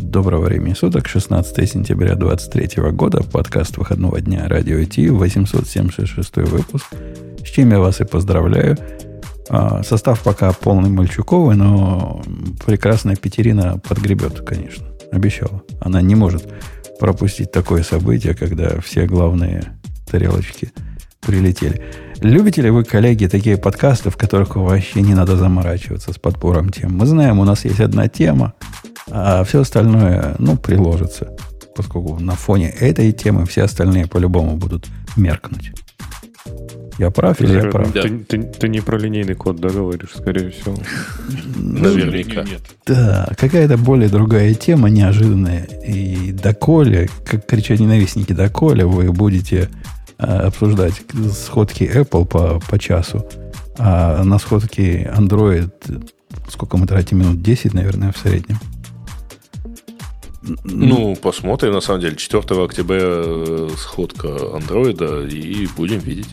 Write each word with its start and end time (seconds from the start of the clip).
Доброго 0.00 0.46
времени 0.46 0.74
суток, 0.74 1.06
16 1.06 1.70
сентября 1.70 2.16
2023 2.16 2.90
года, 2.90 3.22
подкаст 3.22 3.76
выходного 3.76 4.20
дня 4.20 4.48
Радио 4.48 4.80
IT, 4.80 5.12
876 5.12 6.36
выпуск, 6.36 6.86
с 7.38 7.48
чем 7.48 7.70
я 7.70 7.78
вас 7.78 8.00
и 8.00 8.04
поздравляю. 8.04 8.76
А, 9.48 9.84
состав 9.84 10.20
пока 10.24 10.52
полный 10.52 10.90
мальчуковый, 10.90 11.54
но 11.54 12.20
прекрасная 12.66 13.14
Петерина 13.14 13.78
подгребет, 13.78 14.40
конечно, 14.40 14.84
обещала. 15.12 15.62
Она 15.80 16.02
не 16.02 16.16
может 16.16 16.52
пропустить 16.98 17.52
такое 17.52 17.84
событие, 17.84 18.34
когда 18.34 18.80
все 18.80 19.06
главные 19.06 19.78
тарелочки 20.10 20.72
прилетели. 21.20 21.82
Любите 22.20 22.62
ли 22.62 22.70
вы, 22.70 22.82
коллеги, 22.82 23.26
такие 23.26 23.56
подкасты, 23.56 24.10
в 24.10 24.16
которых 24.16 24.56
вообще 24.56 25.02
не 25.02 25.14
надо 25.14 25.36
заморачиваться 25.36 26.12
с 26.12 26.18
подбором 26.18 26.70
тем? 26.70 26.96
Мы 26.96 27.06
знаем, 27.06 27.38
у 27.38 27.44
нас 27.44 27.64
есть 27.64 27.80
одна 27.80 28.08
тема, 28.08 28.54
а 29.10 29.44
все 29.44 29.60
остальное, 29.60 30.34
ну, 30.38 30.56
приложится. 30.56 31.36
Поскольку 31.76 32.18
на 32.20 32.34
фоне 32.34 32.70
этой 32.70 33.12
темы 33.12 33.46
все 33.46 33.62
остальные 33.64 34.06
по-любому 34.06 34.56
будут 34.56 34.86
меркнуть. 35.16 35.72
Я 36.98 37.10
прав 37.10 37.40
или 37.40 37.54
я 37.54 37.70
прав? 37.70 37.92
Да. 37.92 38.02
Ты, 38.02 38.18
ты, 38.20 38.42
ты 38.42 38.68
не 38.68 38.80
про 38.80 38.96
линейный 38.96 39.34
код, 39.34 39.56
да, 39.56 39.68
говоришь, 39.68 40.10
скорее 40.14 40.50
всего. 40.50 40.76
Наверняка. 41.56 42.44
Да, 42.86 43.28
какая-то 43.36 43.76
более 43.76 44.08
другая 44.08 44.54
тема, 44.54 44.88
неожиданная. 44.90 45.64
И 45.84 46.30
доколе, 46.30 47.10
как 47.24 47.46
кричат 47.46 47.80
ненавистники, 47.80 48.32
доколе 48.32 48.86
вы 48.86 49.10
будете 49.12 49.68
а, 50.18 50.46
обсуждать 50.46 51.02
сходки 51.32 51.82
Apple 51.82 52.26
по, 52.26 52.60
по 52.60 52.78
часу, 52.78 53.26
а 53.76 54.22
на 54.22 54.38
сходке 54.38 55.12
Android 55.16 55.72
сколько 56.48 56.76
мы 56.76 56.86
тратим? 56.86 57.18
Минут 57.18 57.42
10, 57.42 57.74
наверное, 57.74 58.12
в 58.12 58.18
среднем. 58.18 58.58
Ну, 60.64 61.16
посмотрим, 61.16 61.72
на 61.72 61.80
самом 61.80 62.00
деле. 62.00 62.16
4 62.16 62.64
октября 62.64 63.00
э, 63.02 63.68
сходка 63.76 64.54
андроида, 64.54 65.26
и 65.26 65.66
будем 65.76 65.98
видеть. 65.98 66.28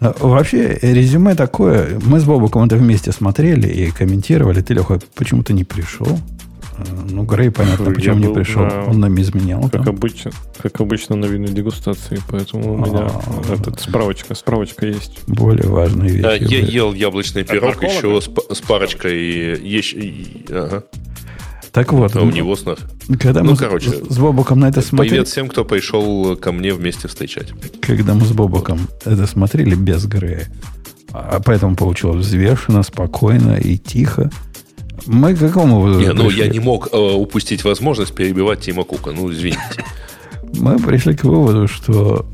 А, 0.00 0.14
вообще, 0.18 0.78
резюме 0.82 1.34
такое. 1.34 2.00
Мы 2.04 2.20
с 2.20 2.24
Бобуком 2.24 2.64
это 2.64 2.76
вместе 2.76 3.12
смотрели 3.12 3.68
и 3.68 3.90
комментировали. 3.90 4.60
Ты, 4.60 4.74
Леха, 4.74 5.00
почему-то 5.14 5.52
не 5.52 5.64
пришел. 5.64 6.18
А, 6.78 6.84
ну, 7.08 7.22
Грей, 7.24 7.50
понятно, 7.50 7.92
почему 7.92 8.18
не 8.18 8.34
пришел. 8.34 8.62
На... 8.62 8.86
Он 8.86 9.00
нам 9.00 9.20
изменял. 9.20 9.68
Как 9.70 9.86
обычно, 9.86 10.32
как 10.60 10.80
обычно 10.80 11.16
на 11.16 11.26
винной 11.26 11.52
дегустации, 11.52 12.18
поэтому 12.28 12.74
у 12.74 12.76
меня 12.78 13.10
а. 13.10 13.52
этот, 13.52 13.80
справочка, 13.80 14.34
справочка 14.34 14.86
есть. 14.86 15.20
Более 15.26 15.68
важные 15.68 16.10
вещи. 16.10 16.22
Да, 16.22 16.34
я 16.34 16.58
ел 16.58 16.92
яблочный 16.92 17.44
пирог 17.44 17.82
еще 17.82 18.20
с, 18.20 18.28
с 18.56 18.60
парочкой. 18.60 19.60
Ещ... 19.60 19.94
Ага. 20.50 20.84
Так 21.72 21.92
вот. 21.92 22.14
А 22.14 22.20
у 22.20 22.30
него 22.30 22.54
снов. 22.54 22.78
Когда 23.18 23.42
ну, 23.42 23.52
мы 23.52 23.56
короче, 23.56 23.90
с, 23.90 24.14
с 24.14 24.18
Бобоком 24.18 24.60
на 24.60 24.68
это 24.68 24.82
смотрели... 24.82 25.10
Привет 25.10 25.28
всем, 25.28 25.48
кто 25.48 25.64
пришел 25.64 26.36
ко 26.36 26.52
мне 26.52 26.74
вместе 26.74 27.08
встречать. 27.08 27.52
Когда 27.80 28.14
мы 28.14 28.26
с 28.26 28.32
Бобоком 28.32 28.88
это 29.04 29.26
смотрели 29.26 29.74
без 29.74 30.04
Грея, 30.04 30.48
а 31.12 31.40
поэтому 31.44 31.74
получилось 31.74 32.26
взвешенно, 32.26 32.82
спокойно 32.82 33.56
и 33.56 33.78
тихо. 33.78 34.30
Мы 35.06 35.34
к 35.34 35.38
какому 35.38 35.80
выводу 35.80 36.00
не, 36.00 36.12
Ну, 36.12 36.28
я 36.28 36.46
не 36.46 36.60
мог 36.60 36.88
э, 36.92 36.96
упустить 36.96 37.64
возможность 37.64 38.14
перебивать 38.14 38.60
Тима 38.60 38.84
Кука. 38.84 39.12
Ну, 39.12 39.32
извините. 39.32 39.84
Мы 40.58 40.78
пришли 40.78 41.16
к 41.16 41.24
выводу, 41.24 41.66
что 41.66 42.26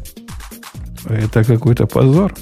это 1.09 1.45
какой-то 1.45 1.87
позор. 1.87 2.35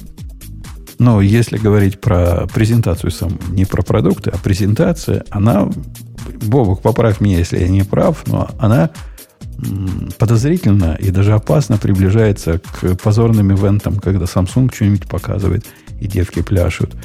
Но 0.97 1.21
если 1.21 1.57
говорить 1.57 2.01
про 2.01 2.47
презентацию 2.47 3.11
сам, 3.11 3.37
не 3.49 3.65
про 3.65 3.83
продукты, 3.83 4.31
а 4.31 4.37
презентация, 4.39 5.23
она 5.29 5.69
Бобок, 6.35 6.81
поправь 6.81 7.19
меня, 7.21 7.37
если 7.39 7.59
я 7.59 7.67
не 7.67 7.83
прав, 7.83 8.25
но 8.27 8.49
она 8.59 8.91
подозрительно 10.19 10.97
и 10.99 11.09
даже 11.09 11.33
опасно 11.33 11.77
приближается 11.77 12.59
к 12.59 12.95
позорным 12.95 13.51
ивентам, 13.53 13.99
когда 13.99 14.25
Samsung 14.25 14.73
что-нибудь 14.73 15.07
показывает, 15.07 15.65
и 15.99 16.07
девки 16.07 16.41
пляшут. 16.41 16.95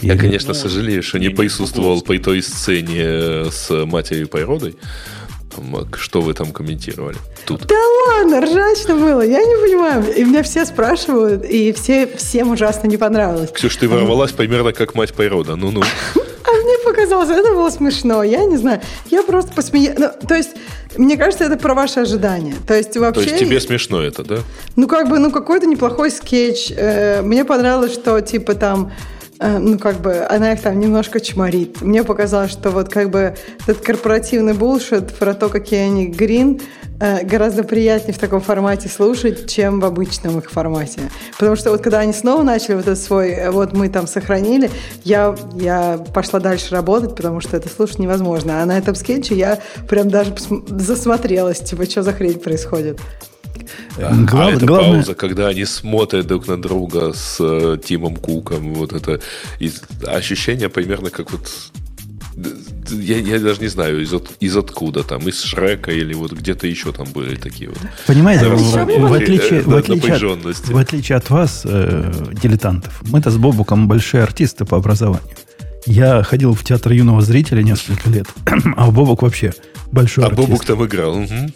И... 0.00 0.06
Я, 0.06 0.16
конечно, 0.16 0.54
сожалею, 0.54 1.02
что 1.02 1.18
не 1.18 1.30
присутствовал 1.30 2.02
по 2.02 2.16
той 2.18 2.42
сцене 2.42 3.50
с 3.50 3.70
матерью 3.86 4.28
природой. 4.28 4.76
Что 5.96 6.20
вы 6.20 6.34
там 6.34 6.52
комментировали? 6.52 7.16
Тут. 7.44 7.66
Да 7.66 7.74
ладно, 8.08 8.40
ржачно 8.40 8.94
было, 8.94 9.22
я 9.22 9.38
не 9.44 9.56
понимаю. 9.56 10.14
И 10.16 10.24
меня 10.24 10.42
все 10.42 10.64
спрашивают, 10.64 11.44
и 11.44 11.72
все, 11.72 12.06
всем 12.16 12.50
ужасно 12.50 12.86
не 12.86 12.96
понравилось. 12.96 13.50
Ксюш, 13.52 13.76
ты 13.76 13.88
ворвалась 13.88 14.32
примерно 14.32 14.72
как 14.72 14.94
мать 14.94 15.14
природа. 15.14 15.56
Ну-ну. 15.56 15.82
А 16.48 16.50
мне 16.62 16.78
показалось, 16.84 17.28
это 17.28 17.52
было 17.52 17.70
смешно. 17.70 18.22
Я 18.22 18.44
не 18.44 18.56
знаю. 18.56 18.80
Я 19.10 19.22
просто 19.22 19.52
посмеялась. 19.52 19.98
Ну, 19.98 20.28
то 20.28 20.34
есть, 20.34 20.50
мне 20.96 21.16
кажется, 21.16 21.44
это 21.44 21.56
про 21.56 21.74
ваши 21.74 22.00
ожидания. 22.00 22.54
То 22.66 22.74
есть, 22.74 22.96
вообще... 22.96 23.24
То 23.24 23.30
есть, 23.30 23.38
тебе 23.38 23.60
смешно 23.60 24.00
это, 24.00 24.22
да? 24.22 24.38
Ну, 24.76 24.86
как 24.86 25.08
бы, 25.08 25.18
ну, 25.18 25.32
какой-то 25.32 25.66
неплохой 25.66 26.10
скетч. 26.10 26.70
Э, 26.70 27.22
мне 27.22 27.44
понравилось, 27.44 27.94
что, 27.94 28.20
типа, 28.20 28.54
там 28.54 28.92
Э, 28.92 29.15
ну, 29.40 29.78
как 29.78 30.00
бы, 30.00 30.26
она 30.28 30.52
их 30.52 30.62
там 30.62 30.78
немножко 30.78 31.20
чморит. 31.20 31.80
Мне 31.82 32.04
показалось, 32.04 32.50
что 32.50 32.70
вот 32.70 32.88
как 32.88 33.10
бы 33.10 33.34
этот 33.66 33.84
корпоративный 33.84 34.54
булшит 34.54 35.14
про 35.14 35.34
то, 35.34 35.48
какие 35.48 35.80
они 35.80 36.06
грин, 36.06 36.60
э, 37.00 37.24
гораздо 37.24 37.62
приятнее 37.64 38.14
в 38.14 38.18
таком 38.18 38.40
формате 38.40 38.88
слушать, 38.88 39.50
чем 39.50 39.80
в 39.80 39.84
обычном 39.84 40.38
их 40.38 40.50
формате. 40.50 41.00
Потому 41.38 41.56
что 41.56 41.70
вот 41.70 41.82
когда 41.82 42.00
они 42.00 42.12
снова 42.12 42.42
начали 42.42 42.74
вот 42.74 42.86
этот 42.86 42.98
свой, 42.98 43.30
э, 43.30 43.50
вот 43.50 43.72
мы 43.72 43.88
там 43.88 44.06
сохранили, 44.06 44.70
я, 45.04 45.36
я 45.54 45.98
пошла 46.14 46.40
дальше 46.40 46.74
работать, 46.74 47.14
потому 47.14 47.40
что 47.40 47.56
это 47.56 47.68
слушать 47.68 47.98
невозможно. 47.98 48.62
А 48.62 48.66
на 48.66 48.78
этом 48.78 48.94
скетче 48.94 49.34
я 49.34 49.58
прям 49.88 50.08
даже 50.08 50.34
засмотрелась, 50.68 51.60
типа, 51.60 51.84
что 51.84 52.02
за 52.02 52.12
хрень 52.12 52.38
происходит. 52.38 52.98
А, 53.98 54.14
Глав, 54.14 54.48
а 54.48 54.56
это 54.56 54.66
главное... 54.66 54.92
пауза, 54.92 55.14
когда 55.14 55.48
они 55.48 55.64
смотрят 55.64 56.26
друг 56.26 56.46
на 56.48 56.60
друга 56.60 57.12
с 57.12 57.36
э, 57.40 57.78
Тимом 57.84 58.16
Куком. 58.16 58.74
Вот 58.74 58.92
это 58.92 59.20
и 59.60 59.70
ощущение 60.06 60.68
примерно 60.68 61.10
как 61.10 61.32
вот 61.32 61.50
я, 62.90 63.18
я 63.18 63.40
даже 63.40 63.60
не 63.60 63.68
знаю, 63.68 64.02
из, 64.02 64.12
от, 64.12 64.30
из 64.40 64.56
откуда 64.56 65.02
там, 65.02 65.26
из 65.26 65.42
Шрека 65.42 65.90
или 65.90 66.14
вот 66.14 66.32
где-то 66.32 66.66
еще 66.66 66.92
там 66.92 67.06
были 67.12 67.36
такие 67.36 67.70
вот. 67.70 67.78
Понимаете, 68.06 68.48
в, 68.48 68.58
в, 68.58 69.12
отличие, 69.12 69.62
в, 69.62 69.74
отличие 69.74 70.14
от, 70.14 70.68
в 70.68 70.76
отличие 70.76 71.16
от 71.16 71.30
вас, 71.30 71.62
э, 71.64 72.12
дилетантов, 72.42 73.02
мы-то 73.04 73.30
с 73.30 73.36
Бобуком 73.36 73.88
большие 73.88 74.22
артисты 74.22 74.64
по 74.64 74.76
образованию. 74.76 75.34
Я 75.86 76.22
ходил 76.22 76.52
в 76.52 76.62
театр 76.64 76.92
юного 76.92 77.22
зрителя 77.22 77.62
несколько 77.62 78.10
лет, 78.10 78.26
а 78.76 78.90
Бобук 78.90 79.22
вообще 79.22 79.54
большой 79.90 80.24
а 80.24 80.26
артист. 80.26 80.42
А 80.42 80.46
Бобук 80.46 80.64
там 80.64 80.84
играл. 80.84 81.16
Угу. 81.16 81.52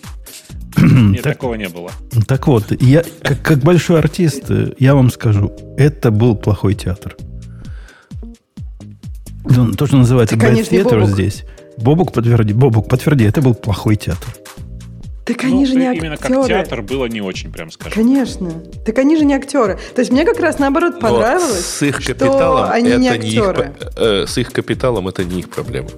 Нет, 0.76 1.22
такого 1.22 1.54
не 1.54 1.68
было. 1.68 1.90
Так 2.26 2.46
вот, 2.46 2.72
я, 2.80 3.02
как, 3.22 3.42
как 3.42 3.58
большой 3.58 3.98
артист, 3.98 4.50
я 4.78 4.94
вам 4.94 5.10
скажу, 5.10 5.52
это 5.76 6.10
был 6.10 6.36
плохой 6.36 6.74
театр. 6.74 7.16
Ну, 9.44 9.72
то, 9.72 9.86
что 9.86 9.96
называется 9.96 10.36
Bad 10.36 10.68
Theater 10.68 11.06
здесь. 11.06 11.44
Бобук 11.78 12.12
подтверди, 12.12 12.52
Бобук, 12.52 12.88
подтверди, 12.88 13.24
это 13.24 13.40
был 13.40 13.54
плохой 13.54 13.96
театр. 13.96 14.28
Так 15.24 15.44
они 15.44 15.60
ну, 15.60 15.66
же 15.66 15.74
не 15.76 15.86
актеры. 15.86 16.06
Именно 16.06 16.16
как 16.16 16.46
театр 16.46 16.82
было 16.82 17.06
не 17.06 17.20
очень, 17.20 17.52
прям 17.52 17.70
скажем. 17.70 17.92
Конечно. 17.92 18.50
Так 18.84 18.98
они 18.98 19.16
же 19.16 19.24
не 19.24 19.34
актеры. 19.34 19.78
То 19.94 20.00
есть 20.00 20.10
мне 20.10 20.24
как 20.24 20.40
раз 20.40 20.58
наоборот 20.58 20.98
понравилось, 20.98 21.64
с 21.64 21.82
их 21.82 21.98
капиталом 21.98 22.66
что 22.66 22.72
они 22.72 22.96
не 22.96 23.08
актеры. 23.08 23.66
Не 23.66 23.86
их, 23.86 23.92
э, 23.96 24.26
с 24.26 24.38
их 24.38 24.52
капиталом 24.52 25.06
это 25.08 25.24
не 25.24 25.40
их 25.40 25.50
проблема. 25.50 25.88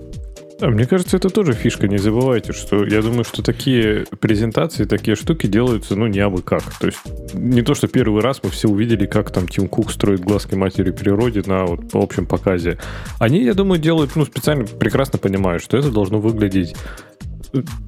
Да, 0.62 0.70
мне 0.70 0.86
кажется, 0.86 1.16
это 1.16 1.28
тоже 1.28 1.54
фишка. 1.54 1.88
Не 1.88 1.98
забывайте, 1.98 2.52
что 2.52 2.84
я 2.86 3.02
думаю, 3.02 3.24
что 3.24 3.42
такие 3.42 4.06
презентации, 4.20 4.84
такие 4.84 5.16
штуки 5.16 5.48
делаются, 5.48 5.96
ну, 5.96 6.06
не 6.06 6.20
абы 6.20 6.40
как. 6.40 6.62
То 6.78 6.86
есть 6.86 7.00
не 7.34 7.62
то, 7.62 7.74
что 7.74 7.88
первый 7.88 8.22
раз 8.22 8.40
мы 8.44 8.50
все 8.50 8.68
увидели, 8.68 9.06
как 9.06 9.32
там 9.32 9.48
Тим 9.48 9.66
Кук 9.66 9.90
строит 9.90 10.20
глазки 10.20 10.54
матери 10.54 10.92
природе 10.92 11.42
на 11.46 11.64
вот 11.64 11.80
общем 11.94 12.26
показе. 12.26 12.78
Они, 13.18 13.42
я 13.42 13.54
думаю, 13.54 13.80
делают, 13.80 14.14
ну, 14.14 14.24
специально 14.24 14.64
прекрасно 14.64 15.18
понимают, 15.18 15.64
что 15.64 15.76
это 15.76 15.90
должно 15.90 16.20
выглядеть 16.20 16.76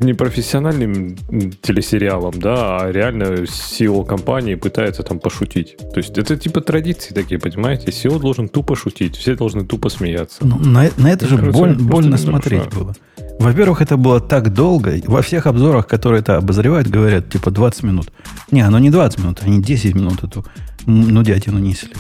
не 0.01 0.13
профессиональным 0.13 1.17
телесериалом, 1.63 2.35
да, 2.39 2.79
а 2.79 2.93
реально 2.93 3.45
SEO 3.45 4.05
компании 4.05 4.55
пытается 4.55 5.03
там 5.03 5.19
пошутить. 5.19 5.77
То 5.77 5.99
есть 5.99 6.17
это 6.19 6.37
типа 6.37 6.61
традиции 6.61 7.15
такие, 7.15 7.41
понимаете? 7.41 7.91
SEO 7.91 8.19
должен 8.19 8.49
тупо 8.49 8.77
шутить, 8.77 9.17
все 9.17 9.35
должны 9.35 9.65
тупо 9.65 9.89
смеяться. 9.89 10.45
Ну, 10.45 10.59
на, 10.59 10.91
на 10.97 11.11
это 11.11 11.27
же 11.27 11.37
кажется, 11.37 11.59
боль, 11.59 11.77
больно 11.77 12.19
смотреть 12.19 12.73
было. 12.75 12.95
Во-первых, 13.39 13.83
это 13.83 13.97
было 13.97 14.21
так 14.21 14.53
долго. 14.53 15.01
Во 15.07 15.23
всех 15.23 15.47
обзорах, 15.47 15.87
которые 15.87 16.21
это 16.21 16.37
обозревают, 16.37 16.89
говорят, 16.89 17.31
типа 17.31 17.51
20 17.51 17.83
минут. 17.83 18.09
Не, 18.51 18.61
оно 18.61 18.79
не 18.79 18.91
20 18.91 19.19
минут, 19.19 19.41
они 19.43 19.61
10 19.61 19.95
минут 19.95 20.23
эту 20.23 20.45
нудятину 20.87 21.59
несли. 21.59 21.91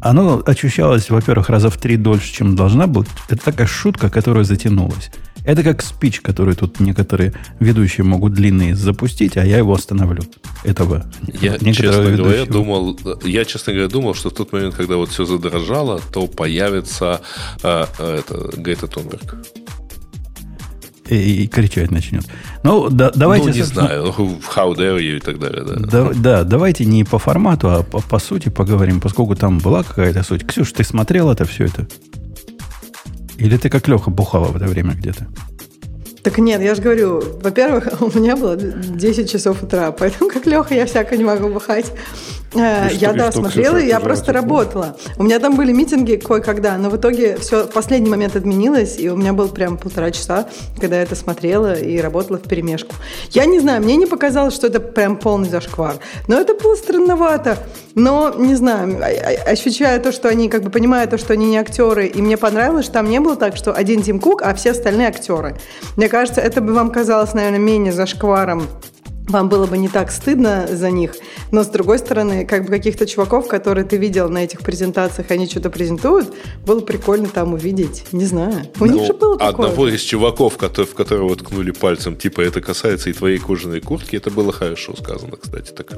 Оно 0.00 0.42
ощущалось, 0.44 1.08
во-первых, 1.10 1.48
раза 1.48 1.70
в 1.70 1.78
три 1.78 1.96
дольше, 1.96 2.32
чем 2.32 2.54
должна 2.54 2.86
быть. 2.86 3.08
Это 3.28 3.42
такая 3.42 3.66
шутка, 3.66 4.10
которая 4.10 4.44
затянулась. 4.44 5.10
Это 5.46 5.62
как 5.62 5.80
спич, 5.80 6.20
который 6.20 6.54
тут 6.54 6.80
некоторые 6.80 7.32
ведущие 7.60 8.04
могут 8.04 8.34
длинные 8.34 8.74
запустить, 8.74 9.36
а 9.36 9.44
я 9.46 9.58
его 9.58 9.74
остановлю. 9.74 10.22
Этого 10.64 11.06
я, 11.40 11.56
честно 11.72 12.10
говоря, 12.10 12.44
думал, 12.44 12.98
я, 13.22 13.44
честно 13.44 13.72
говоря, 13.72 13.88
думал, 13.88 14.14
что 14.14 14.30
в 14.30 14.34
тот 14.34 14.52
момент, 14.52 14.74
когда 14.74 14.96
вот 14.96 15.10
все 15.10 15.24
задрожало, 15.24 16.00
то 16.12 16.26
появится 16.26 17.20
э, 17.62 17.86
это, 17.98 18.50
Грета 18.56 18.88
Тунберг. 18.88 19.36
и, 21.08 21.44
и 21.44 21.46
кричать 21.46 21.90
начнет. 21.90 22.24
Ну, 22.62 22.90
да, 22.90 23.12
давайте... 23.14 23.50
Ну, 23.50 23.54
не 23.54 23.62
знаю, 23.62 24.14
how 24.54 24.74
dare 24.74 24.98
you 24.98 25.18
и 25.18 25.20
так 25.20 25.38
далее. 25.38 25.62
Да. 25.64 25.76
Да, 25.76 26.12
да, 26.14 26.44
давайте 26.44 26.84
не 26.84 27.04
по 27.04 27.18
формату, 27.18 27.70
а 27.70 27.82
по, 27.82 28.00
по 28.00 28.18
сути 28.18 28.48
поговорим, 28.48 29.00
поскольку 29.00 29.36
там 29.36 29.58
была 29.58 29.82
какая-то 29.82 30.22
суть. 30.22 30.46
Ксюш, 30.46 30.72
ты 30.72 30.84
смотрел 30.84 31.30
это 31.30 31.44
все 31.44 31.66
это? 31.66 31.86
Или 33.38 33.56
ты 33.56 33.68
как 33.68 33.88
Леха 33.88 34.10
бухала 34.10 34.46
в 34.46 34.56
это 34.56 34.66
время 34.66 34.94
где-то? 34.94 35.26
Так 36.22 36.38
нет, 36.38 36.60
я 36.60 36.74
же 36.74 36.82
говорю, 36.82 37.22
во-первых, 37.40 37.88
у 38.00 38.18
меня 38.18 38.36
было 38.36 38.56
10 38.56 39.30
часов 39.30 39.62
утра, 39.62 39.92
поэтому 39.92 40.30
как 40.30 40.46
Леха 40.46 40.74
я 40.74 40.86
всяко 40.86 41.16
не 41.16 41.24
могу 41.24 41.48
бухать. 41.48 41.92
Э, 42.54 42.88
я, 42.92 43.12
да, 43.12 43.32
смотрела, 43.32 43.76
я 43.76 44.00
просто 44.00 44.32
работала. 44.32 44.96
У 45.18 45.24
меня 45.24 45.38
там 45.38 45.56
были 45.56 45.72
митинги 45.72 46.16
кое-когда, 46.16 46.76
но 46.78 46.90
в 46.90 46.96
итоге 46.96 47.36
все 47.36 47.64
в 47.64 47.70
последний 47.70 48.08
момент 48.08 48.36
отменилось, 48.36 48.98
и 48.98 49.08
у 49.08 49.16
меня 49.16 49.32
был 49.32 49.48
прям 49.48 49.76
полтора 49.76 50.10
часа, 50.10 50.46
когда 50.80 50.96
я 50.96 51.02
это 51.02 51.14
смотрела 51.14 51.74
и 51.74 51.98
работала 51.98 52.38
в 52.38 52.42
перемешку. 52.42 52.94
Я 53.30 53.46
не 53.46 53.60
знаю, 53.60 53.82
мне 53.82 53.96
не 53.96 54.06
показалось, 54.06 54.54
что 54.54 54.68
это 54.68 54.80
прям 54.80 55.16
полный 55.16 55.48
зашквар, 55.48 55.96
но 56.28 56.40
это 56.40 56.54
было 56.54 56.74
странновато. 56.74 57.58
Но, 57.94 58.34
не 58.36 58.54
знаю, 58.54 59.00
ощущая 59.46 59.98
то, 59.98 60.12
что 60.12 60.28
они, 60.28 60.50
как 60.50 60.62
бы 60.62 60.70
понимая 60.70 61.06
то, 61.06 61.16
что 61.16 61.32
они 61.32 61.46
не 61.46 61.56
актеры, 61.56 62.06
и 62.06 62.20
мне 62.20 62.36
понравилось, 62.36 62.84
что 62.84 62.94
там 62.94 63.08
не 63.08 63.20
было 63.20 63.36
так, 63.36 63.56
что 63.56 63.72
один 63.72 64.02
Тим 64.02 64.20
Кук, 64.20 64.42
а 64.42 64.54
все 64.54 64.72
остальные 64.72 65.08
актеры. 65.08 65.56
Мне 65.96 66.10
кажется, 66.10 66.42
это 66.42 66.60
бы 66.60 66.74
вам 66.74 66.90
казалось, 66.90 67.32
наверное, 67.32 67.58
менее 67.58 67.94
зашкваром 67.94 68.68
вам 69.28 69.48
было 69.48 69.66
бы 69.66 69.76
не 69.78 69.88
так 69.88 70.10
стыдно 70.10 70.66
за 70.70 70.90
них. 70.90 71.14
Но, 71.50 71.64
с 71.64 71.68
другой 71.68 71.98
стороны, 71.98 72.46
как 72.46 72.64
бы 72.64 72.70
каких-то 72.70 73.06
чуваков, 73.06 73.48
которые 73.48 73.84
ты 73.84 73.96
видел 73.96 74.28
на 74.28 74.44
этих 74.44 74.60
презентациях, 74.60 75.30
они 75.30 75.46
что-то 75.46 75.70
презентуют, 75.70 76.32
было 76.64 76.80
прикольно 76.80 77.28
там 77.28 77.54
увидеть. 77.54 78.04
Не 78.12 78.24
знаю. 78.24 78.66
У 78.78 78.86
ну, 78.86 78.92
них 78.92 79.06
же 79.06 79.12
было 79.12 79.38
такое. 79.38 79.68
Одного 79.68 79.88
из 79.88 80.00
чуваков, 80.00 80.56
который, 80.56 80.86
в 80.86 80.94
которого 80.94 81.34
ткнули 81.36 81.72
пальцем, 81.72 82.16
типа, 82.16 82.40
это 82.40 82.60
касается 82.60 83.10
и 83.10 83.12
твоей 83.12 83.38
кожаной 83.38 83.80
куртки, 83.80 84.16
это 84.16 84.30
было 84.30 84.52
хорошо 84.52 84.94
сказано, 84.96 85.36
кстати. 85.36 85.72
Так 85.72 85.92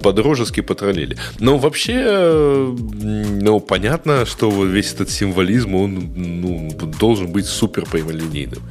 по-дружески 0.00 0.60
потроллили. 0.60 1.16
Но 1.38 1.58
вообще, 1.58 2.74
ну, 2.76 3.60
понятно, 3.60 4.26
что 4.26 4.50
весь 4.64 4.92
этот 4.92 5.10
символизм, 5.10 5.74
он 5.74 6.12
ну, 6.14 6.70
должен 6.98 7.28
быть 7.28 7.46
супер 7.46 7.86
прямолинейным. 7.86 8.62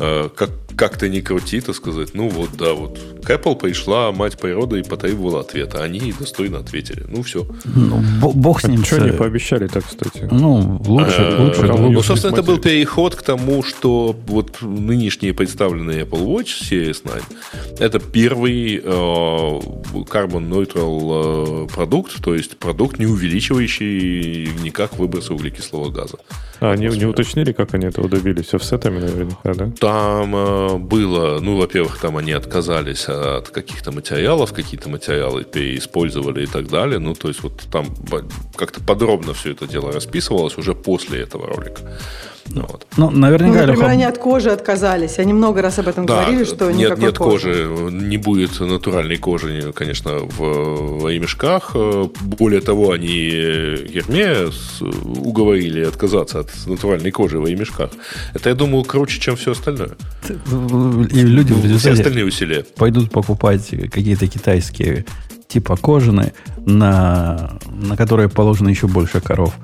Э, 0.00 0.30
как, 0.34 0.50
как 0.76 0.96
то 0.96 1.08
не 1.08 1.20
крути, 1.20 1.60
то 1.60 1.74
сказать, 1.74 2.14
ну 2.14 2.30
вот, 2.30 2.50
да, 2.58 2.72
вот 2.72 2.98
к 3.22 3.28
Apple 3.28 3.54
пришла 3.56 4.12
мать 4.12 4.38
природы 4.38 4.80
и 4.80 4.82
потребовала 4.82 5.40
ответа. 5.40 5.82
Они 5.82 6.12
достойно 6.18 6.58
ответили. 6.58 7.04
Ну, 7.06 7.22
все. 7.22 7.46
Ну, 7.64 8.02
бог 8.32 8.62
с 8.62 8.64
ним. 8.64 8.80
А 8.80 8.84
что 8.84 8.96
они 8.96 9.12
пообещали 9.12 9.66
так, 9.66 9.84
кстати? 9.84 10.26
Ну, 10.30 10.80
лучше, 10.86 11.18
а, 11.18 11.42
лучше. 11.42 11.62
Ну, 11.66 12.02
собственно, 12.02 12.32
это 12.32 12.42
был 12.42 12.58
переход 12.58 13.14
к 13.14 13.22
тому, 13.22 13.62
что 13.62 14.16
вот 14.26 14.62
нынешние 14.62 15.34
представленные 15.34 16.04
Apple 16.04 16.24
Watch 16.24 16.48
Series 16.62 17.02
9 17.04 17.22
это 17.78 17.98
первый 17.98 18.76
э, 18.76 18.80
carbon 18.82 20.48
neutral 20.48 21.66
э, 21.66 21.74
продукт, 21.74 22.22
то 22.22 22.34
есть 22.34 22.56
продукт, 22.56 22.98
не 22.98 23.06
увеличивающий 23.06 24.48
никак 24.62 24.98
выбросы 24.98 25.34
углекислого 25.34 25.90
газа. 25.90 26.16
А, 26.60 26.72
они 26.72 26.88
не 26.88 27.06
уточнили, 27.06 27.52
как 27.52 27.74
они 27.74 27.86
этого 27.86 28.08
добились? 28.08 28.52
Офсетами 28.54 28.98
наверняка, 28.98 29.54
да? 29.54 29.70
Там 29.90 30.36
э, 30.36 30.76
было, 30.76 31.40
ну, 31.40 31.56
во-первых, 31.56 31.98
там 31.98 32.16
они 32.16 32.30
отказались 32.30 33.08
от 33.08 33.48
каких-то 33.48 33.90
материалов, 33.90 34.52
какие-то 34.52 34.88
материалы 34.88 35.42
переиспользовали 35.42 36.44
и 36.44 36.46
так 36.46 36.68
далее. 36.68 37.00
Ну, 37.00 37.14
то 37.14 37.26
есть 37.26 37.42
вот 37.42 37.64
там 37.72 37.86
как-то 38.54 38.80
подробно 38.80 39.34
все 39.34 39.50
это 39.50 39.66
дело 39.66 39.90
расписывалось 39.90 40.56
уже 40.58 40.74
после 40.74 41.22
этого 41.22 41.48
ролика. 41.48 41.98
Ну, 42.52 42.66
вот. 42.68 42.86
ну 42.96 43.10
наверняка... 43.10 43.60
Ну, 43.60 43.66
например, 43.66 43.90
они 43.90 44.04
от 44.04 44.18
кожи 44.18 44.50
отказались. 44.50 45.18
Они 45.18 45.32
много 45.32 45.62
раз 45.62 45.78
об 45.78 45.88
этом 45.88 46.06
да, 46.06 46.22
говорили, 46.22 46.44
что 46.44 46.70
нет, 46.70 46.98
нет 46.98 47.18
кожи. 47.18 47.68
кожи. 47.68 47.92
Не 47.92 48.16
будет 48.16 48.58
натуральной 48.60 49.16
кожи, 49.16 49.72
конечно, 49.72 50.18
в, 50.18 51.02
в 51.02 51.08
ремешках. 51.08 51.76
Более 52.22 52.60
того, 52.60 52.90
они 52.92 53.08
Ерме 53.10 54.50
уговорили 54.80 55.84
отказаться 55.84 56.40
от 56.40 56.50
натуральной 56.66 57.10
кожи 57.10 57.38
в 57.38 57.46
ремешках. 57.46 57.90
Это, 58.34 58.48
я 58.48 58.54
думаю, 58.54 58.84
круче, 58.84 59.20
чем 59.20 59.36
все 59.36 59.52
остальное. 59.52 59.90
И 61.10 61.20
люди 61.22 61.52
ну, 61.52 61.78
все 61.78 61.92
остальные 61.92 62.24
усилия. 62.24 62.64
Пойдут 62.76 63.10
покупать 63.10 63.68
какие-то 63.90 64.26
китайские 64.26 65.04
типа 65.46 65.76
кожаные, 65.76 66.32
на, 66.58 67.58
на 67.68 67.96
которые 67.96 68.28
положено 68.28 68.68
еще 68.68 68.86
больше 68.86 69.20
коров 69.20 69.54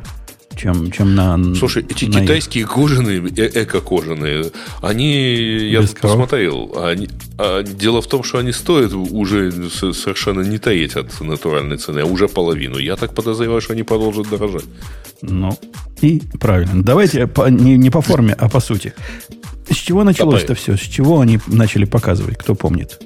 чем, 0.57 0.91
чем 0.91 1.15
на... 1.15 1.55
Слушай, 1.55 1.85
эти 1.89 2.07
на 2.07 2.21
китайские 2.21 2.63
их. 2.63 2.73
кожаные, 2.73 3.21
э 3.37 3.63
эко-кожаные, 3.63 4.51
они, 4.83 5.71
я 5.71 5.83
Без 5.83 5.91
посмотрел, 5.91 6.75
они, 6.83 7.09
а, 7.39 7.63
дело 7.63 8.01
в 8.01 8.07
том, 8.07 8.23
что 8.23 8.39
они 8.39 8.53
стоят 8.53 8.93
уже 8.93 9.53
совершенно 9.71 10.41
не 10.41 10.59
таить 10.59 10.97
от 10.97 11.21
натуральной 11.21 11.77
цены, 11.77 12.01
а 12.01 12.07
уже 12.07 12.29
половину. 12.29 12.79
Я 12.79 12.97
так 12.97 13.15
подозреваю, 13.15 13.61
что 13.61 13.75
они 13.75 13.83
продолжат 13.83 14.29
дорожать. 14.29 14.65
Ну, 15.23 15.57
и 16.01 16.23
правильно. 16.41 16.83
Давайте 16.83 17.27
по, 17.27 17.49
не, 17.49 17.77
не 17.77 17.91
по 17.91 18.01
форме, 18.01 18.35
а 18.39 18.49
по 18.49 18.61
сути. 18.61 18.95
С 19.71 19.77
чего 19.77 20.05
началось 20.05 20.45
это 20.45 20.55
все? 20.55 20.77
С 20.77 20.81
чего 20.81 21.21
они 21.21 21.39
начали 21.47 21.85
показывать? 21.85 22.39
Кто 22.39 22.55
помнит? 22.55 23.01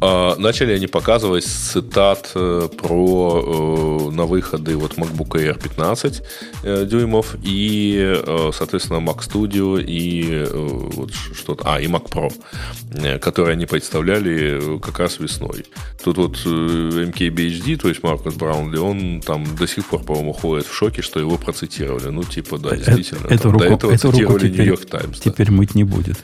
А, 0.00 0.36
начали 0.36 0.72
они 0.72 0.86
показывать 0.86 1.44
цитат 1.44 2.30
э, 2.34 2.68
про 2.76 4.08
э, 4.10 4.14
на 4.14 4.26
выходы 4.26 4.76
вот 4.76 4.92
MacBook 4.92 5.30
Air 5.30 5.60
15 5.60 6.22
э, 6.62 6.86
дюймов 6.86 7.34
и, 7.42 8.16
соответственно, 8.52 8.98
Mac 8.98 9.18
Studio 9.18 9.82
и 9.82 10.46
вот 10.94 11.12
что-то, 11.12 11.64
а, 11.66 11.80
и 11.80 11.86
Mac 11.86 12.08
Pro, 12.08 13.18
которые 13.18 13.54
они 13.54 13.66
представляли 13.66 14.78
как 14.78 15.00
раз 15.00 15.18
весной. 15.18 15.64
Тут 16.02 16.18
вот 16.18 16.36
MKBHD, 16.36 17.76
то 17.76 17.88
есть 17.88 18.02
Маркус 18.02 18.34
Браунли, 18.34 18.78
он 18.78 19.20
там 19.20 19.44
до 19.56 19.66
сих 19.66 19.86
пор, 19.86 20.04
по-моему, 20.04 20.32
ходит 20.32 20.66
в 20.66 20.74
шоке, 20.74 21.02
что 21.02 21.18
его 21.18 21.36
процитировали. 21.38 22.08
Ну, 22.08 22.22
типа, 22.22 22.58
да, 22.58 22.76
действительно. 22.76 23.26
Это, 23.26 23.34
эту 23.34 23.50
руку, 23.50 23.64
до 23.64 23.74
этого 23.74 23.92
эту 23.92 24.10
цитировали 24.12 24.48
Нью-Йорк 24.48 24.86
Таймс. 24.86 25.20
Теперь 25.20 25.50
мыть 25.50 25.74
не 25.74 25.84
будет 25.84 26.18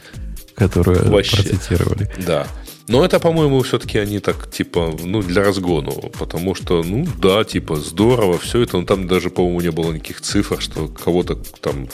которую 0.54 1.10
Вообще. 1.10 1.36
процитировали. 1.36 2.08
Да. 2.24 2.46
Но 2.86 3.04
это, 3.04 3.18
по-моему, 3.18 3.62
все-таки 3.62 3.98
они 3.98 4.18
так, 4.18 4.50
типа, 4.50 4.94
ну, 5.02 5.22
для 5.22 5.42
разгону. 5.42 5.92
Потому 6.18 6.54
что, 6.54 6.82
ну, 6.82 7.06
да, 7.18 7.42
типа, 7.44 7.76
здорово, 7.76 8.38
все 8.38 8.60
это. 8.60 8.78
Но 8.78 8.84
там 8.84 9.06
даже, 9.08 9.30
по-моему, 9.30 9.60
не 9.62 9.70
было 9.70 9.92
никаких 9.92 10.20
цифр, 10.20 10.60
что 10.60 10.88
кого-то 10.88 11.36
там 11.60 11.88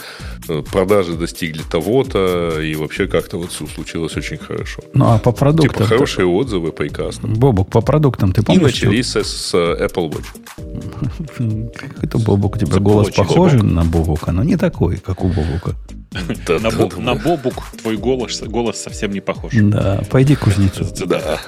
э, 0.48 0.62
продажи 0.62 1.14
достигли 1.14 1.62
того-то, 1.62 2.60
и 2.60 2.74
вообще 2.74 3.06
как-то 3.06 3.38
вот 3.38 3.52
все 3.52 3.66
случилось 3.66 4.16
очень 4.16 4.38
хорошо. 4.38 4.82
Ну, 4.92 5.06
а 5.06 5.18
по 5.18 5.30
продуктам... 5.30 5.72
Типа, 5.72 5.84
хорошие 5.84 6.26
так... 6.26 6.34
отзывы, 6.34 6.72
прекрасно. 6.72 7.28
Бобок, 7.28 7.70
по 7.70 7.82
продуктам 7.82 8.32
ты 8.32 8.42
помнишь? 8.42 8.60
И 8.60 8.64
начались 8.64 9.10
что... 9.10 9.22
с, 9.22 9.28
с 9.28 9.54
Apple 9.54 10.10
Watch. 10.10 11.70
Как 11.76 12.02
это, 12.02 12.18
Бобок, 12.18 12.56
у 12.56 12.58
тебя 12.58 12.78
голос 12.78 13.10
похож 13.14 13.52
на 13.52 13.84
Бобука, 13.84 14.32
но 14.32 14.42
не 14.42 14.56
такой, 14.56 14.96
как 14.96 15.24
у 15.24 15.28
Бобука. 15.28 15.76
На 16.12 17.14
Бобук 17.14 17.70
твой 17.80 17.96
голос 17.96 18.80
совсем 18.80 19.12
не 19.12 19.20
похож. 19.20 19.52
Да, 19.54 20.02
пойди 20.10 20.34
к 20.34 20.40
кузнецу. 20.40 20.84
Да. 21.06 21.40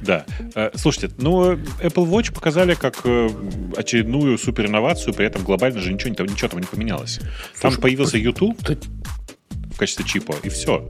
Да. 0.00 0.24
Э, 0.54 0.70
слушайте, 0.74 1.14
ну, 1.18 1.52
Apple 1.52 2.08
Watch 2.08 2.32
показали 2.32 2.74
как 2.74 3.00
э, 3.04 3.28
очередную 3.76 4.38
супер 4.38 4.66
инновацию, 4.66 5.14
при 5.14 5.26
этом 5.26 5.44
глобально 5.44 5.80
же 5.80 5.92
ничего, 5.92 6.24
ничего 6.24 6.48
там 6.48 6.60
не 6.60 6.66
поменялось. 6.66 7.20
Там 7.60 7.76
появился 7.76 8.16
YouTube 8.16 8.56
в 8.58 9.19
качестве 9.80 10.04
чипа, 10.04 10.34
и 10.42 10.48
все. 10.48 10.86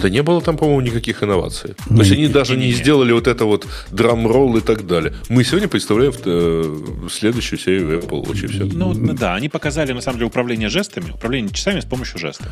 Да 0.00 0.08
не 0.08 0.22
было 0.22 0.40
там, 0.40 0.56
по-моему, 0.56 0.80
никаких 0.80 1.22
инноваций. 1.22 1.74
То 1.88 1.96
есть 1.96 2.12
они 2.12 2.26
даже 2.28 2.56
не, 2.56 2.68
не 2.68 2.72
сделали 2.72 3.12
вот 3.12 3.26
это 3.26 3.44
вот 3.44 3.66
драм-ролл 3.90 4.56
и 4.56 4.60
так 4.60 4.86
далее. 4.86 5.14
Мы 5.28 5.44
сегодня 5.44 5.68
представляем 5.68 6.14
э, 6.24 7.08
следующую 7.10 7.58
серию 7.58 8.00
Apple 8.00 8.24
Watch 8.24 8.44
и 8.44 8.46
все. 8.46 8.64
Ну 8.64 8.94
да, 9.14 9.34
они 9.34 9.48
показали 9.48 9.92
на 9.92 10.00
самом 10.00 10.18
деле 10.18 10.28
управление 10.28 10.70
жестами, 10.70 11.10
управление 11.10 11.52
часами 11.52 11.80
с 11.80 11.84
помощью 11.84 12.18
жестов. 12.18 12.48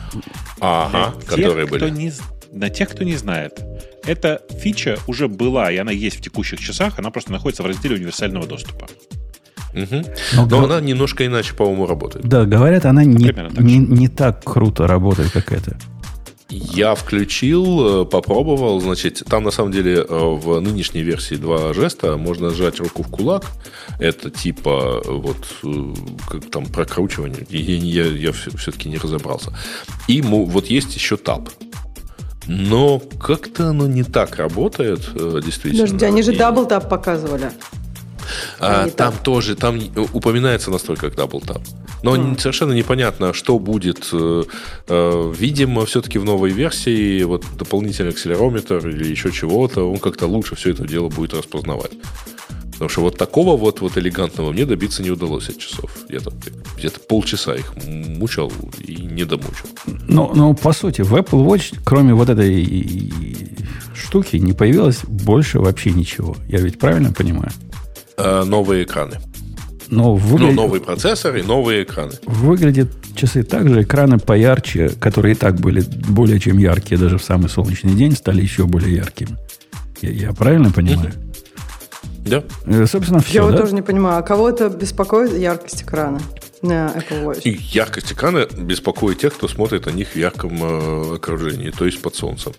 Ага, 0.61 1.15
Для 1.19 1.27
которые 1.27 1.67
тех, 1.67 1.71
были. 1.71 1.91
Не, 1.91 2.13
на 2.53 2.69
тех, 2.69 2.91
кто 2.91 3.05
не 3.05 3.17
знает, 3.17 3.61
эта 4.05 4.43
фича 4.61 4.99
уже 5.07 5.29
была, 5.29 5.73
и 5.73 5.77
она 5.79 5.93
есть 5.93 6.19
в 6.19 6.21
текущих 6.21 6.61
часах, 6.61 6.99
она 6.99 7.11
просто 7.11 7.33
находится 7.33 7.63
в 7.63 7.67
разделе 7.67 7.97
универсального 7.97 8.47
доступа. 8.47 8.89
Угу. 9.75 10.03
Но, 10.35 10.47
Но 10.47 10.65
она 10.65 10.81
немножко 10.81 11.25
иначе, 11.27 11.55
по-моему, 11.55 11.87
работает. 11.87 12.27
Да, 12.27 12.45
говорят, 12.45 12.85
она 12.87 13.05
не, 13.05 13.33
не, 13.59 13.79
не 13.79 14.09
так 14.09 14.43
круто 14.45 14.87
работает, 14.87 15.31
как 15.31 15.53
это. 15.53 15.77
Я 16.51 16.97
включил, 16.97 18.03
э, 18.03 18.05
попробовал, 18.05 18.81
значит, 18.81 19.23
там 19.29 19.45
на 19.45 19.53
самом 19.53 19.71
деле 19.71 19.99
э, 19.99 20.05
в 20.09 20.59
нынешней 20.61 21.03
версии 21.03 21.37
два 21.37 21.73
жеста 21.73 22.17
можно 22.17 22.51
сжать 22.51 22.81
руку 22.81 23.05
в 23.05 23.09
кулак, 23.09 23.45
это 24.01 24.31
типа 24.31 25.01
э, 25.05 25.11
вот 25.13 25.37
как 26.29 26.51
там 26.51 26.67
прокручивание, 26.67 27.47
я, 27.49 28.05
я, 28.05 28.05
я 28.05 28.33
все-таки 28.33 28.89
не 28.89 28.99
разобрался. 28.99 29.57
И 30.09 30.21
вот 30.23 30.67
есть 30.67 30.95
еще 30.97 31.17
tap. 31.17 31.49
Но 32.49 32.99
как-то 32.99 33.69
оно 33.69 33.87
не 33.87 34.03
так 34.03 34.37
работает, 34.37 35.09
действительно. 35.45 35.85
Подожди, 35.85 36.05
они 36.05 36.23
же 36.23 36.37
double 36.37 36.67
tap 36.67 36.89
показывали. 36.89 37.53
А, 38.59 38.89
там 38.89 39.13
так. 39.13 39.23
тоже, 39.23 39.57
там 39.57 39.81
упоминается 40.13 40.71
только 40.71 41.09
как 41.09 41.17
double 41.17 41.41
tap. 41.41 41.63
Но 42.03 42.17
мм. 42.17 42.39
совершенно 42.39 42.73
непонятно, 42.73 43.33
что 43.33 43.59
будет. 43.59 44.09
Э, 44.13 44.45
э, 44.89 45.35
видимо, 45.37 45.85
все-таки 45.87 46.19
в 46.19 46.25
новой 46.25 46.51
версии 46.51 47.23
вот 47.23 47.45
дополнительный 47.59 48.11
акселерометр 48.11 48.89
или 48.89 49.09
еще 49.09 49.31
чего-то, 49.33 49.91
он 49.91 49.99
как-то 49.99 50.27
лучше 50.27 50.57
все 50.57 50.71
это 50.71 50.87
дело 50.87 51.09
будет 51.09 51.35
распознавать. 51.35 51.93
Потому 52.73 52.89
что 52.89 53.01
вот 53.03 53.19
такого 53.19 53.59
вот, 53.59 53.83
вот 53.83 53.99
элегантного 53.99 54.53
мне 54.53 54.65
добиться 54.65 55.03
не 55.03 55.11
удалось 55.11 55.51
от 55.51 55.59
часов. 55.59 55.91
Где-то 56.09 56.33
где 56.79 56.89
полчаса 56.91 57.55
их 57.55 57.75
мучил 57.87 58.51
и 58.79 58.97
не 59.03 59.25
домучил. 59.25 59.67
Ну, 59.87 60.33
ну, 60.35 60.55
по 60.55 60.73
сути, 60.73 61.03
в 61.03 61.15
Apple 61.15 61.45
Watch, 61.45 61.79
кроме 61.85 62.15
вот 62.15 62.31
этой 62.31 63.13
штуки, 63.95 64.37
не 64.37 64.55
появилось 64.55 65.01
больше 65.05 65.61
вообще 65.61 65.91
ничего. 65.91 66.37
Я 66.49 66.61
ведь 66.61 66.79
правильно 66.79 67.13
понимаю? 67.13 67.53
А, 68.23 68.45
новые 68.45 68.85
экраны. 68.85 69.19
Но 69.89 70.15
выглядит... 70.15 70.55
Ну, 70.55 70.63
новый 70.63 70.81
процессор 70.81 71.37
и 71.37 71.43
новые 71.43 71.83
экраны. 71.83 72.13
Выглядят 72.25 72.89
часы 73.17 73.43
также, 73.43 73.83
экраны 73.83 74.19
поярче, 74.19 74.91
которые 75.01 75.35
и 75.35 75.37
так 75.37 75.57
были 75.57 75.83
более 76.09 76.39
чем 76.39 76.59
яркие, 76.59 76.99
даже 76.99 77.19
в 77.19 77.25
самый 77.25 77.49
солнечный 77.49 77.95
день 77.95 78.13
стали 78.13 78.41
еще 78.41 78.67
более 78.67 78.95
яркими. 78.97 79.37
Я, 80.01 80.11
я 80.11 80.33
правильно 80.33 80.71
понимаю? 80.71 81.13
Да. 82.25 82.45
Э, 82.67 82.87
собственно, 82.87 83.21
все. 83.21 83.35
Я 83.35 83.41
да? 83.43 83.49
вот 83.49 83.57
тоже 83.57 83.75
не 83.75 83.83
понимаю, 83.83 84.19
а 84.19 84.23
кого-то 84.23 84.69
беспокоит 84.69 85.37
яркость 85.37 85.83
экрана 85.83 86.13
на 86.19 86.21
Apple 86.63 87.25
Watch? 87.25 87.43
И 87.45 87.59
яркость 87.73 88.13
экрана 88.13 88.47
беспокоит 88.47 89.19
тех, 89.19 89.35
кто 89.35 89.49
смотрит 89.49 89.87
на 89.87 89.91
них 89.91 90.09
в 90.09 90.17
ярком 90.17 90.63
э, 90.63 91.15
окружении, 91.17 91.71
то 91.71 91.87
есть 91.87 92.03
под 92.03 92.15
солнцем. 92.15 92.53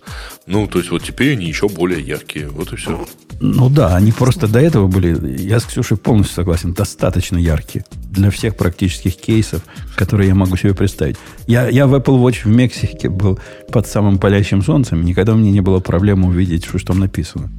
Ну, 0.46 0.66
то 0.66 0.78
есть 0.78 0.90
вот 0.90 1.02
теперь 1.02 1.32
они 1.32 1.46
еще 1.46 1.68
более 1.68 2.00
яркие. 2.00 2.48
Вот 2.48 2.72
и 2.72 2.76
все. 2.76 3.06
Ну 3.40 3.68
да, 3.68 3.96
они 3.96 4.12
просто 4.12 4.46
до 4.46 4.60
этого 4.60 4.86
были, 4.86 5.42
я 5.42 5.58
с 5.58 5.64
Ксюшей 5.64 5.96
полностью 5.96 6.36
согласен, 6.36 6.74
достаточно 6.74 7.36
яркие 7.38 7.84
для 7.92 8.30
всех 8.30 8.56
практических 8.56 9.16
кейсов, 9.16 9.62
которые 9.96 10.28
я 10.28 10.34
могу 10.34 10.56
себе 10.56 10.74
представить. 10.74 11.16
Я, 11.46 11.68
я 11.68 11.86
в 11.86 11.94
Apple 11.94 12.22
Watch 12.22 12.42
в 12.44 12.46
Мексике 12.46 13.08
был 13.08 13.40
под 13.72 13.86
самым 13.88 14.18
палящим 14.18 14.62
солнцем, 14.62 15.04
никогда 15.04 15.32
у 15.32 15.36
меня 15.36 15.50
не 15.50 15.60
было 15.60 15.80
проблем 15.80 16.24
увидеть, 16.24 16.66
что 16.66 16.78
там 16.78 17.00
написано. 17.00 17.50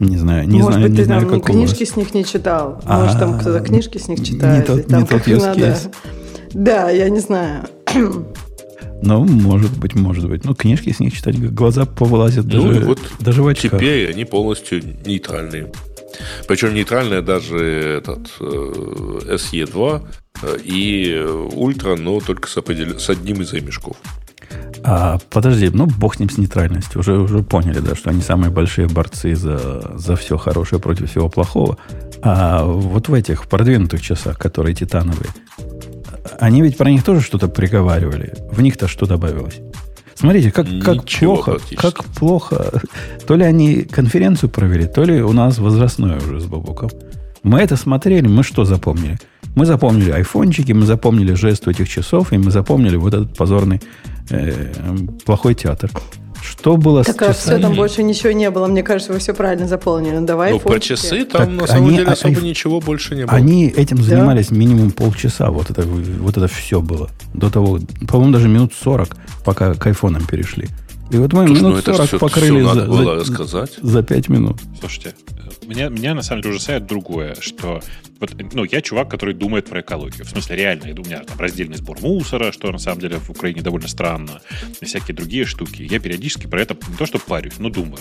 Не 0.00 0.16
знаю, 0.16 0.46
не 0.46 0.58
Может 0.58 0.74
знаю, 0.74 0.82
быть, 0.82 0.92
не 0.92 0.96
ты 0.98 1.04
знаю, 1.04 1.20
там 1.22 1.40
как 1.40 1.50
книжки 1.50 1.84
с 1.84 1.96
них 1.96 2.14
не 2.14 2.24
читал. 2.24 2.80
Может, 2.84 3.18
там 3.18 3.38
кто-то 3.38 3.60
книжки 3.60 3.98
с 3.98 4.08
них 4.08 4.24
читает. 4.24 4.68
Не 4.68 4.76
тот, 4.76 4.90
не 4.90 5.04
тот 5.04 5.26
use 5.26 5.56
case. 5.56 5.92
Да, 6.52 6.90
я 6.90 7.08
не 7.08 7.20
знаю. 7.20 7.64
Ну, 9.02 9.24
может 9.24 9.76
быть, 9.78 9.94
может 9.94 10.28
быть. 10.28 10.44
Ну, 10.44 10.54
книжки 10.54 10.92
с 10.92 11.00
них 11.00 11.14
читать, 11.14 11.38
глаза 11.52 11.84
повылазят 11.84 12.46
ну, 12.46 12.68
даже, 12.68 12.80
вот 12.80 12.98
даже 13.20 13.42
в 13.42 13.48
очках. 13.48 13.80
Теперь 13.80 14.10
они 14.10 14.24
полностью 14.24 14.82
нейтральные. 15.04 15.72
Причем 16.46 16.74
нейтральная 16.74 17.22
даже 17.22 17.58
этот 17.58 18.28
э, 18.40 19.34
SE2 19.34 20.02
э, 20.42 20.58
и 20.64 21.16
Ультра, 21.52 21.96
но 21.96 22.18
только 22.20 22.48
с, 22.48 22.56
определ... 22.56 22.98
с 22.98 23.08
одним 23.10 23.42
из 23.42 23.52
ремешков. 23.52 23.96
А, 24.90 25.18
подожди, 25.28 25.68
ну 25.70 25.84
бог 25.84 26.14
с 26.14 26.18
ним 26.18 26.30
с 26.30 26.38
нейтральностью. 26.38 27.00
Уже, 27.00 27.18
уже 27.18 27.42
поняли, 27.42 27.80
да, 27.80 27.94
что 27.94 28.08
они 28.08 28.22
самые 28.22 28.50
большие 28.50 28.88
борцы 28.88 29.36
за, 29.36 29.98
за 29.98 30.16
все 30.16 30.38
хорошее 30.38 30.80
против 30.80 31.10
всего 31.10 31.28
плохого. 31.28 31.76
А 32.22 32.64
вот 32.64 33.08
в 33.08 33.12
этих 33.12 33.46
продвинутых 33.48 34.00
часах, 34.00 34.38
которые 34.38 34.74
титановые, 34.74 35.28
они 36.40 36.62
ведь 36.62 36.78
про 36.78 36.90
них 36.90 37.04
тоже 37.04 37.20
что-то 37.20 37.48
приговаривали. 37.48 38.32
В 38.50 38.62
них-то 38.62 38.88
что 38.88 39.04
добавилось? 39.04 39.60
Смотрите, 40.14 40.50
как, 40.50 40.66
как 40.82 41.04
плохо, 41.04 41.58
как 41.76 42.04
плохо. 42.04 42.80
То 43.26 43.36
ли 43.36 43.44
они 43.44 43.82
конференцию 43.82 44.48
провели, 44.48 44.86
то 44.86 45.04
ли 45.04 45.20
у 45.22 45.32
нас 45.32 45.58
возрастное 45.58 46.16
уже 46.16 46.40
с 46.40 46.46
Бабуком. 46.46 46.88
Мы 47.42 47.60
это 47.60 47.76
смотрели, 47.76 48.26
мы 48.26 48.42
что 48.42 48.64
запомнили? 48.64 49.18
Мы 49.54 49.66
запомнили 49.66 50.12
айфончики, 50.12 50.72
мы 50.72 50.86
запомнили 50.86 51.34
жест 51.34 51.68
этих 51.68 51.90
часов, 51.90 52.32
и 52.32 52.38
мы 52.38 52.50
запомнили 52.50 52.96
вот 52.96 53.12
этот 53.12 53.36
позорный 53.36 53.82
плохой 55.24 55.54
театр. 55.54 55.90
Что 56.42 56.76
было 56.76 57.04
так, 57.04 57.16
с 57.16 57.18
часами? 57.18 57.34
все, 57.34 57.58
там 57.58 57.74
больше 57.74 58.02
ничего 58.02 58.32
не 58.32 58.50
было. 58.50 58.66
Мне 58.66 58.82
кажется, 58.82 59.12
вы 59.12 59.18
все 59.18 59.34
правильно 59.34 59.66
заполнили. 59.66 60.16
Ну, 60.16 60.26
давай 60.26 60.52
Ну, 60.52 60.60
про 60.60 60.80
часы 60.80 61.24
там, 61.24 61.40
так 61.40 61.50
на 61.50 61.66
самом 61.66 61.88
они, 61.88 61.96
деле, 61.96 62.10
особо 62.10 62.38
они, 62.38 62.48
ничего 62.50 62.80
больше 62.80 63.14
не 63.14 63.26
было. 63.26 63.36
Они 63.36 63.66
этим 63.66 64.02
занимались 64.02 64.48
да? 64.48 64.56
минимум 64.56 64.90
полчаса. 64.92 65.50
Вот 65.50 65.70
это, 65.70 65.82
вот 65.82 66.36
это 66.36 66.48
все 66.48 66.80
было. 66.80 67.10
До 67.34 67.50
того, 67.50 67.80
по-моему, 68.06 68.32
даже 68.32 68.48
минут 68.48 68.72
40, 68.74 69.16
пока 69.44 69.74
к 69.74 69.86
айфонам 69.86 70.26
перешли. 70.26 70.68
И 71.10 71.16
вот 71.16 71.32
мы 71.32 71.46
Слушай, 71.46 71.60
минут 71.60 71.86
ну 71.86 71.94
40 71.94 72.08
все, 72.08 72.18
покрыли 72.18 72.62
все 72.62 72.74
за, 72.74 72.92
за, 72.92 73.14
рассказать. 73.14 73.70
за 73.80 74.02
5 74.02 74.28
минут. 74.28 74.60
Слушайте, 74.78 75.14
меня, 75.66 75.88
меня 75.88 76.14
на 76.14 76.22
самом 76.22 76.42
деле 76.42 76.56
ужасает 76.56 76.86
другое, 76.86 77.36
что 77.40 77.80
вот, 78.20 78.34
ну, 78.52 78.64
я 78.64 78.80
чувак, 78.80 79.10
который 79.10 79.34
думает 79.34 79.66
про 79.66 79.80
экологию. 79.80 80.24
В 80.24 80.28
смысле, 80.28 80.56
реально, 80.56 80.86
у 81.00 81.04
меня 81.04 81.20
там 81.20 81.38
раздельный 81.38 81.76
сбор 81.76 82.00
мусора, 82.00 82.52
что 82.52 82.70
на 82.72 82.78
самом 82.78 83.00
деле 83.00 83.18
в 83.18 83.30
Украине 83.30 83.62
довольно 83.62 83.88
странно, 83.88 84.40
и 84.80 84.84
всякие 84.84 85.14
другие 85.14 85.44
штуки. 85.44 85.82
Я 85.82 86.00
периодически 86.00 86.46
про 86.46 86.60
это 86.60 86.76
не 86.88 86.96
то 86.96 87.06
что 87.06 87.18
парюсь, 87.18 87.58
но 87.58 87.70
думаю. 87.70 88.00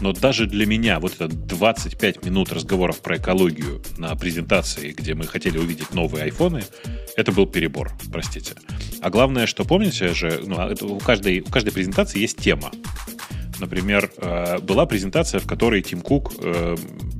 Но 0.00 0.12
даже 0.12 0.46
для 0.46 0.66
меня 0.66 0.98
вот 0.98 1.14
это 1.14 1.28
25 1.28 2.24
минут 2.24 2.52
разговоров 2.52 3.00
про 3.00 3.16
экологию 3.16 3.82
на 3.98 4.14
презентации, 4.16 4.92
где 4.92 5.14
мы 5.14 5.26
хотели 5.26 5.58
увидеть 5.58 5.92
новые 5.92 6.24
айфоны, 6.24 6.64
это 7.16 7.32
был 7.32 7.46
перебор, 7.46 7.92
простите. 8.12 8.54
А 9.00 9.10
главное, 9.10 9.46
что 9.46 9.64
помните 9.64 10.14
же, 10.14 10.40
ну, 10.44 10.56
а 10.58 10.74
у, 10.80 10.98
каждой, 10.98 11.40
у 11.40 11.50
каждой 11.50 11.72
презентации 11.72 12.18
есть 12.18 12.38
тема. 12.38 12.70
Например, 13.60 14.10
э, 14.16 14.58
была 14.58 14.86
презентация, 14.86 15.40
в 15.40 15.46
которой 15.46 15.82
Тим 15.82 16.00
Кук, 16.00 16.32
э, 16.38 16.76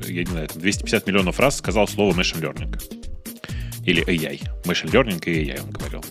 я 0.07 0.25
не 0.25 0.31
знаю, 0.31 0.49
250 0.55 1.07
миллионов 1.07 1.41
раз 1.41 1.59
сказал 1.59 1.89
слово 1.89 2.13
machine 2.13 2.43
learning. 2.43 2.83
Или 3.85 4.05
AI. 4.05 4.41
Machine 4.65 4.91
learning 4.91 5.23
и 5.25 5.51
AI, 5.51 5.63
он 5.63 5.71
говорил. 5.71 6.05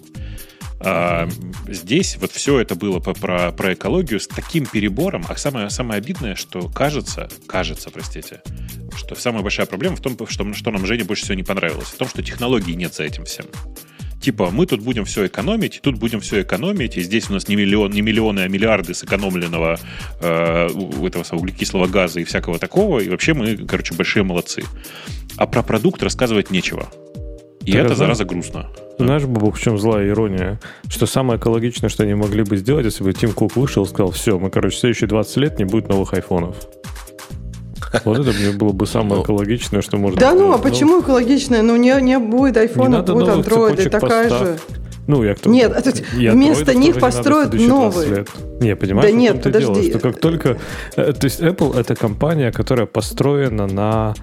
А, 0.86 1.30
здесь 1.68 2.18
вот 2.18 2.32
все 2.32 2.60
это 2.60 2.76
было 2.76 3.00
по, 3.00 3.14
про, 3.14 3.52
про 3.54 3.74
экологию 3.74 4.20
с 4.20 4.28
таким 4.28 4.66
перебором, 4.66 5.26
а 5.30 5.38
самое, 5.38 5.70
самое 5.70 6.00
обидное, 6.00 6.36
что 6.36 6.68
кажется, 6.68 7.30
кажется, 7.48 7.90
простите, 7.90 8.42
что 8.96 9.16
самая 9.16 9.44
большая 9.44 9.66
проблема 9.66 9.96
в 9.96 10.02
том, 10.02 10.18
что, 10.28 10.54
что 10.54 10.72
нам 10.72 10.86
Жене 10.86 11.06
больше 11.06 11.24
всего 11.24 11.36
не 11.36 11.44
понравилось, 11.44 11.88
в 11.88 11.98
том, 11.98 12.10
что 12.10 12.22
технологий 12.22 12.76
нет 12.76 12.94
за 12.94 13.04
этим 13.04 13.24
всем 13.24 13.46
типа, 14.24 14.50
мы 14.52 14.66
тут 14.66 14.82
будем 14.82 15.06
все 15.06 15.28
экономить, 15.28 15.82
тут 15.84 16.00
будем 16.00 16.22
все 16.22 16.42
экономить, 16.42 16.98
и 16.98 17.02
здесь 17.02 17.30
у 17.30 17.34
нас 17.34 17.48
не, 17.48 17.56
миллион, 17.56 17.92
не 17.92 18.02
миллионы, 18.02 18.40
а 18.40 18.48
миллиарды 18.48 18.94
сэкономленного 18.94 19.78
э, 20.22 20.68
этого 21.06 21.24
самого 21.24 21.44
углекислого 21.44 21.88
газа 21.88 22.22
и 22.22 22.24
всякого 22.24 22.58
такого, 22.58 23.00
и 23.00 23.10
вообще 23.10 23.34
мы, 23.34 23.58
короче, 23.58 23.94
большие 23.94 24.24
молодцы. 24.24 24.64
А 25.38 25.46
про 25.46 25.62
продукт 25.62 26.02
рассказывать 26.02 26.52
нечего. 26.52 26.90
И 27.66 27.74
так 27.74 27.86
это, 27.86 27.96
зараза, 27.96 28.26
грустно. 28.26 28.70
Знаешь, 28.98 29.24
Бабук, 29.24 29.58
в 29.58 29.62
чем 29.62 29.78
злая 29.78 30.08
ирония? 30.08 30.60
Что 30.88 31.06
самое 31.06 31.40
экологичное, 31.40 31.90
что 31.90 32.04
они 32.04 32.14
могли 32.14 32.44
бы 32.44 32.58
сделать, 32.58 32.86
если 32.86 33.04
бы 33.04 33.14
Тим 33.14 33.32
Кук 33.32 33.56
вышел 33.56 33.84
и 33.84 33.88
сказал, 33.88 34.12
все, 34.12 34.38
мы, 34.38 34.50
короче, 34.50 34.78
следующие 34.78 35.08
20 35.08 35.38
лет 35.38 35.60
не 35.60 35.66
будет 35.66 35.90
новых 35.90 36.14
айфонов. 36.14 36.56
Вот 38.06 38.20
это 38.20 38.32
мне 38.32 38.52
было 38.52 38.72
бы 38.72 38.86
самое 38.86 39.16
ну. 39.16 39.24
экологичное, 39.24 39.82
что 39.82 39.98
можно 39.98 40.20
Да 40.20 40.34
ну, 40.34 40.54
а 40.54 40.58
почему 40.58 41.02
экологичное? 41.02 41.62
Ну, 41.62 41.76
не, 41.76 42.00
не 42.02 42.20
будет 42.20 42.58
айфона, 42.58 43.02
будет 43.02 43.30
андроид, 43.30 43.92
такая 43.92 44.30
же. 44.30 44.58
Ну, 45.06 45.24
я 45.24 45.36
кто 45.36 45.50
Нет, 45.50 45.74
это, 45.76 45.92
я 46.16 46.32
вместо 46.32 46.74
них 46.74 47.00
построят 47.00 47.54
новые. 47.54 48.26
Не, 48.62 48.76
понимаешь, 48.76 49.12
да 49.12 49.18
нет, 49.18 49.44
подожди. 49.44 49.74
Дело, 49.74 49.84
что 49.84 50.00
как 50.00 50.20
только... 50.20 50.58
Э, 50.96 51.12
то 51.12 51.26
есть 51.26 51.42
Apple— 51.42 51.78
это 51.80 51.96
компания, 51.96 52.52
которая 52.54 52.86
построена 52.86 53.68
на 53.68 54.14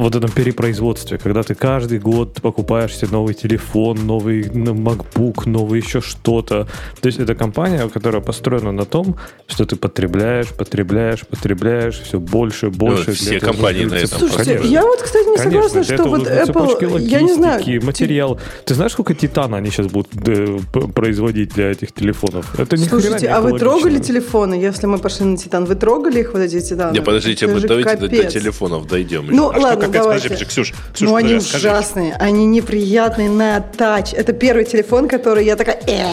вот 0.00 0.16
этом 0.16 0.30
перепроизводстве, 0.30 1.18
когда 1.18 1.42
ты 1.42 1.54
каждый 1.54 1.98
год 1.98 2.40
покупаешь 2.40 2.96
себе 2.96 3.08
новый 3.12 3.34
телефон, 3.34 4.06
новый 4.06 4.42
MacBook, 4.42 5.46
новый 5.46 5.80
еще 5.80 6.00
что-то. 6.00 6.66
То 7.00 7.06
есть 7.06 7.18
это 7.18 7.34
компания, 7.34 7.86
которая 7.88 8.22
построена 8.22 8.72
на 8.72 8.86
том, 8.86 9.16
что 9.46 9.66
ты 9.66 9.76
потребляешь, 9.76 10.48
потребляешь, 10.48 11.26
потребляешь 11.26 12.00
все 12.00 12.18
больше, 12.18 12.70
больше. 12.70 13.08
Ну, 13.08 13.12
все 13.12 13.40
компании 13.40 13.84
на 13.84 13.96
этом. 13.96 14.18
Слушайте, 14.20 14.54
Конечно. 14.54 14.68
я 14.68 14.82
вот, 14.82 15.02
кстати, 15.02 15.28
не 15.28 15.36
Конечно, 15.36 15.68
согласна, 15.68 15.94
что 15.94 16.08
вот 16.08 16.26
Apple, 16.26 17.00
я 17.02 17.20
не 17.20 17.34
знаю. 17.34 17.62
материал. 17.84 18.40
Ты 18.64 18.74
знаешь, 18.74 18.92
сколько 18.92 19.14
титана 19.14 19.58
они 19.58 19.70
сейчас 19.70 19.88
будут 19.88 20.08
э, 20.26 20.58
производить 20.94 21.52
для 21.54 21.72
этих 21.72 21.92
телефонов? 21.92 22.58
Это 22.58 22.78
не 22.78 22.86
Слушайте, 22.86 23.28
а 23.28 23.42
вы 23.42 23.58
трогали 23.58 23.98
телефоны, 23.98 24.54
если 24.54 24.86
мы 24.86 24.98
пошли 24.98 25.26
на 25.26 25.36
титан? 25.36 25.66
Вы 25.66 25.74
трогали 25.74 26.20
их, 26.20 26.32
вот 26.32 26.40
эти 26.40 26.60
титаны? 26.60 26.94
Не, 26.94 27.02
подождите, 27.02 27.46
мы 27.46 27.60
давайте 27.60 27.96
до, 27.96 28.08
до 28.08 28.24
телефонов 28.24 28.88
дойдем. 28.88 29.26
Ну, 29.28 29.50
а 29.50 29.58
ладно, 29.58 29.89
капец, 29.90 30.02
давайте. 30.02 30.28
подожди, 30.28 30.44
Ксюш, 30.44 30.72
Ксюш, 30.92 31.08
ну, 31.08 31.14
они 31.14 31.34
подожди, 31.34 31.56
ужасные, 31.56 32.16
они 32.18 32.46
неприятные 32.46 33.30
на 33.30 33.60
тач. 33.60 34.12
Это 34.12 34.32
первый 34.32 34.64
телефон, 34.64 35.08
который 35.08 35.44
я 35.44 35.56
такая, 35.56 35.80
э, 35.86 36.04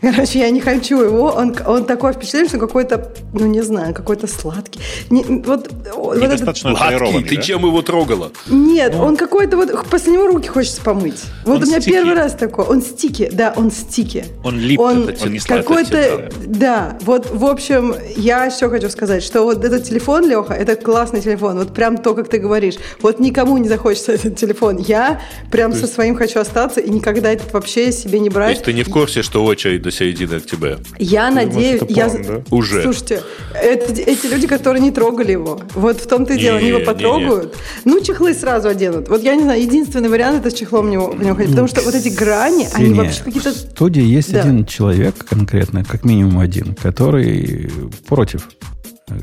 короче, 0.00 0.40
я 0.40 0.50
не 0.50 0.60
хочу 0.60 1.00
его. 1.02 1.28
Он, 1.28 1.54
он 1.66 1.84
такое 1.84 2.12
впечатление, 2.12 2.48
что 2.48 2.58
какой-то, 2.58 3.12
ну, 3.32 3.46
не 3.46 3.62
знаю, 3.62 3.94
какой-то 3.94 4.26
сладкий. 4.26 4.80
Не, 5.10 5.22
вот, 5.22 5.70
вот 5.94 6.16
Недостаточно 6.18 6.76
сладкий, 6.76 7.24
ты 7.24 7.36
да? 7.36 7.42
чем 7.42 7.66
его 7.66 7.82
трогала? 7.82 8.30
Нет, 8.48 8.94
ну. 8.94 9.04
он 9.04 9.16
какой-то 9.16 9.56
вот, 9.56 9.86
после 9.86 10.12
него 10.12 10.26
руки 10.26 10.48
хочется 10.48 10.80
помыть. 10.82 11.22
Вот 11.44 11.56
он 11.56 11.62
у 11.62 11.66
меня 11.66 11.80
стики. 11.80 11.92
первый 11.92 12.14
раз 12.14 12.32
такой. 12.34 12.64
Он 12.64 12.82
стики, 12.82 13.30
да, 13.32 13.52
он 13.56 13.70
стики. 13.70 14.24
Он 14.44 14.58
лип, 14.58 14.80
он 14.80 15.08
это 15.08 15.28
не 15.28 15.38
какой-то, 15.38 16.30
да, 16.44 16.98
вот, 17.02 17.30
в 17.30 17.44
общем, 17.44 17.94
я 18.16 18.50
все 18.50 18.68
хочу 18.68 18.88
сказать, 18.88 19.22
что 19.22 19.42
вот 19.42 19.64
этот 19.64 19.84
телефон, 19.84 20.28
Леха, 20.28 20.54
это 20.54 20.76
классный 20.76 21.20
телефон. 21.20 21.58
Вот 21.58 21.74
прям 21.74 21.98
то, 21.98 22.14
как 22.14 22.28
ты 22.28 22.38
говоришь. 22.38 22.74
Вот 23.00 23.20
никому 23.22 23.56
не 23.58 23.68
захочется 23.68 24.12
этот 24.12 24.36
телефон. 24.36 24.76
Я 24.78 25.20
прям 25.50 25.72
со 25.72 25.86
своим 25.86 26.16
хочу 26.16 26.40
остаться 26.40 26.80
и 26.80 26.90
никогда 26.90 27.32
этот 27.32 27.52
вообще 27.52 27.92
себе 27.92 28.20
не 28.20 28.28
брать. 28.28 28.48
То 28.48 28.52
есть 28.52 28.64
ты 28.64 28.72
не 28.72 28.82
в 28.82 28.90
курсе, 28.90 29.22
что 29.22 29.44
очередь 29.44 29.82
до 29.82 29.90
середины 29.90 30.34
октября? 30.34 30.78
Я 30.98 31.28
ты 31.28 31.34
надеюсь... 31.34 31.80
Думаешь, 31.80 31.96
я... 31.96 32.08
План, 32.08 32.22
да? 32.26 32.56
Уже. 32.56 32.82
Слушайте, 32.82 33.22
это, 33.54 33.92
эти 33.92 34.26
люди, 34.26 34.46
которые 34.46 34.82
не 34.82 34.90
трогали 34.90 35.32
его, 35.32 35.60
вот 35.74 35.98
в 35.98 36.06
том-то 36.06 36.34
и 36.34 36.38
дело, 36.38 36.58
они 36.58 36.68
его 36.68 36.80
потрогают. 36.80 37.54
Не, 37.84 37.92
не. 37.92 37.96
Ну, 37.96 38.04
чехлы 38.04 38.34
сразу 38.34 38.68
оденут. 38.68 39.08
Вот 39.08 39.22
я 39.22 39.34
не 39.34 39.42
знаю, 39.42 39.62
единственный 39.62 40.08
вариант 40.08 40.40
это 40.40 40.50
с 40.50 40.54
чехлом 40.54 40.86
в 40.86 40.90
него, 40.90 41.10
в 41.10 41.22
него 41.22 41.34
ходить, 41.34 41.50
потому 41.50 41.68
что 41.68 41.80
вот 41.82 41.94
эти 41.94 42.08
грани, 42.08 42.64
Синяя. 42.64 42.86
они 42.86 42.94
вообще 42.94 43.22
какие-то... 43.22 43.50
В 43.50 43.56
студии 43.56 44.02
есть 44.02 44.32
да. 44.32 44.40
один 44.40 44.64
человек 44.66 45.14
конкретно, 45.24 45.84
как 45.84 46.04
минимум 46.04 46.38
один, 46.38 46.74
который 46.74 47.70
против, 48.06 48.48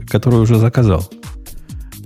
который 0.10 0.40
уже 0.40 0.56
заказал. 0.56 1.10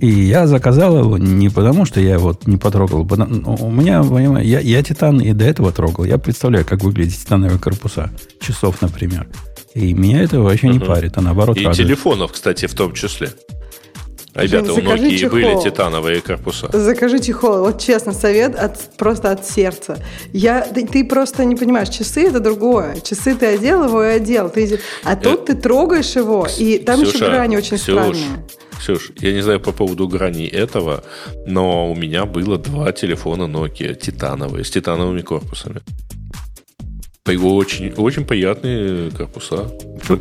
И 0.00 0.06
я 0.06 0.46
заказал 0.46 0.98
его 0.98 1.18
не 1.18 1.48
потому, 1.48 1.84
что 1.84 2.00
я 2.00 2.14
его 2.14 2.36
не 2.46 2.56
потрогал. 2.56 3.02
У 3.02 3.70
меня, 3.70 4.40
я, 4.40 4.60
я 4.60 4.82
титан 4.82 5.20
и 5.20 5.32
до 5.32 5.44
этого 5.44 5.72
трогал. 5.72 6.04
Я 6.04 6.18
представляю, 6.18 6.64
как 6.64 6.82
выглядят 6.82 7.14
титановые 7.14 7.58
корпуса 7.58 8.10
часов, 8.40 8.82
например. 8.82 9.26
И 9.74 9.92
меня 9.94 10.22
это 10.22 10.40
вообще 10.40 10.68
не 10.68 10.78
парит, 10.78 11.16
а 11.16 11.20
наоборот 11.20 11.56
И 11.56 11.64
радует. 11.64 11.76
телефонов, 11.76 12.32
кстати, 12.32 12.66
в 12.66 12.74
том 12.74 12.92
числе. 12.92 13.30
Ребята, 14.34 14.72
у 14.72 14.78
Nokia 14.78 15.16
чехол. 15.16 15.30
были 15.38 15.62
титановые 15.62 16.20
корпуса. 16.20 16.68
Закажи 16.72 17.20
чехол. 17.20 17.60
Вот 17.60 17.80
честно, 17.80 18.12
совет 18.12 18.56
от, 18.56 18.96
просто 18.96 19.30
от 19.30 19.46
сердца. 19.46 19.98
Я, 20.32 20.62
ты, 20.62 20.86
ты 20.86 21.04
просто 21.04 21.44
не 21.44 21.54
понимаешь, 21.54 21.88
часы 21.88 22.22
это 22.26 22.40
другое. 22.40 22.96
Часы 23.00 23.36
ты 23.36 23.46
одел 23.46 23.84
его 23.84 24.02
и 24.02 24.08
одел. 24.08 24.50
Ты, 24.50 24.80
а 25.04 25.14
тут 25.14 25.46
ты 25.46 25.54
трогаешь 25.54 26.16
его, 26.16 26.48
и 26.58 26.78
там 26.78 27.02
Ксюша, 27.02 27.16
еще 27.16 27.26
грани 27.26 27.56
очень 27.56 27.76
Ксюш, 27.76 27.82
странные. 27.82 28.44
Ксюш, 28.78 29.12
я 29.20 29.32
не 29.32 29.42
знаю 29.42 29.60
по 29.60 29.72
поводу 29.72 30.08
грани 30.08 30.46
этого, 30.46 31.04
но 31.46 31.90
у 31.90 31.94
меня 31.94 32.24
было 32.24 32.58
два 32.58 32.92
телефона 32.92 33.44
Nokia 33.44 33.94
титановые, 33.94 34.64
с 34.64 34.70
титановыми 34.70 35.22
корпусами. 35.22 35.80
Очень, 37.26 37.90
очень 37.96 38.26
приятные 38.26 39.10
корпуса. 39.10 39.70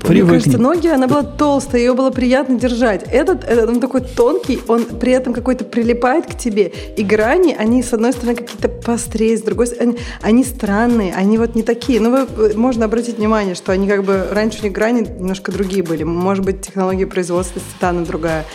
Мне 0.08 0.24
кажется, 0.24 0.58
ноги, 0.58 0.88
она 0.88 1.10
была 1.10 1.24
толстая, 1.24 1.82
ее 1.82 1.94
было 1.96 2.12
приятно 2.12 2.58
держать. 2.58 3.04
Этот, 3.12 3.44
этот, 3.44 3.72
он 3.72 3.82
такой 3.82 4.00
тонкий, 4.00 4.62
он 4.70 4.86
при 4.86 5.12
этом 5.12 5.34
какой-то 5.34 5.66
прилипает 5.66 6.28
к 6.28 6.38
тебе. 6.38 6.72
И 6.96 7.04
грани, 7.04 7.58
они, 7.60 7.84
с 7.84 7.92
одной 7.92 8.14
стороны, 8.14 8.38
какие-то 8.38 8.70
пострее, 8.70 9.38
с 9.38 9.42
другой 9.42 9.68
стороны, 9.68 9.90
они, 9.90 10.00
они 10.22 10.44
странные, 10.46 11.14
они 11.14 11.38
вот 11.38 11.56
не 11.56 11.64
такие. 11.64 12.00
Ну, 12.00 12.26
вы, 12.26 12.54
можно 12.54 12.86
обратить 12.86 13.18
внимание, 13.18 13.56
что 13.56 13.74
они 13.74 13.86
как 13.86 14.06
бы, 14.06 14.26
раньше 14.32 14.62
у 14.62 14.64
них 14.64 14.72
грани 14.72 15.02
немножко 15.02 15.52
другие 15.52 15.84
были. 15.84 16.04
Может 16.04 16.46
быть, 16.46 16.62
технология 16.62 17.06
производства 17.06 17.62
титана 17.74 18.06
другая. 18.06 18.46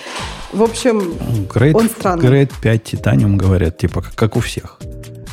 В 0.55 0.63
общем, 0.63 1.13
Grade, 1.55 1.75
он 1.75 1.91
странный. 1.91 2.25
Grade 2.25 2.53
5 2.63 2.83
титаниум, 2.83 3.37
говорят, 3.37 3.77
типа, 3.77 4.03
как 4.15 4.39
у 4.39 4.41
всех. 4.41 4.79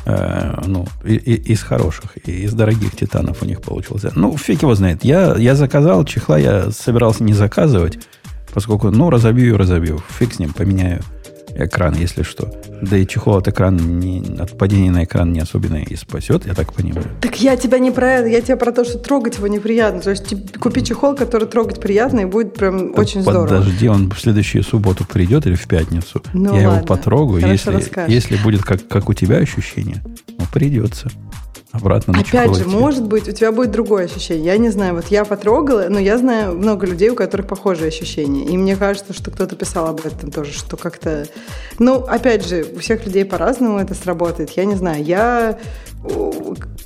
Э, 0.05 0.61
ну, 0.65 0.85
и, 1.03 1.15
и, 1.15 1.33
из 1.53 1.63
хороших, 1.63 2.17
и 2.27 2.43
из 2.43 2.53
дорогих 2.53 2.95
титанов 2.95 3.41
у 3.41 3.45
них 3.45 3.61
получилось. 3.61 4.03
Ну, 4.15 4.37
фиг 4.37 4.61
его 4.61 4.75
знает. 4.75 5.03
Я, 5.03 5.35
я 5.35 5.55
заказал 5.55 6.05
чехла, 6.05 6.37
я 6.37 6.69
собирался 6.71 7.23
не 7.23 7.33
заказывать, 7.33 7.97
поскольку, 8.53 8.91
ну, 8.91 9.09
разобью 9.09 9.55
и 9.55 9.57
разобью. 9.57 10.01
Фиг 10.19 10.33
с 10.33 10.39
ним, 10.39 10.53
поменяю 10.53 11.01
экран, 11.55 11.95
если 11.95 12.23
что. 12.23 12.51
Да 12.81 12.97
и 12.97 13.07
чехол 13.07 13.37
от 13.37 13.47
экрана 13.47 13.79
не, 13.79 14.37
от 14.39 14.57
падения 14.57 14.91
на 14.91 15.03
экран 15.03 15.31
не 15.31 15.39
особенно 15.39 15.77
и 15.77 15.95
спасет, 15.95 16.45
я 16.45 16.53
так 16.53 16.73
понимаю. 16.73 17.07
Так 17.21 17.39
я 17.41 17.55
тебя 17.55 17.79
не 17.79 17.91
про 17.91 18.11
это, 18.11 18.27
я 18.27 18.41
тебя 18.41 18.57
про 18.57 18.71
то, 18.71 18.83
что 18.83 18.97
трогать 18.97 19.37
его 19.37 19.47
неприятно. 19.47 20.01
То 20.01 20.11
есть 20.11 20.33
купи 20.59 20.83
чехол, 20.83 21.15
который 21.15 21.47
трогать 21.47 21.79
приятно, 21.79 22.21
и 22.21 22.25
будет 22.25 22.53
прям 22.53 22.93
да 22.93 23.01
очень 23.01 23.21
здорово. 23.21 23.47
Подожди, 23.47 23.87
он 23.87 24.11
в 24.11 24.19
следующую 24.19 24.63
субботу 24.63 25.05
придет 25.05 25.45
или 25.45 25.55
в 25.55 25.67
пятницу. 25.67 26.21
Ну, 26.33 26.57
я 26.57 26.67
ладно. 26.67 26.77
его 26.77 26.85
потрогаю. 26.85 27.47
если, 27.47 28.11
если 28.11 28.35
будет 28.37 28.63
как, 28.63 28.87
как 28.87 29.09
у 29.09 29.13
тебя 29.13 29.37
ощущение, 29.37 30.03
ну, 30.37 30.45
придется 30.51 31.09
обратно 31.75 32.13
на 32.13 32.19
Опять 32.19 32.55
же, 32.55 32.65
может 32.65 33.03
быть, 33.03 33.27
у 33.27 33.31
тебя 33.31 33.51
будет 33.51 33.71
другое 33.71 34.05
ощущение. 34.05 34.45
Я 34.45 34.57
не 34.57 34.69
знаю, 34.69 34.95
вот 34.95 35.07
я 35.07 35.25
потрогала, 35.25 35.85
но 35.89 35.99
я 35.99 36.17
знаю 36.17 36.55
много 36.55 36.85
людей, 36.85 37.09
у 37.09 37.15
которых 37.15 37.47
похожие 37.47 37.89
ощущения. 37.89 38.45
И 38.45 38.57
мне 38.57 38.75
кажется, 38.75 39.13
что 39.13 39.31
кто-то 39.31 39.55
писал 39.55 39.87
об 39.87 40.05
этом 40.05 40.31
тоже, 40.31 40.53
что 40.53 40.77
как-то... 40.77 41.27
Ну, 41.79 41.97
опять 41.97 42.47
же, 42.47 42.65
у 42.75 42.79
всех 42.79 43.05
людей 43.05 43.25
по-разному 43.25 43.79
это 43.79 43.93
сработает. 43.93 44.51
Я 44.51 44.65
не 44.65 44.75
знаю, 44.75 45.03
я 45.03 45.57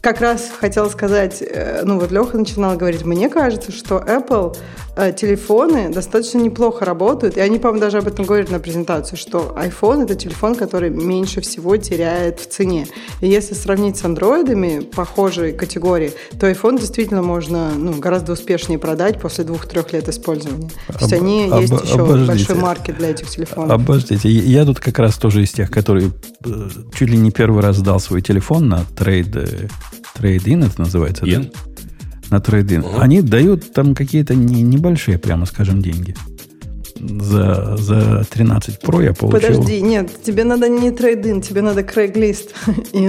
как 0.01 0.21
раз 0.21 0.49
хотела 0.57 0.87
сказать, 0.89 1.41
э, 1.41 1.81
ну 1.83 1.99
вот 1.99 2.11
Леха 2.11 2.37
начинал 2.37 2.77
говорить, 2.77 3.05
мне 3.05 3.29
кажется, 3.29 3.71
что 3.71 3.97
Apple 3.97 4.55
э, 4.95 5.11
телефоны 5.13 5.89
достаточно 5.89 6.37
неплохо 6.39 6.85
работают, 6.85 7.35
и 7.37 7.41
они, 7.41 7.59
по-моему, 7.59 7.81
даже 7.81 7.97
об 7.97 8.07
этом 8.07 8.25
говорят 8.25 8.49
на 8.49 8.59
презентации, 8.59 9.17
что 9.17 9.55
iPhone 9.57 10.03
это 10.03 10.15
телефон, 10.15 10.55
который 10.55 10.89
меньше 10.89 11.41
всего 11.41 11.75
теряет 11.77 12.39
в 12.39 12.47
цене. 12.47 12.87
И 13.19 13.27
если 13.27 13.53
сравнить 13.53 13.97
с 13.97 14.05
андроидами 14.05 14.79
похожей 14.79 15.51
категории, 15.51 16.13
то 16.39 16.49
iPhone 16.49 16.79
действительно 16.79 17.21
можно 17.21 17.71
ну, 17.75 17.93
гораздо 17.99 18.33
успешнее 18.33 18.79
продать 18.79 19.19
после 19.19 19.43
двух-трех 19.43 19.91
лет 19.91 20.07
использования. 20.07 20.69
То 20.87 20.99
есть 20.99 21.13
об, 21.13 21.21
они 21.21 21.49
об, 21.51 21.59
есть 21.59 21.73
еще 21.73 22.01
обождите, 22.01 22.27
большой 22.27 22.55
маркет 22.55 22.97
для 22.97 23.09
этих 23.09 23.29
телефонов. 23.29 23.71
Обождите, 23.71 24.29
я 24.29 24.63
тут 24.65 24.79
как 24.79 24.97
раз 24.99 25.17
тоже 25.17 25.43
из 25.43 25.51
тех, 25.51 25.69
которые 25.69 26.11
э, 26.45 26.69
чуть 26.93 27.09
ли 27.09 27.17
не 27.17 27.31
первый 27.31 27.61
раз 27.61 27.77
сдал 27.77 27.99
свой 27.99 28.21
телефон 28.21 28.69
на 28.69 28.85
трейд 29.09 29.71
Трейдин 30.13 30.63
это 30.63 30.81
называется, 30.81 31.25
In? 31.25 31.51
да? 31.51 32.35
На 32.35 32.39
трейдин. 32.39 32.81
Uh-huh. 32.81 32.99
Они 32.99 33.21
дают 33.21 33.73
там 33.73 33.95
какие-то 33.95 34.35
не, 34.35 34.61
небольшие, 34.61 35.17
прямо 35.17 35.45
скажем, 35.45 35.81
деньги. 35.81 36.15
За, 36.99 37.77
за 37.77 38.25
13 38.29 38.83
Pro 38.83 39.03
я 39.03 39.13
получил... 39.13 39.39
Подожди, 39.39 39.81
нет, 39.81 40.09
тебе 40.23 40.43
надо 40.43 40.67
не 40.67 40.91
трейдин, 40.91 41.41
тебе 41.41 41.61
надо 41.61 41.81
Craigslist 41.81 42.49
и 42.91 42.99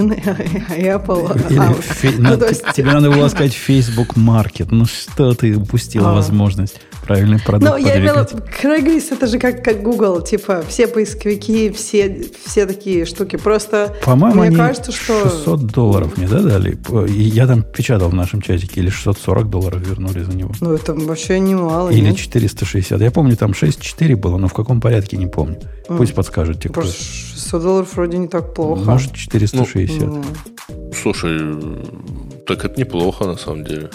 Apple. 0.83 1.51
Или 1.51 1.59
а, 1.59 1.73
фи- 1.73 2.15
ну, 2.17 2.29
надо, 2.29 2.53
тебе 2.73 2.91
надо 2.91 3.11
было 3.11 3.27
сказать 3.27 3.53
Facebook 3.53 4.15
Market. 4.15 4.67
Ну 4.71 4.85
что 4.85 5.33
ты 5.33 5.55
упустила 5.55 6.11
а. 6.11 6.13
возможность? 6.13 6.79
правильный 7.11 7.39
продукт. 7.39 7.71
Ну, 7.71 7.77
я 7.77 7.99
имела... 7.99 8.27
Craigslist 8.61 9.13
это 9.13 9.27
же 9.27 9.39
как, 9.39 9.63
как 9.63 9.81
Google, 9.81 10.21
типа 10.21 10.63
все 10.67 10.87
поисковики, 10.87 11.69
все, 11.71 12.27
все 12.45 12.65
такие 12.65 13.05
штуки. 13.05 13.35
Просто 13.35 13.95
По-моему, 14.05 14.43
мне 14.43 14.55
кажется, 14.55 14.91
что... 14.91 15.29
600 15.29 15.65
долларов 15.65 16.17
мне, 16.17 16.27
да, 16.27 16.41
дали? 16.41 16.77
Я 17.09 17.47
там 17.47 17.63
печатал 17.63 18.09
в 18.09 18.13
нашем 18.13 18.41
чатике, 18.41 18.81
или 18.81 18.89
640 18.89 19.49
долларов 19.49 19.81
вернули 19.85 20.21
за 20.21 20.31
него. 20.31 20.51
Ну, 20.61 20.73
это 20.73 20.93
вообще 20.93 21.39
немало, 21.39 21.89
Или 21.89 22.01
нет? 22.01 22.17
460. 22.17 23.01
Я 23.01 23.11
помню, 23.11 23.35
там 23.35 23.53
6-4 23.81 24.15
было, 24.15 24.37
но 24.37 24.47
в 24.47 24.53
каком 24.53 24.81
порядке, 24.81 25.17
не 25.17 25.27
помню. 25.27 25.59
Mm. 25.87 25.97
Пусть 25.97 26.13
подскажут 26.13 26.61
те, 26.61 26.69
кто... 26.69 26.81
600 26.81 27.61
долларов 27.61 27.95
вроде 27.95 28.17
не 28.17 28.27
так 28.27 28.53
плохо. 28.53 28.81
Может, 28.83 29.13
460. 29.13 30.07
Ну, 30.07 30.23
слушай, 30.93 31.55
так 32.47 32.65
это 32.65 32.79
неплохо, 32.79 33.25
на 33.25 33.37
самом 33.37 33.63
деле. 33.63 33.89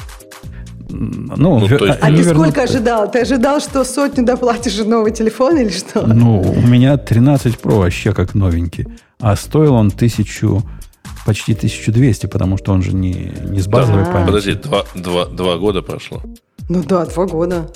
Ну, 0.89 1.59
ну, 1.59 1.69
то 1.69 1.87
есть, 1.87 1.99
а 2.01 2.11
ты 2.11 2.25
сколько 2.25 2.63
ожидал? 2.63 3.11
Ты 3.11 3.21
ожидал, 3.21 3.61
что 3.61 3.85
сотню 3.85 4.25
доплатишь 4.25 4.77
за 4.77 4.85
новый 4.85 5.13
телефон 5.13 5.59
или 5.59 5.71
что? 5.71 6.07
Ну, 6.07 6.41
у 6.41 6.67
меня 6.67 6.97
13 6.97 7.57
Pro 7.57 7.79
вообще 7.79 8.13
как 8.13 8.35
новенький. 8.35 8.87
А 9.19 9.35
стоил 9.35 9.75
он 9.75 9.91
тысячу, 9.91 10.63
почти 11.27 11.55
1200, 11.55 12.27
потому 12.27 12.57
что 12.57 12.73
он 12.73 12.83
же 12.83 12.95
не, 12.95 13.33
не 13.45 13.61
с 13.61 13.67
базовой 13.67 14.05
да. 14.05 14.13
памятью. 14.13 14.27
Подожди, 14.27 14.55
два, 14.55 14.85
два, 14.95 15.27
два 15.27 15.57
года 15.57 15.83
прошло. 15.83 16.23
Ну 16.69 16.83
да, 16.85 17.05
два 17.07 17.27
года. 17.27 17.69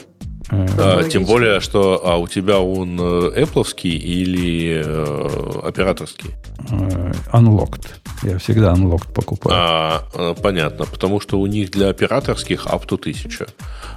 А, 0.51 1.05
тем 1.05 1.25
более, 1.25 1.61
что 1.61 2.01
а 2.05 2.17
у 2.17 2.27
тебя 2.27 2.59
он 2.59 2.99
э, 3.01 3.43
Apple 3.43 3.67
или 3.83 4.83
э, 4.85 5.61
операторский? 5.63 6.31
Э, 6.71 7.13
unlocked. 7.33 7.87
Я 8.23 8.39
всегда 8.39 8.73
unlocked 8.73 9.13
покупаю. 9.13 9.57
А, 9.57 10.03
э, 10.15 10.35
понятно, 10.43 10.87
потому 10.87 11.21
что 11.21 11.39
у 11.39 11.47
них 11.47 11.71
для 11.71 11.89
операторских 11.89 12.67
up 12.67 12.87
to 12.87 12.99
1000. 12.99 13.47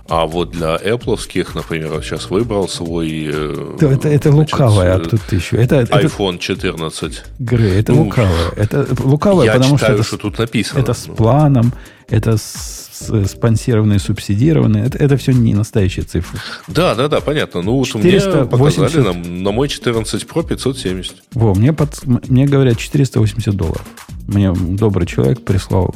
А 0.07 0.25
вот 0.25 0.51
для 0.51 0.75
Apple, 0.75 1.17
например, 1.55 1.89
вот 1.89 2.03
сейчас 2.03 2.29
выбрал 2.29 2.67
свой... 2.67 3.33
Да, 3.79 3.91
это, 3.91 4.09
это 4.09 4.31
значит, 4.31 4.53
лукавое 4.53 4.97
up 4.97 5.09
to 5.09 5.19
1000. 5.27 5.57
Это, 5.57 5.81
iPhone 5.81 6.37
14. 6.37 7.23
Грей, 7.39 7.79
это 7.79 7.93
ну, 7.93 8.03
лукавое. 8.03 8.51
Это 8.55 8.87
лукавое, 9.03 9.45
я 9.45 9.53
потому 9.53 9.77
читаю, 9.77 9.97
что, 9.97 10.03
что 10.03 10.17
тут 10.17 10.37
написано. 10.37 10.79
Это 10.79 10.93
с 10.93 11.07
планом, 11.07 11.73
это 12.07 12.37
с 12.37 12.82
спонсированные, 13.27 13.99
субсидированные. 13.99 14.85
Это, 14.85 14.97
это 14.97 15.17
все 15.17 15.31
не 15.31 15.53
настоящие 15.53 16.05
цифры. 16.05 16.39
Да, 16.67 16.95
да, 16.95 17.07
да, 17.07 17.21
понятно. 17.21 17.61
Ну, 17.61 17.77
вот 17.77 17.87
480... 17.87 18.33
мне 18.33 18.45
показали 18.45 19.01
на, 19.01 19.13
на 19.13 19.51
мой 19.51 19.67
14 19.67 20.23
Pro 20.23 20.47
570. 20.47 21.15
Во, 21.33 21.53
мне, 21.53 21.73
под, 21.73 22.05
мне 22.05 22.45
говорят 22.45 22.77
480 22.77 23.55
долларов. 23.55 23.85
Мне 24.27 24.53
добрый 24.53 25.05
человек 25.07 25.43
прислал, 25.43 25.93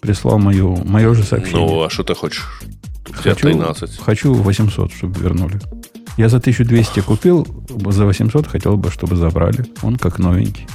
прислал 0.00 0.38
мою, 0.38 0.76
мое 0.84 1.14
же 1.14 1.22
сообщение. 1.22 1.66
Ну, 1.66 1.82
а 1.82 1.90
что 1.90 2.02
ты 2.02 2.14
хочешь? 2.14 2.60
У 3.08 3.12
хочу, 3.12 3.48
13. 3.48 3.98
Хочу 3.98 4.32
800, 4.32 4.92
чтобы 4.92 5.20
вернули. 5.20 5.60
Я 6.16 6.28
за 6.28 6.36
1200 6.36 7.00
купил, 7.00 7.46
за 7.68 8.04
800 8.04 8.46
хотел 8.46 8.76
бы, 8.76 8.90
чтобы 8.90 9.16
забрали. 9.16 9.64
Он 9.82 9.96
как 9.96 10.18
новенький. 10.18 10.66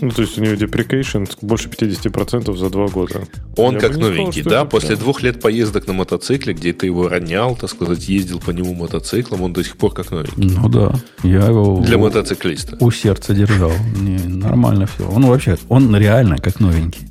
Ну, 0.00 0.10
то 0.10 0.22
есть 0.22 0.36
у 0.38 0.42
него 0.42 0.54
deprecation 0.54 1.30
больше 1.40 1.68
50% 1.68 2.56
за 2.56 2.70
два 2.70 2.88
года. 2.88 3.22
Он 3.56 3.74
Я 3.74 3.80
как 3.80 3.96
новенький, 3.96 4.42
сказал, 4.42 4.64
да? 4.64 4.70
После 4.70 4.90
прям... 4.90 5.00
двух 5.00 5.22
лет 5.22 5.40
поездок 5.40 5.86
на 5.86 5.92
мотоцикле, 5.92 6.52
где 6.52 6.72
ты 6.72 6.86
его 6.86 7.08
ронял, 7.08 7.54
так 7.54 7.70
сказать, 7.70 8.08
ездил 8.08 8.40
по 8.40 8.50
нему 8.50 8.74
мотоциклом, 8.74 9.42
он 9.42 9.52
до 9.52 9.62
сих 9.62 9.76
пор 9.76 9.94
как 9.94 10.10
новенький. 10.10 10.56
Ну 10.56 10.68
да, 10.68 10.94
я 11.22 11.46
его... 11.46 11.80
Для 11.80 11.96
мотоциклиста. 11.96 12.76
У 12.80 12.90
сердца 12.90 13.34
держал. 13.34 13.72
Не, 13.96 14.18
нормально 14.18 14.86
все. 14.86 15.08
Он 15.08 15.26
вообще, 15.26 15.56
он 15.68 15.94
реально 15.96 16.38
как 16.38 16.58
новенький. 16.58 17.08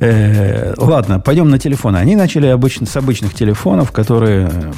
Э, 0.00 0.74
ладно, 0.76 1.20
пойдем 1.20 1.48
на 1.48 1.58
телефоны. 1.58 1.96
Они 1.96 2.16
начали 2.16 2.46
обычно, 2.46 2.86
с 2.86 2.96
обычных 2.96 3.34
телефонов, 3.34 3.92
которые 3.92 4.72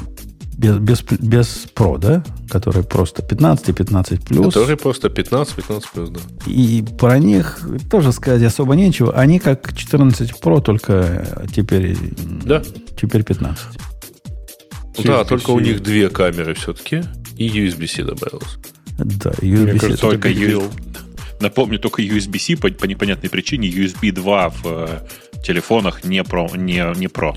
без, 0.59 0.79
без, 0.79 1.03
без 1.03 1.67
Pro, 1.75 1.99
да? 1.99 2.25
Которые 2.51 2.85
просто 2.85 3.23
15 3.23 3.69
и 3.69 3.73
15 3.73 4.25
плюс. 4.25 4.53
Которые 4.53 4.77
просто 4.77 5.09
15, 5.09 5.55
15 5.55 5.91
плюс, 5.91 6.11
да. 6.11 6.21
И 6.47 6.85
про 6.99 7.19
них 7.19 7.61
тоже 7.91 8.13
сказать 8.13 8.43
особо 8.43 8.75
нечего. 8.75 9.13
Они 9.15 9.39
как 9.39 9.73
14 9.73 10.33
Pro, 10.43 10.61
только 10.61 11.47
теперь, 11.55 11.97
да. 12.45 12.63
теперь 13.01 13.23
15. 13.23 13.67
Да, 15.05 15.25
только 15.25 15.51
у 15.51 15.61
них 15.61 15.81
две 15.81 16.11
камеры 16.11 16.55
все-таки, 16.55 17.05
и 17.37 17.49
USB-C 17.49 18.03
добавилось. 18.03 18.59
Да, 18.99 19.31
USB-C. 19.31 19.79
Кажется, 19.79 20.01
только 20.01 20.29
USB. 20.31 20.73
Напомню, 21.41 21.79
только 21.79 22.03
USB-C 22.03 22.57
по, 22.57 22.69
по 22.69 22.87
непонятной 22.87 23.31
причине, 23.31 23.69
USB 23.69 24.11
2 24.11 24.49
в 24.49 24.63
э, 24.65 24.99
телефонах 25.43 26.05
не 26.05 26.23
про. 26.25 26.49
Не, 26.55 26.85
не 26.99 27.09
про. 27.09 27.35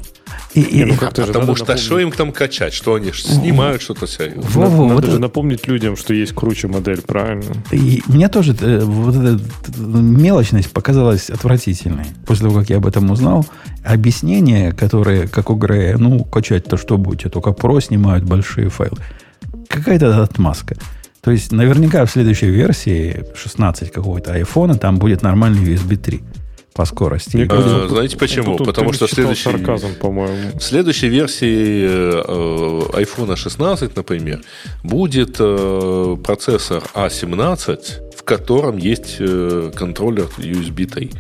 И, 0.54 0.62
и, 0.62 0.84
ну, 0.84 0.96
как 0.96 1.14
потому 1.14 1.56
что 1.56 1.66
напомнить. 1.66 1.84
что 1.84 2.00
им 2.00 2.12
там 2.12 2.32
качать? 2.32 2.74
Что 2.74 2.96
они 2.96 3.12
снимают 3.14 3.82
что-то 3.82 4.06
все? 4.06 4.34
Во, 4.36 4.66
во, 4.66 4.84
Надо 4.84 4.94
вот 4.96 5.04
же 5.06 5.12
это... 5.12 5.20
напомнить 5.20 5.68
людям, 5.68 5.96
что 5.96 6.14
есть 6.14 6.34
круче 6.34 6.68
модель, 6.68 7.02
правильно? 7.02 7.54
И 7.72 8.04
мне 8.08 8.28
тоже 8.28 8.56
э, 8.60 8.80
вот 8.84 9.16
эта 9.16 9.40
мелочность 9.78 10.72
показалась 10.72 11.30
отвратительной. 11.30 12.06
После 12.26 12.48
того, 12.48 12.60
как 12.60 12.70
я 12.70 12.78
об 12.78 12.86
этом 12.86 13.10
узнал, 13.12 13.46
объяснение, 13.84 14.74
которое, 14.74 15.28
как 15.28 15.50
у 15.50 15.56
Грея, 15.56 15.98
ну, 15.98 16.24
качать-то 16.26 16.76
что 16.78 16.98
будете, 16.98 17.30
только 17.30 17.54
про 17.54 17.80
снимают 17.80 18.26
большие 18.26 18.70
файлы. 18.70 18.98
Какая-то 19.70 20.22
отмазка. 20.22 20.76
То 21.22 21.32
есть, 21.32 21.52
наверняка 21.52 22.06
в 22.06 22.12
следующей 22.12 22.50
версии 22.50 23.24
16 23.36 23.92
какого-то 23.92 24.34
айфона 24.34 24.76
там 24.76 24.98
будет 24.98 25.22
нормальный 25.22 25.64
USB 25.64 25.96
3 25.96 26.22
по 26.74 26.86
скорости. 26.86 27.36
Мне 27.36 27.48
кажется, 27.48 27.86
а, 27.86 27.88
знаете 27.90 28.18
почему? 28.18 28.58
Тут, 28.58 28.68
Потому 28.68 28.94
что 28.94 29.08
в 29.08 29.12
следующей, 29.12 29.52
сарказм, 29.52 29.96
по-моему. 29.96 30.58
в 30.58 30.64
следующей 30.64 31.10
версии 31.10 31.86
э, 31.86 33.02
iPhone 33.02 33.36
16, 33.36 33.96
например, 33.96 34.42
будет 34.84 35.38
э, 35.40 36.18
процессор 36.24 36.84
A17, 36.94 38.16
в 38.16 38.24
котором 38.24 38.78
есть 38.78 39.18
э, 39.20 39.72
контроллер 39.76 40.30
USB 40.38 40.86
3. 40.86 41.12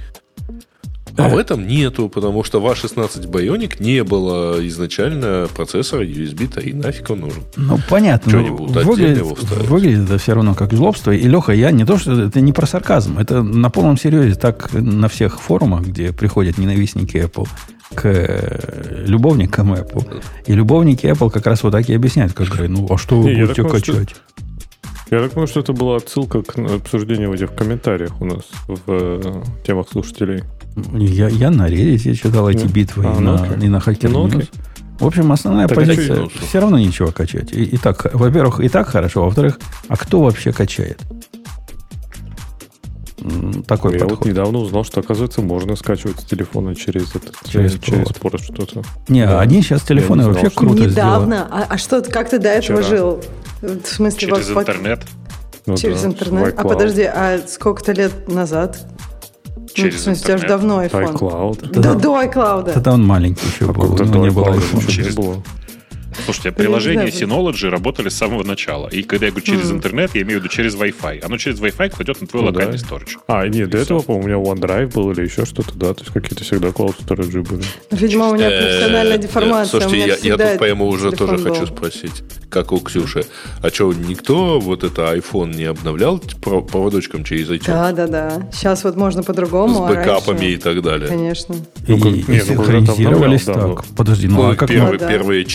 А 1.25 1.29
в 1.29 1.37
этом 1.37 1.67
нету, 1.67 2.09
потому 2.09 2.43
что 2.43 2.59
в 2.61 2.65
A16 2.65 3.29
Bionic 3.29 3.75
не 3.79 4.03
было 4.03 4.65
изначально 4.67 5.47
процессора 5.53 6.05
USB 6.05 6.47
3. 6.47 6.73
Нафиг 6.73 7.09
он 7.09 7.21
нужен? 7.21 7.43
Ну, 7.55 7.77
понятно. 7.89 8.29
Что 8.29 8.41
ну, 8.41 8.65
выглядит, 8.65 9.23
выглядит 9.69 10.05
это 10.05 10.17
все 10.17 10.33
равно 10.33 10.53
как 10.55 10.73
злобство. 10.73 11.11
И, 11.11 11.27
Леха, 11.27 11.53
я 11.53 11.71
не 11.71 11.85
то, 11.85 11.97
что 11.97 12.19
это 12.19 12.41
не 12.41 12.53
про 12.53 12.65
сарказм. 12.65 13.17
Это 13.17 13.41
на 13.43 13.69
полном 13.69 13.97
серьезе 13.97 14.35
так 14.35 14.73
на 14.73 15.07
всех 15.07 15.41
форумах, 15.41 15.85
где 15.87 16.11
приходят 16.11 16.57
ненавистники 16.57 17.17
Apple, 17.17 17.47
к 17.93 18.05
э, 18.05 19.03
любовникам 19.05 19.73
Apple. 19.73 20.23
И 20.45 20.53
любовники 20.53 21.05
Apple 21.05 21.29
как 21.29 21.45
раз 21.45 21.63
вот 21.63 21.71
так 21.71 21.89
и 21.89 21.93
объясняют, 21.93 22.33
как 22.33 22.47
говорят, 22.47 22.69
ну, 22.69 22.87
а 22.89 22.97
что 22.97 23.21
вы 23.21 23.33
не, 23.33 23.41
будете 23.41 23.63
качать? 23.63 24.09
Что... 24.11 24.41
Я 25.11 25.19
так 25.19 25.31
понимаю, 25.31 25.47
что 25.47 25.59
это 25.59 25.73
была 25.73 25.97
отсылка 25.97 26.41
к 26.41 26.57
обсуждению 26.57 27.31
в 27.31 27.33
этих 27.33 27.53
комментариях 27.53 28.21
у 28.21 28.25
нас 28.25 28.43
в 28.67 28.79
э, 28.87 29.43
темах 29.65 29.89
слушателей. 29.91 30.43
Я, 30.93 31.27
я 31.27 31.49
на 31.49 31.69
Reddit 31.69 32.15
читал 32.15 32.49
эти 32.49 32.65
битвы 32.65 33.05
а, 33.05 33.17
и, 33.17 33.19
ну, 33.19 33.37
на, 33.37 33.63
и 33.63 33.67
на 33.67 33.77
Hacker 33.77 34.07
ну, 34.07 34.27
News. 34.27 34.49
В 34.99 35.07
общем, 35.07 35.31
основная 35.31 35.67
так 35.67 35.75
позиция 35.77 36.27
все 36.29 36.59
равно 36.59 36.77
ничего 36.77 37.11
качать. 37.11 37.51
И, 37.51 37.63
и 37.63 37.77
так, 37.77 38.13
во-первых, 38.13 38.59
и 38.59 38.69
так 38.69 38.87
хорошо. 38.87 39.25
Во-вторых, 39.25 39.59
а 39.87 39.97
кто 39.97 40.21
вообще 40.21 40.53
качает? 40.53 41.01
Такой 43.67 43.93
Я 43.93 43.99
подход. 43.99 44.19
вот 44.19 44.27
недавно 44.27 44.59
узнал, 44.59 44.83
что, 44.83 44.99
оказывается, 44.99 45.41
можно 45.41 45.75
скачивать 45.75 46.19
с 46.19 46.23
телефона 46.23 46.75
через, 46.75 47.15
этот, 47.15 47.35
через, 47.47 47.77
через 47.79 48.07
порт 48.13 48.41
что-то. 48.41 48.81
Не, 49.09 49.27
да. 49.27 49.39
они 49.39 49.61
сейчас 49.61 49.83
телефоны 49.83 50.25
вообще 50.25 50.49
знал, 50.49 50.51
круто 50.55 50.83
Недавно? 50.83 51.47
А, 51.51 51.65
а 51.69 51.77
что, 51.77 52.01
как 52.01 52.29
ты 52.29 52.39
до 52.39 52.49
этого 52.49 52.81
Вчера. 52.81 52.97
жил? 52.97 53.23
В 53.61 53.85
смысле, 53.85 54.19
через 54.19 54.47
в... 54.49 54.57
интернет? 54.57 55.01
Ну, 55.67 55.77
через 55.77 56.01
да, 56.01 56.07
интернет. 56.07 56.55
А 56.57 56.63
подожди, 56.63 57.03
а 57.03 57.39
сколько-то 57.47 57.91
лет 57.91 58.27
назад? 58.27 58.87
Через 59.73 59.93
ну, 59.93 59.99
в 59.99 60.03
смысле, 60.03 60.33
интернет. 60.33 60.47
давно 60.47 60.83
iPhone. 60.83 61.13
iCloud. 61.13 61.69
Да, 61.71 61.81
да, 61.81 61.95
до 61.95 62.21
iCloud. 62.23 62.73
Тогда 62.73 62.93
он 62.93 63.05
маленький 63.05 63.47
еще 63.47 63.69
а 63.69 63.73
был. 63.73 63.95
Ну, 63.97 64.25
не 64.25 64.31
было 64.31 64.55
iPhone. 64.55 64.87
Через... 64.87 65.15
было. 65.15 65.41
Слушайте, 66.25 66.51
приложения 66.51 67.07
Synology 67.07 67.69
работали 67.69 68.09
с 68.09 68.15
самого 68.15 68.43
начала. 68.43 68.87
И 68.87 69.03
когда 69.03 69.27
я 69.27 69.31
говорю 69.31 69.45
через 69.45 69.71
интернет, 69.71 70.11
я 70.13 70.21
имею 70.21 70.39
в 70.39 70.43
виду 70.43 70.53
через 70.53 70.75
Wi-Fi. 70.75 71.21
Оно 71.21 71.37
через 71.37 71.59
Wi-Fi 71.59 71.89
кладет 71.89 72.21
на 72.21 72.27
твой 72.27 72.43
ну, 72.43 72.49
локальный 72.49 72.77
да. 72.77 72.83
storage. 72.83 73.17
А, 73.27 73.47
нет, 73.47 73.69
до 73.69 73.77
этого, 73.77 74.01
по-моему, 74.01 74.43
у 74.43 74.55
меня 74.55 74.61
OneDrive 74.61 74.93
был 74.93 75.11
или 75.11 75.23
еще 75.23 75.45
что-то, 75.45 75.73
да? 75.75 75.93
То 75.93 76.01
есть 76.01 76.13
какие-то 76.13 76.43
всегда 76.43 76.69
cloud 76.69 76.95
storage 77.05 77.41
были. 77.41 77.63
Видимо, 77.91 78.29
у 78.29 78.35
меня 78.35 78.49
профессиональная 78.49 79.17
деформация. 79.17 79.81
Слушайте, 79.81 80.27
я, 80.27 80.37
тут, 80.37 80.57
по-моему, 80.57 80.87
уже 80.87 81.11
тоже 81.11 81.37
хочу 81.37 81.67
спросить, 81.67 82.23
как 82.49 82.71
у 82.71 82.79
Ксюши. 82.79 83.25
А 83.61 83.69
что, 83.69 83.93
никто 83.93 84.59
вот 84.59 84.83
это 84.83 85.13
iPhone 85.15 85.55
не 85.55 85.65
обновлял 85.65 86.19
проводочком 86.19 87.23
через 87.23 87.49
iTunes? 87.49 87.67
Да, 87.67 87.91
да, 87.91 88.07
да. 88.07 88.49
Сейчас 88.51 88.83
вот 88.83 88.95
можно 88.95 89.23
по-другому. 89.23 89.87
С 89.87 89.89
а 89.91 89.93
бэкапами 89.93 90.45
и 90.45 90.57
так 90.57 90.81
далее. 90.81 91.07
Конечно. 91.07 91.55
Ну, 91.87 91.97
и, 91.97 92.19
и 92.19 92.39
синхронизировались 92.39 93.43
так. 93.43 93.85
Подожди, 93.95 94.27
ну, 94.27 94.51
а 94.51 94.55
как 94.55 94.69
первые, 94.69 94.99
первые 94.99 95.45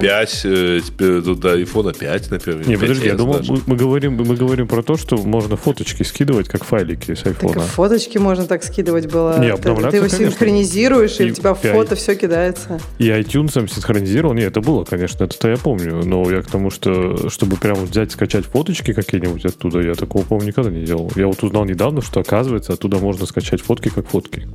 4, 0.00 0.82
5 0.96 1.40
до 1.40 1.52
айфона 1.52 1.92
5, 1.92 2.30
например. 2.30 2.68
Не, 2.68 2.76
подожди, 2.76 3.06
я 3.06 3.14
думал, 3.14 3.40
мы, 3.48 3.60
мы, 3.66 3.76
говорим, 3.76 4.14
мы 4.14 4.36
говорим 4.36 4.66
про 4.68 4.82
то, 4.82 4.96
что 4.96 5.16
можно 5.16 5.56
фоточки 5.56 6.02
скидывать, 6.02 6.48
как 6.48 6.64
файлики 6.64 7.14
с 7.14 7.26
айфона. 7.26 7.54
Так 7.54 7.62
фоточки 7.64 8.18
можно 8.18 8.46
так 8.46 8.62
скидывать 8.64 9.10
было. 9.10 9.38
Не, 9.38 9.56
ты, 9.56 9.74
ты 9.90 9.96
его 9.96 10.08
синхронизируешь, 10.08 11.20
и, 11.20 11.24
и 11.24 11.30
у 11.30 11.34
тебя 11.34 11.54
фото 11.54 11.94
и, 11.94 11.98
все 11.98 12.14
кидается. 12.14 12.80
И 12.98 13.08
iTunes 13.08 13.52
синхронизировал. 13.68 14.34
Не, 14.34 14.42
это 14.42 14.60
было, 14.60 14.84
конечно, 14.84 15.24
это-то 15.24 15.48
я 15.48 15.56
помню. 15.56 16.02
Но 16.04 16.30
я 16.30 16.42
к 16.42 16.46
тому, 16.46 16.70
что 16.70 17.28
чтобы 17.30 17.56
прямо 17.56 17.82
взять, 17.82 18.12
скачать 18.12 18.44
фоточки 18.44 18.92
какие-нибудь 18.92 19.44
оттуда, 19.44 19.80
я 19.80 19.94
такого, 19.94 20.24
по-моему, 20.24 20.48
никогда 20.48 20.70
не 20.70 20.84
делал. 20.84 21.10
Я 21.16 21.26
вот 21.26 21.42
узнал 21.42 21.64
недавно, 21.64 22.02
что, 22.02 22.20
оказывается, 22.20 22.72
оттуда 22.72 22.98
можно 22.98 23.26
скачать 23.26 23.60
фотки 23.60 23.88
как 23.88 24.08
фотки. 24.08 24.46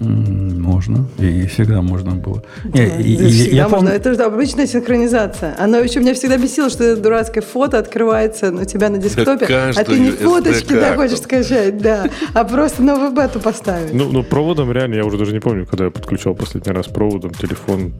Можно. 0.00 1.06
И 1.18 1.46
всегда 1.46 1.82
можно 1.82 2.12
было. 2.12 2.42
Да, 2.64 2.82
я, 2.82 2.98
и, 2.98 3.16
всегда 3.16 3.56
я 3.56 3.62
можно. 3.64 3.76
Помню... 3.78 3.92
Это 3.92 4.10
же 4.10 4.16
обычная 4.64 4.66
синхронизация. 4.66 5.56
Оно 5.58 5.78
еще 5.78 6.00
меня 6.00 6.14
всегда 6.14 6.36
бесило, 6.36 6.70
что 6.70 6.84
это 6.84 7.00
дурацкое 7.00 7.42
фото 7.42 7.78
открывается 7.78 8.52
у 8.52 8.64
тебя 8.64 8.88
на 8.88 8.98
десктопе, 8.98 9.46
а 9.46 9.84
ты 9.84 9.98
не 9.98 10.10
фоточки 10.10 10.74
да, 10.74 10.96
хочешь 10.96 11.18
скачать, 11.18 11.78
да, 11.78 12.06
а 12.34 12.44
просто 12.44 12.82
новую 12.82 13.12
бету 13.12 13.40
поставить. 13.40 13.92
Ну, 13.92 14.10
ну, 14.10 14.22
проводом 14.22 14.72
реально, 14.72 14.94
я 14.94 15.04
уже 15.04 15.18
даже 15.18 15.32
не 15.32 15.40
помню, 15.40 15.66
когда 15.66 15.84
я 15.84 15.90
подключал 15.90 16.34
последний 16.34 16.72
раз 16.72 16.86
проводом 16.86 17.32
телефон 17.32 17.94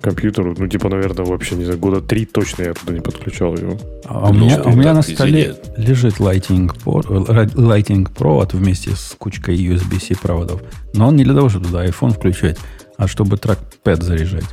компьютеру, 0.00 0.54
ну, 0.56 0.68
типа, 0.68 0.88
наверное, 0.88 1.26
вообще, 1.26 1.56
не 1.56 1.64
знаю, 1.64 1.78
года 1.78 2.00
три 2.00 2.24
точно 2.24 2.62
я 2.62 2.72
туда 2.72 2.92
не 2.92 3.00
подключал 3.00 3.56
его. 3.56 3.76
А 4.04 4.30
у 4.30 4.32
меня, 4.32 4.62
у 4.62 4.70
меня 4.70 4.94
на 4.94 5.02
столе 5.02 5.56
лежит 5.76 6.14
Lighting, 6.14 6.70
Lighting 6.84 8.08
провод 8.14 8.54
вместе 8.54 8.90
с 8.90 9.14
кучкой 9.18 9.56
USB-C 9.56 10.14
проводов. 10.22 10.62
Но 10.94 11.08
он 11.08 11.16
не 11.16 11.24
для 11.24 11.34
того, 11.34 11.48
чтобы 11.48 11.66
туда 11.66 11.84
iPhone 11.84 12.12
включать, 12.12 12.58
а 12.96 13.08
чтобы 13.08 13.36
трекпэд 13.36 14.02
заряжать 14.02 14.44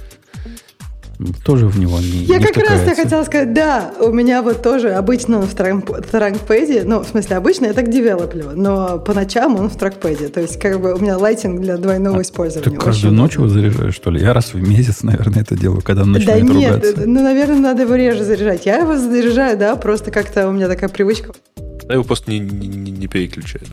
тоже 1.43 1.67
в 1.67 1.77
него 1.77 1.99
не 1.99 2.23
Я 2.25 2.37
не 2.37 2.45
как 2.45 2.57
раз 2.57 2.85
я 2.85 2.95
хотела 2.95 3.23
сказать, 3.23 3.53
да, 3.53 3.91
у 3.99 4.11
меня 4.11 4.41
вот 4.41 4.61
тоже 4.61 4.91
обычно 4.91 5.39
он 5.39 5.47
в 5.47 5.53
трекпэде, 5.53 6.83
ну, 6.85 7.01
в 7.01 7.07
смысле, 7.07 7.35
обычно 7.35 7.65
я 7.65 7.73
так 7.73 7.89
девелоплю, 7.89 8.51
но 8.55 8.99
по 8.99 9.13
ночам 9.13 9.59
он 9.59 9.69
в 9.69 9.75
трекпэде, 9.75 10.29
то 10.29 10.39
есть 10.39 10.59
как 10.59 10.79
бы 10.79 10.93
у 10.93 10.99
меня 10.99 11.17
лайтинг 11.17 11.59
для 11.59 11.77
двойного 11.77 12.19
а 12.19 12.21
использования. 12.21 12.71
Ты 12.71 12.77
каждую 12.77 13.13
ночь 13.13 13.35
его 13.35 13.49
заряжаешь, 13.49 13.93
что 13.93 14.11
ли? 14.11 14.21
Я 14.21 14.33
раз 14.33 14.53
в 14.53 14.61
месяц, 14.61 15.03
наверное, 15.03 15.41
это 15.41 15.57
делаю, 15.57 15.81
когда 15.81 16.03
он 16.03 16.13
начинает 16.13 16.45
да 16.45 16.53
нет, 16.53 16.75
ругаться. 16.75 17.03
ну, 17.05 17.21
наверное, 17.21 17.59
надо 17.59 17.81
его 17.83 17.95
реже 17.95 18.23
заряжать. 18.23 18.65
Я 18.65 18.77
его 18.77 18.97
заряжаю, 18.97 19.57
да, 19.57 19.75
просто 19.75 20.11
как-то 20.11 20.47
у 20.47 20.51
меня 20.51 20.67
такая 20.67 20.89
привычка. 20.89 21.33
Я 21.87 21.95
его 21.95 22.03
просто 22.03 22.31
не, 22.31 22.39
не, 22.39 22.91
не 22.91 23.07
переключаю. 23.07 23.65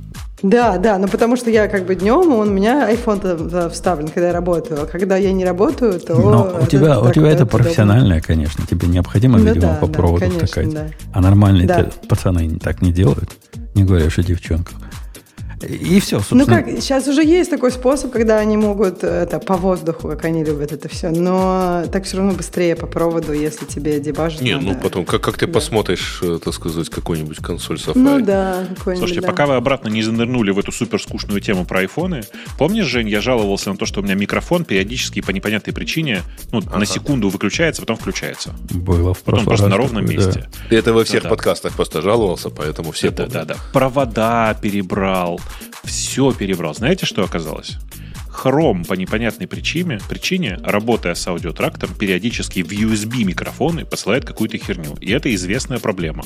Да, 0.42 0.76
да, 0.78 0.98
ну 0.98 1.08
потому 1.08 1.36
что 1.36 1.50
я 1.50 1.66
как 1.66 1.86
бы 1.86 1.94
днем, 1.94 2.32
он 2.32 2.48
у 2.48 2.52
меня 2.52 2.90
iPhone 2.92 3.70
вставлен, 3.70 4.08
когда 4.08 4.28
я 4.28 4.32
работаю, 4.32 4.82
а 4.82 4.86
когда 4.86 5.16
я 5.16 5.32
не 5.32 5.44
работаю, 5.44 5.98
то... 5.98 6.14
Но 6.14 6.58
у 6.62 6.66
тебя, 6.66 7.00
у 7.00 7.10
тебя 7.10 7.28
это 7.28 7.46
профессиональное, 7.46 8.20
конечно, 8.20 8.64
тебе 8.66 8.86
необходимо, 8.86 9.38
ну, 9.38 9.46
видимо, 9.46 9.72
да, 9.72 9.74
по 9.74 9.86
проводу 9.86 10.20
да, 10.20 10.26
конечно, 10.26 10.46
втыкать. 10.46 10.74
Да. 10.74 10.86
А 11.12 11.20
нормальные 11.20 11.66
да. 11.66 11.90
пацаны 12.08 12.58
так 12.58 12.82
не 12.82 12.92
делают, 12.92 13.30
не 13.74 13.84
говоря 13.84 14.06
о 14.06 14.22
девчонках. 14.22 14.74
И 15.62 16.00
все, 16.00 16.18
собственно. 16.18 16.44
Ну 16.44 16.46
как, 16.46 16.68
сейчас 16.80 17.08
уже 17.08 17.24
есть 17.24 17.50
такой 17.50 17.70
способ, 17.70 18.12
когда 18.12 18.38
они 18.38 18.56
могут 18.56 19.02
это 19.02 19.38
по 19.38 19.56
воздуху, 19.56 20.08
как 20.08 20.24
они 20.26 20.44
любят 20.44 20.72
это 20.72 20.88
все, 20.88 21.08
но 21.10 21.84
так 21.90 22.04
все 22.04 22.18
равно 22.18 22.32
быстрее 22.32 22.76
по 22.76 22.86
проводу, 22.86 23.32
если 23.32 23.64
тебе 23.64 23.98
дебажить 23.98 24.42
Не, 24.42 24.56
надо. 24.56 24.66
ну 24.66 24.74
потом, 24.80 25.06
как, 25.06 25.22
как 25.22 25.38
ты 25.38 25.46
да. 25.46 25.52
посмотришь, 25.54 26.20
э, 26.22 26.38
так 26.44 26.52
сказать, 26.52 26.90
какую-нибудь 26.90 27.38
консоль 27.38 27.76
Safari? 27.76 27.98
Ну 27.98 28.20
да, 28.20 28.66
Слушайте, 28.82 29.22
да. 29.22 29.28
пока 29.28 29.46
вы 29.46 29.54
обратно 29.54 29.88
не 29.88 30.02
занырнули 30.02 30.50
в 30.50 30.58
эту 30.58 30.72
супер 30.72 31.00
скучную 31.00 31.40
тему 31.40 31.64
про 31.64 31.80
айфоны, 31.80 32.22
помнишь, 32.58 32.86
Жень, 32.86 33.08
я 33.08 33.22
жаловался 33.22 33.70
на 33.70 33.76
то, 33.76 33.86
что 33.86 34.00
у 34.00 34.02
меня 34.02 34.14
микрофон 34.14 34.64
периодически 34.64 35.22
по 35.22 35.30
непонятной 35.30 35.72
причине 35.72 36.22
ну, 36.52 36.58
ага. 36.58 36.78
на 36.78 36.86
секунду 36.86 37.30
выключается, 37.30 37.80
потом 37.80 37.96
включается. 37.96 38.54
Было 38.70 39.14
в 39.14 39.22
прошлом 39.22 39.46
Потом 39.46 39.46
просто 39.46 39.68
на 39.68 39.76
ровном 39.76 40.06
такое, 40.06 40.16
месте. 40.26 40.40
Да. 40.52 40.68
Ты 40.68 40.76
это 40.76 40.92
во 40.92 41.04
всех 41.04 41.22
да, 41.22 41.30
подкастах 41.30 41.72
да. 41.72 41.76
просто 41.76 42.02
жаловался, 42.02 42.50
поэтому 42.50 42.92
все 42.92 43.10
да, 43.10 43.26
да, 43.26 43.44
да, 43.44 43.54
да. 43.54 43.56
Провода 43.72 44.54
перебрал, 44.60 45.40
все 45.84 46.32
перебрал. 46.32 46.74
Знаете, 46.74 47.06
что 47.06 47.24
оказалось? 47.24 47.76
Chrome 48.36 48.86
по 48.86 48.94
непонятной 48.94 49.46
причине, 49.46 49.98
причине, 50.08 50.58
работая 50.62 51.14
с 51.14 51.26
аудиотрактом, 51.26 51.94
периодически 51.94 52.62
в 52.62 52.70
USB 52.70 53.24
микрофоны 53.24 53.84
посылает 53.84 54.24
какую-то 54.24 54.58
херню. 54.58 54.94
И 55.00 55.10
это 55.10 55.34
известная 55.34 55.78
проблема. 55.78 56.24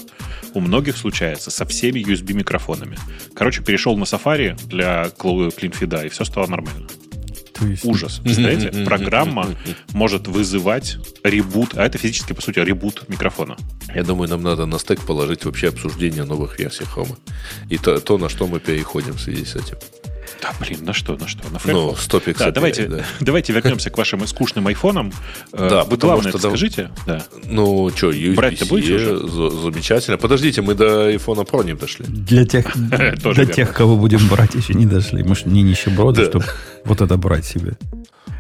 У 0.54 0.61
многих 0.61 0.96
случается 0.96 1.50
со 1.50 1.64
всеми 1.64 2.00
USB 2.00 2.33
микрофонами. 2.33 2.98
Короче, 3.35 3.62
перешел 3.62 3.96
на 3.96 4.04
Safari 4.04 4.59
для 4.66 5.09
клинфида, 5.11 6.06
и 6.06 6.09
все 6.09 6.24
стало 6.24 6.48
нормально. 6.48 6.88
Есть... 7.66 7.85
Ужас. 7.85 8.20
Представляете? 8.23 8.85
Программа 8.85 9.46
может 9.92 10.29
вызывать 10.29 10.99
ребут, 11.25 11.77
а 11.77 11.85
это 11.85 11.99
физически, 11.99 12.33
по 12.33 12.42
сути, 12.42 12.61
ребут 12.61 13.09
микрофона. 13.09 13.57
Я 13.94 14.03
думаю, 14.03 14.29
нам 14.29 14.42
надо 14.42 14.66
на 14.66 14.79
стек 14.79 15.01
положить 15.01 15.44
вообще 15.44 15.68
обсуждение 15.68 16.25
новых 16.25 16.59
версий 16.59 16.85
Chrome. 16.85 17.16
И 17.68 17.79
то, 17.79 18.01
то, 18.01 18.18
на 18.18 18.29
что 18.29 18.46
мы 18.46 18.61
переходим 18.61 19.14
в 19.14 19.20
связи 19.20 19.44
с 19.44 19.57
этим. 19.57 19.77
Да, 20.42 20.53
блин, 20.61 20.85
на 20.85 20.92
что, 20.92 21.16
на 21.16 21.29
что? 21.29 21.42
На 21.50 21.61
Ну, 21.64 21.94
100 21.94 22.22
да, 22.38 22.50
давайте, 22.50 22.87
да. 22.87 23.05
давайте 23.20 23.53
вернемся 23.53 23.90
к 23.90 23.98
вашим 23.98 24.26
скучным 24.26 24.66
айфонам. 24.66 25.12
Э, 25.53 25.68
да, 25.68 25.85
Вы 25.85 25.96
главное 25.96 26.31
что, 26.31 26.38
скажите. 26.38 26.90
Да. 27.07 27.22
Ну, 27.44 27.90
что, 27.94 28.11
USB 28.11 28.35
Брать-то 28.35 28.66
будете 28.66 28.94
уже? 28.94 29.18
замечательно. 29.18 30.16
Подождите, 30.16 30.62
мы 30.62 30.74
до 30.74 31.12
iPhone 31.12 31.46
Pro 31.46 31.64
не 31.64 31.74
дошли. 31.74 32.07
Для 32.09 32.46
тех, 32.46 32.66
для 33.35 33.46
тех, 33.46 33.72
кого 33.72 33.96
будем 33.96 34.26
брать, 34.29 34.55
еще 34.55 34.74
не 34.74 34.87
дошли. 34.87 35.22
Мы 35.22 35.35
же 35.35 35.42
не 35.46 35.62
нищеброды, 35.62 36.24
чтобы 36.24 36.46
вот 36.85 37.00
это 37.00 37.16
брать 37.16 37.44
себе. 37.44 37.76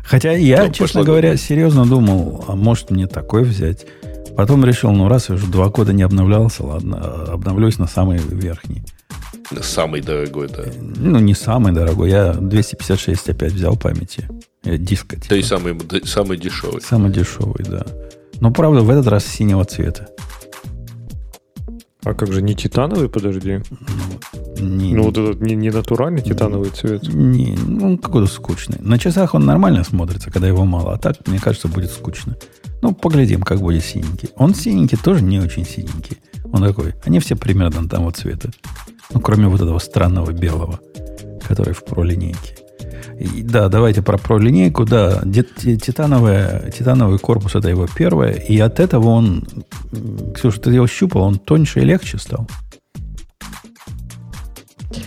Хотя 0.04 0.32
я, 0.32 0.64
ну, 0.64 0.72
честно 0.72 1.04
говоря, 1.04 1.36
серьезно 1.36 1.86
думал, 1.86 2.44
а 2.48 2.56
может 2.56 2.90
мне 2.90 3.06
такой 3.06 3.44
взять. 3.44 3.86
Потом 4.36 4.64
решил, 4.64 4.90
ну 4.92 5.08
раз 5.08 5.28
я 5.28 5.34
уже 5.34 5.46
два 5.46 5.68
года 5.68 5.92
не 5.92 6.02
обновлялся, 6.02 6.64
ладно, 6.64 7.26
обновлюсь 7.28 7.78
на 7.78 7.86
самый 7.86 8.18
верхний. 8.18 8.82
Самый 9.62 10.00
дорогой, 10.00 10.48
да. 10.48 10.64
Ну, 10.78 11.18
не 11.18 11.34
самый 11.34 11.72
дорогой. 11.72 12.10
Я 12.10 12.32
256 12.32 13.30
опять 13.30 13.52
взял 13.52 13.76
памяти. 13.76 14.28
Диска. 14.62 15.16
Типа. 15.16 15.28
То 15.28 15.34
есть 15.34 15.48
самый, 15.48 15.76
самый 16.04 16.38
дешевый. 16.38 16.80
Самый 16.80 17.12
дешевый, 17.12 17.64
да. 17.64 17.86
Но, 18.40 18.52
правда, 18.52 18.80
в 18.80 18.90
этот 18.90 19.06
раз 19.06 19.26
синего 19.26 19.64
цвета. 19.64 20.08
А 22.02 22.14
как 22.14 22.32
же, 22.32 22.40
не 22.40 22.54
титановый, 22.54 23.10
подожди? 23.10 23.60
Ну, 24.58 24.66
не, 24.66 24.94
ну 24.94 25.02
вот 25.04 25.18
этот 25.18 25.40
не, 25.42 25.54
не 25.54 25.70
натуральный 25.70 26.22
титановый 26.22 26.70
цвет? 26.70 27.02
Не, 27.02 27.56
ну 27.66 27.98
какой-то 27.98 28.30
скучный. 28.30 28.78
На 28.80 28.98
часах 28.98 29.34
он 29.34 29.44
нормально 29.44 29.84
смотрится, 29.84 30.30
когда 30.30 30.48
его 30.48 30.64
мало, 30.64 30.94
а 30.94 30.98
так, 30.98 31.26
мне 31.26 31.38
кажется, 31.38 31.68
будет 31.68 31.90
скучно. 31.90 32.36
Ну, 32.80 32.94
поглядим, 32.94 33.42
как 33.42 33.60
будет 33.60 33.84
синенький. 33.84 34.30
Он 34.36 34.54
синенький 34.54 34.96
тоже 34.96 35.22
не 35.22 35.40
очень 35.40 35.66
синенький. 35.66 36.16
Он 36.52 36.62
такой, 36.62 36.94
они 37.04 37.20
все 37.20 37.36
примерно 37.36 37.86
там 37.86 38.04
вот 38.04 38.16
цвета. 38.16 38.50
Ну, 39.12 39.20
кроме 39.20 39.48
вот 39.48 39.60
этого 39.60 39.78
странного 39.78 40.32
белого, 40.32 40.80
который 41.46 41.74
в 41.74 41.82
Pro 41.82 42.04
линейке. 42.04 42.56
И, 43.18 43.42
да, 43.42 43.68
давайте 43.68 44.02
про 44.02 44.16
Pro 44.16 44.38
линейку. 44.38 44.84
Да, 44.84 45.22
титановая, 45.22 46.70
титановый 46.70 47.18
корпус 47.18 47.54
это 47.54 47.68
его 47.68 47.86
первое. 47.86 48.32
И 48.32 48.58
от 48.58 48.80
этого 48.80 49.08
он, 49.08 49.44
Ксюша, 50.34 50.60
ты 50.60 50.70
его 50.70 50.86
щупал, 50.86 51.22
он 51.22 51.38
тоньше 51.38 51.80
и 51.80 51.84
легче 51.84 52.18
стал. 52.18 52.48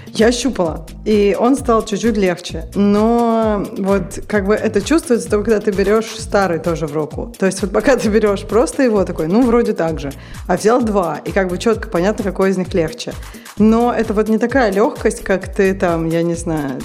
Я 0.08 0.32
щупала, 0.32 0.86
и 1.06 1.36
он 1.38 1.56
стал 1.56 1.84
чуть-чуть 1.86 2.15
легче. 2.17 2.65
Но 2.76 3.65
вот 3.78 4.22
как 4.28 4.46
бы 4.46 4.54
это 4.54 4.82
чувствуется 4.82 5.30
только 5.30 5.52
когда 5.52 5.72
ты 5.72 5.72
берешь 5.72 6.15
старый 6.17 6.60
тоже 6.60 6.88
в 6.88 6.93
руку. 6.93 7.34
То 7.38 7.46
есть 7.46 7.62
вот 7.62 7.72
пока 7.72 7.98
ты 7.98 8.10
берешь 8.10 8.43
просто 8.43 8.84
его 8.84 9.04
такой, 9.04 9.28
ну, 9.28 9.46
вроде 9.46 9.74
так 9.74 10.00
же. 10.00 10.12
А 10.48 10.56
взял 10.56 10.82
два, 10.82 11.19
и 11.26 11.32
как 11.32 11.50
бы 11.50 11.58
четко 11.58 11.89
понятно, 11.89 12.24
какой 12.24 12.52
из 12.52 12.58
них 12.58 12.74
легче. 12.74 13.13
Но 13.58 13.93
это 13.93 14.13
вот 14.13 14.30
не 14.30 14.38
такая 14.38 14.72
легкость, 14.72 15.24
как 15.24 15.54
ты 15.54 15.74
там, 15.74 16.08
я 16.08 16.24
не 16.24 16.36
знаю, 16.36 16.80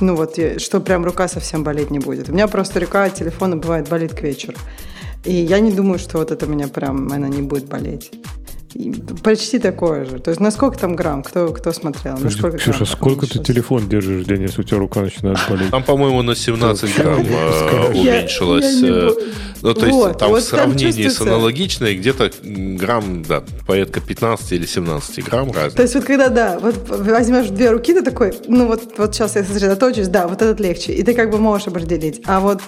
ну 0.00 0.14
вот, 0.16 0.38
что 0.58 0.80
прям 0.80 1.04
рука 1.04 1.28
совсем 1.28 1.64
болеть 1.64 1.90
не 1.90 2.00
будет. 2.00 2.28
У 2.28 2.32
меня 2.32 2.48
просто 2.48 2.80
рука 2.80 3.04
от 3.04 3.14
телефона 3.14 3.56
бывает 3.56 3.88
болит 3.88 4.12
к 4.12 4.22
вечеру. 4.22 4.58
И 5.24 5.32
я 5.32 5.60
не 5.60 5.72
думаю, 5.72 5.98
что 5.98 6.18
вот 6.18 6.30
это 6.30 6.46
меня 6.46 6.68
прям, 6.68 7.10
она 7.10 7.28
не 7.28 7.42
будет 7.42 7.66
болеть. 7.66 8.12
Почти 9.22 9.58
такое 9.58 10.04
же. 10.04 10.18
То 10.18 10.30
есть 10.30 10.40
на 10.40 10.50
сколько 10.50 10.78
там 10.78 10.96
грамм? 10.96 11.22
Кто, 11.22 11.48
кто 11.48 11.72
смотрел? 11.72 12.16
Подожди, 12.16 12.38
сколько 12.38 12.58
Ксюша, 12.58 12.78
грамм, 12.78 12.86
сколько 12.86 13.26
ты 13.26 13.38
телефон 13.38 13.88
держишь 13.88 14.26
если 14.26 14.60
у 14.60 14.64
тебя 14.64 14.78
рука 14.78 15.00
начинает 15.00 15.38
болеть? 15.48 15.70
Там, 15.70 15.82
по-моему, 15.82 16.22
на 16.22 16.34
17 16.34 16.96
грамм 16.96 17.20
э, 17.20 17.90
уменьшилось. 17.90 18.82
Э, 18.82 19.10
ну, 19.62 19.74
то 19.74 19.86
есть 19.86 20.18
там 20.18 20.32
в 20.32 20.40
сравнении 20.40 21.08
с 21.08 21.20
аналогичной 21.20 21.96
где-то 21.96 22.30
грамм, 22.42 23.22
да, 23.22 23.44
порядка 23.66 24.00
15 24.00 24.52
или 24.52 24.66
17 24.66 25.24
грамм 25.24 25.52
разница. 25.52 25.76
То 25.76 25.82
есть 25.82 25.94
вот 25.94 26.04
когда, 26.04 26.28
да, 26.28 26.58
вот 26.58 26.88
возьмешь 26.88 27.46
две 27.46 27.70
руки, 27.70 27.94
ты 27.94 28.02
такой, 28.02 28.34
ну 28.48 28.66
вот, 28.66 28.98
вот 28.98 29.14
сейчас 29.14 29.36
я 29.36 29.44
сосредоточусь, 29.44 30.08
да, 30.08 30.26
вот 30.26 30.42
этот 30.42 30.60
легче. 30.60 30.92
И 30.92 31.02
ты 31.02 31.14
как 31.14 31.30
бы 31.30 31.38
можешь 31.38 31.68
определить. 31.68 32.22
А 32.26 32.40
вот 32.40 32.60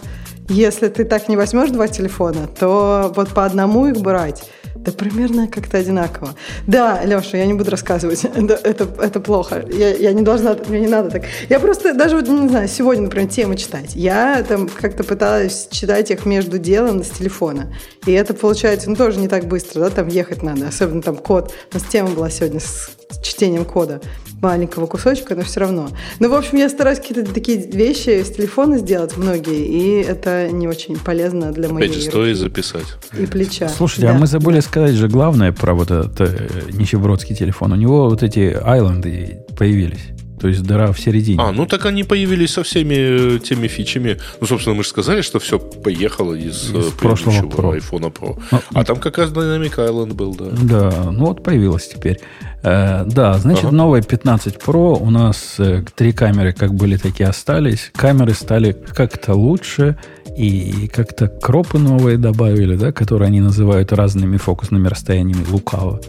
если 0.48 0.88
ты 0.88 1.04
так 1.04 1.28
не 1.28 1.36
возьмешь 1.36 1.70
два 1.70 1.88
телефона, 1.88 2.48
то 2.58 3.12
вот 3.14 3.30
по 3.30 3.44
одному 3.44 3.86
их 3.88 3.96
брать 3.96 4.44
да 4.78 4.92
примерно 4.92 5.48
как-то 5.48 5.78
одинаково. 5.78 6.34
Да, 6.66 7.02
Леша, 7.04 7.38
я 7.38 7.46
не 7.46 7.54
буду 7.54 7.70
рассказывать. 7.70 8.24
Это, 8.24 8.88
это, 8.98 9.20
плохо. 9.20 9.64
Я, 9.70 9.94
я 9.94 10.12
не 10.12 10.22
должна, 10.22 10.56
мне 10.68 10.80
не 10.80 10.88
надо 10.88 11.10
так. 11.10 11.24
Я 11.48 11.60
просто 11.60 11.94
даже, 11.94 12.16
вот, 12.16 12.28
не 12.28 12.48
знаю, 12.48 12.68
сегодня, 12.68 13.04
например, 13.04 13.28
темы 13.28 13.56
читать. 13.56 13.94
Я 13.94 14.44
там 14.48 14.68
как-то 14.68 15.04
пыталась 15.04 15.68
читать 15.70 16.10
их 16.10 16.26
между 16.26 16.58
делом 16.58 17.02
с 17.02 17.10
телефона. 17.10 17.74
И 18.06 18.12
это 18.12 18.34
получается, 18.34 18.90
ну, 18.90 18.96
тоже 18.96 19.18
не 19.18 19.28
так 19.28 19.46
быстро, 19.46 19.80
да, 19.80 19.90
там 19.90 20.08
ехать 20.08 20.42
надо. 20.42 20.68
Особенно 20.68 21.02
там 21.02 21.16
код. 21.16 21.52
У 21.72 21.74
нас 21.74 21.84
тема 21.84 22.10
была 22.10 22.30
сегодня 22.30 22.60
с 22.60 22.90
чтением 23.22 23.64
кода 23.64 24.00
маленького 24.40 24.86
кусочка, 24.86 25.34
но 25.34 25.42
все 25.42 25.60
равно. 25.60 25.88
Ну, 26.20 26.28
в 26.28 26.34
общем, 26.34 26.58
я 26.58 26.68
стараюсь 26.68 26.98
какие-то 26.98 27.32
такие 27.32 27.58
вещи 27.58 28.22
с 28.22 28.30
телефона 28.30 28.78
сделать 28.78 29.16
многие, 29.16 29.66
и 29.66 30.02
это 30.02 30.50
не 30.50 30.68
очень 30.68 30.96
полезно 30.96 31.52
для 31.52 31.68
моей 31.68 31.88
Опять 31.88 32.02
же, 32.02 32.08
стоит 32.08 32.36
записать. 32.36 32.86
И 33.18 33.26
плеча. 33.26 33.68
Слушайте, 33.68 34.08
а 34.08 34.12
да. 34.12 34.16
а 34.16 34.20
мы 34.20 34.26
забыли 34.26 34.60
сказать 34.60 34.94
же 34.94 35.08
главное 35.08 35.52
про 35.52 35.74
вот 35.74 35.90
этот 35.90 36.20
э, 36.20 36.48
нищебродский 36.72 37.34
телефон. 37.34 37.72
У 37.72 37.76
него 37.76 38.08
вот 38.08 38.22
эти 38.22 38.56
айленды 38.62 39.44
появились. 39.56 40.15
То 40.40 40.48
есть 40.48 40.62
дыра 40.62 40.92
в 40.92 41.00
середине. 41.00 41.40
А, 41.42 41.52
ну 41.52 41.66
так 41.66 41.86
они 41.86 42.04
появились 42.04 42.52
со 42.52 42.62
всеми 42.62 43.36
э, 43.36 43.38
теми 43.38 43.68
фичами. 43.68 44.18
Ну, 44.40 44.46
собственно, 44.46 44.76
мы 44.76 44.82
же 44.82 44.90
сказали, 44.90 45.22
что 45.22 45.38
все 45.38 45.58
поехало 45.58 46.34
из, 46.34 46.70
из 46.70 46.88
э, 46.88 46.90
прошлого 47.00 47.48
Pro. 47.48 47.78
iPhone 47.78 48.12
Pro. 48.12 48.42
Ну, 48.50 48.60
а 48.74 48.84
там 48.84 48.98
как 48.98 49.18
раз 49.18 49.30
Dynamic 49.30 49.76
Island 49.76 50.14
был, 50.14 50.34
да. 50.34 50.46
Да, 50.62 51.10
ну 51.10 51.26
вот 51.26 51.42
появилось 51.42 51.88
теперь. 51.88 52.20
Э, 52.62 53.04
да, 53.06 53.38
значит, 53.38 53.66
ага. 53.66 53.74
новая 53.74 54.02
15 54.02 54.56
Pro 54.56 54.98
у 55.00 55.10
нас 55.10 55.54
э, 55.58 55.82
три 55.94 56.12
камеры 56.12 56.52
как 56.52 56.74
были, 56.74 56.96
такие 56.96 57.28
остались. 57.28 57.90
Камеры 57.94 58.34
стали 58.34 58.72
как-то 58.72 59.34
лучше 59.34 59.96
и 60.36 60.90
как-то 60.92 61.28
кропы 61.28 61.78
новые 61.78 62.18
добавили, 62.18 62.76
да, 62.76 62.92
которые 62.92 63.28
они 63.28 63.40
называют 63.40 63.92
разными 63.92 64.36
фокусными 64.36 64.88
расстояниями 64.88 65.44
лукаво. 65.48 66.00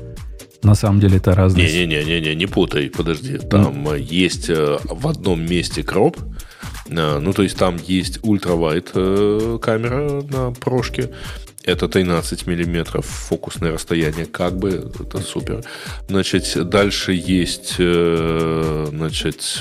На 0.68 0.76
самом 0.76 1.00
деле 1.00 1.16
это 1.16 1.34
разные... 1.34 1.66
Не-не-не, 1.66 2.20
не, 2.20 2.36
не 2.36 2.46
путай, 2.46 2.90
подожди. 2.90 3.38
Там 3.38 3.84
ну. 3.84 3.96
есть 3.96 4.50
э, 4.50 4.78
в 4.84 5.08
одном 5.08 5.42
месте 5.42 5.82
кроп, 5.82 6.18
э, 6.90 7.20
ну, 7.20 7.32
то 7.32 7.44
есть 7.44 7.58
там 7.58 7.78
есть 7.88 8.20
ультравайт 8.22 8.92
э, 8.94 9.60
камера 9.62 10.22
на 10.30 10.52
прошке, 10.52 11.12
это 11.64 11.88
13 11.88 12.48
миллиметров 12.48 13.06
фокусное 13.06 13.72
расстояние, 13.72 14.26
как 14.26 14.58
бы, 14.58 14.92
это 15.00 15.20
супер. 15.20 15.64
Значит, 16.10 16.70
дальше 16.70 17.14
есть, 17.14 17.76
значит, 17.76 19.60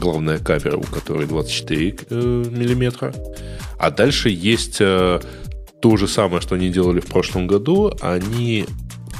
главная 0.00 0.38
камера, 0.38 0.76
у 0.76 0.82
которой 0.82 1.26
24 1.26 1.90
миллиметра. 2.10 3.12
А 3.78 3.90
дальше 3.90 4.28
есть 4.28 4.78
то 4.78 5.96
же 5.96 6.06
самое, 6.06 6.40
что 6.40 6.54
они 6.54 6.68
делали 6.68 7.00
в 7.00 7.06
прошлом 7.06 7.48
году. 7.48 7.92
Они 8.00 8.66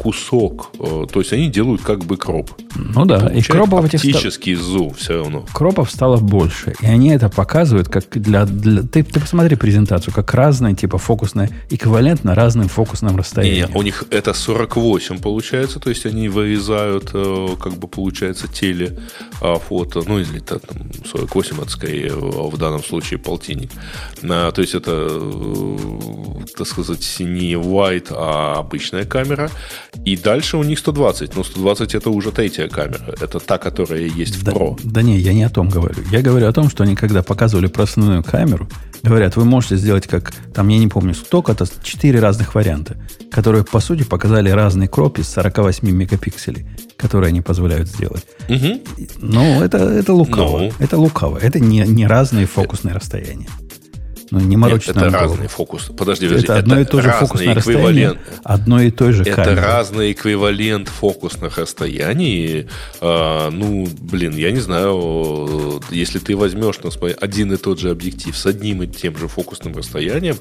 кусок. 0.02 0.70
Э, 0.78 1.06
то 1.12 1.20
есть 1.20 1.32
они 1.32 1.48
делают 1.48 1.82
как 1.82 2.04
бы 2.04 2.16
кроп. 2.16 2.50
Ну 2.74 3.04
да, 3.04 3.28
и 3.28 3.42
кропов 3.42 3.84
оптический 3.84 4.56
стал... 4.56 4.66
зум 4.66 4.94
все 4.94 5.18
равно. 5.18 5.44
Кропов 5.52 5.90
стало 5.90 6.16
больше. 6.16 6.74
И 6.80 6.86
они 6.86 7.10
это 7.10 7.28
показывают 7.28 7.88
как 7.88 8.08
для... 8.10 8.46
для... 8.46 8.82
Ты, 8.82 9.02
ты 9.02 9.20
посмотри 9.20 9.56
презентацию, 9.56 10.14
как 10.14 10.32
разные 10.34 10.74
типа 10.74 10.98
фокусные, 10.98 11.50
эквивалентно 11.70 12.34
разным 12.34 12.68
фокусным 12.68 13.16
расстояниям. 13.16 13.70
Не, 13.70 13.78
у 13.78 13.82
них 13.82 14.04
это 14.10 14.32
48 14.32 15.18
получается, 15.18 15.80
то 15.80 15.90
есть 15.90 16.06
они 16.06 16.28
вырезают, 16.28 17.10
э, 17.12 17.48
как 17.60 17.74
бы 17.74 17.86
получается, 17.88 18.48
теле 18.48 18.98
а, 19.42 19.58
фото, 19.58 20.02
ну 20.06 20.18
или 20.18 20.38
там 20.38 20.60
48, 21.12 21.60
это 21.60 21.70
скорее 21.70 22.12
в 22.14 22.56
данном 22.56 22.82
случае 22.82 23.18
полтинник. 23.18 23.70
То 24.20 24.54
есть 24.56 24.74
это, 24.74 25.08
э, 25.10 25.76
так 26.56 26.66
сказать, 26.66 27.16
не 27.20 27.52
white, 27.54 28.08
а 28.10 28.58
обычная 28.58 29.04
камера. 29.04 29.50
И 30.04 30.16
дальше 30.16 30.56
у 30.56 30.62
них 30.62 30.78
120. 30.78 31.36
Но 31.36 31.44
120 31.44 31.94
это 31.94 32.10
уже 32.10 32.30
третья 32.30 32.68
камера. 32.68 33.14
Это 33.20 33.38
та, 33.40 33.58
которая 33.58 34.02
есть 34.02 34.36
в 34.36 34.44
да, 34.44 34.52
Pro. 34.52 34.80
Да 34.82 35.02
не, 35.02 35.18
я 35.18 35.32
не 35.32 35.42
о 35.42 35.50
том 35.50 35.68
говорю. 35.68 36.02
Я 36.10 36.22
говорю 36.22 36.46
о 36.48 36.52
том, 36.52 36.70
что 36.70 36.84
они 36.84 36.94
когда 36.96 37.22
показывали 37.22 37.66
про 37.66 37.84
основную 37.84 38.22
камеру, 38.22 38.68
говорят, 39.02 39.36
вы 39.36 39.44
можете 39.44 39.76
сделать 39.76 40.06
как, 40.06 40.32
там, 40.54 40.68
я 40.68 40.78
не 40.78 40.88
помню, 40.88 41.14
сколько-то, 41.14 41.66
4 41.82 42.20
разных 42.20 42.54
варианта, 42.54 42.96
которые, 43.30 43.64
по 43.64 43.80
сути, 43.80 44.02
показали 44.02 44.50
разный 44.50 44.88
кроп 44.88 45.18
из 45.18 45.28
48 45.28 45.90
мегапикселей, 45.90 46.66
которые 46.96 47.28
они 47.28 47.40
позволяют 47.40 47.88
сделать. 47.88 48.24
Угу. 48.48 48.80
Ну, 49.20 49.62
это, 49.62 49.78
это 49.78 50.12
лукаво. 50.12 50.58
Ну. 50.58 50.72
Это 50.78 50.98
лукаво. 50.98 51.38
Это 51.38 51.60
не, 51.60 51.80
не 51.80 52.06
разные 52.06 52.46
фокусные 52.46 52.94
расстояния. 52.94 53.48
Ну, 54.30 54.38
не 54.40 54.56
морочь 54.56 54.86
Нет, 54.86 54.96
это 54.96 55.10
разный 55.10 55.48
фокус. 55.48 55.90
Подожди, 55.96 56.26
подожди. 56.28 56.44
Это 56.46 56.58
одно 56.58 56.80
и 56.80 56.84
то 56.84 57.02
же 57.02 57.10
фокусное 57.10 57.54
расстояние, 57.54 58.20
одно 58.44 58.80
и 58.80 58.90
то 58.90 59.12
же 59.12 59.22
Это 59.24 59.44
камеры. 59.44 59.60
разный 59.60 60.12
эквивалент 60.12 60.88
фокусных 60.88 61.58
расстояний. 61.58 62.68
А, 63.00 63.50
ну, 63.50 63.88
блин, 64.00 64.36
я 64.36 64.52
не 64.52 64.60
знаю, 64.60 65.80
если 65.90 66.20
ты 66.20 66.36
возьмешь 66.36 66.78
на 66.80 66.90
свой 66.90 67.12
один 67.12 67.52
и 67.52 67.56
тот 67.56 67.80
же 67.80 67.90
объектив 67.90 68.36
с 68.36 68.46
одним 68.46 68.82
и 68.82 68.86
тем 68.86 69.16
же 69.16 69.26
фокусным 69.26 69.74
расстоянием 69.76 70.36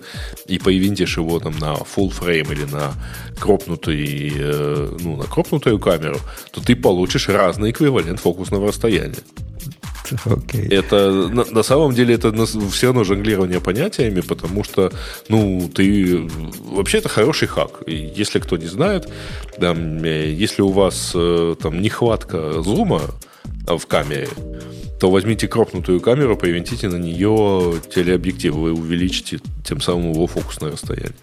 и 0.45 0.60
повинтишь 0.60 1.17
его 1.17 1.39
там 1.39 1.58
на 1.58 1.73
full 1.73 2.12
frame 2.12 2.52
или 2.54 2.65
на 2.65 2.93
кропнутый, 3.39 4.32
э, 4.36 4.97
ну, 4.99 5.15
на 5.15 5.23
кропнутую 5.23 5.80
камеру, 5.80 6.19
то 6.52 6.62
ты 6.62 6.75
получишь 6.75 7.28
разный 7.30 7.71
эквивалент 7.71 8.19
фокусного 8.19 8.67
расстояния. 8.67 9.15
Okay. 10.39 10.74
Это 10.74 11.12
на, 11.12 11.45
на 11.45 11.63
самом 11.63 11.93
деле 11.93 12.15
это 12.15 12.32
все 12.72 12.88
равно 12.88 13.04
жонглирование 13.04 13.60
понятиями, 13.60 14.22
потому 14.22 14.63
что, 14.63 14.91
ну, 15.28 15.69
ты 15.74 16.28
вообще 16.63 17.00
это 17.00 17.10
хороший 17.10 17.48
хак. 17.48 17.82
Если 17.88 18.39
кто 18.39 18.58
не 18.58 18.67
знает, 18.67 19.10
там, 19.60 20.04
э, 20.04 20.32
если 20.32 20.62
у 20.62 20.69
вас 20.69 21.12
э, 21.15 21.56
там 21.62 21.82
нехватка 21.82 22.62
зума 22.62 23.02
в 23.67 23.86
камере, 23.86 24.30
то 25.00 25.10
возьмите 25.10 25.48
кропнутую 25.48 26.02
камеру, 26.02 26.36
привинтите 26.38 26.89
на 26.89 26.98
нее 26.98 27.76
телеобъектив, 27.93 28.54
вы 28.54 28.74
увеличите 28.74 29.39
тем 29.65 29.82
самым 29.82 30.12
его 30.12 30.28
фокусное 30.28 30.72
расстояние. 30.72 31.13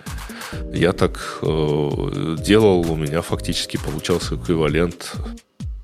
Я 0.72 0.92
так 0.92 1.38
э, 1.42 2.36
делал, 2.38 2.90
у 2.90 2.96
меня 2.96 3.20
фактически 3.20 3.76
получался 3.76 4.36
эквивалент 4.36 5.12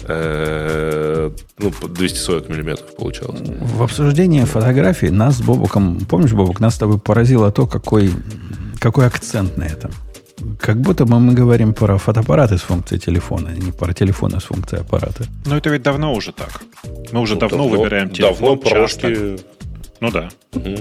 ну, 0.09 1.73
240 1.89 2.49
миллиметров 2.49 2.95
получалось. 2.97 3.41
В 3.43 3.83
обсуждении 3.83 4.45
фотографий 4.45 5.11
нас 5.11 5.37
с 5.37 5.43
Бобуком, 5.43 6.01
помнишь, 6.09 6.33
Бобук, 6.33 6.61
нас 6.61 6.75
с 6.75 6.79
тобой 6.79 6.99
поразило 6.99 7.53
то, 7.53 7.67
какой, 7.67 8.11
какой 8.81 9.07
акцент 9.07 9.57
на 9.57 9.65
этом. 9.65 9.91
Как 10.59 10.81
будто 10.81 11.05
бы 11.05 11.21
мы 11.21 11.35
говорим 11.35 11.73
про 11.73 11.99
фотоаппараты 11.99 12.59
с 12.59 12.63
функцией 12.63 13.01
телефона, 13.01 13.51
а 13.51 13.57
не 13.57 13.71
про 13.71 13.93
телефоны 13.93 14.41
с 14.41 14.45
функцией 14.45 14.83
аппарата. 14.83 15.25
Но 15.47 15.57
это 15.57 15.71
ведь 15.71 15.83
давно 15.83 16.13
уже 16.15 16.33
так. 16.33 16.63
Мы 17.13 17.21
уже 17.21 17.35
ну, 17.35 17.41
давно, 17.41 17.59
давно 17.59 17.77
выбираем 17.77 18.11
телефон. 18.11 18.59
Давно 18.59 18.71
часто. 18.71 19.37
Ну 20.03 20.11
да. 20.11 20.31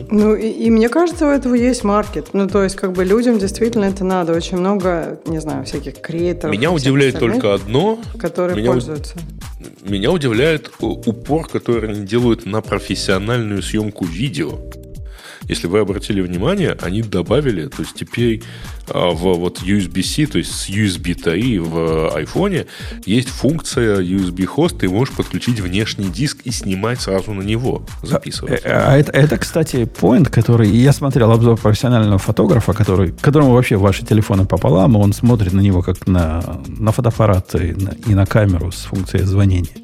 Ну 0.10 0.34
и, 0.34 0.48
и 0.48 0.72
мне 0.72 0.90
кажется, 0.90 1.28
у 1.28 1.30
этого 1.30 1.54
есть 1.54 1.84
маркет. 1.84 2.30
Ну 2.34 2.48
то 2.48 2.64
есть 2.64 2.76
как 2.76 2.94
бы 2.94 3.06
людям 3.06 3.38
действительно 3.38 3.86
это 3.86 4.04
надо. 4.04 4.34
Очень 4.34 4.58
много, 4.58 5.20
не 5.28 5.40
знаю, 5.40 5.64
всяких 5.64 6.02
креаторов. 6.02 6.56
Меня 6.56 6.72
удивляет 6.72 7.20
только 7.20 7.54
одно. 7.54 8.00
Которые 8.20 8.58
меня 8.58 8.72
пользуются. 8.72 9.20
У... 9.86 9.92
Меня 9.92 10.12
удивляет 10.12 10.72
упор, 10.80 11.48
который 11.48 11.92
они 11.92 12.04
делают 12.04 12.48
на 12.48 12.62
профессиональную 12.62 13.62
съемку 13.62 14.06
видео. 14.06 14.58
Если 15.52 15.68
вы 15.68 15.80
обратили 15.80 16.22
внимание, 16.22 16.78
они 16.82 17.02
добавили, 17.02 17.68
то 17.68 17.82
есть 17.82 17.94
теперь 17.94 18.42
а, 18.88 19.12
в 19.12 19.34
вот 19.34 19.62
USB-C, 19.62 20.28
то 20.28 20.38
есть 20.38 20.50
с 20.50 20.70
USB 20.70 21.14
3 21.14 21.60
в 21.60 21.76
iPhone 22.16 22.68
есть 23.06 23.28
функция 23.28 24.00
USB-хост, 24.00 24.80
ты 24.80 24.88
можешь 24.88 25.14
подключить 25.14 25.60
внешний 25.60 26.08
диск 26.08 26.38
и 26.46 26.52
снимать 26.52 27.02
сразу 27.02 27.34
на 27.34 27.42
него, 27.42 27.86
записывать. 28.02 28.62
А, 28.64 28.94
а 28.94 28.98
это, 28.98 29.12
это, 29.12 29.38
кстати, 29.38 29.90
point, 30.00 30.30
который... 30.30 30.70
Я 30.70 30.94
смотрел 30.94 31.30
обзор 31.34 31.58
профессионального 31.58 32.18
фотографа, 32.18 32.72
который, 32.72 33.12
которому 33.12 33.52
вообще 33.52 33.76
ваши 33.76 34.06
телефоны 34.06 34.46
пополам, 34.46 34.96
он 34.96 35.12
смотрит 35.12 35.52
на 35.52 35.60
него 35.60 35.82
как 35.82 36.08
на, 36.08 36.62
на 36.66 36.94
фотоаппарат 36.94 37.56
и 37.56 37.74
на, 37.74 37.90
и 38.08 38.16
на 38.16 38.26
камеру 38.26 38.72
с 38.72 38.84
функцией 38.86 39.26
звонения. 39.26 39.76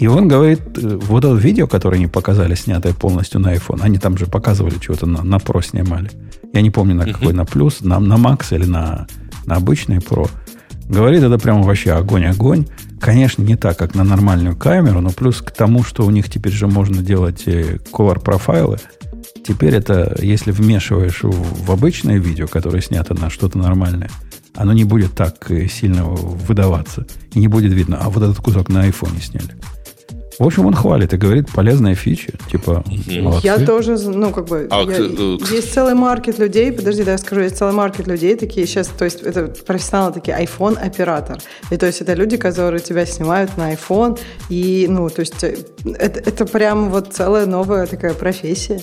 И 0.00 0.06
он 0.06 0.28
говорит, 0.28 0.60
э, 0.78 0.96
вот 0.96 1.26
это 1.26 1.34
видео, 1.34 1.66
которое 1.66 1.96
они 1.96 2.06
показали, 2.06 2.54
снятое 2.54 2.94
полностью 2.94 3.38
на 3.38 3.54
iPhone, 3.54 3.80
они 3.82 3.98
там 3.98 4.16
же 4.16 4.24
показывали 4.24 4.74
что-то 4.80 5.04
на, 5.04 5.22
на 5.22 5.36
Pro 5.36 5.62
снимали. 5.62 6.10
Я 6.54 6.62
не 6.62 6.70
помню, 6.70 6.94
на 6.94 7.04
какой, 7.04 7.34
на 7.34 7.44
плюс, 7.44 7.82
на, 7.82 8.00
на 8.00 8.14
Max 8.14 8.46
или 8.50 8.64
на, 8.64 9.06
на 9.44 9.56
обычный 9.56 9.98
Pro. 9.98 10.30
Говорит, 10.88 11.22
это 11.22 11.38
прямо 11.38 11.62
вообще 11.62 11.92
огонь-огонь. 11.92 12.66
Конечно, 12.98 13.42
не 13.42 13.56
так, 13.56 13.76
как 13.76 13.94
на 13.94 14.02
нормальную 14.02 14.56
камеру, 14.56 15.02
но 15.02 15.10
плюс 15.10 15.42
к 15.42 15.50
тому, 15.50 15.84
что 15.84 16.06
у 16.06 16.10
них 16.10 16.30
теперь 16.30 16.52
же 16.52 16.66
можно 16.66 17.02
делать 17.02 17.42
э, 17.44 17.76
color 17.92 18.20
профайлы, 18.20 18.78
теперь 19.46 19.74
это, 19.74 20.16
если 20.22 20.50
вмешиваешь 20.50 21.24
в, 21.24 21.66
в 21.66 21.70
обычное 21.70 22.16
видео, 22.16 22.46
которое 22.46 22.80
снято 22.80 23.12
на 23.12 23.28
что-то 23.28 23.58
нормальное, 23.58 24.08
оно 24.54 24.72
не 24.72 24.84
будет 24.84 25.12
так 25.12 25.50
э, 25.50 25.68
сильно 25.68 26.04
выдаваться. 26.04 27.06
И 27.34 27.38
не 27.38 27.48
будет 27.48 27.74
видно, 27.74 27.98
а 28.00 28.08
вот 28.08 28.22
этот 28.22 28.38
кусок 28.38 28.70
на 28.70 28.84
айфоне 28.84 29.20
сняли. 29.20 29.56
В 30.40 30.46
общем, 30.46 30.64
он 30.64 30.74
хвалит 30.74 31.12
и 31.12 31.18
говорит, 31.18 31.52
полезная 31.52 31.94
фича. 31.94 32.32
Типа, 32.50 32.82
молодцы. 33.20 33.46
Я 33.46 33.58
тоже, 33.58 33.98
ну, 33.98 34.30
как 34.30 34.46
бы, 34.46 34.66
а, 34.70 34.84
я, 34.84 34.96
э, 34.96 35.36
есть 35.50 35.74
целый 35.74 35.92
маркет 35.92 36.38
людей, 36.38 36.72
подожди, 36.72 37.04
да, 37.04 37.12
я 37.12 37.18
скажу, 37.18 37.42
есть 37.42 37.58
целый 37.58 37.74
маркет 37.74 38.06
людей 38.06 38.34
такие 38.36 38.66
сейчас, 38.66 38.86
то 38.86 39.04
есть 39.04 39.20
это 39.20 39.52
профессионалы 39.66 40.14
такие, 40.14 40.34
iPhone-оператор. 40.38 41.42
И 41.70 41.76
то 41.76 41.84
есть 41.84 42.00
это 42.00 42.14
люди, 42.14 42.38
которые 42.38 42.80
тебя 42.80 43.04
снимают 43.04 43.58
на 43.58 43.74
iPhone, 43.74 44.18
и, 44.48 44.86
ну, 44.88 45.10
то 45.10 45.20
есть 45.20 45.44
э, 45.44 45.58
это, 45.84 46.20
это 46.20 46.46
прям 46.46 46.88
вот 46.88 47.12
целая 47.12 47.44
новая 47.44 47.86
такая 47.86 48.14
профессия. 48.14 48.80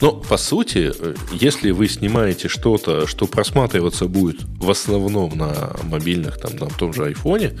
Но, 0.00 0.12
по 0.12 0.36
сути, 0.36 0.92
если 1.32 1.70
вы 1.70 1.88
снимаете 1.88 2.48
что-то, 2.48 3.06
что 3.06 3.26
просматриваться 3.26 4.06
будет 4.06 4.42
в 4.58 4.70
основном 4.70 5.36
на 5.36 5.76
мобильных, 5.84 6.38
там, 6.38 6.56
на 6.56 6.66
том 6.66 6.92
же 6.92 7.04
айфоне, 7.06 7.58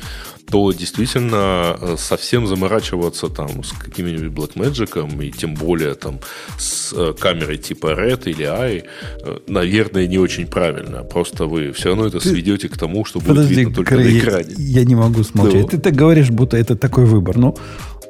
то 0.50 0.72
действительно 0.72 1.76
э, 1.80 1.96
совсем 1.98 2.46
заморачиваться 2.46 3.28
там 3.28 3.62
с 3.62 3.72
каким-нибудь 3.72 4.32
Blackmagic 4.32 5.24
и 5.24 5.30
тем 5.30 5.54
более 5.54 5.94
там 5.94 6.18
с 6.58 6.92
э, 6.92 7.14
камерой 7.18 7.58
типа 7.58 7.88
Red 7.88 8.28
или 8.28 8.44
i, 8.44 8.82
э, 9.22 9.38
наверное, 9.46 10.06
не 10.06 10.18
очень 10.18 10.46
правильно. 10.46 11.04
Просто 11.04 11.46
вы 11.46 11.72
все 11.72 11.90
равно 11.90 12.06
это 12.06 12.20
сведете 12.20 12.68
к 12.68 12.76
тому, 12.76 13.04
что 13.04 13.20
будет 13.20 13.48
видно 13.48 13.74
только 13.74 13.96
Крей, 13.96 14.14
на 14.14 14.18
экране. 14.18 14.54
Я, 14.58 14.80
я 14.80 14.84
не 14.84 14.94
могу 14.94 15.22
смотреть. 15.22 15.62
Ну. 15.62 15.68
Ты 15.68 15.78
так 15.78 15.94
говоришь, 15.94 16.30
будто 16.30 16.56
это 16.56 16.76
такой 16.76 17.04
выбор. 17.04 17.38
Ну, 17.38 17.56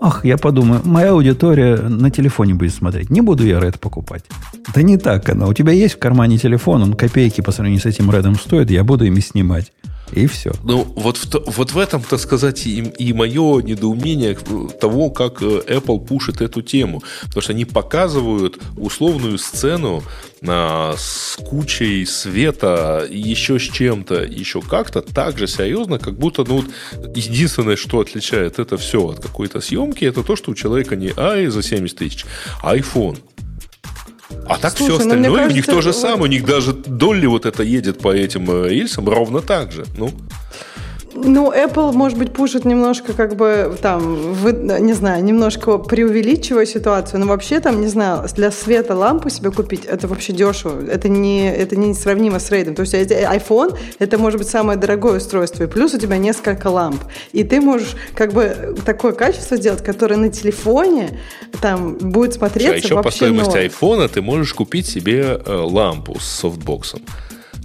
Ах, 0.03 0.25
я 0.25 0.39
подумаю, 0.39 0.81
моя 0.85 1.11
аудитория 1.11 1.77
на 1.77 2.11
телефоне 2.11 2.55
будет 2.55 2.73
смотреть. 2.73 3.11
Не 3.11 3.21
буду 3.21 3.45
я 3.45 3.59
Red 3.59 3.79
покупать. 3.79 4.25
Да 4.75 4.81
не 4.81 4.97
так 4.97 5.29
она. 5.29 5.47
У 5.47 5.53
тебя 5.53 5.73
есть 5.73 5.97
в 5.97 5.99
кармане 5.99 6.39
телефон, 6.39 6.83
он 6.83 6.95
копейки 6.95 7.43
по 7.43 7.53
сравнению 7.53 7.83
с 7.83 7.87
этим 7.87 8.11
Red 8.11 8.35
стоит, 8.37 8.71
я 8.71 8.83
буду 8.83 9.05
ими 9.05 9.21
снимать. 9.21 9.73
И 10.13 10.27
все. 10.27 10.53
Ну, 10.65 10.85
вот 10.97 11.17
в, 11.17 11.57
вот 11.57 11.73
в 11.73 11.79
этом, 11.79 12.03
так 12.03 12.21
сказать, 12.21 12.67
и, 12.67 12.81
и 12.81 13.13
мое 13.13 13.63
недоумение 13.63 14.35
того, 14.81 15.11
как 15.11 15.43
э, 15.43 15.63
Apple 15.67 16.05
пушит 16.05 16.41
эту 16.41 16.63
тему. 16.63 17.03
Потому 17.23 17.43
что 17.43 17.53
они 17.53 17.65
показывают 17.65 18.59
условную 18.77 19.39
сцену 19.39 20.03
а, 20.47 20.95
с 20.97 21.37
кучей 21.37 22.07
света, 22.07 23.07
еще 23.11 23.59
с 23.59 23.63
чем-то, 23.63 24.23
еще 24.25 24.63
как-то 24.63 25.03
так 25.03 25.39
же 25.39 25.47
серьезно, 25.47 25.99
как 25.99 26.19
будто 26.19 26.45
ну, 26.45 26.65
вот, 26.95 27.17
единственное, 27.17 27.77
что 27.77 28.01
отличает 28.01 28.59
это 28.59 28.77
все 28.79 29.07
от 29.07 29.21
какой-то 29.21 29.61
съемки, 29.61 30.05
это 30.05 30.23
то, 30.23 30.37
что 30.37 30.53
у 30.53 30.55
человека 30.55 30.97
не 30.97 31.13
i 31.17 31.47
за 31.49 31.63
70 31.63 31.99
тысяч, 31.99 32.25
а 32.63 32.77
iPhone. 32.77 33.19
А 34.47 34.59
так 34.59 34.77
Слушай, 34.77 34.97
все 34.97 35.05
ну, 35.05 35.11
остальное 35.11 35.31
кажется, 35.31 35.53
у 35.53 35.57
них 35.57 35.67
то 35.67 35.81
же 35.81 35.93
самое. 35.93 36.23
У 36.23 36.27
них 36.27 36.45
даже 36.45 36.73
Долли 36.73 37.27
вот 37.27 37.47
это 37.47 37.63
едет 37.63 38.01
по 38.01 38.13
этим 38.13 38.51
э, 38.51 38.69
рельсам 38.69 39.09
ровно 39.09 39.41
так 39.41 39.73
же. 39.73 39.85
Ну. 39.97 40.13
Ну, 41.15 41.53
Apple, 41.53 41.93
может 41.93 42.19
быть, 42.19 42.33
пушит 42.33 42.65
немножко, 42.65 43.13
как 43.13 43.35
бы, 43.35 43.77
там, 43.83 44.33
вы, 44.33 44.53
не 44.53 44.93
знаю, 44.93 45.25
немножко 45.25 45.79
преувеличивая 45.79 46.67
ситуацию, 46.67 47.21
но 47.21 47.27
вообще, 47.27 47.61
там, 47.61 47.81
не 47.81 47.89
знаю, 47.89 48.27
для 48.35 48.51
света 48.51 48.95
лампу 48.95 49.29
себе 49.29 49.51
купить, 49.51 49.85
это 49.87 50.07
вообще 50.07 50.33
дешево. 50.33 50.81
Это 50.89 51.09
не, 51.09 51.51
это 51.51 51.77
не 51.77 51.95
сравнимо 51.95 52.39
с 52.39 52.51
рейдом. 52.51 52.75
То 52.75 52.83
есть 52.83 52.95
iPhone, 52.95 53.77
это 53.99 54.19
может 54.19 54.39
быть 54.39 54.49
самое 54.49 54.79
дорогое 54.79 55.19
устройство, 55.19 55.65
и 55.65 55.67
плюс 55.67 55.95
у 55.95 55.99
тебя 55.99 56.17
несколько 56.17 56.69
ламп. 56.69 57.03
И 57.33 57.43
ты 57.43 57.61
можешь, 57.61 57.97
как 58.15 58.33
бы, 58.33 58.77
такое 58.85 59.13
качество 59.13 59.57
сделать, 59.57 59.83
которое 59.83 60.17
на 60.17 60.31
телефоне, 60.31 61.19
там, 61.61 61.95
будет 61.95 62.35
смотреться 62.35 62.75
а 62.75 62.77
еще 62.77 62.95
вообще 62.95 63.11
по 63.11 63.17
стоимости 63.17 63.57
iPhone 63.57 64.09
ты 64.09 64.23
можешь 64.23 64.55
купить 64.55 64.87
себе 64.87 65.41
э, 65.45 65.55
лампу 65.55 66.19
с 66.21 66.25
софтбоксом. 66.25 67.03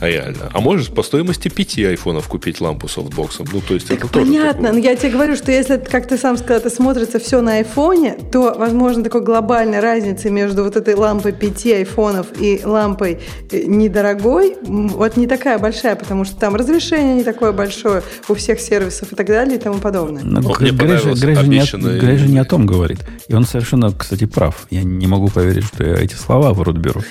Реально. 0.02 0.50
А 0.52 0.60
можешь 0.60 0.90
по 0.90 1.04
стоимости 1.04 1.48
пяти 1.48 1.86
айфонов 1.86 2.28
купить 2.28 2.60
лампу 2.60 2.88
софтбоксом. 2.88 3.48
Ну, 3.52 3.62
то 3.62 3.74
есть 3.74 3.88
так 3.88 4.00
это 4.00 4.08
понятно, 4.08 4.72
но 4.72 4.80
я 4.80 4.96
тебе 4.96 5.12
говорю, 5.12 5.36
что 5.36 5.52
если, 5.52 5.78
как 5.78 6.08
ты 6.08 6.18
сам 6.18 6.38
сказал, 6.38 6.58
это 6.58 6.70
смотрится 6.70 7.20
все 7.20 7.42
на 7.42 7.56
айфоне, 7.56 8.18
то, 8.32 8.56
возможно, 8.58 9.04
такой 9.04 9.22
глобальной 9.22 9.80
разницы 9.80 10.30
между 10.30 10.64
вот 10.64 10.76
этой 10.76 10.96
лампой 10.96 11.32
пяти 11.32 11.74
айфонов 11.74 12.28
и 12.40 12.62
лампой 12.64 13.20
э, 13.52 13.64
недорогой, 13.66 14.58
вот 14.64 15.18
не 15.18 15.28
такая 15.28 15.60
большая, 15.60 15.96
потому 15.96 16.26
что 16.26 16.36
там 16.36 16.56
разрешение 16.56 17.16
не 17.16 17.24
такое 17.24 17.52
большое 17.52 18.04
у 18.28 18.34
всех 18.34 18.60
сервисов 18.60 19.14
и 19.14 19.16
так 19.16 19.28
далее 19.28 19.58
и 19.58 19.60
тому 19.60 19.80
подобное. 19.80 20.24
Но, 20.24 20.42
ну, 20.42 20.54
Грей, 20.54 20.72
Грей, 20.72 20.98
Грей, 21.16 21.36
же 21.36 21.48
не 21.48 21.60
о, 21.60 22.00
Грей 22.00 22.18
же 22.18 22.28
не 22.28 22.40
о 22.40 22.46
том 22.46 22.66
говорит. 22.66 23.00
И 23.28 23.34
он 23.34 23.46
совершенно, 23.46 23.92
кстати, 23.92 24.26
прав. 24.26 24.68
Я 24.70 24.84
не 24.84 25.08
могу 25.08 25.30
поверить, 25.30 25.66
что 25.66 25.84
я 25.84 25.96
эти 25.96 26.16
слова 26.16 26.54
в 26.54 26.62
рот 26.62 26.78
беру. 26.78 27.02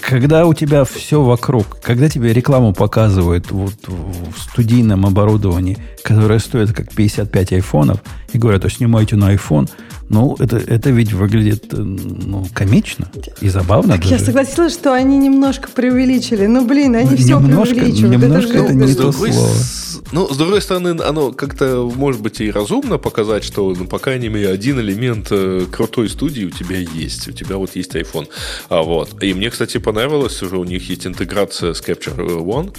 Когда 0.00 0.46
у 0.46 0.54
тебя 0.54 0.84
все 0.84 1.22
вокруг, 1.22 1.78
когда 1.80 2.08
тебе 2.08 2.32
рекламу 2.32 2.72
показывают 2.72 3.50
вот 3.50 3.74
в 3.86 4.38
студийном 4.38 5.06
оборудовании, 5.06 5.78
которое 6.06 6.38
стоит 6.38 6.72
как 6.72 6.94
55 6.94 7.52
айфонов, 7.52 8.00
и 8.32 8.38
говорят, 8.38 8.60
что 8.60 8.70
снимайте 8.70 9.16
на 9.16 9.34
iPhone, 9.34 9.68
ну, 10.08 10.36
это, 10.38 10.58
это 10.58 10.90
ведь 10.90 11.12
выглядит 11.12 11.72
э, 11.72 11.78
ну, 11.78 12.46
комично 12.54 13.10
и 13.40 13.48
забавно. 13.48 13.94
Так 13.94 14.02
даже. 14.02 14.14
я 14.14 14.20
согласилась, 14.20 14.72
что 14.72 14.92
они 14.92 15.18
немножко 15.18 15.68
преувеличили. 15.68 16.46
Ну, 16.46 16.64
блин, 16.64 16.94
они 16.94 17.10
ну, 17.10 17.16
все 17.16 17.40
немножко, 17.40 17.74
преувеличивают. 17.74 18.22
Немножко 18.22 18.52
это, 18.52 18.64
это 18.66 18.74
не 18.74 18.94
то 18.94 19.10
слово. 19.10 19.48
Ну, 20.12 20.32
с 20.32 20.36
другой 20.36 20.62
стороны, 20.62 21.00
оно 21.02 21.32
как-то, 21.32 21.90
может 21.92 22.22
быть, 22.22 22.40
и 22.40 22.52
разумно 22.52 22.98
показать, 22.98 23.42
что, 23.42 23.74
ну, 23.76 23.86
по 23.86 23.98
крайней 23.98 24.28
мере, 24.28 24.48
один 24.50 24.78
элемент 24.78 25.26
э, 25.30 25.66
крутой 25.72 26.08
студии 26.08 26.44
у 26.44 26.50
тебя 26.50 26.78
есть. 26.78 27.26
У 27.26 27.32
тебя 27.32 27.56
вот 27.56 27.74
есть 27.74 27.96
iPhone. 27.96 28.28
А, 28.68 28.82
вот. 28.82 29.20
И 29.24 29.34
мне, 29.34 29.50
кстати, 29.50 29.78
понравилось, 29.78 30.40
уже 30.40 30.56
у 30.56 30.64
них 30.64 30.88
есть 30.88 31.04
интеграция 31.04 31.74
с 31.74 31.82
Capture 31.82 32.44
One. 32.44 32.72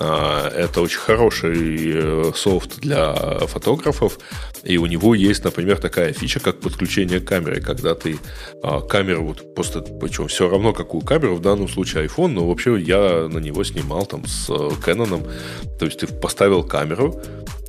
А, 0.00 0.48
это 0.48 0.80
очень 0.80 0.98
хороший 0.98 1.92
э, 1.94 2.32
софт 2.34 2.80
для 2.80 3.14
фотографов. 3.46 4.18
И 4.64 4.76
у 4.76 4.86
него 4.86 5.14
есть, 5.14 5.44
например, 5.44 5.78
такая 5.78 6.12
фича, 6.12 6.40
как 6.40 6.60
подключение 6.60 7.20
камеры, 7.20 7.60
когда 7.60 7.94
ты 7.94 8.18
а, 8.62 8.80
камеру, 8.80 9.24
вот 9.24 9.54
просто, 9.54 9.80
причем 9.80 10.28
все 10.28 10.48
равно 10.48 10.72
какую 10.72 11.02
камеру, 11.02 11.36
в 11.36 11.40
данном 11.40 11.68
случае 11.68 12.06
iPhone, 12.06 12.28
но 12.28 12.48
вообще 12.48 12.78
я 12.78 13.28
на 13.28 13.38
него 13.38 13.64
снимал 13.64 14.06
там 14.06 14.26
с 14.26 14.48
э, 14.50 14.52
Canon, 14.84 15.30
то 15.78 15.86
есть 15.86 16.00
ты 16.00 16.06
поставил 16.06 16.64
камеру, 16.64 17.20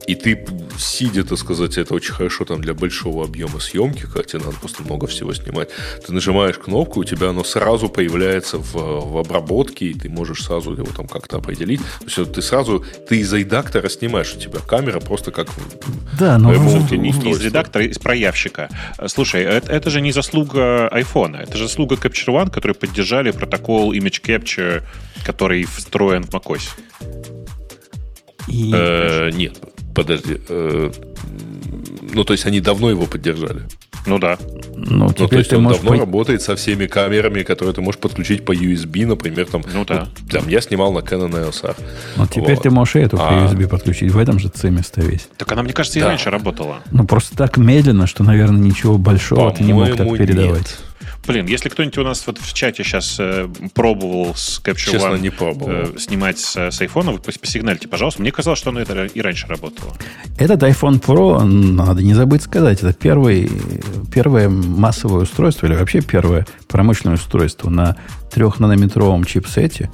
и 0.10 0.16
ты, 0.16 0.44
сидя, 0.80 1.24
так 1.24 1.38
сказать, 1.38 1.78
это 1.78 1.94
очень 1.94 2.14
хорошо 2.14 2.44
там 2.44 2.62
для 2.62 2.74
большого 2.74 3.26
объема 3.26 3.60
съемки, 3.60 4.02
когда 4.02 4.24
тебе 4.24 4.40
надо 4.40 4.58
просто 4.58 4.82
много 4.82 5.06
всего 5.06 5.36
снимать, 5.36 5.70
ты 6.04 6.12
нажимаешь 6.12 6.58
кнопку, 6.58 7.02
у 7.02 7.04
тебя 7.04 7.30
оно 7.30 7.44
сразу 7.44 7.90
появляется 7.90 8.58
в, 8.58 8.74
в 8.74 9.18
обработке, 9.20 9.86
и 9.86 9.94
ты 9.94 10.10
можешь 10.10 10.46
сразу 10.46 10.72
его 10.72 10.88
там 10.98 11.08
как-то 11.08 11.38
определить. 11.38 11.80
То 12.00 12.22
есть 12.22 12.32
ты 12.32 12.42
сразу, 12.42 12.84
ты 13.08 13.20
из 13.20 13.32
редактора 13.32 13.88
снимаешь, 13.88 14.34
у 14.36 14.40
тебя 14.40 14.60
камера 14.68 15.00
просто 15.00 15.32
как 15.32 15.50
Да, 16.20 16.40
но 16.40 16.56
не, 16.56 16.98
не 16.98 17.32
из 17.32 17.42
редактора, 17.42 17.86
из 17.86 18.00
проявщика. 18.00 18.70
Слушай, 19.06 19.44
это, 19.44 19.72
это 19.72 19.92
же 19.92 20.02
не 20.02 20.12
заслуга 20.12 20.90
iPhone, 20.92 21.38
это 21.38 21.56
же 21.56 21.68
заслуга 21.68 21.96
Capture 21.96 22.34
One, 22.34 22.50
которые 22.50 22.74
поддержали 22.74 23.30
протокол 23.30 23.94
Image 23.94 24.24
Capture, 24.24 24.82
который 25.24 25.66
встроен 25.66 26.24
в 26.24 26.30
macOS. 26.30 26.70
И... 28.48 28.72
Э, 28.74 29.30
нет, 29.32 29.60
подожди. 30.04 30.38
Э, 30.50 30.92
ну, 32.14 32.24
то 32.24 32.34
есть 32.34 32.46
они 32.46 32.60
давно 32.60 32.90
его 32.90 33.06
поддержали. 33.06 33.62
Ну 34.06 34.18
да. 34.18 34.38
Ну, 34.76 35.12
ну 35.18 35.28
то 35.28 35.38
есть 35.38 35.52
он 35.54 35.68
давно 35.68 35.92
по... 35.92 35.98
работает 35.98 36.42
со 36.42 36.56
всеми 36.56 36.88
камерами, 36.88 37.44
которые 37.44 37.74
ты 37.74 37.82
можешь 37.82 38.00
подключить 38.00 38.46
по 38.46 38.54
USB, 38.54 39.06
например, 39.06 39.46
там. 39.46 39.62
Ну 39.74 39.86
да. 39.86 40.08
Ну, 40.22 40.28
там 40.30 40.48
я 40.48 40.62
снимал 40.62 40.94
на 40.94 41.00
Canon 41.00 41.32
EOS 41.32 41.66
R. 41.66 41.76
Ну 42.18 42.28
теперь 42.28 42.56
вот. 42.56 42.64
ты 42.64 42.70
можешь 42.70 42.96
и 42.96 43.00
эту 43.00 43.18
по 43.18 43.28
а... 43.28 43.48
USB 43.48 43.68
подключить. 43.68 44.12
В 44.12 44.18
этом 44.18 44.40
же 44.40 44.50
цимисто 44.50 45.02
весь. 45.02 45.28
Так 45.38 45.52
она, 45.52 45.64
мне 45.64 45.74
кажется, 45.74 46.00
и 46.00 46.02
да. 46.02 46.10
раньше 46.10 46.30
работала. 46.30 46.80
Ну 46.92 47.06
просто 47.06 47.36
так 47.36 47.58
медленно, 47.58 48.08
что, 48.08 48.24
наверное, 48.24 48.62
ничего 48.62 48.98
большого 48.98 49.52
ты 49.52 49.64
не 49.64 49.74
мог 49.74 49.96
так 49.96 50.08
передавать. 50.18 50.60
Нет. 50.60 50.89
Блин, 51.30 51.46
если 51.46 51.70
кто-нибудь 51.70 51.98
у 52.00 52.04
нас 52.04 52.26
вот 52.26 52.40
в 52.40 52.54
чате 52.54 52.84
сейчас 52.84 53.18
э, 53.20 53.48
пробовал 53.76 54.34
с 54.34 54.60
Capture 54.66 54.94
Честно, 54.94 55.10
One 55.10 55.20
не 55.20 55.30
пробовал. 55.30 55.72
Э, 55.72 56.00
снимать 56.00 56.40
с, 56.40 56.56
с 56.56 56.82
iPhone, 56.82 57.12
вы 57.12 57.20
посигнальте, 57.20 57.88
пожалуйста. 57.88 58.24
Мне 58.24 58.32
казалось, 58.32 58.58
что 58.58 58.72
оно 58.72 58.80
это 58.80 59.06
и 59.06 59.22
раньше 59.22 59.46
работало. 59.46 59.94
Этот 60.40 60.64
iPhone 60.64 61.00
Pro, 61.00 61.44
надо 61.44 62.02
не 62.02 62.16
забыть 62.16 62.42
сказать, 62.42 62.82
это 62.82 62.94
первый, 62.94 63.48
первое 64.12 64.50
массовое 64.50 65.22
устройство, 65.22 65.68
или 65.68 65.76
вообще 65.76 66.02
первое 66.02 66.48
промышленное 66.68 67.18
устройство 67.18 67.70
на 67.70 67.96
трехнанометровом 68.32 69.24
чипсете, 69.24 69.92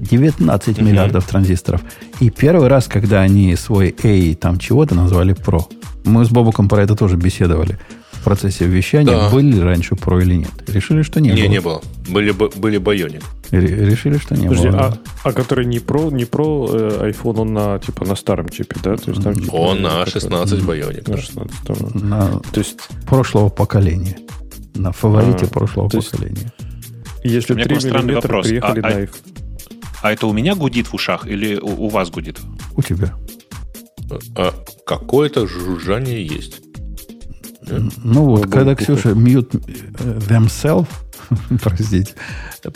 19 0.00 0.78
mm 0.78 0.82
миллиардов 0.82 1.26
транзисторов. 1.26 1.82
И 2.20 2.30
первый 2.30 2.68
раз, 2.68 2.88
когда 2.88 3.20
они 3.20 3.54
свой 3.56 3.94
A 4.02 4.34
там 4.36 4.58
чего-то 4.58 4.94
назвали 4.94 5.34
Pro. 5.34 5.70
Мы 6.04 6.24
с 6.24 6.30
Бобуком 6.30 6.70
про 6.70 6.82
это 6.82 6.96
тоже 6.96 7.16
беседовали 7.16 7.78
в 8.22 8.24
процессе 8.24 8.66
вещания, 8.66 9.16
да. 9.16 9.30
были 9.30 9.58
раньше 9.58 9.96
про 9.96 10.22
или 10.22 10.36
нет? 10.36 10.50
Решили, 10.68 11.02
что 11.02 11.20
не, 11.20 11.30
не 11.30 11.34
было. 11.34 11.48
Не, 11.48 11.60
было. 11.60 11.82
Были, 12.08 12.30
были 12.30 12.78
Bionic. 12.80 13.24
Решили, 13.50 14.16
что 14.16 14.36
не 14.36 14.46
Подожди, 14.46 14.68
было. 14.68 14.80
А, 15.24 15.28
а 15.28 15.32
который 15.32 15.66
не 15.66 15.80
про, 15.80 16.08
не 16.10 16.24
про 16.24 16.70
э, 16.72 17.10
iPhone, 17.10 17.40
он 17.40 17.52
на, 17.52 17.80
типа, 17.80 18.04
на 18.04 18.14
старом 18.14 18.48
чипе, 18.48 18.76
да? 18.80 18.96
То 18.96 19.10
есть, 19.10 19.24
там, 19.24 19.34
типа, 19.34 19.54
он 19.56 19.82
на 19.82 20.06
16 20.06 20.60
Bionic. 20.60 21.10
На 21.10 21.16
16 21.16 21.94
на 21.94 22.38
то 22.38 22.60
есть... 22.60 22.76
прошлого 23.08 23.48
поколения. 23.48 24.16
На 24.76 24.92
фаворите 24.92 25.46
а, 25.46 25.48
прошлого 25.48 25.88
поколения. 25.88 26.52
Есть, 27.24 27.50
если 27.50 27.54
3 27.54 27.76
миллиметра 27.76 28.14
вопрос. 28.14 28.46
приехали 28.46 28.80
а, 28.80 28.82
на 28.82 29.02
iPhone. 29.02 29.10
А, 30.00 30.08
а 30.08 30.12
это 30.12 30.28
у 30.28 30.32
меня 30.32 30.54
гудит 30.54 30.86
в 30.86 30.94
ушах 30.94 31.26
или 31.26 31.56
у, 31.56 31.86
у 31.86 31.88
вас 31.88 32.08
гудит? 32.10 32.38
У 32.76 32.82
тебя. 32.82 33.14
А, 34.36 34.54
какое-то 34.86 35.48
жужжание 35.48 36.24
есть. 36.24 36.71
Ну 38.02 38.24
вот, 38.24 38.50
когда 38.50 38.74
Ксюша 38.74 39.10
mute 39.10 39.60
э, 39.98 40.18
themselves, 40.18 40.88
простите, 41.62 42.14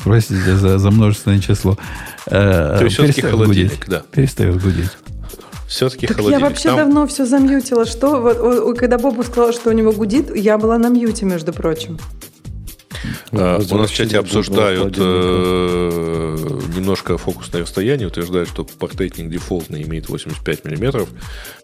простите 0.03 0.57
за, 0.57 0.79
за 0.79 0.91
множественное 0.91 1.41
число, 1.41 1.79
э, 2.27 2.77
То 2.79 2.85
есть 2.85 2.97
все-таки 2.97 3.23
холодильник, 3.23 3.73
гудеть, 3.73 3.89
да. 3.89 4.03
Перестает 4.11 4.63
гудеть. 4.63 4.91
Все-таки 5.67 6.07
так 6.07 6.17
холодильник. 6.17 6.41
Я 6.41 6.49
вообще 6.49 6.69
Там... 6.69 6.77
давно 6.77 7.07
все 7.07 7.27
замьютила. 7.27 7.85
Что, 7.87 8.21
вот, 8.21 8.79
когда 8.79 8.99
Бобу 8.99 9.23
сказал, 9.25 9.53
что 9.53 9.71
у 9.71 9.73
него 9.73 9.93
гудит, 9.93 10.35
я 10.35 10.59
была 10.59 10.79
на 10.79 10.89
мьюте, 10.89 11.27
между 11.27 11.53
прочим. 11.53 11.99
А, 13.33 13.59
у 13.59 13.77
нас 13.77 13.91
в 13.91 13.95
чате 13.95 14.19
обсуждают 14.19 14.97
э, 14.99 16.37
немножко 16.77 17.19
фокусное 17.19 17.63
расстояние, 17.63 18.09
утверждают, 18.09 18.49
что 18.49 18.65
портретник 18.65 19.31
дефолтный 19.31 19.83
имеет 19.83 20.09
85 20.09 20.65
мм, 20.65 21.07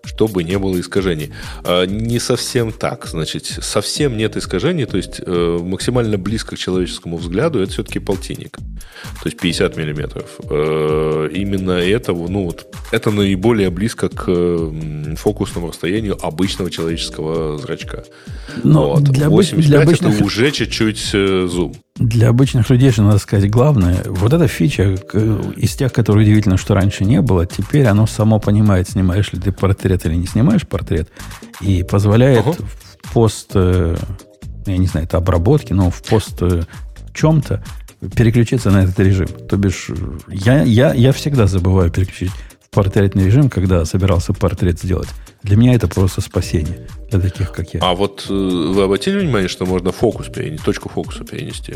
чтобы 0.04 0.44
не 0.44 0.58
было 0.58 0.78
искажений. 0.80 1.32
А, 1.64 1.84
не 1.84 2.18
совсем 2.18 2.72
так. 2.72 3.06
Значит, 3.06 3.46
совсем 3.46 4.16
нет 4.16 4.36
искажений, 4.36 4.86
то 4.86 4.96
есть 4.96 5.20
э, 5.24 5.58
максимально 5.62 6.18
близко 6.18 6.56
к 6.56 6.58
человеческому 6.58 7.16
взгляду 7.16 7.60
это 7.60 7.72
все-таки 7.72 7.98
полтинник. 7.98 8.56
То 8.56 9.26
есть 9.26 9.38
50 9.38 9.76
мм. 9.76 10.24
Э, 10.50 11.30
именно 11.32 11.72
это, 11.72 12.12
ну, 12.12 12.44
вот, 12.44 12.66
это 12.90 13.10
наиболее 13.10 13.70
близко 13.70 14.08
к 14.08 14.26
фокусному 15.16 15.68
расстоянию 15.68 16.18
обычного 16.20 16.70
человеческого 16.70 17.58
зрачка. 17.58 18.04
Но 18.64 18.90
вот. 18.94 19.04
для 19.04 19.28
85 19.28 19.66
для 19.66 19.82
обычных... 19.82 20.14
это 20.14 20.24
уже 20.24 20.50
чуть-чуть 20.50 21.10
зум. 21.46 21.74
Для 21.96 22.28
обычных 22.28 22.68
людей 22.70 22.90
же 22.90 23.02
надо 23.02 23.18
сказать 23.18 23.50
главное. 23.50 24.02
Вот 24.06 24.32
эта 24.32 24.48
фича 24.48 24.96
из 25.56 25.74
тех, 25.74 25.92
которые 25.92 26.24
удивительно, 26.24 26.56
что 26.56 26.74
раньше 26.74 27.04
не 27.04 27.20
было, 27.20 27.46
теперь 27.46 27.86
оно 27.86 28.06
само 28.06 28.40
понимает, 28.40 28.88
снимаешь 28.88 29.32
ли 29.32 29.40
ты 29.40 29.52
портрет 29.52 30.06
или 30.06 30.14
не 30.14 30.26
снимаешь 30.26 30.66
портрет, 30.66 31.08
и 31.60 31.82
позволяет 31.82 32.46
uh 32.46 32.64
в 33.02 33.12
пост, 33.12 33.50
э, 33.54 33.96
я 34.64 34.76
не 34.78 34.86
знаю, 34.86 35.06
это 35.06 35.18
обработки, 35.18 35.72
но 35.72 35.90
в 35.90 36.02
пост 36.02 36.40
э, 36.40 36.62
чем-то 37.12 37.62
переключиться 38.16 38.70
на 38.70 38.84
этот 38.84 38.98
режим. 39.00 39.28
То 39.48 39.56
бишь, 39.56 39.90
я, 40.28 40.62
я, 40.62 40.94
я 40.94 41.12
всегда 41.12 41.46
забываю 41.46 41.90
переключить 41.90 42.30
в 42.60 42.70
портретный 42.70 43.26
режим, 43.26 43.50
когда 43.50 43.84
собирался 43.84 44.32
портрет 44.32 44.80
сделать. 44.80 45.08
Для 45.42 45.56
меня 45.56 45.74
это 45.74 45.88
просто 45.88 46.20
спасение 46.20 46.86
для 47.10 47.20
таких, 47.20 47.52
как 47.52 47.74
я. 47.74 47.80
А 47.82 47.94
вот 47.94 48.26
э, 48.28 48.32
вы 48.32 48.82
обратили 48.82 49.18
внимание, 49.18 49.48
что 49.48 49.66
можно 49.66 49.92
фокус 49.92 50.28
перенести, 50.28 50.64
точку 50.64 50.88
фокуса 50.88 51.24
перенести? 51.24 51.74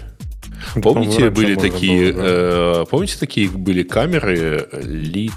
Помните, 0.83 1.31
были 1.31 1.55
такие, 1.55 2.12
было, 2.12 2.23
да. 2.23 2.29
э, 2.29 2.85
помните, 2.91 3.17
такие 3.19 3.49
были 3.49 3.83
камеры 3.83 4.69
Ли 4.83 5.31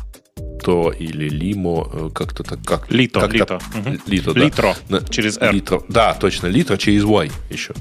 Лито 0.60 0.92
или 0.92 1.30
Лимо, 1.30 1.90
э, 1.92 2.10
как-то 2.14 2.44
так. 2.44 2.60
Как, 2.64 2.92
Лито, 2.92 3.20
как 3.20 3.34
Лито. 3.34 3.60
Лито, 4.08 4.34
да. 4.34 4.40
Литро, 4.40 4.76
через 5.10 5.38
R. 5.38 5.54
Литро. 5.54 5.84
Да, 5.88 6.14
точно, 6.14 6.48
Литро 6.48 6.78
через 6.78 7.04
Y 7.04 7.32
еще. 7.50 7.74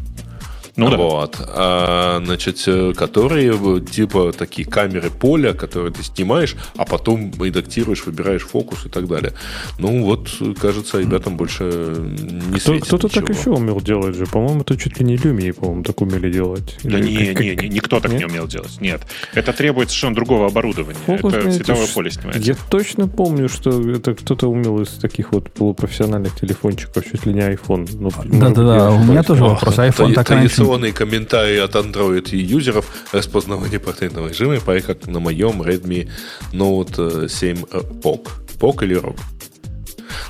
Ну, 0.78 0.96
вот. 0.96 1.36
да. 1.38 1.44
А, 1.48 2.22
значит, 2.24 2.62
э, 2.68 2.92
которые 2.96 3.80
типа 3.80 4.32
такие 4.32 4.66
камеры 4.66 5.10
поля, 5.10 5.52
которые 5.52 5.92
ты 5.92 6.04
снимаешь, 6.04 6.54
а 6.76 6.84
потом 6.84 7.32
редактируешь, 7.40 8.06
выбираешь 8.06 8.42
фокус 8.42 8.86
и 8.86 8.88
так 8.88 9.08
далее. 9.08 9.32
Ну 9.78 10.04
вот, 10.04 10.30
кажется, 10.60 11.00
ребятам 11.00 11.36
больше 11.36 11.64
не 11.64 12.60
Кто, 12.60 12.78
Кто-то 12.78 13.08
так 13.08 13.28
еще 13.28 13.50
умел 13.50 13.80
делать 13.80 14.14
же. 14.14 14.26
По-моему, 14.26 14.60
это 14.60 14.76
чуть 14.76 15.00
ли 15.00 15.04
не 15.04 15.16
Lumia, 15.16 15.52
по-моему, 15.52 15.82
так 15.82 16.00
умели 16.00 16.30
делать. 16.30 16.78
Да 16.84 16.98
Или 16.98 17.08
не, 17.08 17.34
как, 17.34 17.42
не, 17.42 17.56
не, 17.56 17.68
никто 17.68 17.98
так 17.98 18.12
нет? 18.12 18.20
не 18.20 18.26
умел 18.26 18.46
делать. 18.46 18.80
Нет. 18.80 19.02
Это 19.34 19.52
требует 19.52 19.88
совершенно 19.88 20.14
другого 20.14 20.46
оборудования. 20.46 20.98
Фокус 21.06 21.34
это 21.34 21.50
световое 21.50 21.84
это 21.84 21.94
поле 21.94 22.10
снимается. 22.12 22.40
Я 22.40 22.56
точно 22.70 23.08
помню, 23.08 23.48
что 23.48 23.90
это 23.90 24.14
кто-то 24.14 24.46
умел 24.46 24.80
из 24.80 24.90
таких 24.90 25.32
вот 25.32 25.50
полупрофессиональных 25.50 26.38
телефончиков, 26.38 27.04
чуть 27.04 27.26
ли 27.26 27.34
не 27.34 27.40
iPhone. 27.40 27.88
Ну, 27.94 28.10
Да-да-да, 28.26 28.92
у 28.92 29.02
меня 29.02 29.24
тоже 29.24 29.42
вопрос. 29.42 29.76
iPhone 29.78 30.12
так 30.12 30.30
раньше 30.30 30.67
традиционные 30.68 30.92
комментарии 30.92 31.58
от 31.58 31.74
Android 31.74 32.30
и 32.30 32.38
юзеров 32.38 32.86
распознавания 33.12 33.78
портретного 33.78 34.28
режима, 34.28 34.60
по 34.60 34.78
как 34.80 35.06
на 35.06 35.18
моем 35.18 35.62
Redmi 35.62 36.08
Note 36.52 37.28
7 37.28 37.56
POC. 38.02 38.28
POC 38.60 38.84
или 38.84 39.00
ROG. 39.00 39.18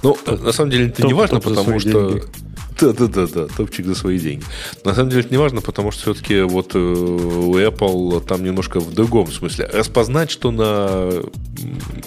Ну, 0.03 0.17
топ, 0.25 0.43
на 0.43 0.53
самом 0.53 0.71
деле 0.71 0.87
это 0.87 1.03
топ, 1.03 1.07
не 1.07 1.15
важно, 1.15 1.41
потому 1.41 1.81
что... 1.81 2.11
Деньги. 2.11 2.23
Да, 2.81 2.93
да, 2.93 3.09
да, 3.09 3.27
да, 3.27 3.47
топчик 3.49 3.87
за 3.87 3.97
свои 3.97 4.21
деньги. 4.21 4.45
На 4.85 4.95
самом 4.95 5.11
деле 5.11 5.23
это 5.23 5.33
не 5.33 5.37
важно, 5.37 5.61
потому 5.61 5.91
что 5.91 6.03
все-таки 6.03 6.43
вот 6.43 6.77
э, 6.77 6.79
у 6.79 7.59
Apple 7.59 8.25
там 8.25 8.45
немножко 8.45 8.79
в 8.79 8.95
другом 8.95 9.33
смысле. 9.33 9.69
Распознать, 9.73 10.31
что 10.31 10.53
на... 10.53 11.11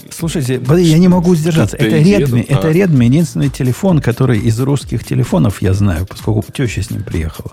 Слушайте, 0.10 0.62
я 0.78 0.98
не 0.98 1.10
могу 1.10 1.36
сдержаться. 1.36 1.76
Это 1.76 1.98
Redmi, 1.98 2.46
а? 2.48 2.54
это 2.54 2.72
Redmi 2.72 3.04
единственный 3.04 3.50
телефон, 3.50 4.00
который 4.00 4.40
из 4.40 4.58
русских 4.62 5.04
телефонов 5.04 5.62
я 5.62 5.74
знаю, 5.74 6.06
поскольку 6.06 6.46
теща 6.54 6.82
с 6.82 6.90
ним 6.90 7.04
приехала. 7.04 7.52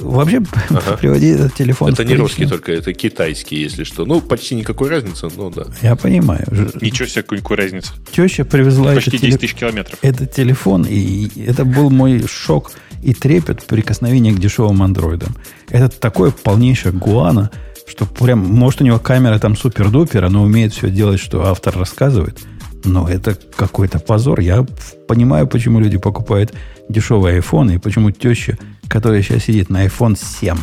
Вообще, 0.00 0.42
ага. 0.70 0.96
приводи 0.96 1.28
этот 1.28 1.54
телефон. 1.54 1.92
Это 1.92 2.04
не 2.04 2.14
русский 2.14 2.46
только, 2.46 2.72
это 2.72 2.92
китайский, 2.92 3.60
если 3.60 3.84
что. 3.84 4.04
Ну, 4.04 4.20
почти 4.20 4.54
никакой 4.54 4.88
разницы, 4.88 5.28
но 5.36 5.50
да. 5.50 5.66
Я 5.82 5.96
понимаю. 5.96 6.46
Ничего 6.80 7.06
себе, 7.06 7.22
какой 7.22 7.56
разницы. 7.56 7.92
Теща 8.10 8.44
привезла 8.44 8.94
Почти 8.94 9.10
этот 9.10 9.20
10 9.22 9.40
тысяч 9.40 9.54
километров. 9.54 9.98
Этот 10.02 10.32
телефон, 10.32 10.86
и 10.88 11.28
это 11.44 11.64
был 11.64 11.90
мой 11.90 12.24
шок 12.26 12.72
и 13.02 13.14
трепет 13.14 13.64
прикосновения 13.64 14.32
к 14.32 14.38
дешевым 14.38 14.82
андроидам. 14.82 15.34
Это 15.68 15.88
такое 15.88 16.30
полнейшее 16.30 16.92
гуана, 16.92 17.50
что 17.86 18.06
прям, 18.06 18.38
может, 18.38 18.80
у 18.80 18.84
него 18.84 18.98
камера 18.98 19.38
там 19.38 19.56
супер-дупер, 19.56 20.24
она 20.24 20.42
умеет 20.42 20.72
все 20.72 20.90
делать, 20.90 21.20
что 21.20 21.46
автор 21.46 21.76
рассказывает. 21.76 22.38
Но 22.84 23.08
это 23.08 23.36
какой-то 23.56 23.98
позор. 23.98 24.40
Я 24.40 24.64
понимаю, 25.06 25.46
почему 25.46 25.80
люди 25.80 25.98
покупают 25.98 26.54
дешевые 26.88 27.36
айфоны, 27.36 27.74
и 27.74 27.78
почему 27.78 28.10
теща, 28.10 28.58
которая 28.90 29.22
сейчас 29.22 29.44
сидит 29.44 29.70
на 29.70 29.86
iPhone 29.86 30.18
7, 30.20 30.56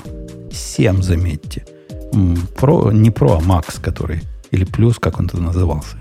7, 0.52 1.02
заметьте, 1.02 1.66
Pro, 2.12 2.94
не 2.94 3.10
Pro, 3.10 3.38
а 3.38 3.42
Max, 3.42 3.82
который, 3.82 4.22
или 4.52 4.66
Плюс, 4.66 4.98
как 5.00 5.20
он 5.20 5.30
тогда 5.30 5.48
назывался, 5.48 5.96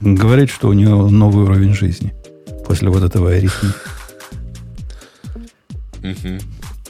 говорит, 0.00 0.50
что 0.50 0.68
у 0.68 0.72
нее 0.72 0.88
новый 0.88 1.44
уровень 1.44 1.72
жизни 1.72 2.12
после 2.66 2.90
вот 2.90 3.02
этого 3.04 3.30
аритмии. 3.30 3.72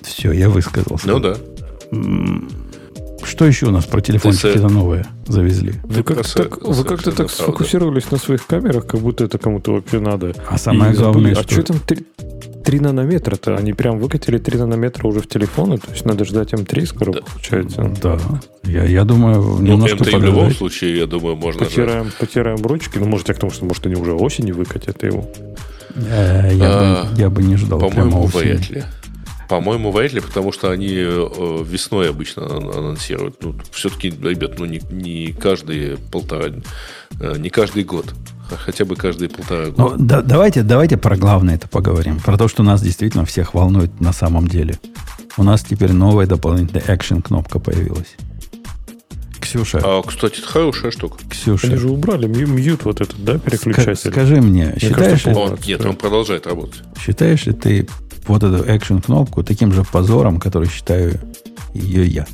Все, 0.02 0.32
я 0.32 0.48
высказался. 0.48 1.06
Ну 1.06 1.20
да. 1.20 1.36
Что 3.24 3.44
еще 3.44 3.66
у 3.66 3.70
нас 3.70 3.84
про 3.84 4.00
телефончики-то 4.00 4.68
новые 4.68 5.06
завезли? 5.26 5.74
Вы 5.84 6.02
как-то 6.02 6.34
так, 6.34 6.62
вы 6.62 6.84
как-то 6.84 7.12
так 7.12 7.30
сфокусировались 7.30 8.10
на 8.10 8.18
своих 8.18 8.46
камерах, 8.46 8.86
как 8.86 9.00
будто 9.00 9.24
это 9.24 9.38
кому-то 9.38 9.72
вообще 9.72 10.00
надо. 10.00 10.34
А 10.48 10.56
самое 10.56 10.92
и 10.92 10.96
главное, 10.96 11.34
забыли, 11.34 11.34
что... 11.34 11.42
А 11.42 11.62
что 11.62 11.62
там 11.62 11.80
3, 12.66 12.78
3 12.78 12.80
нанометра-то? 12.80 13.56
Они 13.56 13.72
прям 13.72 13.98
выкатили 13.98 14.38
3 14.38 14.58
нанометра 14.58 15.06
уже 15.06 15.20
в 15.20 15.28
телефоны, 15.28 15.78
то 15.78 15.90
есть 15.92 16.04
надо 16.04 16.24
ждать 16.24 16.52
М3 16.52 16.86
скоро, 16.86 17.12
да. 17.12 17.20
получается. 17.20 17.94
Да. 18.02 18.18
Я, 18.64 18.84
я 18.84 19.04
думаю, 19.04 19.40
ну, 19.40 19.60
немножко 19.60 20.04
М3 20.04 20.18
в 20.18 20.24
любом 20.24 20.50
случае, 20.50 20.98
я 20.98 21.06
думаю, 21.06 21.36
можно 21.36 21.64
потираем, 21.64 22.10
потираем 22.18 22.64
ручки. 22.66 22.98
Ну, 22.98 23.06
может, 23.06 23.28
я 23.28 23.34
к 23.34 23.38
тому, 23.38 23.52
что, 23.52 23.64
может, 23.64 23.86
они 23.86 23.94
уже 23.94 24.12
осенью 24.12 24.56
выкатят 24.56 25.02
его. 25.02 25.30
Э, 25.94 26.50
я, 26.52 26.66
а, 26.68 27.04
бы, 27.04 27.20
я 27.20 27.30
бы 27.30 27.42
не 27.42 27.56
ждал. 27.56 27.78
По-моему, 27.78 28.26
вряд 28.26 28.68
ли. 28.70 28.82
По-моему, 29.48 29.92
вряд 29.92 30.12
ли, 30.12 30.20
потому 30.20 30.50
что 30.52 30.70
они 30.70 30.92
э, 30.92 31.64
весной 31.64 32.10
обычно 32.10 32.46
анонсируют. 32.46 33.36
Ну, 33.42 33.54
все-таки, 33.70 34.10
ребят, 34.10 34.58
ну 34.58 34.64
не, 34.64 34.80
не 34.90 35.32
каждые 35.32 35.98
полтора, 36.10 36.46
э, 37.20 37.34
не 37.38 37.48
каждый 37.48 37.84
год. 37.84 38.06
Хотя 38.54 38.84
бы 38.84 38.96
каждые 38.96 39.28
полтора 39.28 39.66
года. 39.70 39.74
Ну, 39.76 39.94
да, 39.98 40.22
давайте, 40.22 40.62
давайте 40.62 40.96
про 40.96 41.16
главное 41.16 41.56
это 41.56 41.68
поговорим. 41.68 42.20
Про 42.20 42.38
то, 42.38 42.48
что 42.48 42.62
нас 42.62 42.82
действительно 42.82 43.24
всех 43.24 43.54
волнует 43.54 44.00
на 44.00 44.12
самом 44.12 44.46
деле. 44.46 44.78
У 45.36 45.42
нас 45.42 45.62
теперь 45.62 45.92
новая 45.92 46.26
дополнительная 46.26 46.82
action 46.82 47.22
кнопка 47.22 47.58
появилась. 47.58 48.16
Ксюша. 49.40 49.80
А, 49.82 50.02
кстати, 50.02 50.38
это 50.38 50.48
хорошая 50.48 50.90
штука. 50.90 51.18
Ксюша. 51.28 51.68
Они 51.68 51.76
же 51.76 51.88
убрали 51.88 52.26
мьют 52.26 52.84
вот 52.84 53.00
этот, 53.00 53.22
да, 53.22 53.38
переключатель. 53.38 54.10
Скажи 54.10 54.40
мне, 54.40 54.66
мне 54.66 54.78
считаешь 54.80 55.24
ли... 55.26 55.34
Он, 55.34 55.58
нет, 55.66 55.84
он 55.84 55.96
продолжает 55.96 56.46
работать. 56.46 56.82
Считаешь 56.98 57.46
ли 57.46 57.52
ты 57.52 57.88
вот 58.26 58.42
эту 58.42 58.64
action 58.64 59.02
кнопку 59.02 59.42
таким 59.42 59.72
же 59.72 59.84
позором, 59.84 60.40
который 60.40 60.68
считаю 60.68 61.20
ее 61.74 62.06
я? 62.06 62.26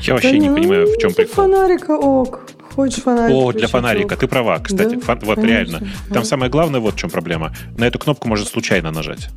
Я 0.00 0.14
вообще 0.14 0.32
да 0.32 0.38
не, 0.38 0.48
не 0.48 0.54
понимаю, 0.54 0.86
в 0.86 0.98
чем 0.98 1.12
прикол. 1.12 1.34
Фонарика 1.44 1.92
ок. 1.92 2.40
Хочешь 2.74 3.02
фонарик? 3.02 3.34
О, 3.34 3.52
для 3.52 3.68
фонарика. 3.68 4.16
Ты 4.16 4.26
права, 4.26 4.58
кстати. 4.58 4.94
Да? 4.94 5.00
Фон, 5.00 5.18
вот 5.22 5.36
Конечно. 5.36 5.48
реально. 5.48 5.78
Там 6.08 6.22
да. 6.22 6.24
самое 6.24 6.50
главное, 6.50 6.80
вот 6.80 6.94
в 6.94 6.98
чем 6.98 7.10
проблема. 7.10 7.54
На 7.76 7.84
эту 7.84 7.98
кнопку 7.98 8.28
можно 8.28 8.46
случайно 8.46 8.90
нажать. 8.90 9.28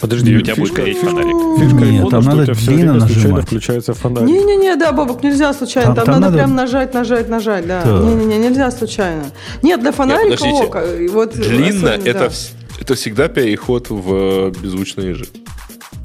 Подожди, 0.00 0.30
и 0.30 0.36
у 0.36 0.42
тебя 0.42 0.56
будет 0.56 0.74
гореть 0.74 0.98
фонарик. 0.98 1.58
Фишка 1.58 1.84
Нет, 1.84 2.04
iPhone, 2.04 2.10
там 2.10 2.24
надо 2.24 2.52
длинно 2.52 2.92
нажимать. 2.94 3.46
включается 3.46 3.94
фонарик. 3.94 4.28
Не-не-не, 4.28 4.76
да, 4.76 4.92
Бобок, 4.92 5.22
нельзя 5.22 5.52
случайно. 5.54 5.94
Там, 5.94 6.04
там, 6.04 6.04
там 6.04 6.14
надо, 6.20 6.24
надо 6.26 6.36
прям 6.36 6.54
нажать, 6.54 6.92
нажать, 6.92 7.28
нажать, 7.28 7.66
да. 7.66 7.82
Не-не-не, 7.84 8.38
нельзя 8.38 8.70
случайно. 8.70 9.24
Нет, 9.62 9.80
для 9.80 9.92
фонарика 9.92 10.44
Нет, 10.44 10.64
ок. 10.64 10.76
Вот, 11.12 11.34
длинно 11.34 11.88
это, 11.88 12.28
да. 12.28 12.80
это 12.80 12.94
всегда 12.94 13.28
переход 13.28 13.88
в 13.88 14.50
беззвучный 14.50 15.08
режим. 15.08 15.28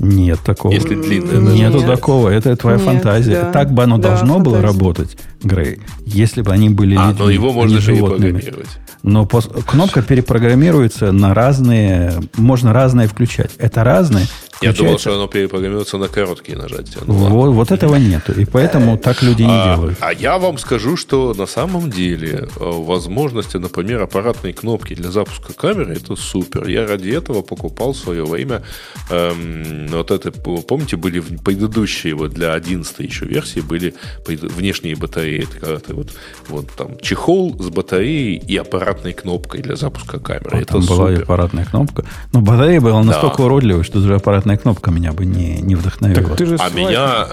Нет 0.04 0.40
такого. 0.40 0.74
Если 0.74 0.96
длинное. 0.96 1.54
Нету 1.54 1.78
Нет. 1.78 1.88
такого. 1.88 2.30
Это 2.30 2.56
твоя 2.56 2.78
Нет, 2.78 2.86
фантазия. 2.86 3.42
Да. 3.44 3.52
Так 3.52 3.72
бы 3.72 3.84
оно 3.84 3.98
да, 3.98 4.10
должно 4.10 4.34
фантазия. 4.36 4.44
было 4.44 4.62
работать, 4.62 5.18
Грей, 5.44 5.80
если 6.06 6.42
бы 6.42 6.52
они 6.52 6.70
были 6.70 6.96
а, 6.96 7.10
людьми, 7.10 7.24
но 7.24 7.30
его 7.30 7.54
можно 7.54 7.80
же 7.80 7.94
перепрограммировать. 7.94 8.68
Но 9.04 9.24
пос- 9.26 9.64
кнопка 9.64 10.02
перепрограммируется 10.02 11.12
на 11.12 11.36
разные... 11.36 12.14
Можно 12.36 12.74
разные 12.74 13.08
включать. 13.08 13.52
Это 13.60 13.84
разные 13.84 14.26
я 14.62 14.74
думал, 14.74 15.00
что 15.00 15.14
оно 15.16 15.28
перепрограммируется 15.28 15.98
на 15.98 16.08
короткие 16.08 16.58
нажатия. 16.58 17.02
Ну, 17.06 17.14
вот, 17.14 17.54
вот 17.54 17.72
этого 17.72 17.96
нету. 17.96 18.34
И 18.34 18.46
поэтому 18.46 18.98
так 18.98 19.24
люди 19.24 19.44
не 19.44 19.50
а, 19.50 19.76
делают. 19.76 19.98
А 20.02 20.14
я 20.14 20.38
вам 20.38 20.58
скажу, 20.58 20.98
что 20.98 21.34
на 21.34 21.46
самом 21.46 21.90
деле 21.90 22.48
э, 22.56 22.60
возможности, 22.60 23.58
например, 23.58 24.02
аппаратной 24.02 24.54
кнопки 24.54 24.94
для 24.94 25.12
запуска 25.12 25.54
камеры, 25.54 25.96
это 25.96 26.16
супер. 26.16 26.68
Я 26.68 26.88
ради 26.88 27.10
этого 27.10 27.42
покупал 27.42 27.94
в 27.94 27.98
свое 27.98 28.24
время 28.26 28.64
эм, 29.10 29.88
вот 29.88 30.12
это, 30.12 30.32
помните, 30.32 30.98
были 30.98 31.20
предыдущие 31.20 32.14
вот 32.16 32.32
для 32.32 32.54
11 32.54 33.00
еще 33.00 33.26
версии 33.26 33.60
были 33.60 33.94
внешние 34.26 34.96
батареи. 34.96 35.44
Это 35.44 35.60
когда 35.60 35.80
ты 35.80 35.94
вот, 35.94 36.12
вот 36.48 36.70
там 36.72 37.00
чехол 37.00 37.56
с 37.60 37.70
батареей 37.70 38.38
и 38.38 38.58
аппаратной 38.58 39.14
кнопкой 39.14 39.62
для 39.62 39.76
запуска 39.76 40.20
камеры. 40.20 40.50
А, 40.52 40.58
это 40.58 40.74
там 40.74 40.82
супер. 40.82 40.96
была 40.96 41.14
и 41.14 41.22
аппаратная 41.22 41.66
кнопка. 41.66 42.06
Но 42.34 42.42
батарея 42.42 42.82
была 42.82 43.04
настолько 43.04 43.38
да. 43.40 43.44
уродливой, 43.46 43.84
что 43.84 44.00
даже 44.00 44.16
аппаратная 44.16 44.51
красная 44.52 44.58
кнопка 44.58 44.92
меня 44.92 45.14
бы 45.14 45.26
не, 45.26 45.62
не 45.62 45.76
вдохновила. 45.76 46.30
Так 46.30 46.38
ты 46.38 46.46
же 46.46 46.56
а 46.56 46.70
свайп... 46.70 46.76
меня... 46.76 47.28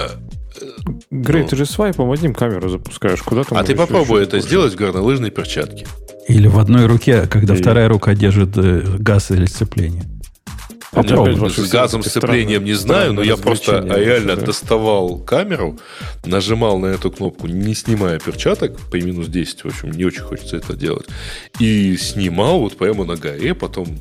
Грей, 1.11 1.43
ну... 1.43 1.49
ты 1.49 1.57
же 1.57 1.67
свайпом 1.67 2.11
одним 2.11 2.35
камеру 2.35 2.69
запускаешь. 2.69 3.23
Куда 3.23 3.45
там? 3.45 3.59
А 3.59 3.65
ты 3.65 3.75
попробуй 3.75 4.23
это 4.23 4.41
сделать 4.41 4.75
в 4.75 4.77
горнолыжной 4.77 5.31
перчатке. 5.31 5.87
Или 6.29 6.49
в 6.49 6.59
одной 6.59 6.87
руке, 6.87 7.27
когда 7.27 7.55
и... 7.55 7.57
вторая 7.57 7.89
рука 7.89 8.15
держит 8.15 8.57
э, 8.57 8.83
газ 8.99 9.31
или 9.31 9.47
сцепление. 9.47 10.05
Попробуй. 10.91 11.51
С 11.51 11.71
газом 11.71 12.03
сцеплением 12.03 12.65
не 12.65 12.73
знаю, 12.73 13.13
но 13.13 13.23
я 13.23 13.37
просто 13.37 13.81
реально 13.81 14.37
да? 14.37 14.47
доставал 14.47 15.19
камеру, 15.19 15.79
нажимал 16.25 16.79
на 16.79 16.87
эту 16.87 17.11
кнопку, 17.11 17.47
не 17.47 17.75
снимая 17.75 18.19
перчаток, 18.19 18.79
по 18.91 18.97
минус 18.97 19.29
10, 19.29 19.65
в 19.65 19.67
общем, 19.67 19.91
не 19.91 20.05
очень 20.07 20.23
хочется 20.23 20.57
это 20.57 20.75
делать, 20.75 21.07
и 21.61 21.97
снимал 21.99 22.61
вот 22.61 22.79
прямо 22.79 23.05
на 23.05 23.17
горе, 23.17 23.55
потом 23.55 23.99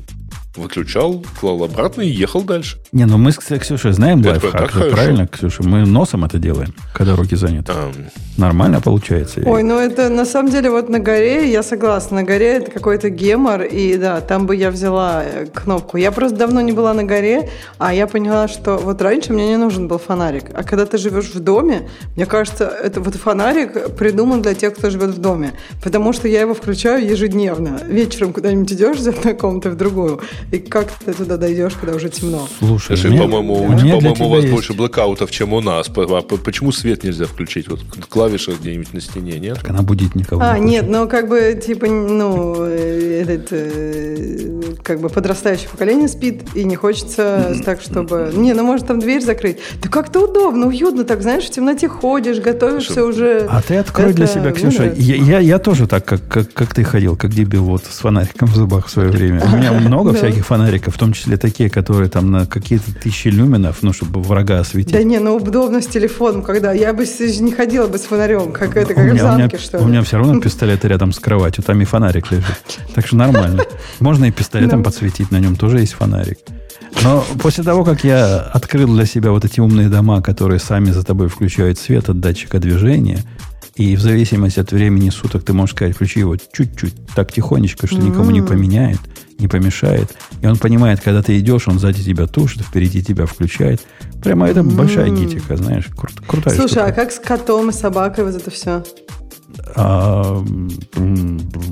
выключал, 0.56 1.24
клал 1.40 1.62
обратно 1.62 2.02
и 2.02 2.08
ехал 2.08 2.42
дальше. 2.42 2.78
Не, 2.92 3.04
ну 3.06 3.18
мы 3.18 3.32
с 3.32 3.36
Ксюшей 3.36 3.92
знаем 3.92 4.20
это 4.20 4.30
лайфхак, 4.30 4.70
же, 4.72 4.90
правильно, 4.90 5.26
Ксюша? 5.26 5.62
Мы 5.62 5.86
носом 5.86 6.24
это 6.24 6.38
делаем, 6.38 6.74
когда 6.94 7.16
руки 7.16 7.36
заняты. 7.36 7.72
А... 7.74 7.92
Нормально 8.36 8.80
получается. 8.80 9.42
Ой, 9.44 9.62
ну 9.62 9.78
это 9.78 10.08
на 10.08 10.24
самом 10.24 10.50
деле 10.50 10.70
вот 10.70 10.88
на 10.88 11.00
горе, 11.00 11.50
я 11.50 11.62
согласна, 11.62 12.18
на 12.18 12.22
горе 12.22 12.58
это 12.58 12.70
какой-то 12.70 13.10
гемор, 13.10 13.62
и 13.62 13.96
да, 13.96 14.20
там 14.20 14.46
бы 14.46 14.54
я 14.56 14.70
взяла 14.70 15.22
э, 15.24 15.46
кнопку. 15.46 15.96
Я 15.96 16.12
просто 16.12 16.36
давно 16.36 16.60
не 16.60 16.72
была 16.72 16.94
на 16.94 17.04
горе, 17.04 17.50
а 17.78 17.92
я 17.92 18.06
поняла, 18.06 18.48
что 18.48 18.76
вот 18.76 19.02
раньше 19.02 19.32
мне 19.32 19.48
не 19.48 19.56
нужен 19.56 19.88
был 19.88 19.98
фонарик, 19.98 20.46
а 20.54 20.62
когда 20.62 20.86
ты 20.86 20.98
живешь 20.98 21.34
в 21.34 21.40
доме, 21.40 21.88
мне 22.16 22.26
кажется, 22.26 22.64
это 22.66 23.00
вот 23.00 23.14
фонарик 23.16 23.96
придуман 23.96 24.42
для 24.42 24.54
тех, 24.54 24.74
кто 24.74 24.90
живет 24.90 25.10
в 25.10 25.18
доме, 25.18 25.52
потому 25.82 26.12
что 26.12 26.28
я 26.28 26.40
его 26.40 26.54
включаю 26.54 27.04
ежедневно. 27.04 27.80
Вечером 27.86 28.32
куда-нибудь 28.32 28.72
идешь 28.72 28.98
из 28.98 29.08
одной 29.08 29.34
комнаты 29.34 29.70
в 29.70 29.76
другую, 29.76 30.20
и 30.50 30.58
как 30.58 30.90
ты 30.90 31.12
туда 31.12 31.36
дойдешь, 31.36 31.74
когда 31.74 31.94
уже 31.94 32.08
темно? 32.08 32.48
Слушай, 32.58 32.96
Слушай 32.96 33.10
мне, 33.10 33.20
по-моему, 33.20 33.54
по-моему 33.56 34.26
у 34.26 34.28
вас 34.30 34.42
есть... 34.42 34.54
больше 34.54 34.72
блокаутов, 34.72 35.30
чем 35.30 35.52
у 35.52 35.60
нас. 35.60 35.90
А 35.94 36.22
почему 36.22 36.72
свет 36.72 37.04
нельзя 37.04 37.26
включить? 37.26 37.68
Вот 37.68 37.80
клавиша 38.08 38.52
где-нибудь 38.52 38.94
на 38.94 39.00
стене, 39.00 39.38
нет? 39.38 39.58
Так 39.60 39.70
она 39.70 39.82
будет 39.82 40.14
никого. 40.14 40.40
А, 40.42 40.58
нет, 40.58 40.86
ну 40.88 41.06
как 41.06 41.28
бы, 41.28 41.60
типа, 41.62 41.86
ну, 41.86 42.56
э, 42.60 43.24
этот, 43.26 43.48
э, 43.50 44.62
как 44.82 45.00
бы 45.00 45.10
подрастающее 45.10 45.68
поколение 45.68 46.08
спит, 46.08 46.44
и 46.54 46.64
не 46.64 46.76
хочется 46.76 47.54
так, 47.64 47.82
чтобы... 47.82 48.32
Не, 48.34 48.54
ну 48.54 48.64
может 48.64 48.86
там 48.86 49.00
дверь 49.00 49.22
закрыть. 49.22 49.58
Да 49.82 49.90
как-то 49.90 50.20
удобно, 50.20 50.68
уютно 50.68 51.04
так, 51.04 51.20
знаешь, 51.20 51.44
в 51.44 51.50
темноте 51.50 51.88
ходишь, 51.88 52.38
готовишься 52.38 53.04
уже. 53.04 53.46
А 53.50 53.60
ты 53.60 53.76
открой 53.76 54.14
для 54.14 54.26
себя, 54.26 54.52
Ксюша. 54.52 54.94
Я, 54.96 55.16
я, 55.16 55.38
я 55.40 55.58
тоже 55.58 55.86
так, 55.86 56.06
как, 56.06 56.26
как, 56.26 56.52
как 56.54 56.74
ты 56.74 56.84
ходил, 56.84 57.16
как 57.16 57.32
дебил, 57.32 57.64
вот 57.64 57.84
с 57.84 57.98
фонариком 57.98 58.48
в 58.48 58.54
зубах 58.54 58.86
в 58.86 58.90
свое 58.90 59.10
время. 59.10 59.42
У 59.44 59.56
меня 59.56 59.72
много 59.72 60.14
всяких 60.14 60.27
фонариков, 60.36 60.94
в 60.94 60.98
том 60.98 61.12
числе 61.12 61.36
такие, 61.36 61.70
которые 61.70 62.08
там 62.08 62.30
на 62.30 62.46
какие-то 62.46 62.94
тысячи 62.94 63.28
люминов, 63.28 63.82
ну, 63.82 63.92
чтобы 63.92 64.20
врага 64.22 64.60
осветить. 64.60 64.92
Да 64.92 65.02
не, 65.02 65.18
ну 65.18 65.36
удобно 65.36 65.80
с 65.82 65.86
телефоном, 65.86 66.42
когда 66.42 66.72
я 66.72 66.92
бы 66.92 67.04
не 67.04 67.52
ходила 67.52 67.86
бы 67.86 67.98
с 67.98 68.02
фонарем, 68.02 68.52
как 68.52 68.76
это, 68.76 68.94
как 68.94 69.12
в 69.12 69.18
замке, 69.18 69.58
что 69.58 69.78
ли. 69.78 69.84
У 69.84 69.88
меня 69.88 70.02
все 70.02 70.18
равно 70.18 70.40
пистолет 70.40 70.84
рядом 70.84 71.12
с 71.12 71.18
кроватью, 71.18 71.64
там 71.64 71.80
и 71.80 71.84
фонарик 71.84 72.30
лежит. 72.30 72.80
Так 72.94 73.06
что 73.06 73.16
нормально. 73.16 73.64
Можно 74.00 74.26
и 74.26 74.30
пистолетом 74.30 74.82
подсветить, 74.82 75.30
на 75.30 75.38
нем 75.38 75.56
тоже 75.56 75.80
есть 75.80 75.94
фонарик. 75.94 76.38
Но 77.04 77.24
после 77.40 77.64
того, 77.64 77.84
как 77.84 78.04
я 78.04 78.38
открыл 78.40 78.94
для 78.94 79.06
себя 79.06 79.30
вот 79.30 79.44
эти 79.44 79.60
умные 79.60 79.88
дома, 79.88 80.22
которые 80.22 80.58
сами 80.58 80.90
за 80.90 81.04
тобой 81.04 81.28
включают 81.28 81.78
свет 81.78 82.08
от 82.08 82.20
датчика 82.20 82.58
движения, 82.58 83.22
и 83.78 83.94
в 83.94 84.00
зависимости 84.00 84.58
от 84.58 84.72
времени 84.72 85.08
суток 85.08 85.44
ты 85.44 85.52
можешь 85.52 85.76
сказать, 85.76 85.94
включи 85.94 86.18
его 86.18 86.36
чуть-чуть, 86.36 86.94
так 87.14 87.32
тихонечко, 87.32 87.86
что 87.86 87.96
никому 87.96 88.32
не 88.32 88.42
поменяет, 88.42 88.98
не 89.38 89.46
помешает. 89.46 90.16
И 90.42 90.46
он 90.46 90.56
понимает, 90.56 91.00
когда 91.00 91.22
ты 91.22 91.38
идешь, 91.38 91.68
он 91.68 91.78
сзади 91.78 92.02
тебя 92.02 92.26
тушит, 92.26 92.62
впереди 92.62 93.04
тебя 93.04 93.26
включает. 93.26 93.80
Прямо 94.20 94.48
это 94.48 94.64
большая 94.64 95.10
гитика, 95.10 95.56
знаешь, 95.56 95.86
крут, 95.96 96.20
крутая 96.26 96.56
Слушай, 96.56 96.70
штука. 96.70 96.86
а 96.86 96.92
как 96.92 97.12
с 97.12 97.20
котом 97.20 97.70
и 97.70 97.72
собакой 97.72 98.24
вот 98.24 98.34
это 98.34 98.50
все? 98.50 98.82
А, 99.74 100.44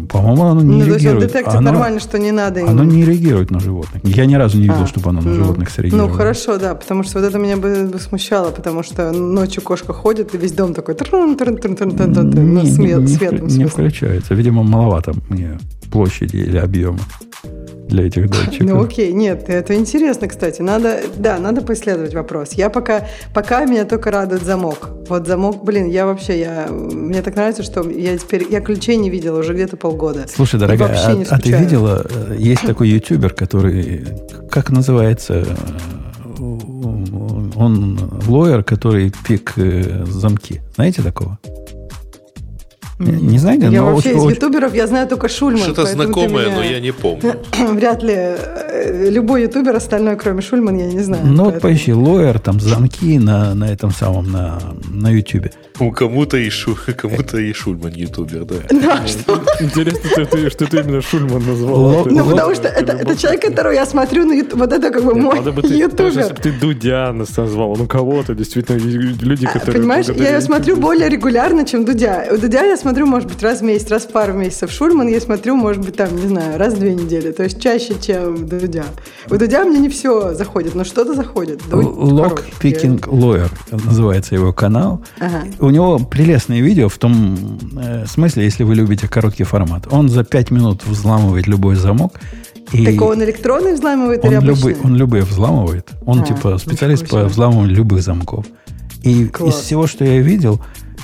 по-моему, 0.09 0.43
оно 0.45 0.63
не 0.63 0.83
ну, 0.83 0.87
реагирует. 0.87 1.21
То 1.21 1.27
детектив 1.27 1.55
оно, 1.55 1.73
нормально, 1.73 2.01
что 2.01 2.19
не 2.19 2.33
надо. 2.33 2.67
Оно 2.67 2.85
не 2.85 3.05
реагирует 3.05 3.51
на 3.51 3.61
животных. 3.61 4.03
Я 4.05 4.27
ни 4.27 4.35
разу 4.35 4.57
не 4.57 4.65
видел, 4.65 4.83
а, 4.83 4.87
чтобы 4.87 5.11
оно 5.11 5.21
на 5.21 5.29
ну, 5.29 5.35
животных 5.35 5.71
среагировало. 5.71 6.09
Ну, 6.09 6.15
хорошо, 6.15 6.59
да, 6.59 6.75
потому 6.75 7.03
что 7.03 7.21
вот 7.21 7.29
это 7.29 7.39
меня 7.39 7.57
бы, 7.57 7.87
бы 7.87 7.99
смущало, 7.99 8.51
потому 8.51 8.83
что 8.83 9.13
ночью 9.13 9.63
кошка 9.63 9.93
ходит, 9.93 10.35
и 10.35 10.39
весь 10.39 10.53
дом 10.53 10.75
такой... 10.75 10.97
Ну, 11.13 12.65
свет, 12.65 13.43
не 13.43 13.67
включается. 13.67 14.35
Видимо, 14.35 14.63
маловато 14.63 15.13
мне 15.29 15.59
площади 15.91 16.37
или 16.37 16.57
объема 16.57 16.99
для 17.89 18.07
этих 18.07 18.29
датчиков. 18.31 18.69
Ну 18.69 18.83
окей, 18.83 19.13
нет, 19.13 19.45
это 19.49 19.75
интересно, 19.75 20.29
кстати. 20.29 20.63
Надо, 20.63 21.01
да, 21.17 21.39
надо 21.39 21.63
поисследовать 21.63 22.15
вопрос. 22.15 22.53
Я 22.53 22.71
пока, 22.71 23.07
пока 23.35 23.65
меня 23.65 23.85
только 23.85 24.11
радует 24.11 24.43
замок. 24.43 24.91
Вот 25.09 25.27
замок, 25.27 25.65
блин, 25.65 25.89
я 25.89 26.07
вообще, 26.07 26.39
я, 26.41 26.67
мне 26.71 27.23
так 27.23 27.37
нравится, 27.37 27.63
что 27.63 27.89
я 27.89 28.17
теперь, 28.19 28.47
я 28.51 28.61
ключей 28.61 28.97
не 28.97 29.11
видела 29.11 29.39
уже 29.39 29.55
где-то 29.55 29.77
полгода. 29.77 30.27
Слушай, 30.29 30.59
дорогая, 30.59 30.97
а, 30.97 31.25
а 31.31 31.39
ты 31.39 31.53
видела, 31.53 32.05
э, 32.09 32.37
есть 32.39 32.63
такой 32.63 32.89
ютубер, 32.89 33.33
который, 33.33 34.07
как 34.51 34.71
называется, 34.71 35.47
он 36.39 37.99
лоер, 38.27 38.63
который 38.63 39.13
пик 39.27 39.55
э, 39.57 40.05
замки. 40.07 40.61
Знаете 40.75 41.03
такого? 41.03 41.39
Не 42.99 43.39
знаете? 43.39 43.69
Я 43.69 43.83
вообще 43.83 44.15
очень, 44.15 44.31
из 44.31 44.35
ютуберов, 44.37 44.75
я 44.75 44.87
знаю 44.87 45.07
только 45.07 45.29
Шульман. 45.29 45.63
Что-то 45.63 45.87
знакомое, 45.87 46.47
меня... 46.47 46.57
но 46.57 46.63
я 46.63 46.81
не 46.81 46.93
помню. 46.93 47.37
Вряд 47.73 48.03
ли 48.03 48.15
э, 48.17 49.11
любой 49.11 49.43
ютубер 49.43 49.77
остальной, 49.77 50.17
кроме 50.17 50.41
Шульман, 50.41 50.79
я 50.79 50.87
не 50.87 51.01
знаю. 51.01 51.23
Ну 51.27 51.45
поэтому... 51.45 51.51
вот 51.51 51.63
поищи, 51.63 51.93
лоер, 51.93 52.39
там 52.39 52.59
замки 52.59 53.19
на, 53.19 53.55
на 53.55 53.65
этом 53.65 53.91
самом, 53.91 54.33
на, 54.33 54.59
на 54.89 55.11
ютубе. 55.11 55.53
У 55.79 55.93
кому-то 55.93 56.39
и, 56.39 56.49
шу, 56.49 56.77
кому-то 56.97 57.39
и 57.39 57.53
Шульман 57.53 57.93
ютубер, 57.93 58.45
да. 58.45 58.57
Да, 58.87 59.07
что? 59.07 59.43
Интересно, 59.61 60.09
что 60.11 60.25
ты, 60.25 60.51
что 60.51 60.67
ты 60.67 60.79
именно 60.79 61.03
Шульман 61.03 61.45
назвал. 61.45 62.07
Ну, 62.07 62.25
потому 62.25 62.55
что 62.55 62.69
это, 62.69 62.93
это 62.93 63.17
человек, 63.17 63.43
которого 63.43 63.73
я 63.73 63.85
смотрю 63.85 64.25
на 64.25 64.33
ютуб. 64.33 64.59
Вот 64.59 64.73
это 64.73 64.91
как 64.91 65.05
бы 65.05 65.15
мой 65.15 65.39
ютубер. 65.39 66.07
Если 66.07 66.35
ты 66.35 66.53
Дудя 66.53 67.13
назвал, 67.13 67.77
ну 67.77 67.87
кого-то, 67.87 68.35
действительно, 68.35 68.79
люди, 68.79 69.47
которые... 69.47 69.77
Понимаешь, 69.81 70.07
я 70.09 70.37
ее 70.37 70.41
смотрю 70.41 70.77
более 70.77 71.09
регулярно, 71.11 71.67
чем 71.67 71.85
Дудя. 71.85 72.27
У 72.31 72.39
Дудя 72.39 72.65
я 72.65 72.77
смотрю, 72.87 73.07
может 73.07 73.29
быть, 73.29 73.43
раз 73.43 73.61
в 73.61 73.63
месяц, 73.65 73.91
раз 73.91 74.05
в 74.05 74.13
пару 74.13 74.33
месяцев. 74.33 74.71
Шульман 74.71 75.09
я 75.09 75.21
смотрю, 75.21 75.57
может 75.57 75.85
быть, 75.85 75.97
там, 75.97 76.15
не 76.15 76.29
знаю, 76.29 76.57
раз 76.57 76.75
в 76.75 76.79
две 76.79 76.95
недели. 76.95 77.33
То 77.33 77.43
есть 77.43 77.61
чаще, 77.61 77.97
чем 78.01 78.47
Дудя. 78.47 78.85
У 79.29 79.37
Дудя 79.37 79.65
мне 79.65 79.81
не 79.81 79.89
все 79.89 80.35
заходит, 80.35 80.77
но 80.77 80.85
что-то 80.85 81.15
заходит. 81.15 81.63
Лок 81.73 82.45
Picking 82.61 83.01
Lawyer 83.01 83.51
называется 83.85 84.37
его 84.37 84.53
канал. 84.53 85.03
Ага. 85.19 85.47
У 85.59 85.71
него 85.71 85.99
прелестное 85.99 86.61
видео 86.61 86.89
в 86.89 86.97
том 86.99 87.59
э, 87.77 88.07
смысле, 88.07 88.45
если 88.45 88.63
вы 88.63 88.77
любите 88.77 89.09
короткий 89.09 89.43
формат. 89.43 89.89
Он 89.91 90.09
за 90.09 90.23
пять 90.23 90.53
минут 90.53 90.85
взламывает 90.87 91.49
любой 91.49 91.75
замок. 91.75 92.21
И 92.71 92.87
так 92.87 93.03
он 93.03 93.21
электронный 93.25 93.75
взламывает 93.75 94.23
он 94.23 94.31
или 94.31 94.37
обычный? 94.37 94.55
Любые, 94.55 94.77
он 94.85 94.95
любые 94.95 95.23
взламывает. 95.25 95.91
Он 96.05 96.21
а, 96.21 96.25
типа 96.25 96.59
специалист 96.59 97.09
по 97.09 97.25
взламыванию 97.25 97.75
любых 97.75 98.03
замков. 98.03 98.47
И 99.03 99.27
Класс. 99.27 99.57
из 99.57 99.61
всего, 99.63 99.89
что 99.89 100.05
я 100.05 100.21
видел, 100.21 100.61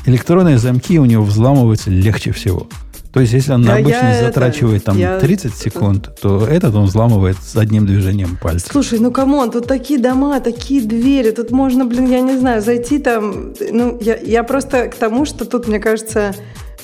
электронные 0.07 0.59
замки 0.59 0.98
у 0.98 1.05
него 1.05 1.24
взламываются 1.24 1.90
легче 1.90 2.32
всего. 2.32 2.68
То 3.12 3.20
есть, 3.20 3.34
если 3.34 3.53
он 3.53 3.62
да, 3.62 3.72
на 3.72 3.78
обычный 3.78 4.20
затрачивает 4.20 4.82
это, 4.82 4.86
там 4.86 4.98
я... 4.98 5.20
30 5.20 5.55
секунд, 5.55 6.18
то 6.20 6.46
этот 6.46 6.74
он 6.74 6.86
взламывает 6.86 7.36
с 7.42 7.55
одним 7.57 7.84
движением 7.84 8.38
пальца. 8.40 8.68
Слушай, 8.70 9.00
ну 9.00 9.11
come 9.11 9.33
on, 9.33 9.51
тут 9.50 9.66
такие 9.66 10.00
дома, 10.00 10.40
такие 10.40 10.80
двери, 10.80 11.30
тут 11.30 11.50
можно, 11.50 11.84
блин, 11.84 12.11
я 12.11 12.22
не 12.22 12.38
знаю, 12.38 12.62
зайти 12.62 12.98
там. 12.98 13.53
Ну, 13.70 13.98
я, 14.00 14.16
я 14.16 14.42
просто 14.44 14.88
к 14.88 14.94
тому, 14.94 15.26
что 15.26 15.44
тут, 15.44 15.68
мне 15.68 15.78
кажется, 15.78 16.34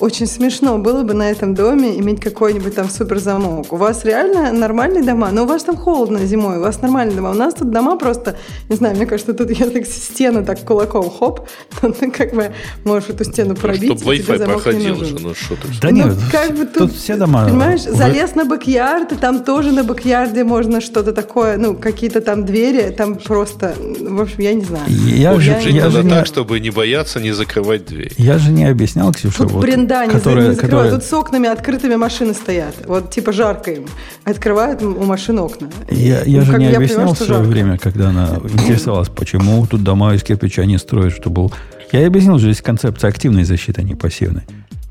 очень 0.01 0.26
смешно 0.26 0.78
было 0.78 1.03
бы 1.03 1.14
на 1.14 1.30
этом 1.30 1.55
доме 1.55 1.99
иметь 1.99 2.20
какой-нибудь 2.20 2.74
там 2.74 2.88
супер 2.88 3.18
замок. 3.18 3.72
У 3.72 3.76
вас 3.76 4.05
реально 4.05 4.53
нормальные 4.53 5.03
дома, 5.03 5.30
но 5.32 5.44
у 5.44 5.46
вас 5.46 5.64
там 5.64 5.76
холодно 5.76 6.18
зимой, 6.24 6.59
у 6.59 6.61
вас 6.61 6.80
нормальные 6.82 7.16
дома. 7.16 7.30
У 7.30 7.34
нас 7.34 7.55
тут 7.55 7.70
дома 7.70 7.96
просто, 7.96 8.36
не 8.68 8.76
знаю, 8.76 8.96
мне 8.96 9.07
кажется, 9.07 9.34
тут 9.34 9.51
я 9.51 9.68
так 9.68 9.86
стену 9.86 10.44
так 10.44 10.61
кулаком 10.64 11.11
хоп, 11.11 11.49
ты 12.01 12.11
как 12.11 12.32
бы 12.32 12.53
можешь 12.84 13.11
эту 13.11 13.24
стену 13.24 13.55
пробить. 13.55 14.01
Чтобы 14.01 14.16
Wi-Fi 14.16 14.44
проходил 14.44 15.05
же, 15.05 15.18
ну 15.20 15.34
что 15.34 15.57
ты. 15.57 15.68
Да 15.80 15.90
ну, 15.90 15.96
нет, 15.96 16.14
как 16.30 16.51
бы 16.53 16.64
тут, 16.64 16.90
тут 16.90 16.92
все 16.94 17.16
дома. 17.16 17.44
Понимаешь, 17.44 17.82
залез 17.82 18.34
на 18.34 18.44
бэк-ярд, 18.44 19.12
и 19.12 19.16
там 19.16 19.42
тоже 19.44 19.72
на 19.72 19.82
бэк-ярде 19.82 20.44
можно 20.44 20.80
что-то 20.80 21.12
такое, 21.12 21.57
ну, 21.57 21.74
какие-то 21.74 22.20
там 22.20 22.44
двери, 22.44 22.90
там 22.90 23.16
просто, 23.16 23.74
в 24.01 24.20
общем, 24.20 24.40
я 24.40 24.55
не 24.55 24.64
знаю. 24.64 24.84
Я, 24.88 25.32
Ой, 25.32 25.40
же, 25.40 25.51
я, 25.51 25.59
я 25.59 25.90
же 25.90 26.03
так, 26.05 26.26
чтобы 26.26 26.61
не 26.61 26.70
бояться, 26.70 27.20
не 27.20 27.32
закрывать 27.32 27.86
дверь. 27.86 28.12
Я 28.16 28.38
же 28.38 28.53
не 28.53 28.64
объяснял, 28.64 29.12
Ксюша, 29.12 29.38
тут 29.38 29.53
вот 29.53 29.62
да, 29.89 30.07
не, 30.07 30.12
которые, 30.12 30.49
не 30.49 30.55
закрывают. 30.55 30.61
Которые... 30.61 30.91
Тут 30.93 31.05
с 31.05 31.12
окнами 31.12 31.49
открытыми 31.49 31.97
машины 31.97 32.34
стоят. 32.34 32.74
Вот 32.86 33.11
типа 33.11 33.32
жарко 33.32 33.70
им. 33.72 33.86
Открывают 34.24 34.82
у 34.82 35.05
машин 35.05 35.39
окна. 35.39 35.68
Я, 35.91 36.22
я 36.24 36.41
ну, 36.41 36.47
же 36.47 36.59
не 36.59 36.70
я 36.70 36.76
объяснял 36.76 36.99
понимаю, 36.99 37.14
в 37.14 37.18
свое 37.18 37.32
жарко. 37.34 37.49
время, 37.49 37.78
когда 37.78 38.11
она 38.11 38.41
интересовалась, 38.45 39.09
почему 39.09 39.66
тут 39.66 39.82
дома 39.82 40.14
из 40.14 40.22
кирпича 40.22 40.64
не 40.64 40.78
строят, 40.78 41.12
что 41.12 41.30
был... 41.30 41.53
Я 41.91 42.07
объяснил, 42.07 42.39
что 42.39 42.49
есть 42.49 42.61
концепция 42.61 43.09
активной 43.09 43.45
защиты, 43.45 43.80
а 43.80 43.84
не 43.84 43.95
пассивной. 43.95 44.43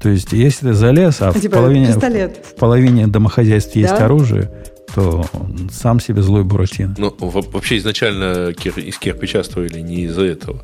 То 0.02 0.10
есть, 0.10 0.34
если 0.34 0.68
ты 0.70 0.74
залез, 0.74 1.22
а, 1.22 1.30
а 1.30 1.34
типа 1.34 1.58
в, 1.58 1.60
половине, 1.60 1.94
в 1.94 2.56
половине 2.60 3.08
домохозяйств 3.08 3.74
да? 3.74 3.80
есть 3.80 3.94
оружие, 3.94 4.52
то 4.94 5.26
сам 5.72 6.00
себе 6.00 6.22
злой 6.22 6.44
Буратино. 6.44 6.96
Ну, 6.98 7.14
вообще 7.20 7.78
изначально 7.78 8.54
кир, 8.54 8.74
из 8.78 8.98
кирпича 8.98 9.44
строили 9.44 9.80
не 9.80 10.04
из-за 10.04 10.24
этого. 10.24 10.64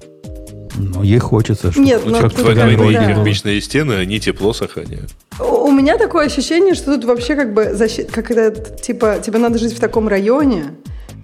Ну, 0.76 1.03
ей 1.03 1.19
хочется, 1.19 1.71
чтобы 1.71 1.86
Нет, 1.86 2.01
ну, 2.05 2.17
в 2.17 2.30
твои 2.30 2.93
да. 2.93 3.13
кирпичные 3.13 3.61
стены, 3.61 3.93
они 3.93 4.19
тепло 4.19 4.53
сохраняют. 4.53 5.11
У 5.39 5.71
меня 5.71 5.97
такое 5.97 6.26
ощущение, 6.26 6.74
что 6.74 6.95
тут 6.95 7.05
вообще 7.05 7.36
как 7.36 7.53
бы 7.53 7.74
защита, 7.74 8.11
как 8.11 8.32
это, 8.32 8.76
типа, 8.82 9.19
тебе 9.24 9.39
надо 9.39 9.59
жить 9.59 9.76
в 9.76 9.80
таком 9.80 10.07
районе, 10.07 10.65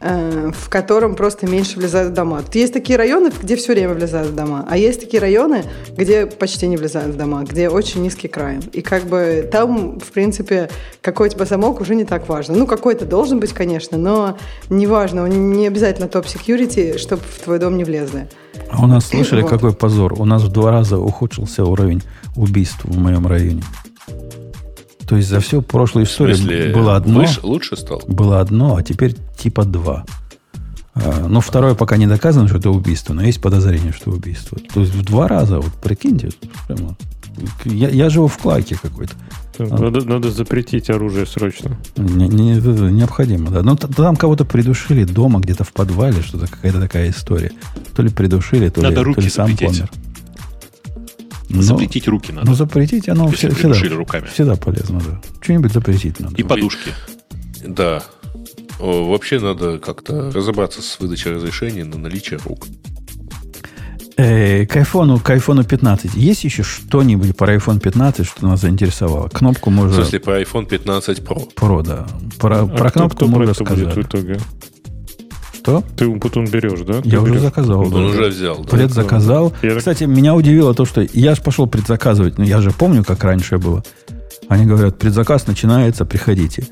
в 0.01 0.69
котором 0.69 1.15
просто 1.15 1.45
меньше 1.45 1.77
влезают 1.77 2.11
в 2.11 2.13
дома. 2.13 2.41
Есть 2.53 2.73
такие 2.73 2.97
районы, 2.97 3.31
где 3.41 3.55
все 3.55 3.73
время 3.73 3.93
влезают 3.93 4.29
в 4.29 4.35
дома, 4.35 4.65
а 4.69 4.77
есть 4.77 5.01
такие 5.01 5.19
районы, 5.19 5.63
где 5.97 6.25
почти 6.25 6.67
не 6.67 6.77
влезают 6.77 7.15
в 7.15 7.17
дома, 7.17 7.43
где 7.43 7.69
очень 7.69 8.01
низкий 8.01 8.27
край. 8.27 8.59
И 8.71 8.81
как 8.81 9.03
бы 9.05 9.47
там, 9.51 9.99
в 9.99 10.11
принципе, 10.11 10.69
какой 11.01 11.27
у 11.27 11.31
тебя 11.31 11.45
замок 11.45 11.81
уже 11.81 11.95
не 11.95 12.05
так 12.05 12.29
важно. 12.29 12.55
Ну, 12.55 12.65
какой-то 12.65 13.05
должен 13.05 13.39
быть, 13.39 13.51
конечно, 13.51 13.97
но 13.97 14.37
не 14.69 14.87
важно, 14.87 15.25
не 15.27 15.67
обязательно 15.67 16.07
топ-секьюрити, 16.07 16.97
чтобы 16.97 17.21
в 17.23 17.43
твой 17.43 17.59
дом 17.59 17.77
не 17.77 17.83
влезли. 17.83 18.29
А 18.71 18.83
у 18.83 18.87
нас, 18.87 19.07
слышали, 19.07 19.41
вот. 19.41 19.49
какой 19.49 19.73
позор? 19.73 20.13
У 20.19 20.25
нас 20.25 20.43
в 20.43 20.51
два 20.51 20.71
раза 20.71 20.97
ухудшился 20.97 21.65
уровень 21.65 22.01
убийств 22.35 22.83
в 22.83 22.97
моем 22.97 23.27
районе. 23.27 23.63
То 25.09 25.17
есть 25.17 25.27
за 25.27 25.39
всю 25.39 25.63
прошлую 25.63 26.05
историю 26.05 26.35
смысле, 26.35 26.71
было 26.71 26.95
одно. 26.95 27.21
Выше, 27.21 27.39
лучше 27.41 27.75
стал? 27.75 28.03
Было 28.07 28.41
одно, 28.41 28.75
а 28.75 28.83
теперь 28.83 29.15
типа 29.35 29.65
два. 29.65 30.05
А, 30.93 31.25
ну, 31.27 31.41
второе 31.41 31.73
пока 31.73 31.97
не 31.97 32.05
доказано, 32.05 32.47
что 32.47 32.59
это 32.59 32.69
убийство, 32.69 33.15
но 33.15 33.23
есть 33.23 33.41
подозрение, 33.41 33.91
что 33.91 34.11
убийство. 34.11 34.59
То 34.71 34.81
есть 34.81 34.93
в 34.93 35.03
два 35.03 35.27
раза, 35.27 35.59
вот 35.59 35.73
прикиньте, 35.81 36.29
прямо. 36.67 36.95
Я, 37.65 37.89
я 37.89 38.09
живу 38.11 38.27
в 38.27 38.37
клаке 38.37 38.77
какой-то. 38.79 39.13
Надо, 39.57 40.05
надо 40.05 40.29
запретить 40.29 40.91
оружие 40.91 41.25
срочно. 41.25 41.75
Не, 41.97 42.27
не, 42.27 42.53
необходимо, 42.91 43.49
да. 43.49 43.63
Но 43.63 43.71
ну, 43.71 43.77
там 43.77 44.15
кого-то 44.15 44.45
придушили 44.45 45.05
дома, 45.05 45.39
где-то 45.39 45.63
в 45.63 45.73
подвале, 45.73 46.21
что-то 46.21 46.45
какая-то 46.47 46.79
такая 46.79 47.09
история. 47.09 47.51
То 47.95 48.03
ли 48.03 48.09
придушили, 48.09 48.69
то, 48.69 48.81
надо 48.81 49.01
ли, 49.01 49.13
то 49.15 49.21
ли 49.21 49.29
сам 49.29 49.49
запретить. 49.49 49.79
помер. 49.79 49.91
Но, 51.49 51.61
запретить 51.61 52.07
руки 52.07 52.31
надо. 52.31 52.47
Ну, 52.47 52.53
запретить 52.55 53.09
оно 53.09 53.27
все, 53.29 53.49
всегда, 53.49 53.95
руками. 53.95 54.27
всегда 54.27 54.55
полезно, 54.55 54.99
да. 54.99 55.21
Что-нибудь 55.41 55.73
запретить 55.73 56.19
надо. 56.19 56.35
И 56.35 56.43
подушки. 56.43 56.91
Да. 57.65 58.03
Вообще 58.79 59.39
надо 59.39 59.77
как-то 59.79 60.31
разобраться 60.31 60.81
с 60.81 60.99
выдачей 60.99 61.31
разрешений 61.31 61.83
на 61.83 61.97
наличие 61.97 62.39
рук. 62.45 62.67
Э, 64.15 64.65
к 64.65 64.75
iPhone, 64.75 65.21
к 65.21 65.29
iPhone 65.29 65.65
15 65.65 66.15
есть 66.15 66.43
еще 66.43 66.61
что-нибудь 66.61 67.37
про 67.37 67.55
iPhone 67.55 67.79
15, 67.79 68.27
что 68.27 68.47
нас 68.47 68.61
заинтересовало? 68.61 69.29
Кнопку 69.29 69.69
можно... 69.69 69.91
В 69.91 69.95
смысле, 69.95 70.19
про 70.19 70.41
iPhone 70.41 70.65
15 70.65 71.19
Pro? 71.19 71.53
Pro, 71.53 71.83
да. 71.83 72.05
Про, 72.37 72.63
а 72.63 72.67
про 72.67 72.91
кнопку 72.91 73.15
кто 73.15 73.27
можно 73.27 73.53
сказать. 73.53 73.85
Будет 73.85 73.95
в 73.95 74.01
итоге? 74.01 74.39
Что? 75.69 75.83
Ты 75.95 76.07
Умпутун 76.07 76.45
берешь, 76.45 76.79
да? 76.79 76.95
Я 76.95 77.01
Ты 77.01 77.19
уже 77.19 77.31
берешь? 77.31 77.41
заказал. 77.41 77.81
Он 77.81 77.91
да. 77.91 77.97
уже 77.99 78.29
взял. 78.29 78.63
Да? 78.63 78.69
Предзаказал. 78.69 79.53
Я... 79.61 79.75
Кстати, 79.75 80.05
меня 80.05 80.33
удивило 80.33 80.73
то, 80.73 80.85
что 80.85 81.05
я 81.13 81.35
же 81.35 81.41
пошел 81.43 81.67
предзаказывать, 81.67 82.39
но 82.39 82.43
я 82.43 82.59
же 82.59 82.71
помню, 82.71 83.03
как 83.03 83.23
раньше 83.23 83.59
было. 83.59 83.83
Они 84.47 84.65
говорят, 84.65 84.97
предзаказ 84.97 85.45
начинается, 85.45 86.05
приходите. 86.05 86.67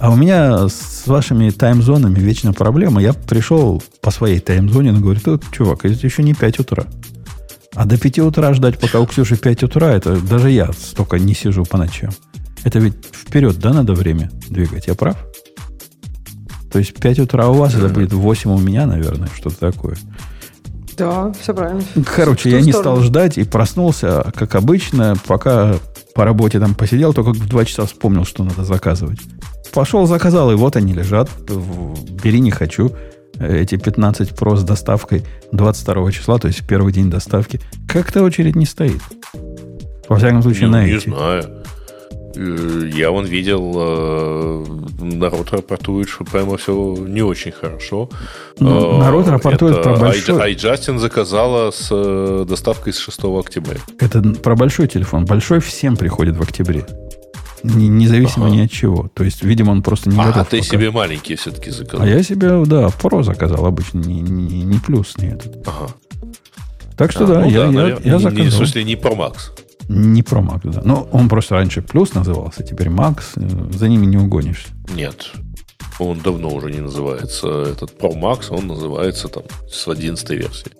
А 0.00 0.10
у 0.10 0.16
меня 0.16 0.68
с 0.68 1.06
вашими 1.06 1.50
таймзонами 1.50 2.18
вечно 2.18 2.52
проблема. 2.52 3.00
Я 3.00 3.12
пришел 3.12 3.80
по 4.00 4.10
своей 4.10 4.40
таймзоне, 4.40 4.90
но 4.90 5.00
говорю, 5.00 5.20
чувак, 5.52 5.84
это 5.84 6.04
еще 6.04 6.24
не 6.24 6.34
5 6.34 6.58
утра. 6.58 6.84
А 7.74 7.84
до 7.84 7.96
5 7.96 8.18
утра 8.20 8.52
ждать, 8.54 8.78
пока 8.80 8.98
у 8.98 9.06
Ксюши 9.06 9.36
5 9.36 9.62
утра, 9.62 9.92
это 9.92 10.16
даже 10.16 10.50
я 10.50 10.72
столько 10.72 11.18
не 11.20 11.34
сижу 11.34 11.64
по 11.64 11.78
ночам. 11.78 12.10
Это 12.64 12.80
ведь 12.80 12.94
вперед, 13.12 13.58
да, 13.60 13.72
надо 13.72 13.92
время 13.92 14.32
двигать, 14.48 14.88
я 14.88 14.96
прав? 14.96 15.16
То 16.76 16.80
есть 16.80 16.92
5 16.92 17.20
утра 17.20 17.48
у 17.48 17.54
вас, 17.54 17.74
это 17.74 17.88
будет 17.88 18.12
8 18.12 18.50
у 18.50 18.58
меня, 18.58 18.84
наверное, 18.84 19.30
что-то 19.34 19.56
такое. 19.72 19.96
Да, 20.98 21.32
все 21.40 21.54
правильно. 21.54 21.82
Короче, 22.14 22.50
я 22.50 22.60
не 22.60 22.70
стал 22.70 23.00
ждать 23.00 23.38
и 23.38 23.44
проснулся, 23.44 24.30
как 24.36 24.54
обычно, 24.56 25.16
пока 25.26 25.76
по 26.14 26.26
работе 26.26 26.60
там 26.60 26.74
посидел, 26.74 27.14
только 27.14 27.30
в 27.30 27.48
2 27.48 27.64
часа 27.64 27.86
вспомнил, 27.86 28.26
что 28.26 28.44
надо 28.44 28.62
заказывать. 28.64 29.20
Пошел, 29.72 30.06
заказал, 30.06 30.52
и 30.52 30.54
вот 30.54 30.76
они 30.76 30.92
лежат. 30.92 31.30
Бери, 32.22 32.40
не 32.40 32.50
хочу. 32.50 32.92
Эти 33.40 33.76
15 33.76 34.32
Pro 34.32 34.54
с 34.54 34.62
доставкой 34.62 35.24
22 35.52 36.12
числа, 36.12 36.38
то 36.38 36.46
есть 36.46 36.66
первый 36.66 36.92
день 36.92 37.08
доставки. 37.08 37.58
Как-то 37.88 38.22
очередь 38.22 38.54
не 38.54 38.66
стоит. 38.66 39.00
Во 40.10 40.16
всяком 40.18 40.42
случае, 40.42 40.66
ну, 40.66 40.72
на 40.72 40.84
не 40.84 40.92
эти. 40.92 41.08
знаю. 41.08 41.55
Э, 42.36 42.90
я 42.92 43.10
вон 43.10 43.24
видел, 43.24 43.72
э, 43.76 44.64
народ 45.00 45.50
рапортует, 45.50 46.08
что 46.08 46.24
прямо 46.24 46.56
все 46.56 46.72
не 46.98 47.22
очень 47.22 47.52
хорошо. 47.52 48.10
Ну, 48.58 48.98
народ 48.98 49.28
рапортует 49.28 49.78
Это 49.78 49.82
про 49.82 49.96
большой... 49.96 50.54
iJustin 50.54 50.98
заказала 50.98 51.70
с 51.70 52.44
доставкой 52.44 52.92
с 52.92 52.98
6 52.98 53.24
октября. 53.24 53.80
Это 53.98 54.22
про 54.22 54.54
большой 54.54 54.88
телефон. 54.88 55.24
Большой 55.24 55.60
всем 55.60 55.96
приходит 55.96 56.36
в 56.36 56.42
октябре. 56.42 56.86
Независимо 57.62 58.46
ага. 58.46 58.56
ни 58.56 58.60
от 58.64 58.70
чего. 58.70 59.10
То 59.14 59.24
есть, 59.24 59.42
видимо, 59.42 59.72
он 59.72 59.82
просто 59.82 60.10
не 60.10 60.20
а, 60.20 60.26
готов. 60.26 60.42
А 60.42 60.44
ты 60.44 60.58
пока. 60.58 60.70
себе 60.70 60.90
маленький 60.90 61.34
все-таки 61.36 61.70
заказал. 61.70 62.02
А 62.02 62.08
я 62.08 62.22
себе, 62.22 62.64
да, 62.64 62.88
Pro 62.88 63.22
заказал 63.24 63.64
обычно, 63.66 63.98
не, 63.98 64.20
не, 64.20 64.62
не 64.62 64.78
плюс, 64.78 65.16
не 65.16 65.28
этот. 65.28 65.66
Ага. 65.66 65.92
Так 66.96 67.10
что 67.12 67.24
а, 67.24 67.26
да, 67.26 67.40
ну, 67.40 67.50
я, 67.50 67.66
да, 67.66 67.88
я, 67.88 67.98
я 68.04 68.18
заказал. 68.18 68.44
Не, 68.44 68.50
в 68.50 68.52
смысле, 68.52 68.84
не 68.84 68.94
Pro 68.94 69.16
Max. 69.16 69.34
Не 69.88 70.22
про 70.22 70.40
Max, 70.40 70.60
да. 70.64 70.82
Но 70.84 71.08
он 71.12 71.28
просто 71.28 71.54
раньше 71.54 71.82
плюс 71.82 72.14
назывался, 72.14 72.62
теперь 72.62 72.88
Max. 72.88 73.22
Э, 73.36 73.72
за 73.72 73.88
ними 73.88 74.06
не 74.06 74.16
угонишься. 74.16 74.68
Нет. 74.94 75.32
Он 75.98 76.18
давно 76.20 76.48
уже 76.50 76.70
не 76.70 76.80
называется 76.80 77.62
этот 77.62 77.98
Pro 77.98 78.14
Max, 78.14 78.46
он 78.50 78.66
называется 78.66 79.28
там 79.28 79.44
с 79.70 79.88
11 79.88 80.30
версии. 80.30 80.72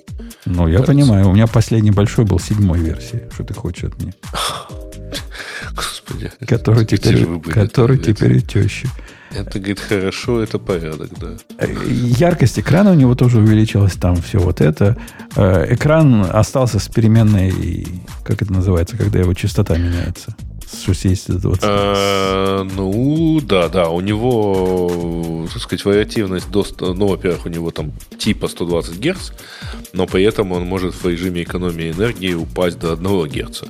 Ну, 0.45 0.67
я 0.67 0.79
кажется. 0.79 0.93
понимаю. 0.93 1.29
У 1.29 1.33
меня 1.33 1.47
последний 1.47 1.91
большой 1.91 2.25
был 2.25 2.39
седьмой 2.39 2.79
версии. 2.79 3.29
Что 3.33 3.45
ты 3.45 3.55
хочешь 3.55 3.85
от 3.85 4.01
меня? 4.01 4.13
Господи. 5.75 6.31
Который 6.47 6.85
теперь, 6.85 7.27
который 7.41 7.99
теперь 7.99 8.39
и 8.39 8.41
теща. 8.41 8.89
Это, 9.37 9.59
говорит, 9.59 9.81
хорошо, 9.81 10.43
это 10.43 10.59
порядок, 10.59 11.11
да. 11.21 11.37
Э, 11.59 11.67
яркость 11.89 12.59
экрана 12.59 12.93
у 12.93 12.95
него 12.95 13.15
тоже 13.15 13.39
увеличилась, 13.39 13.93
там 13.95 14.17
все 14.17 14.39
вот 14.39 14.61
это. 14.61 14.97
Э, 15.37 15.75
экран 15.75 16.27
остался 16.33 16.79
с 16.79 16.89
переменной, 16.89 17.87
как 18.25 18.43
это 18.43 18.53
называется, 18.53 18.97
когда 18.97 19.19
его 19.19 19.35
частота 19.35 19.77
меняется? 19.77 20.35
С 20.67 20.83
60 20.83 21.37
до 21.37 21.39
20. 21.39 21.61
А, 21.65 22.65
ну, 22.65 23.41
да, 23.41 23.69
да. 23.69 23.89
У 23.89 24.01
него, 24.01 25.47
так 25.53 25.63
сказать, 25.63 25.85
вариативность 25.85 26.51
до... 26.51 26.67
Ну, 26.81 27.07
во-первых, 27.07 27.47
у 27.47 27.49
него 27.49 27.71
там 27.71 27.93
типа 28.19 28.49
120 28.49 28.99
Гц, 28.99 29.31
но 29.93 30.07
при 30.07 30.25
этом 30.25 30.53
он 30.53 30.65
может 30.65 30.95
в 30.95 31.07
режиме 31.07 31.43
экономии 31.45 31.93
энергии 31.93 32.35
упасть 32.35 32.79
до 32.79 32.95
1 32.95 33.29
Гц 33.29 33.63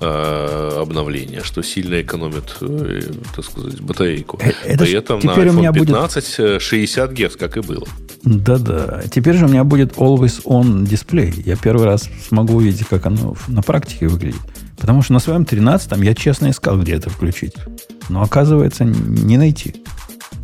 э, 0.00 0.78
обновления, 0.80 1.42
что 1.42 1.62
сильно 1.62 2.02
экономит, 2.02 2.56
э, 2.60 3.00
так 3.34 3.44
сказать, 3.44 3.80
батарейку. 3.80 4.38
Э, 4.42 4.52
это 4.64 4.84
при 4.84 4.92
этом 4.92 5.20
на 5.20 5.30
iPhone 5.30 5.48
у 5.48 5.52
меня 5.54 5.72
15 5.72 6.36
будет... 6.38 6.62
60 6.62 7.12
Гц, 7.12 7.36
как 7.36 7.56
и 7.56 7.60
было. 7.60 7.86
Да-да. 8.24 9.02
Теперь 9.10 9.36
же 9.36 9.46
у 9.46 9.48
меня 9.48 9.64
будет 9.64 9.92
Always 9.92 10.42
On 10.44 10.86
дисплей. 10.86 11.32
Я 11.44 11.56
первый 11.56 11.86
раз 11.86 12.08
смогу 12.28 12.56
увидеть, 12.56 12.86
как 12.88 13.06
оно 13.06 13.36
на 13.48 13.62
практике 13.62 14.08
выглядит. 14.08 14.40
Потому 14.84 15.00
что 15.00 15.14
на 15.14 15.18
своем 15.18 15.46
13 15.46 15.92
я 16.04 16.14
честно 16.14 16.50
искал, 16.50 16.78
где 16.78 16.92
это 16.92 17.08
включить. 17.08 17.54
Но 18.10 18.22
оказывается, 18.22 18.84
не 18.84 19.38
найти. 19.38 19.76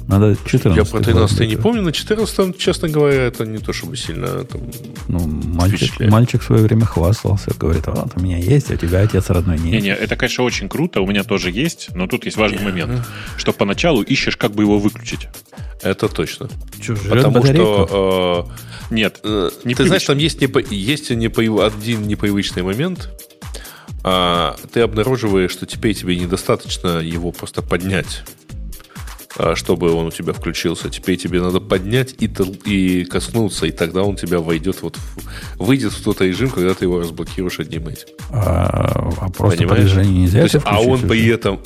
Надо 0.08 0.34
14 0.34 0.76
Я 0.78 0.90
про 0.90 1.04
13 1.04 1.46
не 1.46 1.56
помню, 1.56 1.82
на 1.82 1.92
14 1.92 2.56
честно 2.56 2.88
говоря, 2.88 3.24
это 3.24 3.44
не 3.44 3.58
то 3.58 3.74
чтобы 3.74 3.98
сильно 3.98 4.44
там, 4.44 4.62
Ну, 5.08 5.18
мальчик, 5.26 5.92
мальчик 6.00 6.40
в 6.40 6.46
свое 6.46 6.62
время 6.62 6.86
хвастался, 6.86 7.50
говорит, 7.58 7.86
а 7.88 7.90
вот 7.90 8.12
у 8.16 8.20
меня 8.20 8.38
есть, 8.38 8.70
а 8.70 8.74
у 8.74 8.76
тебя 8.78 9.00
отец 9.00 9.28
родной 9.28 9.58
нет. 9.58 9.72
Не-не, 9.74 9.94
это, 9.94 10.16
конечно, 10.16 10.42
очень 10.44 10.70
круто, 10.70 11.02
у 11.02 11.06
меня 11.06 11.22
тоже 11.22 11.50
есть, 11.50 11.90
но 11.94 12.06
тут 12.06 12.24
есть 12.24 12.38
важный 12.38 12.62
момент, 12.62 13.06
что 13.36 13.52
поначалу 13.52 14.00
ищешь, 14.00 14.38
как 14.38 14.52
бы 14.52 14.62
его 14.62 14.78
выключить. 14.78 15.28
Это 15.82 16.08
точно. 16.08 16.48
Что, 16.80 16.94
Потому 16.94 17.34
батарейку? 17.40 17.86
что... 17.86 18.48
Э, 18.90 18.94
Нет, 18.94 19.20
э, 19.22 19.50
не 19.64 19.74
Ты 19.74 19.86
знаешь, 19.86 20.04
там 20.04 20.16
есть, 20.16 20.40
непо... 20.40 20.60
есть 20.70 21.10
непо... 21.10 21.42
один 21.66 22.06
непривычный 22.06 22.62
момент, 22.62 23.10
а 24.02 24.56
ты 24.72 24.80
обнаруживаешь, 24.80 25.50
что 25.50 25.66
теперь 25.66 25.94
тебе 25.94 26.16
недостаточно 26.16 26.98
его 26.98 27.32
просто 27.32 27.62
поднять 27.62 28.22
а, 29.38 29.54
чтобы 29.54 29.92
он 29.92 30.06
у 30.06 30.10
тебя 30.10 30.32
включился. 30.32 30.90
Теперь 30.90 31.16
тебе 31.16 31.40
надо 31.40 31.60
поднять 31.60 32.14
и, 32.18 32.30
и 32.64 33.04
коснуться, 33.04 33.66
и 33.66 33.70
тогда 33.70 34.02
он 34.02 34.16
тебя 34.16 34.40
войдет 34.40 34.82
вот 34.82 34.96
в, 34.96 35.64
выйдет 35.64 35.92
в 35.92 36.02
тот 36.02 36.20
режим, 36.20 36.50
когда 36.50 36.74
ты 36.74 36.84
его 36.84 37.00
разблокируешь 37.00 37.60
одним 37.60 37.88
этим. 37.88 38.08
А, 38.30 39.10
а 39.20 39.30
просто 39.30 39.58
Понимаешь? 39.58 39.92
по 39.92 39.98
нельзя 40.00 40.42
есть, 40.42 40.56
А 40.64 40.80
он 40.80 40.94
уже? 40.94 41.06
при 41.06 41.26
этом 41.28 41.60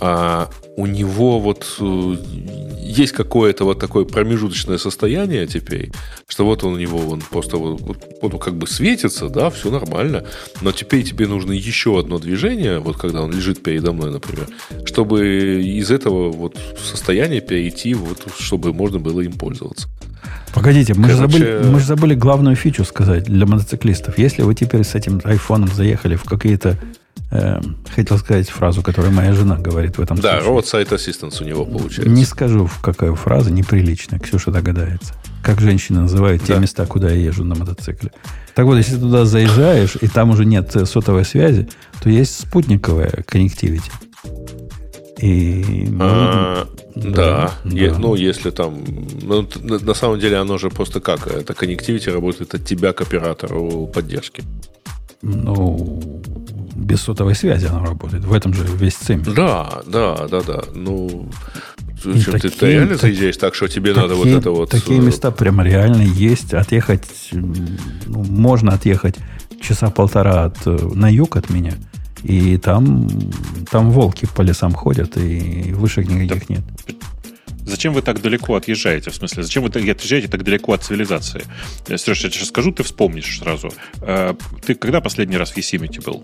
а, 0.00 0.50
у 0.76 0.86
него 0.86 1.38
вот 1.38 1.66
э, 1.80 2.16
есть 2.80 3.12
какое-то 3.12 3.64
вот 3.64 3.78
такое 3.78 4.04
промежуточное 4.04 4.78
состояние 4.78 5.46
теперь, 5.46 5.92
что 6.26 6.44
вот 6.44 6.64
он 6.64 6.74
у 6.74 6.78
него 6.78 6.98
он 6.98 7.20
просто 7.20 7.56
вот, 7.56 7.80
он 8.20 8.38
как 8.38 8.56
бы 8.56 8.66
светится, 8.66 9.28
да, 9.28 9.50
все 9.50 9.70
нормально, 9.70 10.24
но 10.62 10.72
теперь 10.72 11.04
тебе 11.04 11.26
нужно 11.26 11.52
еще 11.52 11.98
одно 11.98 12.18
движение, 12.18 12.78
вот 12.80 12.96
когда 12.96 13.22
он 13.22 13.32
лежит 13.32 13.62
передо 13.62 13.92
мной, 13.92 14.10
например, 14.10 14.48
чтобы 14.84 15.62
из 15.62 15.90
этого 15.90 16.30
вот 16.30 16.56
состояния 16.82 17.40
перейти, 17.40 17.94
вот, 17.94 18.26
чтобы 18.38 18.72
можно 18.72 18.98
было 18.98 19.20
им 19.20 19.32
пользоваться. 19.32 19.88
Погодите, 20.54 20.94
мы, 20.94 21.08
Короче... 21.08 21.16
же 21.16 21.38
забыли, 21.38 21.70
мы 21.72 21.80
же 21.80 21.86
забыли 21.86 22.14
главную 22.14 22.56
фичу 22.56 22.84
сказать 22.84 23.24
для 23.24 23.44
мотоциклистов. 23.44 24.18
Если 24.18 24.42
вы 24.42 24.54
теперь 24.54 24.84
с 24.84 24.94
этим 24.94 25.20
айфоном 25.24 25.68
заехали 25.68 26.14
в 26.14 26.24
какие-то 26.24 26.78
Э, 27.30 27.60
хотел 27.92 28.18
сказать 28.18 28.48
фразу, 28.48 28.82
которую 28.82 29.12
моя 29.12 29.32
жена 29.32 29.56
говорит 29.56 29.98
в 29.98 30.00
этом 30.00 30.16
да, 30.18 30.40
случае. 30.40 30.62
Да, 30.62 30.82
roadside 30.82 30.96
assistance 30.96 31.42
у 31.42 31.46
него 31.46 31.64
получается. 31.64 32.08
Не 32.08 32.24
скажу, 32.24 32.66
в 32.66 32.80
какая 32.80 33.12
фраза, 33.14 33.50
неприлично. 33.50 34.20
Ксюша 34.20 34.52
догадается. 34.52 35.14
Как 35.42 35.60
женщины 35.60 36.00
называют 36.00 36.42
да. 36.46 36.54
те 36.54 36.60
места, 36.60 36.86
куда 36.86 37.10
я 37.10 37.16
езжу 37.16 37.44
на 37.44 37.56
мотоцикле. 37.56 38.12
Так 38.54 38.66
вот, 38.66 38.76
если 38.76 38.94
ты 38.94 39.00
туда 39.00 39.24
заезжаешь, 39.24 39.96
и 40.00 40.06
там 40.06 40.30
уже 40.30 40.44
нет 40.44 40.70
сотовой 40.88 41.24
связи, 41.24 41.68
то 42.00 42.08
есть 42.08 42.38
спутниковая 42.38 43.24
коннективити. 43.26 43.90
И, 45.20 45.88
а, 46.00 46.68
да, 46.94 47.10
да, 47.12 47.52
да. 47.64 47.98
ну, 47.98 48.14
если 48.14 48.50
там... 48.50 48.84
Ну, 49.22 49.48
на 49.62 49.94
самом 49.94 50.20
деле 50.20 50.36
оно 50.36 50.58
же 50.58 50.70
просто 50.70 51.00
как? 51.00 51.26
Это 51.26 51.54
коннективити 51.54 52.10
работает 52.10 52.54
от 52.54 52.64
тебя 52.64 52.92
к 52.92 53.00
оператору 53.00 53.86
поддержки. 53.86 54.44
Ну, 55.22 56.22
без 56.74 57.00
сотовой 57.00 57.34
связи 57.34 57.66
оно 57.66 57.84
работает. 57.84 58.24
В 58.24 58.32
этом 58.32 58.54
же 58.54 58.64
весь 58.64 58.94
цим. 58.94 59.22
Да, 59.22 59.82
да, 59.86 60.26
да, 60.28 60.42
да. 60.42 60.62
Ну, 60.74 61.28
в 62.04 62.06
общем, 62.06 62.32
такие, 62.32 62.50
ты 62.50 62.66
реально 62.66 62.90
так, 62.90 63.00
заезжаешь 63.00 63.36
так, 63.36 63.54
что 63.54 63.68
тебе 63.68 63.94
такие, 63.94 64.02
надо 64.02 64.14
вот 64.14 64.26
это 64.26 64.50
вот... 64.50 64.70
Такие 64.70 64.98
э, 64.98 65.02
места 65.02 65.30
прямо 65.30 65.64
реально 65.64 66.02
есть. 66.02 66.52
Отъехать... 66.54 67.30
Ну, 67.32 68.24
можно 68.24 68.72
отъехать 68.72 69.16
часа 69.60 69.90
полтора 69.90 70.44
от, 70.44 70.58
э, 70.66 70.70
на 70.94 71.08
юг 71.08 71.36
от 71.36 71.50
меня. 71.50 71.74
И 72.22 72.56
там, 72.58 73.08
там 73.70 73.90
волки 73.90 74.26
по 74.34 74.42
лесам 74.42 74.72
ходят, 74.72 75.16
и 75.16 75.72
вышек 75.74 76.08
никаких 76.08 76.48
нет. 76.48 76.62
Зачем 77.66 77.94
вы 77.94 78.02
так 78.02 78.20
далеко 78.20 78.56
отъезжаете? 78.56 79.10
В 79.10 79.14
смысле, 79.14 79.42
зачем 79.42 79.62
вы 79.62 79.68
отъезжаете 79.68 80.28
так 80.28 80.42
далеко 80.44 80.72
от 80.72 80.82
цивилизации? 80.82 81.44
Сереж, 81.86 82.24
я 82.24 82.30
сейчас 82.30 82.48
скажу, 82.48 82.72
ты 82.72 82.82
вспомнишь 82.82 83.38
сразу. 83.38 83.72
Э, 84.02 84.34
ты 84.64 84.74
когда 84.74 85.00
последний 85.00 85.36
раз 85.36 85.52
в 85.52 85.56
Есимите 85.56 86.00
был? 86.00 86.22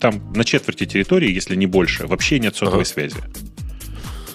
Там 0.00 0.32
на 0.34 0.44
четверти 0.44 0.84
территории, 0.84 1.30
если 1.30 1.54
не 1.54 1.66
больше, 1.66 2.06
вообще 2.06 2.40
нет 2.40 2.56
сотовой 2.56 2.82
ага. 2.82 2.90
связи. 2.90 3.16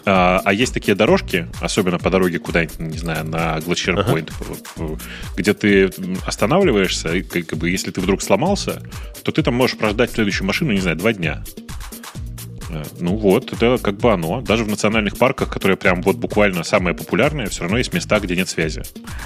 А, 0.10 0.42
а 0.46 0.54
есть 0.54 0.74
такие 0.74 0.96
дорожки, 0.96 1.50
особенно 1.60 2.00
по 2.00 2.10
дороге 2.10 2.40
куда-нибудь, 2.40 2.80
не 2.80 2.98
знаю, 2.98 3.26
на 3.26 3.58
Glacier 3.58 4.08
Point, 4.08 4.32
ага. 4.78 4.98
где 5.36 5.54
ты 5.54 5.90
останавливаешься, 6.26 7.14
и 7.14 7.24
как 7.24 7.60
бы 7.60 7.70
если 7.70 7.92
ты 7.92 8.00
вдруг 8.00 8.22
сломался, 8.22 8.82
то 9.24 9.34
ты 9.34 9.44
там 9.44 9.56
можешь 9.56 9.78
прождать 9.78 10.12
следующую 10.12 10.48
машину, 10.48 10.72
не 10.72 10.80
знаю, 10.80 10.96
два 10.96 11.12
дня. 11.12 11.44
Э, 12.70 12.84
ну 13.00 13.16
вот, 13.16 13.54
это 13.54 13.78
как 13.82 13.98
бы 13.98 14.12
оно. 14.12 14.42
Даже 14.42 14.64
в 14.64 14.68
национальных 14.68 15.18
парках, 15.18 15.50
которые 15.50 15.78
прям 15.78 16.02
вот 16.02 16.18
буквально 16.18 16.64
самые 16.64 16.94
популярные, 16.94 17.48
все 17.50 17.64
равно 17.64 17.78
есть 17.78 17.94
места, 17.94 18.20
где 18.20 18.36
нет 18.36 18.50
связи. 18.50 18.84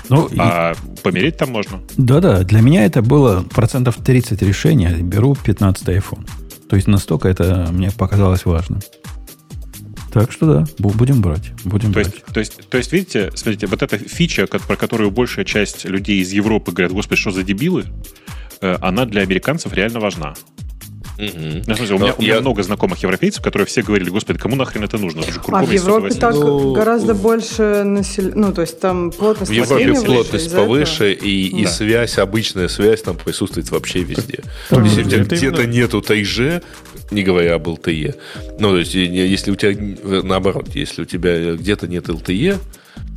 Ну, 0.10 0.30
а 0.38 0.74
и... 0.74 1.02
помереть 1.02 1.38
там 1.38 1.52
можно. 1.52 1.82
Да-да, 1.98 2.44
для 2.44 2.62
меня 2.62 2.86
это 2.86 3.02
было 3.02 3.44
процентов 3.44 3.98
30 3.98 4.42
решения. 4.42 4.92
Беру 5.02 5.36
15 5.36 5.88
iPhone. 5.88 6.28
То 6.70 6.76
есть 6.76 6.88
настолько 6.88 7.28
это 7.28 7.68
мне 7.72 7.92
показалось 7.92 8.46
важным. 8.46 8.80
Так 10.12 10.32
что 10.32 10.46
да, 10.46 10.66
будем 10.78 11.22
брать. 11.22 11.52
Будем 11.64 11.94
то, 11.94 12.02
брать. 12.02 12.08
Есть, 12.08 12.26
то, 12.26 12.40
есть, 12.40 12.70
то 12.70 12.78
есть, 12.78 12.92
видите, 12.92 13.32
смотрите, 13.34 13.68
вот 13.68 13.82
эта 13.82 13.98
фича, 13.98 14.46
про 14.46 14.76
которую 14.76 15.10
большая 15.10 15.46
часть 15.46 15.86
людей 15.86 16.20
из 16.20 16.34
Европы 16.34 16.72
говорят, 16.74 16.92
господи, 16.92 17.20
что 17.20 17.32
за 17.32 17.44
дебилы, 17.44 17.86
э, 18.60 18.78
она 18.82 19.06
для 19.06 19.22
американцев 19.22 19.72
реально 19.74 20.02
важна. 20.02 20.34
Угу. 21.22 21.64
Ну, 21.68 21.76
смысле, 21.76 21.96
у, 21.96 22.00
меня, 22.00 22.14
у 22.18 22.22
меня 22.22 22.42
много 22.42 22.64
знакомых 22.64 22.98
европейцев, 23.04 23.44
которые 23.44 23.68
все 23.68 23.84
говорили, 23.84 24.10
господи, 24.10 24.40
кому 24.40 24.56
нахрен 24.56 24.84
это 24.84 24.98
нужно? 24.98 25.20
Это 25.20 25.34
же 25.34 25.42
а 25.48 25.64
в 25.64 25.72
Европе 25.72 26.10
так 26.16 26.34
ну, 26.34 26.74
гораздо 26.74 27.14
больше 27.14 27.84
населения, 27.84 28.36
ну, 28.36 28.52
то 28.52 28.62
есть 28.62 28.80
там 28.80 29.12
плотность 29.12 29.52
В 29.52 29.54
Европе 29.54 29.94
плотность 30.04 30.52
повыше, 30.56 31.14
и, 31.14 31.48
и 31.48 31.64
да. 31.66 31.70
связь, 31.70 32.18
обычная 32.18 32.68
связь 32.68 33.04
там 33.04 33.18
присутствует 33.18 33.70
вообще 33.70 34.00
везде. 34.04 34.40
Да. 34.72 34.82
Если 34.82 35.04
у 35.04 35.10
тебя 35.10 35.24
где-то 35.24 35.62
именно... 35.62 35.72
нету 35.72 36.02
тайже, 36.02 36.64
не 37.12 37.22
говоря 37.22 37.56
об 37.56 37.68
LTE, 37.68 38.16
ну, 38.60 38.72
то 38.72 38.80
есть 38.80 38.96
если 38.96 39.52
у 39.52 39.56
тебя, 39.56 39.78
наоборот, 40.24 40.70
если 40.74 41.04
у 41.04 41.06
тебя 41.06 41.54
где-то 41.54 41.88
нет 41.88 42.10
LTE, 42.10 42.58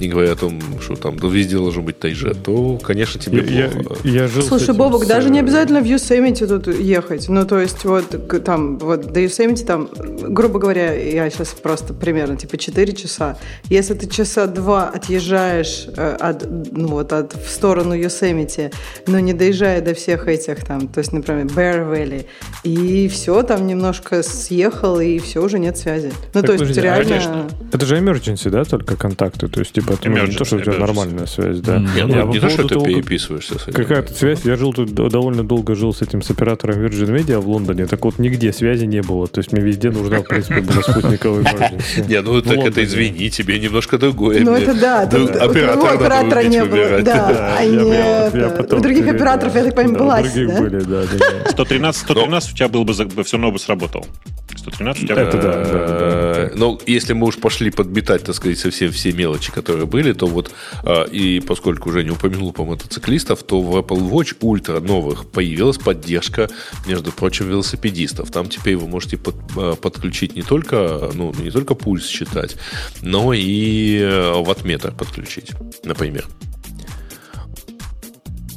не 0.00 0.08
говоря 0.08 0.32
о 0.32 0.36
том, 0.36 0.60
что 0.80 0.96
там 0.96 1.18
да, 1.18 1.28
везде 1.28 1.56
должен 1.56 1.84
быть 1.84 2.00
тайже, 2.00 2.34
то, 2.34 2.78
конечно, 2.78 3.20
тебе 3.20 3.44
я, 3.46 3.68
плохо. 3.68 3.96
Я, 4.02 4.22
я 4.22 4.28
жил 4.28 4.42
Слушай, 4.42 4.74
Бобок, 4.74 5.04
с... 5.04 5.06
даже 5.06 5.30
не 5.30 5.38
обязательно 5.38 5.80
в 5.80 5.84
Yosemite 5.84 6.46
тут 6.46 6.66
ехать. 6.80 7.28
Ну, 7.28 7.44
то 7.46 7.60
есть, 7.60 7.84
вот 7.84 8.44
там, 8.44 8.78
вот 8.78 9.12
до 9.12 9.20
Yosemite 9.20 9.64
там, 9.64 9.88
грубо 9.94 10.58
говоря, 10.58 10.92
я 10.94 11.30
сейчас 11.30 11.48
просто 11.50 11.94
примерно, 11.94 12.36
типа, 12.36 12.56
4 12.58 12.92
часа. 12.92 13.38
Если 13.68 13.94
ты 13.94 14.08
часа 14.08 14.46
два 14.46 14.88
отъезжаешь 14.88 15.86
э, 15.96 16.16
от, 16.16 16.44
ну, 16.72 16.88
вот, 16.88 17.12
от, 17.12 17.34
в 17.34 17.48
сторону 17.48 17.94
Yosemite, 17.94 18.74
но 19.06 19.20
не 19.20 19.32
доезжая 19.32 19.80
до 19.80 19.94
всех 19.94 20.26
этих 20.26 20.64
там, 20.64 20.88
то 20.88 20.98
есть, 20.98 21.12
например, 21.12 21.46
Bear 21.46 21.88
Valley, 21.88 22.26
и 22.64 23.06
все, 23.08 23.42
там 23.44 23.66
немножко 23.68 24.24
съехал, 24.24 24.98
и 24.98 25.20
все, 25.20 25.40
уже 25.40 25.60
нет 25.60 25.78
связи. 25.78 26.12
Ну, 26.32 26.40
так, 26.40 26.46
то 26.46 26.52
есть, 26.52 26.62
подожди, 26.64 26.80
реально... 26.80 27.04
Конечно. 27.04 27.48
Это 27.72 27.86
же 27.86 27.96
emergency, 27.96 28.50
да, 28.50 28.64
только 28.64 28.96
контакты? 28.96 29.46
То 29.46 29.60
есть, 29.60 29.78
типа, 29.84 30.02
ты 30.02 30.08
не 30.08 30.36
то, 30.36 30.44
что 30.44 30.56
у 30.56 30.60
тебя 30.60 30.78
нормальная 30.78 31.26
связь, 31.26 31.60
да. 31.60 31.78
Не, 31.78 32.06
ну, 32.06 32.16
я 32.16 32.24
не 32.24 32.40
то, 32.40 32.48
что 32.48 32.62
ты 32.62 32.74
того, 32.74 32.86
переписываешься. 32.86 33.58
Какая-то 33.72 34.12
связь. 34.14 34.44
Я 34.44 34.56
жил 34.56 34.72
тут, 34.72 34.92
довольно 34.92 35.44
долго 35.44 35.74
жил 35.74 35.92
с 35.92 36.02
этим, 36.02 36.22
с 36.22 36.30
оператором 36.30 36.76
Virgin 36.76 37.14
Media 37.14 37.38
в 37.38 37.48
Лондоне. 37.48 37.86
Так 37.86 38.04
вот, 38.04 38.18
нигде 38.18 38.52
связи 38.52 38.84
не 38.86 39.02
было. 39.02 39.26
То 39.26 39.40
есть, 39.40 39.52
мне 39.52 39.62
везде 39.62 39.90
нужна, 39.90 40.20
в 40.20 40.24
принципе, 40.24 40.60
была 40.60 40.82
спутниковая 40.82 41.44
Не, 42.08 42.20
ну, 42.20 42.40
так 42.42 42.58
это 42.58 42.84
извини, 42.84 43.30
тебе 43.30 43.58
немножко 43.58 43.98
другое. 43.98 44.40
Ну, 44.44 44.52
это 44.52 44.74
да. 44.74 45.02
Оператора 45.02 46.42
не 46.44 46.64
было. 46.64 47.02
Да, 47.02 47.60
у 48.70 48.80
других 48.80 49.06
операторов, 49.08 49.54
я 49.54 49.64
так 49.64 49.74
понимаю, 49.74 49.98
была. 49.98 50.22
других 50.22 50.58
были, 50.58 50.80
да. 50.80 51.04
113 51.50 52.02
113 52.02 52.52
у 52.52 52.56
тебя 52.56 52.68
был 52.68 52.84
бы 52.84 52.92
все 52.92 53.36
равно 53.36 53.52
бы 53.52 53.58
сработал. 53.58 54.06
113 54.64 55.04
у 55.04 55.06
тебя 55.06 55.22
Это 55.22 55.38
да. 55.38 56.50
Но 56.56 56.78
если 56.86 57.12
мы 57.12 57.26
уж 57.26 57.38
пошли 57.38 57.70
подметать, 57.70 58.24
так 58.24 58.34
сказать, 58.34 58.58
совсем 58.58 58.90
все 58.92 59.12
мелочи, 59.12 59.52
которые 59.52 59.86
были, 59.86 60.12
то 60.12 60.26
вот, 60.26 60.50
а, 60.82 61.04
и 61.04 61.40
поскольку 61.40 61.90
уже 61.90 62.02
не 62.04 62.10
упомянул 62.10 62.52
по 62.52 62.64
мотоциклистов, 62.64 63.42
то 63.42 63.60
в 63.60 63.76
Apple 63.76 64.10
Watch 64.10 64.36
Ultra 64.40 64.80
новых 64.80 65.26
появилась 65.30 65.78
поддержка, 65.78 66.48
между 66.86 67.12
прочим, 67.12 67.48
велосипедистов. 67.48 68.30
Там 68.30 68.48
теперь 68.48 68.76
вы 68.76 68.88
можете 68.88 69.16
под, 69.16 69.34
а, 69.56 69.74
подключить 69.74 70.36
не 70.36 70.42
только, 70.42 71.10
ну, 71.14 71.34
не 71.38 71.50
только 71.50 71.74
пульс 71.74 72.06
считать, 72.08 72.56
но 73.02 73.32
и 73.32 73.98
э, 73.98 74.42
ваттметр 74.42 74.92
подключить, 74.92 75.52
например. 75.84 76.24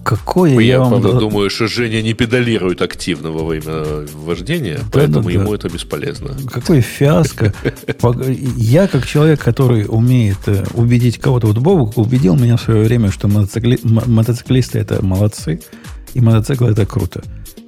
Какое 0.07 0.51
я, 0.51 0.61
я 0.61 0.79
вам... 0.79 1.01
правда, 1.01 1.19
думаю, 1.19 1.49
что 1.49 1.67
Женя 1.67 2.01
не 2.01 2.13
педалирует 2.13 2.81
активно 2.81 3.29
во 3.29 3.45
время 3.45 4.05
вождения, 4.13 4.77
да, 4.77 4.83
поэтому 4.93 5.25
да, 5.25 5.31
ему 5.31 5.49
да. 5.49 5.55
это 5.55 5.67
бесполезно. 5.67 6.29
Какой 6.49 6.79
фиаско. 6.79 7.53
Я, 8.55 8.87
как 8.87 9.05
человек, 9.05 9.43
который 9.43 9.85
умеет 9.85 10.37
э, 10.45 10.63
убедить 10.75 11.17
кого-то, 11.17 11.47
вот 11.47 11.57
Бобук 11.57 11.97
убедил 11.97 12.37
меня 12.37 12.55
в 12.55 12.61
свое 12.61 12.85
время, 12.85 13.11
что 13.11 13.27
мотоцикли... 13.27 13.79
мотоциклисты 13.83 14.79
это 14.79 15.03
молодцы, 15.03 15.59
и 16.13 16.21
мотоциклы 16.21 16.71
это 16.71 16.85
круто. 16.85 17.21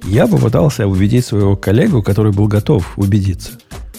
Я 0.04 0.26
попытался 0.26 0.86
убедить 0.86 1.26
своего 1.26 1.56
коллегу, 1.56 2.02
который 2.02 2.32
был 2.32 2.48
готов 2.48 2.94
убедиться. 2.96 3.52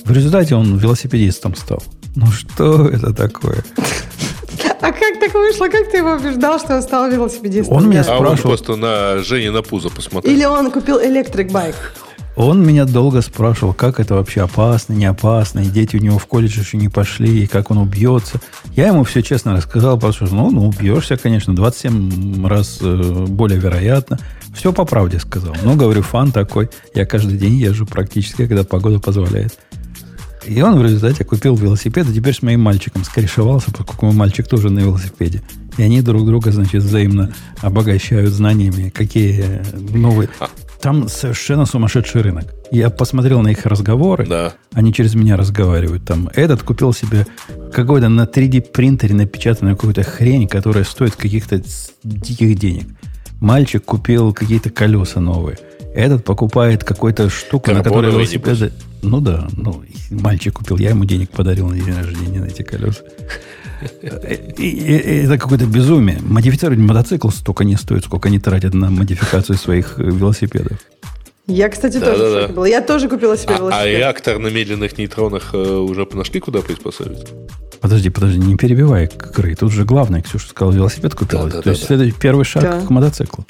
В 0.04 0.12
результате 0.12 0.56
он 0.56 0.78
велосипедистом 0.78 1.54
стал. 1.56 1.84
Ну 2.16 2.26
что 2.32 2.88
это 2.88 3.14
такое? 3.14 3.64
А 4.82 4.92
как 4.92 5.20
так 5.20 5.34
вышло? 5.34 5.68
Как 5.68 5.92
ты 5.92 5.98
его 5.98 6.14
убеждал, 6.14 6.60
что 6.60 6.76
он 6.76 6.82
стал 6.82 7.10
велосипедистом? 7.10 7.78
Он 7.78 7.90
меня 7.90 8.04
спрашивал. 8.04 8.28
А 8.28 8.32
он 8.32 8.38
просто 8.38 8.76
на 8.76 9.20
Жене 9.20 9.52
на 9.52 9.62
пузо 9.62 9.90
посмотрел. 9.90 10.34
Или 10.34 10.44
он 10.46 10.72
купил 10.72 11.00
электрик 11.00 11.52
байк? 11.52 11.76
Он 12.36 12.66
меня 12.66 12.86
долго 12.86 13.22
спрашивал, 13.22 13.74
как 13.74 14.00
это 14.00 14.16
вообще 14.16 14.42
опасно, 14.42 14.94
не 14.94 15.06
опасно, 15.06 15.60
и 15.60 15.66
дети 15.66 15.98
у 15.98 16.00
него 16.00 16.18
в 16.18 16.26
колледж 16.26 16.60
еще 16.60 16.78
не 16.78 16.88
пошли, 16.88 17.44
и 17.44 17.48
как 17.48 17.72
он 17.72 17.78
убьется. 17.78 18.40
Я 18.74 18.88
ему 18.88 19.04
все 19.04 19.22
честно 19.22 19.54
рассказал, 19.54 19.98
потому 19.98 20.14
что, 20.14 20.26
ну, 20.34 20.50
ну 20.50 20.68
убьешься, 20.68 21.18
конечно, 21.18 21.54
27 21.54 22.48
раз 22.48 22.80
э, 22.82 23.26
более 23.28 23.60
вероятно. 23.60 24.18
Все 24.56 24.72
по 24.72 24.86
правде 24.86 25.20
сказал. 25.20 25.56
Но, 25.64 25.76
говорю, 25.76 26.02
фан 26.02 26.32
такой. 26.32 26.70
Я 26.96 27.06
каждый 27.06 27.38
день 27.38 27.56
езжу 27.56 27.86
практически, 27.86 28.48
когда 28.48 28.64
погода 28.64 29.00
позволяет. 29.00 29.58
И 30.46 30.62
он 30.62 30.78
в 30.78 30.84
результате 30.84 31.24
купил 31.24 31.56
велосипед, 31.56 32.10
и 32.10 32.14
теперь 32.14 32.34
с 32.34 32.42
моим 32.42 32.62
мальчиком 32.62 33.04
скорешевался, 33.04 33.72
поскольку 33.72 34.08
мой 34.08 34.16
мальчик 34.16 34.48
тоже 34.48 34.70
на 34.70 34.80
велосипеде. 34.80 35.42
И 35.78 35.84
они 35.84 36.02
друг 36.02 36.26
друга, 36.26 36.52
значит, 36.52 36.84
взаимно 36.84 37.34
обогащают 37.62 38.32
знаниями, 38.32 38.90
какие 38.90 39.62
новые... 39.76 40.30
А. 40.40 40.50
Там 40.82 41.08
совершенно 41.10 41.68
сумасшедший 41.68 42.22
рынок. 42.22 42.46
Я 42.72 42.90
посмотрел 42.90 43.42
на 43.42 43.50
их 43.50 43.68
разговоры. 43.68 44.26
Да. 44.26 44.54
Они 44.74 44.92
через 44.92 45.14
меня 45.14 45.38
разговаривают. 45.38 46.06
Там 46.06 46.32
этот 46.34 46.64
купил 46.64 46.92
себе 46.92 47.28
какой-то 47.72 48.10
на 48.10 48.24
3D 48.24 48.62
принтере 48.72 49.14
напечатанную 49.14 49.76
какую-то 49.76 50.02
хрень, 50.02 50.48
которая 50.48 50.84
стоит 50.84 51.16
каких-то 51.16 51.62
диких 52.04 52.58
денег. 52.58 52.88
Мальчик 53.40 53.86
купил 53.86 54.34
какие-то 54.34 54.72
колеса 54.72 55.20
новые. 55.20 55.60
Этот 55.94 56.24
покупает 56.24 56.84
какую-то 56.84 57.30
штуку, 57.30 57.72
на 57.72 57.84
которой 57.84 58.12
велосипеды... 58.12 58.72
Ну 59.02 59.20
да, 59.20 59.48
ну, 59.54 59.84
мальчик 60.12 60.54
купил, 60.54 60.78
я 60.78 60.92
ему 60.92 61.06
денег 61.06 61.32
подарил 61.32 61.68
на 61.70 61.76
день 61.76 61.94
рождения 61.94 62.40
на 62.40 62.46
эти 62.46 62.62
колеса. 62.62 63.02
И, 64.58 64.64
и, 64.64 64.98
и, 64.98 65.26
это 65.26 65.40
какое-то 65.40 65.66
безумие. 65.66 66.20
Модифицировать 66.22 66.80
мотоцикл 66.80 67.30
столько 67.30 67.64
не 67.64 67.76
стоит, 67.78 68.06
сколько 68.06 68.30
они 68.30 68.38
тратят 68.40 68.76
на 68.76 68.92
модификацию 68.92 69.58
своих 69.58 69.98
велосипедов. 69.98 70.78
Я, 71.48 71.68
кстати, 71.68 71.98
да, 71.98 72.12
тоже 72.12 72.24
да, 72.24 72.48
да. 72.48 72.54
была. 72.54 72.68
Я 72.68 72.82
тоже 72.82 73.10
купила 73.10 73.36
себе 73.36 73.56
а, 73.56 73.58
велосипед. 73.58 73.82
А 73.82 73.88
реактор 73.88 74.38
на 74.38 74.48
медленных 74.48 74.98
нейтронах 74.98 75.50
э, 75.54 75.58
уже 75.58 76.08
нашли, 76.14 76.40
куда 76.40 76.62
приспособить? 76.62 77.28
Подожди, 77.82 78.10
подожди, 78.10 78.38
не 78.38 78.56
перебивай, 78.56 79.08
Кры. 79.08 79.56
Тут 79.56 79.72
же 79.72 79.84
главное, 79.84 80.22
Ксюша 80.22 80.48
сказала, 80.48 80.72
велосипед 80.72 81.16
купила. 81.16 81.46
Да, 81.46 81.50
да, 81.50 81.58
То 81.58 81.64
да, 81.64 81.72
есть 81.72 81.88
да. 81.88 81.96
это 81.96 82.12
первый 82.12 82.46
шаг 82.46 82.64
да. 82.64 82.82
к 82.82 82.90
мотоциклу. 82.92 83.46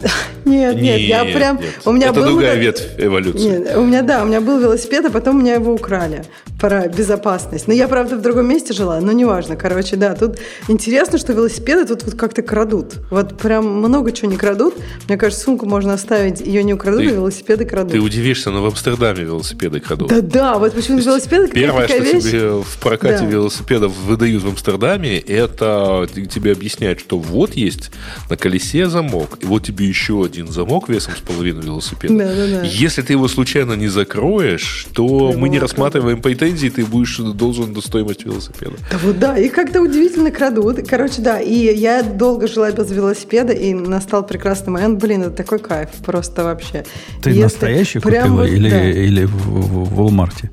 Нет, 0.00 0.12
нет, 0.44 0.76
нет, 0.76 1.00
я 1.00 1.24
прям... 1.24 1.60
Нет. 1.60 1.80
У 1.84 1.92
меня 1.92 2.08
Это 2.08 2.20
был 2.20 2.26
другая 2.26 2.56
ветвь 2.56 2.88
эволюции. 2.98 3.58
Нет, 3.58 3.76
у 3.76 3.84
меня, 3.84 4.02
да, 4.02 4.22
у 4.22 4.26
меня 4.26 4.40
был 4.40 4.58
велосипед, 4.58 5.06
а 5.06 5.10
потом 5.10 5.36
у 5.36 5.40
меня 5.40 5.54
его 5.54 5.72
украли. 5.72 6.24
Про 6.60 6.88
безопасность. 6.88 7.68
Но 7.68 7.74
я, 7.74 7.88
правда, 7.88 8.16
в 8.16 8.22
другом 8.22 8.46
месте 8.48 8.74
жила, 8.74 9.00
но 9.00 9.12
неважно. 9.12 9.56
Короче, 9.56 9.96
да, 9.96 10.14
тут 10.14 10.38
интересно, 10.68 11.18
что 11.18 11.32
велосипеды 11.32 11.86
тут 11.86 12.04
вот 12.04 12.14
как-то 12.14 12.42
крадут. 12.42 12.96
Вот 13.10 13.38
прям 13.38 13.66
много 13.66 14.12
чего 14.12 14.30
не 14.30 14.36
крадут. 14.36 14.74
Мне 15.08 15.16
кажется, 15.16 15.44
сумку 15.44 15.64
можно 15.64 15.94
оставить, 15.94 16.40
ее 16.40 16.62
не 16.62 16.74
украдут, 16.74 17.00
ты, 17.00 17.08
а 17.08 17.12
велосипеды 17.12 17.64
крадут. 17.64 17.92
Ты 17.92 18.00
удивишься, 18.00 18.50
но 18.50 18.62
в 18.62 18.66
Амстердаме 18.66 19.24
велосипеды 19.24 19.80
крадут. 19.80 20.08
Да-да, 20.08 20.58
вот 20.58 20.74
почему 20.74 20.98
велосипеды 20.98 21.48
Первое, 21.48 21.88
что 21.88 21.98
вещь... 21.98 22.24
тебе 22.24 22.62
в 22.62 22.78
прокате 22.78 23.20
да. 23.20 23.26
велосипедов 23.26 23.92
выдают 23.96 24.42
в 24.42 24.48
Амстердаме, 24.48 25.18
это 25.18 26.06
тебе 26.30 26.52
объясняют, 26.52 27.00
что 27.00 27.18
вот 27.18 27.54
есть 27.54 27.90
на 28.28 28.36
колесе 28.36 28.88
замок, 28.88 29.38
и 29.40 29.46
вот 29.46 29.64
тебе 29.64 29.86
еще 29.86 30.24
один 30.24 30.48
замок 30.48 30.88
весом 30.88 31.14
с 31.16 31.20
половиной 31.20 31.62
велосипеда. 31.62 32.14
Да, 32.14 32.34
да, 32.34 32.46
да. 32.46 32.62
Если 32.64 33.00
ты 33.00 33.14
его 33.14 33.28
случайно 33.28 33.72
не 33.72 33.88
закроешь, 33.88 34.86
то 34.92 35.32
мы 35.32 35.48
не 35.48 35.58
рассматриваем 35.58 36.20
претензии, 36.50 36.68
ты 36.68 36.84
будешь 36.84 37.16
должен 37.18 37.72
до 37.72 37.80
стоимости 37.80 38.24
велосипеда. 38.24 38.76
Да 38.90 38.98
вот 39.02 39.18
да, 39.18 39.38
и 39.38 39.48
как-то 39.48 39.80
удивительно 39.80 40.30
крадут. 40.30 40.86
Короче, 40.88 41.22
да, 41.22 41.40
и 41.40 41.54
я 41.54 42.02
долго 42.02 42.46
жила 42.48 42.70
без 42.72 42.90
велосипеда, 42.90 43.52
и 43.52 43.74
настал 43.74 44.26
прекрасный 44.26 44.70
момент. 44.70 45.00
Блин, 45.00 45.22
это 45.22 45.30
такой 45.30 45.58
кайф, 45.58 45.90
просто 46.04 46.44
вообще. 46.44 46.84
Ты 47.22 47.30
Если 47.30 47.42
настоящий 47.42 48.00
купила 48.00 48.26
вот, 48.26 48.48
или, 48.48 48.70
да. 48.70 48.90
или 48.90 49.24
в, 49.24 49.30
в, 49.30 49.94
в 49.94 50.00
Walmart? 50.00 50.50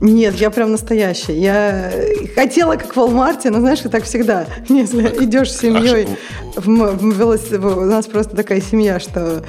Нет, 0.00 0.34
я 0.36 0.50
прям 0.50 0.72
настоящая. 0.72 1.38
Я 1.38 1.92
хотела 2.34 2.76
как 2.76 2.94
в 2.94 2.98
Walmart, 2.98 3.48
но 3.50 3.60
знаешь, 3.60 3.80
так 3.80 4.04
всегда. 4.04 4.46
Если 4.68 5.02
идешь 5.24 5.52
с 5.52 5.60
семьей, 5.60 6.08
в, 6.56 6.66
в 6.66 7.18
велосипед, 7.18 7.64
у 7.64 7.80
нас 7.82 8.06
просто 8.06 8.36
такая 8.36 8.60
семья, 8.60 8.98
что 8.98 9.44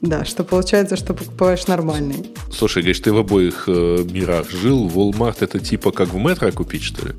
да, 0.00 0.24
что 0.24 0.44
получается, 0.44 0.96
что 0.96 1.14
покупаешь 1.14 1.66
нормальный. 1.66 2.32
Слушай, 2.52 2.82
говоришь, 2.82 3.00
ты 3.00 3.12
в 3.12 3.18
обоих 3.18 3.64
э, 3.66 4.04
мирах 4.10 4.50
жил. 4.50 4.88
Walmart 4.88 5.36
это 5.40 5.58
типа 5.58 5.92
как 5.92 6.08
в 6.08 6.16
метро 6.16 6.50
купить, 6.52 6.82
что 6.82 7.06
ли? 7.06 7.14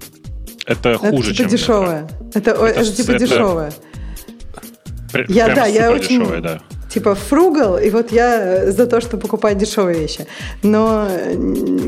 Это 0.65 0.97
хуже, 0.97 1.13
это 1.13 1.23
типа 1.23 1.36
чем 1.38 1.47
дешевое. 1.49 2.09
Это, 2.34 2.51
это, 2.51 2.65
это 2.65 2.91
типа 2.91 3.11
это... 3.11 3.19
дешевое. 3.19 3.73
Я, 5.27 5.53
да, 5.53 5.65
я 5.65 5.91
очень... 5.91 6.19
Дешевое, 6.19 6.41
да 6.41 6.61
типа 6.94 7.16
фругал, 7.16 7.78
и 7.78 7.89
вот 7.89 8.12
я 8.12 8.72
за 8.72 8.86
то, 8.86 9.02
что 9.02 9.18
покупать 9.18 9.58
дешевые 9.58 10.00
вещи. 10.00 10.28
Но 10.64 11.08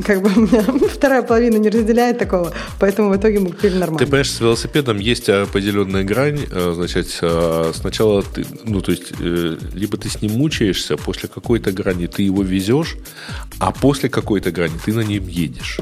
как 0.06 0.22
бы 0.22 0.30
у 0.36 0.42
меня 0.42 0.64
вторая 0.90 1.22
половина 1.22 1.58
не 1.58 1.70
разделяет 1.70 2.18
такого, 2.18 2.54
поэтому 2.80 3.10
в 3.10 3.18
итоге 3.18 3.40
мы 3.40 3.50
купили 3.50 3.74
нормально. 3.74 4.00
Ты 4.00 4.06
понимаешь, 4.06 4.32
с 4.32 4.40
велосипедом 4.40 4.98
есть 4.98 5.30
определенная 5.30 6.04
грань. 6.04 6.40
Э, 6.52 6.74
значит, 6.76 7.20
э, 7.22 7.72
сначала 7.76 8.24
ты, 8.24 8.46
ну, 8.64 8.82
то 8.82 8.92
есть, 8.92 9.14
э, 9.20 9.58
либо 9.74 9.98
ты 9.98 10.10
с 10.10 10.22
ним 10.22 10.34
мучаешься, 10.34 10.98
после 10.98 11.30
какой-то 11.30 11.72
грани 11.72 12.08
ты 12.08 12.24
его 12.24 12.44
везешь, 12.44 12.96
а 13.60 13.72
после 13.72 14.10
какой-то 14.10 14.52
грани 14.52 14.74
ты 14.86 14.94
на 14.94 15.02
нем 15.02 15.28
едешь. 15.28 15.80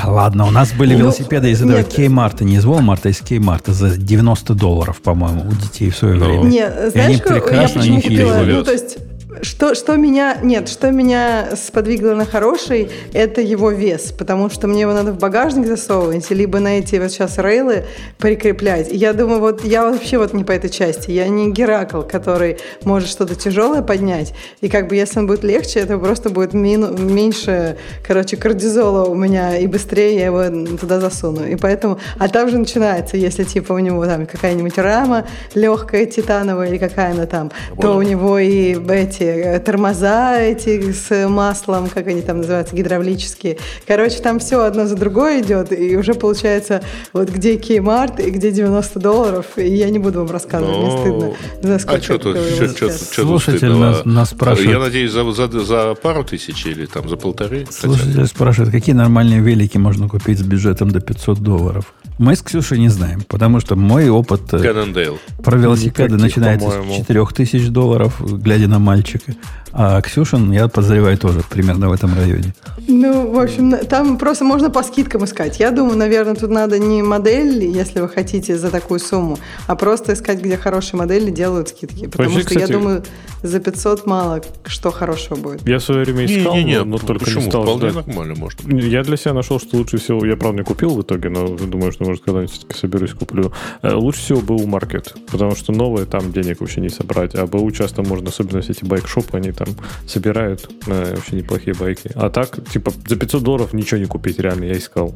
Да 0.00 0.10
ладно, 0.10 0.46
у 0.46 0.50
нас 0.50 0.72
были 0.72 0.92
ну, 0.92 1.00
велосипеды 1.00 1.50
из 1.50 1.60
этого 1.60 1.82
Кеймарта, 1.82 2.44
не 2.44 2.56
из 2.56 2.64
Walmart, 2.64 3.00
а 3.04 3.08
из 3.08 3.18
Кеймарта 3.18 3.72
за 3.72 3.96
90 3.96 4.54
долларов, 4.54 5.00
по-моему, 5.02 5.48
у 5.48 5.52
детей 5.52 5.90
в 5.90 5.96
свое 5.96 6.14
ну. 6.14 6.26
время. 6.26 6.44
Нет, 6.44 6.92
знаешь, 6.92 6.94
и 6.94 7.00
они 7.00 7.16
прекрасно 7.16 7.78
я 7.80 7.80
почему 7.80 8.02
купила? 8.02 8.42
Ну, 8.44 8.64
то 8.64 8.72
есть 8.72 8.98
что, 9.42 9.74
что 9.74 9.96
меня... 9.96 10.38
Нет, 10.42 10.68
что 10.68 10.90
меня 10.90 11.50
сподвигло 11.56 12.14
на 12.14 12.24
хороший, 12.24 12.90
это 13.12 13.40
его 13.40 13.70
вес, 13.70 14.12
потому 14.12 14.50
что 14.50 14.66
мне 14.66 14.82
его 14.82 14.92
надо 14.92 15.12
в 15.12 15.18
багажник 15.18 15.66
засовывать, 15.66 16.30
либо 16.30 16.58
на 16.58 16.78
эти 16.78 16.96
вот 16.96 17.10
сейчас 17.10 17.38
рейлы 17.38 17.84
прикреплять. 18.18 18.88
я 18.90 19.12
думаю, 19.12 19.40
вот 19.40 19.64
я 19.64 19.88
вообще 19.88 20.18
вот 20.18 20.32
не 20.32 20.44
по 20.44 20.52
этой 20.52 20.70
части. 20.70 21.10
Я 21.10 21.28
не 21.28 21.50
Геракл, 21.50 22.02
который 22.02 22.58
может 22.84 23.08
что-то 23.08 23.34
тяжелое 23.34 23.82
поднять. 23.82 24.34
И 24.60 24.68
как 24.68 24.88
бы 24.88 24.96
если 24.96 25.20
он 25.20 25.26
будет 25.26 25.44
легче, 25.44 25.80
это 25.80 25.98
просто 25.98 26.30
будет 26.30 26.54
мину, 26.54 26.96
меньше, 26.96 27.76
короче, 28.06 28.36
кардизола 28.36 29.04
у 29.04 29.14
меня, 29.14 29.56
и 29.56 29.66
быстрее 29.66 30.16
я 30.16 30.26
его 30.26 30.76
туда 30.76 31.00
засуну. 31.00 31.46
И 31.46 31.56
поэтому... 31.56 31.98
А 32.18 32.28
там 32.28 32.48
же 32.48 32.58
начинается, 32.58 33.16
если 33.16 33.44
типа 33.44 33.72
у 33.72 33.78
него 33.78 34.04
там 34.06 34.26
какая-нибудь 34.26 34.78
рама 34.78 35.26
легкая, 35.54 36.06
титановая 36.06 36.68
или 36.68 36.78
какая 36.78 37.12
она 37.12 37.26
там, 37.26 37.50
вот. 37.70 37.82
то 37.82 37.96
у 37.96 38.02
него 38.02 38.38
и 38.38 38.74
эти 38.88 39.27
Э, 39.28 39.58
тормоза 39.60 40.40
эти 40.40 40.92
с 40.92 41.28
маслом, 41.28 41.88
как 41.88 42.06
они 42.06 42.22
там 42.22 42.38
называются, 42.38 42.74
гидравлические. 42.74 43.58
Короче, 43.86 44.18
там 44.20 44.38
все 44.38 44.62
одно 44.62 44.86
за 44.86 44.96
другое 44.96 45.42
идет, 45.42 45.72
и 45.72 45.96
уже 45.96 46.14
получается, 46.14 46.82
вот 47.12 47.28
где 47.28 47.56
Kmart 47.56 48.24
и 48.24 48.30
где 48.30 48.50
90 48.50 48.98
долларов, 48.98 49.46
и 49.56 49.68
я 49.68 49.90
не 49.90 49.98
буду 49.98 50.20
вам 50.20 50.30
рассказывать, 50.30 50.74
Но... 50.74 50.80
мне 50.80 50.90
ну, 50.90 51.00
стыдно. 51.00 51.78
За 51.78 51.90
а 51.90 52.00
что 52.00 52.18
тут, 52.18 52.36
что, 52.36 52.68
что, 52.68 52.90
что 52.90 53.22
Слушатель 53.22 53.72
нас, 53.72 54.04
нас 54.04 54.30
спрашивает. 54.30 54.70
Я 54.70 54.78
надеюсь, 54.78 55.12
за, 55.12 55.30
за, 55.32 55.48
за 55.48 55.94
пару 55.94 56.24
тысяч 56.24 56.66
или 56.66 56.86
там 56.86 57.08
за 57.08 57.16
полторы? 57.16 57.66
Слушатель 57.70 58.26
спрашивает, 58.26 58.72
какие 58.72 58.94
нормальные 58.94 59.40
велики 59.40 59.78
можно 59.78 60.08
купить 60.08 60.38
с 60.38 60.42
бюджетом 60.42 60.90
до 60.90 61.00
500 61.00 61.38
долларов? 61.38 61.92
Мы 62.18 62.34
с 62.34 62.42
Ксюшей 62.42 62.78
не 62.80 62.88
знаем, 62.88 63.22
потому 63.28 63.60
что 63.60 63.76
мой 63.76 64.08
опыт 64.08 64.52
Cannondale. 64.52 65.18
про 65.42 65.56
велосипеды 65.56 66.14
Никаких, 66.14 66.36
начинается 66.36 66.82
с 66.82 67.06
4000 67.06 67.68
долларов, 67.68 68.20
глядя 68.20 68.66
на 68.66 68.80
мальчика. 68.80 69.34
А 69.72 70.00
Ксюшин, 70.00 70.50
я 70.50 70.66
подозреваю, 70.66 71.16
тоже 71.18 71.42
примерно 71.48 71.88
в 71.88 71.92
этом 71.92 72.14
районе. 72.14 72.54
Ну, 72.88 73.30
в 73.30 73.38
общем, 73.38 73.76
там 73.86 74.18
просто 74.18 74.44
можно 74.44 74.70
по 74.70 74.82
скидкам 74.82 75.24
искать. 75.24 75.60
Я 75.60 75.70
думаю, 75.70 75.96
наверное, 75.96 76.34
тут 76.34 76.50
надо 76.50 76.78
не 76.78 77.02
модель, 77.02 77.64
если 77.64 78.00
вы 78.00 78.08
хотите 78.08 78.56
за 78.58 78.70
такую 78.70 78.98
сумму, 78.98 79.38
а 79.66 79.76
просто 79.76 80.14
искать, 80.14 80.40
где 80.40 80.56
хорошие 80.56 80.98
модели 80.98 81.30
делают 81.30 81.68
скидки. 81.68 82.06
Потому 82.06 82.30
Вообще, 82.30 82.40
что 82.40 82.48
кстати, 82.48 82.70
я 82.72 82.78
думаю, 82.78 83.04
за 83.42 83.60
500 83.60 84.06
мало 84.06 84.40
что 84.64 84.90
хорошего 84.90 85.36
будет. 85.36 85.68
Я 85.68 85.78
в 85.78 85.82
свое 85.84 86.04
время 86.04 86.24
искал, 86.24 86.54
не, 86.56 86.64
не, 86.64 86.70
не, 86.72 86.84
но 86.84 86.98
только 86.98 87.26
почему? 87.26 87.42
не 87.42 87.48
стал 87.50 87.62
Вполне 87.62 87.90
ждать. 87.90 88.06
нормально 88.06 88.34
можно. 88.34 88.74
Я 88.74 89.02
для 89.04 89.16
себя 89.16 89.34
нашел, 89.34 89.60
что 89.60 89.76
лучше 89.76 89.98
всего, 89.98 90.24
я 90.24 90.36
правда 90.36 90.58
не 90.60 90.64
купил 90.64 90.90
в 90.94 91.02
итоге, 91.02 91.28
но 91.28 91.46
думаю, 91.46 91.92
что 91.92 92.07
может 92.08 92.24
когда-нибудь 92.24 92.52
все-таки 92.52 92.78
соберусь, 92.78 93.12
куплю. 93.12 93.52
Э, 93.82 93.94
лучше 93.94 94.20
всего 94.20 94.40
был 94.40 94.66
маркет, 94.66 95.14
потому 95.30 95.54
что 95.54 95.72
новые 95.72 96.06
там 96.06 96.32
денег 96.32 96.60
вообще 96.60 96.80
не 96.80 96.88
собрать, 96.88 97.34
а 97.34 97.46
БУ 97.46 97.70
часто 97.70 98.02
можно, 98.02 98.28
особенно 98.28 98.60
все 98.60 98.72
эти 98.72 98.84
байк-шопы, 98.84 99.36
они 99.36 99.52
там 99.52 99.68
собирают 100.06 100.70
э, 100.86 101.14
вообще 101.14 101.36
неплохие 101.36 101.74
байки. 101.74 102.10
А 102.14 102.30
так, 102.30 102.58
типа, 102.70 102.92
за 103.06 103.16
500 103.16 103.42
долларов 103.42 103.72
ничего 103.72 104.00
не 104.00 104.06
купить, 104.06 104.38
реально, 104.38 104.64
я 104.64 104.76
искал. 104.76 105.14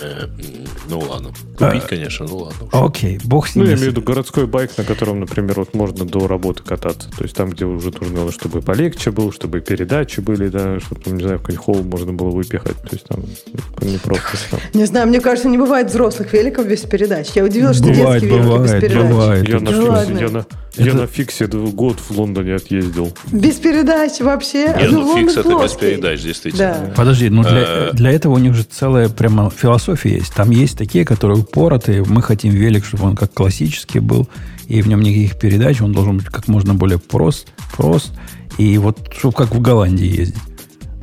Э, 0.00 0.26
ну 0.88 0.98
ладно. 0.98 1.30
Купить, 1.56 1.84
а, 1.84 1.88
конечно, 1.88 2.26
ну 2.26 2.38
ладно. 2.38 2.68
Окей, 2.72 3.20
бог 3.24 3.46
с 3.48 3.54
ним. 3.54 3.64
Ну, 3.64 3.70
я 3.70 3.76
имею 3.76 3.90
в 3.90 3.92
виду 3.92 4.02
городской 4.02 4.46
байк, 4.46 4.76
на 4.76 4.84
котором, 4.84 5.20
например, 5.20 5.54
вот 5.56 5.74
можно 5.74 6.04
до 6.04 6.26
работы 6.26 6.62
кататься. 6.62 7.10
То 7.16 7.24
есть 7.24 7.36
там, 7.36 7.50
где 7.50 7.64
уже 7.64 7.90
нужно, 8.00 8.32
чтобы 8.32 8.60
полегче 8.60 9.10
был, 9.10 9.32
чтобы 9.32 9.60
передачи 9.60 10.20
были, 10.20 10.48
да, 10.48 10.80
чтобы, 10.80 11.10
не 11.10 11.22
знаю, 11.22 11.38
в 11.38 11.42
какой 11.42 11.56
холл 11.56 11.82
можно 11.82 12.12
было 12.12 12.30
выпихать. 12.30 12.76
То 12.82 12.88
есть 12.92 13.04
там 13.04 13.20
не 13.82 13.98
просто. 13.98 14.24
Там. 14.50 14.60
Не 14.74 14.84
знаю, 14.86 15.06
мне 15.08 15.20
кажется, 15.20 15.48
не 15.48 15.58
бывает 15.58 15.88
взрослых 15.88 16.32
великов 16.32 16.66
без 16.66 16.80
передач. 16.80 17.28
Я 17.34 17.44
удивилась, 17.44 17.76
что 17.76 17.86
бывает, 17.86 18.22
детские 18.22 18.42
бывает, 18.42 18.70
велики 18.70 18.72
без 18.72 18.80
передач. 18.80 19.10
Бывает. 19.10 19.48
Я, 19.48 19.60
на, 19.60 19.70
фиксе, 19.70 20.24
я, 20.24 20.30
на, 20.30 20.46
это... 20.76 20.82
я 20.84 20.94
на 20.94 21.06
фиксе 21.06 21.46
год 21.46 21.98
в 22.00 22.10
Лондоне 22.10 22.54
отъездил. 22.54 23.12
Без 23.32 23.56
передач 23.56 24.20
вообще? 24.20 24.66
Нет, 24.66 24.90
ну, 24.90 25.00
ну 25.00 25.16
фикс 25.16 25.36
это 25.36 25.62
без 25.62 25.72
передач, 25.72 26.22
действительно. 26.22 26.86
Да. 26.86 26.92
Подожди, 26.96 27.28
ну 27.30 27.42
для, 27.42 27.64
э, 27.66 27.90
для 27.92 28.10
этого 28.10 28.34
у 28.34 28.38
них 28.38 28.54
же 28.54 28.62
целая 28.64 29.08
прямо 29.08 29.50
философия 29.50 30.16
есть. 30.16 30.34
Там 30.34 30.50
есть 30.50 30.76
такие, 30.78 31.04
которые 31.04 31.38
упоротые. 31.40 32.04
Мы 32.04 32.22
хотим 32.22 32.52
велик, 32.52 32.84
чтобы 32.84 33.04
он 33.04 33.16
как 33.16 33.32
классический 33.32 34.00
был, 34.00 34.28
и 34.68 34.82
в 34.82 34.88
нем 34.88 35.00
никаких 35.00 35.38
передач, 35.38 35.80
он 35.80 35.92
должен 35.92 36.18
быть 36.18 36.26
как 36.26 36.48
можно 36.48 36.74
более 36.74 36.98
прост, 36.98 37.48
прост, 37.76 38.12
и 38.58 38.78
вот, 38.78 39.12
чтобы 39.16 39.34
как 39.34 39.54
в 39.54 39.60
Голландии 39.60 40.06
ездить. 40.06 40.42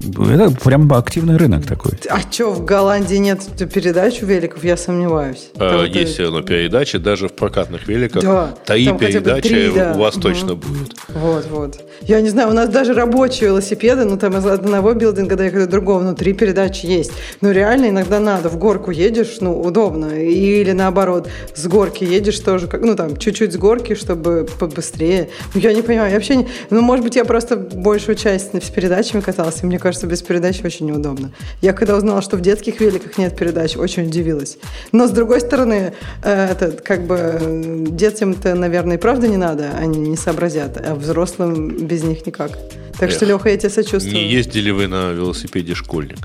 Это 0.01 0.51
прям 0.63 0.91
активный 0.93 1.37
рынок 1.37 1.65
такой. 1.65 1.93
А 2.09 2.19
что, 2.19 2.51
в 2.51 2.65
Голландии 2.65 3.15
нет 3.15 3.41
передач 3.73 4.21
у 4.21 4.25
великов? 4.25 4.63
Я 4.63 4.77
сомневаюсь. 4.77 5.49
А, 5.57 5.83
есть 5.83 6.19
это... 6.19 6.31
но 6.31 6.41
передачи 6.41 6.97
даже 6.97 7.27
в 7.27 7.33
прокатных 7.33 7.87
великах. 7.87 8.23
Да, 8.23 8.55
три 8.65 8.91
передачи 8.93 9.49
три, 9.49 9.71
да. 9.71 9.93
у 9.95 9.99
вас 9.99 10.15
угу. 10.15 10.23
точно 10.23 10.55
будет. 10.55 10.93
Вот, 11.09 11.45
вот. 11.49 11.79
Я 12.01 12.21
не 12.21 12.29
знаю, 12.29 12.49
у 12.49 12.53
нас 12.53 12.69
даже 12.69 12.93
рабочие 12.93 13.49
велосипеды, 13.49 14.05
ну 14.05 14.17
там 14.17 14.37
из 14.37 14.45
одного 14.45 14.93
билдинга 14.93 15.35
доехали 15.35 15.65
до 15.65 15.71
другого, 15.71 16.01
но 16.01 16.13
три 16.13 16.33
передачи 16.33 16.85
есть. 16.85 17.11
Но 17.41 17.51
реально 17.51 17.89
иногда 17.89 18.19
надо. 18.19 18.49
В 18.49 18.57
горку 18.57 18.91
едешь, 18.91 19.37
ну, 19.39 19.59
удобно. 19.61 20.07
Или 20.07 20.71
наоборот, 20.71 21.29
с 21.53 21.67
горки 21.67 22.03
едешь 22.03 22.39
тоже, 22.39 22.67
как, 22.67 22.81
ну 22.81 22.95
там, 22.95 23.17
чуть-чуть 23.17 23.53
с 23.53 23.57
горки, 23.57 23.95
чтобы 23.95 24.47
побыстрее. 24.59 25.29
Ну, 25.53 25.61
я 25.61 25.73
не 25.73 25.81
понимаю, 25.81 26.09
я 26.09 26.15
вообще 26.15 26.37
не... 26.37 26.47
Ну, 26.69 26.81
может 26.81 27.03
быть, 27.05 27.15
я 27.15 27.25
просто 27.25 27.57
большую 27.57 28.15
часть 28.15 28.53
с 28.53 28.69
передачами 28.69 29.21
катался, 29.21 29.59
и 29.63 29.65
мне 29.65 29.79
кажется, 29.79 29.90
кажется, 29.91 30.07
без 30.07 30.21
передач 30.21 30.63
очень 30.63 30.85
неудобно. 30.85 31.31
Я 31.61 31.73
когда 31.73 31.97
узнала, 31.97 32.21
что 32.21 32.37
в 32.37 32.41
детских 32.41 32.79
великах 32.79 33.17
нет 33.17 33.35
передач, 33.35 33.75
очень 33.75 34.07
удивилась. 34.07 34.57
Но, 34.93 35.05
с 35.05 35.11
другой 35.11 35.41
стороны, 35.41 35.93
э, 36.23 36.51
это 36.51 36.71
как 36.71 37.05
бы 37.05 37.85
детям-то, 37.89 38.55
наверное, 38.55 38.95
и 38.95 38.99
правда 38.99 39.27
не 39.27 39.35
надо, 39.35 39.71
они 39.77 39.99
не 39.99 40.15
сообразят, 40.15 40.77
а 40.77 40.95
взрослым 40.95 41.85
без 41.87 42.03
них 42.03 42.25
никак. 42.25 42.57
Так 42.97 43.09
Эх, 43.09 43.11
что, 43.11 43.25
Леха, 43.25 43.49
я 43.49 43.57
тебе 43.57 43.69
сочувствую. 43.69 44.13
Не 44.13 44.31
ездили 44.31 44.71
вы 44.71 44.87
на 44.87 45.11
велосипеде 45.11 45.75
школьник, 45.75 46.19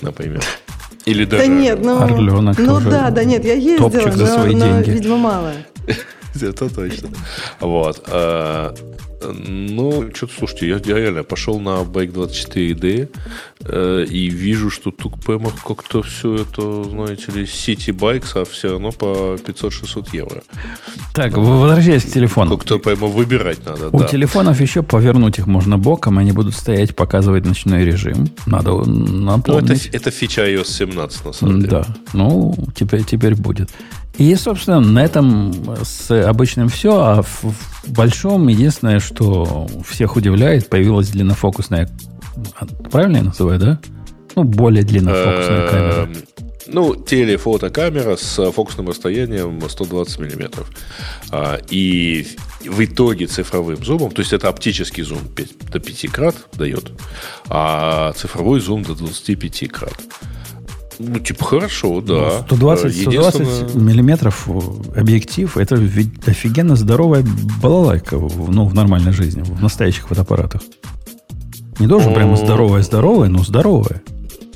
например? 0.00 0.42
Или 1.04 1.26
даже... 1.26 1.42
Да 1.42 1.46
нет, 1.46 1.84
ну... 1.84 2.00
Орленок 2.00 2.58
Ну 2.58 2.80
да, 2.80 3.10
да, 3.10 3.24
нет, 3.24 3.44
я 3.44 3.52
ездила, 3.52 3.90
за 3.90 4.26
свои 4.26 4.54
но, 4.54 4.66
деньги. 4.66 4.88
но, 4.88 4.94
видимо, 4.94 5.16
мало. 5.18 5.52
Это 6.40 6.74
точно. 6.74 7.10
Вот. 7.60 8.02
Ну, 9.32 10.10
что-то, 10.14 10.32
слушайте, 10.38 10.68
я, 10.68 10.80
я 10.84 10.98
реально 11.00 11.22
пошел 11.22 11.60
на 11.60 11.82
Bike 11.82 12.12
24D 12.12 13.08
э, 13.60 14.06
и 14.08 14.28
вижу, 14.28 14.70
что 14.70 14.90
прямо 14.90 15.50
как-то 15.66 16.02
все 16.02 16.36
это, 16.36 16.84
знаете 16.84 17.32
ли, 17.32 17.44
City 17.44 17.92
Bikes, 17.92 18.40
а 18.40 18.44
все 18.44 18.72
равно 18.72 18.92
по 18.92 19.36
500-600 19.36 20.08
евро. 20.12 20.42
Так, 21.14 21.36
возвращаясь 21.36 22.04
к 22.04 22.12
телефону. 22.12 22.56
Как-то 22.56 22.78
прямо 22.78 23.06
выбирать 23.06 23.64
надо, 23.64 23.88
У 23.92 24.00
да. 24.00 24.06
телефонов 24.06 24.60
еще 24.60 24.82
повернуть 24.82 25.38
их 25.38 25.46
можно 25.46 25.78
боком, 25.78 26.18
они 26.18 26.32
будут 26.32 26.54
стоять, 26.54 26.94
показывать 26.94 27.44
ночной 27.44 27.84
режим. 27.84 28.28
Надо 28.46 28.72
напомнить. 28.74 29.46
Ну, 29.46 29.58
это, 29.58 29.96
это 29.96 30.10
фича 30.10 30.42
iOS 30.50 30.66
17, 30.66 31.24
на 31.24 31.32
самом 31.32 31.60
деле. 31.60 31.70
Да, 31.70 31.86
ну, 32.12 32.54
теперь, 32.74 33.04
теперь 33.04 33.34
будет. 33.34 33.70
И, 34.16 34.34
собственно, 34.36 34.80
на 34.80 35.04
этом 35.04 35.52
с 35.82 36.10
обычным 36.10 36.68
все. 36.68 37.00
А 37.00 37.22
в, 37.22 37.42
в 37.42 37.90
большом 37.90 38.46
единственное, 38.48 39.00
что 39.00 39.66
всех 39.86 40.16
удивляет, 40.16 40.68
появилась 40.68 41.08
длиннофокусная... 41.08 41.90
Правильно 42.90 43.18
я 43.18 43.22
называю, 43.24 43.58
да? 43.58 43.80
Ну, 44.36 44.44
более 44.44 44.84
длиннофокусная 44.84 45.68
камера. 45.68 46.08
Ну, 46.66 46.96
телефотокамера 46.96 48.16
с 48.16 48.50
фокусным 48.50 48.88
расстоянием 48.88 49.60
120 49.68 50.18
миллиметров. 50.18 50.70
А, 51.30 51.58
и 51.68 52.26
в 52.64 52.84
итоге 52.84 53.26
цифровым 53.26 53.84
зумом, 53.84 54.10
то 54.10 54.22
есть 54.22 54.32
это 54.32 54.48
оптический 54.48 55.02
зум 55.02 55.20
до 55.72 55.78
5 55.78 56.06
крат 56.10 56.36
дает, 56.54 56.92
а 57.48 58.12
цифровой 58.12 58.60
зум 58.60 58.82
до 58.82 58.94
25 58.94 59.68
крат. 59.70 60.00
Ну, 60.98 61.18
типа, 61.18 61.44
хорошо, 61.44 62.00
да. 62.00 62.42
120, 62.46 63.02
120 63.02 63.74
миллиметров 63.74 64.48
объектив, 64.96 65.56
это 65.56 65.74
ведь 65.74 66.26
офигенно 66.26 66.76
здоровая 66.76 67.24
балалайка 67.62 68.16
ну, 68.16 68.66
в 68.66 68.74
нормальной 68.74 69.12
жизни, 69.12 69.42
в 69.42 69.62
настоящих 69.62 70.08
фотоаппаратах. 70.08 70.62
Не 71.78 71.86
должен 71.86 72.14
прямо 72.14 72.36
здоровая-здоровая, 72.36 73.28
но 73.28 73.42
здоровая. 73.42 74.02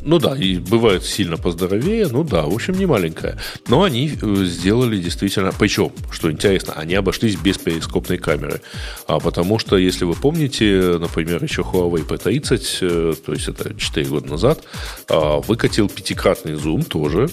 Ну 0.08 0.18
да, 0.18 0.34
и 0.34 0.56
бывает 0.56 1.04
сильно 1.04 1.36
поздоровее, 1.36 2.08
ну 2.08 2.24
да, 2.24 2.44
в 2.44 2.54
общем, 2.54 2.78
не 2.78 2.86
маленькая. 2.86 3.36
Но 3.68 3.82
они 3.82 4.10
э, 4.10 4.44
сделали 4.46 4.96
действительно... 4.96 5.52
Причем, 5.58 5.92
что 6.10 6.32
интересно, 6.32 6.72
они 6.72 6.94
обошлись 6.94 7.36
без 7.36 7.58
перископной 7.58 8.16
камеры. 8.16 8.62
А 9.06 9.20
потому 9.20 9.58
что, 9.58 9.76
если 9.76 10.06
вы 10.06 10.14
помните, 10.14 10.96
например, 10.98 11.44
еще 11.44 11.60
Huawei 11.60 12.08
P30, 12.08 12.78
э, 12.80 13.14
то 13.22 13.32
есть 13.34 13.48
это 13.48 13.74
4 13.78 14.06
года 14.06 14.30
назад, 14.30 14.64
а, 15.10 15.40
выкатил 15.40 15.90
пятикратный 15.90 16.54
зум 16.54 16.84
тоже, 16.84 17.28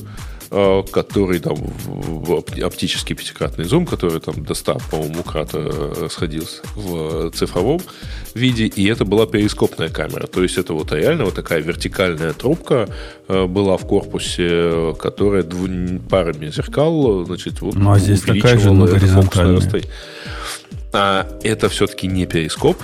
который 0.91 1.39
там 1.39 1.57
оптический 2.63 3.15
пятикратный 3.15 3.65
зум, 3.65 3.85
который 3.85 4.19
там 4.19 4.43
до 4.43 4.53
100, 4.53 4.77
по-моему, 4.89 5.23
крата 5.23 5.57
э, 5.59 6.07
сходился 6.09 6.61
в 6.75 7.31
цифровом 7.31 7.81
виде, 8.33 8.65
и 8.65 8.87
это 8.87 9.03
была 9.03 9.25
перископная 9.25 9.89
камера. 9.89 10.27
То 10.27 10.43
есть 10.43 10.57
это 10.57 10.73
вот 10.73 10.91
реально 10.91 11.25
вот 11.25 11.35
такая 11.35 11.61
вертикальная 11.61 12.33
трубка 12.33 12.87
э, 13.27 13.45
была 13.45 13.77
в 13.77 13.85
корпусе, 13.85 14.95
которая 14.97 15.43
дву... 15.43 15.67
парами 16.09 16.49
зеркал, 16.49 17.25
значит, 17.25 17.61
вот 17.61 17.75
ну, 17.75 17.91
а 17.91 17.99
здесь 17.99 18.21
такая 18.21 18.57
же, 18.57 18.71
но 18.71 18.85
горизонтальная. 18.85 19.61
А 20.93 21.27
это 21.43 21.67
все-таки 21.67 22.07
не 22.07 22.25
перископ, 22.25 22.77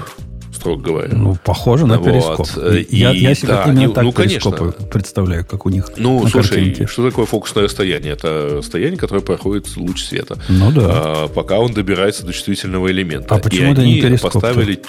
строго 0.62 0.82
говоря. 0.82 1.10
Ну, 1.14 1.38
похоже 1.44 1.86
на 1.88 1.98
вот. 1.98 2.06
перископ. 2.06 2.48
И, 2.90 2.96
я, 2.96 3.12
я 3.12 3.36
себе 3.36 3.50
да, 3.50 3.64
именно 3.66 3.88
ну, 3.88 3.94
так 3.94 4.04
ну, 4.04 4.14
перископы 4.14 4.76
представляю, 4.92 5.46
как 5.46 5.66
у 5.66 5.70
них 5.70 5.90
Ну, 5.98 6.28
слушай, 6.28 6.50
картинке. 6.50 6.88
что 6.88 7.10
такое 7.10 7.26
фокусное 7.26 7.64
расстояние? 7.66 8.14
Это 8.14 8.58
расстояние, 8.58 8.98
которое 8.98 9.22
проходит 9.22 9.76
луч 9.76 10.04
света. 10.04 10.38
Ну 10.50 10.72
да. 10.72 10.82
А, 10.88 11.28
пока 11.28 11.60
он 11.60 11.74
добирается 11.74 12.26
до 12.26 12.34
чувствительного 12.34 12.92
элемента. 12.92 13.36
А 13.36 13.40
почему 13.40 13.74
это 13.74 13.84
не 13.84 14.02
перископ? 14.02 14.34
поставили 14.34 14.82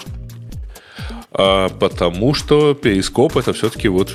а, 1.34 1.70
потому 1.70 2.34
что 2.34 2.74
перископ 2.74 3.38
это 3.38 3.54
все-таки 3.54 3.88
вот 3.88 4.10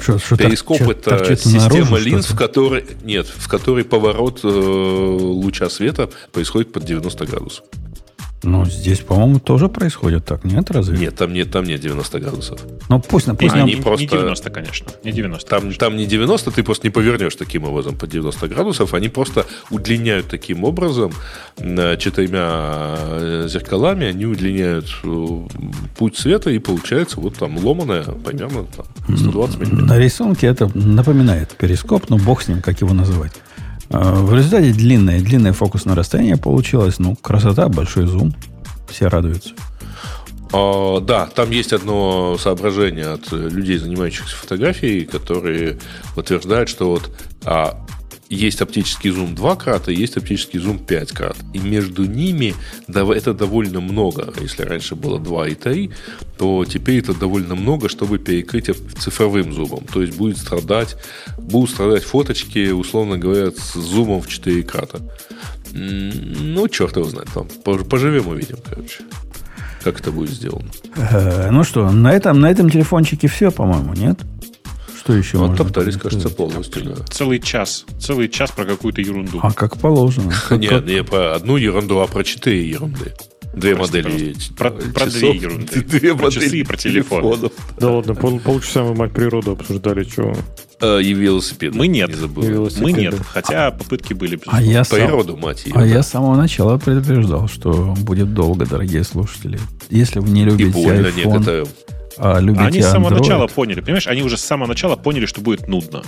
что, 0.00 0.18
что 0.18 0.36
перископ 0.36 0.78
так, 0.78 0.90
это 0.90 1.18
торчит 1.18 1.40
система 1.40 1.98
линз, 1.98 2.26
в 2.26 2.36
которой 2.36 2.84
нет, 3.04 3.28
в 3.28 3.48
которой 3.48 3.84
поворот 3.84 4.40
э, 4.42 4.48
луча 4.48 5.70
света 5.70 6.10
происходит 6.32 6.72
под 6.72 6.84
90 6.84 7.26
градусов. 7.26 7.64
Ну, 8.44 8.64
здесь, 8.66 9.00
по-моему, 9.00 9.40
тоже 9.40 9.68
происходит 9.68 10.24
так, 10.24 10.44
нет, 10.44 10.70
разве? 10.70 10.98
Нет, 10.98 11.16
там 11.16 11.32
нет, 11.32 11.50
там 11.50 11.64
нет 11.64 11.80
90 11.80 12.20
градусов. 12.20 12.60
Ну, 12.88 13.00
пусть, 13.00 13.26
пусть 13.38 13.54
а, 13.54 13.58
нам... 13.58 13.66
не, 13.66 13.76
просто... 13.76 14.02
не 14.02 14.08
90, 14.08 14.50
конечно. 14.50 14.92
Не 15.02 15.12
90. 15.12 15.48
Там, 15.48 15.72
там 15.72 15.96
не 15.96 16.06
90, 16.06 16.50
ты 16.50 16.62
просто 16.62 16.86
не 16.86 16.90
повернешь 16.90 17.34
таким 17.36 17.64
образом 17.64 17.96
по 17.96 18.06
90 18.06 18.48
градусов. 18.48 18.92
Они 18.94 19.08
просто 19.08 19.46
удлиняют 19.70 20.28
таким 20.28 20.64
образом 20.64 21.12
четырьмя 21.56 22.96
э, 22.98 23.46
зеркалами, 23.48 24.06
они 24.06 24.26
удлиняют 24.26 24.86
э, 25.04 25.38
путь 25.96 26.16
света, 26.18 26.50
и 26.50 26.58
получается 26.58 27.20
вот 27.20 27.36
там 27.36 27.56
ломаная 27.56 28.04
примерно 28.04 28.66
там, 28.76 29.16
120 29.16 29.58
миллиметров. 29.58 29.88
На 29.88 29.98
рисунке 29.98 30.46
это 30.48 30.70
напоминает 30.74 31.50
перископ, 31.56 32.10
но 32.10 32.18
бог 32.18 32.42
с 32.42 32.48
ним, 32.48 32.60
как 32.60 32.80
его 32.80 32.92
называть. 32.92 33.32
А, 33.90 34.14
в 34.14 34.34
результате 34.34 34.72
длинное, 34.72 35.20
длинное 35.20 35.52
фокусное 35.52 35.94
расстояние 35.94 36.36
получилось. 36.36 36.98
Ну, 36.98 37.16
красота, 37.16 37.68
большой 37.68 38.06
зум. 38.06 38.34
Все 38.88 39.08
радуются. 39.08 39.50
А, 40.52 41.00
да, 41.00 41.26
там 41.26 41.50
есть 41.50 41.72
одно 41.72 42.36
соображение 42.38 43.08
от 43.08 43.32
людей, 43.32 43.78
занимающихся 43.78 44.36
фотографией, 44.36 45.04
которые 45.04 45.78
утверждают, 46.16 46.68
что 46.68 46.90
вот 46.90 47.10
а, 47.44 47.84
есть 48.28 48.62
оптический 48.62 49.10
зум 49.10 49.34
2 49.34 49.56
крата, 49.56 49.90
есть 49.90 50.16
оптический 50.16 50.60
зум 50.60 50.78
5 50.78 51.12
крат. 51.12 51.36
И 51.52 51.58
между 51.58 52.04
ними 52.04 52.54
это 52.88 53.34
довольно 53.34 53.80
много. 53.80 54.32
Если 54.40 54.62
раньше 54.62 54.94
было 54.94 55.18
2 55.18 55.48
и 55.48 55.54
3, 55.54 55.90
то 56.38 56.64
теперь 56.64 56.98
это 56.98 57.14
довольно 57.14 57.54
много, 57.54 57.88
чтобы 57.88 58.18
перекрыть 58.18 58.70
цифровым 58.98 59.52
зумом. 59.52 59.84
То 59.92 60.02
есть 60.02 60.16
будет 60.16 60.38
страдать, 60.38 60.96
будут 61.38 61.70
страдать 61.70 62.04
фоточки, 62.04 62.70
условно 62.70 63.18
говоря, 63.18 63.50
с 63.50 63.74
зумом 63.74 64.20
в 64.22 64.28
4 64.28 64.62
крата. 64.62 65.00
Ну, 65.72 66.68
черт 66.68 66.96
его 66.96 67.08
знает. 67.08 67.28
Там. 67.34 67.48
Поживем, 67.64 68.28
увидим, 68.28 68.58
короче 68.68 69.02
как 69.84 70.00
это 70.00 70.10
будет 70.10 70.30
сделано. 70.30 70.70
Э, 70.96 71.50
ну 71.50 71.62
что, 71.62 71.90
на 71.90 72.10
этом, 72.10 72.40
на 72.40 72.50
этом 72.50 72.70
телефончике 72.70 73.28
все, 73.28 73.50
по-моему, 73.50 73.92
нет? 73.92 74.18
Что 75.04 75.12
еще 75.12 75.36
Вот 75.36 75.54
топтались, 75.58 75.98
кажется, 75.98 76.30
полностью. 76.30 76.82
Да. 76.82 76.94
Целый 77.10 77.38
час. 77.38 77.84
Целый 78.00 78.30
час 78.30 78.50
про 78.52 78.64
какую-то 78.64 79.02
ерунду. 79.02 79.38
А 79.42 79.52
как 79.52 79.76
положено. 79.76 80.32
Нет, 80.50 80.86
не 80.86 81.04
про 81.04 81.34
одну 81.34 81.58
ерунду, 81.58 81.98
а 81.98 82.06
про 82.06 82.24
четыре 82.24 82.66
ерунды. 82.66 83.12
Две 83.54 83.76
модели 83.76 84.34
Про, 84.56 84.70
про 84.70 85.06
две 85.06 85.36
ерунды. 85.36 85.82
Две 85.86 86.14
про 86.14 86.24
модели 86.24 86.44
часы 86.44 86.58
и 86.58 86.64
про 86.64 86.76
телефон. 86.78 87.50
Да 87.78 87.90
ладно, 87.90 88.14
пол, 88.14 88.40
полчаса 88.40 88.82
мы 88.82 88.94
мать 88.94 89.12
природу 89.12 89.52
обсуждали, 89.52 90.04
что... 90.04 90.32
А, 90.80 90.98
и 90.98 91.12
велосипед. 91.12 91.74
Мы 91.74 91.86
нет. 91.86 92.08
Не 92.08 92.80
мы 92.80 92.92
нет. 92.92 93.14
Хотя 93.28 93.72
попытки 93.72 94.14
были. 94.14 94.40
А 94.46 94.62
я 94.62 94.84
природу, 94.84 95.36
мать 95.36 95.66
ее. 95.66 95.74
А 95.76 95.84
я 95.84 96.02
с 96.02 96.08
самого 96.08 96.34
начала 96.34 96.78
предупреждал, 96.78 97.46
что 97.46 97.94
будет 97.98 98.32
долго, 98.32 98.64
дорогие 98.64 99.04
слушатели. 99.04 99.60
Если 99.90 100.18
вы 100.18 100.30
не 100.30 100.46
любите 100.46 100.70
и 100.70 100.72
больно 100.72 101.08
iPhone. 101.08 101.68
А 102.16 102.38
любите 102.38 102.64
они 102.64 102.82
с 102.82 102.90
самого 102.90 103.10
Android? 103.10 103.18
начала 103.18 103.46
поняли, 103.46 103.80
понимаешь, 103.80 104.06
они 104.06 104.22
уже 104.22 104.36
с 104.36 104.42
самого 104.42 104.68
начала 104.68 104.96
поняли, 104.96 105.26
что 105.26 105.40
будет 105.40 105.68
нудно. 105.68 106.02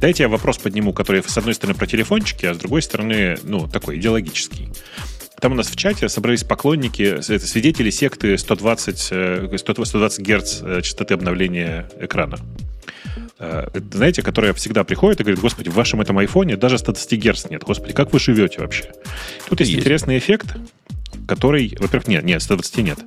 Дайте 0.00 0.24
я 0.24 0.28
вопрос 0.28 0.58
подниму, 0.58 0.92
который 0.92 1.22
с 1.22 1.36
одной 1.36 1.54
стороны 1.54 1.78
про 1.78 1.86
телефончики, 1.86 2.46
а 2.46 2.54
с 2.54 2.58
другой 2.58 2.82
стороны, 2.82 3.38
ну, 3.42 3.68
такой 3.68 3.98
идеологический. 3.98 4.68
Там 5.40 5.52
у 5.52 5.54
нас 5.54 5.68
в 5.68 5.76
чате 5.76 6.08
собрались 6.08 6.44
поклонники, 6.44 7.02
это 7.02 7.46
свидетели 7.46 7.90
секты 7.90 8.38
120, 8.38 9.58
120 9.58 10.20
Гц 10.20 10.62
частоты 10.82 11.14
обновления 11.14 11.90
экрана. 12.00 12.38
Э, 13.38 13.66
знаете, 13.92 14.22
которая 14.22 14.52
всегда 14.54 14.84
приходит 14.84 15.20
и 15.20 15.24
говорит, 15.24 15.40
господи, 15.40 15.68
в 15.68 15.74
вашем 15.74 16.00
этом 16.00 16.18
айфоне 16.18 16.56
даже 16.56 16.78
120 16.78 17.20
Гц 17.20 17.50
нет. 17.50 17.62
Господи, 17.64 17.92
как 17.92 18.12
вы 18.12 18.18
живете 18.20 18.60
вообще? 18.60 18.92
Тут 19.48 19.60
есть, 19.60 19.72
есть 19.72 19.82
интересный 19.82 20.18
эффект 20.18 20.56
который, 21.26 21.76
во-первых, 21.78 22.08
нет, 22.08 22.24
нет, 22.24 22.42
120 22.42 22.76
нет. 22.78 22.98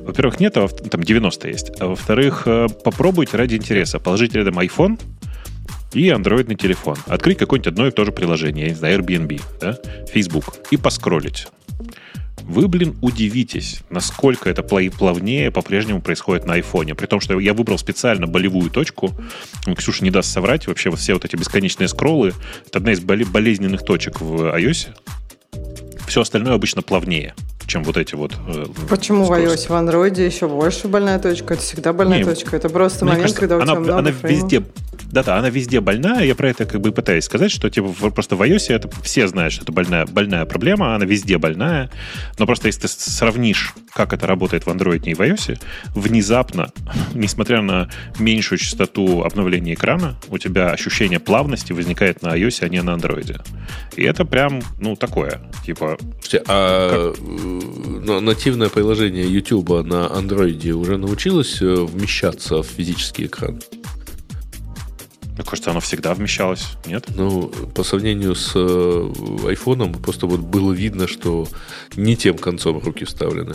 Во-первых, 0.00 0.40
нет, 0.40 0.56
а 0.56 0.68
там 0.68 1.02
90 1.02 1.48
есть. 1.48 1.72
А 1.80 1.88
во-вторых, 1.88 2.42
э, 2.46 2.68
попробуйте 2.84 3.36
ради 3.36 3.56
интереса 3.56 3.98
положить 3.98 4.34
рядом 4.34 4.58
iPhone 4.58 5.00
и 5.92 6.08
андроидный 6.08 6.56
телефон. 6.56 6.96
Открыть 7.06 7.38
какое-нибудь 7.38 7.68
одно 7.68 7.86
и 7.86 7.90
то 7.90 8.04
же 8.04 8.12
приложение, 8.12 8.66
я 8.66 8.70
не 8.70 8.76
знаю, 8.76 8.98
Airbnb, 8.98 9.42
да, 9.60 9.78
Facebook, 10.10 10.56
и 10.70 10.76
поскролить. 10.76 11.48
вы, 12.42 12.66
блин, 12.66 12.96
удивитесь, 13.02 13.82
насколько 13.88 14.50
это 14.50 14.62
плавнее 14.62 15.50
по-прежнему 15.50 16.00
происходит 16.00 16.44
на 16.44 16.54
айфоне. 16.54 16.94
При 16.94 17.06
том, 17.06 17.20
что 17.20 17.38
я 17.38 17.54
выбрал 17.54 17.78
специально 17.78 18.26
болевую 18.26 18.68
точку. 18.70 19.12
Ксюша 19.76 20.02
не 20.02 20.10
даст 20.10 20.30
соврать. 20.30 20.66
Вообще 20.66 20.90
вот 20.90 20.98
все 20.98 21.14
вот 21.14 21.24
эти 21.24 21.36
бесконечные 21.36 21.88
скроллы— 21.88 22.34
это 22.66 22.78
одна 22.78 22.92
из 22.92 23.00
болезненных 23.00 23.84
точек 23.84 24.20
в 24.20 24.54
iOS. 24.56 24.88
Все 26.08 26.20
остальное 26.20 26.54
обычно 26.54 26.82
плавнее 26.82 27.34
чем 27.66 27.82
вот 27.84 27.96
эти 27.96 28.14
вот. 28.14 28.32
Э, 28.46 28.66
Почему 28.88 29.24
в 29.24 29.32
iOS, 29.32 29.68
в 29.68 29.70
Android 29.70 30.24
еще 30.24 30.48
больше 30.48 30.88
больная 30.88 31.18
точка? 31.18 31.54
Это 31.54 31.62
всегда 31.62 31.92
больная 31.92 32.18
Не, 32.18 32.24
точка. 32.24 32.56
Это 32.56 32.68
просто 32.68 33.04
момент, 33.04 33.22
кажется, 33.22 33.40
когда 33.40 33.56
у 33.56 33.60
она, 33.60 33.72
тебя 33.72 33.80
много 33.80 33.98
она 33.98 34.10
везде, 34.10 34.62
да-да, 35.12 35.36
она 35.36 35.50
везде 35.50 35.80
больная. 35.80 36.24
Я 36.24 36.34
про 36.34 36.48
это 36.48 36.64
как 36.64 36.80
бы 36.80 36.90
пытаюсь 36.90 37.24
сказать, 37.24 37.50
что 37.50 37.68
типа 37.68 38.10
просто 38.10 38.34
в 38.34 38.42
iOS 38.42 38.74
это 38.74 38.90
все 39.02 39.28
знают, 39.28 39.52
что 39.52 39.62
это 39.62 39.72
больная, 39.72 40.06
больная 40.06 40.46
проблема, 40.46 40.94
она 40.94 41.04
везде 41.04 41.38
больная. 41.38 41.90
Но 42.38 42.46
просто 42.46 42.68
если 42.68 42.82
ты 42.82 42.88
сравнишь, 42.88 43.74
как 43.92 44.12
это 44.12 44.26
работает 44.26 44.64
в 44.64 44.68
Android 44.68 45.04
и 45.04 45.14
в 45.14 45.20
iOS, 45.20 45.60
внезапно, 45.94 46.72
несмотря 47.14 47.60
на 47.60 47.90
меньшую 48.18 48.58
частоту 48.58 49.22
обновления 49.22 49.74
экрана, 49.74 50.16
у 50.28 50.38
тебя 50.38 50.70
ощущение 50.70 51.20
плавности 51.20 51.72
возникает 51.72 52.22
на 52.22 52.36
iOS, 52.36 52.64
а 52.64 52.68
не 52.68 52.82
на 52.82 52.90
Android. 52.90 53.40
И 53.96 54.02
это 54.02 54.24
прям, 54.24 54.62
ну, 54.80 54.96
такое. 54.96 55.42
Типа. 55.64 55.98
Слушайте, 56.22 56.42
а 56.48 57.12
как 57.12 57.22
нативное 58.20 58.68
приложение 58.68 59.26
YouTube 59.26 59.84
на 59.84 60.06
Android 60.06 60.70
уже 60.72 60.96
научилось 60.96 61.60
э, 61.62 61.74
вмещаться 61.84 62.62
в 62.62 62.66
физический 62.66 63.26
экран? 63.26 63.60
Мне 65.34 65.44
кажется, 65.44 65.70
оно 65.70 65.80
всегда 65.80 66.12
вмещалось, 66.12 66.76
нет? 66.86 67.06
Ну, 67.16 67.50
по 67.74 67.84
сравнению 67.84 68.34
с 68.34 68.52
э, 68.54 69.12
айфоном, 69.48 69.94
просто 69.94 70.26
вот 70.26 70.40
было 70.40 70.72
видно, 70.72 71.08
что 71.08 71.48
не 71.96 72.16
тем 72.16 72.36
концом 72.36 72.78
руки 72.78 73.04
вставлены. 73.04 73.54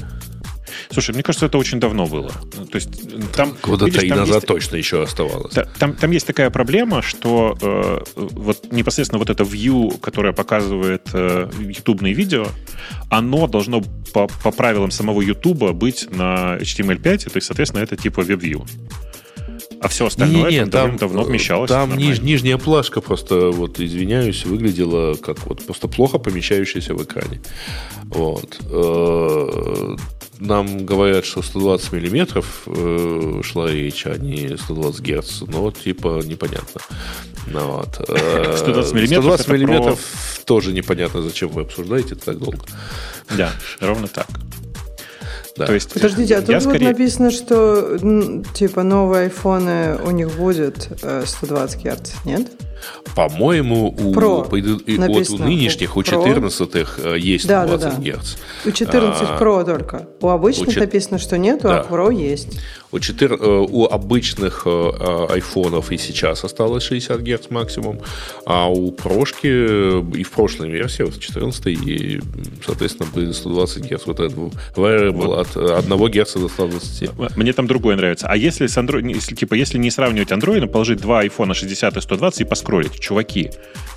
Слушай, 0.91 1.13
мне 1.13 1.23
кажется, 1.23 1.45
это 1.45 1.57
очень 1.57 1.79
давно 1.79 2.05
было. 2.05 2.31
То 2.71 2.75
есть 2.75 2.89
там 3.33 3.55
года 3.61 3.85
три 3.85 4.09
назад 4.09 4.35
есть, 4.35 4.47
точно 4.47 4.75
еще 4.77 5.03
оставалось. 5.03 5.55
Там, 5.79 5.95
там 5.95 6.11
есть 6.11 6.27
такая 6.27 6.49
проблема, 6.49 7.01
что 7.01 7.57
э, 7.61 7.99
вот 8.15 8.71
непосредственно 8.71 9.19
вот 9.19 9.29
это 9.29 9.43
view, 9.43 9.99
которое 9.99 10.33
показывает 10.33 11.09
э, 11.13 11.49
ютубные 11.59 12.13
видео, 12.13 12.47
оно 13.09 13.47
должно 13.47 13.81
по, 14.13 14.27
по 14.27 14.51
правилам 14.51 14.91
самого 14.91 15.21
YouTube 15.21 15.71
быть 15.71 16.07
на 16.11 16.57
HTML5, 16.57 17.29
то 17.29 17.35
есть, 17.35 17.47
соответственно, 17.47 17.83
это 17.83 17.95
типа 17.95 18.21
WebView. 18.21 18.67
А 19.79 19.87
все 19.89 20.07
остальное 20.07 20.49
не, 20.49 20.59
не, 20.59 20.65
там, 20.65 20.97
давно 20.97 21.23
вмещалось. 21.23 21.69
Там 21.69 21.95
ниж, 21.97 22.19
нижняя 22.19 22.57
плашка 22.57 22.99
просто, 22.99 23.51
вот, 23.51 23.79
извиняюсь, 23.79 24.45
выглядела 24.45 25.13
как 25.15 25.45
вот 25.45 25.63
просто 25.65 25.87
плохо 25.87 26.17
помещающаяся 26.17 26.95
в 26.95 27.03
экране. 27.03 27.41
Вот. 28.05 28.57
Э, 30.39 30.43
нам 30.43 30.85
говорят, 30.85 31.25
что 31.25 31.41
120 31.41 31.91
миллиметров 31.93 32.63
э, 32.65 33.41
шла 33.43 33.71
речь, 33.71 34.05
а 34.05 34.17
не 34.17 34.57
120 34.57 35.01
герц. 35.01 35.41
Но 35.41 35.61
вот, 35.61 35.79
типа, 35.79 36.21
непонятно. 36.23 36.81
Ну, 37.47 37.67
вот. 37.67 37.95
120 37.95 38.93
миллиметров, 38.93 39.41
120 39.41 39.47
миллиметров 39.49 39.99
про... 40.35 40.43
тоже 40.45 40.73
непонятно, 40.73 41.21
зачем 41.21 41.49
вы 41.49 41.61
обсуждаете 41.61 42.15
это 42.15 42.25
так 42.25 42.39
долго. 42.39 42.65
Да, 43.35 43.51
ровно 43.79 44.07
так. 44.07 44.27
Да. 45.57 45.65
То 45.65 45.73
есть, 45.73 45.91
Подождите, 45.91 46.35
а 46.35 46.41
тут 46.41 46.61
скорее... 46.61 46.79
вот 46.79 46.99
написано, 46.99 47.31
что 47.31 47.97
типа 48.53 48.83
новые 48.83 49.23
айфоны 49.23 49.97
у 50.05 50.11
них 50.11 50.31
будет 50.35 50.89
120 51.25 51.85
э, 51.85 51.95
Гц, 51.95 52.13
нет? 52.25 52.47
По-моему, 53.15 53.87
у, 53.87 54.13
Pro 54.13 54.47
у, 54.47 55.35
у 55.35 55.37
нынешних, 55.37 55.97
у 55.97 56.01
14-х 56.01 57.01
э, 57.01 57.19
есть 57.19 57.47
да, 57.47 57.65
120 57.65 57.99
да, 57.99 58.11
да. 58.11 58.17
Гц. 58.19 58.35
У 58.65 58.71
14 58.71 59.27
а, 59.29 59.37
Pro 59.39 59.65
только. 59.65 60.07
У 60.21 60.29
обычных 60.29 60.75
у 60.75 60.79
написано, 60.79 61.17
что 61.17 61.37
нет, 61.37 61.61
да. 61.61 61.81
а 61.81 61.83
Pro 61.91 62.13
есть. 62.13 62.59
У, 62.91 62.99
4, 62.99 63.35
э, 63.35 63.65
у 63.69 63.85
обычных 63.85 64.63
э, 64.65 65.27
айфонов 65.29 65.91
и 65.91 65.97
сейчас 65.97 66.43
осталось 66.43 66.83
60 66.83 67.21
Гц 67.21 67.49
максимум, 67.49 67.99
а 68.45 68.69
у 68.69 68.91
прошки 68.91 69.47
и 70.17 70.23
в 70.23 70.31
прошлой 70.31 70.69
версии, 70.69 71.03
вот 71.03 71.19
14 71.19 71.67
и, 71.67 72.21
соответственно, 72.65 73.09
были 73.13 73.31
120 73.31 73.91
Гц. 73.91 74.05
Вот 74.05 74.19
этот 74.19 74.37
variable 74.75 75.39
от 75.39 75.57
1 75.57 76.11
Гц 76.11 76.33
до 76.33 76.47
120. 76.47 77.37
Мне 77.37 77.53
там 77.53 77.67
другое 77.67 77.95
нравится. 77.95 78.27
А 78.29 78.37
если 78.37 78.67
с 78.67 78.77
Android, 78.77 79.13
если, 79.13 79.35
типа, 79.35 79.55
если 79.55 79.77
не 79.77 79.91
сравнивать 79.91 80.31
Android, 80.31 80.67
положить 80.67 81.01
два 81.01 81.19
айфона 81.19 81.53
60 81.53 81.97
и 81.97 82.01
120 82.01 82.41
и 82.41 82.43
поскролить, 82.45 82.99
чуваки, 82.99 83.51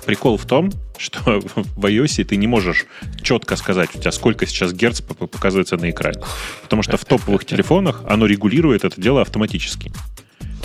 прикол 0.05 0.37
в 0.37 0.45
том, 0.45 0.71
что 0.97 1.19
в 1.75 1.85
iOS 1.85 2.23
ты 2.23 2.35
не 2.35 2.47
можешь 2.47 2.85
четко 3.21 3.55
сказать, 3.55 3.89
у 3.95 3.99
тебя 3.99 4.11
сколько 4.11 4.45
сейчас 4.45 4.73
герц 4.73 5.01
показывается 5.01 5.77
на 5.77 5.89
экране. 5.89 6.21
Потому 6.71 6.83
что 6.83 6.95
в 6.95 7.03
топовых 7.03 7.43
телефонах 7.43 8.01
оно 8.07 8.25
регулирует 8.25 8.85
это 8.85 9.01
дело 9.01 9.19
автоматически. 9.21 9.91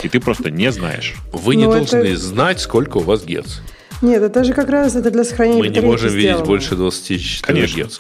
И 0.04 0.08
ты 0.08 0.20
просто 0.20 0.52
не 0.52 0.70
знаешь. 0.70 1.16
Вы 1.32 1.56
не 1.56 1.64
ну, 1.64 1.72
должны 1.72 1.96
это... 1.96 2.16
знать, 2.16 2.60
сколько 2.60 2.98
у 2.98 3.00
вас 3.00 3.24
герц. 3.24 3.56
Нет, 4.02 4.22
это 4.22 4.44
же 4.44 4.52
как 4.52 4.68
раз 4.68 4.94
это 4.94 5.10
для 5.10 5.24
сохранения 5.24 5.58
Мы 5.58 5.66
не 5.66 5.80
можем 5.80 6.14
видеть 6.14 6.44
больше 6.44 6.76
24 6.76 7.42
Конечно. 7.42 7.82
Гц. 7.82 7.98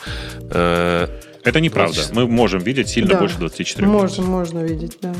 Э, 0.52 1.08
это 1.42 1.60
неправда. 1.60 2.00
Мы 2.12 2.28
можем 2.28 2.62
видеть 2.62 2.90
сильно 2.90 3.10
да. 3.10 3.18
больше 3.18 3.38
24 3.38 3.88
Можно, 3.88 4.22
можно 4.22 4.60
видеть, 4.60 4.98
да. 5.02 5.12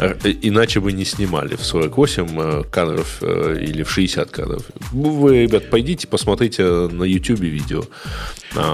Э, 0.00 0.14
иначе 0.24 0.80
бы 0.80 0.92
не 0.92 1.04
снимали 1.04 1.56
в 1.56 1.62
48 1.62 2.26
э, 2.30 2.62
кадров 2.70 3.18
э, 3.20 3.58
или 3.60 3.82
в 3.82 3.90
60 3.90 4.30
кадров. 4.30 4.62
Вы, 4.92 5.42
ребят, 5.42 5.68
пойдите, 5.70 6.06
посмотрите 6.06 6.62
на 6.62 7.04
YouTube 7.04 7.40
видео. 7.40 7.84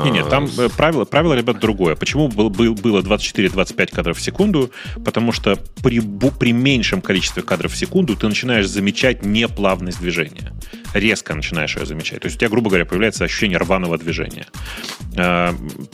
Не, 0.05 0.11
нет, 0.11 0.29
там 0.29 0.49
правило, 0.77 1.05
правило, 1.05 1.35
ребят, 1.35 1.59
другое. 1.59 1.97
Почему 1.97 2.29
был, 2.29 2.49
было 2.51 3.03
24-25 3.03 3.95
кадров 3.95 4.17
в 4.17 4.23
секунду? 4.23 4.71
Потому 5.05 5.33
что 5.33 5.59
при, 5.83 6.01
при 6.01 6.53
меньшем 6.53 7.03
количестве 7.03 7.43
кадров 7.43 7.73
в 7.73 7.77
секунду 7.77 8.17
ты 8.17 8.29
начинаешь 8.29 8.69
замечать 8.69 9.25
неплавность 9.25 10.01
движения. 10.01 10.53
Резко 10.99 11.35
начинаешь 11.35 11.77
ее 11.77 11.87
замечать. 11.87 12.21
То 12.21 12.27
есть 12.27 12.37
у 12.37 12.41
тебя, 12.41 12.49
грубо 12.49 12.71
говоря, 12.71 12.85
появляется 12.85 13.25
ощущение 13.25 13.59
рваного 13.59 13.99
движения. 13.99 14.47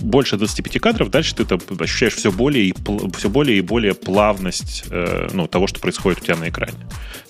Больше 0.00 0.36
25 0.36 0.80
кадров, 0.80 1.10
дальше 1.10 1.34
ты 1.34 1.44
ощущаешь 1.78 2.14
все 2.14 2.30
более 2.30 2.66
и, 2.66 2.74
все 3.16 3.28
более 3.28 3.58
и 3.58 3.60
более 3.60 3.94
плавность 3.94 4.84
ну, 5.32 5.46
того, 5.46 5.66
что 5.66 5.80
происходит 5.80 6.22
у 6.22 6.24
тебя 6.24 6.36
на 6.36 6.48
экране. 6.48 6.78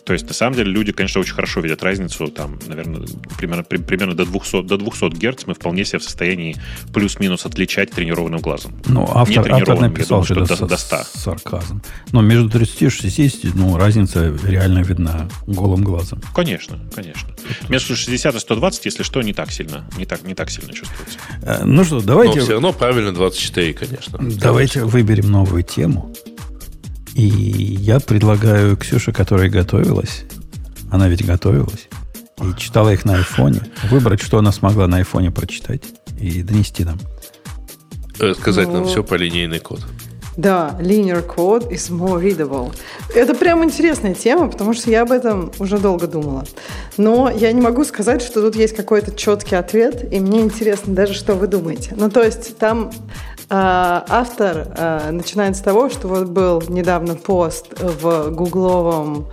То 0.04 0.12
есть, 0.12 0.26
на 0.26 0.34
самом 0.34 0.56
деле, 0.56 0.70
люди, 0.72 0.92
конечно, 0.92 1.20
очень 1.20 1.34
хорошо 1.34 1.60
видят 1.60 1.82
разницу. 1.82 2.26
Там, 2.28 2.58
наверное, 2.66 3.06
примерно, 3.38 3.62
при, 3.62 3.76
примерно 3.76 4.14
до 4.14 4.26
200, 4.26 4.62
до 4.62 4.76
200 4.76 5.16
Гц 5.16 5.46
мы 5.46 5.54
вполне 5.54 5.84
себе 5.84 6.00
в 6.00 6.02
состоянии 6.02 6.56
плюс-минус 6.92 7.46
отличать 7.46 7.92
тренированным 7.92 8.40
глазом. 8.40 8.74
Ну, 8.86 9.08
автор, 9.08 9.52
автор 9.52 9.80
написал, 9.80 10.24
думаю, 10.24 10.46
что 10.46 10.56
до, 10.56 10.66
до 10.66 10.76
100. 10.76 10.96
Сарказм. 11.14 11.82
Но 12.10 12.20
между 12.20 12.50
30 12.50 12.82
и 12.82 12.88
60, 12.88 13.54
ну, 13.54 13.76
разница 13.76 14.36
реально 14.44 14.80
видна 14.80 15.28
голым 15.46 15.84
глазом. 15.84 16.20
Конечно, 16.34 16.80
конечно. 16.94 17.34
Между 17.68 17.96
60 17.96 18.34
и 18.34 18.38
120, 18.40 18.84
если 18.84 19.02
что, 19.02 19.22
не 19.22 19.32
так 19.32 19.50
сильно, 19.50 19.84
не 19.96 20.04
так, 20.04 20.22
не 20.22 20.34
так 20.34 20.50
сильно 20.50 20.72
чувствуется. 20.72 21.18
Э, 21.42 21.64
ну 21.64 21.84
что, 21.84 22.00
давайте... 22.00 22.38
Но 22.38 22.44
все 22.44 22.52
равно 22.52 22.72
правильно 22.72 23.12
24, 23.12 23.74
конечно. 23.74 24.18
Давайте 24.20 24.84
выберем 24.84 25.30
новую 25.30 25.62
тему. 25.62 26.12
И 27.14 27.24
я 27.24 28.00
предлагаю 28.00 28.76
Ксюше, 28.76 29.12
которая 29.12 29.50
готовилась, 29.50 30.24
она 30.90 31.08
ведь 31.08 31.24
готовилась, 31.24 31.88
и 32.40 32.58
читала 32.58 32.92
их 32.92 33.04
на 33.04 33.16
айфоне, 33.16 33.60
выбрать, 33.90 34.22
что 34.22 34.38
она 34.38 34.50
смогла 34.52 34.86
на 34.86 34.98
айфоне 34.98 35.30
прочитать 35.30 35.82
и 36.18 36.42
донести 36.42 36.84
нам. 36.84 36.98
Сказать 38.38 38.68
нам 38.68 38.82
ну, 38.82 38.88
все 38.88 39.02
по 39.02 39.14
линейный 39.14 39.58
код. 39.58 39.80
Да, 40.36 40.76
linear 40.80 41.24
code 41.24 41.70
is 41.70 41.90
more 41.90 42.20
readable. 42.20 42.72
Это 43.14 43.34
прям 43.34 43.62
интересная 43.64 44.14
тема, 44.14 44.48
потому 44.48 44.72
что 44.72 44.90
я 44.90 45.02
об 45.02 45.12
этом 45.12 45.52
уже 45.58 45.78
долго 45.78 46.06
думала. 46.06 46.44
Но 46.96 47.30
я 47.30 47.52
не 47.52 47.60
могу 47.60 47.84
сказать, 47.84 48.22
что 48.22 48.40
тут 48.40 48.56
есть 48.56 48.74
какой-то 48.74 49.14
четкий 49.14 49.56
ответ, 49.56 50.12
и 50.12 50.20
мне 50.20 50.40
интересно 50.40 50.94
даже, 50.94 51.14
что 51.14 51.34
вы 51.34 51.46
думаете. 51.46 51.94
Ну, 51.96 52.10
то 52.10 52.22
есть 52.22 52.56
там 52.56 52.90
а, 53.50 54.04
автор 54.08 54.68
а, 54.76 55.10
начинает 55.10 55.56
с 55.56 55.60
того, 55.60 55.90
что 55.90 56.08
вот 56.08 56.28
был 56.28 56.62
недавно 56.68 57.14
пост 57.14 57.66
в 57.78 58.30
гугловом 58.30 59.28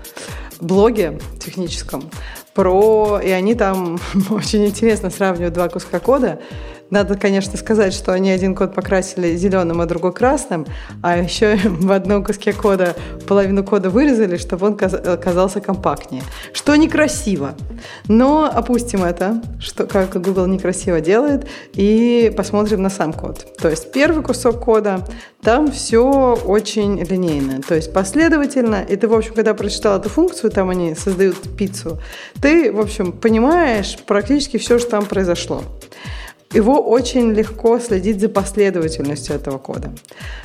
блоге 0.59 1.19
техническом 1.39 2.09
про... 2.53 3.21
И 3.23 3.29
они 3.29 3.55
там 3.55 3.99
очень 4.29 4.65
интересно 4.65 5.09
сравнивают 5.09 5.53
два 5.53 5.69
куска 5.69 5.99
кода. 5.99 6.39
Надо, 6.89 7.15
конечно, 7.15 7.57
сказать, 7.57 7.93
что 7.93 8.13
они 8.13 8.31
один 8.31 8.55
код 8.55 8.73
покрасили 8.73 9.35
зеленым, 9.35 9.81
а 9.81 9.85
другой 9.85 10.13
красным, 10.13 10.65
а 11.03 11.17
еще 11.17 11.55
в 11.63 11.91
одном 11.91 12.23
куске 12.23 12.53
кода 12.53 12.95
половину 13.27 13.63
кода 13.63 13.89
вырезали, 13.89 14.37
чтобы 14.37 14.67
он 14.67 14.77
казался 14.77 15.61
компактнее. 15.61 16.23
Что 16.53 16.75
некрасиво. 16.75 17.55
Но 18.07 18.45
опустим 18.45 19.03
это, 19.03 19.41
что, 19.59 19.85
как 19.85 20.19
Google 20.21 20.47
некрасиво 20.47 20.99
делает, 20.99 21.47
и 21.73 22.33
посмотрим 22.35 22.81
на 22.81 22.89
сам 22.89 23.13
код. 23.13 23.45
То 23.57 23.69
есть 23.69 23.91
первый 23.91 24.23
кусок 24.23 24.63
кода, 24.63 25.05
там 25.41 25.71
все 25.71 26.37
очень 26.45 27.01
линейно, 27.03 27.61
то 27.61 27.75
есть 27.75 27.93
последовательно, 27.93 28.83
и 28.87 28.95
ты, 28.95 29.07
в 29.07 29.13
общем, 29.13 29.33
когда 29.33 29.53
прочитал 29.53 29.97
эту 29.97 30.09
функцию, 30.09 30.51
там 30.51 30.69
они 30.69 30.95
создают 30.95 31.37
пиццу, 31.57 31.99
ты, 32.41 32.71
в 32.71 32.79
общем, 32.79 33.11
понимаешь 33.11 33.97
практически 34.05 34.57
все, 34.57 34.79
что 34.79 34.91
там 34.91 35.05
произошло. 35.05 35.63
Его 36.51 36.81
очень 36.81 37.31
легко 37.33 37.79
следить 37.79 38.19
за 38.19 38.29
последовательностью 38.29 39.35
этого 39.35 39.57
кода. 39.57 39.91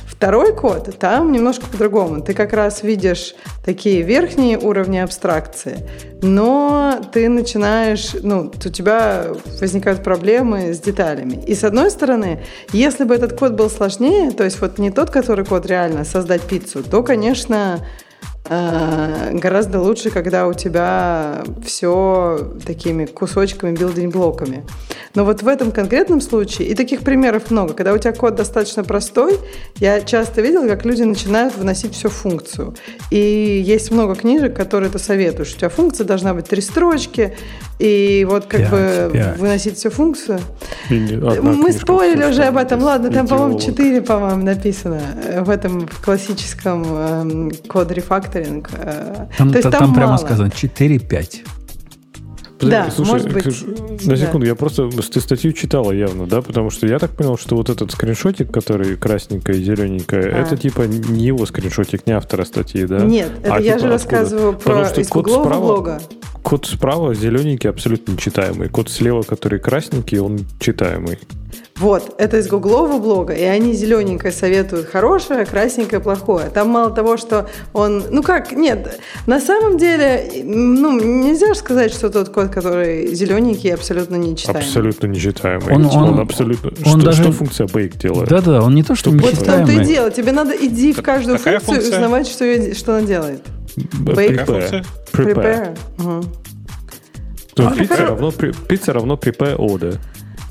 Второй 0.05 0.55
код, 0.55 0.97
там 0.99 1.31
немножко 1.31 1.65
по-другому. 1.65 2.21
Ты 2.21 2.33
как 2.33 2.53
раз 2.53 2.83
видишь 2.83 3.35
такие 3.65 4.01
верхние 4.01 4.57
уровни 4.57 4.97
абстракции, 4.97 5.79
но 6.21 7.01
ты 7.11 7.27
начинаешь, 7.27 8.13
ну, 8.21 8.51
у 8.53 8.69
тебя 8.69 9.25
возникают 9.59 10.03
проблемы 10.03 10.73
с 10.73 10.79
деталями. 10.79 11.43
И 11.45 11.55
с 11.55 11.63
одной 11.63 11.91
стороны, 11.91 12.41
если 12.71 13.03
бы 13.03 13.15
этот 13.15 13.37
код 13.37 13.53
был 13.53 13.69
сложнее, 13.69 14.31
то 14.31 14.43
есть 14.43 14.61
вот 14.61 14.77
не 14.77 14.91
тот, 14.91 15.09
который 15.09 15.43
код 15.43 15.65
реально 15.65 16.05
создать 16.05 16.43
пиццу, 16.43 16.83
то, 16.83 17.03
конечно, 17.03 17.85
гораздо 18.47 19.81
лучше, 19.81 20.11
когда 20.11 20.47
у 20.47 20.53
тебя 20.53 21.43
все 21.63 22.53
такими 22.65 23.05
кусочками, 23.05 23.75
билдинг-блоками. 23.75 24.63
Но 25.15 25.23
вот 25.23 25.41
в 25.41 25.47
этом 25.47 25.71
конкретном 25.71 26.21
случае, 26.21 26.67
и 26.67 26.75
таких 26.75 27.01
примеров 27.01 27.49
много, 27.49 27.73
когда 27.73 27.93
у 27.93 27.97
тебя 27.97 28.11
код 28.11 28.35
достаточно 28.35 28.83
простой, 28.83 29.39
я 29.77 30.01
часто 30.01 30.41
видела, 30.41 30.67
как 30.67 30.85
люди 30.85 31.03
начинают 31.03 31.57
выносить 31.57 31.93
всю 31.93 32.09
функцию. 32.09 32.75
И 33.09 33.63
есть 33.65 33.91
много 33.91 34.15
книжек, 34.15 34.55
которые 34.55 34.89
это 34.89 34.99
советуют, 34.99 35.49
у 35.49 35.57
тебя 35.57 35.69
функция 35.69 36.05
должна 36.05 36.33
быть 36.33 36.47
три 36.47 36.61
строчки, 36.61 37.33
и 37.79 38.25
вот 38.29 38.45
как 38.45 38.61
5, 38.61 38.69
бы 38.69 39.09
5. 39.13 39.37
выносить 39.37 39.77
всю 39.77 39.89
функцию. 39.89 40.39
Мы 40.89 41.71
спорили 41.73 42.25
уже 42.25 42.43
об 42.43 42.57
этом. 42.57 42.81
Ладно, 42.81 43.09
там, 43.11 43.27
по-моему, 43.27 43.59
4, 43.59 44.01
по-моему, 44.01 44.43
написано 44.43 45.01
в 45.41 45.49
этом 45.49 45.87
в 45.87 46.03
классическом 46.03 46.85
э, 46.87 47.51
код 47.67 47.91
рефакторинг. 47.91 48.34
Э. 48.39 49.27
Там, 49.37 49.51
То 49.51 49.57
есть, 49.57 49.69
там, 49.69 49.79
там 49.79 49.93
прямо 49.95 50.17
сказано 50.17 50.47
4-5. 50.47 51.45
Да, 52.61 52.89
Слушай, 52.89 53.11
может 53.11 53.33
быть. 53.33 54.05
На 54.05 54.15
секунду, 54.15 54.41
да. 54.41 54.47
я 54.47 54.55
просто... 54.55 54.89
Ты 54.89 55.19
статью 55.19 55.51
читала 55.51 55.91
явно, 55.91 56.25
да? 56.25 56.41
Потому 56.41 56.69
что 56.69 56.87
я 56.87 56.99
так 56.99 57.11
понял, 57.11 57.37
что 57.37 57.55
вот 57.55 57.69
этот 57.69 57.91
скриншотик, 57.91 58.51
который 58.51 58.95
красненькая 58.95 59.57
и 59.57 59.63
зелененькая, 59.63 60.33
а. 60.33 60.39
это 60.39 60.55
типа 60.55 60.83
не 60.83 61.25
его 61.25 61.45
скриншотик, 61.45 62.07
не 62.07 62.13
автора 62.13 62.45
статьи, 62.45 62.85
да? 62.85 62.99
Нет, 62.99 63.31
это 63.43 63.55
а, 63.55 63.59
я 63.59 63.75
типа, 63.75 63.87
же 63.87 63.93
откуда? 63.93 64.15
рассказываю 64.15 64.53
про 64.53 64.59
Потому 64.59 64.85
что 64.85 65.01
из 65.01 65.07
код 65.09 65.29
справа, 65.29 65.59
блога. 65.59 66.01
Код 66.45 66.67
справа 66.67 67.15
зелененький 67.15 67.67
абсолютно 67.67 68.11
нечитаемый. 68.11 68.69
Код 68.69 68.91
слева, 68.91 69.23
который 69.23 69.57
красненький, 69.57 70.19
он 70.19 70.45
читаемый. 70.59 71.17
Вот, 71.77 72.13
это 72.19 72.37
из 72.37 72.47
гуглового 72.47 72.99
блога, 72.99 73.33
и 73.33 73.41
они 73.41 73.73
зелененькое 73.73 74.31
советуют 74.31 74.85
хорошее, 74.85 75.47
красненькое 75.47 75.99
плохое. 75.99 76.51
Там 76.51 76.69
мало 76.69 76.91
того, 76.91 77.17
что 77.17 77.49
он... 77.73 78.03
Ну 78.11 78.21
как, 78.21 78.51
нет, 78.51 78.99
на 79.25 79.41
самом 79.41 79.79
деле, 79.79 80.43
ну, 80.43 80.91
нельзя 80.99 81.55
же 81.55 81.55
сказать, 81.55 81.91
что 81.91 82.11
тот 82.11 82.29
код, 82.29 82.49
который 82.49 83.07
зелененький, 83.15 83.73
абсолютно 83.73 84.15
нечитаемый. 84.15 84.61
Абсолютно 84.61 85.07
нечитаемый. 85.07 85.73
Он, 85.73 85.85
он, 85.87 86.13
он 86.13 86.19
абсолютно... 86.19 86.69
Он 86.85 86.99
что, 86.99 87.05
даже... 87.05 87.23
что 87.23 87.31
функция 87.31 87.65
bake 87.65 87.97
делает? 87.97 88.29
Да-да, 88.29 88.61
он 88.61 88.75
не 88.75 88.83
то, 88.83 88.93
что 88.93 89.09
нечитаемый. 89.09 89.65
Вот 89.65 89.73
что 89.73 89.79
ты 89.79 89.83
дело. 89.83 90.11
Тебе 90.11 90.31
надо 90.31 90.53
иди 90.55 90.93
в 90.93 91.01
каждую 91.01 91.39
Какая 91.39 91.59
функцию 91.59 91.91
функция? 91.91 91.91
и 91.91 91.95
узнавать, 91.95 92.27
что, 92.27 92.45
я, 92.45 92.75
что 92.75 92.95
она 92.95 93.07
делает. 93.07 93.41
Bake. 93.75 94.45
Prepare. 94.45 94.85
Prepare. 95.11 95.77
Угу. 95.99 96.23
То 97.55 97.67
а, 97.67 97.71
пицца, 97.71 98.05
равно, 98.05 98.31
пицца 98.31 98.93
равно 98.93 99.15
prepare 99.15 99.55
order. 99.57 99.97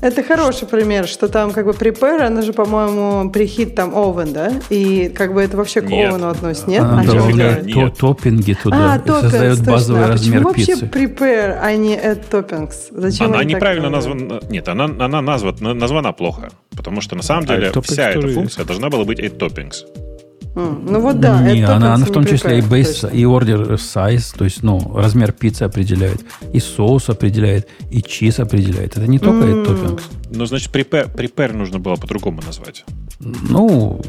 Это 0.01 0.21
хороший 0.23 0.67
пример, 0.67 1.07
что 1.07 1.27
там 1.27 1.51
как 1.51 1.65
бы 1.65 1.71
prepare, 1.71 2.21
она 2.21 2.41
же, 2.41 2.51
по-моему, 2.51 3.31
прихит 3.31 3.75
там 3.75 3.95
oven, 3.95 4.33
да? 4.33 4.51
И 4.69 5.09
как 5.09 5.33
бы 5.33 5.41
это 5.41 5.55
вообще 5.55 5.81
к 5.81 5.85
нет. 5.85 6.09
овену 6.11 6.29
относится, 6.29 6.69
нет? 6.69 6.83
Она 6.83 7.01
а 7.01 7.05
добавляет 7.05 7.73
то, 7.73 7.89
топпинги 7.89 8.53
туда 8.53 8.93
а, 8.93 8.99
топпингс, 8.99 9.21
создает 9.21 9.57
точно. 9.57 9.71
базовый 9.71 10.05
а 10.05 10.07
размер 10.09 10.43
почему 10.43 10.53
пиццы. 10.53 10.85
вообще 10.85 11.05
prepare, 11.05 11.59
а 11.61 11.75
не 11.75 11.95
add 11.95 12.23
toppings? 12.29 12.75
Зачем 12.91 13.33
она 13.33 13.43
неправильно 13.43 13.89
названа. 13.89 14.41
Нет, 14.49 14.67
она, 14.67 14.85
она 14.85 15.21
названа, 15.21 15.73
названа 15.73 16.11
плохо. 16.11 16.49
Потому 16.75 17.01
что 17.01 17.15
на 17.15 17.23
самом 17.23 17.45
а 17.45 17.47
деле 17.47 17.71
а 17.73 17.81
вся 17.81 18.09
эта 18.09 18.27
функция 18.27 18.61
есть. 18.61 18.67
должна 18.67 18.89
была 18.89 19.05
быть 19.05 19.19
add 19.19 19.37
toppings. 19.37 19.85
Ну 20.55 21.01
вот 21.01 21.19
да. 21.19 21.41
Не, 21.41 21.63
она, 21.63 21.95
она 21.95 22.05
в 22.05 22.11
том 22.11 22.25
числе 22.25 22.59
и 22.59 22.61
base, 22.61 23.13
и 23.13 23.23
order 23.23 23.75
size, 23.75 24.35
то 24.37 24.45
есть, 24.45 24.63
ну, 24.63 24.95
размер 24.95 25.33
пиццы 25.33 25.63
определяет, 25.63 26.23
и 26.53 26.59
соус 26.59 27.09
определяет, 27.09 27.67
и 27.91 28.01
чиз 28.01 28.39
определяет. 28.39 28.97
Это 28.97 29.07
не 29.07 29.19
только 29.19 29.45
mm. 29.45 29.65
toppings. 29.65 30.01
Ну, 30.31 30.45
значит, 30.45 30.73
prepare, 30.73 31.13
prepare 31.13 31.53
нужно 31.53 31.79
было 31.79 31.95
по-другому 31.95 32.41
назвать. 32.45 32.85
Ну, 33.19 34.01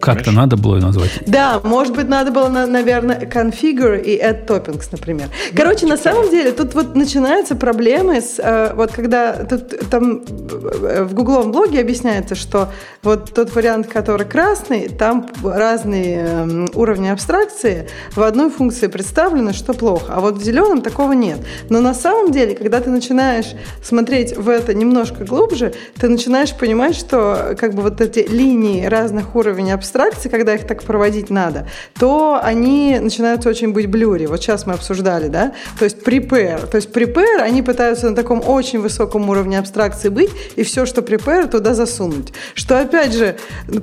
как-то 0.00 0.30
надо 0.30 0.56
было 0.56 0.76
назвать. 0.76 1.10
Да, 1.26 1.60
может 1.64 1.94
быть, 1.94 2.08
надо 2.08 2.30
было, 2.30 2.48
наверное, 2.48 3.20
configure 3.20 4.00
и 4.00 4.16
add 4.18 4.46
toppings, 4.46 4.88
например. 4.92 5.28
Короче, 5.56 5.86
на 5.86 5.96
самом 5.96 6.30
деле, 6.30 6.52
тут 6.52 6.74
вот 6.74 6.94
начинаются 6.94 7.56
проблемы 7.56 8.20
с, 8.20 8.38
э, 8.38 8.74
вот 8.74 8.92
когда 8.92 9.32
тут 9.44 9.88
там 9.90 10.24
в 10.24 11.14
гугловом 11.14 11.52
блоге 11.52 11.80
объясняется, 11.80 12.34
что 12.34 12.68
вот 13.02 13.32
тот 13.34 13.54
вариант, 13.54 13.88
который 13.88 14.26
красный, 14.26 14.88
там 14.88 15.26
разные 15.42 16.18
эм, 16.18 16.68
уровни 16.74 17.08
абстракции 17.08 17.88
в 18.14 18.22
одной 18.22 18.50
функции 18.50 18.86
представлены, 18.86 19.52
что 19.52 19.72
плохо. 19.72 20.12
А 20.14 20.20
вот 20.20 20.36
в 20.36 20.42
зеленом 20.42 20.80
такого 20.80 21.12
нет. 21.12 21.38
Но 21.70 21.80
на 21.80 21.94
самом 21.94 22.30
деле, 22.30 22.54
когда 22.54 22.80
ты 22.80 22.90
начинаешь 22.90 23.52
смотреть 23.82 24.36
в 24.36 24.48
это 24.48 24.74
немножко 24.74 25.24
глубже, 25.24 25.74
ты 25.98 26.08
начинаешь 26.08 26.54
понимать, 26.54 26.94
что 26.94 27.56
как 27.58 27.74
бы 27.74 27.82
вот 27.82 28.00
эти 28.00 28.20
линии 28.20 28.44
разных 28.86 29.34
уровней 29.36 29.72
абстракции, 29.72 30.28
когда 30.28 30.54
их 30.54 30.66
так 30.66 30.82
проводить 30.82 31.30
надо, 31.30 31.68
то 31.98 32.40
они 32.42 32.98
начинают 33.00 33.46
очень 33.46 33.72
быть 33.72 33.86
блюри. 33.86 34.26
Вот 34.26 34.42
сейчас 34.42 34.66
мы 34.66 34.74
обсуждали, 34.74 35.28
да? 35.28 35.52
То 35.78 35.84
есть 35.84 35.98
prepare. 35.98 36.66
То 36.66 36.76
есть 36.76 36.90
prepare, 36.90 37.40
они 37.40 37.62
пытаются 37.62 38.10
на 38.10 38.16
таком 38.16 38.42
очень 38.46 38.80
высоком 38.80 39.28
уровне 39.28 39.58
абстракции 39.58 40.08
быть, 40.08 40.30
и 40.56 40.62
все, 40.62 40.86
что 40.86 41.00
prepare, 41.00 41.48
туда 41.48 41.74
засунуть. 41.74 42.32
Что, 42.54 42.78
опять 42.78 43.12
же, 43.12 43.36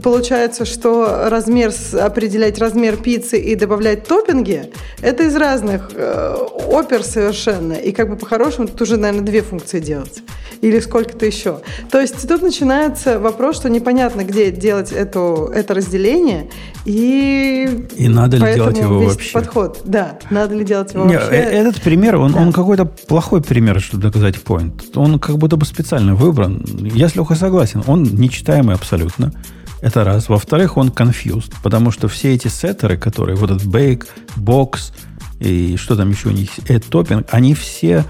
получается, 0.03 0.65
что 0.65 1.30
размер, 1.30 1.72
определять 1.99 2.60
размер 2.60 2.98
пиццы 2.98 3.39
и 3.39 3.56
добавлять 3.56 4.07
топпинги, 4.07 4.72
это 5.02 5.23
из 5.23 5.35
разных 5.35 5.91
э, 5.93 6.35
опер 6.68 7.03
совершенно. 7.03 7.73
И 7.73 7.91
как 7.91 8.10
бы 8.10 8.15
по-хорошему 8.15 8.68
тут 8.68 8.81
уже, 8.81 8.98
наверное, 8.98 9.26
две 9.26 9.41
функции 9.41 9.80
делать. 9.80 10.22
Или 10.61 10.80
сколько-то 10.80 11.26
еще. 11.26 11.61
То 11.89 11.99
есть 11.99 12.27
тут 12.27 12.43
начинается 12.43 13.19
вопрос, 13.19 13.56
что 13.56 13.69
непонятно, 13.69 14.23
где 14.23 14.50
делать 14.51 14.91
эту, 14.91 15.51
это 15.53 15.73
разделение, 15.73 16.49
и, 16.85 17.87
и 17.95 18.07
надо 18.07 18.37
ли 18.37 18.53
делать 18.55 18.77
его 18.77 19.01
вообще. 19.01 19.33
подход. 19.33 19.81
Да, 19.85 20.19
надо 20.29 20.55
ли 20.55 20.65
делать 20.65 20.93
его 20.93 21.05
Нет, 21.05 21.21
вообще. 21.21 21.35
Э, 21.35 21.61
этот 21.61 21.81
пример, 21.81 22.17
он, 22.17 22.33
да. 22.33 22.39
он 22.39 22.53
какой-то 22.53 22.85
плохой 22.85 23.41
пример, 23.41 23.79
чтобы 23.79 24.03
доказать 24.03 24.35
point. 24.35 24.81
Он 24.95 25.19
как 25.19 25.37
будто 25.37 25.57
бы 25.57 25.65
специально 25.65 26.15
выбран. 26.15 26.65
Я 26.93 27.09
с 27.09 27.15
Лехой 27.15 27.37
согласен, 27.37 27.83
он 27.87 28.03
нечитаемый 28.03 28.75
абсолютно. 28.75 29.33
Это 29.81 30.03
раз. 30.03 30.29
Во-вторых, 30.29 30.77
он 30.77 30.89
confused, 30.89 31.53
потому 31.63 31.91
что 31.91 32.07
все 32.07 32.33
эти 32.33 32.47
сеттеры, 32.47 32.97
которые, 32.97 33.35
вот 33.35 33.49
этот 33.51 33.65
bake, 33.65 34.05
box 34.37 34.93
и 35.39 35.75
что 35.77 35.95
там 35.95 36.11
еще 36.11 36.29
у 36.29 36.31
них, 36.31 36.49
add 36.67 36.83
topping, 36.89 37.25
они 37.31 37.55
все 37.55 38.05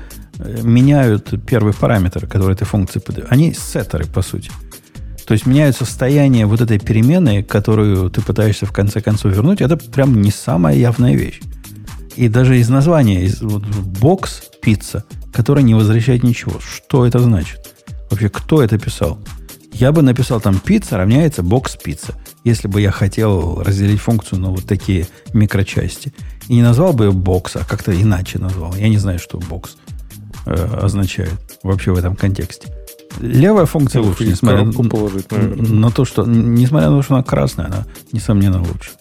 меняют 0.64 1.34
первый 1.46 1.74
параметр, 1.74 2.28
который 2.28 2.54
этой 2.54 2.66
функции 2.66 3.00
подает. 3.00 3.28
Они 3.30 3.54
сеттеры, 3.54 4.06
по 4.06 4.22
сути. 4.22 4.52
То 5.32 5.36
есть 5.36 5.46
меняют 5.46 5.78
состояние 5.78 6.46
вот 6.46 6.60
этой 6.60 6.78
перемены, 6.78 7.42
которую 7.42 8.10
ты 8.10 8.20
пытаешься 8.20 8.66
в 8.66 8.74
конце 8.74 9.00
концов 9.00 9.32
вернуть. 9.32 9.62
Это 9.62 9.78
прям 9.78 10.22
не 10.22 10.30
самая 10.30 10.76
явная 10.76 11.16
вещь. 11.16 11.40
И 12.18 12.28
даже 12.28 12.60
из 12.60 12.68
названия, 12.68 13.24
из 13.24 13.42
вот, 13.42 13.64
бокс 13.64 14.44
пицца, 14.62 15.06
которая 15.32 15.64
не 15.64 15.74
возвращает 15.74 16.24
ничего. 16.24 16.60
Что 16.60 17.06
это 17.06 17.20
значит? 17.20 17.74
Вообще, 18.10 18.28
кто 18.28 18.62
это 18.62 18.78
писал? 18.78 19.20
Я 19.72 19.94
бы 19.94 20.02
написал 20.02 20.42
там 20.42 20.60
пицца 20.60 20.98
равняется 20.98 21.44
бокс 21.44 21.78
пицца, 21.78 22.14
если 22.44 22.68
бы 22.68 22.82
я 22.82 22.92
хотел 22.92 23.64
разделить 23.64 24.02
функцию 24.02 24.42
на 24.42 24.50
вот 24.50 24.66
такие 24.66 25.08
микрочасти. 25.32 26.14
И 26.50 26.56
не 26.56 26.62
назвал 26.62 26.92
бы 26.92 27.06
ее 27.06 27.12
бокс, 27.14 27.56
а 27.56 27.64
как-то 27.64 27.94
иначе 27.94 28.38
назвал. 28.38 28.76
Я 28.76 28.90
не 28.90 28.98
знаю, 28.98 29.18
что 29.18 29.40
бокс 29.40 29.78
э, 30.46 30.80
означает 30.82 31.40
вообще 31.64 31.94
в 31.94 31.98
этом 31.98 32.18
контексте. 32.18 32.68
Левая 33.20 33.66
функция 33.66 34.02
лучше, 34.02 34.26
несмотря 34.26 34.64
на, 34.64 34.72
положить, 34.72 35.32
на 35.32 35.92
то, 35.92 36.06
что, 36.06 36.26
несмотря 36.26 36.90
на 36.90 36.98
то, 36.98 37.04
что 37.04 37.16
она 37.16 37.24
красная, 37.24 37.66
она, 37.68 37.86
несомненно, 38.12 38.60
лучше. 38.60 38.92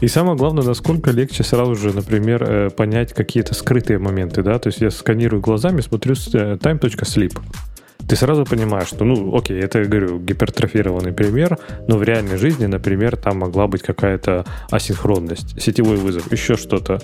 И 0.00 0.08
самое 0.08 0.36
главное, 0.36 0.64
насколько 0.64 1.10
легче 1.12 1.44
сразу 1.44 1.76
же, 1.76 1.94
например, 1.94 2.42
э, 2.42 2.70
понять 2.70 3.12
какие-то 3.12 3.54
скрытые 3.54 3.98
моменты, 3.98 4.42
да, 4.42 4.58
то 4.58 4.68
есть 4.68 4.80
я 4.80 4.90
сканирую 4.90 5.40
глазами, 5.40 5.80
смотрю 5.80 6.14
э, 6.14 6.56
time.sleep. 6.56 7.38
Ты 8.06 8.16
сразу 8.16 8.44
понимаешь, 8.44 8.88
что, 8.88 9.04
ну, 9.04 9.34
окей, 9.34 9.58
это, 9.58 9.78
я 9.78 9.84
говорю, 9.86 10.18
гипертрофированный 10.18 11.12
пример, 11.12 11.58
но 11.88 11.96
в 11.96 12.02
реальной 12.02 12.36
жизни, 12.36 12.66
например, 12.66 13.16
там 13.16 13.38
могла 13.38 13.66
быть 13.66 13.82
какая-то 13.82 14.44
асинхронность, 14.70 15.60
сетевой 15.60 15.96
вызов, 15.96 16.30
еще 16.30 16.56
что-то. 16.56 17.00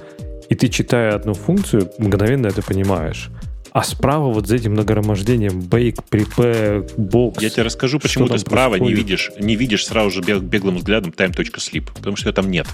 И 0.51 0.55
ты, 0.55 0.69
читая 0.69 1.15
одну 1.15 1.33
функцию, 1.33 1.91
мгновенно 1.99 2.49
это 2.49 2.61
понимаешь. 2.61 3.31
А 3.73 3.83
справа 3.85 4.33
вот 4.33 4.47
за 4.47 4.57
этим 4.57 4.75
нагромождением 4.75 5.61
bake, 5.61 5.99
prepare, 6.11 6.91
box. 6.97 7.37
Я 7.41 7.51
тебе 7.51 7.63
расскажу, 7.63 8.01
почему 8.01 8.29
ты 8.29 8.39
справа 8.39 8.71
происходит. 8.71 8.97
не 8.97 9.03
видишь, 9.03 9.31
не 9.39 9.57
видишь 9.57 9.87
сразу 9.87 10.11
же 10.11 10.21
беглым 10.41 10.77
взглядом 10.77 11.13
time.sleep, 11.17 11.89
потому 11.95 12.17
что 12.17 12.29
ее 12.29 12.35
там 12.35 12.51
нет. 12.51 12.67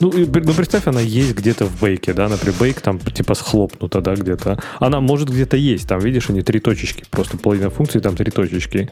Ну, 0.00 0.10
ну, 0.10 0.54
представь, 0.54 0.86
она 0.86 1.00
есть 1.00 1.34
где-то 1.34 1.66
в 1.66 1.78
бейке, 1.78 2.14
да, 2.14 2.26
например, 2.26 2.58
бейк 2.58 2.80
там 2.80 2.98
типа 2.98 3.34
схлопнута, 3.34 4.00
да, 4.00 4.14
где-то. 4.14 4.58
Она 4.78 5.00
может 5.00 5.28
где-то 5.28 5.58
есть, 5.58 5.86
там, 5.86 6.00
видишь, 6.00 6.30
они 6.30 6.40
три 6.40 6.58
точечки, 6.58 7.04
просто 7.10 7.36
половина 7.36 7.68
функции, 7.68 7.98
там 7.98 8.16
три 8.16 8.30
точечки. 8.30 8.90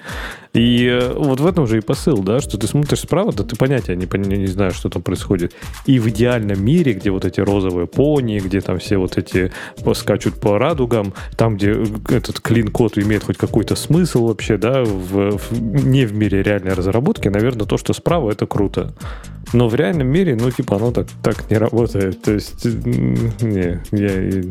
И 0.54 0.86
э, 0.86 1.12
вот 1.14 1.40
в 1.40 1.46
этом 1.46 1.66
же 1.66 1.78
и 1.78 1.80
посыл, 1.80 2.18
да, 2.22 2.40
что 2.40 2.58
ты 2.58 2.66
смотришь 2.66 3.00
справа, 3.00 3.32
да 3.32 3.44
ты 3.44 3.56
понятия 3.56 3.94
не, 3.96 4.08
не, 4.18 4.38
не 4.38 4.46
знаешь, 4.46 4.74
что 4.74 4.88
там 4.88 5.02
происходит. 5.02 5.54
И 5.86 5.98
в 5.98 6.08
идеальном 6.08 6.64
мире, 6.64 6.94
где 6.94 7.10
вот 7.10 7.24
эти 7.24 7.40
розовые 7.40 7.86
пони, 7.86 8.38
где 8.38 8.60
там 8.60 8.78
все 8.78 8.96
вот 8.96 9.18
эти 9.18 9.52
скачут 9.94 10.40
по 10.40 10.58
радугам, 10.58 11.12
там, 11.36 11.56
где 11.56 11.72
этот 12.08 12.40
клин-код 12.40 12.98
имеет 12.98 13.24
хоть 13.24 13.36
какой-то 13.36 13.76
смысл 13.76 14.26
вообще, 14.26 14.56
да, 14.56 14.84
в, 14.84 15.38
в, 15.38 15.52
не 15.60 16.06
в 16.06 16.14
мире 16.14 16.42
реальной 16.42 16.72
разработки, 16.72 17.28
наверное, 17.28 17.66
то, 17.66 17.76
что 17.76 17.92
справа, 17.92 18.30
это 18.30 18.46
круто. 18.46 18.94
Но 19.52 19.68
в 19.68 19.74
реальном 19.74 20.08
мире, 20.08 20.36
ну, 20.36 20.50
типа, 20.50 20.76
оно 20.76 20.90
так, 20.90 21.06
так 21.22 21.50
не 21.50 21.56
работает. 21.56 22.22
То 22.22 22.32
есть, 22.32 22.64
не, 22.64 23.80
я, 23.92 24.42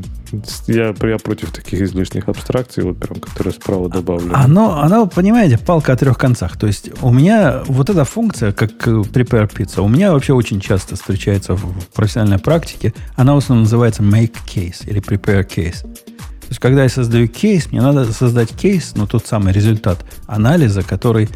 я, 0.67 0.93
я 0.97 1.17
против 1.17 1.51
таких 1.51 1.81
излишних 1.81 2.27
абстракций, 2.27 2.83
вот 2.83 2.97
прям, 2.97 3.19
которые 3.19 3.53
справа 3.53 3.89
добавлены. 3.89 4.33
Оно, 4.33 4.79
оно, 4.81 5.07
понимаете, 5.07 5.57
палка 5.57 5.86
о 5.89 5.95
трех 5.95 6.17
концах. 6.17 6.57
То 6.57 6.67
есть, 6.67 6.89
у 7.01 7.11
меня 7.11 7.61
вот 7.67 7.89
эта 7.89 8.05
функция, 8.05 8.51
как 8.51 8.71
prepare 8.87 9.51
pizza, 9.51 9.81
у 9.81 9.87
меня 9.87 10.11
вообще 10.11 10.33
очень 10.33 10.59
часто 10.59 10.95
встречается 10.95 11.55
в 11.55 11.87
профессиональной 11.93 12.39
практике. 12.39 12.93
Она 13.15 13.33
в 13.33 13.37
основном 13.37 13.63
называется 13.63 14.03
make 14.03 14.35
case 14.45 14.87
или 14.87 15.01
prepare 15.01 15.47
case. 15.47 15.81
То 15.81 16.51
есть, 16.51 16.59
когда 16.59 16.83
я 16.83 16.89
создаю 16.89 17.27
кейс, 17.27 17.71
мне 17.71 17.81
надо 17.81 18.11
создать 18.13 18.51
кейс, 18.51 18.93
но 18.95 19.05
тот 19.05 19.27
самый 19.27 19.51
результат 19.51 20.05
анализа, 20.27 20.81
который 20.81 21.29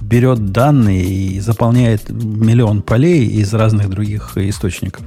берет 0.00 0.52
данные 0.52 1.04
и 1.04 1.40
заполняет 1.40 2.08
миллион 2.08 2.82
полей 2.82 3.26
из 3.26 3.52
разных 3.52 3.90
других 3.90 4.36
источников. 4.36 5.04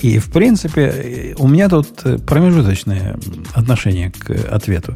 И, 0.00 0.18
в 0.18 0.30
принципе, 0.30 1.34
у 1.38 1.48
меня 1.48 1.68
тут 1.68 1.88
промежуточное 2.26 3.18
отношение 3.54 4.10
к 4.10 4.30
ответу. 4.50 4.94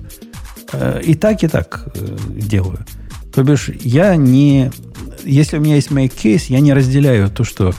Э, 0.73 1.01
и 1.03 1.15
так, 1.15 1.43
и 1.43 1.49
так 1.49 1.89
э, 1.95 2.17
делаю. 2.31 2.79
То 3.35 3.43
бишь, 3.43 3.71
я 3.81 4.17
не... 4.17 4.71
Если 5.25 5.59
у 5.59 5.61
меня 5.61 5.77
есть 5.77 5.91
make 5.91 6.15
case, 6.15 6.45
я 6.49 6.61
не 6.61 6.73
разделяю 6.73 7.31
то, 7.31 7.45
что 7.45 7.75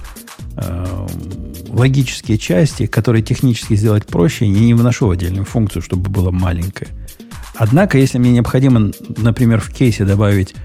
э, 0.57 1.07
логические 1.69 2.37
части, 2.37 2.85
которые 2.85 3.23
технически 3.23 3.75
сделать 3.75 4.05
проще, 4.05 4.45
я 4.45 4.59
не 4.59 4.73
вношу 4.73 5.07
в 5.07 5.11
отдельную 5.11 5.45
функцию, 5.45 5.81
чтобы 5.81 6.09
было 6.09 6.31
маленькое. 6.31 6.89
Однако, 7.55 7.97
если 7.97 8.17
мне 8.17 8.31
необходимо, 8.31 8.91
например, 9.17 9.59
в 9.59 9.71
кейсе 9.73 10.05
добавить 10.05 10.55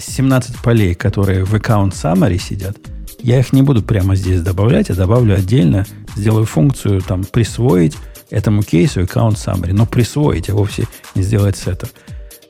17 0.00 0.56
полей, 0.58 0.94
которые 0.94 1.44
в 1.44 1.54
account 1.54 1.92
summary 1.92 2.38
сидят, 2.38 2.76
я 3.20 3.38
их 3.38 3.52
не 3.52 3.62
буду 3.62 3.82
прямо 3.82 4.16
здесь 4.16 4.40
добавлять, 4.40 4.90
а 4.90 4.94
добавлю 4.94 5.36
отдельно, 5.36 5.86
сделаю 6.16 6.44
функцию 6.44 7.00
там 7.00 7.24
присвоить 7.24 7.96
этому 8.30 8.62
кейсу 8.62 9.00
account 9.00 9.34
summary. 9.34 9.72
Но 9.72 9.86
присвоить, 9.86 10.50
а 10.50 10.54
вовсе 10.54 10.86
не 11.14 11.22
сделать 11.22 11.56
сеттер. 11.56 11.88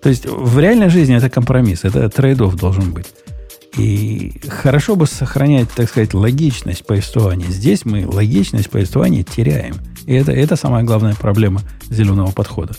То 0.03 0.09
есть 0.09 0.27
в 0.27 0.59
реальной 0.59 0.91
жизни 0.91 1.17
это 1.17 1.31
компромисс, 1.31 1.85
это 1.85 2.09
трейдов 2.09 2.57
должен 2.57 2.93
быть. 2.93 3.07
И 3.77 4.41
хорошо 4.49 4.97
бы 4.97 5.07
сохранять, 5.07 5.71
так 5.71 5.89
сказать, 5.89 6.13
логичность 6.13 6.85
повествования. 6.85 7.47
Здесь 7.49 7.85
мы 7.85 8.07
логичность 8.07 8.69
повествования 8.69 9.23
теряем. 9.23 9.77
И 10.05 10.13
это, 10.15 10.33
это 10.33 10.57
самая 10.57 10.83
главная 10.83 11.15
проблема 11.15 11.63
зеленого 11.89 12.33
подхода. 12.33 12.75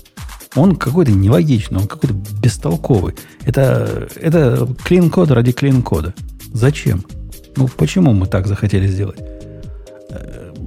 Он 0.55 0.75
какой-то 0.75 1.11
нелогичный, 1.11 1.79
он 1.79 1.87
какой-то 1.87 2.13
бестолковый. 2.39 3.15
Это, 3.43 4.07
это 4.15 4.67
клин-код 4.83 5.31
ради 5.31 5.51
клин-кода. 5.51 6.13
Зачем? 6.51 7.05
Ну, 7.55 7.67
почему 7.69 8.13
мы 8.13 8.27
так 8.27 8.45
захотели 8.45 8.85
сделать? 8.85 9.19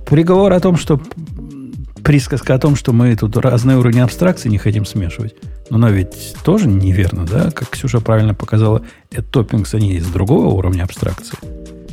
Приговор 0.07 0.53
о 0.53 0.61
том, 0.61 0.77
что 0.77 1.01
присказка 2.03 2.55
о 2.55 2.59
том, 2.59 2.75
что 2.75 2.93
мы 2.93 3.15
тут 3.15 3.37
разные 3.37 3.77
уровни 3.77 4.01
абстракции 4.01 4.49
не 4.49 4.59
хотим 4.59 4.85
смешивать. 4.87 5.35
Но 5.71 5.77
она 5.77 5.91
ведь 5.91 6.37
тоже 6.45 6.69
неверно, 6.69 7.27
да? 7.27 7.51
Как 7.51 7.71
Ксюша 7.71 8.01
правильно 8.01 8.35
показала, 8.35 8.83
это 9.11 9.23
топпингс, 9.23 9.75
они 9.75 9.95
из 9.95 10.07
другого 10.07 10.47
уровня 10.47 10.85
абстракции. 10.85 11.39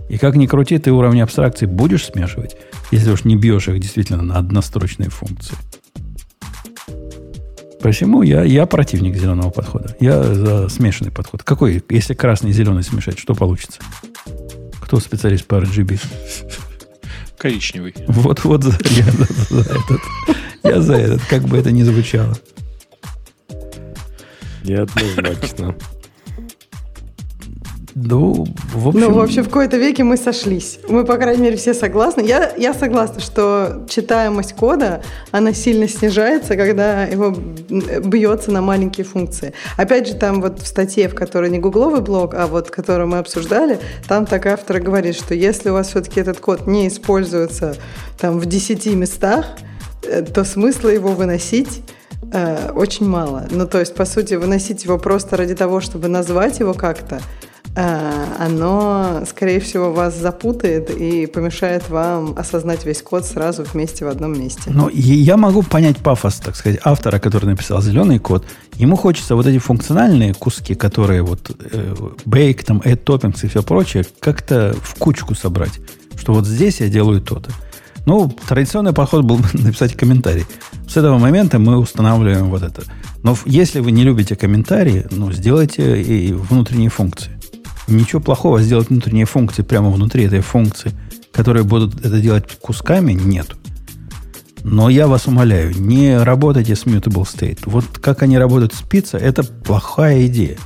И 0.09 0.17
как 0.17 0.35
ни 0.35 0.45
крути, 0.45 0.77
ты 0.77 0.91
уровни 0.91 1.21
абстракции 1.21 1.65
будешь 1.65 2.05
смешивать, 2.05 2.55
если 2.91 3.11
уж 3.11 3.23
не 3.23 3.35
бьешь 3.35 3.67
их 3.67 3.79
действительно 3.79 4.21
на 4.21 4.37
однострочные 4.37 5.09
функции. 5.09 5.55
Посему 7.81 8.21
я, 8.21 8.43
я 8.43 8.65
противник 8.65 9.17
зеленого 9.17 9.49
подхода. 9.49 9.95
Я 9.99 10.23
за 10.23 10.69
смешанный 10.69 11.11
подход. 11.11 11.43
Какой, 11.43 11.83
если 11.89 12.13
красный 12.13 12.51
и 12.51 12.53
зеленый 12.53 12.83
смешать, 12.83 13.19
что 13.19 13.35
получится? 13.35 13.81
Кто 14.81 14.99
специалист 14.99 15.45
по 15.45 15.55
RGB? 15.55 15.99
Коричневый. 17.37 17.93
Вот, 18.07 18.45
вот 18.45 18.63
за, 18.63 18.77
я 18.89 19.11
за 19.11 19.61
этот. 19.61 20.01
Я 20.63 20.81
за 20.81 20.93
этот, 20.93 21.25
как 21.25 21.43
бы 21.43 21.57
это 21.57 21.71
ни 21.71 21.83
звучало. 21.83 22.37
Неоднозначно. 24.63 25.75
Ну, 27.95 28.47
в 28.73 28.87
общем... 28.87 29.01
Ну, 29.01 29.13
вообще, 29.13 29.43
в 29.43 29.47
какой-то 29.47 29.77
веке 29.77 30.03
мы 30.03 30.17
сошлись. 30.17 30.79
Мы, 30.87 31.05
по 31.05 31.17
крайней 31.17 31.43
мере, 31.43 31.57
все 31.57 31.75
согласны. 31.75 32.21
Я, 32.21 32.51
я 32.57 32.73
согласна, 32.73 33.21
что 33.21 33.85
читаемость 33.87 34.53
кода, 34.53 35.03
она 35.31 35.53
сильно 35.53 35.87
снижается, 35.87 36.55
когда 36.55 37.03
его 37.03 37.29
бьется 37.29 38.51
на 38.51 38.61
маленькие 38.61 39.05
функции. 39.05 39.53
Опять 39.77 40.07
же, 40.07 40.15
там 40.15 40.41
вот 40.41 40.59
в 40.59 40.65
статье, 40.65 41.07
в 41.07 41.13
которой 41.13 41.51
не 41.51 41.59
гугловый 41.59 42.01
блог, 42.01 42.33
а 42.33 42.47
вот 42.47 42.71
которую 42.71 43.09
мы 43.09 43.19
обсуждали, 43.19 43.79
там 44.07 44.25
так 44.25 44.47
автор 44.47 44.79
говорит, 44.79 45.15
что 45.15 45.35
если 45.35 45.69
у 45.69 45.73
вас 45.73 45.89
все-таки 45.89 46.19
этот 46.19 46.39
код 46.39 46.65
не 46.65 46.87
используется 46.87 47.75
там 48.17 48.39
в 48.39 48.47
10 48.47 48.87
местах, 48.95 49.45
э, 50.03 50.23
то 50.23 50.43
смысла 50.43 50.89
его 50.89 51.09
выносить 51.09 51.83
э, 52.33 52.71
очень 52.71 53.07
мало. 53.07 53.47
Ну, 53.49 53.67
то 53.67 53.79
есть, 53.79 53.95
по 53.95 54.05
сути, 54.05 54.33
выносить 54.33 54.83
его 54.83 54.97
просто 54.97 55.37
ради 55.37 55.55
того, 55.55 55.79
чтобы 55.79 56.07
назвать 56.07 56.59
его 56.59 56.73
как-то, 56.73 57.21
Э, 57.75 58.25
оно, 58.37 59.23
скорее 59.27 59.59
всего, 59.59 59.91
вас 59.91 60.15
запутает 60.15 60.91
и 60.91 61.25
помешает 61.25 61.89
вам 61.89 62.35
осознать 62.37 62.85
весь 62.85 63.01
код 63.01 63.25
сразу 63.25 63.63
вместе 63.63 64.05
в 64.05 64.09
одном 64.09 64.39
месте. 64.39 64.69
Но 64.69 64.89
я 64.93 65.37
могу 65.37 65.63
понять 65.63 65.97
пафос, 65.97 66.35
так 66.35 66.55
сказать, 66.55 66.79
автора, 66.83 67.17
который 67.17 67.45
написал 67.45 67.81
зеленый 67.81 68.19
код. 68.19 68.45
Ему 68.75 68.95
хочется 68.95 69.35
вот 69.35 69.47
эти 69.47 69.57
функциональные 69.57 70.35
куски, 70.35 70.75
которые 70.75 71.23
вот 71.23 71.49
э, 71.49 71.95
там, 72.65 72.79
add 72.79 73.03
toppings 73.03 73.39
и 73.43 73.47
все 73.47 73.63
прочее, 73.63 74.05
как-то 74.19 74.75
в 74.79 74.95
кучку 74.95 75.33
собрать. 75.33 75.79
Что 76.15 76.33
вот 76.33 76.45
здесь 76.45 76.79
я 76.79 76.89
делаю 76.89 77.21
то-то. 77.21 77.49
Ну, 78.05 78.29
традиционный 78.47 78.93
подход 78.93 79.23
был 79.23 79.37
написать 79.53 79.95
комментарий. 79.95 80.45
С 80.87 80.97
этого 80.97 81.17
момента 81.17 81.59
мы 81.59 81.77
устанавливаем 81.77 82.49
вот 82.49 82.63
это. 82.63 82.83
Но 83.23 83.37
если 83.45 83.79
вы 83.79 83.91
не 83.91 84.03
любите 84.03 84.35
комментарии, 84.35 85.05
ну, 85.11 85.31
сделайте 85.31 86.01
и 86.01 86.33
внутренние 86.33 86.89
функции. 86.89 87.31
Ничего 87.87 88.21
плохого 88.21 88.61
сделать 88.61 88.89
внутренние 88.89 89.25
функции 89.25 89.61
прямо 89.61 89.89
внутри 89.89 90.25
этой 90.25 90.41
функции, 90.41 90.91
которые 91.31 91.63
будут 91.63 92.05
это 92.05 92.19
делать 92.19 92.45
кусками, 92.61 93.13
нет. 93.13 93.47
Но 94.63 94.89
я 94.89 95.07
вас 95.07 95.27
умоляю, 95.27 95.77
не 95.77 96.17
работайте 96.17 96.75
с 96.75 96.85
mutable 96.85 97.23
state. 97.23 97.59
Вот 97.65 97.85
как 97.99 98.23
они 98.23 98.37
работают 98.37 98.73
с 98.73 98.81
пицца, 98.81 99.17
это 99.17 99.43
плохая 99.43 100.25
идея. 100.27 100.57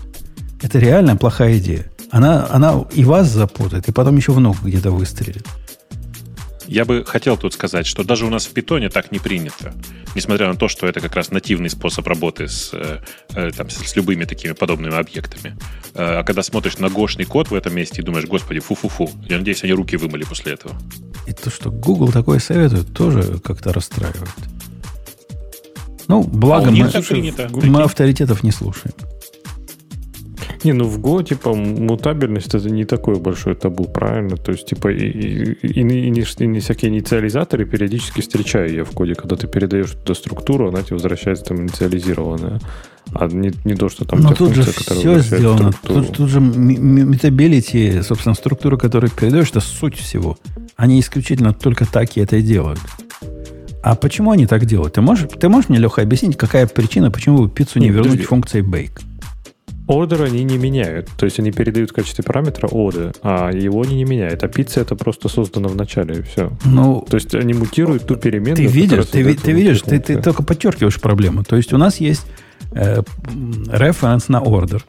Это 0.62 0.78
реально 0.78 1.16
плохая 1.16 1.58
идея. 1.58 1.86
Она, 2.12 2.48
она 2.50 2.86
и 2.94 3.04
вас 3.04 3.28
запутает, 3.28 3.90
и 3.90 3.92
потом 3.92 4.16
еще 4.18 4.32
в 4.32 4.40
ногу 4.40 4.58
где-то 4.64 4.92
выстрелит. 4.92 5.46
Я 6.68 6.84
бы 6.84 7.06
хотел 7.06 7.38
тут 7.38 7.54
сказать, 7.54 7.88
что 7.88 8.04
даже 8.04 8.26
у 8.26 8.30
нас 8.30 8.46
в 8.46 8.52
питоне 8.52 8.90
так 8.90 9.12
не 9.12 9.20
принято. 9.20 9.74
Несмотря 10.16 10.48
на 10.48 10.56
то, 10.56 10.68
что 10.68 10.86
это 10.86 11.00
как 11.00 11.16
раз 11.16 11.32
нативный 11.32 11.70
способ 11.70 12.06
работы 12.06 12.48
с, 12.48 12.72
э, 12.74 13.00
э 13.34 13.52
там, 13.52 13.70
с 13.70 13.96
любыми 13.96 14.26
такими 14.26 14.52
подобными 14.52 14.96
объектами. 14.96 15.58
Э, 15.94 16.20
а 16.20 16.24
когда 16.24 16.44
смотришь 16.44 16.78
на 16.78 16.90
гошный 16.90 17.26
код 17.26 17.50
в 17.50 17.54
этом 17.54 17.74
месте 17.74 18.02
и 18.02 18.06
думаешь, 18.06 18.26
господи, 18.26 18.60
фу-фу-фу, 18.60 19.10
я 19.30 19.38
надеюсь, 19.38 19.64
они 19.64 19.74
руки 19.74 19.96
вымыли 19.96 20.26
после 20.26 20.54
этого. 20.54 20.76
И 21.26 21.34
то, 21.34 21.50
что 21.50 21.72
Google 21.72 22.12
такое 22.12 22.40
советует, 22.40 22.94
тоже 22.94 23.40
как-то 23.44 23.72
расстраивает. 23.72 24.30
Ну, 26.08 26.24
благо 26.24 26.68
а 26.68 26.72
мы, 26.72 26.90
мы 27.70 27.84
авторитетов 27.84 28.44
не 28.44 28.52
слушаем. 28.52 28.94
Не, 30.68 30.74
ну 30.74 30.84
в 30.84 31.00
Go, 31.00 31.24
типа, 31.24 31.54
мутабельность 31.54 32.54
это 32.54 32.70
не 32.70 32.84
такое 32.84 33.16
большое 33.16 33.56
табу, 33.56 33.86
правильно? 33.86 34.36
То 34.36 34.52
есть, 34.52 34.66
типа, 34.66 34.90
и, 34.90 35.08
и, 35.08 35.54
и, 35.62 35.80
и, 35.80 35.84
не, 35.84 36.08
и 36.08 36.10
не 36.10 36.60
всякие 36.60 36.92
инициализаторы 36.92 37.64
периодически 37.64 38.20
встречаю 38.20 38.74
я 38.74 38.84
в 38.84 38.92
коде, 38.92 39.16
когда 39.16 39.38
ты 39.38 39.48
передаешь 39.48 39.92
туда 39.92 40.14
структуру, 40.14 40.68
она 40.68 40.82
тебе 40.82 40.96
возвращается 40.96 41.46
там 41.46 41.62
инициализированная. 41.62 42.60
А 43.14 43.28
не, 43.28 43.54
не 43.64 43.76
то, 43.76 43.88
что 43.88 44.04
там 44.04 44.20
Но 44.20 44.34
тут 44.34 44.54
функция, 44.54 44.64
же 44.66 45.00
все 45.00 45.20
сделано. 45.20 45.72
Тут, 45.84 46.12
тут 46.12 46.30
же 46.30 46.42
mutability, 46.42 48.02
собственно, 48.02 48.36
структура, 48.36 48.76
которую 48.76 49.10
передаешь, 49.10 49.50
это 49.52 49.62
суть 49.62 49.96
всего. 49.96 50.38
Они 50.76 51.00
исключительно 51.00 51.54
только 51.54 51.86
так 51.86 52.18
и 52.18 52.20
это 52.20 52.36
и 52.36 52.42
делают. 52.42 52.82
А 53.84 53.96
почему 53.96 54.32
они 54.32 54.48
так 54.48 54.66
делают? 54.66 54.96
Ты 54.96 55.02
можешь, 55.02 55.30
ты 55.40 55.48
можешь 55.48 55.70
мне, 55.70 55.80
Леха, 55.80 56.02
объяснить, 56.02 56.36
какая 56.36 56.68
причина, 56.68 57.10
почему 57.10 57.38
вы 57.38 57.50
пиццу 57.50 57.80
не, 57.80 57.88
не 57.88 57.94
вернуть 57.94 58.26
функцией 58.26 58.66
bake? 58.66 59.00
Ордер 59.88 60.24
они 60.24 60.44
не 60.44 60.58
меняют. 60.58 61.10
То 61.18 61.26
есть 61.26 61.40
они 61.40 61.52
передают 61.52 61.92
в 61.92 61.94
качестве 61.94 62.24
параметра 62.24 62.68
order, 62.68 63.16
а 63.24 63.52
его 63.52 63.82
они 63.82 63.96
не 63.96 64.04
меняют. 64.04 64.44
А 64.44 64.48
пицца 64.48 64.82
это 64.82 64.96
просто 64.96 65.30
создано 65.30 65.70
в 65.70 65.76
начале, 65.76 66.20
и 66.20 66.22
все. 66.22 66.52
Ну, 66.66 67.06
То 67.10 67.16
есть 67.16 67.34
они 67.34 67.54
мутируют 67.54 68.06
ту 68.06 68.18
переменную. 68.18 68.58
Ты 68.58 68.66
видишь, 68.66 69.06
ты, 69.06 69.34
ты 69.36 69.52
видишь, 69.54 69.82
ты, 69.82 70.00
ты 70.00 70.22
только 70.22 70.44
подчеркиваешь 70.44 71.00
проблему. 71.00 71.44
То 71.44 71.56
есть 71.56 71.72
у 71.72 71.78
нас 71.78 71.98
есть 71.98 72.26
э, 72.74 73.02
референс 73.72 74.28
на 74.28 74.42
ордер, 74.42 74.84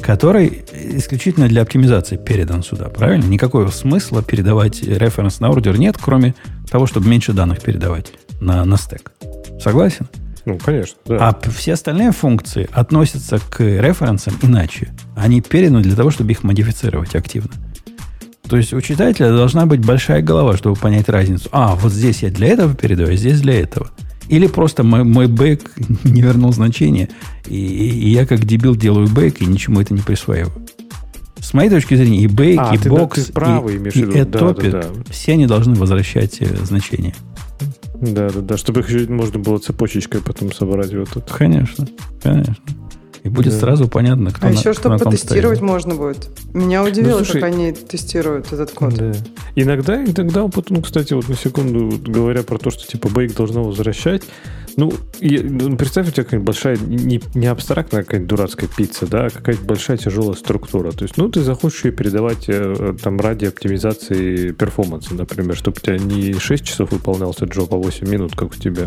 который 0.00 0.64
исключительно 0.72 1.48
для 1.48 1.62
оптимизации 1.62 2.16
передан 2.16 2.62
сюда. 2.62 2.88
Правильно? 2.88 3.26
Никакого 3.26 3.68
смысла 3.68 4.22
передавать 4.22 4.82
референс 4.82 5.40
на 5.40 5.50
ордер 5.50 5.78
нет, 5.78 5.96
кроме 6.00 6.34
того, 6.70 6.86
чтобы 6.86 7.08
меньше 7.08 7.34
данных 7.34 7.60
передавать 7.60 8.12
на, 8.40 8.64
на 8.64 8.78
стек. 8.78 9.12
Согласен? 9.60 10.08
Ну, 10.48 10.58
конечно, 10.58 10.96
да. 11.04 11.28
А 11.28 11.50
все 11.50 11.74
остальные 11.74 12.12
функции 12.12 12.70
относятся 12.72 13.38
к 13.38 13.60
референсам 13.60 14.32
иначе. 14.40 14.88
Они 15.14 15.42
переданы 15.42 15.82
для 15.82 15.94
того, 15.94 16.10
чтобы 16.10 16.30
их 16.30 16.42
модифицировать 16.42 17.14
активно. 17.14 17.50
То 18.48 18.56
есть 18.56 18.72
у 18.72 18.80
читателя 18.80 19.28
должна 19.28 19.66
быть 19.66 19.84
большая 19.84 20.22
голова, 20.22 20.56
чтобы 20.56 20.74
понять 20.74 21.10
разницу. 21.10 21.50
А, 21.52 21.74
вот 21.74 21.92
здесь 21.92 22.22
я 22.22 22.30
для 22.30 22.48
этого 22.48 22.74
передаю, 22.74 23.10
а 23.10 23.14
здесь 23.14 23.42
для 23.42 23.60
этого. 23.60 23.90
Или 24.28 24.46
просто 24.46 24.84
мой, 24.84 25.04
мой 25.04 25.26
bake 25.26 25.60
не 26.04 26.22
вернул 26.22 26.50
значение, 26.54 27.10
и, 27.46 27.56
и 27.56 28.08
я 28.08 28.24
как 28.24 28.46
дебил 28.46 28.74
делаю 28.74 29.06
bake 29.06 29.42
и 29.42 29.46
ничему 29.46 29.82
это 29.82 29.92
не 29.92 30.00
присваиваю. 30.00 30.52
С 31.40 31.52
моей 31.52 31.68
точки 31.68 31.94
зрения, 31.94 32.22
и 32.22 32.26
bake, 32.26 32.58
а, 32.58 32.74
и 32.74 32.88
бокс, 32.88 33.26
да, 33.26 33.32
правый, 33.34 33.76
и, 33.76 34.00
и 34.00 34.24
да, 34.24 34.24
да, 34.24 34.52
да. 34.54 34.82
все 35.10 35.34
они 35.34 35.46
должны 35.46 35.74
возвращать 35.74 36.40
э, 36.40 36.46
значение. 36.64 37.14
Да, 38.00 38.30
да, 38.30 38.40
да, 38.40 38.56
чтобы 38.56 38.80
их 38.80 39.08
можно 39.08 39.38
было 39.38 39.58
цепочечкой 39.58 40.20
потом 40.20 40.52
собрать 40.52 40.94
вот 40.94 41.10
тут. 41.10 41.24
Конечно, 41.30 41.88
конечно. 42.22 42.56
И 43.24 43.28
будет 43.28 43.52
да. 43.54 43.58
сразу 43.58 43.88
понятно, 43.88 44.30
кто 44.30 44.46
А 44.46 44.50
на, 44.50 44.54
еще, 44.54 44.72
чтобы 44.72 44.96
потестировать 44.96 45.58
стоит. 45.58 45.70
можно 45.70 45.94
будет. 45.96 46.30
Меня 46.54 46.84
удивило, 46.84 47.18
ну, 47.18 47.24
слушай, 47.24 47.40
как 47.40 47.50
они 47.50 47.72
тестируют 47.72 48.52
этот 48.52 48.70
код. 48.70 48.94
Да. 48.94 49.12
Иногда, 49.56 50.02
иногда, 50.04 50.48
ну, 50.70 50.82
кстати, 50.82 51.14
вот 51.14 51.28
на 51.28 51.34
секунду 51.34 51.98
говоря 52.06 52.44
про 52.44 52.58
то, 52.58 52.70
что 52.70 52.86
типа 52.86 53.08
бейк 53.08 53.34
должно 53.34 53.64
возвращать, 53.64 54.22
ну, 54.78 54.92
и, 55.18 55.38
ну, 55.40 55.76
представь, 55.76 56.06
у 56.06 56.12
тебя 56.12 56.22
какая-нибудь 56.22 56.46
большая, 56.46 56.76
не, 56.76 57.20
не 57.34 57.48
абстрактная 57.48 58.04
какая-нибудь 58.04 58.28
дурацкая 58.28 58.68
пицца, 58.68 59.08
да, 59.08 59.26
а 59.26 59.30
какая-то 59.30 59.64
большая 59.64 59.96
тяжелая 59.96 60.36
структура. 60.36 60.92
То 60.92 61.02
есть, 61.02 61.16
ну, 61.16 61.28
ты 61.28 61.40
захочешь 61.40 61.84
ее 61.84 61.90
передавать 61.90 62.44
э, 62.46 62.94
там 63.02 63.18
ради 63.18 63.46
оптимизации 63.46 64.52
перформанса, 64.52 65.14
например, 65.14 65.56
чтобы 65.56 65.78
у 65.78 65.80
тебя 65.84 65.98
не 65.98 66.32
6 66.32 66.64
часов 66.64 66.92
выполнялся 66.92 67.46
джоб, 67.46 67.74
а 67.74 67.76
8 67.76 68.08
минут, 68.08 68.36
как 68.36 68.52
у 68.52 68.54
тебя. 68.54 68.86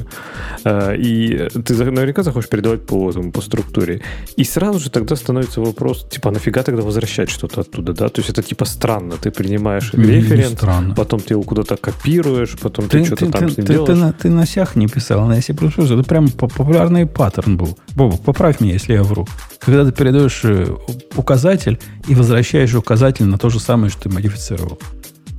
А, 0.63 0.93
и 0.93 1.49
ты 1.49 1.75
наверняка 1.75 2.23
захочешь 2.23 2.49
передавать 2.49 2.85
по, 2.85 3.11
там, 3.11 3.33
по 3.33 3.41
структуре. 3.41 3.99
И 4.37 4.45
сразу 4.45 4.79
же 4.79 4.91
тогда 4.91 5.17
становится 5.17 5.59
вопрос, 5.59 6.07
типа, 6.09 6.29
а 6.29 6.31
нафига 6.31 6.63
тогда 6.63 6.83
возвращать 6.83 7.29
что-то 7.29 7.61
оттуда, 7.61 7.91
да? 7.91 8.07
То 8.07 8.21
есть 8.21 8.29
это 8.29 8.41
типа 8.41 8.63
странно. 8.63 9.15
Ты 9.21 9.29
принимаешь 9.29 9.93
референт, 9.93 10.95
потом 10.95 11.19
ты 11.19 11.33
его 11.33 11.43
куда-то 11.43 11.75
копируешь, 11.75 12.55
потом 12.61 12.87
ты, 12.87 12.99
ты 12.99 13.05
что-то 13.07 13.29
там 13.29 13.47
ты, 13.47 13.53
с 13.53 13.57
ним 13.57 13.65
ты, 13.65 13.73
делаешь. 13.73 13.87
Ты, 13.89 13.95
на, 13.95 14.13
ты 14.13 14.29
на 14.29 14.45
сях 14.45 14.77
не 14.77 14.87
писал, 14.87 15.25
на 15.27 15.41
C++ 15.41 15.53
что 15.85 15.99
это 15.99 16.07
прям 16.07 16.29
популярный 16.29 17.05
паттерн 17.05 17.57
был. 17.57 17.77
Бобок, 17.95 18.21
поправь 18.21 18.59
меня, 18.59 18.73
если 18.73 18.93
я 18.93 19.03
вру. 19.03 19.27
Когда 19.59 19.85
ты 19.85 19.91
передаешь 19.91 20.41
э, 20.43 20.67
указатель 21.15 21.79
и 22.07 22.15
возвращаешь 22.15 22.73
указатель 22.73 23.25
на 23.25 23.37
то 23.37 23.49
же 23.49 23.59
самое, 23.59 23.89
что 23.89 24.03
ты 24.03 24.09
модифицировал. 24.09 24.79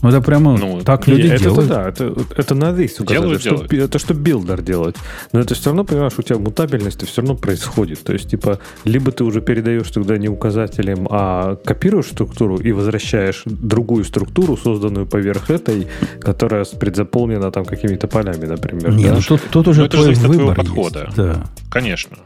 Ну, 0.02 0.08
это 0.08 0.20
прямо 0.20 0.58
ну, 0.58 0.80
так 0.82 1.06
люди 1.06 1.28
это, 1.28 1.44
делают. 1.44 1.70
Это, 1.70 1.74
да, 1.74 1.88
это, 1.88 2.14
это 2.36 2.54
надо 2.56 2.82
есть 2.82 2.98
указать. 2.98 3.22
Делают, 3.22 3.46
это, 3.46 3.56
что, 3.56 3.76
это 3.76 3.98
что 4.00 4.14
билдер 4.14 4.60
делать. 4.60 4.96
Но 5.32 5.40
это 5.40 5.54
все 5.54 5.66
равно, 5.66 5.84
понимаешь, 5.84 6.14
у 6.18 6.22
тебя 6.22 6.38
мутабельность 6.38 7.06
все 7.06 7.22
равно 7.22 7.36
происходит. 7.36 8.02
То 8.02 8.12
есть, 8.12 8.28
типа, 8.28 8.58
либо 8.84 9.12
ты 9.12 9.22
уже 9.22 9.40
передаешь 9.40 9.88
тогда 9.90 10.18
не 10.18 10.28
указателем, 10.28 11.06
а 11.08 11.54
копируешь 11.54 12.06
структуру 12.06 12.56
и 12.56 12.72
возвращаешь 12.72 13.42
другую 13.44 14.04
структуру, 14.04 14.56
созданную 14.56 15.06
поверх 15.06 15.50
этой, 15.50 15.86
которая 16.20 16.64
предзаполнена 16.64 17.52
там 17.52 17.64
какими-то 17.64 18.08
полями, 18.08 18.46
например. 18.46 18.92
Нет, 18.92 19.10
да? 19.10 19.14
ну, 19.14 19.22
тут, 19.22 19.42
тут 19.50 19.68
уже 19.68 19.82
Но 19.82 19.86
это 19.86 19.96
твой 19.98 20.14
выбор 20.14 20.26
от 20.26 20.32
твоего 20.32 20.54
подхода. 20.54 21.04
Есть. 21.04 21.16
Да. 21.16 21.44
Конечно. 21.70 22.16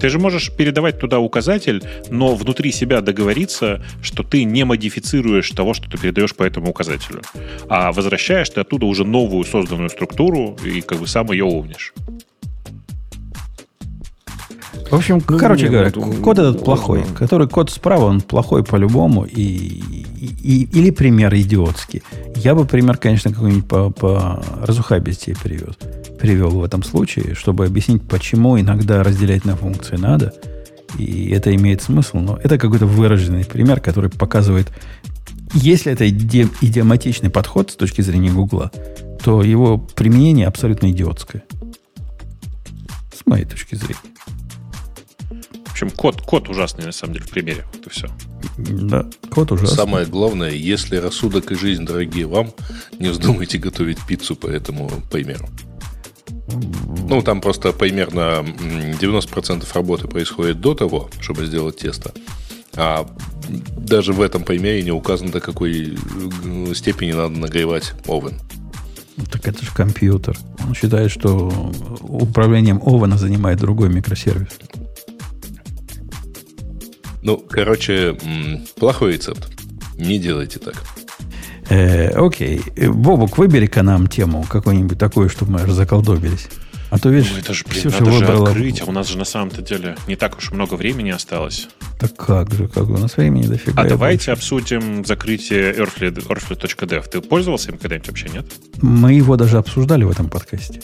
Ты 0.00 0.08
же 0.08 0.18
можешь 0.18 0.50
передавать 0.50 0.98
туда 0.98 1.18
указатель, 1.18 1.82
но 2.08 2.34
внутри 2.34 2.72
себя 2.72 3.02
договориться, 3.02 3.84
что 4.02 4.22
ты 4.22 4.44
не 4.44 4.64
модифицируешь 4.64 5.50
того, 5.50 5.74
что 5.74 5.90
ты 5.90 5.98
передаешь 5.98 6.34
по 6.34 6.42
этому 6.42 6.70
указателю, 6.70 7.20
а 7.68 7.92
возвращаешь 7.92 8.48
ты 8.48 8.62
оттуда 8.62 8.86
уже 8.86 9.04
новую 9.04 9.44
созданную 9.44 9.90
структуру 9.90 10.56
и 10.64 10.80
как 10.80 10.98
бы 11.00 11.06
сам 11.06 11.30
ее 11.32 11.44
овнишь. 11.44 11.92
В 14.90 14.94
общем, 14.94 15.22
ну, 15.28 15.38
короче 15.38 15.64
не, 15.64 15.70
говоря, 15.70 15.92
ну, 15.94 16.12
код 16.14 16.38
этот 16.40 16.64
плохой. 16.64 17.00
Можно. 17.00 17.14
Который 17.14 17.48
код 17.48 17.70
справа, 17.70 18.06
он 18.06 18.20
плохой 18.20 18.64
по-любому. 18.64 19.24
И, 19.24 19.38
и, 19.38 20.68
или 20.72 20.90
пример 20.90 21.32
идиотский. 21.32 22.02
Я 22.34 22.56
бы 22.56 22.64
пример, 22.64 22.96
конечно, 22.96 23.32
какой-нибудь 23.32 23.68
по, 23.68 23.90
по 23.90 24.42
разухабистее 24.60 25.36
привез, 25.40 25.76
привел 26.18 26.50
в 26.50 26.64
этом 26.64 26.82
случае, 26.82 27.36
чтобы 27.36 27.66
объяснить, 27.66 28.02
почему 28.02 28.58
иногда 28.58 29.04
разделять 29.04 29.44
на 29.44 29.54
функции 29.54 29.96
надо. 29.96 30.34
И 30.98 31.30
это 31.30 31.54
имеет 31.54 31.82
смысл. 31.82 32.18
Но 32.18 32.40
это 32.42 32.58
какой-то 32.58 32.86
выраженный 32.86 33.44
пример, 33.44 33.80
который 33.80 34.10
показывает, 34.10 34.72
если 35.54 35.92
это 35.92 36.08
иди, 36.08 36.48
идиоматичный 36.60 37.30
подход 37.30 37.70
с 37.70 37.76
точки 37.76 38.00
зрения 38.00 38.32
Гугла, 38.32 38.72
то 39.22 39.44
его 39.44 39.78
применение 39.78 40.48
абсолютно 40.48 40.90
идиотское. 40.90 41.44
С 43.16 43.24
моей 43.24 43.44
точки 43.44 43.76
зрения 43.76 44.00
общем, 45.82 45.96
код, 45.96 46.22
код 46.22 46.48
ужасный, 46.48 46.84
на 46.84 46.92
самом 46.92 47.14
деле, 47.14 47.26
в 47.26 47.30
примере. 47.30 47.64
Вот 47.72 47.86
и 47.86 47.90
все. 47.90 48.08
Да, 48.58 49.06
код 49.30 49.52
ужасный. 49.52 49.76
Самое 49.76 50.06
главное, 50.06 50.50
если 50.50 50.96
рассудок 50.96 51.52
и 51.52 51.54
жизнь 51.54 51.84
дорогие 51.84 52.26
вам, 52.26 52.52
не 52.98 53.08
вздумайте 53.08 53.58
готовить 53.58 53.98
пиццу 54.06 54.36
по 54.36 54.46
этому 54.46 54.90
примеру. 55.10 55.48
Ну, 57.08 57.22
там 57.22 57.40
просто 57.40 57.72
примерно 57.72 58.44
90% 59.00 59.66
работы 59.74 60.08
происходит 60.08 60.60
до 60.60 60.74
того, 60.74 61.10
чтобы 61.20 61.46
сделать 61.46 61.76
тесто. 61.78 62.12
А 62.76 63.08
даже 63.76 64.12
в 64.12 64.20
этом 64.20 64.42
примере 64.42 64.82
не 64.82 64.92
указано, 64.92 65.32
до 65.32 65.40
какой 65.40 65.96
э, 65.96 66.74
степени 66.74 67.12
надо 67.12 67.38
нагревать 67.38 67.94
овен. 68.06 68.34
Так 69.30 69.48
это 69.48 69.64
же 69.64 69.72
компьютер. 69.72 70.36
Он 70.66 70.74
считает, 70.74 71.10
что 71.10 71.48
управлением 72.00 72.80
овена 72.84 73.18
занимает 73.18 73.58
другой 73.58 73.88
микросервис. 73.88 74.58
Ну, 77.22 77.36
короче, 77.36 78.16
плохой 78.76 79.14
рецепт. 79.14 79.48
Не 79.96 80.18
делайте 80.18 80.58
так. 80.58 80.74
Э, 81.68 82.08
окей. 82.08 82.62
Бобук, 82.88 83.38
выбери-ка 83.38 83.82
нам 83.82 84.06
тему 84.06 84.44
какую-нибудь 84.48 84.98
такую, 84.98 85.28
чтобы 85.28 85.52
мы 85.52 85.66
заколдобились. 85.72 86.48
А 86.90 86.98
то, 86.98 87.08
видишь, 87.08 87.30
ну, 87.32 87.38
это 87.38 87.54
же, 87.54 87.64
блин, 87.68 87.80
Ксюша 87.82 88.02
надо 88.02 88.10
выбрала... 88.10 88.46
же 88.46 88.52
открыть, 88.52 88.82
а 88.82 88.84
у 88.86 88.92
нас 88.92 89.08
же 89.08 89.16
на 89.16 89.24
самом-то 89.24 89.62
деле 89.62 89.96
не 90.08 90.16
так 90.16 90.36
уж 90.36 90.50
много 90.50 90.74
времени 90.74 91.10
осталось. 91.10 91.68
Так 92.00 92.16
как 92.16 92.52
же, 92.52 92.66
как 92.66 92.88
у 92.88 92.98
нас 92.98 93.16
времени 93.16 93.46
дофига. 93.46 93.80
А 93.80 93.86
давайте 93.86 94.30
больше. 94.30 94.30
обсудим 94.32 95.04
закрытие 95.04 95.72
Earthly, 95.72 96.12
Earthly.dev. 96.12 97.08
Ты 97.08 97.20
пользовался 97.20 97.70
им 97.70 97.78
когда-нибудь 97.78 98.08
вообще, 98.08 98.28
нет? 98.30 98.46
Мы 98.82 99.12
его 99.12 99.36
даже 99.36 99.58
обсуждали 99.58 100.02
в 100.02 100.10
этом 100.10 100.28
подкасте. 100.28 100.80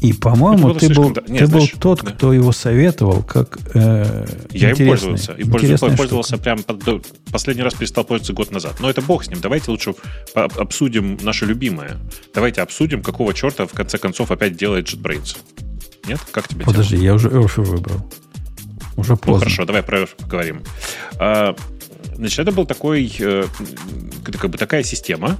И, 0.00 0.12
по-моему, 0.12 0.74
ты, 0.74 0.94
был, 0.94 1.10
да. 1.10 1.22
Нет, 1.26 1.40
ты 1.40 1.46
знаешь, 1.46 1.72
был 1.72 1.80
тот, 1.80 2.04
да. 2.04 2.12
кто 2.12 2.32
его 2.32 2.52
советовал, 2.52 3.22
как 3.24 3.58
э, 3.74 4.26
Я 4.52 4.70
им 4.70 4.88
пользовался. 4.88 5.32
И 5.32 5.42
пользовался, 5.42 5.96
пользовался 5.96 6.38
прям 6.38 6.60
последний 7.32 7.64
раз 7.64 7.74
перестал 7.74 8.04
пользоваться 8.04 8.32
год 8.32 8.52
назад. 8.52 8.76
Но 8.78 8.88
это 8.88 9.02
бог 9.02 9.24
с 9.24 9.28
ним. 9.28 9.40
Давайте 9.40 9.72
лучше 9.72 9.94
обсудим 10.34 11.18
наше 11.22 11.46
любимое. 11.46 11.96
Давайте 12.32 12.62
обсудим, 12.62 13.02
какого 13.02 13.34
черта 13.34 13.66
в 13.66 13.72
конце 13.72 13.98
концов 13.98 14.30
опять 14.30 14.56
делает 14.56 14.86
JetBrains. 14.86 15.36
Нет? 16.06 16.20
Как 16.30 16.46
тебе 16.46 16.64
Подожди, 16.64 16.96
тема? 16.96 17.04
я 17.04 17.14
уже 17.14 17.28
Earth 17.28 17.60
выбрал. 17.60 18.08
Уже 18.96 19.12
ну, 19.12 19.16
поздно. 19.16 19.32
Ну, 19.32 19.38
хорошо, 19.40 19.64
давай 19.64 19.82
про 19.82 20.00
Earth 20.00 20.16
поговорим. 20.16 20.62
А, 21.18 21.56
значит, 22.14 22.38
это 22.38 22.52
был 22.52 22.66
такой, 22.66 23.12
э, 23.18 23.44
как 24.24 24.50
бы 24.50 24.58
такая 24.58 24.84
система, 24.84 25.38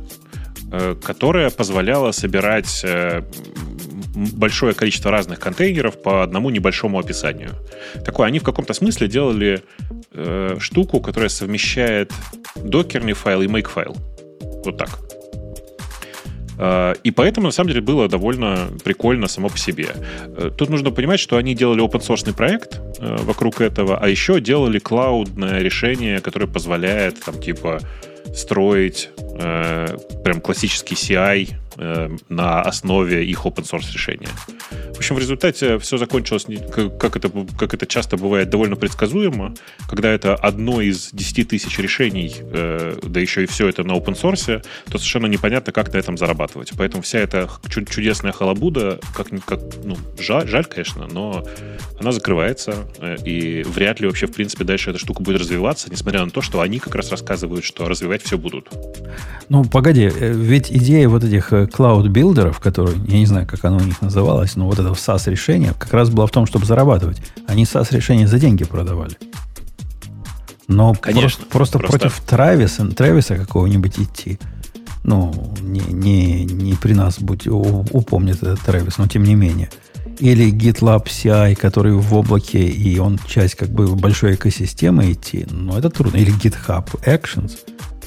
э, 0.72 0.96
которая 1.02 1.50
позволяла 1.50 2.10
собирать 2.10 2.80
э, 2.84 3.22
большое 4.34 4.74
количество 4.74 5.10
разных 5.10 5.38
контейнеров 5.38 6.02
по 6.02 6.22
одному 6.22 6.50
небольшому 6.50 6.98
описанию. 6.98 7.50
Такое, 8.04 8.26
они 8.26 8.38
в 8.38 8.42
каком-то 8.42 8.74
смысле 8.74 9.08
делали 9.08 9.62
э, 10.12 10.56
штуку, 10.60 11.00
которая 11.00 11.28
совмещает 11.28 12.12
докерный 12.56 13.12
файл 13.12 13.42
и 13.42 13.46
make 13.46 13.68
файл. 13.68 13.96
Вот 14.64 14.76
так. 14.76 14.98
Э, 16.58 16.94
и 17.04 17.10
поэтому, 17.10 17.46
на 17.46 17.52
самом 17.52 17.68
деле, 17.68 17.80
было 17.80 18.08
довольно 18.08 18.68
прикольно 18.84 19.28
само 19.28 19.48
по 19.48 19.58
себе. 19.58 19.88
Э, 20.36 20.50
тут 20.56 20.70
нужно 20.70 20.90
понимать, 20.90 21.20
что 21.20 21.36
они 21.36 21.54
делали 21.54 21.82
open 21.82 22.00
source 22.00 22.34
проект 22.34 22.80
э, 22.98 23.16
вокруг 23.22 23.60
этого, 23.60 23.98
а 23.98 24.08
еще 24.08 24.40
делали 24.40 24.78
клаудное 24.78 25.60
решение, 25.60 26.20
которое 26.20 26.46
позволяет, 26.46 27.20
там, 27.20 27.40
типа, 27.40 27.78
строить 28.34 29.10
э, 29.38 29.96
прям 30.24 30.40
классический 30.40 30.94
CI 30.94 31.50
э, 31.78 32.16
на 32.28 32.60
основе 32.62 33.24
их 33.24 33.46
open 33.46 33.64
source 33.64 33.92
решения. 33.92 34.28
В 34.94 34.98
общем, 34.98 35.14
в 35.14 35.18
результате 35.18 35.78
все 35.78 35.96
закончилось, 35.96 36.46
как 36.98 37.16
это, 37.16 37.30
как 37.58 37.74
это 37.74 37.86
часто 37.86 38.16
бывает, 38.16 38.50
довольно 38.50 38.76
предсказуемо, 38.76 39.54
когда 39.88 40.10
это 40.10 40.34
одно 40.34 40.80
из 40.80 41.10
10 41.12 41.48
тысяч 41.48 41.78
решений, 41.78 42.34
э, 42.40 42.98
да 43.02 43.20
еще 43.20 43.44
и 43.44 43.46
все 43.46 43.68
это 43.68 43.84
на 43.84 43.92
open 43.92 44.20
source, 44.20 44.64
то 44.90 44.98
совершенно 44.98 45.26
непонятно, 45.26 45.72
как 45.72 45.92
на 45.92 45.98
этом 45.98 46.18
зарабатывать. 46.18 46.72
Поэтому 46.76 47.02
вся 47.02 47.20
эта 47.20 47.48
чудесная 47.68 48.32
халабуда, 48.32 49.00
как, 49.14 49.28
как 49.44 49.60
ну, 49.84 49.96
жаль, 50.18 50.48
жаль, 50.48 50.64
конечно, 50.64 51.06
но 51.10 51.44
она 52.00 52.12
закрывается, 52.12 52.86
э, 53.00 53.16
и 53.24 53.62
вряд 53.62 54.00
ли 54.00 54.06
вообще, 54.06 54.26
в 54.26 54.32
принципе, 54.32 54.64
дальше 54.64 54.90
эта 54.90 54.98
штука 54.98 55.22
будет 55.22 55.40
развиваться, 55.40 55.90
несмотря 55.90 56.24
на 56.24 56.30
то, 56.30 56.42
что 56.42 56.60
они 56.60 56.78
как 56.78 56.94
раз 56.94 57.10
рассказывают, 57.10 57.64
что 57.64 57.88
развивать 57.88 58.22
все 58.22 58.36
будут. 58.38 58.68
Ну, 59.48 59.64
погоди, 59.64 60.10
э, 60.12 60.32
ведь 60.32 60.70
идея 60.70 61.08
вот 61.08 61.24
этих 61.24 61.52
cloud-билдеров, 61.68 62.60
которые, 62.60 62.98
я 63.06 63.18
не 63.18 63.26
знаю, 63.26 63.46
как 63.46 63.64
оно 63.64 63.78
у 63.78 63.82
них 63.82 64.00
называлось, 64.02 64.56
но 64.56 64.66
вот 64.66 64.78
это 64.78 64.88
SaaS-решение 64.88 65.74
как 65.78 65.92
раз 65.92 66.10
было 66.10 66.26
в 66.26 66.30
том, 66.30 66.46
чтобы 66.46 66.66
зарабатывать. 66.66 67.20
Они 67.46 67.64
SaaS-решения 67.64 68.26
за 68.26 68.38
деньги 68.38 68.64
продавали. 68.64 69.16
Но 70.66 70.94
Конечно, 70.94 71.44
просто, 71.50 71.78
просто, 71.78 71.78
просто 71.78 71.98
против 71.98 72.20
Трависа, 72.20 72.86
Трависа 72.88 73.36
какого-нибудь 73.36 73.98
идти, 73.98 74.38
ну, 75.02 75.54
не, 75.62 75.80
не, 75.80 76.44
не 76.44 76.74
при 76.74 76.92
нас 76.92 77.18
будь, 77.18 77.46
упомнит 77.46 78.42
этот 78.42 78.60
Травис, 78.60 78.98
но 78.98 79.08
тем 79.08 79.22
не 79.22 79.34
менее. 79.34 79.70
Или 80.18 80.52
GitLab 80.52 81.06
CI, 81.06 81.54
который 81.54 81.94
в 81.94 82.12
облаке, 82.14 82.66
и 82.66 82.98
он 82.98 83.18
часть 83.26 83.54
как 83.54 83.70
бы 83.70 83.94
большой 83.94 84.34
экосистемы 84.34 85.12
идти, 85.12 85.46
но 85.48 85.78
это 85.78 85.88
трудно. 85.90 86.18
Или 86.18 86.34
GitHub 86.36 86.86
Actions, 87.04 87.52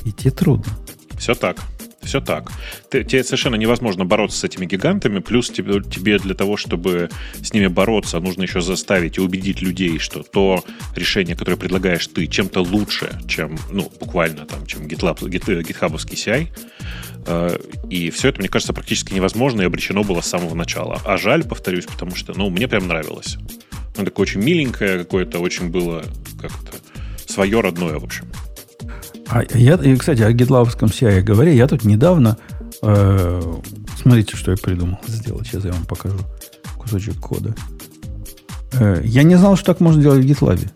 идти 0.05 0.29
трудно. 0.29 0.71
Все 1.17 1.33
так. 1.33 1.57
Все 2.01 2.19
так. 2.19 2.51
Тебе 2.89 3.23
совершенно 3.23 3.55
невозможно 3.55 4.05
бороться 4.05 4.39
с 4.39 4.43
этими 4.43 4.65
гигантами, 4.65 5.19
плюс 5.19 5.49
тебе, 5.49 6.17
для 6.19 6.33
того, 6.33 6.57
чтобы 6.57 7.09
с 7.41 7.53
ними 7.53 7.67
бороться, 7.67 8.19
нужно 8.19 8.43
еще 8.43 8.61
заставить 8.61 9.17
и 9.17 9.21
убедить 9.21 9.61
людей, 9.61 9.99
что 9.99 10.23
то 10.23 10.63
решение, 10.95 11.35
которое 11.35 11.57
предлагаешь 11.57 12.07
ты, 12.07 12.27
чем-то 12.27 12.61
лучше, 12.61 13.19
чем, 13.27 13.57
ну, 13.71 13.91
буквально 13.99 14.45
там, 14.45 14.65
чем 14.65 14.87
GitLab, 14.87 15.19
Git, 15.19 15.61
GitHub 15.61 15.93
CI. 15.95 16.47
Э, 17.27 17.57
и 17.89 18.09
все 18.09 18.29
это, 18.29 18.39
мне 18.39 18.49
кажется, 18.49 18.73
практически 18.73 19.13
невозможно 19.13 19.61
и 19.61 19.65
обречено 19.65 20.03
было 20.03 20.21
с 20.21 20.27
самого 20.27 20.55
начала. 20.55 20.99
А 21.05 21.17
жаль, 21.17 21.43
повторюсь, 21.43 21.85
потому 21.85 22.15
что, 22.15 22.33
ну, 22.35 22.49
мне 22.49 22.67
прям 22.67 22.87
нравилось. 22.87 23.37
Оно 23.95 24.05
такое 24.05 24.23
очень 24.23 24.41
миленькое, 24.41 24.99
какое-то 24.99 25.39
очень 25.39 25.69
было 25.69 26.03
как-то 26.41 26.77
свое 27.27 27.61
родное, 27.61 27.99
в 27.99 28.03
общем. 28.03 28.25
А 29.27 29.43
я, 29.53 29.75
и, 29.75 29.95
кстати, 29.95 30.21
о 30.21 30.31
гитлавском 30.31 30.89
CI 30.89 31.21
говоря, 31.21 31.51
я 31.51 31.67
тут 31.67 31.83
недавно... 31.83 32.37
Э, 32.81 33.41
смотрите, 34.01 34.35
что 34.35 34.51
я 34.51 34.57
придумал 34.57 34.99
сделать. 35.07 35.47
Сейчас 35.47 35.65
я 35.65 35.71
вам 35.71 35.85
покажу 35.85 36.17
кусочек 36.77 37.17
кода. 37.19 37.55
Э, 38.73 39.01
я 39.03 39.23
не 39.23 39.35
знал, 39.35 39.55
что 39.55 39.67
так 39.67 39.79
можно 39.79 40.01
делать 40.01 40.25
в 40.25 40.27
GitLab. 40.27 40.67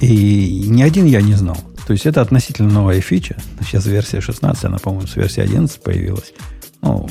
И 0.00 0.64
ни 0.68 0.82
один 0.82 1.06
я 1.06 1.20
не 1.20 1.34
знал. 1.34 1.56
То 1.86 1.92
есть 1.92 2.06
это 2.06 2.20
относительно 2.20 2.70
новая 2.70 3.00
фича. 3.00 3.36
Сейчас 3.62 3.86
версия 3.86 4.20
16, 4.20 4.64
она, 4.66 4.78
по-моему, 4.78 5.06
с 5.06 5.16
версии 5.16 5.40
11 5.40 5.80
появилась. 5.80 6.32
Ну, 6.82 7.08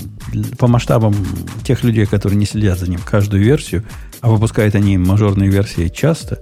по 0.57 0.67
масштабам 0.67 1.15
тех 1.63 1.83
людей, 1.83 2.05
которые 2.05 2.37
не 2.37 2.45
следят 2.45 2.79
за 2.79 2.89
ним 2.89 2.99
каждую 3.03 3.43
версию, 3.43 3.83
а 4.21 4.29
выпускают 4.29 4.75
они 4.75 4.97
мажорные 4.97 5.49
версии 5.49 5.89
часто, 5.89 6.39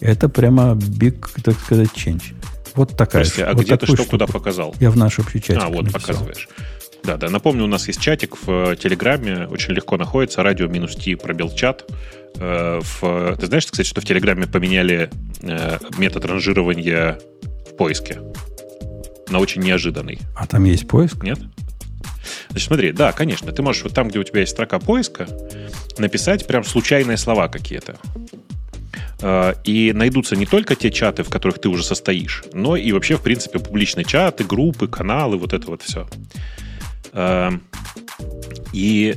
это 0.00 0.28
прямо 0.28 0.72
big, 0.72 1.26
так 1.42 1.58
сказать, 1.60 1.90
change. 1.94 2.34
Вот 2.76 2.96
такая. 2.96 3.24
Подожди, 3.24 3.42
а 3.42 3.52
вот 3.52 3.64
где 3.64 3.76
ты 3.76 3.86
что 3.86 3.96
штуку. 3.96 4.10
куда 4.10 4.26
показал? 4.26 4.74
Я 4.80 4.90
в 4.90 4.96
наш 4.96 5.18
общий 5.18 5.40
чатик 5.40 5.62
А, 5.62 5.68
вот 5.68 5.84
написал. 5.84 6.00
показываешь. 6.00 6.48
Да, 7.02 7.16
да. 7.16 7.30
Напомню, 7.30 7.64
у 7.64 7.68
нас 7.68 7.86
есть 7.86 8.00
чатик 8.00 8.36
в 8.46 8.72
э, 8.72 8.76
Телеграме, 8.76 9.46
очень 9.46 9.72
легко 9.74 9.96
находится, 9.96 10.42
радио 10.42 10.66
минус 10.66 10.96
Ти 10.96 11.14
пробел 11.14 11.50
чат. 11.50 11.84
Э, 12.36 12.80
в, 12.82 13.36
ты 13.38 13.46
знаешь, 13.46 13.66
кстати, 13.66 13.86
что 13.86 14.00
в 14.00 14.04
Телеграме 14.04 14.46
поменяли 14.46 15.10
э, 15.42 15.78
метод 15.98 16.24
ранжирования 16.24 17.18
в 17.70 17.76
поиске? 17.76 18.18
На 19.28 19.38
очень 19.38 19.62
неожиданный. 19.62 20.18
А 20.36 20.46
там 20.46 20.64
есть 20.64 20.86
поиск? 20.86 21.22
Нет? 21.22 21.38
Значит, 22.50 22.66
смотри, 22.66 22.92
да, 22.92 23.12
конечно, 23.12 23.52
ты 23.52 23.62
можешь 23.62 23.84
вот 23.84 23.94
там, 23.94 24.08
где 24.08 24.18
у 24.18 24.24
тебя 24.24 24.40
есть 24.40 24.52
строка 24.52 24.78
поиска, 24.78 25.26
написать 25.98 26.46
прям 26.46 26.64
случайные 26.64 27.16
слова 27.16 27.48
какие-то. 27.48 27.96
Э, 29.20 29.54
и 29.64 29.92
найдутся 29.92 30.36
не 30.36 30.46
только 30.46 30.74
те 30.74 30.90
чаты, 30.90 31.22
в 31.22 31.30
которых 31.30 31.58
ты 31.58 31.68
уже 31.68 31.82
состоишь, 31.82 32.44
но 32.52 32.76
и 32.76 32.92
вообще, 32.92 33.16
в 33.16 33.22
принципе, 33.22 33.58
публичные 33.58 34.04
чаты, 34.04 34.44
группы, 34.44 34.88
каналы, 34.88 35.38
вот 35.38 35.52
это 35.52 35.66
вот 35.68 35.82
все. 35.82 36.06
Э, 37.12 37.50
и 38.72 39.14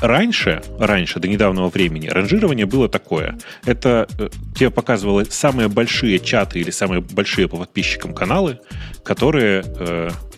раньше, 0.00 0.62
раньше, 0.78 1.20
до 1.20 1.28
недавнего 1.28 1.68
времени, 1.68 2.08
ранжирование 2.08 2.64
было 2.64 2.88
такое. 2.88 3.38
Это 3.66 4.08
э, 4.18 4.30
тебе 4.54 4.70
показывало 4.70 5.24
самые 5.24 5.68
большие 5.68 6.18
чаты 6.18 6.60
или 6.60 6.70
самые 6.70 7.02
большие 7.02 7.46
по 7.46 7.58
подписчикам 7.58 8.14
каналы, 8.14 8.58
которые, 9.04 9.64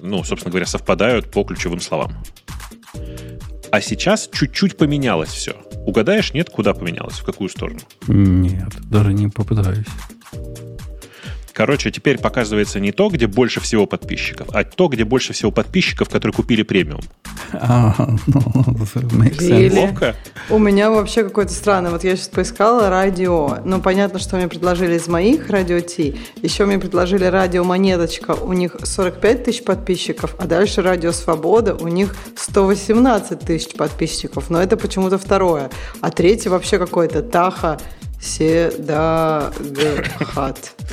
ну, 0.00 0.24
собственно 0.24 0.50
говоря, 0.50 0.66
совпадают 0.66 1.30
по 1.30 1.44
ключевым 1.44 1.80
словам. 1.80 2.16
А 3.70 3.80
сейчас 3.80 4.28
чуть-чуть 4.32 4.76
поменялось 4.76 5.30
все. 5.30 5.54
Угадаешь, 5.86 6.32
нет, 6.32 6.50
куда 6.50 6.72
поменялось, 6.74 7.18
в 7.18 7.24
какую 7.24 7.48
сторону? 7.50 7.80
Нет, 8.08 8.72
даже 8.90 9.12
не 9.12 9.28
попытаюсь. 9.28 9.86
Короче, 11.54 11.92
теперь 11.92 12.18
показывается 12.18 12.80
не 12.80 12.90
то, 12.90 13.08
где 13.08 13.28
больше 13.28 13.60
всего 13.60 13.86
подписчиков, 13.86 14.48
а 14.52 14.64
то, 14.64 14.88
где 14.88 15.04
больше 15.04 15.32
всего 15.32 15.52
подписчиков, 15.52 16.08
которые 16.08 16.34
купили 16.34 16.64
премиум. 16.64 17.00
А, 17.52 17.94
ну, 18.26 18.40
Ловко. 19.72 20.16
У 20.50 20.58
меня 20.58 20.90
вообще 20.90 21.22
какое-то 21.22 21.52
странное. 21.52 21.92
Вот 21.92 22.02
я 22.02 22.16
сейчас 22.16 22.26
поискала 22.26 22.90
радио. 22.90 23.58
Ну, 23.64 23.80
понятно, 23.80 24.18
что 24.18 24.36
мне 24.36 24.48
предложили 24.48 24.96
из 24.96 25.06
моих 25.06 25.48
радио 25.48 25.78
Ти. 25.78 26.16
Еще 26.42 26.64
мне 26.64 26.78
предложили 26.78 27.24
радио 27.26 27.62
Монеточка. 27.62 28.32
У 28.32 28.52
них 28.52 28.76
45 28.82 29.44
тысяч 29.44 29.62
подписчиков, 29.62 30.34
а 30.38 30.46
дальше 30.46 30.82
радио 30.82 31.12
Свобода. 31.12 31.76
У 31.76 31.86
них 31.86 32.16
118 32.36 33.38
тысяч 33.38 33.74
подписчиков. 33.74 34.50
Но 34.50 34.60
это 34.60 34.76
почему-то 34.76 35.18
второе. 35.18 35.70
А 36.00 36.10
третье 36.10 36.50
вообще 36.50 36.78
какое-то 36.78 37.22
Таха 37.22 37.78
Седагат. 38.20 39.54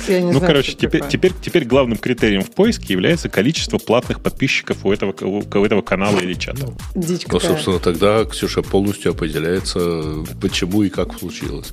Я 0.08 0.20
не 0.20 0.32
ну, 0.32 0.38
знаю, 0.38 0.46
короче, 0.46 0.72
теперь, 0.72 1.02
теперь, 1.08 1.32
теперь 1.40 1.64
главным 1.64 1.96
критерием 1.96 2.42
в 2.42 2.50
поиске 2.50 2.92
является 2.92 3.28
количество 3.28 3.78
платных 3.78 4.20
подписчиков 4.20 4.84
у 4.84 4.92
этого, 4.92 5.14
у 5.22 5.64
этого 5.64 5.82
канала 5.82 6.18
или 6.18 6.34
чата. 6.34 6.72
Дичь 6.94 7.26
ну, 7.30 7.40
собственно, 7.40 7.78
тогда 7.78 8.24
Ксюша 8.24 8.62
полностью 8.62 9.12
определяется, 9.12 10.24
почему 10.40 10.82
и 10.82 10.90
как 10.90 11.18
случилось. 11.18 11.72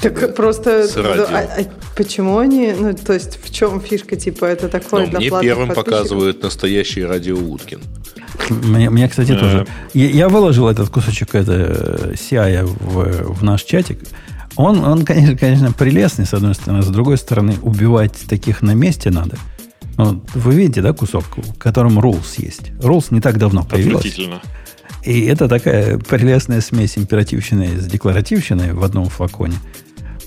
Так 0.00 0.18
С 0.18 0.28
просто... 0.34 0.88
А, 1.30 1.60
а 1.60 1.64
почему 1.96 2.38
они... 2.38 2.72
Ну, 2.72 2.94
то 2.94 3.12
есть, 3.12 3.38
в 3.42 3.52
чем 3.52 3.80
фишка, 3.80 4.16
типа, 4.16 4.44
это 4.46 4.68
такое 4.68 5.04
ну, 5.04 5.10
для 5.10 5.18
Мне 5.18 5.40
первым 5.40 5.70
показывают 5.70 6.42
настоящий 6.42 7.04
радио 7.04 7.36
Уткин. 7.36 7.80
Мне, 8.50 8.90
мне 8.90 9.08
кстати, 9.08 9.32
э. 9.32 9.38
тоже... 9.38 9.66
Я, 9.94 10.10
я 10.10 10.28
выложил 10.28 10.68
этот 10.68 10.90
кусочек 10.90 11.34
это, 11.34 12.12
CI 12.14 12.64
в, 12.64 13.34
в 13.34 13.42
наш 13.42 13.62
чатик. 13.62 14.00
Он, 14.56 14.84
он 14.84 15.04
конечно, 15.04 15.36
конечно, 15.36 15.72
прелестный, 15.72 16.26
с 16.26 16.34
одной 16.34 16.54
стороны. 16.54 16.82
С 16.82 16.88
другой 16.88 17.18
стороны, 17.18 17.56
убивать 17.62 18.24
таких 18.28 18.62
на 18.62 18.72
месте 18.72 19.10
надо. 19.10 19.36
Ну, 19.96 20.22
вы 20.34 20.54
видите, 20.54 20.82
да, 20.82 20.92
кусок, 20.92 21.24
в 21.36 21.58
котором 21.58 21.98
rules 21.98 22.34
есть. 22.38 22.70
Rules 22.80 23.06
не 23.10 23.20
так 23.20 23.38
давно 23.38 23.64
появилась. 23.64 24.18
И 25.04 25.20
это 25.26 25.48
такая 25.48 25.98
прелестная 25.98 26.60
смесь 26.60 26.98
императивщины 26.98 27.80
с 27.80 27.86
декларативщиной 27.86 28.72
в 28.72 28.82
одном 28.82 29.08
флаконе. 29.08 29.54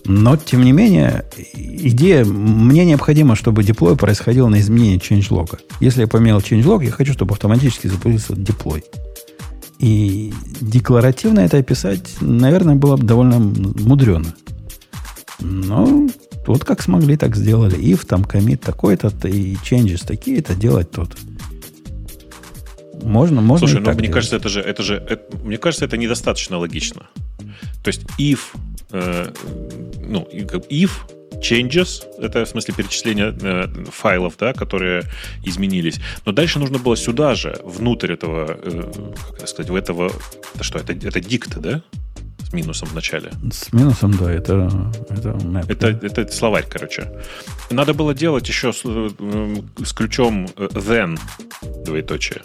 Но, 0.06 0.38
тем 0.38 0.64
не 0.64 0.72
менее, 0.72 1.26
идея, 1.54 2.24
мне 2.24 2.86
необходимо, 2.86 3.36
чтобы 3.36 3.64
деплой 3.64 3.96
происходил 3.96 4.48
на 4.48 4.60
изменение 4.60 4.98
changelog. 4.98 5.60
Если 5.82 6.02
я 6.02 6.08
поменял 6.08 6.40
changelog, 6.40 6.84
я 6.84 6.92
хочу, 6.92 7.14
чтобы 7.14 7.34
автоматически 7.34 7.88
запустился 7.88 8.36
деплой. 8.36 8.84
И 9.80 10.34
декларативно 10.60 11.40
это 11.40 11.58
описать, 11.58 12.18
наверное, 12.20 12.76
было 12.76 12.98
бы 12.98 13.04
довольно 13.04 13.40
мудрено. 13.40 14.36
Но 15.40 16.08
вот 16.46 16.66
как 16.66 16.82
смогли, 16.82 17.16
так 17.16 17.36
сделали. 17.36 17.80
If 17.80 18.06
там 18.06 18.26
комит 18.26 18.62
такой-то, 18.62 19.08
и 19.28 19.56
changes 19.56 20.06
такие-то, 20.06 20.54
делать 20.54 20.92
тот. 20.92 21.16
Можно, 23.04 23.42
можно. 23.42 23.68
Слушай, 23.68 23.82
ну 23.82 23.92
мне 23.92 24.02
делать. 24.02 24.14
кажется, 24.14 24.36
это 24.36 24.50
же, 24.50 24.62
это 24.62 24.84
же, 24.84 24.96
это, 24.96 25.38
мне 25.38 25.58
кажется, 25.58 25.86
это 25.86 25.98
недостаточно 25.98 26.58
логично. 26.58 27.08
То 27.84 27.88
есть 27.88 28.02
if, 28.18 28.40
э, 28.92 29.32
ну, 30.08 30.28
if 30.70 30.92
changes, 31.40 32.04
это 32.20 32.46
в 32.46 32.50
смысле 32.50 32.74
перечисление 32.74 33.36
э, 33.42 33.68
файлов, 33.92 34.36
да, 34.38 34.54
которые 34.54 35.04
изменились. 35.44 36.00
Но 36.26 36.32
дальше 36.32 36.60
нужно 36.60 36.80
было 36.80 36.98
сюда 36.98 37.36
же, 37.36 37.60
внутрь 37.64 38.14
этого, 38.14 38.58
э, 38.62 38.92
как 39.38 39.48
сказать, 39.48 39.70
в 39.70 39.76
этого, 39.76 40.12
это 40.56 40.64
что, 40.64 40.80
это, 40.80 40.94
это 40.94 41.20
дикт, 41.20 41.58
да? 41.58 41.82
С 42.40 42.54
минусом 42.54 42.90
в 42.90 42.96
начале. 42.96 43.32
С 43.52 43.72
минусом, 43.74 44.18
да, 44.18 44.32
это 44.32 44.70
это, 45.10 45.30
map, 45.30 45.66
это, 45.70 45.94
да. 45.94 46.08
это 46.08 46.32
словарь, 46.32 46.66
короче. 46.68 47.12
Надо 47.70 47.94
было 47.94 48.14
делать 48.14 48.48
еще 48.48 48.74
с, 48.74 48.82
э, 48.86 49.10
с 49.84 49.94
ключом 49.94 50.48
э, 50.58 50.68
then, 50.74 51.20
двоеточие. 51.86 52.42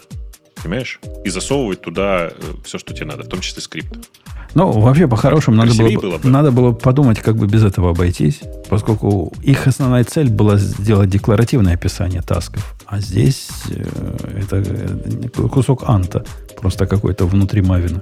Понимаешь? 0.65 0.99
И 1.23 1.29
засовывать 1.29 1.81
туда 1.81 2.31
э, 2.31 2.31
все, 2.63 2.79
что 2.79 2.91
тебе 2.95 3.05
надо, 3.05 3.21
в 3.21 3.27
том 3.27 3.39
числе 3.39 3.61
скрипт. 3.61 4.09
Ну, 4.55 4.71
вообще, 4.71 5.07
по-хорошему, 5.07 5.57
надо 5.57 5.75
было, 5.75 5.89
было 5.89 6.17
бы. 6.17 6.27
надо 6.27 6.51
было 6.51 6.71
подумать, 6.71 7.19
как 7.19 7.35
бы 7.35 7.45
без 7.45 7.63
этого 7.63 7.91
обойтись, 7.91 8.39
поскольку 8.67 9.31
их 9.43 9.67
основная 9.67 10.03
цель 10.05 10.27
была 10.27 10.57
сделать 10.57 11.11
декларативное 11.11 11.75
описание 11.75 12.23
тасков. 12.23 12.75
А 12.87 12.99
здесь 12.99 13.47
э, 13.69 14.39
это, 14.41 14.55
это 14.55 15.43
кусок 15.49 15.83
анта, 15.87 16.25
просто 16.59 16.87
какой-то 16.87 17.27
внутри 17.27 17.61
Мавина. 17.61 18.01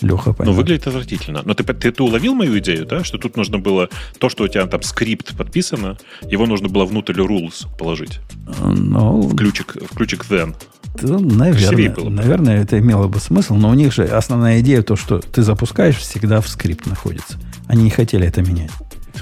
Леха 0.00 0.32
поймет. 0.32 0.54
Ну, 0.54 0.58
выглядит 0.58 0.86
отвратительно. 0.86 1.42
Но 1.44 1.52
ты, 1.52 1.64
ты, 1.64 1.92
ты 1.92 2.02
уловил 2.02 2.34
мою 2.34 2.58
идею, 2.60 2.86
да? 2.86 3.04
Что 3.04 3.18
тут 3.18 3.36
нужно 3.36 3.58
было 3.58 3.90
то, 4.18 4.30
что 4.30 4.44
у 4.44 4.48
тебя 4.48 4.66
там 4.66 4.80
скрипт 4.80 5.36
подписано, 5.36 5.98
его 6.22 6.46
нужно 6.46 6.70
было 6.70 6.86
внутрь 6.86 7.20
rules 7.20 7.66
положить. 7.78 8.20
Ну, 8.58 9.20
в 9.20 9.36
ключик, 9.36 9.76
в 9.76 9.94
ключик 9.94 10.24
then. 10.30 10.54
Ну, 11.02 11.18
наверное, 11.18 11.90
было 11.90 12.08
наверное, 12.08 12.62
это 12.62 12.78
имело 12.78 13.08
бы 13.08 13.18
смысл, 13.18 13.54
но 13.54 13.70
у 13.70 13.74
них 13.74 13.92
же 13.92 14.04
основная 14.04 14.60
идея 14.60 14.82
то, 14.82 14.96
что 14.96 15.18
ты 15.18 15.42
запускаешь, 15.42 15.96
всегда 15.96 16.40
в 16.40 16.48
скрипт 16.48 16.86
находится. 16.86 17.38
Они 17.66 17.84
не 17.84 17.90
хотели 17.90 18.26
это 18.26 18.42
менять. 18.42 18.70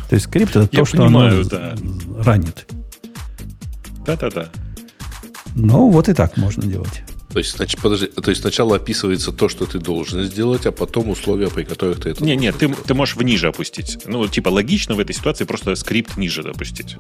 То 0.09 0.15
есть 0.15 0.27
скрипт 0.27 0.57
это 0.57 0.69
Я 0.71 0.81
то, 0.81 0.85
что 0.85 1.05
оно 1.05 1.43
да. 1.45 1.75
ранит. 2.19 2.67
Да-да-да. 4.05 4.49
Ну, 5.55 5.91
вот 5.91 6.09
и 6.09 6.15
так 6.15 6.37
можно 6.37 6.65
делать. 6.65 7.03
То 7.33 7.39
есть, 7.39 7.57
значит, 7.57 7.81
подожди, 7.81 8.09
то 8.09 8.29
есть 8.29 8.43
сначала 8.43 8.77
описывается 8.77 9.33
то, 9.33 9.49
что 9.49 9.65
ты 9.65 9.79
должен 9.79 10.23
сделать, 10.25 10.67
а 10.67 10.73
потом 10.73 11.09
условия, 11.09 11.49
при 11.49 11.63
которых 11.65 12.01
ты 12.01 12.11
это 12.11 12.23
Не, 12.23 12.37
нет, 12.37 12.57
ты, 12.59 12.69
ты 12.69 12.93
можешь 12.93 13.17
ниже 13.17 13.49
опустить. 13.49 13.99
Ну, 14.07 14.27
типа, 14.29 14.51
логично 14.51 14.95
в 14.95 15.01
этой 15.01 15.15
ситуации 15.15 15.45
просто 15.45 15.75
скрипт 15.75 16.19
ниже 16.19 16.43
допустить. 16.43 16.99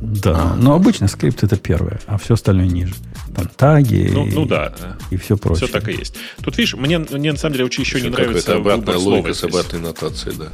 Да, 0.00 0.54
но 0.56 0.74
обычно 0.74 1.08
скрипт 1.08 1.42
это 1.42 1.56
первое, 1.56 2.00
а 2.06 2.18
все 2.18 2.34
остальное 2.34 2.66
ниже. 2.66 2.94
Там 3.34 3.48
таги 3.48 4.10
ну, 4.12 4.26
ну 4.26 4.46
да. 4.46 4.72
и 5.10 5.16
все 5.16 5.36
прочее. 5.36 5.66
Все 5.66 5.72
так 5.72 5.88
и 5.88 5.92
есть. 5.92 6.14
Тут, 6.42 6.56
видишь, 6.56 6.74
мне, 6.74 6.98
мне 6.98 7.32
на 7.32 7.38
самом 7.38 7.54
деле 7.54 7.64
очень 7.64 7.82
еще, 7.82 7.98
еще 7.98 8.08
не 8.08 8.12
нравится 8.12 8.56
обратная 8.56 8.96
логика 8.96 9.34
с 9.34 9.44
обратной 9.44 9.80
нотацией, 9.80 10.36
да. 10.36 10.48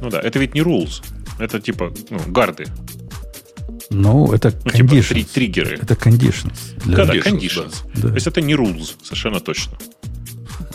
Ну 0.00 0.10
да, 0.10 0.20
это 0.20 0.38
ведь 0.38 0.54
не 0.54 0.60
rules. 0.60 1.02
Это 1.38 1.60
типа, 1.60 1.92
ну, 2.10 2.18
гарды. 2.28 2.66
Ну, 3.90 4.32
это 4.32 4.52
ну, 4.64 4.70
conditions. 4.70 5.02
Типа 5.02 5.08
три, 5.08 5.24
триггеры. 5.24 5.78
Это 5.82 5.94
conditions. 5.94 6.82
Для... 6.84 7.04
Да, 7.04 7.14
conditions. 7.14 7.24
conditions. 7.24 7.74
Да. 7.94 8.08
То 8.08 8.14
есть 8.14 8.26
это 8.26 8.40
не 8.40 8.54
rules, 8.54 8.94
совершенно 9.02 9.40
точно. 9.40 9.78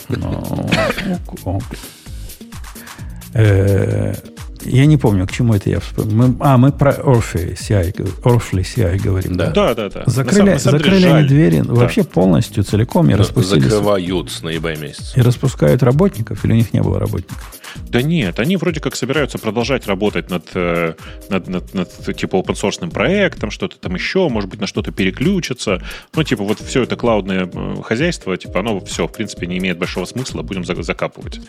Я 4.64 4.86
не 4.86 4.96
помню, 4.96 5.26
к 5.26 5.32
чему 5.32 5.54
это 5.54 5.70
я 5.70 5.80
вспомнил. 5.80 6.14
Мы, 6.14 6.36
а, 6.40 6.56
мы 6.56 6.72
про 6.72 6.92
Orphe 6.92 7.56
CI, 7.56 7.92
Orphle 8.22 8.62
CI 8.62 8.98
говорим. 8.98 9.36
Да, 9.36 9.50
да, 9.50 9.74
да. 9.74 9.88
да. 9.88 10.02
Закрыли, 10.06 10.50
на 10.50 10.58
самом, 10.58 10.78
закрыли 10.78 11.06
они 11.06 11.28
двери 11.28 11.60
да. 11.60 11.72
вообще 11.72 12.04
полностью, 12.04 12.64
целиком 12.64 13.10
и 13.10 13.14
распустили. 13.14 13.60
Закрывают 13.60 14.30
с 14.30 14.42
ноября 14.42 14.76
месяца. 14.76 15.18
И 15.18 15.22
распускают 15.22 15.82
работников, 15.82 16.44
или 16.44 16.52
у 16.52 16.56
них 16.56 16.72
не 16.72 16.82
было 16.82 16.98
работников? 16.98 17.54
Да 17.88 18.02
нет, 18.02 18.38
они 18.38 18.56
вроде 18.56 18.80
как 18.80 18.96
собираются 18.96 19.38
продолжать 19.38 19.86
работать 19.86 20.30
над, 20.30 20.44
э, 20.54 20.94
над, 21.28 21.48
над, 21.48 21.74
над 21.74 22.16
типа 22.16 22.36
open 22.36 22.54
source 22.54 22.90
проектом, 22.90 23.50
что-то 23.50 23.78
там 23.78 23.94
еще, 23.94 24.28
может 24.28 24.50
быть, 24.50 24.60
на 24.60 24.66
что-то 24.66 24.92
переключиться. 24.92 25.82
Ну, 26.14 26.22
типа, 26.24 26.44
вот 26.44 26.60
все 26.60 26.82
это 26.82 26.96
клаудное 26.96 27.48
э, 27.52 27.76
хозяйство, 27.82 28.36
типа, 28.36 28.60
оно 28.60 28.80
все, 28.80 29.06
в 29.06 29.12
принципе, 29.12 29.46
не 29.46 29.58
имеет 29.58 29.78
большого 29.78 30.04
смысла, 30.04 30.42
будем 30.42 30.64
закапывать. 30.64 31.40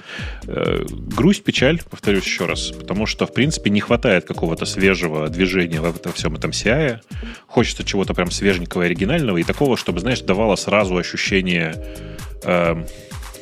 Э, 0.48 0.86
грусть, 0.90 1.44
печаль, 1.44 1.82
повторюсь 1.90 2.26
еще 2.26 2.45
раз, 2.45 2.72
потому 2.72 3.06
что, 3.06 3.26
в 3.26 3.34
принципе, 3.34 3.70
не 3.70 3.80
хватает 3.80 4.26
какого-то 4.26 4.66
свежего 4.66 5.30
движения 5.30 5.82
в 5.82 5.95
этом 5.95 6.14
всем 6.14 6.36
этом 6.36 6.52
CI. 6.52 7.00
Хочется 7.48 7.84
чего-то 7.84 8.14
прям 8.14 8.32
свеженького 8.32 8.84
и 8.84 8.86
оригинального, 8.86 9.38
и 9.38 9.44
такого, 9.44 9.78
чтобы, 9.78 10.00
знаешь, 10.00 10.22
давало 10.22 10.56
сразу 10.56 10.98
ощущение 10.98 11.76
эм, 12.44 12.86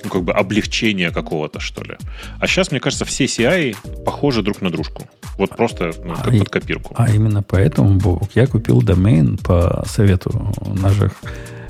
ну, 0.04 0.10
как 0.10 0.24
бы 0.24 0.34
облегчения 0.34 1.12
какого-то, 1.12 1.60
что 1.60 1.84
ли. 1.84 1.98
А 2.40 2.48
сейчас, 2.48 2.72
мне 2.72 2.80
кажется, 2.80 3.06
все 3.06 3.26
CI 3.26 3.76
похожи 4.04 4.42
друг 4.42 4.62
на 4.62 4.70
дружку. 4.70 5.04
Вот 5.38 5.56
просто 5.56 5.92
ну, 6.04 6.16
как 6.16 6.28
а 6.28 6.38
под 6.38 6.50
копирку. 6.50 6.94
А 6.98 7.10
именно 7.10 7.44
поэтому, 7.44 7.98
Бобок, 7.98 8.32
я 8.36 8.48
купил 8.48 8.82
домен 8.82 9.38
по 9.38 9.84
совету 9.88 10.54
наших 10.66 11.14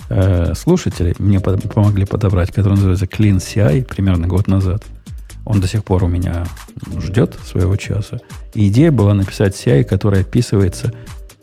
э, 0.10 0.54
слушателей. 0.56 1.16
Мне 1.20 1.40
под, 1.40 1.72
помогли 1.74 2.06
подобрать, 2.06 2.52
который 2.52 2.74
называется 2.74 3.06
Clean 3.06 3.38
CI 3.38 3.84
примерно 3.84 4.28
год 4.28 4.48
назад. 4.48 4.84
Он 5.46 5.60
до 5.60 5.68
сих 5.68 5.84
пор 5.84 6.04
у 6.04 6.08
меня 6.08 6.46
ждет 6.98 7.38
своего 7.44 7.76
часа. 7.76 8.20
И 8.54 8.68
идея 8.68 8.92
была 8.92 9.14
написать 9.14 9.56
CI, 9.56 9.84
который 9.84 10.22
описывается 10.22 10.94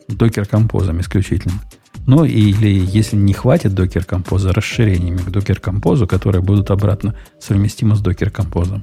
докер-композом 0.08 1.00
исключительно. 1.00 1.60
Ну, 2.08 2.24
или 2.24 2.68
если 2.68 3.16
не 3.16 3.34
хватит 3.34 3.72
Docker 3.72 4.06
Compose, 4.06 4.50
расширениями 4.50 5.18
к 5.18 5.28
Docker 5.28 5.60
Compose, 5.60 6.06
которые 6.06 6.40
будут 6.40 6.70
обратно 6.70 7.14
совместимы 7.38 7.96
с 7.96 8.02
Docker 8.02 8.32
Compose. 8.32 8.80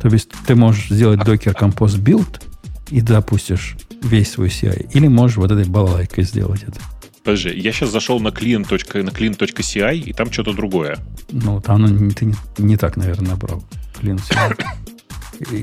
То 0.00 0.08
есть 0.08 0.30
ты 0.46 0.54
можешь 0.54 0.88
сделать 0.88 1.18
Docker 1.20 1.58
Compose 1.58 1.98
build 2.00 2.40
и 2.88 3.00
запустишь 3.00 3.76
весь 4.02 4.30
свой 4.30 4.46
CI. 4.46 4.90
Или 4.92 5.08
можешь 5.08 5.38
вот 5.38 5.50
этой 5.50 5.64
балалайкой 5.64 6.22
сделать 6.22 6.62
это. 6.62 6.78
Подожди, 7.24 7.50
я 7.50 7.72
сейчас 7.72 7.90
зашел 7.90 8.20
на 8.20 8.28
client. 8.28 8.70
на 8.70 9.08
client.ci, 9.10 9.98
и 9.98 10.12
там 10.12 10.30
что-то 10.30 10.52
другое. 10.52 10.98
Ну, 11.32 11.60
там 11.60 11.82
ну, 11.82 12.10
ты 12.10 12.26
не, 12.26 12.34
не 12.58 12.76
так, 12.76 12.96
наверное, 12.96 13.30
набрал. 13.30 13.64
Client 14.00 14.20
CI. 14.30 14.64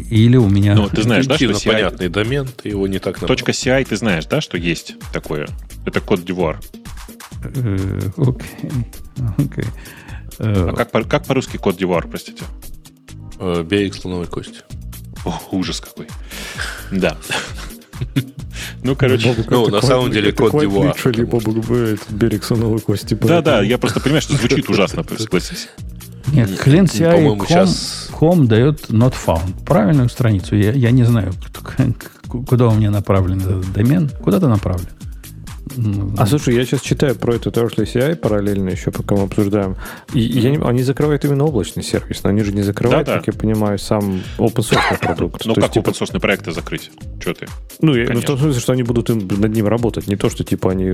Или 0.10 0.36
у 0.36 0.50
меня... 0.50 0.76
Ну, 0.76 0.90
ты 0.90 1.04
знаешь, 1.04 1.28
да, 1.28 1.36
что 1.36 1.46
CI... 1.46 1.66
понятный 1.66 2.10
домен, 2.10 2.46
ты 2.62 2.68
его 2.68 2.88
не 2.88 3.00
так 3.00 3.22
набрал. 3.22 3.38
.ci 3.38 3.86
ты 3.86 3.96
знаешь, 3.96 4.26
да, 4.26 4.42
что 4.42 4.58
есть 4.58 4.96
такое? 5.14 5.48
Это 5.86 6.02
код 6.02 6.26
Дивуар. 6.26 6.60
Э, 7.44 8.00
окей. 8.18 8.72
Окей. 9.38 9.66
А 10.40 10.74
как, 10.74 10.92
по, 10.92 11.04
как 11.04 11.26
по-русски 11.26 11.58
код 11.58 11.78
Дивуар, 11.78 12.08
простите? 12.08 12.44
Э, 13.40 13.64
Берег 13.64 13.96
слоновой 13.96 14.28
кости. 14.28 14.60
О, 15.26 15.40
ужас 15.52 15.80
какой. 15.82 16.08
Да. 16.92 17.18
Ну, 18.84 18.96
короче... 18.96 19.36
Ну, 19.50 19.68
на 19.68 19.82
самом 19.82 20.12
деле, 20.12 20.32
код 20.32 20.52
Дивуар. 20.60 20.96
берег 22.10 22.44
слоновой 22.44 22.80
кости. 22.80 23.14
Да, 23.16 23.42
да, 23.42 23.62
я 23.62 23.78
просто 23.78 24.00
понимаю, 24.00 24.22
что 24.22 24.36
звучит 24.38 24.70
ужасно, 24.70 25.04
согласись. 25.18 25.70
Нет, 26.32 26.50
Clean 26.50 26.86
CI 26.86 27.48
сейчас... 27.48 28.10
Home 28.20 28.48
дает 28.48 28.90
not 28.90 29.14
found. 29.14 29.64
Правильную 29.66 30.10
страницу. 30.10 30.56
Я, 30.56 30.74
я 30.74 30.92
не 30.92 31.04
знаю, 31.04 31.34
куда 32.28 32.68
у 32.68 32.76
меня 32.76 32.92
направлен 32.92 33.40
этот 33.40 33.72
домен. 33.72 34.10
Куда 34.22 34.40
ты 34.40 34.48
направлен? 34.48 34.90
А 36.18 36.26
слушай, 36.26 36.56
я 36.56 36.66
сейчас 36.66 36.82
читаю 36.82 37.16
про 37.16 37.36
этот 37.36 37.58
Earthly 37.58 37.86
CI 37.86 38.16
параллельно 38.16 38.70
еще, 38.70 38.92
пока 38.92 39.16
мы 39.16 39.24
обсуждаем. 39.24 39.78
И 40.14 40.20
я 40.20 40.52
не, 40.52 40.58
они 40.58 40.84
закрывают 40.84 41.24
именно 41.26 41.46
облачный 41.46 41.84
сервис, 41.84 42.24
но 42.24 42.30
они 42.30 42.42
же 42.42 42.52
не 42.52 42.62
закрывают, 42.62 43.08
да, 43.08 43.14
да. 43.14 43.20
как 43.20 43.28
я 43.28 43.40
понимаю, 43.40 43.78
сам 43.78 44.22
open 44.38 44.56
source 44.56 45.00
продукт. 45.02 45.46
Ну, 45.46 45.56
как 45.56 45.72
типа... 45.72 45.90
open 45.90 46.00
source 46.00 46.20
проекты 46.20 46.52
закрыть? 46.52 46.92
Что 47.20 47.34
ты? 47.34 47.48
Ну, 47.82 47.96
я, 47.96 48.12
ну, 48.12 48.22
в 48.22 48.26
том 48.26 48.38
смысле, 48.38 48.60
что 48.60 48.74
они 48.74 48.84
будут 48.84 49.10
над 49.10 49.52
ним 49.52 49.68
работать. 49.68 50.08
Не 50.08 50.16
то, 50.16 50.30
что 50.30 50.44
типа 50.44 50.72
они 50.72 50.92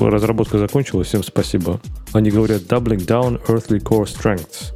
разработка 0.00 0.58
закончилась, 0.58 1.08
всем 1.08 1.22
спасибо. 1.22 1.80
Они 2.12 2.30
говорят 2.30 2.62
doubling 2.62 3.06
down 3.06 3.40
earthly 3.48 3.80
core 3.80 4.06
strengths. 4.06 4.75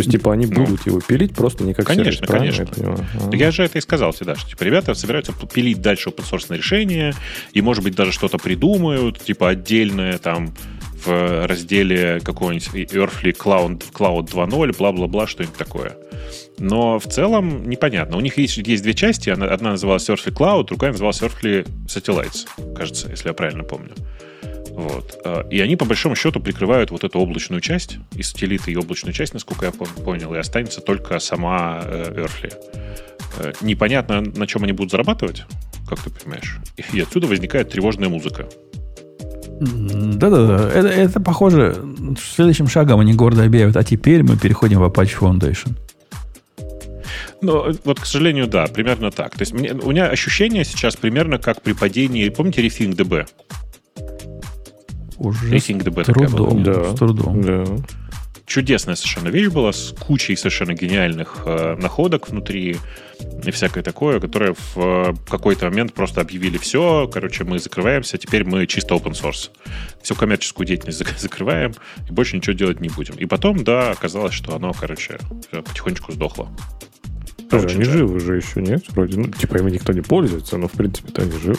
То 0.00 0.04
есть, 0.04 0.10
типа, 0.12 0.32
они 0.32 0.46
ну, 0.46 0.64
будут 0.64 0.86
его 0.86 1.00
пилить 1.00 1.34
просто 1.34 1.62
не 1.62 1.74
как 1.74 1.86
Конечно, 1.86 2.26
сервис, 2.26 2.66
конечно. 2.66 3.06
Я, 3.32 3.38
я 3.38 3.50
же 3.50 3.64
это 3.64 3.76
и 3.76 3.80
сказал 3.82 4.14
тебе, 4.14 4.34
что 4.34 4.48
типа, 4.48 4.62
ребята 4.62 4.94
собираются 4.94 5.32
пилить 5.52 5.82
дальше 5.82 6.08
open 6.08 6.24
source 6.30 6.56
решение, 6.56 7.12
и, 7.52 7.60
может 7.60 7.84
быть, 7.84 7.94
даже 7.94 8.12
что-то 8.12 8.38
придумают, 8.38 9.22
типа, 9.22 9.50
отдельное 9.50 10.16
там 10.18 10.54
в 11.04 11.46
разделе 11.46 12.20
какого-нибудь 12.20 12.68
Earthly 12.94 13.36
Cloud, 13.36 13.84
Cloud 13.92 14.30
2.0, 14.30 14.76
бла-бла-бла, 14.78 15.26
что-нибудь 15.26 15.56
такое. 15.56 15.96
Но 16.58 16.98
в 16.98 17.04
целом 17.04 17.68
непонятно. 17.68 18.16
У 18.16 18.20
них 18.20 18.38
есть, 18.38 18.56
есть 18.58 18.82
две 18.82 18.94
части. 18.94 19.30
Одна 19.30 19.70
называлась 19.70 20.08
Earthly 20.08 20.32
Cloud, 20.32 20.66
другая 20.66 20.92
называлась 20.92 21.20
Earthly 21.20 21.66
Satellites, 21.86 22.74
кажется, 22.74 23.08
если 23.10 23.28
я 23.28 23.34
правильно 23.34 23.64
помню. 23.64 23.92
Вот. 24.80 25.20
Э, 25.24 25.42
и 25.50 25.60
они, 25.60 25.76
по 25.76 25.84
большому 25.84 26.16
счету, 26.16 26.40
прикрывают 26.40 26.90
вот 26.90 27.04
эту 27.04 27.18
облачную 27.18 27.60
часть, 27.60 27.98
и 28.14 28.22
сателлиты, 28.22 28.72
и 28.72 28.76
облачную 28.76 29.12
часть, 29.12 29.34
насколько 29.34 29.66
я 29.66 29.72
понял, 29.72 30.34
и 30.34 30.38
останется 30.38 30.80
только 30.80 31.18
сама 31.18 31.82
э, 31.84 32.24
Earthly. 32.24 32.54
Э, 33.38 33.52
непонятно, 33.60 34.22
на 34.22 34.46
чем 34.46 34.64
они 34.64 34.72
будут 34.72 34.90
зарабатывать, 34.90 35.44
как 35.86 36.00
ты 36.00 36.10
понимаешь. 36.10 36.56
И 36.92 37.00
отсюда 37.00 37.26
возникает 37.26 37.68
тревожная 37.68 38.08
музыка. 38.08 38.48
Да-да-да. 39.60 40.70
Это, 40.72 40.88
это 40.88 41.20
похоже, 41.20 41.76
следующим 42.34 42.66
шагом 42.66 43.00
они 43.00 43.12
гордо 43.12 43.44
объявят, 43.44 43.76
а 43.76 43.84
теперь 43.84 44.22
мы 44.22 44.38
переходим 44.38 44.80
в 44.80 44.84
Apache 44.84 45.18
Foundation. 45.20 45.76
Ну, 47.42 47.70
вот, 47.84 48.00
к 48.00 48.06
сожалению, 48.06 48.46
да, 48.46 48.66
примерно 48.66 49.10
так. 49.10 49.32
То 49.32 49.42
есть 49.42 49.52
мне, 49.52 49.72
у 49.72 49.90
меня 49.90 50.06
ощущение 50.06 50.64
сейчас 50.64 50.96
примерно 50.96 51.38
как 51.38 51.60
при 51.60 51.74
падении, 51.74 52.28
помните, 52.30 52.62
RefingDB? 52.66 53.26
Уже 55.20 55.60
с 55.60 55.64
трудом. 56.06 56.62
Да. 56.62 56.92
С 56.92 56.98
трудом. 56.98 57.42
Да. 57.42 57.64
чудесная 58.46 58.96
совершенно 58.96 59.28
вещь 59.28 59.48
была 59.48 59.72
с 59.72 59.94
кучей 59.98 60.34
совершенно 60.34 60.72
гениальных 60.74 61.42
э, 61.44 61.76
находок 61.76 62.28
внутри 62.30 62.78
и 63.44 63.50
всякое 63.50 63.82
такое, 63.82 64.18
которое 64.18 64.54
в 64.54 64.76
э, 64.76 65.14
какой-то 65.28 65.66
момент 65.66 65.92
просто 65.92 66.22
объявили 66.22 66.56
все, 66.56 67.06
короче, 67.12 67.44
мы 67.44 67.58
закрываемся, 67.58 68.16
теперь 68.16 68.44
мы 68.44 68.66
чисто 68.66 68.94
open 68.94 69.12
source. 69.12 69.50
Всю 70.02 70.14
коммерческую 70.14 70.66
деятельность 70.66 71.02
закрываем 71.20 71.74
и 72.08 72.12
больше 72.12 72.36
ничего 72.36 72.54
делать 72.54 72.80
не 72.80 72.88
будем. 72.88 73.14
И 73.16 73.26
потом, 73.26 73.62
да, 73.62 73.90
оказалось, 73.90 74.34
что 74.34 74.56
оно, 74.56 74.72
короче, 74.72 75.18
потихонечку 75.50 76.12
сдохло. 76.12 76.48
Слушай, 77.50 77.74
они 77.74 77.84
живы 77.84 78.14
уже 78.14 78.36
еще, 78.36 78.62
нет? 78.62 78.84
Вроде, 78.90 79.18
ну, 79.18 79.28
типа, 79.28 79.56
ими 79.58 79.72
никто 79.72 79.92
не 79.92 80.02
пользуется, 80.02 80.56
но, 80.56 80.68
в 80.68 80.72
принципе-то 80.72 81.22
они 81.22 81.32
живы. 81.32 81.58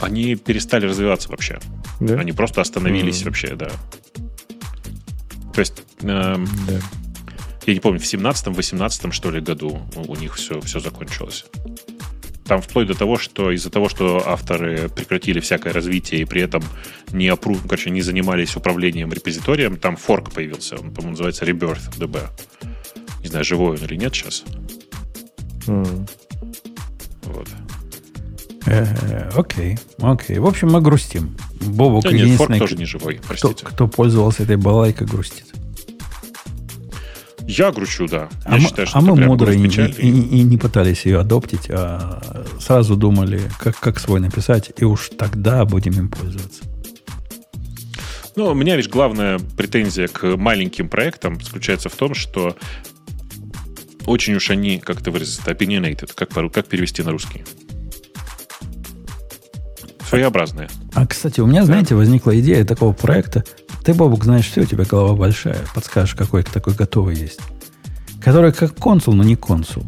Они 0.00 0.34
перестали 0.34 0.86
развиваться 0.86 1.28
вообще. 1.30 1.60
Да? 2.00 2.14
Они 2.14 2.32
просто 2.32 2.60
остановились 2.60 3.22
mm-hmm. 3.22 3.24
вообще, 3.24 3.54
да. 3.54 3.70
То 5.54 5.60
есть, 5.60 5.82
э, 6.02 6.04
да. 6.06 6.40
я 7.66 7.74
не 7.74 7.80
помню, 7.80 8.00
в 8.00 8.04
17-18, 8.04 9.12
что 9.12 9.30
ли, 9.30 9.40
году 9.40 9.80
у 9.94 10.16
них 10.16 10.34
все, 10.34 10.60
все 10.60 10.80
закончилось. 10.80 11.46
Там 12.44 12.62
вплоть 12.62 12.86
до 12.86 12.94
того, 12.94 13.18
что 13.18 13.52
из-за 13.52 13.70
того, 13.70 13.88
что 13.88 14.22
авторы 14.26 14.88
прекратили 14.88 15.38
всякое 15.38 15.72
развитие 15.72 16.22
и 16.22 16.24
при 16.24 16.42
этом 16.42 16.64
не, 17.12 17.28
опру... 17.28 17.56
короче, 17.56 17.90
не 17.90 18.00
занимались 18.00 18.56
управлением 18.56 19.12
репозиторием, 19.12 19.76
там 19.76 19.96
форк 19.96 20.32
появился. 20.32 20.76
Он, 20.76 20.90
по-моему, 20.90 21.10
называется 21.10 21.44
Rebirth 21.44 21.96
DB. 21.98 22.26
Не 23.20 23.28
знаю, 23.28 23.44
живой 23.44 23.76
он 23.76 23.84
или 23.84 23.96
нет 23.96 24.14
сейчас. 24.14 24.44
Mm. 25.68 26.08
Вот. 27.24 27.48
Окей, 29.34 29.78
окей. 29.98 30.38
В 30.38 30.46
общем, 30.46 30.70
мы 30.70 30.80
грустим. 30.80 31.36
Бобок 31.60 32.04
да 32.04 32.12
нет, 32.12 32.36
Форк 32.36 32.58
тоже 32.58 32.76
не 32.76 32.84
живой, 32.84 33.20
простите. 33.26 33.54
Кто, 33.54 33.66
кто 33.68 33.88
пользовался 33.88 34.42
этой 34.42 34.56
балайкой, 34.56 35.06
грустит. 35.06 35.46
Я 37.46 37.72
грущу, 37.72 38.06
да. 38.06 38.28
А, 38.44 38.58
Я 38.58 38.60
считаю, 38.60 38.86
что 38.86 38.98
а 38.98 39.00
мы 39.00 39.16
мудрые 39.16 39.58
и, 39.58 39.66
и, 39.66 40.08
и 40.08 40.42
не 40.42 40.58
пытались 40.58 41.06
ее 41.06 41.20
адоптить, 41.20 41.70
а 41.70 42.44
сразу 42.60 42.94
думали, 42.94 43.40
как, 43.58 43.80
как 43.80 43.98
свой 43.98 44.20
написать, 44.20 44.70
и 44.76 44.84
уж 44.84 45.10
тогда 45.16 45.64
будем 45.64 45.92
им 45.94 46.10
пользоваться. 46.10 46.64
Ну, 48.36 48.48
у 48.50 48.54
меня 48.54 48.76
ведь 48.76 48.90
главная 48.90 49.40
претензия 49.56 50.08
к 50.08 50.36
маленьким 50.36 50.90
проектам 50.90 51.40
заключается 51.40 51.88
в 51.88 51.94
том, 51.94 52.14
что 52.14 52.54
очень 54.08 54.34
уж 54.34 54.50
они, 54.50 54.78
как 54.78 55.00
это 55.00 55.10
выразиться, 55.10 55.50
opinionated, 55.50 56.12
как, 56.14 56.30
как 56.52 56.66
перевести 56.66 57.02
на 57.02 57.12
русский? 57.12 57.44
своеобразные. 60.08 60.68
А, 60.94 61.06
кстати, 61.06 61.40
у 61.40 61.46
меня, 61.46 61.64
знаете, 61.64 61.94
возникла 61.94 62.38
идея 62.40 62.64
такого 62.64 62.92
проекта. 62.92 63.44
Ты, 63.84 63.94
Бобук, 63.94 64.24
знаешь 64.24 64.46
все, 64.46 64.62
у 64.62 64.64
тебя 64.64 64.84
голова 64.84 65.14
большая. 65.14 65.60
Подскажешь, 65.74 66.14
какой 66.14 66.42
такой 66.42 66.74
готовый 66.74 67.14
есть. 67.14 67.40
Который 68.22 68.52
как 68.52 68.74
консул, 68.74 69.14
но 69.14 69.22
не 69.22 69.36
консул. 69.36 69.84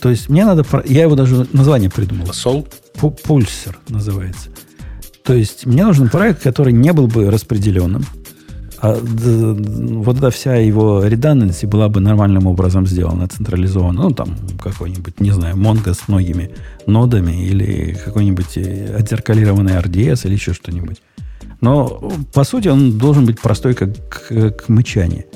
То 0.00 0.10
есть 0.10 0.28
мне 0.28 0.44
надо... 0.44 0.64
Я 0.86 1.02
его 1.02 1.14
даже 1.14 1.46
название 1.52 1.90
придумал. 1.90 2.32
Сол? 2.32 2.66
Пульсер 3.24 3.78
называется. 3.88 4.48
То 5.22 5.34
есть 5.34 5.66
мне 5.66 5.84
нужен 5.84 6.08
проект, 6.08 6.42
который 6.42 6.72
не 6.72 6.92
был 6.92 7.06
бы 7.06 7.30
распределенным, 7.30 8.04
а 8.82 8.98
вот 8.98 10.16
эта 10.16 10.32
вся 10.32 10.56
его 10.56 11.04
redundancy 11.06 11.68
была 11.68 11.88
бы 11.88 12.00
нормальным 12.00 12.48
образом 12.48 12.84
сделана, 12.84 13.28
централизована. 13.28 14.02
Ну, 14.02 14.10
там 14.10 14.36
какой-нибудь, 14.60 15.20
не 15.20 15.30
знаю, 15.30 15.54
Mongo 15.54 15.94
с 15.94 16.08
многими 16.08 16.50
нодами 16.88 17.46
или 17.46 17.96
какой-нибудь 18.04 18.56
э, 18.56 18.96
отзеркалированный 18.96 19.74
RDS 19.74 20.26
или 20.26 20.34
еще 20.34 20.52
что-нибудь. 20.52 21.00
Но, 21.60 22.12
по 22.34 22.42
сути, 22.42 22.66
он 22.66 22.98
должен 22.98 23.24
быть 23.24 23.40
простой, 23.40 23.74
как, 23.74 23.90
как 24.26 24.68
мычание. 24.68 25.26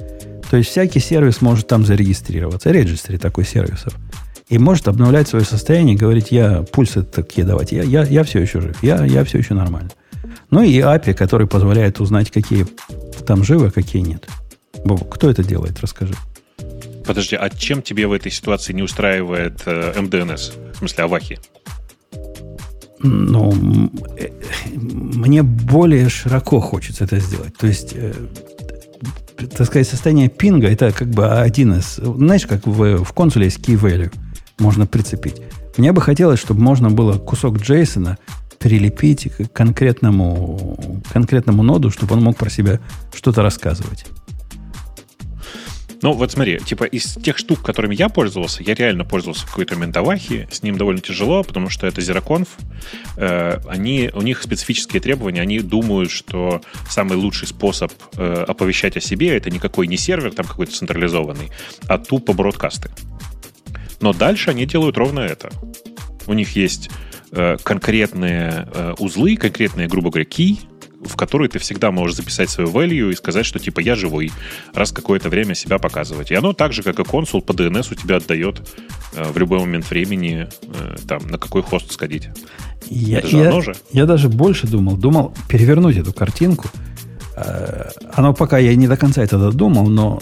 То 0.51 0.57
есть 0.57 0.71
всякий 0.71 0.99
сервис 0.99 1.41
может 1.41 1.69
там 1.69 1.87
зарегистрироваться. 1.87 2.73
Регистри 2.73 3.17
такой 3.17 3.45
сервисов. 3.45 3.95
И 4.49 4.59
может 4.59 4.89
обновлять 4.89 5.29
свое 5.29 5.45
состояние 5.45 5.97
говорить, 5.97 6.33
я 6.33 6.65
пульсы 6.73 7.05
такие 7.05 7.47
давать. 7.47 7.71
Я, 7.71 7.85
я, 7.85 8.03
я 8.03 8.25
все 8.25 8.41
еще 8.41 8.61
жив. 8.61 8.83
Я, 8.83 9.05
я 9.05 9.23
все 9.23 9.39
еще 9.39 9.55
нормально. 9.55 9.91
Ну 10.51 10.65
и 10.65 10.81
API, 10.81 11.15
который 11.15 11.47
позволяет 11.47 12.01
узнать, 12.01 12.33
какие 12.33 12.67
там 13.27 13.45
живы, 13.45 13.67
а 13.67 13.71
какие 13.71 14.03
нет. 14.03 14.29
Бобу, 14.85 15.05
кто 15.05 15.29
это 15.31 15.45
делает? 15.45 15.81
Расскажи. 15.81 16.15
Подожди, 17.05 17.37
а 17.37 17.49
чем 17.51 17.83
тебе 17.83 18.07
в 18.07 18.13
этой 18.13 18.33
ситуации 18.33 18.73
не 18.73 18.83
устраивает 18.83 19.63
э, 19.67 20.01
МДНС? 20.01 20.53
В 20.75 20.79
смысле, 20.79 21.05
Авахи? 21.05 21.39
Ну, 23.01 23.91
э, 24.19 24.31
мне 24.75 25.43
более 25.43 26.09
широко 26.09 26.61
хочется 26.61 27.05
это 27.05 27.21
сделать. 27.21 27.57
То 27.57 27.67
есть, 27.67 27.93
э, 27.95 28.13
так 29.57 29.67
сказать, 29.67 29.87
состояние 29.87 30.29
пинга 30.29 30.69
это 30.69 30.91
как 30.93 31.09
бы 31.09 31.29
один 31.29 31.75
из... 31.75 31.97
Знаешь, 31.97 32.47
как 32.47 32.67
в, 32.67 33.05
в 33.05 33.13
консуле 33.13 33.47
есть 33.47 33.61
key 33.61 33.79
value 33.79 34.13
можно 34.59 34.87
прицепить. 34.87 35.43
Мне 35.77 35.93
бы 35.93 36.01
хотелось, 36.01 36.41
чтобы 36.41 36.61
можно 36.61 36.91
было 36.91 37.19
кусок 37.19 37.59
Джейсона 37.59 38.19
прилепить 38.59 39.33
к 39.33 39.53
конкретному, 39.53 41.03
конкретному 41.13 41.63
ноду, 41.63 41.91
чтобы 41.91 42.15
он 42.15 42.23
мог 42.23 42.37
про 42.37 42.51
себя 42.51 42.81
что-то 43.15 43.43
рассказывать. 43.43 44.07
Ну, 46.03 46.13
вот 46.13 46.31
смотри, 46.31 46.59
типа 46.59 46.85
из 46.85 47.15
тех 47.15 47.39
штук, 47.39 47.63
которыми 47.63 47.95
я 47.95 48.09
пользовался, 48.09 48.63
я 48.63 48.75
реально 48.75 49.05
пользовался 49.05 49.47
какой-то 49.47 49.77
Ментавахи, 49.77 50.47
с 50.51 50.63
ним 50.63 50.77
довольно 50.77 51.01
тяжело, 51.01 51.43
потому 51.43 51.71
что 51.71 51.87
это 51.87 52.01
Zeraconf, 52.01 52.49
э, 53.17 53.59
они, 53.67 54.11
у 54.13 54.21
них 54.21 54.43
специфические 54.43 55.01
требования, 55.01 55.41
они 55.41 55.61
думают, 55.61 56.11
что 56.11 56.61
самый 56.89 57.17
лучший 57.17 57.49
способ 57.49 57.93
э, 58.17 58.45
оповещать 58.47 58.97
о 58.97 59.01
себе 59.01 59.37
это 59.37 59.51
никакой 59.51 59.87
не 59.87 59.97
сервер 59.97 60.33
там 60.33 60.47
какой-то 60.47 60.73
централизованный, 60.73 61.51
а 61.89 61.99
тупо 61.99 62.35
бродкасты. 62.35 62.91
Но 64.01 64.13
дальше 64.13 64.51
они 64.51 64.67
делают 64.67 64.99
ровно 64.99 65.21
это. 65.21 65.51
У 66.27 66.35
них 66.35 66.57
есть 66.57 66.91
конкретные 67.63 68.69
э, 68.73 68.95
узлы, 68.99 69.37
конкретные, 69.37 69.89
грубо 69.89 70.11
говоря, 70.11 70.29
key, 70.29 70.59
в 71.07 71.17
которые 71.17 71.49
ты 71.49 71.59
всегда 71.59 71.91
можешь 71.91 72.17
записать 72.17 72.51
свою 72.51 72.71
value 72.71 73.13
и 73.13 73.15
сказать, 73.15 73.47
что 73.47 73.59
типа 73.59 73.81
я 73.81 73.95
живой, 73.95 74.33
раз 74.75 74.93
какое-то 74.93 75.29
время 75.29 75.55
себя 75.55 75.79
показывать. 75.79 76.31
И 76.31 76.35
оно 76.35 76.53
так 76.53 76.73
же, 76.73 76.83
как 76.83 76.99
и 76.99 77.05
консул 77.05 77.43
по 77.43 77.53
DNS 77.53 77.89
у 77.93 77.95
тебя 77.95 78.17
отдает 78.17 78.61
э, 79.15 79.25
в 79.31 79.39
любой 79.39 79.61
момент 79.61 79.89
времени 79.91 80.49
э, 80.63 80.97
там, 81.07 81.27
на 81.29 81.39
какой 81.39 81.63
хост 81.63 81.93
сходить. 81.93 82.29
Я, 82.89 83.19
Это 83.19 83.29
же 83.29 83.37
я, 83.37 83.49
оно 83.49 83.61
же. 83.61 83.75
Я 83.93 84.07
даже 84.07 84.29
больше 84.29 84.67
думал, 84.67 84.97
думал 84.97 85.35
перевернуть 85.49 85.97
эту 85.97 86.13
картинку. 86.13 86.69
Э, 87.37 87.91
оно 88.13 88.35
пока 88.35 88.59
я 88.59 88.75
не 88.75 88.89
до 88.89 88.97
конца 88.97 89.23
это 89.23 89.39
додумал, 89.39 89.87
но 89.89 90.21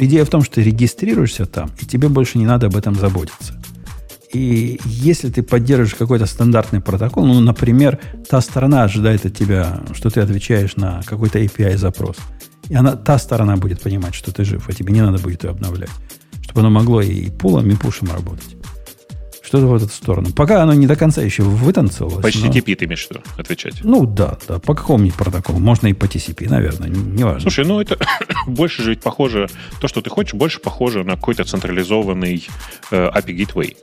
идея 0.00 0.24
в 0.24 0.30
том, 0.30 0.42
что 0.42 0.56
ты 0.56 0.62
регистрируешься 0.62 1.46
там, 1.46 1.70
и 1.80 1.86
тебе 1.86 2.08
больше 2.08 2.38
не 2.38 2.46
надо 2.46 2.66
об 2.66 2.76
этом 2.76 2.94
заботиться. 2.94 3.54
И 4.34 4.80
если 4.84 5.30
ты 5.30 5.44
поддерживаешь 5.44 5.94
какой-то 5.94 6.26
стандартный 6.26 6.80
протокол, 6.80 7.24
ну, 7.24 7.38
например, 7.38 8.00
та 8.28 8.40
сторона 8.40 8.82
ожидает 8.82 9.24
от 9.24 9.36
тебя, 9.36 9.82
что 9.94 10.10
ты 10.10 10.20
отвечаешь 10.20 10.74
на 10.74 11.02
какой-то 11.06 11.38
API-запрос, 11.38 12.16
и 12.68 12.74
она, 12.74 12.96
та 12.96 13.16
сторона 13.18 13.56
будет 13.56 13.80
понимать, 13.80 14.12
что 14.16 14.32
ты 14.32 14.44
жив, 14.44 14.68
а 14.68 14.72
тебе 14.72 14.92
не 14.92 15.02
надо 15.02 15.22
будет 15.22 15.44
ее 15.44 15.50
обновлять, 15.50 15.90
чтобы 16.42 16.60
оно 16.60 16.70
могло 16.70 17.00
и 17.00 17.30
пулом, 17.30 17.70
и 17.70 17.76
пушем 17.76 18.10
работать. 18.12 18.56
Что-то 19.40 19.66
в 19.66 19.74
эту 19.76 19.86
сторону. 19.86 20.32
Пока 20.34 20.64
оно 20.64 20.74
не 20.74 20.88
до 20.88 20.96
конца 20.96 21.22
еще 21.22 21.44
вытанцевалось. 21.44 22.22
По 22.22 22.28
HTTP 22.28 22.70
но... 22.70 22.74
ты 22.74 22.84
имеешь 22.86 23.06
в 23.06 23.10
виду 23.10 23.20
отвечать? 23.36 23.84
Ну 23.84 24.04
да, 24.04 24.36
да. 24.48 24.58
По 24.58 24.74
какому-нибудь 24.74 25.16
протоколу. 25.16 25.60
Можно 25.60 25.88
и 25.88 25.92
по 25.92 26.06
TCP, 26.06 26.48
наверное. 26.48 26.88
Неважно. 26.88 27.40
Слушай, 27.40 27.66
ну 27.66 27.80
это 27.80 27.98
больше 28.48 28.82
же 28.82 28.90
ведь 28.90 29.02
похоже... 29.02 29.48
То, 29.80 29.86
что 29.86 30.00
ты 30.00 30.10
хочешь, 30.10 30.34
больше 30.34 30.58
похоже 30.58 31.04
на 31.04 31.14
какой-то 31.14 31.44
централизованный 31.44 32.48
э, 32.90 33.10
API 33.10 33.36
Gateway 33.36 33.76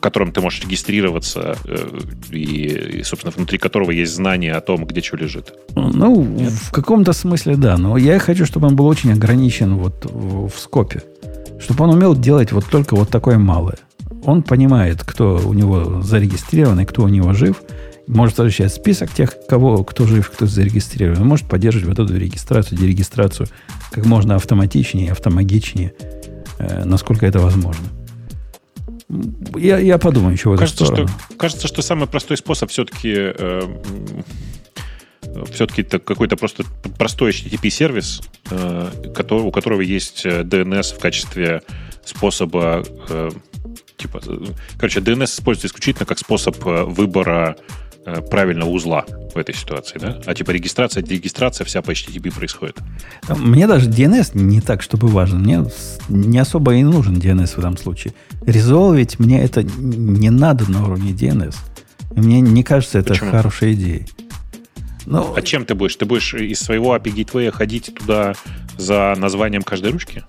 в 0.00 0.02
котором 0.02 0.32
ты 0.32 0.40
можешь 0.40 0.62
регистрироваться 0.62 1.58
э, 1.66 2.00
и, 2.30 3.00
и, 3.00 3.02
собственно, 3.02 3.34
внутри 3.36 3.58
которого 3.58 3.90
есть 3.90 4.14
знание 4.14 4.54
о 4.54 4.62
том, 4.62 4.86
где 4.86 5.02
что 5.02 5.18
лежит. 5.18 5.52
Ну, 5.74 6.24
Нет? 6.24 6.52
в 6.52 6.72
каком-то 6.72 7.12
смысле 7.12 7.56
да, 7.56 7.76
но 7.76 7.98
я 7.98 8.18
хочу, 8.18 8.46
чтобы 8.46 8.68
он 8.68 8.76
был 8.76 8.86
очень 8.86 9.12
ограничен 9.12 9.74
вот 9.74 10.06
в, 10.06 10.48
в 10.48 10.58
скопе. 10.58 11.02
Чтобы 11.60 11.84
он 11.84 11.90
умел 11.90 12.16
делать 12.16 12.50
вот 12.50 12.64
только 12.64 12.96
вот 12.96 13.10
такое 13.10 13.36
малое. 13.36 13.76
Он 14.24 14.42
понимает, 14.42 15.04
кто 15.04 15.38
у 15.44 15.52
него 15.52 16.00
зарегистрирован 16.00 16.80
и 16.80 16.86
кто 16.86 17.02
у 17.02 17.08
него 17.08 17.34
жив, 17.34 17.62
может 18.06 18.40
различать 18.40 18.72
список 18.72 19.10
тех, 19.10 19.34
кого, 19.46 19.84
кто 19.84 20.06
жив, 20.06 20.30
кто 20.30 20.46
зарегистрирован. 20.46 21.26
может 21.26 21.46
поддерживать 21.46 21.98
вот 21.98 21.98
эту 21.98 22.16
регистрацию, 22.16 22.78
дерегистрацию 22.78 23.48
как 23.90 24.06
можно 24.06 24.36
автоматичнее, 24.36 25.12
автомагичнее, 25.12 25.92
э, 26.58 26.84
насколько 26.86 27.26
это 27.26 27.38
возможно. 27.38 27.84
Я, 29.56 29.78
я 29.78 29.98
подумаю 29.98 30.32
еще 30.32 30.50
в 30.50 30.52
эту 30.52 30.60
кажется, 30.60 30.84
сторону. 30.84 31.08
Что, 31.08 31.36
кажется, 31.36 31.68
что 31.68 31.82
самый 31.82 32.06
простой 32.06 32.36
способ 32.36 32.70
все-таки 32.70 33.12
э, 33.14 33.62
все-таки 35.52 35.82
это 35.82 35.98
какой-то 35.98 36.36
просто 36.36 36.64
простой 36.98 37.32
HTTP-сервис, 37.32 38.22
э, 38.50 38.90
который, 39.14 39.42
у 39.42 39.50
которого 39.50 39.80
есть 39.80 40.24
DNS 40.24 40.96
в 40.96 40.98
качестве 40.98 41.62
способа 42.04 42.84
э, 43.08 43.30
типа, 44.00 44.20
короче, 44.78 45.00
DNS 45.00 45.24
используется 45.24 45.68
исключительно 45.68 46.06
как 46.06 46.18
способ 46.18 46.56
э, 46.66 46.84
выбора 46.84 47.56
э, 47.58 47.89
правильного 48.30 48.70
узла 48.70 49.04
в 49.34 49.36
этой 49.36 49.54
ситуации, 49.54 49.98
да? 49.98 50.20
А 50.26 50.34
типа 50.34 50.50
регистрация, 50.50 51.04
регистрация 51.04 51.64
вся 51.64 51.82
по 51.82 51.90
HTTP 51.90 52.34
происходит. 52.34 52.76
Мне 53.28 53.66
даже 53.66 53.88
DNS 53.90 54.30
не 54.34 54.60
так, 54.60 54.82
чтобы 54.82 55.08
важен. 55.08 55.40
Мне 55.40 55.64
не 56.08 56.38
особо 56.38 56.74
и 56.74 56.82
нужен 56.82 57.18
DNS 57.18 57.54
в 57.54 57.58
этом 57.58 57.76
случае. 57.76 58.14
Резолвить 58.44 59.18
мне 59.18 59.42
это 59.42 59.62
не 59.62 60.30
надо 60.30 60.70
на 60.70 60.84
уровне 60.84 61.12
DNS. 61.12 61.54
Мне 62.16 62.40
не 62.40 62.62
кажется 62.62 62.98
это 62.98 63.10
Почему? 63.10 63.30
хорошей 63.30 63.74
идеей. 63.74 64.06
Но... 65.06 65.34
А 65.36 65.42
чем 65.42 65.64
ты 65.64 65.74
будешь? 65.74 65.96
Ты 65.96 66.06
будешь 66.06 66.34
из 66.34 66.60
своего 66.60 66.96
API 66.96 67.14
Gateway 67.14 67.50
ходить 67.50 67.94
туда 67.98 68.34
за 68.78 69.14
названием 69.16 69.62
каждой 69.62 69.92
ручки? 69.92 70.24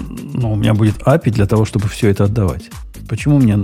Ну, 0.00 0.52
у 0.52 0.56
меня 0.56 0.74
будет 0.74 0.98
API 0.98 1.30
для 1.30 1.46
того, 1.46 1.64
чтобы 1.64 1.88
все 1.88 2.08
это 2.08 2.24
отдавать. 2.24 2.70
Почему 3.08 3.38
мне... 3.38 3.58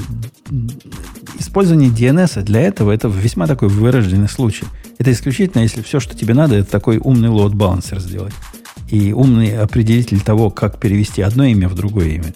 Использование 1.39 1.91
DNS 1.91 2.43
для 2.43 2.63
этого 2.63 2.93
это 2.93 3.09
весьма 3.09 3.47
такой 3.47 3.69
вырожденный 3.69 4.29
случай. 4.29 4.65
Это 4.99 5.13
исключительно, 5.13 5.63
если 5.63 5.83
все, 5.83 6.01
что 6.01 6.17
тебе 6.17 6.35
надо, 6.35 6.57
это 6.57 6.71
такой 6.71 6.99
умный 6.99 7.29
лоад-балансер 7.29 8.01
сделать. 8.01 8.33
И 8.89 9.13
умный 9.13 9.59
определитель 9.59 10.21
того, 10.21 10.51
как 10.51 10.79
перевести 10.79 11.23
одно 11.23 11.45
имя 11.45 11.69
в 11.69 11.75
другое 11.75 12.09
имя. 12.09 12.35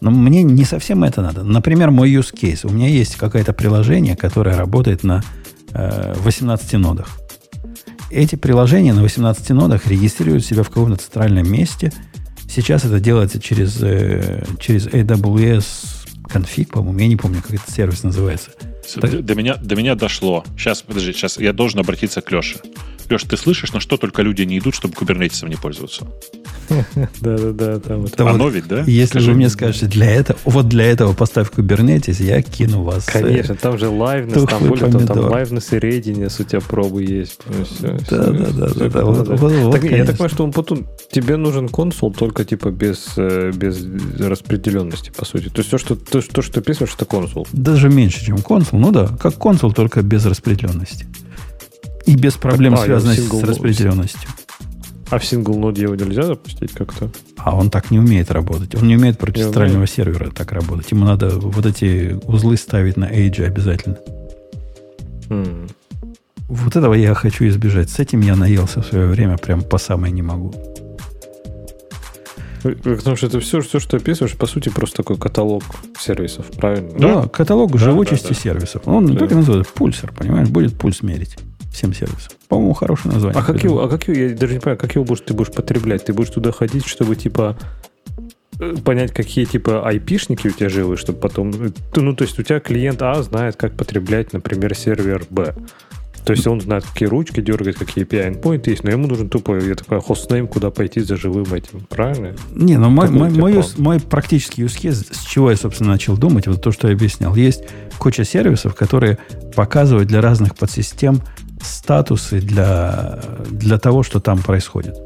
Но 0.00 0.10
мне 0.10 0.42
не 0.42 0.64
совсем 0.64 1.04
это 1.04 1.20
надо. 1.20 1.44
Например, 1.44 1.90
мой 1.90 2.10
use 2.10 2.32
case. 2.34 2.66
У 2.66 2.72
меня 2.72 2.88
есть 2.88 3.16
какое-то 3.16 3.52
приложение, 3.52 4.16
которое 4.16 4.56
работает 4.56 5.04
на 5.04 5.22
э, 5.72 6.14
18 6.18 6.72
нодах. 6.74 7.08
Эти 8.10 8.34
приложения 8.34 8.92
на 8.92 9.02
18 9.02 9.50
нодах 9.50 9.86
регистрируют 9.86 10.44
себя 10.44 10.62
в 10.62 10.68
каком-то 10.68 10.96
центральном 10.96 11.50
месте. 11.50 11.92
Сейчас 12.50 12.84
это 12.84 12.98
делается 12.98 13.40
через, 13.40 13.80
э, 13.80 14.44
через 14.58 14.88
AWS 14.88 15.64
config, 16.24 16.66
по-моему. 16.66 16.98
Я 16.98 17.06
не 17.06 17.16
помню, 17.16 17.42
как 17.42 17.54
этот 17.54 17.70
сервис 17.70 18.02
называется. 18.02 18.50
До, 18.96 19.22
до, 19.22 19.34
меня, 19.36 19.54
до 19.54 19.76
меня 19.76 19.94
дошло. 19.94 20.44
Сейчас, 20.56 20.82
подожди, 20.82 21.12
сейчас 21.12 21.38
я 21.38 21.52
должен 21.52 21.78
обратиться 21.78 22.20
к 22.20 22.32
Леше. 22.32 22.58
Леш, 23.10 23.24
ты 23.24 23.36
слышишь, 23.36 23.72
на 23.72 23.80
что 23.80 23.96
только 23.96 24.22
люди 24.22 24.42
не 24.42 24.58
идут, 24.58 24.74
чтобы 24.74 24.94
кубернетисом 24.94 25.48
не 25.48 25.56
пользоваться? 25.56 26.06
Да-да-да. 27.20 27.80
там 27.80 28.04
это. 28.04 28.28
Оно 28.28 28.48
ведь, 28.48 28.68
да? 28.68 28.84
Если 28.86 29.18
вы 29.20 29.34
мне 29.34 29.48
скажете, 29.48 29.86
для 29.86 30.10
этого, 30.10 30.38
вот 30.44 30.68
для 30.68 30.84
этого 30.84 31.12
поставь 31.12 31.50
кубернетис, 31.50 32.20
я 32.20 32.40
кину 32.42 32.82
вас. 32.82 33.08
Э, 33.08 33.22
Конечно, 33.22 33.56
там 33.56 33.78
же 33.78 33.88
лайвнес, 33.88 34.44
там 34.48 34.68
более 34.68 34.90
того, 34.90 35.06
там 35.06 35.18
лайвнес 35.18 35.72
и 35.72 35.78
рединес, 35.78 36.38
у 36.38 36.44
тебя 36.44 36.60
пробы 36.60 37.02
есть. 37.02 37.40
Да-да-да. 38.10 38.66
Я 38.68 40.04
так 40.04 40.16
понимаю, 40.16 40.28
что 40.30 40.46
потом 40.52 40.86
тебе 41.10 41.36
нужен 41.36 41.68
консул 41.68 42.12
только 42.12 42.44
типа 42.44 42.70
без, 42.70 43.14
э, 43.16 43.50
без 43.52 43.84
распределенности, 44.18 45.10
по 45.16 45.24
сути. 45.24 45.48
То 45.48 45.58
есть 45.58 45.70
то, 45.70 45.78
что, 45.78 45.96
то, 45.96 46.20
что 46.20 46.52
ты 46.52 46.60
описываешь, 46.60 46.94
это 46.94 47.04
консул. 47.04 47.46
Даже 47.52 47.88
меньше, 47.88 48.24
чем 48.24 48.38
консул. 48.38 48.78
Ну 48.78 48.92
да, 48.92 49.08
как 49.20 49.34
консул, 49.34 49.72
только 49.72 50.02
без 50.02 50.24
распределенности. 50.26 51.06
И 52.10 52.16
без 52.16 52.34
проблем, 52.34 52.74
а, 52.74 52.78
связанных 52.78 53.20
с 53.20 53.42
распределенностью. 53.44 54.28
А 55.10 55.20
в 55.20 55.24
сингл 55.24 55.56
ноде 55.56 55.82
его 55.82 55.94
нельзя 55.94 56.24
запустить 56.24 56.72
как-то? 56.72 57.08
А 57.36 57.56
он 57.56 57.70
так 57.70 57.92
не 57.92 58.00
умеет 58.00 58.32
работать. 58.32 58.74
Он 58.74 58.88
не 58.88 58.96
умеет 58.96 59.16
против 59.16 59.44
центрального 59.44 59.86
сервера 59.86 60.30
так 60.30 60.50
работать. 60.50 60.90
Ему 60.90 61.04
надо 61.04 61.30
вот 61.30 61.64
эти 61.66 62.18
узлы 62.24 62.56
ставить 62.56 62.96
на 62.96 63.04
Edge 63.04 63.44
обязательно. 63.44 63.98
Mm. 65.28 65.70
Вот 66.48 66.74
этого 66.74 66.94
я 66.94 67.14
хочу 67.14 67.46
избежать. 67.46 67.90
С 67.90 68.00
этим 68.00 68.22
я 68.22 68.34
наелся 68.34 68.82
в 68.82 68.86
свое 68.86 69.06
время, 69.06 69.38
прям 69.38 69.62
по 69.62 69.78
самой 69.78 70.10
не 70.10 70.22
могу. 70.22 70.52
Потому 72.64 73.14
что 73.14 73.28
это 73.28 73.38
все, 73.38 73.60
все, 73.60 73.78
что 73.78 73.98
описываешь, 73.98 74.36
по 74.36 74.46
сути, 74.46 74.68
просто 74.68 74.96
такой 74.96 75.16
каталог 75.16 75.62
сервисов, 75.96 76.46
правильно? 76.56 76.90
Да, 76.98 77.22
да 77.22 77.28
каталог 77.28 77.70
да, 77.70 77.78
живучести 77.78 78.30
да, 78.30 78.34
да. 78.34 78.40
сервисов. 78.40 78.82
Он 78.86 79.06
да. 79.06 79.16
так 79.16 79.30
и 79.30 79.34
называется, 79.36 79.72
пульсер, 79.72 80.12
понимаешь, 80.12 80.48
будет 80.48 80.76
пульс 80.76 81.02
мерить 81.02 81.36
всем 81.70 81.94
сервисам. 81.94 82.32
По-моему, 82.48 82.74
хорошее 82.74 83.14
название. 83.14 83.40
А 83.40 83.44
как, 83.44 83.62
его, 83.62 83.82
а 83.82 83.88
как 83.88 84.08
его, 84.08 84.18
я 84.18 84.36
даже 84.36 84.54
не 84.54 84.60
понимаю, 84.60 84.78
как 84.78 84.94
его 84.94 85.04
будешь, 85.04 85.22
ты 85.24 85.34
будешь 85.34 85.52
потреблять? 85.52 86.04
Ты 86.04 86.12
будешь 86.12 86.30
туда 86.30 86.52
ходить, 86.52 86.86
чтобы, 86.86 87.16
типа, 87.16 87.56
э, 88.58 88.74
понять, 88.84 89.12
какие, 89.12 89.44
типа, 89.44 89.86
айпишники 89.86 90.48
у 90.48 90.50
тебя 90.50 90.68
живы, 90.68 90.96
чтобы 90.96 91.20
потом... 91.20 91.50
Э, 91.50 91.70
ну, 91.96 92.14
то 92.14 92.24
есть 92.24 92.38
у 92.38 92.42
тебя 92.42 92.60
клиент 92.60 93.02
А 93.02 93.22
знает, 93.22 93.56
как 93.56 93.76
потреблять, 93.76 94.32
например, 94.32 94.74
сервер 94.74 95.24
Б. 95.30 95.54
То 96.24 96.32
есть 96.34 96.46
он 96.46 96.60
знает, 96.60 96.84
какие 96.84 97.08
ручки 97.08 97.40
дергать, 97.40 97.76
какие 97.76 98.04
API 98.04 98.34
endpoint 98.34 98.68
есть, 98.68 98.84
но 98.84 98.90
ему 98.90 99.06
нужен 99.06 99.28
тупо, 99.28 99.58
я 99.58 99.74
такой, 99.74 100.00
хостнейм, 100.00 100.48
куда 100.48 100.70
пойти 100.70 101.00
за 101.00 101.16
живым 101.16 101.52
этим, 101.54 101.80
правильно? 101.88 102.34
Не, 102.52 102.76
ну 102.76 102.90
мой, 102.90 103.08
мой, 103.08 103.30
мой, 103.30 103.64
мой 103.78 104.00
практический 104.00 104.62
use 104.62 104.78
case, 104.78 105.06
с 105.12 105.24
чего 105.24 105.50
я, 105.50 105.56
собственно, 105.56 105.90
начал 105.90 106.16
думать, 106.16 106.46
вот 106.46 106.60
то, 106.60 106.72
что 106.72 106.88
я 106.88 106.94
объяснял. 106.94 107.34
Есть 107.34 107.64
куча 107.98 108.24
сервисов, 108.24 108.74
которые 108.74 109.18
показывают 109.54 110.08
для 110.08 110.20
разных 110.20 110.56
подсистем 110.56 111.22
статусы 111.62 112.40
для, 112.40 113.20
для 113.50 113.78
того, 113.78 114.02
что 114.02 114.20
там 114.20 114.38
происходит. 114.38 114.96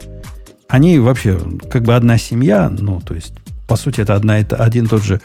Они 0.69 0.99
вообще 0.99 1.39
как 1.71 1.83
бы 1.83 1.95
одна 1.95 2.19
семья, 2.19 2.69
ну, 2.71 3.01
то 3.01 3.15
есть, 3.15 3.35
по 3.69 3.77
сути, 3.77 4.01
это 4.01 4.15
одна, 4.15 4.39
это 4.39 4.57
один 4.57 4.87
тот 4.87 5.03
же 5.03 5.21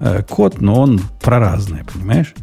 э, 0.00 0.22
код, 0.28 0.60
но 0.60 0.80
он 0.80 1.00
про 1.20 1.38
разное, 1.38 1.84
понимаешь? 1.92 2.34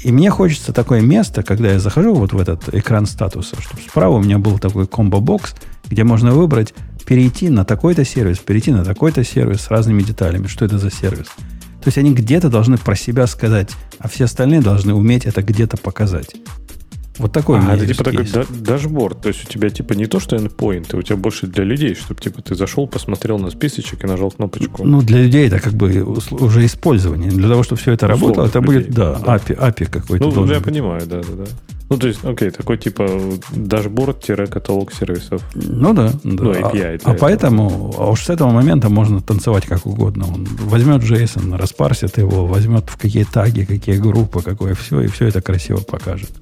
И 0.00 0.12
мне 0.12 0.30
хочется 0.30 0.72
такое 0.74 1.00
место, 1.00 1.42
когда 1.42 1.70
я 1.70 1.78
захожу 1.78 2.14
вот 2.14 2.34
в 2.34 2.38
этот 2.38 2.74
экран 2.74 3.06
статуса, 3.06 3.56
чтобы 3.60 3.80
справа 3.80 4.16
у 4.16 4.22
меня 4.22 4.38
был 4.38 4.58
такой 4.58 4.86
комбо-бокс, 4.86 5.54
где 5.88 6.04
можно 6.04 6.32
выбрать 6.32 6.74
перейти 7.06 7.48
на 7.48 7.64
такой-то 7.64 8.04
сервис, 8.04 8.38
перейти 8.38 8.70
на 8.70 8.84
такой-то 8.84 9.24
сервис 9.24 9.62
с 9.62 9.70
разными 9.70 10.02
деталями, 10.02 10.46
что 10.46 10.66
это 10.66 10.78
за 10.78 10.90
сервис. 10.90 11.28
То 11.28 11.88
есть 11.88 11.98
они 11.98 12.12
где-то 12.12 12.48
должны 12.50 12.76
про 12.78 12.96
себя 12.96 13.26
сказать, 13.26 13.70
а 13.98 14.08
все 14.08 14.24
остальные 14.24 14.60
должны 14.60 14.94
уметь 14.94 15.26
это 15.26 15.42
где-то 15.42 15.76
показать. 15.76 16.34
Вот 17.18 17.32
такой 17.32 17.60
а, 17.60 17.74
это 17.74 17.86
типа 17.86 18.04
такой 18.04 18.26
дашборд. 18.48 19.20
То 19.22 19.28
есть 19.28 19.44
у 19.44 19.46
тебя 19.46 19.70
типа 19.70 19.92
не 19.92 20.06
то, 20.06 20.18
что 20.18 20.36
endpoint, 20.36 20.88
а 20.92 20.96
у 20.96 21.02
тебя 21.02 21.16
больше 21.16 21.46
для 21.46 21.62
людей, 21.62 21.94
чтобы 21.94 22.20
типа 22.20 22.42
ты 22.42 22.54
зашел, 22.54 22.88
посмотрел 22.88 23.38
на 23.38 23.50
списочек 23.50 24.02
и 24.04 24.06
нажал 24.06 24.30
кнопочку. 24.32 24.84
Ну, 24.84 25.00
для 25.02 25.22
людей 25.22 25.46
это 25.46 25.60
как 25.60 25.74
бы 25.74 26.02
уже 26.02 26.66
использование. 26.66 27.30
Для 27.30 27.48
того, 27.48 27.62
чтобы 27.62 27.80
все 27.80 27.92
это 27.92 28.08
работало, 28.08 28.46
это 28.46 28.58
людей, 28.58 28.78
будет, 28.78 28.94
да, 28.94 29.14
да. 29.14 29.36
API, 29.36 29.56
API 29.56 29.86
какой-то. 29.86 30.30
Ну, 30.30 30.46
я 30.46 30.56
быть. 30.56 30.64
понимаю, 30.64 31.02
да, 31.06 31.20
да, 31.20 31.44
да. 31.44 31.44
Ну, 31.90 31.98
то 31.98 32.08
есть, 32.08 32.24
окей, 32.24 32.50
такой 32.50 32.78
типа 32.78 33.06
дашборд-каталог 33.52 34.92
сервисов. 34.92 35.42
Ну 35.54 35.92
да. 35.92 36.08
да. 36.08 36.18
Ну, 36.24 36.52
API. 36.52 37.00
А, 37.04 37.10
а 37.10 37.14
поэтому, 37.14 37.94
а 37.98 38.10
уж 38.10 38.24
с 38.24 38.30
этого 38.30 38.50
момента 38.50 38.88
можно 38.88 39.20
танцевать 39.20 39.66
как 39.66 39.86
угодно. 39.86 40.24
Он 40.26 40.44
возьмет 40.62 41.02
JSON, 41.02 41.56
распарсит 41.56 42.18
его, 42.18 42.46
возьмет 42.46 42.88
в 42.88 42.96
какие 42.96 43.24
таги, 43.24 43.64
какие 43.64 43.96
группы, 43.96 44.42
какое 44.42 44.74
все, 44.74 45.02
и 45.02 45.06
все 45.06 45.28
это 45.28 45.42
красиво 45.42 45.78
покажет. 45.78 46.32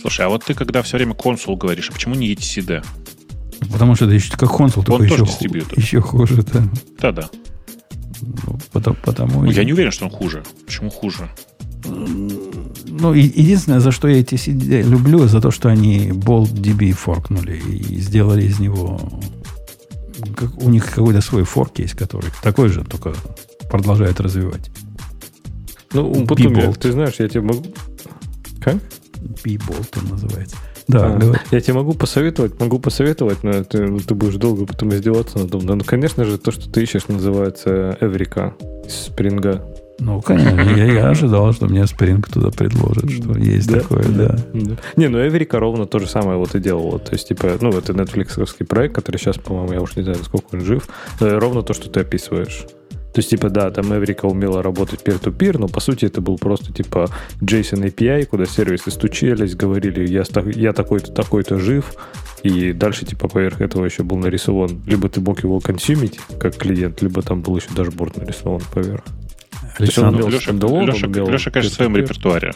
Слушай, 0.00 0.26
а 0.26 0.28
вот 0.28 0.44
ты 0.44 0.54
когда 0.54 0.82
все 0.82 0.96
время 0.96 1.14
консул 1.14 1.56
говоришь, 1.56 1.90
а 1.90 1.92
почему 1.92 2.14
не 2.14 2.32
etcd? 2.32 2.84
Потому 3.72 3.94
что 3.94 4.04
это 4.04 4.14
еще 4.14 4.36
как 4.36 4.50
консул, 4.50 4.84
только 4.84 5.04
еще, 5.04 5.24
дистрибьютор. 5.24 5.78
еще 5.78 6.00
хуже. 6.00 6.42
Да. 6.52 6.62
Да-да. 7.00 7.30
Ну, 8.20 8.58
потому, 8.72 8.96
потому 9.02 9.42
ну, 9.42 9.50
я 9.50 9.64
не 9.64 9.72
уверен, 9.72 9.90
что 9.90 10.04
он 10.04 10.10
хуже. 10.10 10.42
Почему 10.64 10.90
хуже? 10.90 11.28
Ну, 11.84 13.12
единственное, 13.12 13.80
за 13.80 13.92
что 13.92 14.08
я 14.08 14.20
эти 14.20 14.34
CD 14.34 14.82
люблю, 14.82 15.26
за 15.26 15.40
то, 15.40 15.50
что 15.50 15.68
они 15.68 16.08
BoldDB 16.08 16.92
форкнули 16.92 17.56
и 17.58 18.00
сделали 18.00 18.44
из 18.44 18.58
него... 18.58 19.00
Как, 20.34 20.56
у 20.62 20.70
них 20.70 20.86
какой-то 20.86 21.20
свой 21.20 21.44
форк 21.44 21.78
есть, 21.78 21.94
который 21.94 22.30
такой 22.42 22.68
же, 22.68 22.84
только 22.84 23.14
продолжает 23.70 24.18
развивать. 24.20 24.70
Ну, 25.92 26.26
потом, 26.26 26.54
я, 26.54 26.72
ты 26.72 26.92
знаешь, 26.92 27.14
я 27.18 27.28
тебе 27.28 27.42
могу... 27.42 27.64
Как? 28.60 28.76
B 29.26 29.58
Болтон 29.66 30.10
называется. 30.10 30.56
Да, 30.88 31.18
а, 31.20 31.34
я 31.50 31.60
тебе 31.60 31.74
могу 31.74 31.94
посоветовать, 31.94 32.60
могу 32.60 32.78
посоветовать, 32.78 33.42
но 33.42 33.64
ты, 33.64 33.98
ты 33.98 34.14
будешь 34.14 34.36
долго 34.36 34.66
потом 34.66 34.94
издеваться 34.94 35.38
над 35.38 35.52
Ну, 35.52 35.80
конечно 35.84 36.24
же, 36.24 36.38
то, 36.38 36.52
что 36.52 36.70
ты 36.70 36.82
ищешь, 36.82 37.08
называется 37.08 37.98
Эврика 38.00 38.54
из 38.86 38.94
Спринга. 38.94 39.64
Ну, 39.98 40.20
конечно, 40.20 40.60
я, 40.60 40.84
я 40.84 41.08
ожидал, 41.08 41.52
что 41.52 41.66
мне 41.66 41.80
Spring 41.82 42.22
туда 42.30 42.50
предложат, 42.50 43.10
что 43.10 43.36
есть 43.36 43.68
да, 43.68 43.80
такое, 43.80 44.04
да. 44.04 44.36
да. 44.52 44.76
Не, 44.96 45.08
ну 45.08 45.18
Эврика 45.18 45.58
ровно 45.58 45.86
то 45.86 45.98
же 45.98 46.06
самое 46.06 46.38
вот 46.38 46.54
и 46.54 46.60
делала. 46.60 46.98
То 46.98 47.14
есть, 47.14 47.28
типа, 47.28 47.52
ну, 47.60 47.70
это 47.70 47.92
Netflix 47.92 48.64
проект, 48.66 48.94
который 48.94 49.16
сейчас, 49.16 49.38
по-моему, 49.38 49.72
я 49.72 49.80
уж 49.80 49.96
не 49.96 50.02
знаю, 50.02 50.22
сколько 50.22 50.54
он 50.54 50.60
жив, 50.60 50.86
ровно 51.18 51.62
то, 51.62 51.72
что 51.72 51.88
ты 51.88 52.00
описываешь. 52.00 52.66
То 53.16 53.20
есть, 53.20 53.30
типа, 53.30 53.48
да, 53.48 53.70
там 53.70 53.94
Эврика 53.94 54.26
умела 54.26 54.62
работать 54.62 55.00
peer-to-peer, 55.02 55.56
но 55.56 55.68
по 55.68 55.80
сути 55.80 56.04
это 56.04 56.20
был 56.20 56.36
просто 56.36 56.70
типа 56.70 57.08
JSON 57.40 57.82
API, 57.90 58.26
куда 58.26 58.44
сервисы 58.44 58.90
стучались, 58.90 59.54
говорили, 59.54 60.06
я, 60.06 60.22
я 60.54 60.74
такой-то, 60.74 61.12
такой-то 61.12 61.58
жив, 61.58 61.94
и 62.42 62.74
дальше, 62.74 63.06
типа, 63.06 63.28
поверх 63.28 63.62
этого 63.62 63.86
еще 63.86 64.02
был 64.02 64.18
нарисован, 64.18 64.82
либо 64.86 65.08
ты 65.08 65.22
мог 65.22 65.42
его 65.42 65.60
консюмить 65.60 66.20
как 66.38 66.58
клиент, 66.58 67.00
либо 67.00 67.22
там 67.22 67.40
был 67.40 67.56
еще 67.56 67.68
дашборд 67.74 68.18
нарисован 68.18 68.60
поверх. 68.74 69.04
Александр. 69.78 70.26
Леша, 70.28 70.52
Леша, 70.52 71.06
Леша, 71.06 71.50
конечно, 71.50 71.72
в 71.72 71.74
своем 71.74 71.96
репертуаре 71.96 72.52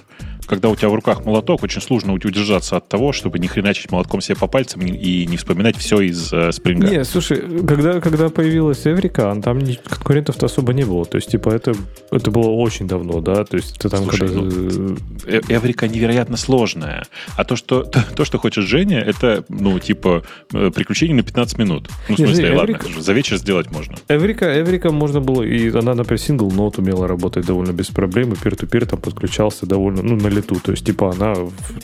когда 0.51 0.69
у 0.69 0.75
тебя 0.75 0.89
в 0.89 0.95
руках 0.95 1.25
молоток, 1.25 1.63
очень 1.63 1.81
сложно 1.81 2.13
удержаться 2.13 2.77
от 2.77 2.89
того, 2.89 3.13
чтобы 3.13 3.39
не 3.39 3.47
хреначить 3.47 3.93
молотком 3.93 4.21
себе 4.21 4.35
по 4.35 4.49
пальцам 4.49 4.83
и 4.83 5.25
не 5.25 5.37
вспоминать 5.37 5.77
все 5.77 6.01
из 6.01 6.33
э, 6.33 6.51
спринга. 6.51 6.89
Не, 6.89 7.05
слушай, 7.05 7.41
когда, 7.65 8.01
когда 8.01 8.31
появилась 8.31 8.85
Эврика, 8.85 9.33
там 9.45 9.61
конкурентов-то 9.89 10.47
особо 10.47 10.73
не 10.73 10.83
было. 10.83 11.05
То 11.05 11.19
есть, 11.19 11.31
типа, 11.31 11.51
это, 11.51 11.73
это 12.11 12.33
было 12.33 12.51
очень 12.51 12.89
давно, 12.89 13.21
да? 13.21 13.45
То 13.45 13.59
есть, 13.59 13.79
это 13.79 13.91
там 13.91 14.03
слушай, 14.03 14.27
когда... 14.27 14.41
ну, 14.41 14.97
э, 15.25 15.41
Эврика 15.49 15.87
невероятно 15.87 16.37
сложная. 16.37 17.05
А 17.37 17.45
то, 17.45 17.55
что, 17.55 17.85
то, 17.85 18.05
то, 18.17 18.25
что 18.25 18.39
хочет 18.39 18.65
Женя, 18.65 18.99
это, 18.99 19.45
ну, 19.49 19.79
типа, 19.79 20.25
э, 20.53 20.73
приключение 20.75 21.15
на 21.15 21.23
15 21.23 21.59
минут. 21.59 21.89
Ну, 22.09 22.17
в 22.17 22.19
смысле, 22.19 22.51
не, 22.51 22.57
ладно, 22.57 22.73
Эврика... 22.73 23.01
за 23.01 23.13
вечер 23.13 23.37
сделать 23.37 23.71
можно. 23.71 23.95
Эврика, 24.09 24.47
Эврика 24.47 24.91
можно 24.91 25.21
было, 25.21 25.45
и 25.45 25.71
она, 25.71 25.95
например, 25.95 26.19
сингл-нот 26.19 26.79
умела 26.79 27.07
работать 27.11 27.47
довольно 27.47 27.73
без 27.73 27.89
проблем, 27.89 28.33
и 28.33 28.37
пир-ту-пир 28.37 28.87
там 28.87 29.01
подключался 29.01 29.67
довольно, 29.67 30.03
ну, 30.03 30.17
на 30.17 30.29
лету. 30.29 30.57
То 30.57 30.73
есть, 30.73 30.85
типа, 30.85 31.13
она 31.13 31.35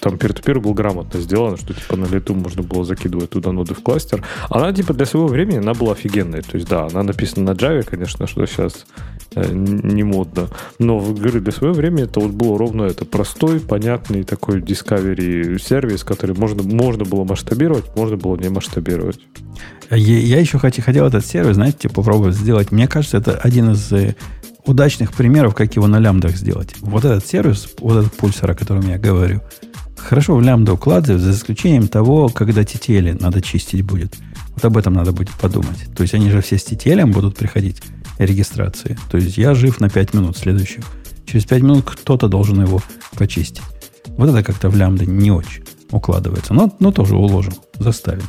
там 0.01 0.19
пир-то-пир 0.19 0.61
был 0.61 0.75
грамотно 0.75 1.21
сделана, 1.21 1.57
что, 1.57 1.75
типа, 1.75 1.97
на 1.97 2.07
лету 2.07 2.35
можно 2.35 2.63
было 2.63 2.85
закидывать 2.85 3.31
туда 3.31 3.53
ноды 3.53 3.75
в 3.75 3.83
кластер. 3.83 4.25
Она, 4.49 4.73
типа, 4.73 4.95
для 4.95 5.07
своего 5.07 5.29
времени 5.29 5.59
она 5.59 5.75
была 5.75 5.93
офигенной. 5.93 6.43
То 6.43 6.57
есть, 6.57 6.69
да, 6.69 6.87
она 6.87 7.03
написана 7.03 7.53
на 7.53 7.57
Java, 7.57 7.83
конечно, 7.83 8.27
что 8.27 8.47
сейчас 8.47 8.87
э, 9.35 9.45
не 9.53 10.03
модно. 10.03 10.49
Но, 10.79 10.99
говорю, 10.99 11.41
для 11.41 11.53
своего 11.53 11.75
времени 11.75 12.05
это 12.05 12.21
вот 12.21 12.31
было 12.31 12.59
ровно 12.59 12.83
это 12.85 13.05
простой, 13.05 13.61
понятный 13.61 14.23
такой 14.25 14.61
Discovery 14.61 15.59
сервис, 15.61 16.05
который 16.05 16.37
можно, 16.37 16.63
можно 16.63 17.05
было 17.05 17.25
масштабировать, 17.25 17.85
можно 17.97 18.17
было 18.17 18.37
не 18.37 18.49
масштабировать. 18.49 19.21
Я, 19.91 20.19
я 20.19 20.41
еще 20.41 20.59
хотел, 20.59 20.85
хотел 20.85 21.07
этот 21.07 21.25
сервис, 21.25 21.55
знаете, 21.55 21.89
попробовать 21.89 22.35
сделать. 22.35 22.73
Мне 22.73 22.89
кажется, 22.89 23.19
это 23.19 23.37
один 23.37 23.73
из 23.73 23.93
э, 23.93 24.17
удачных 24.67 25.13
примеров, 25.13 25.55
как 25.55 25.77
его 25.77 25.87
на 25.87 25.99
лямбдах 25.99 26.37
сделать. 26.37 26.75
Вот 26.81 27.05
этот 27.05 27.27
сервис, 27.27 27.69
вот 27.79 27.99
этот 27.99 28.13
пульсар, 28.13 28.51
о 28.51 28.55
котором 28.55 28.87
я 28.89 28.99
говорю, 28.99 29.41
хорошо 29.97 30.37
в 30.37 30.43
лямбда 30.43 30.75
укладывать, 30.75 31.23
за 31.23 31.33
исключением 31.33 31.89
того, 31.89 32.29
когда 32.29 32.63
TTL 32.63 33.21
надо 33.21 33.41
чистить 33.41 33.83
будет. 33.83 34.17
Вот 34.55 34.65
об 34.65 34.77
этом 34.77 34.95
надо 34.95 35.13
будет 35.13 35.31
подумать. 35.31 35.89
То 35.97 36.03
есть 36.03 36.15
они 36.15 36.31
же 36.31 36.41
все 36.41 36.59
с 36.59 36.67
TTL 36.67 37.07
будут 37.07 37.37
приходить 37.37 37.83
регистрации. 38.19 38.99
То 39.11 39.19
есть 39.19 39.39
я 39.39 39.55
жив 39.55 39.81
на 39.81 39.89
5 39.89 40.15
минут 40.15 40.37
следующих. 40.37 40.85
Через 41.27 41.45
5 41.45 41.63
минут 41.63 41.85
кто-то 41.85 42.29
должен 42.29 42.61
его 42.61 42.83
почистить. 43.17 43.63
Вот 44.17 44.29
это 44.31 44.43
как-то 44.43 44.69
в 44.69 44.77
лямбда 44.77 45.05
не 45.07 45.31
очень 45.31 45.65
укладывается. 45.91 46.55
Но, 46.55 46.75
но 46.81 46.91
тоже 46.91 47.17
уложим, 47.17 47.55
заставим. 47.79 48.25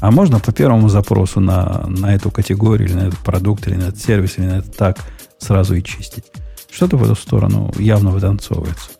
А 0.00 0.10
можно 0.10 0.38
по 0.38 0.52
первому 0.52 0.88
запросу 0.88 1.40
на, 1.40 1.84
на 1.88 2.14
эту 2.14 2.30
категорию, 2.30 2.88
или 2.88 2.96
на 2.96 3.08
этот 3.08 3.18
продукт, 3.18 3.66
или 3.66 3.74
на 3.74 3.84
этот 3.84 4.00
сервис, 4.00 4.38
или 4.38 4.46
на 4.46 4.58
этот 4.58 4.76
так– 4.76 4.98
сразу 5.38 5.74
и 5.74 5.82
чистить. 5.82 6.24
Что-то 6.70 6.96
в 6.96 7.04
эту 7.04 7.14
сторону 7.14 7.72
явно 7.78 8.10
вытанцовывается. 8.10 8.90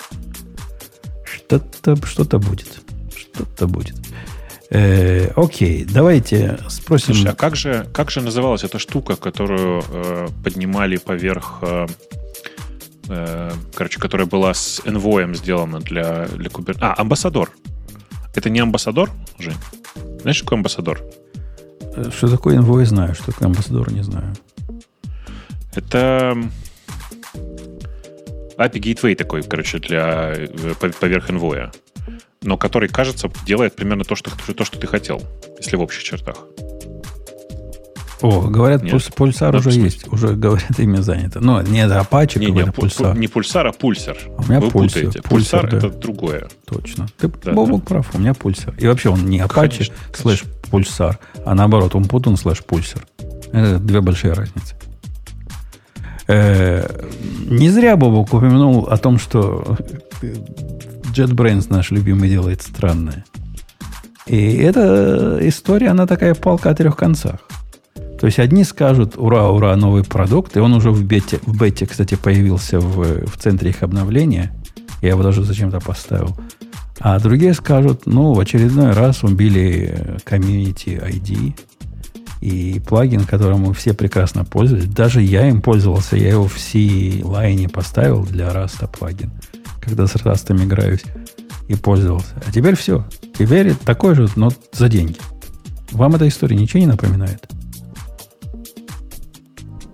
Что-то 1.24 1.96
что 2.06 2.38
будет. 2.38 2.80
Что-то 3.14 3.66
будет. 3.66 3.94
Э, 4.70 5.30
окей, 5.36 5.84
давайте 5.84 6.58
спросим. 6.68 7.14
Слушай, 7.14 7.32
а 7.32 7.34
как 7.34 7.56
же, 7.56 7.86
как 7.92 8.10
же 8.10 8.20
называлась 8.20 8.64
эта 8.64 8.78
штука, 8.78 9.16
которую 9.16 9.82
э, 9.88 10.28
поднимали 10.44 10.98
поверх, 10.98 11.58
э, 11.62 11.86
э, 13.08 13.52
короче, 13.74 13.98
которая 13.98 14.26
была 14.26 14.52
с 14.52 14.80
envoy 14.84 15.34
сделана 15.34 15.80
для, 15.80 16.26
для 16.26 16.50
Kubernetes? 16.50 16.78
А, 16.80 16.94
амбассадор. 16.98 17.50
Это 18.34 18.50
не 18.50 18.60
амбассадор, 18.60 19.10
Жень? 19.38 19.56
Знаешь, 20.20 20.36
что 20.36 20.44
такое 20.44 20.58
амбассадор? 20.58 21.02
Э, 21.96 22.10
что 22.14 22.28
такое 22.28 22.58
envoy, 22.58 22.84
знаю. 22.84 23.14
Что 23.14 23.32
такое 23.32 23.48
амбассадор, 23.48 23.90
не 23.90 24.02
знаю. 24.02 24.34
Это 25.74 26.36
API 28.58 28.80
Gateway 28.80 29.14
такой, 29.14 29.42
короче, 29.42 29.78
для 29.78 30.32
э, 30.34 30.74
поверх 31.00 31.30
envoy, 31.30 31.72
но 32.42 32.56
который, 32.56 32.88
кажется, 32.88 33.30
делает 33.46 33.76
примерно 33.76 34.04
то, 34.04 34.16
что, 34.16 34.30
то, 34.30 34.64
что 34.64 34.78
ты 34.78 34.86
хотел, 34.86 35.22
если 35.58 35.76
в 35.76 35.80
общих 35.80 36.02
чертах. 36.02 36.44
О, 38.20 38.48
говорят, 38.48 38.82
Нет? 38.82 39.14
пульсар 39.14 39.52
ну, 39.52 39.60
уже 39.60 39.70
есть, 39.70 40.12
уже 40.12 40.34
говорят, 40.34 40.78
имя 40.78 41.02
занято. 41.02 41.40
Но 41.40 41.62
не 41.62 41.84
это 41.84 42.00
Apache, 42.00 42.40
не, 42.40 42.50
не, 42.50 42.66
пульсар. 42.66 43.16
Не 43.16 43.28
пульсар, 43.28 43.68
а 43.68 43.72
пульсар. 43.72 44.16
У 44.36 44.42
меня 44.50 44.60
Вы 44.60 44.70
пульсар. 44.70 45.04
Путаете. 45.04 45.22
Пульсар, 45.22 45.60
пульсар 45.60 45.70
да. 45.70 45.76
это 45.76 45.90
другое. 45.90 46.48
Точно. 46.64 47.06
Ты 47.16 47.28
да, 47.28 47.52
Бобок 47.52 47.82
да. 47.82 47.86
прав, 47.86 48.14
у 48.14 48.18
меня 48.18 48.34
пульсар. 48.34 48.74
И 48.76 48.88
вообще 48.88 49.10
он 49.10 49.26
не 49.26 49.38
Apache 49.38 49.92
слэш 50.12 50.42
пульсар, 50.68 51.18
а 51.44 51.54
наоборот, 51.54 51.94
он 51.94 52.06
путан 52.06 52.36
слэш 52.36 52.64
пульсар. 52.64 53.06
Это 53.52 53.78
две 53.78 54.00
большие 54.00 54.32
разницы. 54.32 54.74
Э, 56.28 56.86
не 57.48 57.70
зря 57.70 57.96
Бобок 57.96 58.34
упомянул 58.34 58.84
о 58.84 58.96
том, 58.98 59.18
что 59.18 59.78
JetBrains 61.14 61.66
наш 61.70 61.90
любимый 61.90 62.28
делает 62.28 62.62
странное. 62.62 63.24
И 64.26 64.56
эта 64.56 65.38
история, 65.40 65.88
она 65.88 66.06
такая 66.06 66.34
палка 66.34 66.70
о 66.70 66.74
трех 66.74 66.96
концах. 66.96 67.40
То 68.20 68.26
есть 68.26 68.38
одни 68.38 68.64
скажут, 68.64 69.14
ура, 69.16 69.48
ура, 69.48 69.74
новый 69.76 70.04
продукт, 70.04 70.56
и 70.56 70.60
он 70.60 70.74
уже 70.74 70.90
в 70.90 71.02
бете, 71.04 71.38
в 71.46 71.56
бете 71.56 71.86
кстати, 71.86 72.14
появился 72.14 72.78
в, 72.78 73.26
в 73.26 73.36
центре 73.38 73.70
их 73.70 73.82
обновления. 73.82 74.52
Я 75.00 75.10
его 75.10 75.22
даже 75.22 75.44
зачем-то 75.44 75.80
поставил. 75.80 76.36
А 77.00 77.18
другие 77.20 77.54
скажут, 77.54 78.06
ну, 78.06 78.32
в 78.34 78.40
очередной 78.40 78.92
раз 78.92 79.22
убили 79.22 80.18
комьюнити 80.24 81.00
ID, 81.02 81.54
и 82.40 82.80
плагин, 82.80 83.24
которым 83.24 83.60
мы 83.60 83.74
все 83.74 83.94
прекрасно 83.94 84.44
пользовались, 84.44 84.86
даже 84.86 85.22
я 85.22 85.48
им 85.48 85.60
пользовался, 85.60 86.16
я 86.16 86.30
его 86.30 86.46
в 86.46 86.58
C-лайне 86.58 87.68
поставил 87.68 88.24
для 88.24 88.48
Rust 88.48 88.88
плагин, 88.96 89.32
когда 89.80 90.06
с 90.06 90.14
Rust 90.14 90.64
играюсь 90.64 91.02
и 91.68 91.74
пользовался. 91.74 92.34
А 92.46 92.52
теперь 92.52 92.76
все. 92.76 93.06
Теперь 93.38 93.74
такой 93.74 94.14
же, 94.14 94.28
но 94.36 94.50
за 94.72 94.88
деньги. 94.88 95.16
Вам 95.92 96.14
эта 96.14 96.26
история 96.28 96.56
ничего 96.56 96.80
не 96.80 96.86
напоминает? 96.86 97.48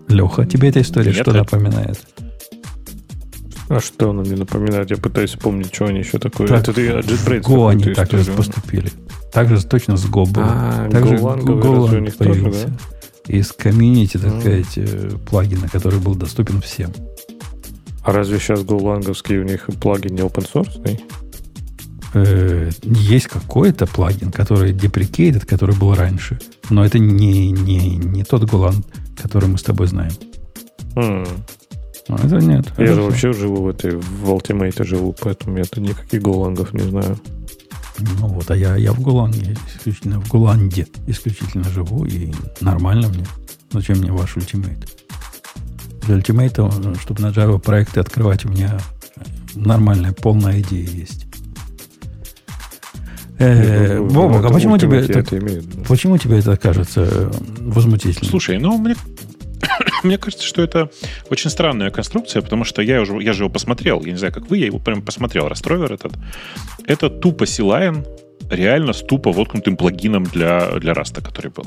Леха, 0.09 0.45
тебе 0.45 0.69
эта 0.69 0.81
история 0.81 1.13
Нет, 1.13 1.23
что 1.23 1.31
это... 1.31 1.41
напоминает? 1.41 1.99
А 3.69 3.81
что 3.81 4.11
она 4.11 4.23
мне 4.23 4.37
напоминает? 4.37 4.91
Я 4.91 4.99
пытаюсь 4.99 5.31
вспомнить, 5.31 5.75
что 5.75 5.87
они 5.87 6.01
еще 6.01 6.19
такое. 6.19 6.47
Так, 6.47 6.61
это 6.61 6.73
ты 6.73 6.89
JetBrains. 6.89 7.41
Го 7.41 7.69
они 7.69 7.85
так 7.95 8.11
же 8.11 8.33
поступили. 8.33 8.93
Так 9.35 9.49
же 9.49 9.67
точно 9.67 9.97
с 9.97 10.07
Go 10.07 10.31
было. 10.31 10.47
А, 10.49 10.89
Также 10.91 11.17
Golang 11.17 11.45
появился. 12.17 12.19
Тоже, 12.19 12.51
да? 13.27 13.35
Из 13.37 13.51
комьюнити, 13.53 14.17
так 14.17 14.41
сказать, 14.41 14.73
э, 14.77 15.11
плагина, 15.29 15.69
который 15.69 15.99
был 15.99 16.15
доступен 16.15 16.61
всем. 16.61 16.93
А 18.05 18.13
разве 18.13 18.39
сейчас 18.39 18.63
голланговский 18.63 19.39
у 19.39 19.43
них 19.43 19.67
плагин 19.81 20.15
не 20.15 20.21
open 20.21 20.47
source? 20.53 21.01
Э, 22.15 22.71
есть 22.85 23.27
какой-то 23.27 23.87
плагин, 23.87 24.31
который 24.31 24.73
deprecated, 24.73 25.47
который 25.47 25.75
был 25.75 25.95
раньше. 25.95 26.39
Но 26.71 26.85
это 26.85 27.01
не, 27.01 27.51
не, 27.51 27.97
не 27.97 28.23
тот 28.23 28.45
Golang, 28.45 28.85
который 29.21 29.49
мы 29.49 29.59
с 29.59 29.65
тобой 29.65 29.89
знаем. 29.89 30.13
Mm. 30.95 31.29
А 32.09 32.15
это 32.25 32.37
нет. 32.37 32.67
Я 32.79 32.85
это 32.85 32.95
же 32.95 33.03
вообще 33.03 33.33
живу 33.33 33.63
в 33.63 33.69
этой, 33.69 33.97
в 33.97 34.31
Ultimate 34.31 34.85
живу, 34.85 35.13
поэтому 35.21 35.59
я 35.59 35.65
никаких 35.77 36.23
голлангов 36.23 36.73
не 36.73 36.83
знаю. 36.83 37.19
Ну 37.99 38.27
вот, 38.27 38.51
а 38.51 38.57
я, 38.57 38.77
я 38.77 38.93
в 38.93 39.01
Голландии, 39.01 39.57
исключительно 39.77 40.21
в 40.21 40.29
Голланде 40.29 40.87
исключительно 41.07 41.65
живу, 41.65 42.05
и 42.05 42.33
нормально 42.61 43.09
мне. 43.09 43.25
Зачем 43.71 43.99
мне 43.99 44.13
ваш 44.13 44.37
ультимейт? 44.37 44.89
Для 46.03 46.17
ультимейта, 46.17 46.71
чтобы 47.01 47.23
на 47.23 47.29
Java 47.29 47.59
проекты 47.59 48.01
открывать, 48.01 48.45
у 48.45 48.49
меня 48.49 48.79
нормальная, 49.55 50.13
полная 50.13 50.61
идея 50.61 50.89
есть. 50.89 51.27
Э, 53.39 54.01
Бобок, 54.01 54.45
а 54.45 54.51
почему 54.51 54.79
тебе, 54.79 54.99
это, 54.99 55.19
это 55.19 55.39
имеет, 55.39 55.65
почему 55.87 56.19
тебе 56.19 56.39
это 56.39 56.57
кажется 56.57 57.33
возмутительным? 57.59 58.31
Слушай, 58.31 58.59
ну, 58.59 58.79
мне 58.79 58.95
Мне 60.03 60.19
кажется, 60.19 60.45
что 60.45 60.63
это 60.63 60.91
очень 61.31 61.51
странная 61.51 61.91
конструкция, 61.91 62.43
потому 62.43 62.65
что 62.65 62.83
я, 62.83 63.01
уже, 63.01 63.23
я 63.23 63.33
же 63.33 63.45
его 63.45 63.51
посмотрел. 63.51 64.03
Я 64.05 64.13
не 64.13 64.19
знаю, 64.19 64.33
как 64.33 64.49
вы, 64.49 64.59
я 64.59 64.67
его 64.67 64.79
прям 64.79 65.03
посмотрел. 65.03 65.49
RustRover 65.49 65.93
этот. 65.93 66.13
Это 66.87 67.11
тупо 67.11 67.47
CLion, 67.47 68.07
реально 68.51 68.93
с 68.93 69.03
тупо 69.03 69.33
воткнутым 69.33 69.77
плагином 69.77 70.25
для, 70.25 70.71
для 70.79 70.95
Rust'а, 70.95 71.21
который 71.21 71.51
был. 71.51 71.65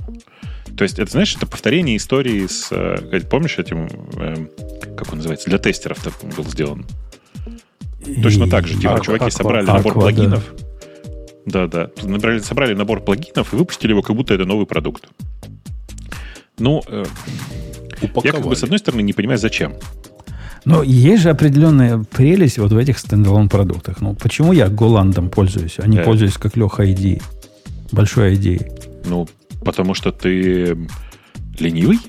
То 0.77 0.84
есть, 0.84 0.99
это, 0.99 1.11
знаешь, 1.11 1.35
это 1.35 1.47
повторение 1.47 1.97
истории 1.97 2.45
с... 2.45 2.68
Э, 2.72 3.19
помнишь 3.22 3.57
этим... 3.57 3.88
Э, 4.15 4.47
как 4.95 5.11
он 5.11 5.18
называется? 5.18 5.49
Для 5.49 5.57
тестеров 5.57 5.97
был 6.35 6.43
сделан. 6.45 6.85
Точно 8.22 8.49
так 8.49 8.68
же. 8.68 8.77
Типа, 8.77 8.99
чуваки 9.03 9.31
собрали 9.31 9.65
набор 9.65 9.93
плагинов. 9.93 10.43
Да, 11.45 11.68
да. 11.68 11.89
Набрали, 12.03 12.39
собрали 12.39 12.73
набор 12.73 13.01
плагинов 13.01 13.53
и 13.53 13.55
выпустили 13.55 13.91
его, 13.91 14.01
как 14.01 14.15
будто 14.15 14.34
это 14.34 14.45
новый 14.45 14.65
продукт. 14.65 15.07
Ну, 16.59 16.84
э, 16.88 17.05
Упаковали. 18.02 18.28
Я 18.28 18.32
как 18.34 18.48
бы 18.48 18.56
с 18.56 18.64
одной 18.64 18.80
стороны 18.80 19.02
не 19.02 19.14
понимаю, 19.14 19.38
зачем. 19.40 19.76
Но 20.65 20.84
есть 20.84 21.24
же 21.24 21.30
определенная 21.30 22.03
прелесть 22.03 22.57
вот 22.57 22.72
в 22.72 22.78
этих 22.78 22.99
стендалон 22.99 23.48
продуктах. 23.48 24.02
Ну, 24.02 24.15
почему 24.15 24.52
я 24.52 24.68
Голландом 24.68 25.30
пользуюсь, 25.30 25.76
а 25.80 25.88
не 25.88 25.98
да. 25.98 26.03
пользуюсь 26.03 26.34
как 26.34 26.57
Леха 26.57 26.84
ID? 26.84 27.22
Большой 27.91 28.36
ID. 28.36 29.06
Ну, 29.06 29.28
потому 29.64 29.94
что 29.94 30.11
ты 30.11 30.78
Ленивый? 31.60 31.99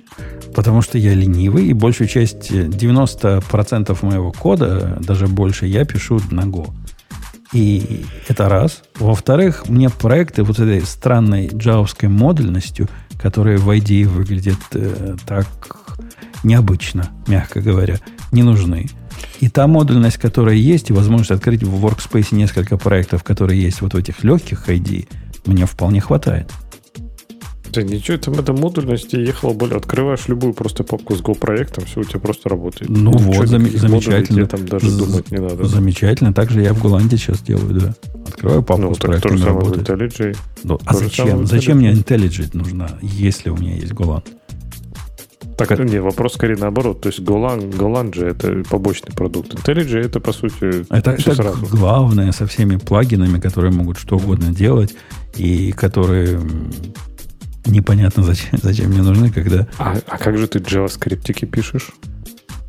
Потому 0.54 0.82
что 0.82 0.98
я 0.98 1.14
ленивый, 1.14 1.66
и 1.66 1.72
большую 1.72 2.08
часть, 2.08 2.50
90% 2.50 3.42
э, 3.90 4.06
моего 4.06 4.32
кода, 4.32 4.98
даже 5.00 5.26
больше, 5.26 5.66
я 5.66 5.84
пишу 5.84 6.20
на 6.30 6.42
Go. 6.42 6.70
И 7.52 8.04
это 8.26 8.48
раз. 8.48 8.82
Во-вторых, 8.98 9.68
мне 9.68 9.88
проекты 9.88 10.42
вот 10.42 10.58
этой 10.58 10.82
странной 10.82 11.48
джавовской 11.48 12.08
модульностью, 12.08 12.88
которая 13.20 13.58
в 13.58 13.70
IDE 13.70 14.06
выглядит 14.06 14.58
э, 14.72 15.16
так 15.26 15.46
необычно, 16.44 17.10
мягко 17.26 17.60
говоря, 17.60 17.98
не 18.32 18.42
нужны. 18.42 18.86
И 19.40 19.48
та 19.48 19.66
модульность, 19.66 20.18
которая 20.18 20.54
есть, 20.54 20.90
и 20.90 20.92
возможность 20.92 21.30
открыть 21.30 21.62
в 21.62 21.84
Workspace 21.84 22.34
несколько 22.34 22.76
проектов, 22.76 23.24
которые 23.24 23.60
есть 23.60 23.80
вот 23.80 23.94
в 23.94 23.96
этих 23.96 24.24
легких 24.24 24.68
IDE, 24.68 25.08
мне 25.46 25.66
вполне 25.66 26.00
хватает. 26.00 26.50
Да 27.72 27.82
ничего, 27.82 28.16
там 28.16 28.34
эта 28.34 28.52
модульность 28.52 29.12
ехала 29.12 29.52
более. 29.52 29.76
Открываешь 29.76 30.26
любую 30.28 30.54
просто 30.54 30.84
папку 30.84 31.14
с 31.14 31.20
Go 31.20 31.38
проектом, 31.38 31.84
все 31.84 32.00
у 32.00 32.04
тебя 32.04 32.20
просто 32.20 32.48
работает. 32.48 32.90
Ну, 32.90 33.12
ну 33.12 33.18
вот, 33.18 33.46
зам, 33.46 33.68
замечательно. 33.68 34.46
там 34.46 34.66
даже 34.66 34.90
думать 34.96 35.30
не 35.30 35.38
надо. 35.38 35.64
Замечательно. 35.64 36.32
Так 36.32 36.50
же 36.50 36.62
я 36.62 36.72
в 36.72 36.82
Голландии 36.82 37.16
сейчас 37.16 37.42
делаю, 37.42 37.80
да. 37.80 37.94
Открываю 38.26 38.62
папку 38.62 38.86
ну, 38.86 38.94
с 38.94 38.98
так 38.98 39.06
проектом. 39.08 39.30
То 39.32 39.36
же 39.36 39.44
самое 39.44 39.66
в 39.66 39.72
IntelliJ. 39.72 40.36
Ну, 40.64 40.80
а 40.84 40.94
зачем? 40.94 41.46
Зачем 41.46 41.78
мне 41.78 41.92
IntelliJ 41.92 42.56
нужна, 42.56 42.88
если 43.02 43.50
у 43.50 43.56
меня 43.56 43.74
есть 43.74 43.92
Golang? 43.92 44.24
Так, 45.58 45.68
как... 45.68 45.80
не, 45.80 46.00
вопрос 46.00 46.34
скорее 46.34 46.56
наоборот. 46.56 47.00
То 47.00 47.08
есть 47.08 47.18
Golang, 47.18 47.76
Golang 47.76 48.14
же 48.14 48.26
это 48.28 48.62
побочный 48.70 49.12
продукт. 49.12 49.54
IntelliJ 49.54 50.06
это, 50.06 50.20
по 50.20 50.32
сути, 50.32 50.84
это, 50.88 51.10
это 51.10 51.34
сразу. 51.34 51.66
главное 51.66 52.30
со 52.30 52.46
всеми 52.46 52.76
плагинами, 52.76 53.40
которые 53.40 53.72
могут 53.72 53.98
что 53.98 54.16
угодно 54.16 54.54
делать 54.54 54.94
и 55.36 55.72
которые 55.72 56.40
непонятно, 57.66 58.22
зачем, 58.22 58.58
зачем 58.62 58.90
мне 58.90 59.02
нужны, 59.02 59.30
когда... 59.30 59.66
А, 59.78 59.98
а 60.06 60.18
как 60.18 60.38
же 60.38 60.46
ты 60.46 60.60
JavaScript 60.60 61.46
пишешь? 61.46 61.90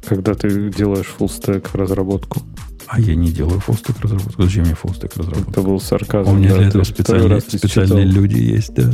Когда 0.05 0.33
ты 0.33 0.71
делаешь 0.71 1.13
full 1.19 1.27
stack 1.27 1.67
разработку? 1.73 2.41
А 2.87 2.99
я 2.99 3.13
не 3.13 3.29
делаю 3.29 3.61
full 3.65 3.79
stack 3.79 4.01
разработку. 4.01 4.41
Зачем 4.41 4.63
мне 4.63 4.73
full 4.73 4.99
stack 4.99 5.11
разработку? 5.15 5.51
Это 5.51 5.61
был 5.61 5.79
сарказм. 5.79 6.31
У 6.31 6.33
меня 6.33 6.49
да, 6.49 6.57
для 6.57 6.67
этого 6.69 6.83
специальные, 6.83 7.41
специальные 7.41 8.05
люди 8.05 8.39
есть, 8.39 8.73
да. 8.73 8.91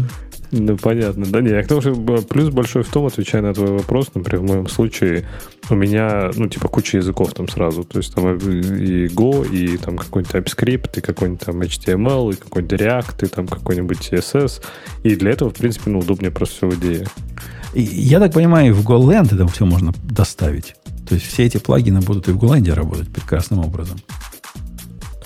Ну, 0.57 0.77
понятно. 0.77 1.25
Да 1.25 1.41
не, 1.41 1.49
я 1.49 1.63
к 1.63 1.67
тому, 1.67 1.81
что 1.81 1.93
плюс 1.93 2.49
большой 2.49 2.83
в 2.83 2.89
том, 2.89 3.05
отвечая 3.05 3.41
на 3.41 3.53
твой 3.53 3.71
вопрос, 3.71 4.09
например, 4.13 4.41
в 4.41 4.47
моем 4.47 4.67
случае, 4.69 5.25
у 5.69 5.75
меня, 5.75 6.31
ну, 6.35 6.47
типа, 6.47 6.69
куча 6.69 6.97
языков 6.97 7.33
там 7.33 7.49
сразу. 7.49 7.83
То 7.83 7.99
есть 7.99 8.13
там 8.15 8.37
и 8.37 9.07
Go, 9.07 9.45
и 9.51 9.77
там 9.77 9.97
какой-нибудь 9.97 10.33
TypeScript, 10.33 10.97
и 10.97 11.01
какой-нибудь 11.01 11.41
там 11.41 11.61
HTML, 11.61 12.33
и 12.33 12.35
какой-нибудь 12.37 12.79
React, 12.79 13.25
и 13.25 13.27
там 13.27 13.47
какой-нибудь 13.47 13.97
CSS. 13.97 14.61
И 15.03 15.15
для 15.15 15.31
этого, 15.31 15.49
в 15.49 15.55
принципе, 15.55 15.91
ну, 15.91 15.99
удобнее 15.99 16.31
просто 16.31 16.55
все 16.55 16.69
в 16.69 16.79
идее. 16.79 17.07
И, 17.73 17.81
я 17.81 18.19
так 18.19 18.31
понимаю, 18.31 18.73
в 18.73 18.87
GoLand 18.87 19.35
это 19.35 19.45
все 19.47 19.65
можно 19.65 19.93
доставить. 20.03 20.75
То 21.07 21.15
есть 21.15 21.27
все 21.27 21.43
эти 21.43 21.57
плагины 21.57 21.99
будут 21.99 22.29
и 22.29 22.31
в 22.31 22.37
GoLand 22.37 22.73
работать 22.73 23.09
прекрасным 23.09 23.59
образом. 23.59 23.97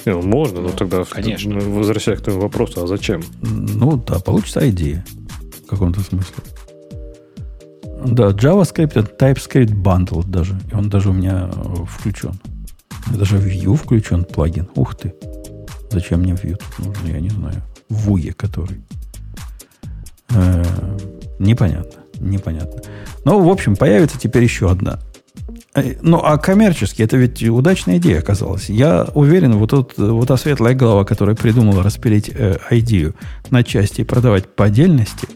Не, 0.05 0.13
ну, 0.13 0.23
можно, 0.23 0.61
но 0.61 0.69
тогда 0.69 1.03
Конечно. 1.03 1.59
возвращаясь 1.59 2.19
к 2.19 2.23
твоему 2.23 2.41
вопросу, 2.41 2.83
а 2.83 2.87
зачем? 2.87 3.21
Ну 3.41 4.01
да, 4.07 4.19
получится 4.19 4.67
идея 4.69 5.05
каком-то 5.69 6.01
смысле. 6.01 6.43
Да, 8.05 8.29
JavaScript 8.29 8.93
это 8.95 9.25
TypeScript 9.25 9.73
Bundle 9.73 10.25
даже. 10.25 10.57
И 10.71 10.73
он 10.73 10.89
даже 10.89 11.09
у 11.09 11.13
меня 11.13 11.49
э, 11.53 11.75
включен. 11.87 12.39
Даже 13.13 13.37
в 13.37 13.45
Vue 13.45 13.75
включен 13.75 14.23
плагин. 14.23 14.69
Ух 14.75 14.95
ты. 14.95 15.13
Зачем 15.91 16.21
мне 16.21 16.33
Vue 16.33 16.55
тут 16.55 16.85
нужно, 16.85 17.07
я 17.07 17.19
не 17.19 17.29
знаю. 17.29 17.61
Вуе 17.89 18.33
который. 18.33 18.81
Э, 20.29 20.63
непонятно. 21.39 22.01
Непонятно. 22.19 22.81
Ну, 23.25 23.43
в 23.43 23.49
общем, 23.49 23.75
появится 23.75 24.17
теперь 24.19 24.43
еще 24.43 24.69
одна 24.69 24.99
ну, 26.01 26.19
а 26.23 26.37
коммерчески 26.37 27.01
это 27.01 27.17
ведь 27.17 27.43
удачная 27.43 27.97
идея 27.97 28.19
оказалась. 28.19 28.69
Я 28.69 29.07
уверен, 29.13 29.53
вот, 29.53 29.71
тут, 29.71 29.97
вот 29.97 30.27
та 30.27 30.37
светлая 30.37 30.73
голова, 30.73 31.05
которая 31.05 31.35
придумала 31.35 31.83
распилить 31.83 32.29
э, 32.33 32.57
идею 32.71 33.15
на 33.49 33.63
части 33.63 34.01
и 34.01 34.03
продавать 34.03 34.47
по 34.47 34.65
отдельности, 34.65 35.27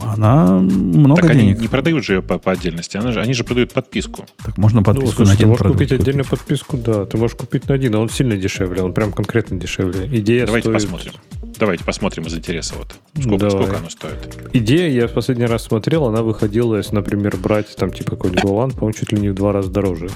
она 0.00 0.58
много 0.60 1.22
так 1.22 1.32
денег. 1.32 1.56
они 1.56 1.62
не 1.62 1.68
продают 1.68 2.04
же 2.04 2.14
ее 2.14 2.22
по, 2.22 2.38
по 2.38 2.52
отдельности, 2.52 2.96
они 2.96 3.12
же, 3.12 3.20
они 3.20 3.34
же 3.34 3.44
продают 3.44 3.72
подписку. 3.72 4.26
Так 4.44 4.56
можно 4.56 4.82
подписку 4.82 5.20
ну, 5.20 5.26
слушай, 5.26 5.28
на 5.28 5.32
один 5.34 5.44
ты 5.44 5.46
можешь 5.46 5.58
продукт 5.60 5.78
купить 5.78 5.92
отдельную 6.00 6.24
подписку, 6.24 6.76
да. 6.76 7.04
Ты 7.04 7.16
можешь 7.16 7.36
купить 7.36 7.68
на 7.68 7.74
один, 7.74 7.94
а 7.94 7.98
он 7.98 8.08
сильно 8.08 8.36
дешевле, 8.36 8.82
он 8.82 8.92
прям 8.94 9.12
конкретно 9.12 9.58
дешевле. 9.58 10.06
Идея 10.18 10.46
Давайте 10.46 10.68
стоит... 10.68 10.82
посмотрим. 10.82 11.12
Давайте 11.58 11.84
посмотрим 11.84 12.24
из 12.24 12.34
интереса 12.36 12.74
вот. 12.76 12.94
Сколько, 13.20 13.50
сколько 13.50 13.78
оно 13.78 13.90
стоит? 13.90 14.36
Идея, 14.52 14.90
я 14.90 15.08
в 15.08 15.12
последний 15.12 15.46
раз 15.46 15.64
смотрел, 15.64 16.04
она 16.06 16.22
выходила, 16.22 16.76
если, 16.76 16.94
например, 16.94 17.36
брать 17.36 17.74
там 17.74 17.90
типа 17.90 18.12
какой-нибудь 18.12 18.44
Golan, 18.44 18.72
по-моему, 18.74 18.92
чуть 18.92 19.12
ли 19.12 19.20
не 19.20 19.30
в 19.30 19.34
два 19.34 19.52
раза 19.52 19.70
дороже. 19.70 20.08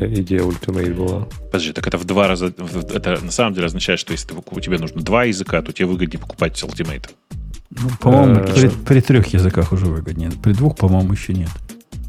Идея 0.00 0.40
Ultimate 0.40 0.94
была. 0.94 1.28
Подожди, 1.46 1.72
так 1.72 1.86
это 1.86 1.98
в 1.98 2.04
два 2.04 2.28
раза... 2.28 2.46
Это 2.46 3.18
на 3.22 3.30
самом 3.30 3.52
деле 3.52 3.66
означает, 3.66 4.00
что 4.00 4.12
если 4.12 4.28
тебе 4.60 4.78
нужно 4.78 5.02
два 5.02 5.24
языка, 5.24 5.60
то 5.60 5.72
тебе 5.72 5.86
выгоднее 5.86 6.20
покупать 6.20 6.62
Ultimate. 6.62 7.10
Ну, 7.70 7.88
по-моему, 8.00 8.40
э, 8.40 8.54
при, 8.54 8.68
при 8.68 9.00
трех 9.00 9.26
языках 9.28 9.72
уже 9.72 9.86
выгоднее. 9.86 10.30
При 10.42 10.52
двух, 10.52 10.76
по-моему, 10.76 11.12
еще 11.12 11.34
нет. 11.34 11.50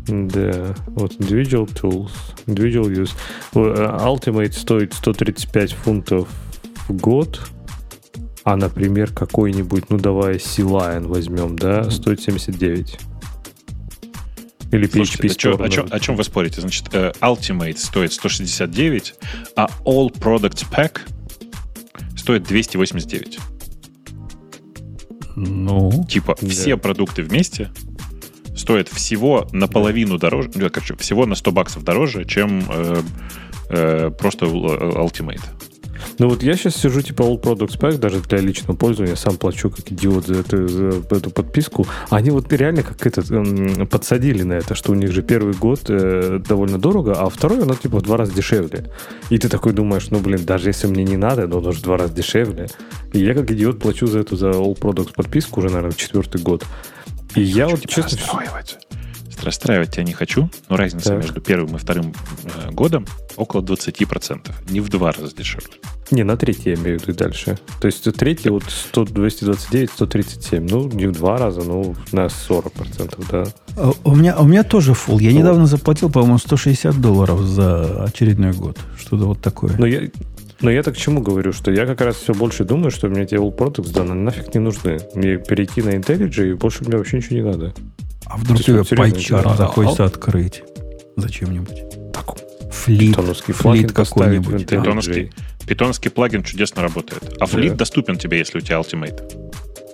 Да, 0.07 0.75
вот 0.87 1.13
Individual 1.19 1.67
Tools, 1.67 2.11
Individual 2.45 2.93
Use. 2.93 3.11
Э, 3.55 3.97
Ultimate 4.05 4.53
стоит 4.53 4.93
135 4.93 5.73
фунтов 5.73 6.29
в 6.87 6.93
год, 6.93 7.41
а, 8.43 8.55
например, 8.55 9.11
какой-нибудь, 9.11 9.89
ну 9.89 9.97
давай 9.97 10.39
C-Line 10.39 11.07
возьмем, 11.07 11.57
да, 11.57 11.89
стоит 11.91 12.21
79. 12.21 12.97
Или 14.71 14.87
Слушайте, 14.87 15.27
PHP 15.27 15.57
Store. 15.57 15.65
О, 15.65 15.69
чем, 15.69 15.87
о 15.89 15.99
чем 15.99 16.15
вы 16.15 16.23
спорите? 16.23 16.61
Значит, 16.61 16.87
э, 16.93 17.11
Ultimate 17.21 17.77
стоит 17.77 18.13
169, 18.13 19.15
а 19.55 19.67
All 19.85 20.11
Products 20.13 20.65
Pack 20.69 21.01
стоит 22.15 22.43
289. 22.43 23.39
Ну. 25.39 26.03
Типа 26.09 26.35
да. 26.41 26.47
все 26.49 26.77
продукты 26.77 27.21
вместе 27.21 27.69
стоят 28.55 28.87
всего 28.87 29.47
наполовину 29.51 30.17
дороже, 30.17 30.49
ну, 30.55 30.67
короче, 30.71 30.95
всего 30.97 31.27
на 31.27 31.35
100 31.35 31.51
баксов 31.51 31.83
дороже, 31.83 32.25
чем 32.25 32.63
э, 32.67 33.01
э, 33.69 34.11
просто 34.17 34.47
э, 34.47 34.49
Ultimate. 34.49 35.43
Ну 36.19 36.29
вот 36.29 36.43
я 36.43 36.55
сейчас 36.55 36.75
сижу 36.75 37.01
типа 37.01 37.23
All 37.23 37.39
Products 37.41 37.79
Pack, 37.79 37.97
даже 37.97 38.19
для 38.19 38.39
личного 38.39 38.75
пользования, 38.75 39.15
сам 39.15 39.37
плачу 39.37 39.69
как 39.69 39.91
идиот 39.91 40.27
за 40.27 40.39
эту, 40.39 40.67
за 40.67 40.87
эту 41.09 41.29
подписку. 41.29 41.85
Они 42.09 42.29
вот 42.29 42.51
реально 42.51 42.83
как 42.83 43.05
этот 43.05 43.29
эм, 43.31 43.87
подсадили 43.87 44.43
на 44.43 44.53
это, 44.53 44.75
что 44.75 44.91
у 44.91 44.95
них 44.95 45.11
же 45.11 45.21
первый 45.21 45.53
год 45.53 45.81
э, 45.89 46.39
довольно 46.47 46.77
дорого, 46.77 47.13
а 47.13 47.29
второй, 47.29 47.61
оно 47.61 47.75
типа 47.75 47.99
в 47.99 48.01
два 48.01 48.17
раза 48.17 48.33
дешевле. 48.33 48.91
И 49.29 49.37
ты 49.37 49.49
такой 49.49 49.73
думаешь, 49.73 50.09
ну 50.09 50.19
блин, 50.19 50.45
даже 50.45 50.69
если 50.69 50.87
мне 50.87 51.03
не 51.03 51.17
надо, 51.17 51.47
но 51.47 51.59
оно 51.59 51.71
же 51.71 51.79
в 51.79 51.83
два 51.83 51.97
раза 51.97 52.13
дешевле. 52.13 52.67
И 53.13 53.19
я 53.19 53.33
как 53.33 53.51
идиот 53.51 53.79
плачу 53.79 54.07
за 54.07 54.19
эту 54.19 54.35
за 54.35 54.49
All 54.49 54.77
Products 54.77 55.13
подписку 55.13 55.59
уже, 55.59 55.69
наверное, 55.69 55.93
четвертый 55.93 56.41
год. 56.41 56.65
И 57.35 57.41
я, 57.41 57.65
я 57.65 57.67
вот 57.67 57.87
честно... 57.87 58.17
Расстраивать. 58.17 58.86
Расстраивать 59.43 59.91
тебя 59.91 60.03
не 60.03 60.13
хочу, 60.13 60.49
но 60.69 60.77
разница 60.77 61.09
так. 61.09 61.17
между 61.17 61.41
первым 61.41 61.75
и 61.75 61.79
вторым 61.79 62.13
э, 62.43 62.71
годом 62.71 63.05
около 63.35 63.61
20%. 63.61 64.51
Не 64.69 64.79
в 64.79 64.89
два 64.89 65.11
раза 65.11 65.35
дешевле. 65.35 65.75
Не, 66.11 66.23
на 66.23 66.37
третий 66.37 66.69
я 66.69 66.75
имею 66.75 66.99
в 66.99 67.03
виду 67.03 67.13
дальше. 67.13 67.59
То 67.81 67.87
есть 67.87 68.03
третий 68.15 68.49
вот 68.49 68.63
100, 68.67 69.05
229, 69.05 69.91
137. 69.91 70.67
Ну, 70.69 70.87
не 70.89 71.07
в 71.07 71.11
два 71.11 71.37
раза, 71.37 71.61
ну, 71.61 71.95
на 72.11 72.27
40%, 72.27 73.25
да. 73.29 73.45
А, 73.75 73.91
у 74.03 74.15
меня, 74.15 74.37
у 74.37 74.45
меня 74.45 74.63
тоже 74.63 74.93
фул. 74.93 75.19
Я 75.19 75.31
ну, 75.31 75.39
недавно 75.39 75.65
заплатил, 75.65 76.09
по-моему, 76.09 76.37
160 76.37 76.99
долларов 76.99 77.41
за 77.41 78.05
очередной 78.05 78.53
год. 78.53 78.79
Что-то 78.97 79.25
вот 79.25 79.41
такое. 79.41 79.75
Но 79.77 79.85
я, 79.85 80.09
но 80.61 80.71
я 80.71 80.81
так 80.81 80.95
к 80.95 80.97
чему 80.97 81.21
говорю, 81.21 81.53
что 81.53 81.71
я 81.71 81.85
как 81.85 82.01
раз 82.01 82.15
все 82.15 82.33
больше 82.33 82.63
думаю, 82.63 82.89
что 82.89 83.09
мне 83.09 83.23
эти 83.23 83.35
All 83.35 83.55
Products 83.55 83.91
да, 83.93 84.03
нафиг 84.03 84.53
не 84.53 84.59
нужны. 84.59 84.99
Мне 85.13 85.37
перейти 85.37 85.81
на 85.81 85.89
IntelliJ, 85.89 86.51
и 86.51 86.53
больше 86.53 86.83
мне 86.83 86.97
вообще 86.97 87.17
ничего 87.17 87.35
не 87.35 87.43
надо. 87.43 87.73
А 88.25 88.37
вдруг 88.37 88.61
тебе 88.61 88.83
пайчар 88.83 89.55
захочется 89.55 90.05
открыть? 90.05 90.63
Зачем-нибудь? 91.15 91.83
Так, 92.13 92.37
флит, 92.71 93.15
флит 93.15 93.91
какой-нибудь. 93.91 94.67
Питоновский, 94.67 95.31
питоновский 95.67 96.11
плагин 96.11 96.43
чудесно 96.43 96.81
работает. 96.81 97.35
А 97.39 97.45
флит 97.45 97.71
да. 97.71 97.77
доступен 97.79 98.17
тебе, 98.17 98.39
если 98.39 98.59
у 98.59 98.61
тебя 98.61 98.77
Ultimate. 98.77 99.47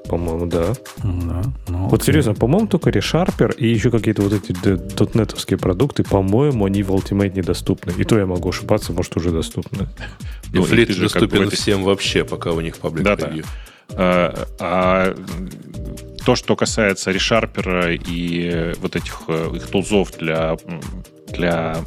По-моему, 0.07 0.45
да. 0.47 0.73
да 1.01 1.43
ну, 1.69 1.87
вот 1.87 2.03
серьезно, 2.03 2.33
по-моему, 2.33 2.67
только 2.67 2.89
ReSharper 2.89 3.55
и 3.55 3.67
еще 3.67 3.89
какие-то 3.89 4.21
вот 4.21 4.33
эти 4.33 4.51
дотнетовские 4.51 5.57
продукты, 5.57 6.03
по-моему, 6.03 6.65
они 6.65 6.83
в 6.83 6.91
Ultimate 6.91 7.35
недоступны. 7.35 7.93
И 7.97 8.03
то 8.03 8.19
я 8.19 8.25
могу 8.25 8.49
ошибаться, 8.49 8.91
может, 8.91 9.15
уже 9.15 9.31
доступны. 9.31 9.87
И 10.51 10.57
ну, 10.57 10.63
флит 10.63 10.99
доступен 10.99 11.49
всем 11.49 11.83
вообще, 11.83 12.25
пока 12.25 12.51
у 12.51 12.59
них 12.59 12.77
паблик 12.77 13.03
да, 13.03 13.15
Да. 13.15 13.31
А, 13.95 14.47
а 14.59 15.15
то, 16.25 16.35
что 16.35 16.55
касается 16.55 17.11
ReSharper 17.11 17.95
и 17.95 18.73
вот 18.79 18.95
этих 18.95 19.23
э, 19.27 19.51
их 19.55 19.67
тулзов 19.67 20.11
для 20.17 20.57
для 21.27 21.77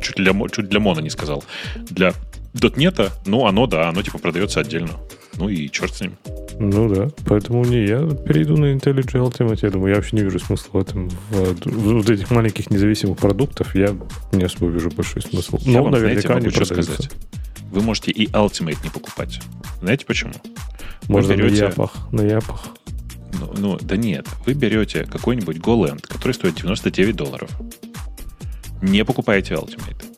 чуть 0.00 0.16
для 0.16 0.32
чуть 0.50 0.68
для 0.68 0.80
Мона 0.80 1.00
не 1.00 1.10
сказал 1.10 1.44
для 1.74 2.12
дотнета, 2.54 3.10
ну 3.26 3.46
оно 3.46 3.66
да, 3.66 3.88
оно 3.88 4.02
типа 4.02 4.18
продается 4.18 4.60
отдельно. 4.60 4.92
Ну 5.38 5.48
и 5.48 5.70
черт 5.70 5.94
с 5.94 6.00
ним. 6.02 6.16
Ну 6.58 6.88
да, 6.88 7.08
поэтому 7.24 7.64
не, 7.64 7.86
я 7.86 8.00
перейду 8.00 8.56
на 8.58 8.66
IntelliJ 8.66 9.26
Ultimate, 9.26 9.58
я 9.62 9.70
думаю, 9.70 9.90
я 9.90 9.96
вообще 9.96 10.16
не 10.16 10.22
вижу 10.22 10.38
смысла 10.38 10.70
в 10.72 10.76
этом. 10.76 11.08
В, 11.30 11.56
вот 11.64 12.10
этих 12.10 12.30
маленьких 12.30 12.70
независимых 12.70 13.16
продуктов 13.16 13.74
я 13.74 13.96
не 14.32 14.44
особо 14.44 14.70
вижу 14.70 14.90
большой 14.90 15.22
смысл. 15.22 15.56
Я 15.62 15.78
Но 15.78 15.84
вам, 15.84 15.92
наверняка 15.92 16.38
знаете, 16.38 16.58
не 16.58 16.64
сказать. 16.64 17.10
Вы 17.70 17.80
можете 17.80 18.10
и 18.10 18.26
Ultimate 18.26 18.78
не 18.84 18.90
покупать. 18.90 19.40
Знаете 19.80 20.04
почему? 20.04 20.34
Можно 21.08 21.34
берете... 21.34 21.62
на 21.62 21.68
япах. 21.68 22.12
На 22.12 22.20
япах. 22.20 22.74
Ну, 23.38 23.52
ну, 23.56 23.78
да 23.80 23.96
нет. 23.96 24.26
Вы 24.46 24.54
берете 24.54 25.04
какой-нибудь 25.04 25.58
GoLand, 25.58 26.06
который 26.06 26.32
стоит 26.32 26.54
99 26.56 27.16
долларов. 27.16 27.50
Не 28.80 29.04
покупаете 29.04 29.54
Ultimate. 29.54 30.12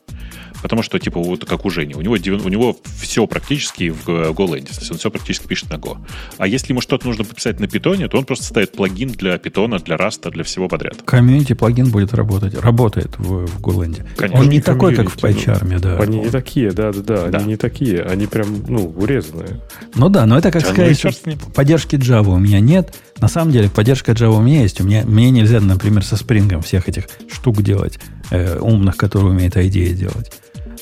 Потому 0.65 0.81
что, 0.81 0.97
типа, 0.97 1.21
вот 1.21 1.45
как 1.45 1.63
у 1.63 1.69
Жени, 1.69 1.93
у 1.93 2.01
него, 2.01 2.15
у 2.15 2.49
него 2.49 2.75
все 2.99 3.27
практически 3.27 3.89
в 3.89 4.07
GoLand, 4.07 4.67
он 4.89 4.97
все 4.97 5.11
практически 5.11 5.45
пишет 5.45 5.69
на 5.69 5.75
Go. 5.75 5.97
А 6.39 6.47
если 6.47 6.73
ему 6.73 6.81
что-то 6.81 7.05
нужно 7.05 7.23
пописать 7.23 7.59
на 7.59 7.67
питоне, 7.67 8.07
то 8.07 8.17
он 8.17 8.25
просто 8.25 8.45
ставит 8.45 8.71
плагин 8.71 9.09
для 9.09 9.37
питона, 9.37 9.77
для 9.77 9.95
раста, 9.95 10.31
для 10.31 10.43
всего 10.43 10.67
подряд. 10.67 11.03
Комьюнити 11.05 11.53
плагин 11.53 11.91
будет 11.91 12.15
работать, 12.15 12.55
работает 12.55 13.15
в, 13.19 13.45
в 13.45 13.61
GoLand. 13.61 14.07
Конечно. 14.17 14.41
Он 14.41 14.49
не 14.49 14.59
такой, 14.59 14.95
как 14.95 15.11
в 15.11 15.17
PyCharm, 15.17 15.67
ну, 15.71 15.79
да. 15.79 15.99
Они 15.99 16.17
не 16.17 16.29
такие, 16.29 16.71
да, 16.71 16.91
да, 16.91 17.01
да, 17.01 17.27
да. 17.27 17.37
Они 17.37 17.49
не 17.49 17.57
такие, 17.57 18.01
они 18.01 18.25
прям, 18.25 18.63
ну, 18.67 18.91
урезанные. 18.97 19.61
Ну 19.93 20.09
да, 20.09 20.25
но 20.25 20.35
это 20.35 20.51
как 20.51 20.63
да, 20.63 20.69
ну 20.69 20.93
сказать, 20.95 21.21
ну, 21.25 21.33
поддержки 21.53 21.95
Java 21.95 22.29
у 22.29 22.39
меня 22.39 22.59
нет. 22.59 22.95
На 23.21 23.27
самом 23.27 23.51
деле, 23.51 23.69
поддержка 23.69 24.11
Java 24.11 24.37
у 24.37 24.41
меня 24.41 24.61
есть. 24.61 24.81
У 24.81 24.83
меня, 24.83 25.03
мне 25.05 25.31
нельзя, 25.31 25.61
например, 25.61 26.03
со 26.03 26.15
Spring 26.15 26.61
всех 26.63 26.89
этих 26.89 27.05
штук 27.31 27.61
делать, 27.61 27.99
э, 28.31 28.59
умных, 28.59 28.97
которые 28.97 29.31
умеет 29.31 29.55
IDEA 29.55 29.93
делать. 29.93 30.31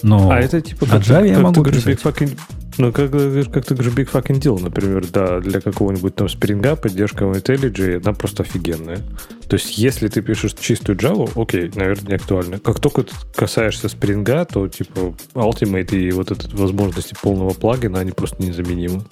Но 0.02 0.32
а 0.32 0.40
это 0.40 0.60
типа 0.60 0.86
на 0.86 0.96
Java 0.96 1.28
я 1.28 1.40
могу 1.40 1.64
писать. 1.64 2.00
Fucking, 2.02 2.38
ну, 2.78 2.92
как, 2.92 3.12
как 3.12 3.66
ты 3.66 3.76
говоришь, 3.76 3.94
big 3.94 4.12
fucking 4.12 4.40
deal, 4.40 4.60
например, 4.60 5.06
да, 5.12 5.40
для 5.40 5.62
какого-нибудь 5.62 6.16
там 6.16 6.28
спринга 6.28 6.76
поддержка 6.76 7.26
IntelliJ, 7.26 8.02
она 8.04 8.14
просто 8.14 8.44
офигенная. 8.44 9.00
То 9.48 9.56
есть, 9.56 9.78
если 9.78 10.08
ты 10.08 10.22
пишешь 10.22 10.54
чистую 10.60 10.98
Java, 10.98 11.30
окей, 11.40 11.72
наверное, 11.76 12.10
не 12.10 12.16
актуально. 12.16 12.60
Как 12.60 12.80
только 12.80 13.04
ты 13.04 13.14
касаешься 13.36 13.90
спринга, 13.90 14.46
то, 14.46 14.68
типа, 14.68 15.16
Ultimate 15.36 15.96
и 15.96 16.12
вот 16.12 16.32
эти 16.32 16.54
возможности 16.56 17.16
полного 17.22 17.54
плагина, 17.54 18.00
они 18.00 18.12
просто 18.12 18.42
незаменимы. 18.42 19.04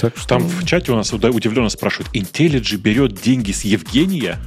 Так 0.00 0.16
что... 0.16 0.28
Там 0.28 0.42
в 0.42 0.64
чате 0.64 0.92
у 0.92 0.96
нас 0.96 1.12
удивленно 1.12 1.68
спрашивают, 1.68 2.14
IntelliJ 2.14 2.76
берет 2.76 3.20
деньги 3.20 3.52
с 3.52 3.64
Евгения? 3.64 4.38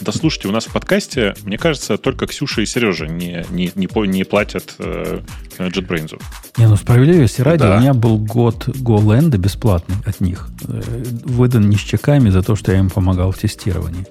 Да 0.00 0.12
слушайте, 0.12 0.48
у 0.48 0.52
нас 0.52 0.66
в 0.66 0.72
подкасте, 0.72 1.34
мне 1.44 1.56
кажется, 1.56 1.96
только 1.96 2.26
Ксюша 2.26 2.60
и 2.60 2.66
Сережа 2.66 3.06
не, 3.06 3.44
не, 3.50 3.70
не, 3.74 4.06
не 4.06 4.24
платят 4.24 4.74
э, 4.78 5.20
JetBrains. 5.58 6.20
Не, 6.58 6.66
ну 6.66 6.76
справедливости 6.76 7.40
ради, 7.40 7.60
да. 7.60 7.76
у 7.76 7.80
меня 7.80 7.94
был 7.94 8.18
год 8.18 8.68
GoLand 8.68 9.36
бесплатный 9.38 9.96
от 10.04 10.20
них. 10.20 10.48
Э, 10.68 10.82
выдан 11.24 11.68
не 11.70 11.76
с 11.76 11.80
чеками 11.80 12.28
за 12.28 12.42
то, 12.42 12.56
что 12.56 12.72
я 12.72 12.78
им 12.78 12.90
помогал 12.90 13.32
в 13.32 13.38
тестировании. 13.38 14.06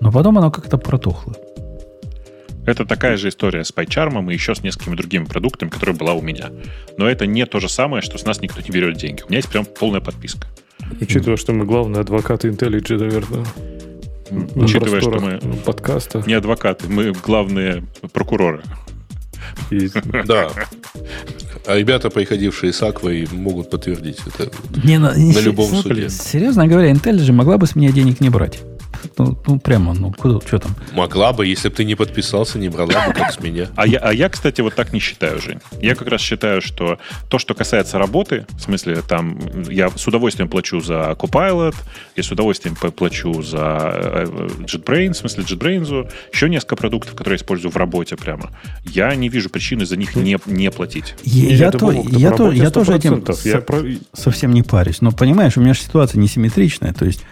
Но 0.00 0.12
потом 0.12 0.36
оно 0.38 0.50
как-то 0.50 0.76
протухло. 0.76 1.34
Это 2.66 2.84
такая 2.84 3.16
же 3.16 3.28
история 3.28 3.64
с 3.64 3.72
PyCharm 3.72 4.30
и 4.30 4.34
еще 4.34 4.54
с 4.54 4.62
несколькими 4.62 4.94
другими 4.94 5.24
продуктами, 5.24 5.70
которая 5.70 5.96
была 5.96 6.14
у 6.14 6.22
меня. 6.22 6.50
Но 6.98 7.08
это 7.08 7.26
не 7.26 7.46
то 7.46 7.60
же 7.60 7.68
самое, 7.68 8.02
что 8.02 8.18
с 8.18 8.24
нас 8.24 8.40
никто 8.40 8.60
не 8.60 8.70
берет 8.70 8.96
деньги. 8.96 9.22
У 9.22 9.26
меня 9.28 9.38
есть 9.38 9.48
прям 9.48 9.64
полная 9.64 10.00
подписка. 10.00 10.46
Учитывая, 11.00 11.36
что 11.36 11.52
мы 11.52 11.64
главные 11.64 12.00
адвокаты 12.00 12.48
IntelliJ, 12.48 12.98
наверное. 12.98 13.44
Учитывая, 14.54 15.00
что 15.00 15.18
мы 15.18 15.38
подкаста. 15.64 16.22
не 16.26 16.34
адвокаты, 16.34 16.88
мы 16.88 17.12
главные 17.12 17.84
прокуроры. 18.12 18.62
Да. 20.26 20.50
А 21.66 21.76
ребята, 21.76 22.10
приходившие 22.10 22.72
с 22.72 22.82
Аквой, 22.82 23.28
могут 23.32 23.70
подтвердить 23.70 24.18
это 24.26 24.50
не, 24.84 24.98
на, 24.98 25.12
на 25.12 25.40
любом 25.40 25.70
суде. 25.74 26.08
Серьезно 26.08 26.66
говоря, 26.66 26.90
IntelliJ 26.92 27.32
могла 27.32 27.58
бы 27.58 27.66
с 27.66 27.74
меня 27.74 27.90
денег 27.90 28.20
не 28.20 28.30
брать. 28.30 28.60
Ну, 29.18 29.38
ну 29.46 29.58
прямо, 29.58 29.94
ну 29.94 30.12
куда, 30.12 30.44
что 30.46 30.58
там? 30.58 30.74
Могла 30.92 31.32
бы, 31.32 31.46
если 31.46 31.68
бы 31.68 31.74
ты 31.74 31.84
не 31.84 31.94
подписался, 31.94 32.58
не 32.58 32.68
брала 32.68 33.06
бы, 33.06 33.12
как 33.12 33.32
с 33.32 33.40
меня. 33.40 33.68
А 33.76 33.86
я, 33.86 33.98
а 33.98 34.12
я, 34.12 34.28
кстати, 34.28 34.60
вот 34.60 34.74
так 34.74 34.92
не 34.92 35.00
считаю, 35.00 35.40
Жень. 35.40 35.60
Я 35.80 35.94
как 35.94 36.08
раз 36.08 36.20
считаю, 36.20 36.60
что 36.60 36.98
то, 37.28 37.38
что 37.38 37.54
касается 37.54 37.98
работы, 37.98 38.46
в 38.50 38.60
смысле, 38.60 39.02
там, 39.02 39.38
я 39.68 39.90
с 39.90 40.06
удовольствием 40.06 40.48
плачу 40.48 40.80
за 40.80 41.16
Copilot, 41.18 41.74
я 42.16 42.22
с 42.22 42.30
удовольствием 42.30 42.76
плачу 42.76 43.42
за 43.42 43.92
э, 43.94 44.24
JetBrains, 44.60 45.12
в 45.12 45.16
смысле 45.16 45.44
JetBrains, 45.44 46.10
еще 46.32 46.48
несколько 46.48 46.76
продуктов, 46.76 47.14
которые 47.14 47.34
я 47.34 47.36
использую 47.36 47.70
в 47.72 47.76
работе 47.76 48.16
прямо. 48.16 48.50
Я 48.84 49.14
не 49.14 49.28
вижу 49.28 49.50
причины 49.50 49.86
за 49.86 49.96
них 49.96 50.16
не, 50.16 50.38
не 50.46 50.70
платить. 50.70 51.14
Я, 51.24 51.54
я, 51.54 51.70
то, 51.70 51.90
я, 51.92 52.30
то, 52.30 52.50
я 52.50 52.70
тоже 52.70 52.94
этим 52.94 53.24
я 53.44 53.60
со, 53.60 54.20
совсем 54.22 54.52
не 54.52 54.62
парюсь. 54.62 55.00
Но 55.00 55.12
понимаешь, 55.12 55.56
у 55.56 55.60
меня 55.60 55.74
же 55.74 55.80
ситуация 55.80 56.18
несимметричная. 56.18 56.92
То 56.92 57.04
есть 57.04 57.24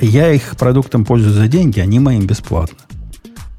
я 0.00 0.32
их 0.32 0.56
продуктом 0.56 1.04
пользуюсь 1.04 1.34
за 1.34 1.48
деньги, 1.48 1.80
они 1.80 1.98
моим 1.98 2.26
бесплатно. 2.26 2.78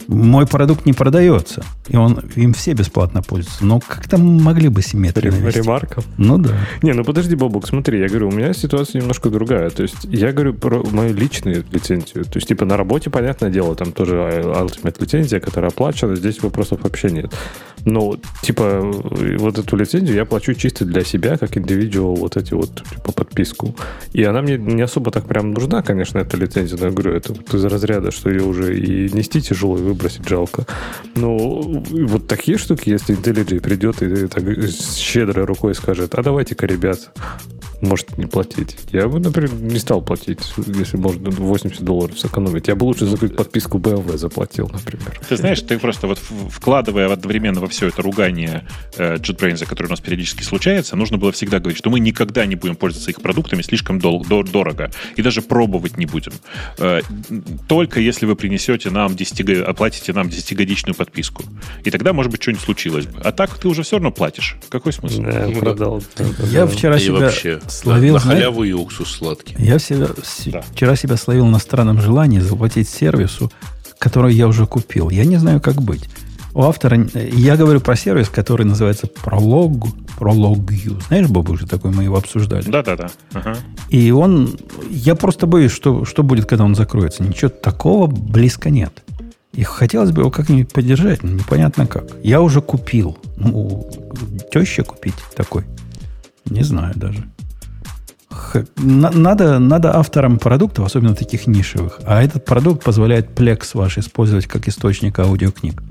Мой 0.08 0.48
продукт 0.48 0.86
не 0.86 0.94
продается, 0.94 1.64
и 1.90 1.98
он, 1.98 2.20
им 2.36 2.54
все 2.54 2.74
бесплатно 2.74 3.22
пользуются. 3.22 3.66
Но 3.66 3.80
как-то 3.80 4.18
могли 4.18 4.70
бы 4.70 4.82
симметрию 4.82 5.34
навести. 5.34 5.60
Ремарков? 5.60 6.06
Ну 6.18 6.38
да. 6.38 6.52
Не, 6.82 6.94
ну 6.94 7.04
подожди, 7.04 7.36
Бобок, 7.36 7.68
смотри, 7.68 8.00
я 8.00 8.08
говорю, 8.08 8.30
у 8.30 8.32
меня 8.32 8.54
ситуация 8.54 9.02
немножко 9.02 9.30
другая. 9.30 9.70
То 9.70 9.84
есть 9.84 10.06
я 10.06 10.32
говорю 10.32 10.54
про 10.54 10.82
мою 10.92 11.14
личную 11.14 11.66
лицензию. 11.72 12.24
То 12.26 12.38
есть 12.38 12.48
типа 12.48 12.66
на 12.66 12.78
работе, 12.78 13.10
понятное 13.10 13.50
дело, 13.50 13.76
там 13.76 13.92
тоже 13.92 14.16
Ultimate 14.16 14.96
лицензия, 15.02 15.40
которая 15.40 15.72
оплачена, 15.72 16.16
здесь 16.16 16.42
вопросов 16.42 16.80
вообще 16.84 17.10
нет. 17.10 17.34
Но 17.86 18.18
типа 18.42 18.82
вот 18.82 19.58
эту 19.60 19.76
лицензию 19.76 20.16
я 20.16 20.26
плачу 20.26 20.54
чисто 20.54 20.86
для 20.86 21.04
себя, 21.04 21.38
как 21.38 21.58
индивидуал, 21.58 22.16
вот 22.16 22.38
эти 22.38 22.54
вот 22.54 22.84
типа 22.84 23.12
подписку. 23.12 23.76
И 24.14 24.24
она 24.24 24.42
мне 24.42 24.58
не 24.58 24.82
особо 24.82 25.12
так 25.12 25.26
прям 25.26 25.52
нужна, 25.52 25.82
конечно, 25.82 26.18
эта 26.18 26.38
лицензия, 26.38 26.78
но 26.78 26.88
я 26.88 26.92
говорю, 26.92 27.14
это 27.14 27.34
вот 27.34 27.54
из 27.54 27.64
разряда, 27.66 28.12
что 28.12 28.30
ее 28.30 28.44
уже 28.44 28.78
и 28.78 29.10
нести 29.14 29.42
тяжело, 29.42 29.78
и 29.78 29.97
выбросить 29.98 30.28
жалко. 30.28 30.66
Но 31.16 31.38
вот 31.38 32.28
такие 32.28 32.58
штуки, 32.58 32.90
если 32.90 33.18
IntelliJ 33.18 33.62
придет 33.62 34.02
и 34.04 34.28
так 34.28 34.44
щедрой 34.96 35.46
рукой 35.46 35.74
скажет, 35.74 36.14
а 36.16 36.22
давайте-ка, 36.22 36.68
ребят, 36.68 37.10
может 37.82 38.18
не 38.18 38.26
платить. 38.26 38.76
Я 38.92 39.08
бы, 39.08 39.20
например, 39.20 39.54
не 39.54 39.80
стал 39.80 40.02
платить, 40.02 40.40
если 40.58 40.98
можно 40.98 41.30
80 41.30 41.82
долларов 41.82 42.20
сэкономить. 42.20 42.68
Я 42.68 42.76
бы 42.76 42.86
лучше 42.86 43.06
за 43.06 43.18
подписку 43.18 43.78
BMW 43.78 44.18
заплатил, 44.18 44.70
например. 44.72 45.20
Ты 45.28 45.38
знаешь, 45.38 45.62
ты 45.62 45.78
просто 45.78 46.08
вот 46.08 46.20
вкладывая 46.50 47.12
одновременно 47.12 47.60
во 47.60 47.68
все 47.68 47.88
это 47.88 48.02
ругание 48.02 48.68
э, 48.98 49.18
JetBrains, 49.18 49.66
которое 49.66 49.88
у 49.88 49.92
нас 49.92 50.00
периодически 50.00 50.44
случается, 50.44 50.96
нужно 50.96 51.18
было 51.18 51.32
всегда 51.32 51.60
говорить, 51.60 51.78
что 51.78 51.90
мы 51.90 52.00
никогда 52.00 52.46
не 52.46 52.56
будем 52.56 52.76
пользоваться 52.76 53.12
их 53.12 53.22
продуктами 53.22 53.62
слишком 53.62 54.00
дол- 54.00 54.26
дор- 54.28 54.50
дорого 54.50 54.92
и 55.16 55.22
даже 55.22 55.42
пробовать 55.42 55.98
не 55.98 56.06
будем. 56.06 56.34
Э, 56.80 57.02
только 57.68 58.00
если 58.00 58.26
вы 58.26 58.36
принесете 58.36 58.90
нам 58.90 59.16
10, 59.16 59.68
оплатите 59.88 60.14
нам 60.14 60.28
10-годичную 60.28 60.96
подписку. 60.96 61.44
И 61.84 61.92
тогда, 61.92 62.12
может 62.12 62.32
быть, 62.32 62.42
что-нибудь 62.42 62.64
случилось 62.64 63.06
бы. 63.06 63.20
А 63.22 63.32
так 63.32 63.58
ты 63.58 63.68
уже 63.70 63.84
все 63.84 63.96
равно 63.96 64.12
платишь. 64.12 64.58
Какой 64.70 64.92
смысл? 64.92 65.22
Да, 65.22 65.48
ну, 65.48 65.60
продал. 65.60 66.04
Да. 66.18 66.26
Я 66.52 66.68
вчера 66.68 67.00
себя... 67.00 67.14
вообще 67.14 67.62
словил... 67.68 68.16
На 68.16 68.20
халяву 68.20 68.64
и 68.66 68.74
уксус 68.74 69.10
сладкий. 69.10 69.56
Я 69.58 69.80
себя, 69.80 70.08
да. 70.48 70.62
вчера 70.74 70.96
себя 70.96 71.16
словил 71.16 71.46
на 71.46 71.60
странном 71.60 72.02
желании 72.02 72.40
заплатить 72.40 72.90
сервису, 72.90 73.50
который 73.98 74.34
я 74.34 74.48
уже 74.48 74.66
купил. 74.66 75.10
Я 75.10 75.24
не 75.24 75.38
знаю, 75.38 75.62
как 75.62 75.82
быть. 75.82 76.10
У 76.54 76.64
автора... 76.64 77.08
Я 77.14 77.56
говорю 77.56 77.80
про 77.80 77.96
сервис, 77.96 78.30
который 78.30 78.66
называется 78.66 79.08
Prolog. 79.08 79.88
Prolog 80.20 81.02
Знаешь, 81.08 81.28
Боб, 81.28 81.50
уже 81.50 81.66
такой 81.66 81.92
мы 81.92 82.04
его 82.04 82.18
обсуждали. 82.18 82.64
Да-да-да. 82.64 83.10
Ага. 83.32 83.56
И 83.90 84.12
он... 84.12 84.58
Я 84.90 85.16
просто 85.16 85.46
боюсь, 85.46 85.72
что, 85.72 86.04
что 86.04 86.24
будет, 86.24 86.46
когда 86.46 86.66
он 86.66 86.76
закроется. 86.76 87.24
Ничего 87.24 87.50
такого 87.50 88.08
близко 88.08 88.70
нет. 88.70 89.04
И 89.58 89.64
хотелось 89.64 90.12
бы 90.12 90.22
его 90.22 90.30
как-нибудь 90.30 90.72
поддержать, 90.72 91.24
но 91.24 91.32
непонятно 91.32 91.88
как. 91.88 92.06
Я 92.24 92.42
уже 92.42 92.62
купил. 92.62 93.18
Ну, 93.38 93.90
теща 94.52 94.84
купить 94.84 95.16
такой. 95.36 95.66
Не 96.46 96.62
знаю 96.62 96.94
даже. 96.96 97.28
Надо, 98.78 99.58
надо 99.58 99.98
авторам 99.98 100.38
продуктов, 100.38 100.86
особенно 100.86 101.16
таких 101.16 101.48
нишевых, 101.48 102.00
а 102.06 102.22
этот 102.22 102.46
продукт 102.46 102.84
позволяет 102.84 103.32
Plex 103.32 103.72
ваш 103.74 103.98
использовать 103.98 104.46
как 104.46 104.68
источник 104.68 105.18
аудиокниг. 105.18 105.82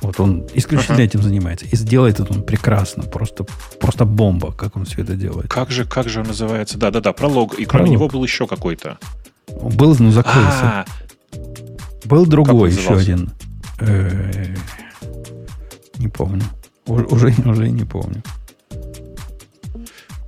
Вот 0.00 0.18
он 0.18 0.46
исключительно 0.54 0.96
uh-huh. 0.96 1.04
этим 1.04 1.22
занимается. 1.22 1.66
И 1.66 1.76
сделает 1.76 2.20
это 2.20 2.32
он 2.32 2.42
прекрасно. 2.42 3.02
Просто, 3.02 3.44
просто 3.78 4.06
бомба, 4.06 4.50
как 4.52 4.76
он 4.76 4.86
все 4.86 5.02
это 5.02 5.14
делает. 5.14 5.50
Как 5.50 5.70
же, 5.70 5.84
как 5.84 6.08
же 6.08 6.20
он 6.20 6.28
называется? 6.28 6.78
Да-да-да, 6.78 7.12
пролог. 7.12 7.58
И 7.58 7.66
кроме 7.66 7.84
пролог. 7.84 7.90
него 7.92 8.08
был 8.08 8.24
еще 8.24 8.46
какой-то. 8.46 8.96
Был, 9.60 9.94
ну, 9.98 10.10
закрылся. 10.10 10.62
А, 10.62 10.84
был 12.04 12.26
другой 12.26 12.72
еще 12.72 12.96
один. 12.96 13.30
Э, 13.80 14.54
не 15.98 16.08
помню. 16.08 16.42
Уже, 16.86 17.34
уже 17.44 17.68
не 17.70 17.84
помню 17.84 18.22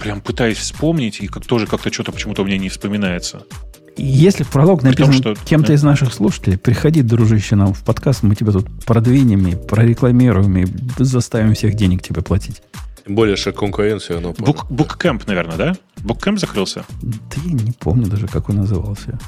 прям 0.02 0.20
пытаюсь 0.20 0.58
вспомнить, 0.58 1.20
и 1.20 1.28
как 1.28 1.46
тоже 1.46 1.66
как-то 1.66 1.92
что-то 1.92 2.10
почему-то 2.10 2.42
у 2.42 2.44
меня 2.44 2.58
не 2.58 2.68
вспоминается. 2.68 3.44
Если 3.96 4.42
пролог 4.42 4.82
написан 4.82 5.12
что, 5.12 5.34
кем-то 5.44 5.68
да. 5.68 5.74
из 5.74 5.82
наших 5.82 6.12
слушателей, 6.12 6.58
приходи, 6.58 7.02
дружище, 7.02 7.56
нам 7.56 7.72
в 7.72 7.84
подкаст, 7.84 8.22
мы 8.22 8.34
тебя 8.34 8.50
тут 8.50 8.66
продвинем 8.84 9.46
и 9.46 9.54
прорекламируем 9.54 10.58
и 10.58 10.66
заставим 10.98 11.54
всех 11.54 11.74
денег 11.74 12.02
тебе 12.02 12.22
платить. 12.22 12.62
Тем 13.04 13.14
более, 13.14 13.36
что 13.36 13.52
конкуренция. 13.52 14.20
Бук, 14.20 14.66
Буккэмп, 14.70 15.26
наверное, 15.26 15.56
да? 15.56 15.76
Буккэмп 15.98 16.38
закрылся? 16.38 16.84
Да 17.02 17.40
я 17.44 17.52
не 17.52 17.72
помню 17.72 18.06
даже, 18.06 18.26
как 18.26 18.48
он 18.48 18.56
назывался. 18.56 19.18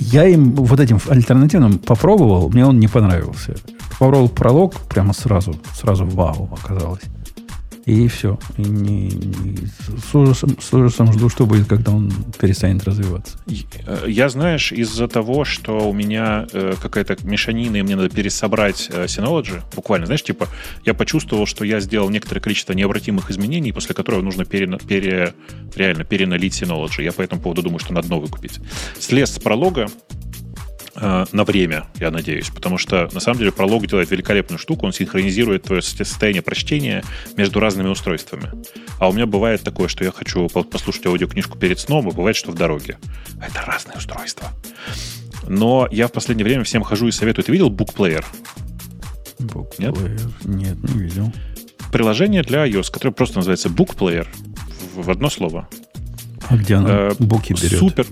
Я 0.00 0.26
им 0.26 0.54
вот 0.54 0.80
этим 0.80 0.98
альтернативным 1.08 1.78
попробовал, 1.78 2.48
мне 2.50 2.66
он 2.66 2.80
не 2.80 2.88
понравился. 2.88 3.54
Попробовал 3.90 4.28
пролог 4.28 4.74
прямо 4.88 5.12
сразу, 5.12 5.54
сразу 5.74 6.06
вау 6.06 6.48
оказалось. 6.52 7.02
И 7.90 8.06
все. 8.06 8.38
И 8.56 8.62
не, 8.62 9.08
не, 9.08 9.56
с, 9.66 10.14
ужасом, 10.14 10.56
с 10.60 10.72
ужасом 10.72 11.12
жду, 11.12 11.28
что 11.28 11.44
будет, 11.44 11.66
когда 11.66 11.90
он 11.90 12.12
перестанет 12.40 12.84
развиваться. 12.84 13.36
Э, 13.84 14.04
я, 14.06 14.28
знаешь, 14.28 14.70
из-за 14.70 15.08
того, 15.08 15.44
что 15.44 15.90
у 15.90 15.92
меня 15.92 16.46
э, 16.52 16.74
какая-то 16.80 17.16
мешанина, 17.24 17.78
и 17.78 17.82
мне 17.82 17.96
надо 17.96 18.08
пересобрать 18.08 18.88
э, 18.92 19.06
Synology, 19.06 19.60
буквально, 19.74 20.06
знаешь, 20.06 20.22
типа, 20.22 20.46
я 20.84 20.94
почувствовал, 20.94 21.46
что 21.46 21.64
я 21.64 21.80
сделал 21.80 22.10
некоторое 22.10 22.40
количество 22.40 22.74
необратимых 22.74 23.28
изменений, 23.32 23.72
после 23.72 23.92
которого 23.92 24.22
нужно 24.22 24.44
пере, 24.44 24.68
пере, 24.86 25.34
реально 25.74 26.04
переналить 26.04 26.62
Synology. 26.62 27.02
Я 27.02 27.10
по 27.10 27.22
этому 27.22 27.42
поводу 27.42 27.62
думаю, 27.62 27.80
что 27.80 27.92
надо 27.92 28.08
новый 28.08 28.30
купить. 28.30 28.60
Слез 29.00 29.34
с 29.34 29.40
пролога, 29.40 29.88
Э, 31.00 31.24
на 31.32 31.44
время, 31.44 31.84
я 31.98 32.10
надеюсь, 32.10 32.50
потому 32.50 32.76
что 32.76 33.08
на 33.12 33.20
самом 33.20 33.38
деле 33.38 33.52
пролог 33.52 33.86
делает 33.86 34.10
великолепную 34.10 34.58
штуку, 34.58 34.86
он 34.86 34.92
синхронизирует 34.92 35.62
твое 35.62 35.80
состояние 35.80 36.42
прочтения 36.42 37.02
между 37.36 37.58
разными 37.58 37.88
устройствами. 37.88 38.50
А 38.98 39.08
у 39.08 39.12
меня 39.12 39.26
бывает 39.26 39.62
такое, 39.62 39.88
что 39.88 40.04
я 40.04 40.12
хочу 40.12 40.48
послушать 40.48 41.06
аудиокнижку 41.06 41.58
перед 41.58 41.80
сном, 41.80 42.08
и 42.08 42.12
бывает, 42.12 42.36
что 42.36 42.52
в 42.52 42.54
дороге. 42.54 42.98
Это 43.40 43.62
разные 43.66 43.96
устройства. 43.96 44.48
Но 45.48 45.88
я 45.90 46.06
в 46.06 46.12
последнее 46.12 46.44
время 46.44 46.64
всем 46.64 46.82
хожу 46.82 47.08
и 47.08 47.12
советую. 47.12 47.44
Ты 47.44 47.52
видел 47.52 47.70
BookPlayer? 47.70 48.24
BookPlayer? 49.38 50.30
Нет? 50.44 50.44
Нет, 50.44 50.94
не 50.94 51.02
видел. 51.02 51.32
Приложение 51.90 52.42
для 52.42 52.66
iOS, 52.68 52.92
которое 52.92 53.12
просто 53.12 53.38
называется 53.38 53.70
BookPlayer 53.70 54.26
в 54.94 55.10
одно 55.10 55.30
слово. 55.30 55.66
А 56.50 56.56
где 56.56 56.74
оно 56.74 56.88
э, 56.88 57.14
буки 57.18 57.52
берет? 57.52 57.78
Супер, 57.78 58.06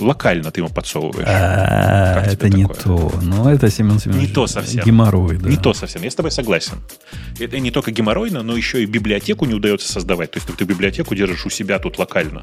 локально 0.00 0.50
ты 0.50 0.60
ему 0.60 0.70
подсовываешь. 0.70 1.26
А, 1.28 2.22
это 2.24 2.48
не 2.48 2.66
то. 2.66 3.12
Ну, 3.22 3.48
это 3.48 3.70
Семен 3.70 3.98
Семенович. 3.98 4.28
Не 4.28 4.34
то 4.34 4.46
совсем. 4.46 4.84
Геморрой, 4.84 5.38
да. 5.38 5.48
Не 5.48 5.56
то 5.56 5.74
совсем. 5.74 6.02
Я 6.02 6.10
с 6.10 6.14
тобой 6.14 6.30
согласен. 6.30 6.78
Это 7.38 7.58
не 7.58 7.70
только 7.70 7.90
геморройно, 7.90 8.42
но 8.42 8.56
еще 8.56 8.82
и 8.82 8.86
библиотеку 8.86 9.44
не 9.46 9.54
удается 9.54 9.90
создавать. 9.92 10.32
То 10.32 10.38
есть 10.38 10.48
ты 10.56 10.64
библиотеку 10.64 11.14
держишь 11.14 11.46
у 11.46 11.50
себя 11.50 11.78
тут 11.78 11.98
локально. 11.98 12.42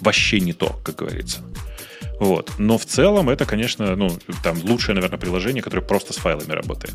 Вообще 0.00 0.40
не 0.40 0.52
то, 0.52 0.78
как 0.84 0.96
говорится. 0.96 1.40
Вот. 2.18 2.52
Но 2.58 2.78
в 2.78 2.84
целом 2.84 3.30
это, 3.30 3.44
конечно, 3.44 3.94
ну, 3.96 4.10
там 4.42 4.58
лучшее, 4.64 4.94
наверное, 4.94 5.18
приложение, 5.18 5.62
которое 5.62 5.82
просто 5.82 6.12
с 6.12 6.16
файлами 6.16 6.52
работает. 6.52 6.94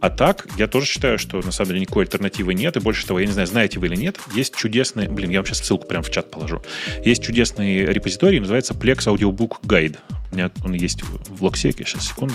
А 0.00 0.10
так, 0.10 0.46
я 0.56 0.66
тоже 0.66 0.86
считаю, 0.86 1.18
что 1.18 1.38
на 1.38 1.52
самом 1.52 1.68
деле 1.68 1.80
никакой 1.80 2.04
альтернативы 2.04 2.54
нет. 2.54 2.76
И 2.76 2.80
больше 2.80 3.06
того, 3.06 3.20
я 3.20 3.26
не 3.26 3.32
знаю, 3.32 3.46
знаете 3.46 3.78
вы 3.78 3.86
или 3.86 3.96
нет, 3.96 4.18
есть 4.34 4.56
чудесный, 4.56 5.08
блин, 5.08 5.30
я 5.30 5.38
вам 5.38 5.46
сейчас 5.46 5.58
ссылку 5.58 5.86
прямо 5.86 6.02
в 6.02 6.10
чат 6.10 6.30
положу. 6.30 6.62
Есть 7.04 7.22
чудесный 7.22 7.86
репозиторий, 7.86 8.40
называется 8.40 8.74
Plex 8.74 8.98
Audiobook 9.06 9.60
Guide. 9.62 9.98
У 10.32 10.34
меня 10.34 10.50
он 10.64 10.72
есть 10.74 11.02
в 11.02 11.42
локсеке, 11.42 11.84
сейчас, 11.84 12.08
секунду. 12.08 12.34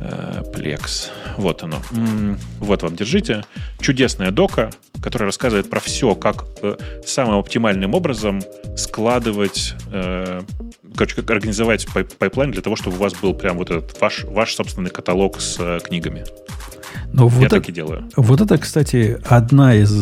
Э, 0.00 0.42
Plex. 0.54 1.08
Вот 1.36 1.62
оно. 1.62 1.76
Вот 2.60 2.82
вам, 2.82 2.96
держите. 2.96 3.44
Чудесная 3.80 4.30
дока, 4.30 4.70
которая 5.02 5.26
рассказывает 5.26 5.70
про 5.70 5.80
все, 5.80 6.14
как 6.14 6.44
э, 6.62 6.76
самым 7.06 7.38
оптимальным 7.38 7.94
образом 7.94 8.42
складывать, 8.76 9.74
э, 9.92 10.40
короче, 10.94 11.16
как 11.16 11.30
организовать 11.30 11.86
пайплайн 12.18 12.50
для 12.50 12.62
того, 12.62 12.76
чтобы 12.76 12.96
у 12.96 13.00
вас 13.00 13.14
был 13.14 13.34
прям 13.34 13.58
вот 13.58 13.70
этот 13.70 14.00
ваш, 14.00 14.24
ваш 14.24 14.54
собственный 14.54 14.90
каталог 14.90 15.40
с 15.40 15.80
книгами. 15.80 16.24
Но 17.12 17.28
вот 17.28 17.40
я 17.40 17.46
это, 17.46 17.56
так 17.56 17.68
и 17.68 17.72
делаю. 17.72 18.08
Вот 18.16 18.40
это, 18.40 18.58
кстати, 18.58 19.18
одна 19.28 19.74
из 19.74 19.92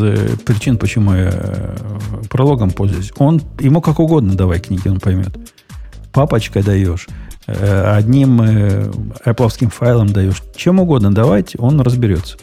причин, 0.42 0.78
почему 0.78 1.14
я 1.14 1.74
Prologue'ом 2.30 2.70
пользуюсь. 2.70 3.12
Он 3.16 3.40
ему 3.60 3.80
как 3.80 3.98
угодно 3.98 4.34
давай 4.34 4.60
книги, 4.60 4.88
он 4.88 5.00
поймет. 5.00 5.30
Папочкой 6.12 6.62
даешь 6.62 7.06
Э, 7.08 7.31
одним 7.46 8.40
э, 8.42 8.90
EPUB 9.24 9.68
файлом 9.70 10.08
даешь, 10.08 10.42
чем 10.56 10.80
угодно 10.80 11.12
давать, 11.12 11.54
он 11.58 11.80
разберется. 11.80 12.38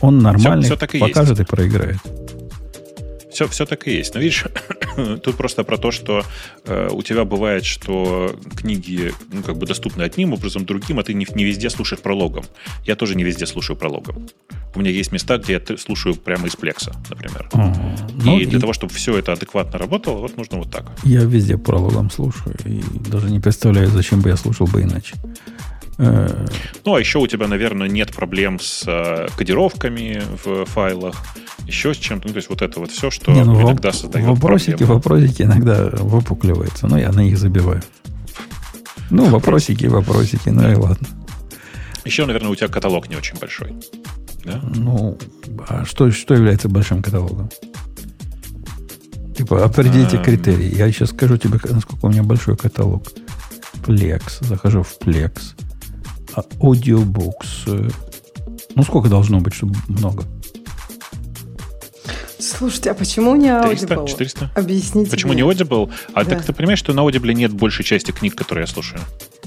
Он 0.00 0.18
нормальный, 0.18 0.64
все, 0.64 0.76
все 0.76 0.80
так 0.80 0.94
и 0.94 0.98
покажет 0.98 1.38
есть. 1.38 1.50
и 1.50 1.54
проиграет. 1.54 1.98
Все, 3.30 3.46
все 3.46 3.66
так 3.66 3.86
и 3.86 3.92
есть. 3.92 4.14
Но 4.14 4.20
видишь, 4.20 4.44
тут 5.22 5.36
просто 5.36 5.64
про 5.64 5.76
то, 5.76 5.90
что 5.90 6.24
э, 6.64 6.88
у 6.90 7.02
тебя 7.02 7.24
бывает, 7.24 7.64
что 7.64 8.34
книги 8.56 9.12
ну, 9.32 9.42
как 9.42 9.56
бы 9.56 9.66
доступны 9.66 10.02
одним 10.02 10.32
образом, 10.32 10.64
другим, 10.64 10.98
а 10.98 11.02
ты 11.02 11.14
не, 11.14 11.26
не 11.34 11.44
везде 11.44 11.70
слушаешь 11.70 12.02
прологом. 12.02 12.44
Я 12.84 12.96
тоже 12.96 13.14
не 13.14 13.24
везде 13.24 13.46
слушаю 13.46 13.76
прологом. 13.76 14.28
У 14.74 14.80
меня 14.80 14.90
есть 14.90 15.12
места, 15.12 15.38
где 15.38 15.54
я 15.54 15.76
слушаю 15.76 16.14
прямо 16.14 16.46
из 16.46 16.56
плекса, 16.56 16.94
например. 17.10 17.48
Ага. 17.52 17.96
Ну, 18.14 18.38
и 18.38 18.46
для 18.46 18.58
и... 18.58 18.60
того, 18.60 18.72
чтобы 18.72 18.92
все 18.94 19.16
это 19.18 19.32
адекватно 19.32 19.78
работало, 19.78 20.18
вот 20.18 20.36
нужно 20.36 20.58
вот 20.58 20.70
так. 20.70 20.86
Я 21.04 21.20
везде 21.20 21.58
прологом 21.58 22.10
слушаю 22.10 22.56
и 22.64 22.82
даже 23.10 23.30
не 23.30 23.40
представляю, 23.40 23.88
зачем 23.88 24.20
бы 24.20 24.30
я 24.30 24.36
слушал 24.36 24.66
бы 24.66 24.82
иначе. 24.82 25.14
Э, 25.98 26.46
ну, 26.84 26.94
а 26.94 27.00
еще 27.00 27.18
у 27.18 27.26
тебя, 27.26 27.48
наверное, 27.48 27.88
нет 27.88 28.12
проблем 28.14 28.60
с 28.60 28.84
э, 28.86 29.26
кодировками 29.36 30.22
в 30.44 30.64
файлах, 30.64 31.16
еще 31.66 31.92
с 31.92 31.96
чем-то. 31.96 32.28
Ну, 32.28 32.32
то 32.32 32.38
есть 32.38 32.48
вот 32.48 32.62
это 32.62 32.80
вот 32.80 32.90
все, 32.90 33.10
что 33.10 33.32
не, 33.32 33.44
ну, 33.44 33.60
иногда 33.60 33.92
создает 33.92 34.26
Вопросики, 34.26 34.70
проблемы. 34.70 34.94
вопросики 34.94 35.42
иногда 35.42 35.90
выпукливаются, 35.92 36.86
но 36.86 36.98
я 36.98 37.10
на 37.10 37.20
них 37.20 37.36
забиваю. 37.36 37.82
Ну, 39.10 39.26
вопросики, 39.26 39.86
вопросики, 39.86 40.50
ну 40.50 40.70
и 40.70 40.74
ладно. 40.74 41.06
Еще, 42.04 42.26
наверное, 42.26 42.50
у 42.50 42.54
тебя 42.54 42.68
каталог 42.68 43.08
не 43.08 43.16
очень 43.16 43.36
большой. 43.38 43.74
Да? 44.44 44.60
Ну, 44.62 45.18
а 45.68 45.84
что, 45.84 46.10
что 46.10 46.34
является 46.34 46.68
большим 46.68 47.02
каталогом? 47.02 47.50
Типа, 49.36 49.64
определите 49.64 50.18
а, 50.18 50.22
критерии. 50.24 50.74
Я 50.74 50.90
сейчас 50.90 51.10
скажу 51.10 51.36
тебе, 51.36 51.58
насколько 51.70 52.06
у 52.06 52.08
меня 52.08 52.22
большой 52.22 52.56
каталог. 52.56 53.04
Plex. 53.84 54.44
Захожу 54.44 54.82
в 54.82 54.96
Plex. 55.00 55.54
А 56.38 56.44
audiobooks. 56.60 57.92
Ну, 58.76 58.82
сколько 58.84 59.08
должно 59.08 59.40
быть, 59.40 59.54
чтобы 59.54 59.74
много? 59.88 60.24
Слушайте, 62.38 62.92
а 62.92 62.94
почему 62.94 63.34
не 63.34 63.48
Audible? 63.48 64.06
300, 64.06 64.06
400? 64.06 64.50
Объясните 64.54 65.10
Почему 65.10 65.32
мне. 65.32 65.42
не 65.42 65.48
Audible? 65.48 65.90
А 66.14 66.22
да. 66.22 66.30
так 66.30 66.44
ты 66.44 66.52
понимаешь, 66.52 66.78
что 66.78 66.92
на 66.92 67.00
Audible 67.00 67.32
нет 67.32 67.52
большей 67.52 67.84
части 67.84 68.12
книг, 68.12 68.36
которые 68.36 68.62
я 68.62 68.66
слушаю? 68.68 69.00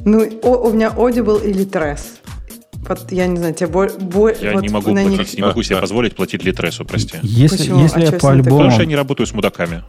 Ну, 0.04 0.28
о, 0.44 0.68
у 0.68 0.74
меня 0.74 0.90
Audible 0.90 1.42
или 1.48 1.66
Tress. 1.66 2.02
Вот, 2.88 3.12
я 3.12 3.28
не 3.28 3.38
знаю, 3.38 3.54
тебе 3.54 3.68
бо, 3.68 3.88
бо, 4.00 4.32
Я 4.32 4.54
вот 4.54 4.64
не 4.64 4.70
могу 4.70 4.92
платить, 4.92 5.20
них... 5.20 5.34
не 5.36 5.42
могу 5.42 5.64
себе 5.64 5.78
позволить 5.78 6.16
платить 6.16 6.44
литресу, 6.44 6.84
прости. 6.84 7.18
Если, 7.22 7.58
Почему? 7.58 7.84
если 7.84 8.02
а 8.02 8.06
я 8.06 8.12
по 8.12 8.32
альбому... 8.32 8.58
Потому 8.58 8.72
что 8.72 8.82
я 8.82 8.88
не 8.88 8.96
работаю 8.96 9.28
с 9.28 9.34
мудаками. 9.34 9.84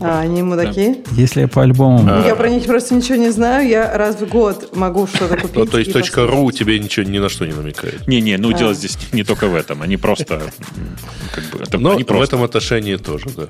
А, 0.00 0.20
они 0.20 0.42
мудаки? 0.42 0.96
Да. 1.04 1.16
Если 1.16 1.40
я 1.42 1.48
по 1.48 1.62
альбому... 1.62 2.06
А... 2.06 2.26
Я 2.26 2.36
про 2.36 2.48
них 2.48 2.64
просто 2.66 2.94
ничего 2.94 3.16
не 3.16 3.30
знаю, 3.30 3.66
я 3.68 3.96
раз 3.96 4.16
в 4.16 4.28
год 4.28 4.76
могу 4.76 5.06
что-то 5.06 5.36
купить. 5.36 5.56
Ну, 5.56 5.66
то 5.66 5.78
есть 5.78 5.92
точка 5.92 6.26
.ру 6.26 6.50
тебе 6.52 6.78
ничего 6.78 7.06
ни 7.06 7.18
на 7.18 7.28
что 7.28 7.46
не 7.46 7.54
намекает? 7.54 8.06
Не-не, 8.06 8.36
ну 8.36 8.50
а. 8.50 8.52
дело 8.52 8.74
здесь 8.74 8.98
не 9.12 9.24
только 9.24 9.48
в 9.48 9.54
этом. 9.54 9.82
Они 9.82 9.96
просто... 9.96 10.42
Как 11.34 11.44
бы, 11.50 11.64
это, 11.64 11.78
Но 11.78 11.92
они 11.92 12.04
просто... 12.04 12.24
в 12.24 12.28
этом 12.28 12.42
отношении 12.44 12.96
тоже, 12.96 13.26
да. 13.36 13.48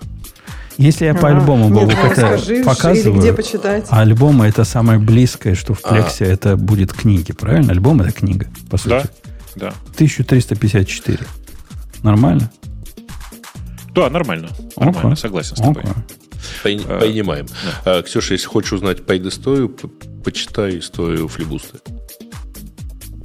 Если 0.78 1.06
я 1.06 1.14
по 1.14 1.28
альбому 1.28 1.70
Бобу 1.70 1.90
это 1.90 2.62
показываю, 2.64 3.18
где 3.18 3.32
почитать. 3.32 3.86
альбомы 3.88 4.46
это 4.46 4.64
самое 4.64 4.98
близкое, 4.98 5.54
что 5.54 5.72
в 5.74 5.80
плексе 5.80 6.26
а. 6.26 6.28
это 6.28 6.56
будет 6.56 6.92
книги, 6.92 7.32
правильно? 7.32 7.72
Альбом 7.72 8.02
это 8.02 8.12
книга, 8.12 8.46
по 8.70 8.76
сути. 8.76 8.90
Да, 8.90 9.02
да. 9.54 9.68
1354. 9.94 11.20
Нормально? 12.02 12.50
Да, 13.94 14.10
нормально. 14.10 14.50
Нормально, 14.76 15.14
okay. 15.14 15.16
согласен 15.16 15.56
с 15.56 15.60
тобой. 15.60 15.82
Okay. 15.82 16.86
Э, 16.86 17.00
понимаем. 17.00 17.46
Да. 17.46 17.98
А, 17.98 18.02
Ксюша, 18.02 18.34
если 18.34 18.46
хочешь 18.46 18.72
узнать 18.72 19.06
по 19.06 19.16
историю, 19.16 19.74
почитай 20.22 20.78
историю 20.78 21.28
флибуста. 21.28 21.78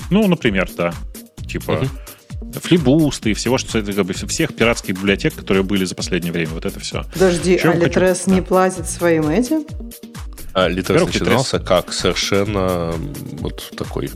Ну, 0.10 0.28
например, 0.28 0.70
да. 0.78 0.94
Типа 1.48 1.72
uh-huh. 1.72 1.90
Флибусты 2.62 3.32
и 3.32 3.34
всего, 3.34 3.58
что 3.58 3.82
как 3.82 4.06
бы, 4.06 4.14
всех 4.14 4.56
пиратских 4.56 4.96
библиотек, 4.96 5.36
которые 5.36 5.64
были 5.64 5.86
за 5.86 5.96
последнее 5.96 6.34
время. 6.34 6.52
Вот 6.52 6.66
это 6.66 6.80
все. 6.80 7.04
Подожди, 7.14 7.58
а 7.64 7.74
Литрес 7.74 8.28
не 8.28 8.42
да. 8.42 8.48
платит 8.48 8.90
своим 8.90 9.30
этим? 9.30 9.66
А 10.54 10.68
Литрес 10.68 11.06
начинался 11.06 11.60
как 11.60 11.94
совершенно 11.94 12.94
вот 13.40 13.72
такой 13.78 14.12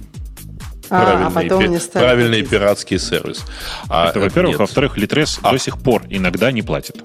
а, 0.89 1.27
а 1.27 1.31
потом 1.31 1.65
не 1.65 1.79
стали 1.79 2.03
правильный 2.05 2.39
платить. 2.39 2.49
пиратский 2.49 2.99
сервис. 2.99 3.43
А, 3.89 4.09
это, 4.09 4.19
во-первых. 4.19 4.59
Во-вторых, 4.59 4.97
Litres 4.97 5.39
а. 5.41 5.51
до 5.51 5.57
сих 5.57 5.79
пор 5.79 6.03
иногда 6.09 6.51
не 6.51 6.61
платит. 6.61 6.97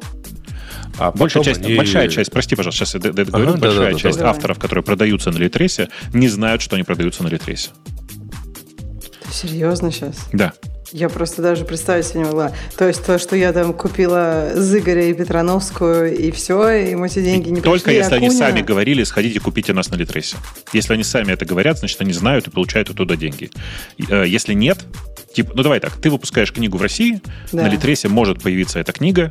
А 0.98 1.12
большая, 1.12 1.42
часть, 1.42 1.64
они... 1.64 1.76
большая 1.76 2.08
часть, 2.08 2.30
прости, 2.30 2.56
пожалуйста, 2.56 2.84
сейчас 2.84 3.02
я 3.02 3.10
ага, 3.10 3.24
говорю, 3.24 3.56
большая 3.56 3.92
да, 3.92 3.98
часть 3.98 4.18
да, 4.18 4.30
авторов, 4.30 4.58
которые 4.58 4.84
продаются 4.84 5.30
на 5.30 5.38
Литресе, 5.38 5.88
не 6.12 6.28
знают, 6.28 6.60
что 6.60 6.76
они 6.76 6.82
продаются 6.82 7.22
на 7.22 7.28
Литресе. 7.28 7.70
Серьезно 9.32 9.90
сейчас? 9.92 10.28
Да. 10.32 10.52
Я 10.92 11.08
просто 11.08 11.42
даже 11.42 11.64
представить 11.64 12.06
себе 12.06 12.20
не 12.20 12.26
могла. 12.26 12.52
То 12.76 12.86
есть 12.86 13.04
то, 13.04 13.18
что 13.18 13.36
я 13.36 13.52
там 13.52 13.72
купила 13.72 14.50
Зыгоря 14.54 15.08
и 15.08 15.14
Петрановскую, 15.14 16.16
и 16.16 16.30
все, 16.30 16.70
и 16.70 16.94
мы 16.94 17.06
эти 17.06 17.22
деньги 17.22 17.50
не 17.50 17.60
Только 17.60 17.84
пришли, 17.84 17.98
если 17.98 18.14
Акунина... 18.16 18.32
они 18.32 18.38
сами 18.38 18.60
говорили, 18.62 19.04
сходите 19.04 19.40
купите 19.40 19.72
нас 19.72 19.90
на 19.90 19.96
Литресе. 19.96 20.36
Если 20.72 20.92
они 20.92 21.04
сами 21.04 21.32
это 21.32 21.44
говорят, 21.44 21.78
значит, 21.78 22.00
они 22.00 22.12
знают 22.12 22.48
и 22.48 22.50
получают 22.50 22.90
оттуда 22.90 23.16
деньги. 23.16 23.50
Э, 24.08 24.24
если 24.26 24.54
нет, 24.54 24.78
Типа, 25.34 25.52
ну 25.54 25.62
давай 25.62 25.78
так, 25.78 25.92
ты 25.92 26.10
выпускаешь 26.10 26.52
книгу 26.52 26.76
в 26.76 26.82
России, 26.82 27.20
да. 27.52 27.62
на 27.62 27.68
Литресе 27.68 28.08
может 28.08 28.42
появиться 28.42 28.80
эта 28.80 28.92
книга, 28.92 29.30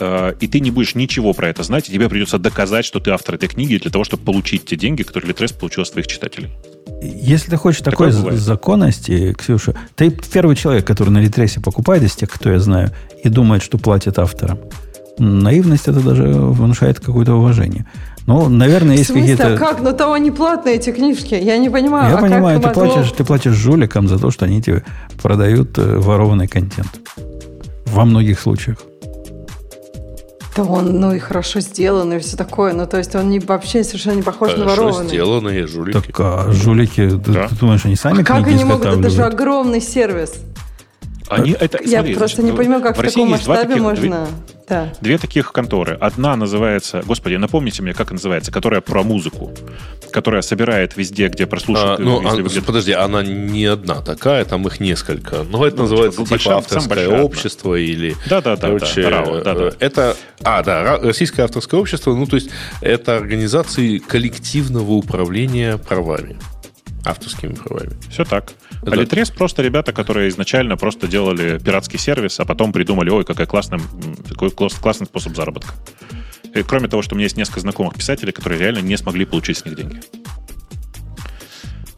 э, 0.00 0.34
и 0.40 0.48
ты 0.48 0.58
не 0.58 0.72
будешь 0.72 0.96
ничего 0.96 1.32
про 1.34 1.48
это 1.48 1.62
знать, 1.62 1.88
и 1.88 1.92
тебе 1.92 2.08
придется 2.08 2.38
доказать, 2.38 2.84
что 2.84 2.98
ты 2.98 3.12
автор 3.12 3.36
этой 3.36 3.48
книги 3.48 3.78
для 3.78 3.90
того, 3.90 4.02
чтобы 4.02 4.24
получить 4.24 4.64
те 4.64 4.76
деньги, 4.76 5.04
которые 5.04 5.28
Литрес 5.28 5.52
получил 5.52 5.82
от 5.82 5.88
своих 5.88 6.08
читателей. 6.08 6.50
Если 7.00 7.50
ты 7.50 7.56
хочешь 7.56 7.82
такой 7.82 8.10
бывает. 8.10 8.40
законности, 8.40 9.34
Ксюша, 9.38 9.76
ты 9.94 10.10
первый 10.10 10.56
человек, 10.56 10.84
который 10.86 11.10
на 11.10 11.18
Литресе 11.18 11.60
покупает 11.60 12.02
из 12.02 12.16
тех, 12.16 12.30
кто 12.30 12.50
я 12.50 12.58
знаю, 12.58 12.90
и 13.22 13.28
думает, 13.28 13.62
что 13.62 13.78
платит 13.78 14.18
авторам. 14.18 14.58
Наивность 15.18 15.88
это 15.88 16.00
даже 16.00 16.24
внушает 16.24 17.00
какое-то 17.00 17.34
уважение. 17.34 17.86
Ну, 18.26 18.48
наверное, 18.48 18.96
есть 18.96 19.12
какие-то... 19.12 19.54
А 19.54 19.56
как? 19.56 19.80
Но 19.80 19.92
там 19.92 20.12
они 20.12 20.32
платные, 20.32 20.76
эти 20.76 20.90
книжки. 20.90 21.34
Я 21.34 21.58
не 21.58 21.70
понимаю. 21.70 22.10
Я 22.10 22.18
а 22.18 22.20
понимаю, 22.20 22.60
ты 22.60 22.66
могло... 22.66 22.86
платишь, 22.86 23.12
ты 23.12 23.24
платишь 23.24 23.52
жуликам 23.52 24.08
за 24.08 24.18
то, 24.18 24.32
что 24.32 24.46
они 24.46 24.60
тебе 24.60 24.84
продают 25.22 25.78
э, 25.78 25.98
ворованный 25.98 26.48
контент. 26.48 26.88
Во 27.86 28.04
многих 28.04 28.40
случаях. 28.40 28.78
Да 30.56 30.64
он, 30.64 30.98
ну 30.98 31.12
и 31.12 31.18
хорошо 31.18 31.60
сделан, 31.60 32.14
и 32.14 32.18
все 32.18 32.36
такое. 32.36 32.72
Ну, 32.72 32.86
то 32.86 32.96
есть 32.96 33.14
он 33.14 33.28
не, 33.28 33.38
вообще 33.38 33.84
совершенно 33.84 34.16
не 34.16 34.22
похож 34.22 34.50
хорошо 34.50 34.64
на 34.64 34.70
ворованный. 34.70 34.94
Хорошо 34.94 35.08
сделанные 35.08 35.66
жулики. 35.68 35.92
Так, 35.92 36.20
а 36.20 36.50
жулики, 36.50 37.10
да. 37.10 37.46
ты, 37.46 37.54
ты 37.54 37.60
думаешь, 37.60 37.84
они 37.84 37.94
сами 37.94 38.22
а 38.22 38.24
как 38.24 38.46
они 38.46 38.64
могут? 38.64 38.86
Это 38.86 39.10
же 39.10 39.22
огромный 39.22 39.80
сервис. 39.80 40.34
Они, 41.28 41.52
это, 41.52 41.78
Я 41.84 41.98
смотри, 41.98 42.14
просто 42.14 42.42
не 42.42 42.52
понимаю, 42.52 42.82
как 42.82 42.96
в, 42.96 43.00
в 43.00 43.04
таком 43.04 43.30
масштабе 43.30 43.68
таких, 43.68 43.82
можно... 43.82 44.26
Да. 44.68 44.92
Две 45.00 45.18
таких 45.18 45.52
конторы. 45.52 45.96
Одна 46.00 46.36
называется, 46.36 47.02
господи, 47.06 47.36
напомните 47.36 47.82
мне, 47.82 47.94
как 47.94 48.10
называется, 48.10 48.50
которая 48.50 48.80
про 48.80 49.02
музыку, 49.02 49.52
которая 50.10 50.42
собирает 50.42 50.96
везде, 50.96 51.28
где 51.28 51.46
прослушивают. 51.46 52.00
А, 52.00 52.02
ну, 52.02 52.20
а, 52.26 52.60
подожди, 52.62 52.92
она 52.92 53.22
не 53.22 53.64
одна 53.66 54.02
такая, 54.02 54.44
там 54.44 54.66
их 54.66 54.80
несколько. 54.80 55.44
Но 55.44 55.64
это 55.64 55.76
ну, 55.76 55.82
называется 55.82 56.24
типа, 56.24 56.38
типа 56.38 56.56
авторское 56.56 57.22
общество 57.22 57.74
одна. 57.74 57.84
или... 57.84 58.16
Да-да-да. 58.28 58.66
Короче, 58.66 59.02
да, 59.02 59.10
РАО, 59.10 59.40
да, 59.42 59.54
да. 59.54 59.70
Это... 59.78 60.16
А, 60.42 60.62
да, 60.62 60.98
Российское 60.98 61.42
авторское 61.42 61.80
общество, 61.80 62.14
ну, 62.14 62.26
то 62.26 62.36
есть 62.36 62.50
это 62.80 63.16
организации 63.16 63.98
коллективного 63.98 64.92
управления 64.92 65.78
правами 65.78 66.36
авторскими 67.06 67.54
правами. 67.54 67.92
Все 68.10 68.24
так. 68.24 68.52
Литрес 68.94 69.30
просто 69.30 69.62
ребята, 69.62 69.92
которые 69.92 70.28
изначально 70.28 70.76
просто 70.76 71.08
делали 71.08 71.58
пиратский 71.58 71.98
сервис, 71.98 72.38
а 72.40 72.44
потом 72.44 72.72
придумали, 72.72 73.10
ой, 73.10 73.24
какой 73.24 73.46
классный, 73.46 73.80
какой 74.28 74.50
классный 74.50 75.06
способ 75.06 75.34
заработка. 75.34 75.74
И 76.54 76.62
кроме 76.62 76.88
того, 76.88 77.02
что 77.02 77.14
у 77.14 77.16
меня 77.16 77.24
есть 77.24 77.36
несколько 77.36 77.60
знакомых 77.60 77.94
писателей, 77.94 78.32
которые 78.32 78.60
реально 78.60 78.78
не 78.78 78.96
смогли 78.96 79.24
получить 79.24 79.58
с 79.58 79.64
них 79.64 79.76
деньги. 79.76 80.00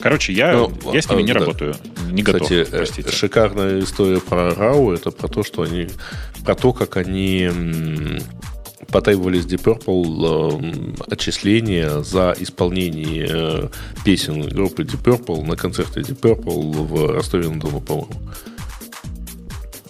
Короче, 0.00 0.32
я, 0.32 0.52
ну, 0.52 0.92
я 0.92 1.02
с 1.02 1.10
ними 1.10 1.22
а, 1.22 1.26
не 1.26 1.32
да. 1.32 1.40
работаю, 1.40 1.76
не 2.10 2.22
Кстати, 2.22 2.54
готов, 2.60 2.72
э, 2.72 2.76
простите. 2.76 3.10
шикарная 3.10 3.80
история 3.80 4.20
про 4.20 4.54
РАУ, 4.54 4.92
это 4.92 5.10
про 5.10 5.26
то, 5.26 5.42
что 5.42 5.62
они, 5.62 5.88
про 6.44 6.54
то, 6.54 6.72
как 6.72 6.96
они 6.96 7.50
потребовали 8.86 9.40
с 9.40 9.46
Deep 9.46 9.62
Purple 9.62 10.94
э, 11.00 11.12
отчисления 11.12 12.00
за 12.02 12.34
исполнение 12.38 13.26
э, 13.28 13.68
песен 14.04 14.48
группы 14.48 14.82
Deep 14.82 15.02
Purple 15.02 15.44
на 15.44 15.56
концерте 15.56 16.00
Deep 16.00 16.20
Purple 16.20 16.86
в 16.86 17.12
Ростове-на-Дону, 17.12 17.80
по-моему. 17.80 18.14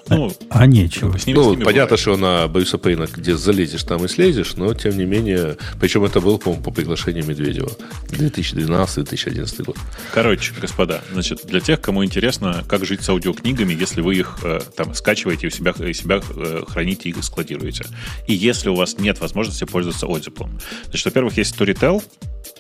Ну, 0.09 0.33
а 0.51 0.67
нечего. 0.67 1.17
С 1.19 1.27
ними, 1.27 1.37
ну, 1.37 1.45
с 1.45 1.57
ними 1.57 1.65
понятно, 1.65 1.97
бывает. 1.97 2.01
что 2.01 2.17
на 2.17 2.49
Бориса 2.49 2.79
Пейна, 2.79 3.07
где 3.13 3.37
залезешь, 3.37 3.83
там 3.83 4.05
и 4.05 4.09
слезешь, 4.09 4.55
но 4.57 4.73
тем 4.75 4.97
не 4.97 5.05
менее, 5.05 5.57
причем 5.81 6.05
это 6.05 6.21
было, 6.21 6.39
по-моему, 6.39 6.65
по 6.65 6.71
приглашению 6.71 7.25
Медведева. 7.27 7.71
2012-2011 8.09 9.65
год. 9.65 9.77
Короче, 10.13 10.53
господа, 10.61 11.03
значит, 11.13 11.47
для 11.47 11.61
тех, 11.61 11.81
кому 11.81 12.05
интересно, 12.05 12.65
как 12.69 12.85
жить 12.85 13.03
с 13.03 13.09
аудиокнигами, 13.09 13.75
если 13.75 14.01
вы 14.01 14.17
их 14.17 14.39
э, 14.43 14.61
там 14.77 14.95
скачиваете 14.95 15.49
у 15.49 15.51
себя, 15.51 15.73
и 15.79 15.93
себя 15.93 16.21
э, 16.35 16.63
храните 16.67 17.11
и 17.11 17.23
складируете. 17.23 17.85
И 18.27 18.35
если 18.35 18.69
у 18.69 18.75
вас 18.75 18.99
нет 18.99 19.21
возможности 19.21 19.65
пользоваться 19.65 20.07
Audible. 20.07 20.49
Значит, 20.87 21.05
во-первых, 21.05 21.37
есть 21.37 21.55
Storytel, 21.55 22.03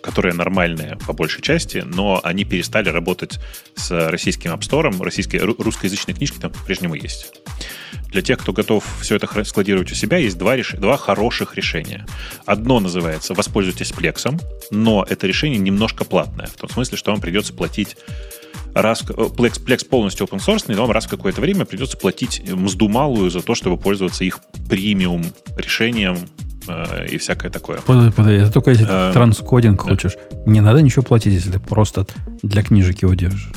которые 0.03 0.35
нормальные 0.35 0.99
по 1.07 1.13
большей 1.13 1.43
части, 1.43 1.85
но 1.87 2.21
они 2.23 2.45
перестали 2.45 2.89
работать 2.89 3.39
с 3.75 3.91
российским 4.11 4.53
App 4.53 4.61
Store. 4.61 5.03
Российские, 5.03 5.43
русскоязычные 5.43 6.15
книжки 6.15 6.39
там 6.39 6.53
по-прежнему 6.53 6.95
есть. 6.95 7.33
Для 8.11 8.23
тех, 8.23 8.39
кто 8.39 8.53
готов 8.53 8.85
все 9.01 9.17
это 9.17 9.45
складировать 9.45 9.93
у 9.93 9.95
себя, 9.95 10.17
есть 10.17 10.39
два, 10.39 10.57
реш... 10.57 10.73
два 10.73 10.97
хороших 10.97 11.57
решения. 11.57 12.07
Одно 12.47 12.81
называется 12.81 13.35
«Воспользуйтесь 13.35 13.93
плексом», 13.93 14.41
но 14.71 15.05
это 15.09 15.27
решение 15.27 15.59
немножко 15.59 16.05
платное, 16.05 16.47
в 16.47 16.57
том 16.57 16.71
смысле, 16.71 16.97
что 16.97 17.11
вам 17.11 17.21
придется 17.21 17.53
платить 17.53 17.97
раз 18.75 19.03
Plex, 19.03 19.65
Plex 19.65 19.87
полностью 19.87 20.27
open 20.27 20.39
source, 20.39 20.73
и 20.73 20.75
вам 20.75 20.91
раз 20.91 21.07
в 21.07 21.11
какое-то 21.11 21.41
время 21.41 21.65
придется 21.65 21.97
платить 21.97 22.43
мзду 22.51 22.89
малую 22.89 23.31
за 23.31 23.43
то, 23.43 23.55
чтобы 23.55 23.77
пользоваться 23.77 24.25
их 24.25 24.41
премиум 24.69 25.25
решением 25.57 26.19
Э, 26.69 27.07
и 27.07 27.19
всякое 27.19 27.51
такое. 27.51 27.81
Подожди, 27.81 28.13
подожди, 28.13 28.39
это 28.43 28.53
только 28.53 28.71
если 28.71 28.87
а, 28.89 29.13
транскодинг 29.13 29.83
да. 29.83 29.91
хочешь. 29.91 30.17
Не 30.47 30.61
надо 30.61 30.83
ничего 30.83 31.03
платить, 31.03 31.35
если 31.35 31.51
ты 31.51 31.61
просто 31.61 32.07
для 32.43 32.63
книжек 32.63 33.03
его 33.03 33.15
держишь. 33.15 33.51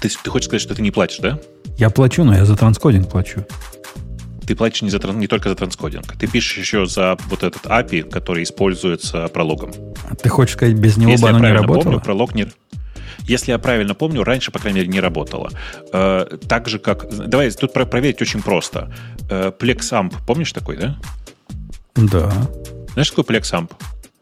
Ты, 0.00 0.08
ты 0.08 0.30
хочешь 0.30 0.46
сказать, 0.46 0.62
что 0.62 0.74
ты 0.74 0.82
не 0.82 0.90
платишь, 0.90 1.18
да? 1.18 1.38
Я 1.78 1.90
плачу, 1.90 2.24
но 2.24 2.34
я 2.34 2.44
за 2.44 2.56
транскодинг 2.56 3.08
плачу. 3.08 3.46
Ты 4.46 4.56
платишь 4.56 4.82
не, 4.82 4.90
за, 4.90 4.98
не 4.98 5.28
только 5.28 5.48
за 5.48 5.54
транскодинг. 5.54 6.16
Ты 6.18 6.26
пишешь 6.26 6.58
еще 6.58 6.86
за 6.86 7.16
вот 7.28 7.44
этот 7.44 7.62
API, 7.66 8.02
который 8.02 8.42
используется 8.42 9.28
прологом. 9.28 9.72
Ты 10.20 10.28
хочешь 10.28 10.56
сказать, 10.56 10.74
без 10.74 10.96
него 10.96 11.12
Если 11.12 11.22
бы 11.22 11.28
оно 11.28 11.38
не 11.38 11.52
работало? 11.52 11.82
Помню, 11.84 12.00
пролог 12.00 12.34
не... 12.34 12.48
Если 13.20 13.52
я 13.52 13.58
правильно 13.58 13.94
помню, 13.94 14.24
раньше, 14.24 14.50
по 14.50 14.58
крайней 14.58 14.80
мере, 14.80 14.90
не 14.90 15.00
работало. 15.00 15.50
Э, 15.92 16.26
так 16.48 16.68
же, 16.68 16.80
как... 16.80 17.08
Давай 17.28 17.50
тут 17.52 17.72
проверить 17.72 18.20
очень 18.20 18.42
просто. 18.42 18.92
Э, 19.30 19.52
PlexAmp, 19.56 20.14
помнишь 20.26 20.52
такой, 20.52 20.76
да? 20.76 20.96
Да. 21.94 22.30
Знаешь, 22.92 23.06
что 23.06 23.22
такое 23.22 23.38
PlexAmp? 23.38 23.70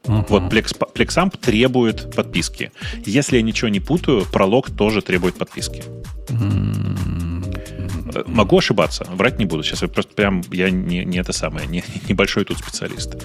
Uh-huh. 0.05 0.25
Вот 0.29 0.43
Plex, 0.45 0.77
PlexAmp 0.95 1.39
требует 1.39 2.15
подписки. 2.15 2.73
Если 3.05 3.37
я 3.37 3.43
ничего 3.43 3.69
не 3.69 3.81
путаю, 3.81 4.25
пролог 4.33 4.71
тоже 4.71 5.03
требует 5.03 5.37
подписки. 5.37 5.85
Mm-hmm. 6.29 8.25
Могу 8.27 8.59
ошибаться, 8.59 9.05
врать 9.11 9.39
не 9.39 9.45
буду. 9.45 9.63
Сейчас 9.63 9.83
я 9.83 9.89
просто 9.89 10.15
прям, 10.15 10.43
я 10.51 10.71
не, 10.71 11.05
не 11.05 11.19
это 11.19 11.33
самое, 11.33 11.67
не, 11.67 11.85
небольшой 12.09 12.45
тут 12.45 12.59
специалист. 12.59 13.23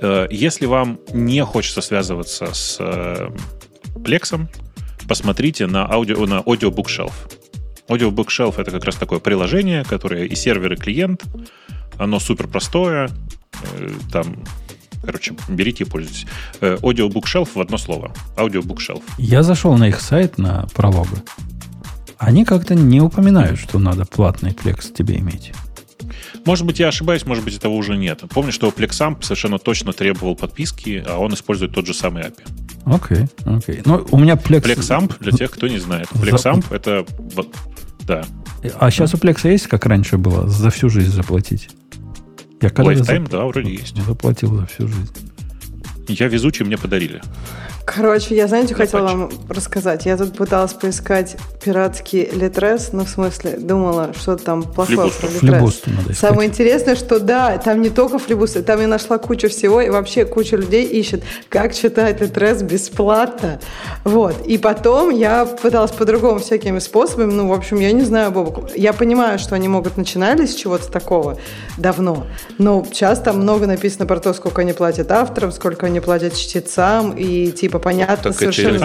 Э, 0.00 0.26
если 0.30 0.66
вам 0.66 0.98
не 1.12 1.44
хочется 1.44 1.80
связываться 1.80 2.52
с 2.52 2.80
Plex'ом, 3.94 4.48
посмотрите 5.08 5.66
на, 5.66 5.90
аудио, 5.90 6.26
на 6.26 6.40
Audio 6.40 6.70
Bookshelf. 6.74 7.12
Audio 7.88 8.10
Bookshelf 8.10 8.60
это 8.60 8.72
как 8.72 8.84
раз 8.84 8.96
такое 8.96 9.20
приложение, 9.20 9.84
которое 9.84 10.24
и 10.24 10.34
сервер, 10.34 10.72
и 10.72 10.76
клиент. 10.76 11.22
Оно 11.98 12.18
супер 12.18 12.48
простое, 12.48 13.08
Э, 13.08 13.45
там 14.12 14.36
Короче, 15.02 15.34
берите 15.48 15.84
и 15.84 15.86
пользуйтесь. 15.86 16.26
Э, 16.60 16.76
Audio 16.82 17.08
Bookshelf 17.08 17.50
в 17.54 17.60
одно 17.60 17.78
слово. 17.78 18.12
Audio 18.36 18.60
Bookshelf. 18.60 19.02
Я 19.18 19.44
зашел 19.44 19.76
на 19.76 19.88
их 19.88 20.00
сайт 20.00 20.36
на 20.36 20.66
прологу. 20.74 21.16
Они 22.18 22.44
как-то 22.44 22.74
не 22.74 23.00
упоминают, 23.00 23.60
что 23.60 23.78
надо 23.78 24.04
платный 24.04 24.52
плекс 24.52 24.90
тебе 24.90 25.18
иметь. 25.18 25.52
Может 26.44 26.66
быть, 26.66 26.80
я 26.80 26.88
ошибаюсь, 26.88 27.24
может 27.24 27.44
быть, 27.44 27.56
этого 27.56 27.72
уже 27.72 27.96
нет. 27.96 28.22
Помню, 28.30 28.52
что 28.52 28.68
PlexAmp 28.68 29.22
совершенно 29.22 29.58
точно 29.58 29.92
требовал 29.92 30.34
подписки, 30.34 31.04
а 31.06 31.18
он 31.18 31.34
использует 31.34 31.72
тот 31.72 31.86
же 31.86 31.94
самый 31.94 32.24
API. 32.24 32.42
Окей, 32.84 33.16
okay, 33.16 33.56
окей. 33.56 33.74
Okay. 33.76 33.82
Ну, 33.84 34.06
у 34.10 34.18
меня 34.18 34.34
Plex... 34.34 34.62
PlexAmp, 34.62 35.16
для 35.20 35.32
тех, 35.32 35.50
кто 35.50 35.68
не 35.68 35.78
знает. 35.78 36.08
PlexAmp 36.12 36.68
За... 36.68 36.74
это... 36.74 37.06
Да. 38.06 38.24
А 38.78 38.90
сейчас 38.90 39.14
у 39.14 39.16
Plex 39.16 39.48
есть, 39.50 39.66
как 39.66 39.86
раньше 39.86 40.18
было, 40.18 40.48
за 40.48 40.70
всю 40.70 40.88
жизнь 40.88 41.12
заплатить? 41.12 41.68
Я 42.60 42.70
когда 42.70 42.92
Lifetime, 42.92 43.22
зап... 43.22 43.28
да, 43.28 43.44
вроде 43.44 43.72
есть. 43.72 43.96
Заплатил 44.02 44.56
за 44.56 44.66
всю 44.66 44.88
жизнь. 44.88 45.32
Я 46.08 46.28
везучий, 46.28 46.64
мне 46.64 46.78
подарили. 46.78 47.20
Короче, 47.86 48.34
я, 48.34 48.48
знаете, 48.48 48.70
Я 48.70 48.76
хотела 48.76 49.06
вам 49.06 49.30
рассказать. 49.48 50.06
Я 50.06 50.16
тут 50.16 50.36
пыталась 50.36 50.72
поискать 50.72 51.36
пиратский 51.64 52.28
литрес, 52.32 52.90
ну, 52.92 53.04
в 53.04 53.08
смысле, 53.08 53.52
думала, 53.58 54.10
что 54.12 54.36
там 54.36 54.64
плохое 54.64 55.10
про 55.10 55.28
литрес. 55.28 55.82
Самое 56.18 56.48
интересное, 56.48 56.96
что 56.96 57.20
да, 57.20 57.56
там 57.58 57.80
не 57.80 57.90
только 57.90 58.18
флибусты, 58.18 58.62
там 58.62 58.80
я 58.80 58.88
нашла 58.88 59.18
кучу 59.18 59.48
всего, 59.48 59.80
и 59.80 59.88
вообще 59.88 60.24
куча 60.24 60.56
людей 60.56 60.84
ищет, 60.84 61.22
как 61.48 61.74
читать 61.74 62.20
литрес 62.20 62.62
бесплатно. 62.62 63.60
Вот. 64.02 64.44
И 64.46 64.58
потом 64.58 65.10
я 65.10 65.46
пыталась 65.46 65.92
по-другому 65.92 66.40
всякими 66.40 66.80
способами, 66.80 67.32
ну, 67.32 67.48
в 67.48 67.52
общем, 67.52 67.78
я 67.78 67.92
не 67.92 68.02
знаю, 68.02 68.32
Бобок. 68.32 68.70
Я 68.74 68.92
понимаю, 68.92 69.38
что 69.38 69.54
они 69.54 69.68
могут 69.68 69.96
начинали 69.96 70.44
с 70.44 70.54
чего-то 70.54 70.90
такого 70.90 71.38
давно, 71.78 72.26
но 72.58 72.84
сейчас 72.90 73.20
там 73.20 73.38
много 73.38 73.66
написано 73.66 74.06
про 74.06 74.18
то, 74.18 74.34
сколько 74.34 74.62
они 74.62 74.72
платят 74.72 75.12
авторам, 75.12 75.52
сколько 75.52 75.86
они 75.86 76.00
платят 76.00 76.34
чтецам, 76.34 77.12
и 77.12 77.52
типа 77.52 77.75
типа 77.76 77.84
понятно 77.90 78.32
Так 78.32 78.34
совершенно, 78.38 78.78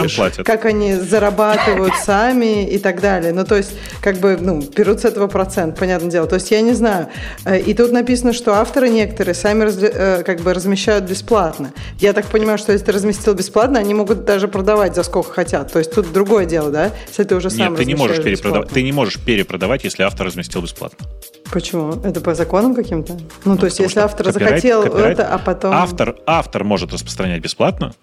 как 0.43 0.65
они 0.65 0.93
зарабатывают 0.95 1.93
сами 2.03 2.65
и 2.69 2.77
так 2.77 3.01
далее. 3.01 3.33
Ну, 3.33 3.45
то 3.45 3.55
есть, 3.55 3.71
как 4.01 4.17
бы, 4.17 4.37
ну, 4.39 4.61
берут 4.75 4.99
с 5.01 5.05
этого 5.05 5.27
процент, 5.27 5.77
понятное 5.77 6.09
дело. 6.11 6.27
То 6.27 6.35
есть, 6.35 6.51
я 6.51 6.61
не 6.61 6.73
знаю. 6.73 7.07
Э, 7.45 7.59
И 7.59 7.73
тут 7.73 7.91
написано, 7.91 8.33
что 8.33 8.53
авторы 8.53 8.89
некоторые 8.89 9.33
сами 9.35 9.63
разли- 9.63 9.91
э, 9.93 10.23
как 10.23 10.41
бы 10.41 10.53
размещают 10.53 11.05
бесплатно. 11.05 11.71
Я 11.99 12.13
так 12.13 12.25
понимаю, 12.25 12.57
что 12.57 12.71
если 12.71 12.85
ты 12.85 12.91
разместил 12.91 13.33
бесплатно, 13.33 13.79
они 13.79 13.93
могут 13.93 14.25
даже 14.25 14.47
продавать 14.47 14.95
за 14.95 15.03
сколько 15.03 15.31
хотят. 15.33 15.71
То 15.71 15.79
есть, 15.79 15.93
тут 15.93 16.11
другое 16.11 16.45
дело, 16.45 16.69
да? 16.71 16.91
Если 17.07 17.23
ты 17.23 17.35
уже 17.35 17.49
сам 17.49 17.69
Нет, 17.73 17.77
ты 17.77 17.85
не 17.85 17.95
можешь 17.95 18.21
перепродавать. 18.23 18.69
Ты 18.69 18.83
не 18.83 18.91
можешь 18.91 19.19
перепродавать, 19.19 19.83
если 19.83 20.03
автор 20.03 20.27
разместил 20.27 20.61
бесплатно. 20.61 21.07
Почему? 21.51 21.93
Это 22.03 22.21
по 22.21 22.33
законам 22.33 22.73
каким-то? 22.75 23.17
Ну, 23.45 23.57
то 23.57 23.65
есть, 23.65 23.79
если 23.79 23.99
автор 23.99 24.27
копирайт- 24.27 24.33
захотел 24.33 24.83
копирайт- 24.85 25.11
это, 25.13 25.27
а 25.27 25.37
потом... 25.37 25.73
Автор, 25.73 26.15
автор 26.25 26.63
может 26.63 26.93
распространять 26.93 27.41
бесплатно, 27.41 27.93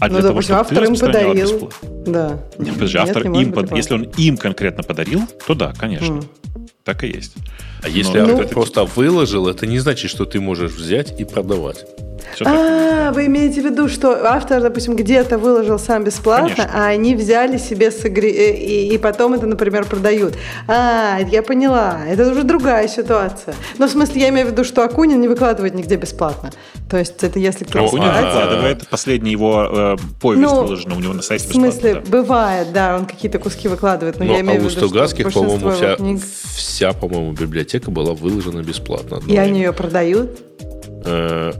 а 0.00 0.08
для 0.08 0.18
ну, 0.18 0.22
того, 0.22 0.34
допустим, 0.34 0.54
чтобы 0.54 0.68
ты 0.68 0.74
автор 0.74 0.84
им 0.84 0.96
подарил. 0.96 1.72
Да. 2.06 2.38
Нет, 2.58 2.74
подожди, 2.74 2.98
Нет, 2.98 3.08
автор 3.08 3.26
не 3.26 3.42
им, 3.42 3.52
под- 3.52 3.72
если 3.72 3.94
он 3.94 4.02
им 4.02 4.36
конкретно 4.36 4.82
подарил, 4.82 5.22
то 5.46 5.54
да, 5.54 5.72
конечно. 5.78 6.14
М. 6.14 6.22
Так 6.84 7.04
и 7.04 7.08
есть. 7.08 7.34
А 7.82 7.88
если 7.88 8.18
Ну, 8.20 8.24
автор 8.30 8.44
это- 8.44 8.54
просто 8.54 8.84
выложил, 8.84 9.48
это 9.48 9.66
не 9.66 9.78
значит, 9.78 10.10
что 10.10 10.24
ты 10.24 10.40
можешь 10.40 10.72
взять 10.72 11.18
и 11.20 11.24
продавать. 11.24 11.84
А, 12.44 13.10
вы 13.12 13.26
имеете 13.26 13.62
в 13.62 13.64
виду, 13.64 13.88
что 13.88 14.26
автор, 14.26 14.60
допустим, 14.60 14.96
где-то 14.96 15.38
выложил 15.38 15.78
сам 15.78 16.04
бесплатно, 16.04 16.48
Конечно. 16.50 16.70
а 16.74 16.86
они 16.88 17.14
взяли 17.14 17.56
себе 17.56 17.88
согре- 17.90 18.34
э, 18.36 18.54
и, 18.54 18.94
и 18.94 18.98
потом 18.98 19.32
это, 19.34 19.46
например, 19.46 19.86
продают. 19.86 20.34
А, 20.66 21.18
я 21.30 21.42
поняла. 21.42 22.00
Это 22.06 22.30
уже 22.30 22.42
другая 22.42 22.86
ситуация. 22.88 23.54
Но 23.78 23.86
в 23.86 23.90
смысле, 23.90 24.20
я 24.20 24.28
имею 24.28 24.48
в 24.48 24.50
виду, 24.50 24.62
что 24.64 24.82
Акунин 24.84 25.20
не 25.20 25.28
выкладывает 25.28 25.74
нигде 25.74 25.96
бесплатно. 25.96 26.50
То 26.90 26.98
есть 26.98 27.22
это 27.22 27.38
если 27.38 27.64
кто-то 27.64 27.86
Акунин 27.86 28.04
старается. 28.08 28.38
выкладывает 28.40 28.88
последний 28.88 29.30
его 29.30 29.68
э, 29.70 29.96
повесть 30.20 30.42
Ну, 30.42 30.62
выложена 30.64 30.96
у 30.96 31.00
него 31.00 31.14
на 31.14 31.22
сайте 31.22 31.48
В 31.48 31.52
смысле, 31.52 31.94
бесплатно. 31.94 32.10
да. 32.10 32.18
бывает, 32.18 32.72
да, 32.74 32.96
он 32.96 33.06
какие-то 33.06 33.38
куски 33.38 33.68
выкладывает, 33.68 34.18
но 34.18 34.24
Ну, 34.26 34.32
я 34.32 34.38
а 34.38 34.40
имею 34.42 34.60
в 34.60 34.64
у 34.64 34.68
виду, 34.68 34.70
что 34.70 34.86
Стругацких, 34.88 35.32
по-моему, 35.32 35.70
вся, 35.70 35.96
книг, 35.96 36.20
вся, 36.56 36.92
по-моему, 36.92 37.32
библиотека 37.32 37.67
была 37.90 38.14
выложена 38.14 38.62
бесплатно. 38.62 39.20
и 39.28 39.36
они 39.36 39.60
ее 39.60 39.72
продают. 39.72 40.30
Э, 41.04 41.52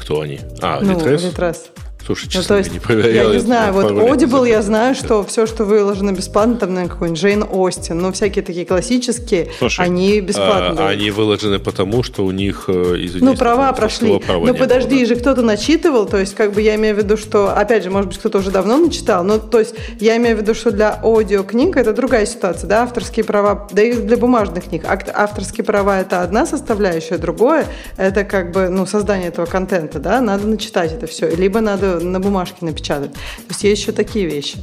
кто 0.00 0.20
они? 0.20 0.40
А, 0.60 0.80
ну, 0.80 0.98
Литрес? 0.98 1.24
Литрес. 1.24 1.66
Слушай, 2.04 2.24
Ну, 2.26 2.30
честно, 2.30 2.48
то 2.48 2.54
я 2.54 2.58
есть, 2.60 2.72
не 2.72 2.78
проверял. 2.80 3.28
я 3.28 3.34
не 3.34 3.40
знаю, 3.40 3.72
вот 3.72 3.90
Audible 3.92 4.48
я 4.48 4.62
знаю, 4.62 4.94
что 4.94 5.22
все, 5.24 5.46
что 5.46 5.64
выложено 5.64 6.12
бесплатно, 6.12 6.56
там, 6.56 6.74
наверное, 6.74 6.92
какой-нибудь 6.92 7.20
Джейн 7.20 7.44
Остин, 7.50 7.98
ну, 7.98 8.12
всякие 8.12 8.44
такие 8.44 8.66
классические, 8.66 9.48
Слушай, 9.58 9.84
они 9.86 10.20
бесплатно 10.20 10.70
А, 10.70 10.74
дают. 10.74 10.90
они 10.90 11.10
выложены 11.10 11.58
потому, 11.58 12.02
что 12.02 12.24
у 12.24 12.30
них, 12.30 12.64
э, 12.68 12.72
извините, 12.96 13.24
Ну, 13.24 13.36
права 13.36 13.72
прошли. 13.72 14.18
права 14.18 14.46
Ну, 14.46 14.54
подожди, 14.54 14.90
было, 14.96 15.00
да. 15.00 15.06
же 15.06 15.16
кто-то 15.16 15.42
начитывал, 15.42 16.06
то 16.06 16.18
есть, 16.18 16.34
как 16.34 16.52
бы 16.52 16.60
я 16.60 16.74
имею 16.74 16.94
в 16.94 16.98
виду, 16.98 17.16
что, 17.16 17.54
опять 17.54 17.84
же, 17.84 17.90
может 17.90 18.08
быть, 18.08 18.18
кто-то 18.18 18.38
уже 18.38 18.50
давно 18.50 18.76
начитал, 18.78 19.22
но, 19.24 19.38
то 19.38 19.58
есть, 19.60 19.74
я 20.00 20.16
имею 20.16 20.36
в 20.36 20.40
виду, 20.40 20.54
что 20.54 20.70
для 20.72 20.98
аудиокниг 21.02 21.76
это 21.76 21.92
другая 21.92 22.26
ситуация, 22.26 22.66
да, 22.68 22.82
авторские 22.82 23.24
права, 23.24 23.68
да 23.72 23.82
и 23.82 23.92
для 23.92 24.16
бумажных 24.16 24.64
книг. 24.64 24.84
Авторские 24.86 25.64
права 25.64 26.00
это 26.00 26.22
одна 26.22 26.46
составляющая, 26.46 27.18
другое 27.18 27.66
это 27.96 28.24
как 28.24 28.52
бы, 28.52 28.68
ну, 28.68 28.86
создание 28.86 29.28
этого 29.28 29.46
контента, 29.46 29.98
да, 29.98 30.20
надо 30.20 30.46
начитать 30.46 30.92
это 30.92 31.06
все, 31.06 31.28
либо 31.34 31.60
надо 31.60 31.91
на 32.00 32.20
бумажке 32.20 32.64
напечатать. 32.64 33.12
То 33.12 33.18
есть, 33.48 33.64
есть 33.64 33.82
еще 33.82 33.92
такие 33.92 34.26
вещи. 34.26 34.58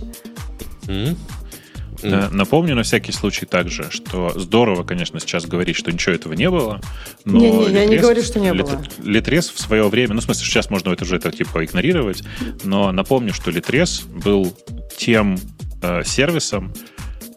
Э, 2.02 2.30
Напомню 2.32 2.76
на 2.76 2.84
всякий 2.84 3.12
случай 3.12 3.46
также, 3.46 3.92
что 3.92 4.32
здорово, 4.40 4.84
конечно, 4.84 5.20
сейчас 5.20 5.46
говорить, 5.46 5.76
что 5.76 5.92
ничего 5.92 6.16
этого 6.16 6.34
не 6.34 6.50
было. 6.50 6.80
Но 7.26 7.68
я 7.68 7.86
не 7.86 7.96
Литрес- 7.98 8.02
говорю, 8.02 8.24
что 8.24 8.40
не 8.40 8.52
Лит- 8.52 8.62
было. 8.66 8.82
Литрес 9.04 9.50
в 9.50 9.60
свое 9.60 9.88
время, 9.90 10.14
ну, 10.14 10.22
в 10.22 10.24
смысле, 10.24 10.46
сейчас 10.46 10.70
можно 10.70 10.92
это 10.92 11.04
уже 11.04 11.18
это 11.18 11.32
типа 11.32 11.66
игнорировать, 11.66 12.24
но 12.64 12.92
напомню, 12.94 13.34
что 13.34 13.52
Литрес 13.52 14.02
был 14.04 14.56
тем 14.98 15.38
э, 15.82 16.04
сервисом, 16.06 16.74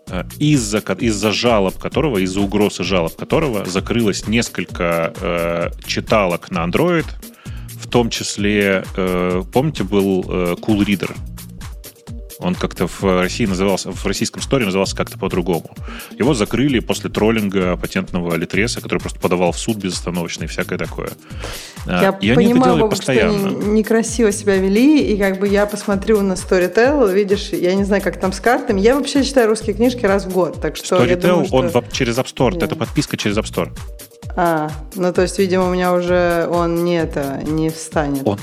э, 0.09 0.23
из-за, 0.39 0.78
из-за 0.78 1.32
жалоб 1.32 1.78
которого, 1.78 2.19
из-за 2.19 2.40
угроз 2.40 2.78
и 2.81 2.85
жалоб 2.85 3.16
которого 3.16 3.64
закрылось 3.64 4.28
несколько 4.28 5.12
э, 5.20 5.70
читалок 5.86 6.51
на 6.52 6.64
Android, 6.64 7.06
в 7.83 7.87
том 7.89 8.11
числе, 8.11 8.85
э, 8.97 9.43
помните, 9.53 9.85
был 9.85 10.25
э, 10.29 10.55
Cool 10.55 10.85
Reader, 10.87 11.15
он 12.43 12.55
как-то 12.55 12.87
в 12.89 13.03
России 13.03 13.47
назывался, 13.47 13.93
в 13.93 14.05
российском 14.07 14.43
сторе 14.43 14.65
назывался 14.65 14.97
как-то 14.97 15.19
по-другому. 15.19 15.71
Его 16.19 16.35
закрыли 16.35 16.81
после 16.81 17.09
троллинга 17.09 17.77
патентного 17.77 18.35
Литреса, 18.35 18.81
который 18.81 18.99
просто 18.99 19.21
подавал 19.21 19.53
в 19.53 19.59
суд 19.59 19.77
безостановочно 19.77 20.45
и 20.45 20.47
всякое 20.49 20.79
такое. 20.79 21.11
А, 21.87 22.03
Я 22.03 22.19
и 22.21 22.31
они 22.31 22.45
это 22.47 22.53
понимаю, 22.53 22.65
делали 22.65 22.81
Бог, 22.81 22.95
что 22.97 23.13
они 23.13 23.21
постоянно. 23.21 23.65
некрасиво 23.73 24.33
себя 24.33 24.57
вели, 24.57 25.13
и 25.13 25.17
как 25.19 25.39
бы 25.39 25.49
я 25.49 25.67
посмотрю 25.67 26.21
на 26.23 26.33
Storytel, 26.33 27.13
видишь, 27.13 27.51
я 27.51 27.75
не 27.75 27.85
знаю, 27.85 28.03
как 28.03 28.19
там 28.19 28.33
с 28.33 28.41
картами. 28.41 28.81
Я 28.81 28.97
вообще 28.97 29.23
читаю 29.23 29.49
русские 29.49 29.77
книжки 29.77 30.05
раз 30.05 30.25
в 30.27 30.33
год, 30.33 30.61
так 30.61 30.77
что 30.77 30.97
Storytel, 30.97 31.21
думаю, 31.21 31.47
что... 31.47 31.57
он 31.57 31.85
через 31.93 32.19
App 32.19 32.27
Store, 32.27 32.59
Да. 32.59 32.67
это 32.67 32.77
подписка 32.77 33.17
через 33.17 33.37
App 33.37 33.45
Store. 33.45 33.71
А, 34.37 34.71
ну 34.95 35.13
то 35.13 35.23
есть, 35.23 35.39
видимо, 35.39 35.69
у 35.69 35.71
меня 35.71 35.93
уже 35.93 36.49
он 36.51 36.85
не 36.85 36.97
это, 36.97 37.41
не 37.45 37.71
встанет. 37.71 38.27
Он. 38.27 38.39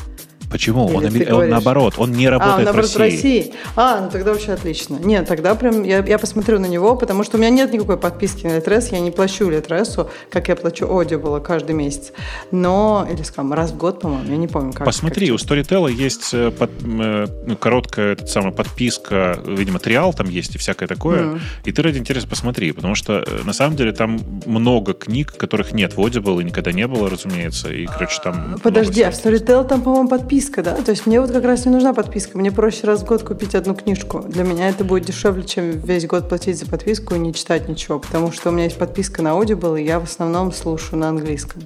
Почему? 0.51 0.88
Или 0.89 0.95
Он, 0.95 1.03
он 1.05 1.09
говоришь- 1.09 1.51
наоборот, 1.51 1.93
он 1.97 2.11
не 2.11 2.26
а, 2.26 2.31
работает 2.31 2.57
он, 2.59 2.63
наоборот, 2.65 2.89
в 2.89 2.97
России. 2.97 3.53
А, 3.76 4.01
ну 4.01 4.09
тогда 4.09 4.31
вообще 4.34 4.53
отлично. 4.53 4.97
Нет, 4.97 5.27
тогда 5.27 5.55
прям 5.55 5.84
я, 5.84 5.99
я 6.03 6.17
посмотрю 6.17 6.59
на 6.59 6.65
него, 6.65 6.95
потому 6.95 7.23
что 7.23 7.38
у 7.38 7.39
меня 7.39 7.49
нет 7.49 7.71
никакой 7.71 7.97
подписки 7.97 8.45
на 8.47 8.57
Литрес, 8.57 8.91
я 8.91 8.99
не 8.99 9.11
плачу 9.11 9.49
Литресу, 9.49 10.09
как 10.31 10.47
я 10.47 10.55
плачу 10.55 10.85
Audible 10.85 11.39
каждый 11.41 11.76
месяц. 11.76 12.11
Но, 12.51 13.07
или 13.11 13.21
скажем, 13.23 13.53
раз 13.53 13.71
в 13.71 13.77
год, 13.77 14.01
по-моему, 14.01 14.30
я 14.30 14.38
не 14.38 14.47
помню, 14.47 14.73
как. 14.73 14.85
Посмотри, 14.85 15.27
как 15.27 15.35
у 15.35 15.38
Storytel 15.38 15.91
есть 15.91 16.34
э, 16.34 16.51
под- 16.51 16.71
э, 16.84 17.27
ну, 17.45 17.55
короткая 17.55 18.13
этот 18.13 18.30
самый, 18.30 18.51
подписка, 18.51 19.39
видимо, 19.45 19.80
триал 19.80 20.13
там 20.13 20.30
есть 20.30 20.55
и 20.55 20.57
всякое 20.57 20.88
такое. 20.88 21.23
Мгм. 21.23 21.41
И 21.65 21.71
ты 21.71 21.81
ради 21.81 21.97
интереса 21.97 22.27
посмотри, 22.27 22.71
потому 22.71 22.95
что 22.95 23.23
э, 23.26 23.41
на 23.43 23.53
самом 23.53 23.76
деле 23.76 23.91
там 23.91 24.19
много 24.45 24.93
книг, 24.93 25.35
которых 25.38 25.73
нет 25.73 25.95
в 25.95 25.99
Audible 25.99 26.41
и 26.41 26.43
никогда 26.43 26.71
не 26.71 26.88
было, 26.88 27.09
разумеется. 27.09 27.71
И, 27.71 27.85
короче, 27.85 28.19
там... 28.23 28.59
Подожди, 28.63 29.01
а 29.03 29.11
в. 29.11 29.13
Storytel 29.13 29.67
там, 29.67 29.81
по-моему, 29.81 30.09
подписка, 30.40 30.64
да? 30.64 30.76
То 30.76 30.91
есть 30.91 31.06
мне 31.06 31.20
вот 31.20 31.32
как 31.32 31.44
раз 31.44 31.66
не 31.66 31.72
нужна 31.72 31.94
подписка. 31.94 32.38
Мне 32.38 32.52
проще 32.52 32.88
раз 32.88 33.02
в 33.02 33.06
год 33.06 33.24
купить 33.24 33.56
одну 33.56 33.76
книжку. 33.76 34.20
Для 34.28 34.44
меня 34.44 34.70
это 34.70 34.84
будет 34.84 35.06
дешевле, 35.06 35.44
чем 35.44 35.72
весь 35.72 36.06
год 36.07 36.30
платить 36.30 36.57
за 36.57 36.66
подписку 36.66 37.16
и 37.16 37.20
не 37.20 37.34
читать 37.34 37.68
ничего. 37.68 37.99
Потому 37.99 38.32
что 38.32 38.49
у 38.49 38.52
меня 38.52 38.66
есть 38.66 38.78
подписка 38.78 39.22
на 39.22 39.30
Audible, 39.30 39.82
и 39.82 39.86
я 39.86 39.99
в 39.99 40.03
основном 40.03 40.52
слушаю 40.53 40.99
на 40.99 41.10
английском. 41.10 41.64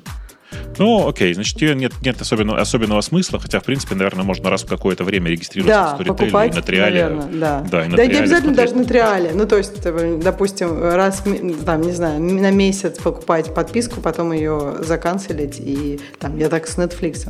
Ну, 0.77 1.07
окей, 1.07 1.33
значит, 1.33 1.59
ее 1.61 1.75
нет, 1.75 1.93
нет 2.03 2.19
особенного, 2.21 2.59
особенного 2.59 3.01
смысла, 3.01 3.39
хотя, 3.39 3.59
в 3.59 3.63
принципе, 3.63 3.95
наверное, 3.95 4.23
можно 4.23 4.49
раз 4.51 4.63
в 4.63 4.67
какое-то 4.67 5.03
время 5.03 5.29
регистрироваться 5.31 5.73
Да, 5.75 5.95
в 5.97 6.01
Storytel 6.01 6.17
покупать, 6.17 6.53
и 6.53 6.55
на 6.55 6.61
триале. 6.61 7.03
наверное, 7.03 7.39
да. 7.39 7.65
Да, 7.71 7.85
и 7.85 7.87
на 7.89 7.97
да 7.97 8.05
не 8.05 8.17
обязательно 8.17 8.53
смотреть. 8.53 8.55
даже 8.55 8.75
на 8.75 8.85
триале. 8.85 9.31
Ну, 9.33 9.47
то 9.47 9.57
есть, 9.57 9.73
э, 9.83 10.19
допустим, 10.23 10.79
раз, 10.79 11.23
там, 11.65 11.81
не 11.81 11.91
знаю, 11.91 12.19
на 12.21 12.51
месяц 12.51 12.97
покупать 12.99 13.53
подписку, 13.53 13.99
потом 14.01 14.31
ее 14.31 14.75
заканцелить, 14.79 15.59
и 15.59 15.99
там, 16.19 16.37
я 16.37 16.49
так 16.49 16.67
с 16.67 16.77
Netflix. 16.77 17.27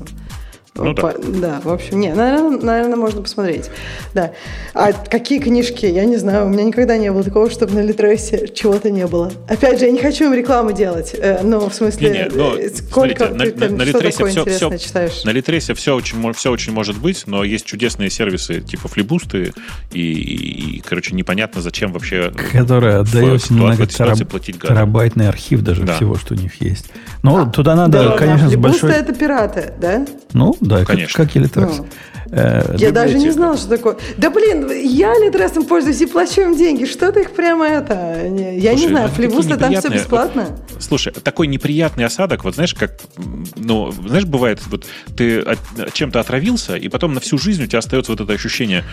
Ну 0.76 0.94
да. 0.94 1.02
По- 1.04 1.14
да, 1.20 1.62
в 1.64 1.70
общем, 1.72 2.00
не, 2.00 2.12
наверное, 2.14 2.58
наверное, 2.60 2.96
можно 2.96 3.22
посмотреть. 3.22 3.70
Да. 4.16 4.32
А 4.74 4.92
какие 4.92 5.38
книжки? 5.40 5.86
Я 5.86 6.06
не 6.06 6.18
знаю, 6.18 6.48
у 6.48 6.50
меня 6.50 6.64
никогда 6.64 6.98
не 6.98 7.12
было 7.12 7.24
такого, 7.24 7.50
чтобы 7.52 7.74
на 7.74 7.82
Литресе 7.82 8.48
чего-то 8.54 8.90
не 8.90 9.06
было. 9.06 9.32
Опять 9.48 9.80
же, 9.80 9.86
я 9.86 9.92
не 9.92 10.00
хочу 10.00 10.26
им 10.26 10.34
рекламу 10.34 10.72
делать. 10.72 11.14
э, 11.18 11.42
Ну, 11.44 11.70
в 11.70 11.74
смысле, 11.76 12.10
Не-не, 12.10 12.30
но, 12.36 12.56
э, 12.56 12.70
сколько 12.70 13.28
смотрите, 13.28 13.52
ты 13.52 13.60
на- 13.60 13.68
там, 13.68 13.78
на 13.78 13.86
что 13.86 13.98
Литресе 13.98 14.18
такое 14.18 14.32
интересное 14.32 14.78
всё- 14.78 14.88
читаешь? 14.88 15.24
На 15.24 15.30
Литресе 15.30 15.74
все 15.76 15.96
очень, 15.96 16.34
все 16.34 16.52
очень 16.52 16.74
может 16.74 16.98
быть, 16.98 17.24
но 17.28 17.44
есть 17.44 17.66
чудесные 17.66 18.10
сервисы 18.10 18.62
типа 18.62 18.88
флибусты, 18.88 19.54
и, 19.92 20.02
и, 20.02 20.78
и, 20.78 20.80
короче, 20.82 21.16
непонятно, 21.16 21.62
зачем 21.62 21.92
вообще 21.94 22.32
Которая 22.52 23.02
отдает 23.02 23.42
в, 23.42 23.46
ситуации- 23.46 23.78
в 23.78 23.82
этой 23.82 23.94
ситуации 23.94 24.04
много 24.24 24.26
платить 24.32 24.60
терабайтный 24.60 25.30
архив 25.30 25.62
даже 25.62 25.84
Да. 25.84 25.96
всего, 25.98 26.16
что 26.16 26.34
у 26.34 26.38
них 26.38 26.60
есть. 26.62 26.86
Ну, 27.22 27.50
туда 27.52 27.76
надо, 27.76 28.04
Да, 28.10 28.18
конечно, 28.18 28.48
с 28.48 28.52
флибусты 28.52 28.82
большой... 28.88 29.02
это 29.02 29.14
пираты, 29.14 29.74
да? 29.80 30.06
Ну, 30.34 30.56
да, 30.64 30.78
как- 30.80 30.88
Конечно. 30.88 31.26
как, 31.26 31.36
и 31.36 31.40
Литрес. 31.40 31.78
Ну. 31.78 31.88
Э, 32.36 32.76
Я 32.78 32.92
даже 32.92 33.18
не 33.20 33.30
знала, 33.30 33.58
что 33.58 33.70
такое. 33.70 33.98
Да 34.18 34.30
блин, 34.32 34.70
я 34.72 35.14
Литресом 35.20 35.66
пользуюсь 35.66 36.02
и 36.02 36.06
плачу 36.08 36.42
им 36.42 36.58
деньги. 36.58 36.86
Что 36.86 37.12
ты 37.12 37.22
их 37.22 37.32
прямо 37.32 37.68
это? 37.68 38.26
Я 38.26 38.74
не 38.74 38.88
знаю, 38.88 39.08
ну, 39.08 39.10
такие 39.10 39.30
флибусты 39.30 39.58
там 39.58 39.74
все 39.76 39.90
бесплатно. 39.90 40.48
Слушай, 40.80 41.14
такой 41.14 41.48
неприятный 41.48 42.06
осадок, 42.06 42.44
вот 42.44 42.56
знаешь, 42.56 42.74
как, 42.74 42.94
ну, 43.56 43.92
знаешь, 43.92 44.26
бывает, 44.26 44.60
вот 44.68 44.86
ты 45.16 45.40
от- 45.40 45.94
чем-то 45.94 46.20
отравился, 46.20 46.76
и 46.76 46.90
потом 46.90 47.14
на 47.14 47.20
всю 47.20 47.38
жизнь 47.38 47.64
у 47.64 47.68
тебя 47.68 47.80
остается 47.80 48.12
вот 48.12 48.22
это 48.22 48.34
ощущение, 48.34 48.84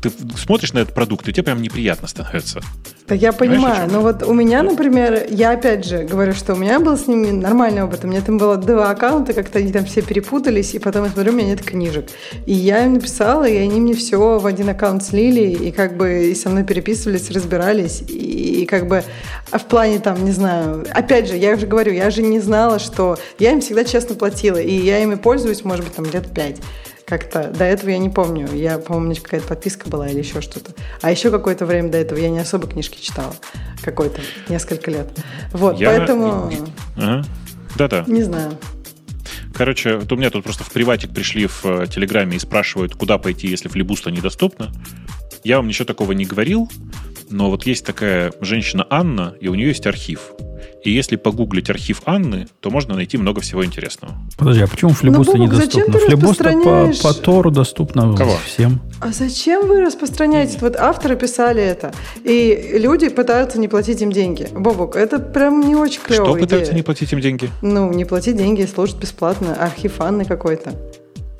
ты 0.00 0.10
смотришь 0.36 0.72
на 0.72 0.78
этот 0.80 0.94
продукт, 0.94 1.28
и 1.28 1.32
тебе 1.32 1.42
прям 1.44 1.60
неприятно 1.62 2.08
становится. 2.08 2.60
Так 3.06 3.20
я 3.20 3.32
Понимаешь, 3.32 3.62
понимаю, 3.62 3.90
но 3.92 4.00
вот 4.00 4.22
у 4.24 4.32
меня, 4.34 4.62
например, 4.64 5.26
я 5.30 5.52
опять 5.52 5.86
же 5.86 5.98
говорю, 6.04 6.32
что 6.34 6.54
у 6.54 6.56
меня 6.56 6.80
был 6.80 6.96
с 6.96 7.06
ними 7.06 7.30
нормальный 7.30 7.84
опыт. 7.84 8.04
У 8.04 8.08
меня 8.08 8.20
там 8.20 8.36
было 8.38 8.56
два 8.56 8.90
аккаунта, 8.90 9.32
как-то 9.32 9.58
они 9.60 9.70
там 9.72 9.84
все 9.84 10.02
перепутались, 10.02 10.74
и 10.74 10.78
потом 10.80 11.04
я 11.04 11.10
смотрю, 11.10 11.32
у 11.32 11.36
меня 11.36 11.48
нет 11.48 11.62
книжек. 11.62 12.06
И 12.46 12.52
я 12.52 12.85
им 12.86 12.94
написала, 12.94 13.44
и 13.44 13.56
они 13.56 13.80
мне 13.80 13.94
все 13.94 14.38
в 14.38 14.46
один 14.46 14.68
аккаунт 14.68 15.04
слили, 15.04 15.42
и 15.42 15.72
как 15.72 15.96
бы 15.96 16.30
и 16.30 16.34
со 16.34 16.48
мной 16.48 16.64
переписывались, 16.64 17.30
разбирались, 17.30 18.02
и, 18.08 18.62
и 18.62 18.66
как 18.66 18.88
бы 18.88 19.04
а 19.50 19.58
в 19.58 19.66
плане 19.66 19.98
там, 19.98 20.24
не 20.24 20.32
знаю, 20.32 20.84
опять 20.92 21.28
же, 21.28 21.36
я 21.36 21.54
уже 21.54 21.66
говорю, 21.66 21.92
я 21.92 22.10
же 22.10 22.22
не 22.22 22.40
знала, 22.40 22.78
что 22.78 23.18
я 23.38 23.52
им 23.52 23.60
всегда 23.60 23.84
честно 23.84 24.14
платила, 24.14 24.56
и 24.56 24.72
я 24.72 24.98
ими 25.02 25.14
пользуюсь, 25.14 25.64
может 25.64 25.84
быть, 25.84 25.94
там 25.94 26.04
лет 26.06 26.32
пять. 26.34 26.56
Как-то 27.04 27.52
до 27.56 27.62
этого 27.64 27.90
я 27.90 27.98
не 27.98 28.10
помню. 28.10 28.48
Я, 28.52 28.78
по-моему, 28.78 29.14
какая-то 29.22 29.46
подписка 29.46 29.88
была 29.88 30.08
или 30.08 30.18
еще 30.18 30.40
что-то. 30.40 30.72
А 31.02 31.12
еще 31.12 31.30
какое-то 31.30 31.64
время 31.64 31.88
до 31.88 31.98
этого 31.98 32.18
я 32.18 32.28
не 32.28 32.40
особо 32.40 32.66
книжки 32.66 33.00
читала. 33.00 33.32
Какой-то, 33.84 34.20
несколько 34.48 34.90
лет. 34.90 35.06
Вот, 35.52 35.78
я... 35.78 35.90
поэтому... 35.90 36.50
Ага. 36.96 37.24
Да-да. 37.76 38.04
Не 38.08 38.24
знаю. 38.24 38.58
Короче, 39.56 39.96
вот 39.96 40.12
у 40.12 40.16
меня 40.16 40.28
тут 40.28 40.44
просто 40.44 40.64
в 40.64 40.70
приватик 40.70 41.14
пришли 41.14 41.46
в 41.46 41.64
э, 41.64 41.86
Телеграме 41.86 42.36
и 42.36 42.38
спрашивают, 42.38 42.94
куда 42.94 43.16
пойти, 43.16 43.48
если 43.48 43.68
флибуста 43.68 44.10
недоступно. 44.10 44.70
Я 45.44 45.56
вам 45.56 45.66
ничего 45.66 45.86
такого 45.86 46.12
не 46.12 46.26
говорил, 46.26 46.70
но 47.30 47.50
вот 47.50 47.66
есть 47.66 47.84
такая 47.84 48.32
женщина 48.40 48.86
Анна, 48.90 49.34
и 49.40 49.48
у 49.48 49.54
нее 49.54 49.68
есть 49.68 49.86
архив. 49.86 50.32
И 50.84 50.90
если 50.90 51.16
погуглить 51.16 51.68
архив 51.68 52.02
Анны, 52.06 52.46
то 52.60 52.70
можно 52.70 52.94
найти 52.94 53.18
много 53.18 53.40
всего 53.40 53.64
интересного. 53.64 54.14
Подожди, 54.38 54.62
а 54.62 54.66
почему 54.68 54.92
флибуста 54.92 55.36
ну, 55.36 55.44
недоступно? 55.44 55.98
Флибуста 55.98 56.52
по, 56.52 56.92
по 57.02 57.14
Тору 57.14 57.50
доступно 57.50 58.14
Кого? 58.14 58.36
всем. 58.44 58.80
А 59.00 59.08
зачем 59.08 59.66
вы 59.66 59.80
распространяете? 59.80 60.58
Вот 60.60 60.76
авторы 60.76 61.16
писали 61.16 61.62
это, 61.62 61.92
и 62.22 62.78
люди 62.78 63.08
пытаются 63.08 63.58
не 63.58 63.68
платить 63.68 64.00
им 64.00 64.12
деньги. 64.12 64.48
Бобок, 64.52 64.94
это 64.96 65.18
прям 65.18 65.60
не 65.60 65.74
очень 65.74 66.00
клево. 66.00 66.26
Что 66.26 66.34
пытаются 66.36 66.74
не 66.74 66.82
платить 66.82 67.12
им 67.12 67.20
деньги? 67.20 67.50
Ну, 67.62 67.92
не 67.92 68.04
платить 68.04 68.36
деньги, 68.36 68.64
служить 68.64 68.96
бесплатно. 68.96 69.56
Архив 69.56 70.00
Анны 70.00 70.24
какой-то. 70.24 70.72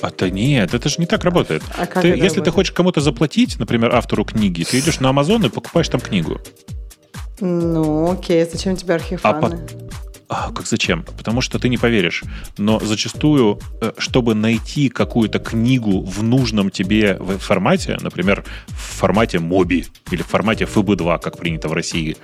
А 0.01 0.11
то 0.11 0.31
нет, 0.31 0.75
это 0.75 0.89
же 0.89 0.97
не 0.99 1.07
так 1.07 1.25
работает. 1.25 1.63
А 1.77 1.87
как 1.87 2.03
ты, 2.03 2.09
если 2.09 2.21
работает? 2.21 2.45
ты 2.45 2.51
хочешь 2.51 2.73
кому-то 2.73 3.01
заплатить, 3.01 3.59
например, 3.59 3.95
автору 3.95 4.25
книги, 4.25 4.63
ты 4.63 4.79
идешь 4.79 5.01
на 5.01 5.09
Amazon 5.09 5.47
и 5.47 5.49
покупаешь 5.49 5.89
там 5.89 6.01
книгу. 6.01 6.39
Ну, 7.41 8.13
окей, 8.13 8.45
зачем 8.51 8.77
тебе 8.77 8.95
архив 8.95 9.21
а? 9.23 9.35
По... 9.35 9.59
А, 10.29 10.51
как 10.53 10.67
зачем? 10.67 11.05
Потому 11.05 11.41
что 11.41 11.59
ты 11.59 11.69
не 11.69 11.79
поверишь. 11.79 12.25
Но 12.59 12.81
зачастую, 12.81 13.61
э, 13.81 13.93
чтобы 13.99 14.35
найти 14.35 14.89
какую-то 14.89 15.39
книгу 15.39 16.01
в 16.01 16.23
нужном 16.23 16.71
тебе 16.71 17.17
формате, 17.39 17.97
например, 18.01 18.45
в 18.67 18.99
формате 18.99 19.39
Моби 19.39 19.87
или 20.11 20.23
в 20.23 20.27
формате 20.27 20.65
FB2, 20.65 21.21
как 21.21 21.39
принято 21.39 21.69
в 21.69 21.73
России, 21.73 22.17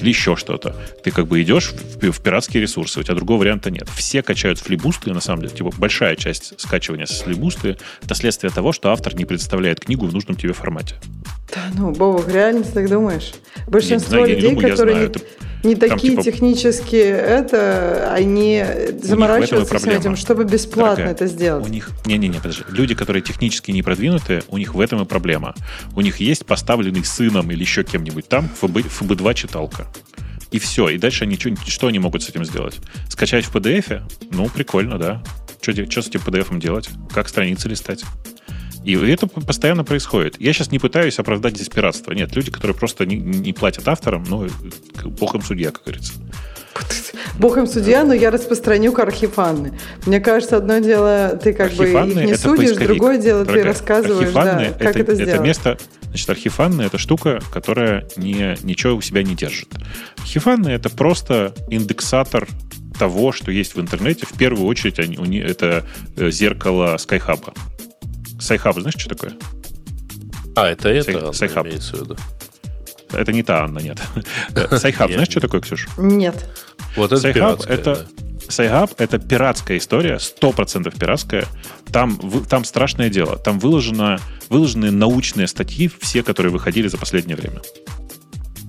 или 0.00 0.08
еще 0.08 0.36
что-то, 0.36 0.74
ты 1.04 1.10
как 1.10 1.26
бы 1.26 1.42
идешь 1.42 1.72
в, 1.72 2.10
в 2.10 2.22
пиратские 2.22 2.62
ресурсы, 2.62 3.00
у 3.00 3.02
тебя 3.02 3.14
другого 3.14 3.40
варианта 3.40 3.70
нет. 3.70 3.88
Все 3.94 4.22
качают 4.22 4.58
флибусты, 4.58 5.12
на 5.12 5.20
самом 5.20 5.42
деле, 5.42 5.54
типа 5.54 5.70
большая 5.76 6.16
часть 6.16 6.58
скачивания 6.58 7.06
с 7.06 7.20
флибусты— 7.20 7.76
это 8.02 8.14
следствие 8.14 8.50
того, 8.50 8.72
что 8.72 8.90
автор 8.90 9.14
не 9.14 9.26
представляет 9.26 9.80
книгу 9.80 10.06
в 10.06 10.14
нужном 10.14 10.36
тебе 10.36 10.54
формате. 10.54 10.94
Да 11.54 11.60
ну, 11.76 11.90
Бобок, 11.90 12.28
реально 12.28 12.62
ты 12.62 12.72
так 12.72 12.88
думаешь? 12.88 13.32
Большинство 13.66 14.18
я, 14.18 14.26
людей, 14.26 14.36
я 14.36 14.48
не 14.48 14.54
думаю, 14.54 14.70
которые... 14.70 14.96
Я 14.96 15.06
знаю, 15.06 15.10
это 15.10 15.49
не 15.62 15.74
там, 15.74 15.90
такие 15.90 16.12
типа... 16.12 16.22
технические, 16.22 17.10
это 17.10 18.12
они 18.12 18.64
заморачиваются 19.02 19.78
с 19.78 19.86
этим, 19.86 20.16
чтобы 20.16 20.44
бесплатно 20.44 20.96
Дорогая, 20.96 21.14
это 21.14 21.26
сделать. 21.26 21.66
У 21.66 21.68
них, 21.68 21.90
не-не-не, 22.06 22.38
подожди. 22.38 22.64
Люди, 22.68 22.94
которые 22.94 23.22
технически 23.22 23.70
не 23.70 23.82
продвинутые, 23.82 24.42
у 24.48 24.58
них 24.58 24.74
в 24.74 24.80
этом 24.80 25.02
и 25.02 25.04
проблема. 25.04 25.54
У 25.94 26.00
них 26.00 26.20
есть 26.20 26.46
поставленный 26.46 27.04
сыном 27.04 27.50
или 27.50 27.60
еще 27.60 27.84
кем-нибудь 27.84 28.28
там 28.28 28.48
ФБ, 28.48 28.78
ФБ2 28.78 29.34
читалка. 29.34 29.86
И 30.50 30.58
все. 30.58 30.88
И 30.88 30.98
дальше 30.98 31.24
они 31.24 31.36
что, 31.36 31.54
что 31.66 31.86
они 31.86 31.98
могут 31.98 32.22
с 32.22 32.28
этим 32.28 32.44
сделать? 32.44 32.76
Скачать 33.08 33.44
в 33.44 33.54
PDF? 33.54 34.02
Ну, 34.30 34.48
прикольно, 34.48 34.98
да. 34.98 35.22
Что, 35.60 35.72
что 35.90 36.02
с 36.02 36.08
этим 36.08 36.20
PDF 36.20 36.58
делать? 36.58 36.88
Как 37.14 37.28
страницы 37.28 37.68
листать? 37.68 38.02
И 38.84 38.94
это 38.94 39.26
постоянно 39.26 39.84
происходит. 39.84 40.40
Я 40.40 40.52
сейчас 40.52 40.70
не 40.70 40.78
пытаюсь 40.78 41.18
оправдать 41.18 41.54
здесь 41.54 41.68
пиратство. 41.68 42.12
Нет, 42.12 42.34
люди, 42.34 42.50
которые 42.50 42.76
просто 42.76 43.04
не, 43.04 43.16
не 43.16 43.52
платят 43.52 43.86
авторам, 43.88 44.24
ну, 44.28 44.48
бог 45.04 45.34
им 45.34 45.42
судья, 45.42 45.70
как 45.70 45.84
говорится. 45.84 46.14
Бог 47.38 47.56
им 47.58 47.66
судья, 47.66 48.04
но 48.04 48.14
я 48.14 48.30
распространю 48.30 48.92
как 48.92 49.08
архив 49.08 49.38
Анны. 49.38 49.78
Мне 50.06 50.20
кажется, 50.20 50.56
одно 50.56 50.78
дело, 50.78 51.38
ты 51.42 51.52
как 51.52 51.66
архив 51.66 51.92
бы 51.92 52.08
их 52.08 52.16
не 52.16 52.36
судишь, 52.36 52.68
поисковик. 52.68 52.88
другое 52.88 53.18
дело, 53.18 53.44
Дорогая, 53.44 53.62
ты 53.62 53.68
рассказываешь, 53.68 54.32
да, 54.32 54.62
это, 54.62 54.78
как 54.78 54.96
это, 54.96 55.00
это 55.00 55.14
сделать. 55.14 55.34
Это 55.34 55.42
место, 55.42 55.78
значит, 56.08 56.30
архив 56.30 56.60
Анны— 56.60 56.82
это 56.82 56.98
штука, 56.98 57.40
которая 57.52 58.06
не, 58.16 58.56
ничего 58.62 58.94
у 58.94 59.00
себя 59.00 59.22
не 59.22 59.34
держит. 59.34 59.68
Архив 60.18 60.46
Анны— 60.46 60.68
это 60.70 60.90
просто 60.90 61.54
индексатор 61.68 62.48
того, 62.98 63.32
что 63.32 63.50
есть 63.50 63.74
в 63.74 63.80
интернете. 63.80 64.26
В 64.26 64.36
первую 64.36 64.66
очередь 64.66 64.98
они, 64.98 65.38
это 65.38 65.86
э, 66.16 66.30
зеркало 66.30 66.96
Sci-Hub. 66.96 67.52
Sci-Hub, 68.40 68.78
знаешь, 68.78 68.94
что 68.98 69.10
такое? 69.10 69.32
А, 70.56 70.68
это 70.68 70.88
это 70.88 71.32
Sci-Hub. 71.32 71.66
имеется 71.66 71.96
в 71.96 72.00
виду. 72.00 72.16
Это 73.12 73.32
не 73.32 73.42
та 73.42 73.64
Анна, 73.64 73.78
нет. 73.80 74.00
Sci-Hub, 74.78 75.10
знаешь, 75.10 75.28
что 75.28 75.40
такое, 75.40 75.60
Ксюш? 75.60 75.88
Нет. 75.96 76.48
Вот 76.96 77.12
это 77.12 77.20
Sci-Hub 77.20 77.62
это 77.66 78.06
Sci-Hub 78.48 78.92
это 78.98 79.18
пиратская 79.18 79.78
история, 79.78 80.16
100% 80.16 80.98
пиратская. 80.98 81.46
Там, 81.92 82.18
там 82.48 82.64
страшное 82.64 83.08
дело. 83.08 83.36
Там 83.36 83.58
выложено, 83.58 84.18
выложены 84.48 84.90
научные 84.90 85.46
статьи, 85.46 85.90
все, 86.00 86.22
которые 86.22 86.52
выходили 86.52 86.88
за 86.88 86.98
последнее 86.98 87.36
время. 87.36 87.60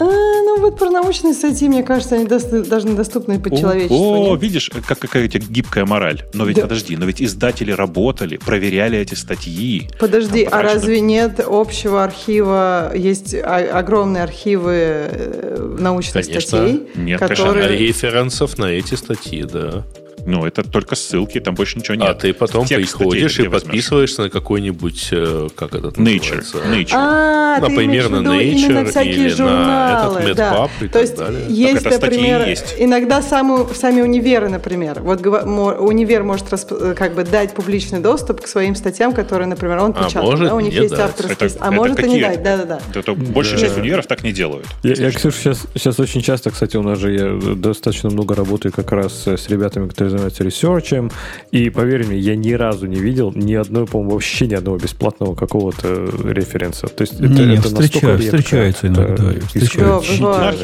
А, 0.02 0.42
ну 0.44 0.60
вот 0.60 0.78
про 0.78 0.90
научные 0.90 1.34
статьи, 1.34 1.68
мне 1.68 1.84
кажется, 1.84 2.16
они 2.16 2.26
дост- 2.26 2.68
должны 2.68 2.94
доступны 2.96 3.40
под 3.40 3.58
человечеству. 3.58 4.32
О, 4.32 4.36
видишь, 4.36 4.70
как 4.88 5.00
какая 5.00 5.26
у 5.26 5.28
тебя 5.28 5.44
гибкая 5.48 5.86
мораль. 5.86 6.24
Но 6.34 6.46
ведь, 6.46 6.58
да. 6.58 6.64
подожди, 6.64 6.98
но 6.98 7.06
ведь 7.06 7.22
издатели 7.22 7.72
работали, 7.72 8.38
проверяли 8.38 8.98
эти 8.98 9.14
статьи. 9.14 9.90
Подожди, 10.00 10.48
а 10.50 10.62
разве 10.62 11.00
нет 11.02 11.40
общего 11.40 12.04
архива, 12.04 12.92
есть 12.96 13.36
огромные 13.36 14.24
архивы 14.24 14.74
э, 14.74 15.76
научных 15.80 16.26
конечно. 16.26 16.42
статей? 16.42 16.88
Нет, 16.96 17.20
которые... 17.20 17.68
конечно. 17.68 17.84
Референсов 17.84 18.58
на 18.58 18.66
эти 18.66 18.96
статьи, 18.96 19.44
да. 19.44 19.86
Ну, 20.26 20.46
это 20.46 20.64
только 20.64 20.96
ссылки, 20.96 21.40
там 21.40 21.56
больше 21.56 21.80
ничего 21.80 21.96
нет. 21.96 22.10
А 22.10 22.14
ты 22.14 22.34
потом 22.34 22.66
Текст 22.66 22.98
приходишь 22.98 23.40
и 23.40 23.48
подписываешься 23.48 24.24
на 24.24 24.30
какой-нибудь, 24.30 25.10
э, 25.12 25.48
как 25.56 25.74
этот 25.74 25.98
Nature. 25.98 26.44
Nature. 26.70 26.94
А, 26.94 27.60
Например, 27.60 28.10
на 28.10 28.18
Nature 28.18 29.04
или 29.04 29.30
журналы, 29.30 30.20
на 30.20 30.24
этот 30.24 30.38
да. 30.38 30.70
и 30.80 30.88
То 30.88 30.94
так 30.94 31.02
есть 31.02 31.18
далее. 31.18 31.46
Есть, 31.50 31.84
так 31.84 32.02
например, 32.02 32.48
есть. 32.48 32.76
иногда 32.78 33.22
сами, 33.22 33.72
сами 33.74 34.02
универы, 34.02 34.50
например. 34.50 35.02
Вот 35.02 35.26
универ 35.26 36.24
может 36.24 36.48
как 36.96 37.14
бы 37.16 37.24
дать 37.24 37.54
публичный 37.54 38.00
доступ 38.00 38.42
к 38.42 38.48
своим 38.48 38.76
статьям, 38.76 39.14
которые, 39.14 39.48
например, 39.48 39.80
он 39.80 39.92
а 39.96 40.04
печатал. 40.04 40.28
А 40.28 40.32
может, 40.32 40.48
да? 40.48 40.56
У 40.56 40.60
них 40.60 40.74
есть 40.74 40.92
дать. 40.92 41.00
авторский 41.00 41.48
это, 41.48 41.56
А 41.60 41.68
это 41.68 41.72
может 41.72 41.98
какие? 41.98 42.12
и 42.12 42.16
не 42.16 42.22
дать, 42.22 42.44
да-да-да. 42.44 42.82
Это 42.94 43.14
большая 43.14 43.60
да. 43.60 43.66
часть 43.66 43.78
универов 43.78 44.08
так 44.08 44.24
не 44.24 44.32
делают. 44.32 44.66
Я, 44.84 44.94
я, 44.94 45.12
Ксюша, 45.12 45.38
сейчас, 45.38 45.68
сейчас 45.76 46.00
очень 46.00 46.22
часто, 46.22 46.52
кстати, 46.52 46.78
у 46.78 46.84
нас 46.84 47.00
же 47.00 47.14
я 47.14 47.56
достаточно 47.56 48.10
много 48.10 48.36
работаю 48.36 48.72
как 48.72 48.92
раз 48.92 49.28
с 49.28 49.50
ребятами, 49.50 49.88
которые 49.88 50.11
занимаются 50.12 50.44
ресерчем, 50.44 51.12
и 51.52 51.70
поверь 51.70 52.06
мне, 52.06 52.18
я 52.18 52.36
ни 52.36 52.54
разу 52.54 52.88
не 52.88 53.00
видел 53.00 53.32
ни 53.36 53.54
одной, 53.54 53.86
по-моему, 53.86 54.14
вообще 54.14 54.48
ни 54.48 54.54
одного 54.54 54.78
бесплатного 54.78 55.36
какого-то 55.36 56.10
референса. 56.24 56.88
То 56.88 57.02
есть 57.02 57.20
не, 57.20 57.28
это, 57.28 57.46
не, 57.46 57.56
это 57.56 57.64
встречаю, 57.64 58.20
встречаются 58.20 58.88
иногда. 58.88 59.32
Встречаются. 59.48 60.14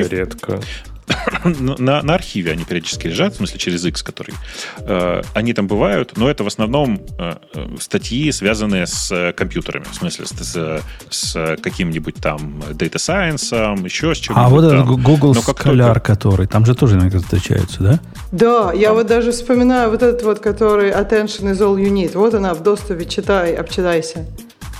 редко. 0.03 0.59
на, 1.43 2.01
на 2.01 2.15
архиве 2.15 2.51
они 2.51 2.65
периодически 2.65 3.07
лежат, 3.07 3.33
в 3.33 3.37
смысле 3.37 3.59
через 3.59 3.85
X, 3.85 4.03
который. 4.03 4.33
Э, 4.79 5.21
они 5.33 5.53
там 5.53 5.67
бывают, 5.67 6.17
но 6.17 6.29
это 6.29 6.43
в 6.43 6.47
основном 6.47 7.01
э, 7.17 7.35
э 7.53 7.67
статьи, 7.79 8.31
связанные 8.31 8.87
с 8.87 9.11
э, 9.11 9.33
компьютерами, 9.33 9.85
в 9.89 9.95
смысле 9.95 10.25
с, 10.25 10.81
с 11.09 11.57
каким-нибудь 11.61 12.15
там 12.15 12.61
Data 12.71 12.95
Science, 12.95 13.85
еще 13.85 14.13
с 14.13 14.17
чем-то. 14.17 14.41
А 14.41 14.49
вот 14.49 14.63
этот 14.63 14.85
Google 14.85 15.33
но 15.33 15.41
Scholar, 15.41 15.93
только... 15.93 15.99
который, 15.99 16.47
там 16.47 16.65
же 16.65 16.75
тоже 16.75 16.95
иногда 16.95 17.19
встречаются, 17.19 17.83
да? 17.83 17.99
Да, 18.31 18.73
я 18.73 18.93
вот 18.93 19.07
даже 19.07 19.31
вспоминаю 19.31 19.91
вот 19.91 20.03
этот 20.03 20.23
вот, 20.23 20.39
который 20.39 20.91
Attention 20.91 21.51
is 21.51 21.59
all 21.59 21.75
you 21.77 21.89
need. 21.89 22.17
Вот 22.17 22.33
она 22.33 22.53
в 22.53 22.63
доступе, 22.63 23.05
читай, 23.05 23.53
обчитайся. 23.53 24.25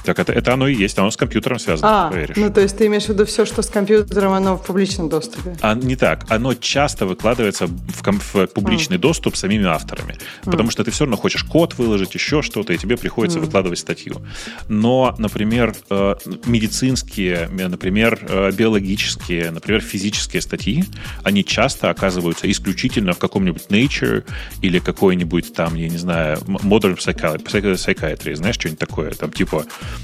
Так 0.08 0.20
это, 0.20 0.32
это 0.32 0.54
оно 0.54 0.70
и 0.70 0.74
есть, 0.74 0.98
оно 0.98 1.12
с 1.12 1.18
компьютером 1.18 1.60
связано, 1.60 2.08
а, 2.08 2.10
поверишь. 2.10 2.38
ну 2.38 2.50
то 2.50 2.62
есть 2.62 2.78
ты 2.78 2.86
имеешь 2.86 3.04
в 3.04 3.10
виду 3.10 3.26
все, 3.26 3.46
что 3.46 3.62
с 3.62 3.68
компьютером, 3.68 4.32
оно 4.32 4.56
в 4.56 4.66
публичном 4.66 5.10
доступе? 5.10 5.58
А, 5.60 5.76
не 5.76 5.98
так. 5.98 6.26
Оно 6.30 6.54
часто 6.54 7.06
выкладывается 7.06 7.68
в, 7.68 8.02
в 8.04 8.48
публичный 8.48 8.96
mm. 8.96 9.02
доступ 9.02 9.36
самими 9.36 9.66
авторами. 9.66 10.14
Mm. 10.14 10.52
Потому 10.52 10.72
что 10.72 10.86
ты 10.86 10.92
все 10.92 11.04
равно 11.04 11.18
хочешь 11.18 11.44
код 11.44 11.78
выложить, 11.78 12.16
еще 12.16 12.42
что-то, 12.42 12.72
и 12.72 12.78
тебе 12.78 12.96
приходится 12.96 13.40
mm. 13.40 13.42
выкладывать 13.42 13.80
статью. 13.80 14.22
Но, 14.70 15.14
например, 15.18 15.76
э, 15.90 16.16
медицинские, 16.46 17.50
например, 17.50 18.18
э, 18.30 18.52
биологические, 18.54 19.52
например, 19.52 19.82
физические 19.82 20.42
статьи, 20.42 20.86
они 21.24 21.44
часто 21.44 21.90
оказываются 21.90 22.50
исключительно 22.50 23.12
в 23.12 23.20
каком-нибудь 23.20 23.64
Nature 23.68 24.24
или 24.62 24.80
какой-нибудь 24.80 25.54
там, 25.54 25.76
я 25.76 25.90
не 25.90 25.98
знаю, 25.98 26.38
Modern 26.48 26.96
Psychiatry, 26.96 28.36
знаешь, 28.36 28.56
что-нибудь 28.56 28.80
такое, 28.80 29.12
там 29.12 29.34
типа 29.34 29.58
Э, 29.58 29.97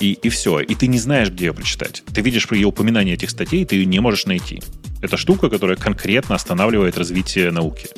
и, 0.00 0.12
и 0.12 0.28
все. 0.28 0.60
И 0.60 0.74
ты 0.74 0.86
не 0.86 0.98
знаешь, 0.98 1.30
где 1.30 1.46
ее 1.46 1.54
прочитать. 1.54 2.02
Ты 2.12 2.20
видишь 2.20 2.46
ее 2.50 2.66
упоминание 2.66 3.14
этих 3.14 3.30
статей, 3.30 3.64
ты 3.64 3.76
ее 3.76 3.86
не 3.86 4.00
можешь 4.00 4.26
найти. 4.26 4.62
Это 5.02 5.16
штука, 5.16 5.48
которая 5.50 5.76
конкретно 5.76 6.34
останавливает 6.34 6.96
развитие 6.98 7.50
науки. 7.50 7.88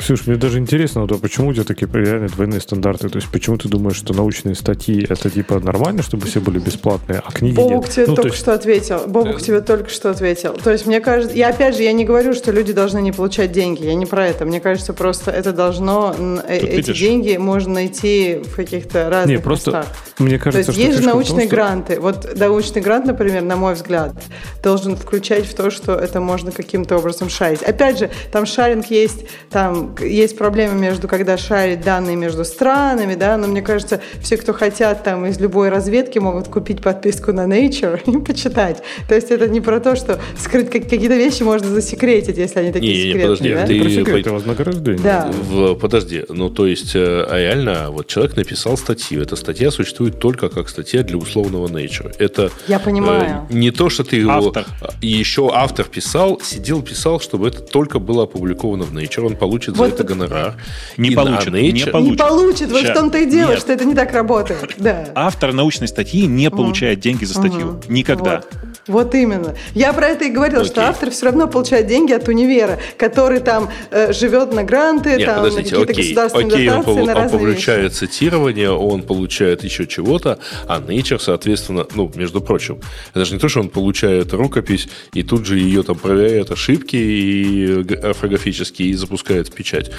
Ксюш, 0.00 0.26
мне 0.26 0.36
даже 0.36 0.58
интересно, 0.58 1.02
вот, 1.02 1.12
а 1.12 1.18
почему 1.18 1.50
у 1.50 1.52
тебя 1.52 1.64
такие 1.64 1.86
реально 1.92 2.28
двойные 2.28 2.60
стандарты? 2.62 3.10
То 3.10 3.16
есть 3.16 3.28
почему 3.30 3.58
ты 3.58 3.68
думаешь, 3.68 3.96
что 3.96 4.14
научные 4.14 4.54
статьи 4.54 5.06
это 5.06 5.28
типа 5.28 5.60
нормально, 5.60 6.02
чтобы 6.02 6.26
все 6.26 6.40
были 6.40 6.58
бесплатные, 6.58 7.22
а 7.22 7.30
книги 7.30 7.56
Бобук 7.56 7.84
нет? 7.84 7.94
тебе 7.94 8.06
ну, 8.06 8.14
только 8.14 8.28
есть... 8.28 8.40
что 8.40 8.54
ответил. 8.54 9.02
Бобук 9.06 9.42
тебе 9.42 9.60
только 9.60 9.90
что 9.90 10.10
ответил. 10.10 10.54
То 10.54 10.70
есть 10.70 10.86
мне 10.86 11.00
кажется, 11.00 11.36
я 11.36 11.50
опять 11.50 11.76
же, 11.76 11.82
я 11.82 11.92
не 11.92 12.06
говорю, 12.06 12.32
что 12.32 12.50
люди 12.50 12.72
должны 12.72 13.02
не 13.02 13.12
получать 13.12 13.52
деньги. 13.52 13.84
Я 13.84 13.94
не 13.94 14.06
про 14.06 14.26
это. 14.26 14.46
Мне 14.46 14.58
кажется, 14.58 14.94
просто 14.94 15.32
это 15.32 15.52
должно, 15.52 16.14
э, 16.48 16.60
Тут 16.60 16.68
эти 16.70 16.76
видишь? 16.76 16.98
деньги 16.98 17.36
можно 17.36 17.74
найти 17.74 18.40
в 18.42 18.56
каких-то 18.56 19.10
разных 19.10 19.36
не, 19.36 19.42
просто 19.42 19.70
местах. 19.70 19.96
Мне 20.18 20.38
кажется, 20.38 20.72
То 20.72 20.78
есть 20.78 20.88
есть 20.88 21.02
же 21.02 21.06
научные 21.06 21.46
том, 21.46 21.56
гранты. 21.56 22.00
Вот 22.00 22.38
научный 22.38 22.80
грант, 22.80 23.04
например, 23.04 23.42
на 23.42 23.56
мой 23.56 23.74
взгляд, 23.74 24.14
должен 24.62 24.96
включать 24.96 25.44
в 25.44 25.54
то, 25.54 25.70
что 25.70 25.94
это 25.94 26.20
можно 26.20 26.52
каким-то 26.52 26.96
образом 26.96 27.28
шарить. 27.28 27.62
Опять 27.62 27.98
же, 27.98 28.10
там 28.32 28.46
шаринг 28.46 28.86
есть, 28.86 29.26
там 29.50 29.89
есть 30.00 30.36
проблемы 30.36 30.74
между, 30.74 31.08
когда 31.08 31.36
шарить 31.36 31.82
данные 31.82 32.16
между 32.16 32.44
странами, 32.44 33.14
да, 33.14 33.36
но 33.36 33.46
мне 33.46 33.62
кажется, 33.62 34.00
все, 34.20 34.36
кто 34.36 34.52
хотят 34.52 35.04
там 35.04 35.26
из 35.26 35.40
любой 35.40 35.68
разведки, 35.68 36.18
могут 36.18 36.48
купить 36.48 36.82
подписку 36.82 37.32
на 37.32 37.46
Nature 37.46 38.00
и 38.06 38.24
почитать. 38.24 38.82
То 39.08 39.14
есть 39.14 39.30
это 39.30 39.48
не 39.48 39.60
про 39.60 39.80
то, 39.80 39.96
что 39.96 40.20
скрыть 40.38 40.70
какие-то 40.70 41.14
вещи 41.14 41.42
можно 41.42 41.68
засекретить, 41.68 42.36
если 42.36 42.60
они 42.60 42.72
такие 42.72 42.92
не, 42.92 43.12
секретные. 43.12 43.50
Не, 43.50 43.54
подожди, 43.54 43.54
да? 43.54 43.66
ты... 43.66 43.80
Про 43.80 43.90
секреты 43.90 44.30
вознаграждение. 44.30 45.02
Да. 45.02 45.30
В, 45.32 45.74
подожди, 45.74 46.24
ну 46.28 46.50
то 46.50 46.66
есть 46.66 46.94
э, 46.94 47.26
а 47.28 47.38
реально 47.38 47.90
вот 47.90 48.06
человек 48.06 48.36
написал 48.36 48.76
статью, 48.76 49.22
эта 49.22 49.36
статья 49.36 49.70
существует 49.70 50.18
только 50.18 50.48
как 50.48 50.68
статья 50.68 51.02
для 51.02 51.16
условного 51.16 51.68
Nature. 51.68 52.14
Это 52.18 52.50
Я 52.68 52.78
понимаю. 52.78 53.46
Э, 53.48 53.52
не 53.52 53.70
то, 53.70 53.88
что 53.88 54.04
ты 54.04 54.16
его... 54.16 54.48
Автор. 54.48 54.66
Еще 55.00 55.50
автор 55.52 55.86
писал, 55.86 56.40
сидел, 56.42 56.82
писал, 56.82 57.20
чтобы 57.20 57.48
это 57.48 57.60
только 57.60 57.98
было 57.98 58.24
опубликовано 58.24 58.84
в 58.84 58.94
Nature, 58.94 59.26
он 59.26 59.36
получит 59.36 59.76
вот 59.80 59.88
за 59.88 59.94
это 59.94 60.04
гонорар. 60.04 60.54
Не 60.96 61.10
получит, 61.10 61.52
не 61.52 61.84
получит. 61.84 62.10
Не 62.10 62.16
получит, 62.16 62.70
вот 62.70 62.82
в 62.82 62.92
том-то 62.92 63.18
и 63.18 63.26
дело, 63.26 63.50
Нет. 63.50 63.60
что 63.60 63.72
это 63.72 63.84
не 63.84 63.94
так 63.94 64.12
работает. 64.12 64.74
Да. 64.78 65.08
Автор 65.14 65.52
научной 65.52 65.88
статьи 65.88 66.26
не 66.26 66.50
получает 66.50 66.98
угу. 66.98 67.02
деньги 67.02 67.24
за 67.24 67.34
статью. 67.34 67.68
Угу. 67.68 67.82
Никогда. 67.88 68.36
Вот. 68.36 68.70
Вот 68.86 69.14
именно. 69.14 69.54
Я 69.74 69.92
про 69.92 70.08
это 70.08 70.24
и 70.24 70.30
говорила, 70.30 70.62
окей. 70.62 70.72
что 70.72 70.88
автор 70.88 71.10
все 71.10 71.26
равно 71.26 71.46
получает 71.46 71.86
деньги 71.86 72.12
от 72.12 72.26
универа, 72.28 72.78
который 72.96 73.40
там 73.40 73.70
э, 73.90 74.12
живет 74.12 74.52
на 74.52 74.64
гранты, 74.64 75.16
Нет, 75.16 75.26
там 75.26 75.44
на 75.44 75.50
какие-то 75.50 75.92
государственные 75.92 76.46
окей, 76.46 76.68
дотации, 76.68 76.90
он, 76.90 77.06
на 77.06 77.16
он 77.16 77.30
получает 77.30 77.92
вещи. 77.92 78.00
цитирование, 78.00 78.70
он 78.72 79.02
получает 79.02 79.62
еще 79.64 79.86
чего-то, 79.86 80.38
а 80.66 80.80
Nature, 80.80 81.20
соответственно, 81.20 81.86
ну, 81.94 82.10
между 82.14 82.40
прочим, 82.40 82.80
это 83.14 83.24
же 83.24 83.34
не 83.34 83.38
то, 83.38 83.48
что 83.48 83.60
он 83.60 83.68
получает 83.68 84.32
рукопись 84.32 84.88
и 85.12 85.22
тут 85.22 85.46
же 85.46 85.58
ее 85.58 85.82
там 85.82 85.96
проверяет 85.96 86.50
ошибки 86.50 86.96
и 86.96 87.94
орфографические 87.94 88.88
и 88.88 88.94
запускает 88.94 89.48
в 89.48 89.52
печать. 89.60 89.90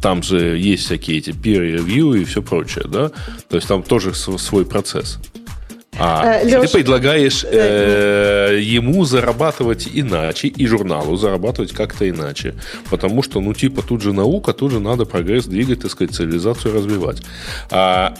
Там 0.00 0.22
же 0.22 0.56
есть 0.56 0.84
всякие 0.84 1.18
эти 1.18 1.30
peer 1.30 1.76
review 1.76 2.18
и 2.18 2.24
все 2.24 2.42
прочее, 2.42 2.86
да? 2.88 3.10
То 3.48 3.56
есть 3.56 3.68
там 3.68 3.82
тоже 3.82 4.14
свой 4.14 4.64
процесс. 4.64 5.18
А 5.98 6.40
э, 6.40 6.44
Леш... 6.44 6.70
ты 6.70 6.78
предлагаешь 6.78 7.44
э, 7.44 8.58
ему 8.62 9.04
зарабатывать 9.04 9.86
иначе, 9.92 10.48
и 10.48 10.66
журналу 10.66 11.16
зарабатывать 11.16 11.72
как-то 11.72 12.08
иначе. 12.08 12.54
Потому 12.88 13.22
что, 13.22 13.40
ну, 13.40 13.52
типа, 13.52 13.82
тут 13.82 14.00
же 14.00 14.14
наука, 14.14 14.54
тут 14.54 14.72
же 14.72 14.80
надо 14.80 15.04
прогресс 15.04 15.44
двигать, 15.44 15.82
так 15.82 15.90
сказать, 15.90 16.14
цивилизацию 16.14 16.74
развивать. 16.74 17.22
А 17.70 18.14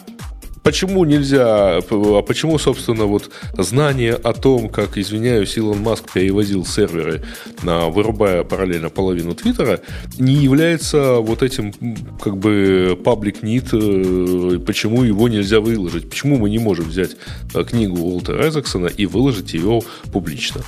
Почему 0.63 1.05
нельзя, 1.05 1.79
а 1.79 2.23
почему, 2.23 2.59
собственно, 2.59 3.07
вот 3.07 3.31
знание 3.57 4.15
о 4.15 4.33
том, 4.35 4.69
как, 4.69 4.99
извиняюсь, 4.99 5.57
Илон 5.57 5.81
Маск 5.81 6.13
перевозил 6.13 6.67
серверы, 6.67 7.23
вырубая 7.63 8.45
параллельно 8.45 8.91
половину 8.91 9.35
Твиттера, 9.35 9.81
не 10.19 10.35
является 10.35 11.15
вот 11.15 11.43
этим, 11.43 11.73
как 12.21 12.37
бы, 12.37 12.99
паблик 13.03 13.43
нит, 13.43 13.69
э, 13.73 14.59
почему 14.67 15.03
его 15.03 15.29
нельзя 15.29 15.61
выложить? 15.61 16.11
Почему 16.11 16.37
мы 16.37 16.51
не 16.51 16.59
можем 16.59 16.87
взять 16.87 17.17
э, 17.55 17.65
книгу 17.65 17.97
Уолтера 17.99 18.49
Эзексона 18.49 18.87
и 18.87 19.07
выложить 19.07 19.55
ее 19.55 19.81
публично? 20.13 20.63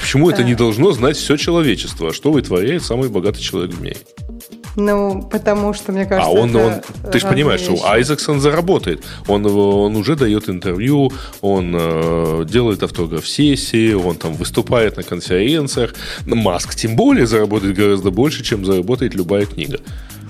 Почему 0.00 0.30
это 0.30 0.44
не 0.44 0.54
должно 0.54 0.92
знать 0.92 1.16
все 1.16 1.36
человечество? 1.36 2.12
Что 2.12 2.32
вытворяет 2.32 2.82
самый 2.82 3.08
богатый 3.08 3.40
человек 3.40 3.74
в 3.74 3.82
мире? 3.82 3.96
Ну, 4.84 5.22
потому 5.22 5.74
что, 5.74 5.92
мне 5.92 6.06
кажется, 6.06 6.30
А 6.30 6.32
он, 6.32 6.54
он 6.56 6.72
ты 7.12 7.18
же 7.20 7.26
понимаешь, 7.26 7.60
вещи. 7.60 7.76
что 7.76 7.88
Айзексон 7.88 8.40
заработает. 8.40 9.04
Он, 9.28 9.44
он 9.46 9.96
уже 9.96 10.16
дает 10.16 10.48
интервью, 10.48 11.12
он 11.40 11.74
э, 11.76 12.44
делает 12.48 12.82
автограф-сессии, 12.82 13.92
он 13.92 14.16
там 14.16 14.34
выступает 14.34 14.96
на 14.96 15.02
конференциях. 15.02 15.94
Маск 16.26 16.74
тем 16.74 16.96
более 16.96 17.26
заработает 17.26 17.76
гораздо 17.76 18.10
больше, 18.10 18.42
чем 18.42 18.64
заработает 18.64 19.14
любая 19.14 19.46
книга. 19.46 19.78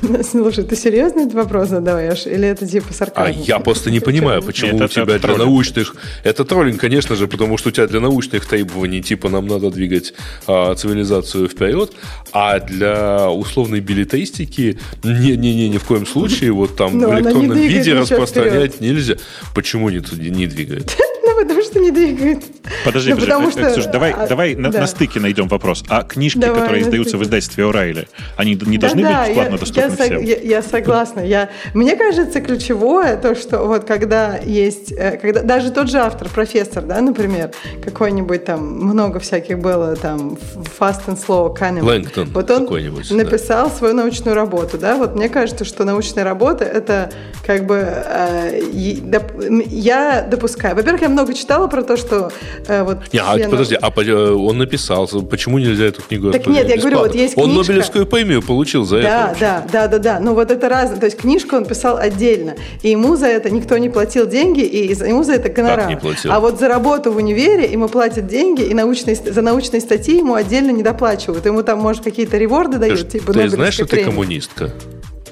Слушай, 0.31 0.65
ты 0.65 0.77
серьезно 0.77 1.21
этот 1.21 1.35
вопрос 1.35 1.69
задаваешь? 1.69 2.27
Или 2.27 2.49
это 2.49 2.67
типа 2.67 2.93
сарказм? 2.93 3.29
А 3.29 3.31
я 3.31 3.59
просто 3.59 3.91
не 3.91 4.01
понимаю, 4.01 4.43
почему 4.43 4.73
Нет, 4.73 4.83
у 4.83 4.89
тебя 4.89 5.19
для 5.19 5.37
научных... 5.37 5.97
Это 6.25 6.45
троллинг, 6.45 6.81
конечно 6.81 7.17
же, 7.17 7.29
потому 7.29 7.59
что 7.59 7.69
у 7.69 7.73
тебя 7.73 7.87
для 7.87 8.01
научных 8.01 8.47
требований 8.47 9.03
типа 9.03 9.29
нам 9.29 9.47
надо 9.47 9.71
двигать 9.71 10.15
а, 10.47 10.75
цивилизацию 10.75 11.49
вперед, 11.49 11.93
а 12.33 12.59
для 12.61 13.31
условной 13.31 13.81
билетристики 13.81 14.79
не-не-не, 15.03 15.69
ни 15.69 15.79
в 15.79 15.85
коем 15.85 16.07
случае 16.07 16.53
вот 16.53 16.77
там 16.77 16.99
в 16.99 17.15
электронном 17.15 17.59
виде 17.59 17.95
распространять 17.95 18.75
вперед. 18.75 18.81
нельзя. 18.81 19.15
Почему 19.55 19.91
не, 19.91 20.01
не 20.31 20.47
двигает? 20.47 20.97
потому 21.39 21.63
что 21.63 21.79
не 21.81 21.91
двигает. 21.91 22.45
Подожди, 22.85 23.11
ну, 23.11 23.17
подожди, 23.17 23.33
потому 23.33 23.51
что... 23.51 23.71
Слушай, 23.71 23.93
давай, 23.93 24.13
а, 24.13 24.27
давай 24.27 24.55
да. 24.55 24.71
на, 24.71 24.81
на 24.81 24.87
стыке 24.87 25.21
найдем 25.21 25.49
вопрос. 25.49 25.85
А 25.89 26.03
книжки, 26.03 26.39
давай, 26.39 26.61
которые 26.61 26.83
издаются 26.83 27.11
стыке. 27.11 27.25
в 27.25 27.27
издательстве 27.27 27.65
O'Reilly, 27.65 28.09
они 28.37 28.59
не 28.67 28.79
должны 28.79 29.03
да, 29.03 29.21
быть 29.21 29.29
бесплатно 29.29 29.53
я, 29.53 29.59
доступны 29.59 29.81
я, 29.83 30.05
всем? 30.05 30.23
Я, 30.23 30.37
я 30.37 30.63
согласна. 30.63 31.21
Я, 31.21 31.51
мне 31.75 31.97
кажется, 31.97 32.41
ключевое 32.41 33.17
то, 33.17 33.35
что 33.35 33.67
вот 33.67 33.85
когда 33.85 34.39
есть... 34.39 34.93
Э, 34.93 35.19
когда, 35.21 35.43
даже 35.43 35.71
тот 35.71 35.91
же 35.91 35.99
автор, 35.99 36.29
профессор, 36.29 36.83
да, 36.85 37.01
например, 37.01 37.51
какой-нибудь 37.85 38.45
там, 38.45 38.67
много 38.67 39.21
всяких 39.21 39.59
было, 39.59 39.97
там, 39.97 40.39
Fast 40.79 41.07
and 41.07 41.19
Slow 41.19 41.57
Kahneman. 41.57 41.85
Лэнгтон 41.85 42.31
вот 42.33 42.51
он 42.51 42.67
написал 43.11 43.69
да. 43.69 43.75
свою 43.75 43.95
научную 43.95 44.35
работу, 44.35 44.79
да, 44.79 44.97
вот 44.97 45.15
мне 45.15 45.29
кажется, 45.29 45.65
что 45.65 45.85
научная 45.85 46.25
работа 46.25 46.65
это 46.65 47.11
как 47.45 47.67
бы... 47.67 47.77
Э, 47.77 48.61
я 48.73 50.23
допускаю. 50.23 50.75
Во-первых, 50.75 51.03
я 51.03 51.09
много 51.09 51.20
читала 51.35 51.67
про 51.67 51.83
то, 51.83 51.97
что 51.97 52.31
э, 52.67 52.83
вот... 52.83 52.99
Не, 53.13 53.21
а, 53.21 53.37
подожди, 53.49 53.77
а 53.81 53.93
э, 53.97 54.33
он 54.33 54.59
написал, 54.59 55.07
почему 55.07 55.59
нельзя 55.59 55.87
эту 55.87 56.03
книгу 56.03 56.31
Так 56.31 56.47
нет, 56.47 56.69
я 56.69 56.77
говорю, 56.77 56.99
вот 56.99 57.15
есть 57.15 57.35
книжка... 57.35 57.49
Он 57.49 57.55
Нобелевскую 57.55 58.07
премию 58.07 58.43
получил 58.43 58.85
за 58.85 59.03
да, 59.03 59.31
это. 59.31 59.41
Да, 59.41 59.67
да, 59.73 59.89
да, 59.89 59.99
да, 59.99 60.21
Ну 60.21 60.35
вот 60.35 60.51
это 60.51 60.69
разное. 60.69 60.99
То 60.99 61.07
есть 61.07 61.19
книжку 61.19 61.57
он 61.57 61.65
писал 61.65 61.97
отдельно, 61.97 62.57
и 62.83 62.91
ему 62.91 63.17
за 63.17 63.27
это 63.27 63.51
никто 63.51 63.77
не 63.79 63.89
платил 63.89 64.27
деньги, 64.27 64.61
и 64.61 64.89
ему 64.89 65.23
за 65.23 65.35
это 65.35 65.49
гонорар. 65.49 65.81
Как 65.81 65.91
не 65.91 65.97
платил? 65.97 66.33
А 66.33 66.41
вот 66.41 66.59
за 66.59 66.69
работу 66.69 67.13
в 67.13 67.17
универе 67.17 67.71
ему 67.71 67.89
платят 67.89 68.27
деньги, 68.27 68.63
и 68.63 68.75
научные, 68.75 69.17
за 69.17 69.43
научные 69.43 69.81
статьи 69.81 70.19
ему 70.19 70.35
отдельно 70.35 70.71
не 70.71 70.83
доплачивают. 70.83 71.47
Ему 71.47 71.63
там, 71.63 71.81
может, 71.81 72.05
какие-то 72.05 72.37
реворды 72.37 72.79
дают, 72.79 73.09
типа 73.09 73.33
Ты 73.33 73.49
знаешь, 73.49 73.75
что 73.75 73.87
ты 73.87 74.05
коммунистка? 74.05 74.73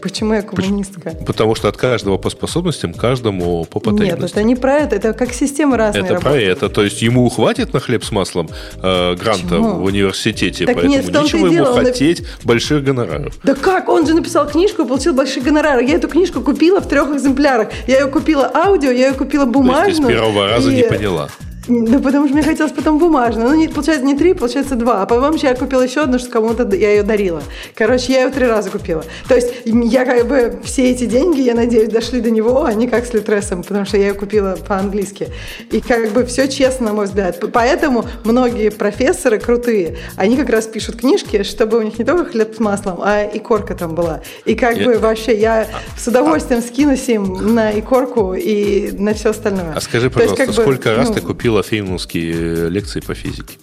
Почему 0.01 0.35
я 0.35 0.43
коммунистка? 0.43 1.15
Потому 1.27 1.55
что 1.55 1.68
от 1.68 1.77
каждого 1.77 2.18
по 2.18 2.31
способностям, 2.31 2.94
каждому 2.94 3.65
по 3.65 3.81
потребностям. 3.81 4.20
Нет, 4.20 4.31
это 4.31 4.43
не 4.43 4.57
про 4.57 4.78
это, 4.78 4.97
это 4.97 5.12
как 5.12 5.33
система 5.33 5.77
разная 5.77 6.02
Это 6.02 6.15
работает. 6.15 6.35
про 6.35 6.67
это, 6.67 6.68
то 6.68 6.83
есть 6.83 7.02
ему 7.02 7.28
хватит 7.28 7.73
на 7.73 7.81
хлеб 7.81 8.05
с 8.05 8.10
маслом 8.10 8.49
э, 8.83 9.15
гранта 9.15 9.49
Почему? 9.49 9.75
в 9.75 9.85
университете, 9.85 10.67
так 10.67 10.77
поэтому 10.77 10.97
нет, 10.97 11.09
нечего 11.09 11.47
ему 11.47 11.49
дело, 11.49 11.75
хотеть 11.75 12.20
он... 12.20 12.27
больших 12.44 12.85
гонораров. 12.85 13.35
Да 13.43 13.55
как? 13.55 13.89
Он 13.89 14.07
же 14.07 14.15
написал 14.15 14.49
книжку 14.49 14.83
и 14.83 14.86
получил 14.86 15.15
большие 15.15 15.43
гонорары. 15.43 15.85
Я 15.85 15.94
эту 15.94 16.09
книжку 16.09 16.41
купила 16.41 16.81
в 16.81 16.89
трех 16.89 17.10
экземплярах. 17.10 17.68
Я 17.86 18.01
ее 18.01 18.07
купила 18.07 18.51
аудио, 18.55 18.91
я 18.91 19.09
ее 19.09 19.15
купила 19.15 19.44
бумажную. 19.44 19.85
То 19.85 19.89
есть 19.91 20.02
с 20.02 20.07
первого 20.07 20.49
раза 20.49 20.70
и... 20.70 20.77
не 20.77 20.83
поняла. 20.85 21.28
Да 21.68 21.98
потому 21.98 22.26
что 22.26 22.34
мне 22.34 22.42
хотелось 22.42 22.72
потом 22.72 22.98
бумажную. 22.98 23.50
Ну, 23.50 23.55
не, 23.55 23.68
получается, 23.68 24.05
не 24.05 24.16
три, 24.16 24.32
получается 24.32 24.74
два. 24.74 25.02
А 25.02 25.06
по-моему, 25.06 25.36
я 25.36 25.55
купила 25.55 25.82
еще 25.82 26.00
одну, 26.00 26.18
что 26.18 26.30
кому-то 26.30 26.64
я 26.74 26.92
ее 26.92 27.02
дарила. 27.02 27.42
Короче, 27.74 28.14
я 28.14 28.24
ее 28.24 28.30
три 28.30 28.47
раза 28.47 28.70
купила. 28.70 29.05
То 29.28 29.34
есть 29.34 29.52
я 29.64 30.06
как 30.06 30.26
бы 30.26 30.60
все 30.64 30.90
эти 30.90 31.05
деньги, 31.05 31.42
я 31.42 31.55
надеюсь, 31.55 31.90
дошли 31.90 32.20
до 32.20 32.30
него, 32.30 32.64
а 32.64 32.72
не 32.72 32.88
как 32.88 33.05
с 33.05 33.12
Литресом, 33.12 33.62
потому 33.62 33.84
что 33.84 33.98
я 33.98 34.08
ее 34.08 34.14
купила 34.14 34.56
по-английски. 34.66 35.28
И 35.70 35.80
как 35.80 36.10
бы 36.12 36.24
все 36.24 36.48
честно, 36.48 36.86
на 36.86 36.92
мой 36.94 37.05
взгляд. 37.05 37.38
Поэтому 37.52 38.06
многие 38.24 38.70
профессоры 38.70 39.38
крутые, 39.38 39.98
они 40.16 40.36
как 40.36 40.48
раз 40.48 40.66
пишут 40.66 40.97
книжки, 40.97 41.42
чтобы 41.42 41.78
у 41.78 41.82
них 41.82 41.98
не 41.98 42.05
только 42.05 42.30
хлеб 42.30 42.55
с 42.56 42.60
маслом, 42.60 43.00
а 43.02 43.24
и 43.24 43.38
корка 43.38 43.74
там 43.74 43.94
была. 43.94 44.22
И 44.47 44.55
как 44.55 44.78
я... 44.78 44.86
бы 44.86 44.98
вообще 44.98 45.38
я 45.38 45.66
с 45.98 46.06
удовольствием 46.06 46.62
скинусь 46.62 47.08
им 47.08 47.55
на 47.55 47.78
икорку 47.78 48.32
и 48.32 48.90
на 48.92 49.12
все 49.12 49.30
остальное. 49.30 49.74
А 49.74 49.80
скажи, 49.80 50.08
пожалуйста, 50.08 50.44
есть, 50.44 50.55
сколько 50.55 50.88
бы, 50.88 50.94
раз 50.97 51.08
ну, 51.08 51.14
ты 51.14 51.20
купила 51.20 51.57
ходила 51.58 51.62
феймановские 51.62 52.34
э, 52.34 52.68
лекции 52.68 53.00
по 53.00 53.14
физике? 53.14 53.54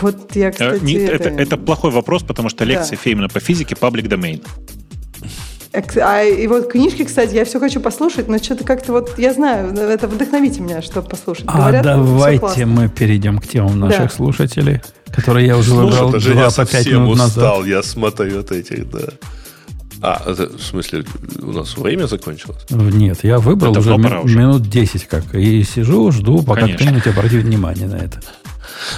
Вот 0.00 0.36
я, 0.36 0.48
э, 0.48 0.52
кстати... 0.52 0.96
это, 0.96 1.28
это, 1.28 1.42
это 1.42 1.56
плохой 1.56 1.90
вопрос, 1.90 2.22
потому 2.22 2.48
что 2.48 2.64
лекция 2.64 2.96
да. 2.96 3.02
Феймана 3.02 3.28
по 3.28 3.40
физике 3.40 3.74
public 3.74 4.08
domain. 4.08 4.42
А 6.02 6.22
и 6.22 6.46
вот 6.48 6.70
книжки, 6.70 7.04
кстати, 7.04 7.34
я 7.34 7.44
все 7.44 7.58
хочу 7.58 7.80
послушать, 7.80 8.28
но 8.28 8.38
что-то 8.38 8.64
как-то 8.64 8.92
вот, 8.92 9.18
я 9.18 9.32
знаю, 9.32 9.72
это 9.74 10.06
вдохновите 10.06 10.60
меня, 10.60 10.82
чтобы 10.82 11.08
послушать. 11.08 11.44
А 11.48 11.56
Говорят, 11.56 11.82
давайте 11.82 12.66
мы 12.66 12.88
перейдем 12.88 13.38
к 13.38 13.46
темам 13.46 13.80
наших 13.80 14.02
да. 14.02 14.08
слушателей, 14.08 14.82
которые 15.14 15.46
я 15.46 15.56
уже 15.56 15.72
выбрал 15.72 16.10
Слушай, 16.10 16.34
два 16.34 16.50
по 16.50 16.66
пять 16.66 16.86
минут 16.86 17.18
устал, 17.18 17.60
назад. 17.60 17.66
Я 17.66 17.82
смотрю 17.82 18.40
от 18.40 18.52
этих, 18.52 18.90
да. 18.90 19.08
А, 20.02 20.20
это, 20.26 20.48
в 20.48 20.62
смысле, 20.62 21.04
у 21.40 21.52
нас 21.52 21.76
время 21.76 22.06
закончилось? 22.06 22.58
Нет, 22.70 23.22
я 23.22 23.38
выбрал 23.38 23.70
это 23.70 23.80
уже, 23.80 24.18
уже 24.18 24.38
минут 24.38 24.68
10 24.68 25.06
как. 25.06 25.34
И 25.34 25.62
сижу, 25.62 26.10
жду, 26.10 26.42
пока 26.42 26.66
кто-нибудь 26.66 27.06
обратит 27.06 27.44
внимание 27.44 27.86
на 27.86 27.96
это. 27.96 28.20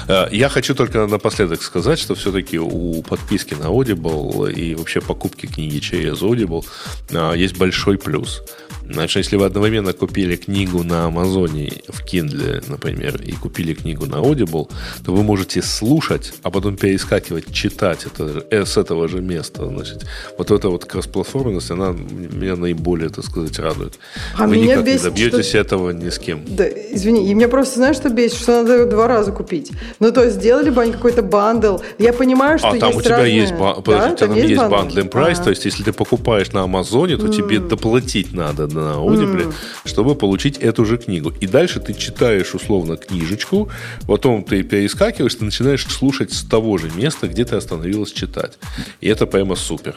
Э, 0.08 0.28
я 0.32 0.48
хочу 0.48 0.74
только 0.74 1.06
напоследок 1.06 1.62
сказать, 1.62 1.98
что 1.98 2.14
все-таки 2.14 2.58
у 2.58 3.02
подписки 3.02 3.54
на 3.54 3.64
Audible 3.64 4.52
и 4.52 4.74
вообще 4.74 5.00
покупки 5.00 5.46
книги 5.46 5.78
через 5.78 6.22
Audible 6.22 6.64
э, 7.10 7.34
есть 7.36 7.58
большой 7.58 7.98
плюс. 7.98 8.42
Значит, 8.88 9.16
если 9.16 9.36
вы 9.36 9.46
одновременно 9.46 9.92
купили 9.92 10.36
книгу 10.36 10.82
на 10.82 11.06
Амазоне 11.06 11.72
в 11.88 12.04
Kindle, 12.04 12.64
например, 12.68 13.20
и 13.22 13.32
купили 13.32 13.74
книгу 13.74 14.06
на 14.06 14.16
Audible, 14.16 14.70
то 15.04 15.12
вы 15.12 15.22
можете 15.22 15.62
слушать, 15.62 16.32
а 16.42 16.50
потом 16.50 16.76
перескакивать, 16.76 17.52
читать 17.52 18.06
это, 18.06 18.44
э, 18.50 18.64
с 18.64 18.76
этого 18.76 19.08
же 19.08 19.20
места. 19.20 19.66
Значит, 19.66 20.04
вот 20.38 20.50
эта 20.50 20.68
вот 20.68 20.84
кроссплатформенность, 20.84 21.70
она 21.70 21.92
меня 21.92 22.56
наиболее, 22.56 23.08
так 23.08 23.24
сказать, 23.24 23.58
радует. 23.58 23.98
А 24.36 24.46
вы 24.46 24.56
меня 24.56 24.74
никак 24.74 24.84
бесит, 24.84 25.02
не 25.04 25.10
добьетесь 25.10 25.48
что... 25.48 25.58
этого 25.58 25.90
ни 25.90 26.10
с 26.10 26.18
кем. 26.18 26.42
Да, 26.46 26.68
извини, 26.68 27.30
и 27.30 27.34
меня 27.34 27.48
просто, 27.48 27.76
знаешь, 27.76 27.96
что 27.96 28.10
бесит, 28.10 28.38
что 28.38 28.62
надо 28.62 28.86
два 28.86 29.08
раза 29.08 29.32
купить. 29.32 29.72
Ну, 30.00 30.12
то 30.12 30.22
есть, 30.24 30.36
сделали 30.36 30.70
бы 30.70 30.82
они 30.82 30.92
какой-то 30.92 31.22
бандл. 31.22 31.78
Я 31.98 32.12
понимаю, 32.12 32.58
что 32.58 32.68
а, 32.68 32.78
там 32.78 32.96
у 32.96 33.00
тебя 33.00 33.16
разные... 33.16 33.36
есть, 33.36 33.54
ба... 33.54 33.80
Подожди, 33.80 34.16
там, 34.16 34.28
там 34.28 34.36
есть, 34.36 34.60
bundling 34.60 35.08
price, 35.08 35.38
то 35.38 35.50
есть, 35.50 35.64
если 35.64 35.82
ты 35.82 35.92
покупаешь 35.92 36.52
на 36.52 36.62
Амазоне, 36.62 37.16
то 37.16 37.26
mm. 37.26 37.34
тебе 37.34 37.58
доплатить 37.60 38.32
надо 38.32 38.68
на 38.74 38.94
Audible, 38.96 39.46
mm. 39.46 39.54
чтобы 39.84 40.14
получить 40.14 40.58
эту 40.58 40.84
же 40.84 40.98
книгу. 40.98 41.32
И 41.40 41.46
дальше 41.46 41.80
ты 41.80 41.94
читаешь 41.94 42.54
условно 42.54 42.96
книжечку, 42.96 43.70
потом 44.06 44.44
ты 44.44 44.62
перескакиваешь, 44.62 45.34
ты 45.34 45.44
начинаешь 45.44 45.86
слушать 45.86 46.32
с 46.32 46.44
того 46.44 46.78
же 46.78 46.90
места, 46.94 47.28
где 47.28 47.44
ты 47.44 47.56
остановилась 47.56 48.12
читать. 48.12 48.58
И 49.00 49.08
это 49.08 49.26
прямо 49.26 49.56
супер. 49.56 49.96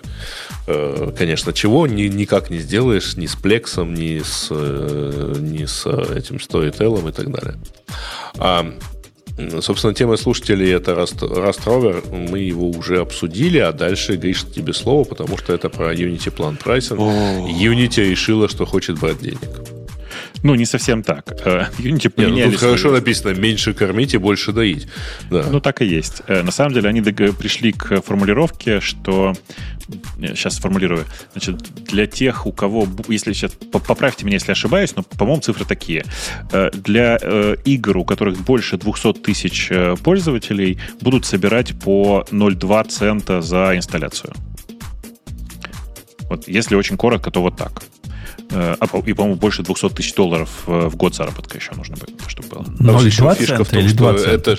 Э, 0.67 1.11
конечно, 1.17 1.53
чего 1.53 1.87
ни, 1.87 2.03
никак 2.03 2.49
не 2.49 2.59
сделаешь 2.59 3.17
ни 3.17 3.25
с 3.25 3.35
Плексом, 3.35 3.93
ни 3.93 4.21
с, 4.23 4.47
э, 4.51 5.35
ни 5.39 5.65
с 5.65 5.85
этим 5.85 6.37
Storytel 6.37 7.09
и 7.09 7.11
так 7.11 7.31
далее. 7.31 7.55
Собственно, 9.61 9.93
тема 9.93 10.17
слушателей 10.17 10.73
это 10.73 10.91
Rust, 10.91 11.19
Rust 11.19 11.65
Rover. 11.65 12.03
Мы 12.11 12.39
его 12.39 12.69
уже 12.69 12.99
обсудили, 12.99 13.59
а 13.59 13.71
дальше, 13.71 14.15
Гриш, 14.15 14.43
тебе 14.43 14.73
слово, 14.73 15.03
потому 15.03 15.37
что 15.37 15.53
это 15.53 15.69
про 15.69 15.93
Unity 15.93 16.31
план 16.31 16.57
прайсинг. 16.57 16.99
Unity 16.99 18.09
решила, 18.09 18.49
что 18.49 18.65
хочет 18.65 18.99
брать 18.99 19.19
денег. 19.19 19.76
Ну, 20.47 20.55
не 20.55 20.65
совсем 20.65 21.03
так. 21.03 21.25
Э, 21.45 21.65
Unity. 21.77 22.31
Нет, 22.31 22.45
ну, 22.45 22.51
тут 22.51 22.61
хорошо 22.61 22.91
написано, 22.91 23.33
меньше 23.33 23.73
кормить 23.73 24.13
и 24.13 24.17
больше 24.17 24.53
доить. 24.53 24.87
Да. 25.29 25.45
Ну, 25.51 25.59
так 25.59 25.81
и 25.81 25.85
есть. 25.85 26.21
Э, 26.27 26.41
на 26.41 26.51
самом 26.51 26.73
деле, 26.73 26.87
они 26.87 27.01
пришли 27.01 27.73
к 27.73 28.01
формулировке, 28.01 28.79
что... 28.79 29.33
Сейчас 30.19 30.55
сформулирую. 30.55 31.03
Значит, 31.33 31.57
для 31.91 32.07
тех, 32.07 32.45
у 32.45 32.53
кого... 32.53 32.87
Если 33.09 33.33
сейчас... 33.33 33.51
Поправьте 33.71 34.25
меня, 34.25 34.35
если 34.35 34.53
ошибаюсь, 34.53 34.95
но, 34.95 35.03
по-моему, 35.03 35.41
цифры 35.41 35.65
такие. 35.65 36.05
Э, 36.53 36.71
для 36.71 37.17
игр, 37.65 37.97
у 37.97 38.05
которых 38.05 38.37
больше 38.37 38.77
200 38.77 39.13
тысяч 39.15 39.69
пользователей, 40.01 40.79
будут 41.01 41.25
собирать 41.25 41.77
по 41.77 42.25
0,2 42.31 42.87
цента 42.87 43.41
за 43.41 43.75
инсталляцию. 43.75 44.33
Вот 46.29 46.47
если 46.47 46.75
очень 46.75 46.95
коротко, 46.95 47.31
то 47.31 47.41
вот 47.41 47.57
так. 47.57 47.83
Э, 48.51 48.75
а, 48.79 48.85
и, 49.05 49.13
по-моему, 49.13 49.35
больше 49.35 49.63
200 49.63 49.89
тысяч 49.89 50.13
долларов 50.13 50.63
э, 50.67 50.87
в 50.87 50.95
год 50.95 51.15
заработка 51.15 51.57
еще 51.57 51.73
нужно 51.75 51.97
быть, 51.97 52.15
чтобы 52.27 52.47
было. 52.49 52.63
0,2 52.63 53.45
цента 53.45 53.63
в 53.63 53.69
том, 53.69 53.79
или 53.79 53.93
2 53.93 54.17
цента? 54.17 54.51
Это... 54.51 54.57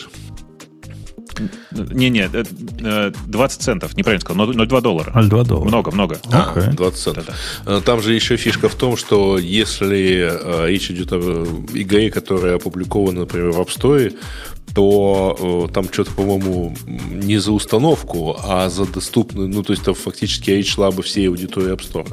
Не-не, 1.71 2.29
20 2.29 3.61
э, 3.61 3.63
центов, 3.63 3.97
неправильно 3.97 4.21
сказал, 4.21 4.51
0,2 4.51 4.81
доллара. 4.83 5.11
0,2 5.13 5.45
доллара. 5.45 5.69
Много, 5.69 5.91
много. 5.93 6.21
А, 6.33 6.53
okay. 6.55 6.75
20 6.75 6.99
центов. 6.99 7.27
Да-да. 7.65 7.81
Там 7.81 8.03
же 8.03 8.13
еще 8.13 8.37
фишка 8.37 8.69
в 8.69 8.75
том, 8.75 8.97
что 8.97 9.39
если 9.39 10.67
речь 10.67 10.91
идет 10.91 11.13
о 11.13 11.47
игре, 11.75 12.11
которая 12.11 12.57
опубликована, 12.57 13.21
например, 13.21 13.53
в 13.53 13.61
App 13.61 13.69
Store, 13.69 14.15
то 14.75 15.71
там 15.73 15.91
что-то, 15.91 16.11
по-моему, 16.11 16.77
не 16.87 17.39
за 17.39 17.53
установку, 17.53 18.37
а 18.43 18.69
за 18.69 18.85
доступную, 18.87 19.49
ну, 19.49 19.63
то 19.63 19.73
есть 19.73 19.85
там 19.85 19.95
фактически 19.95 20.51
речь 20.51 20.75
шла 20.75 20.91
бы 20.91 21.03
всей 21.03 21.29
аудитории 21.29 21.73
App 21.73 21.81
Store. 21.81 22.09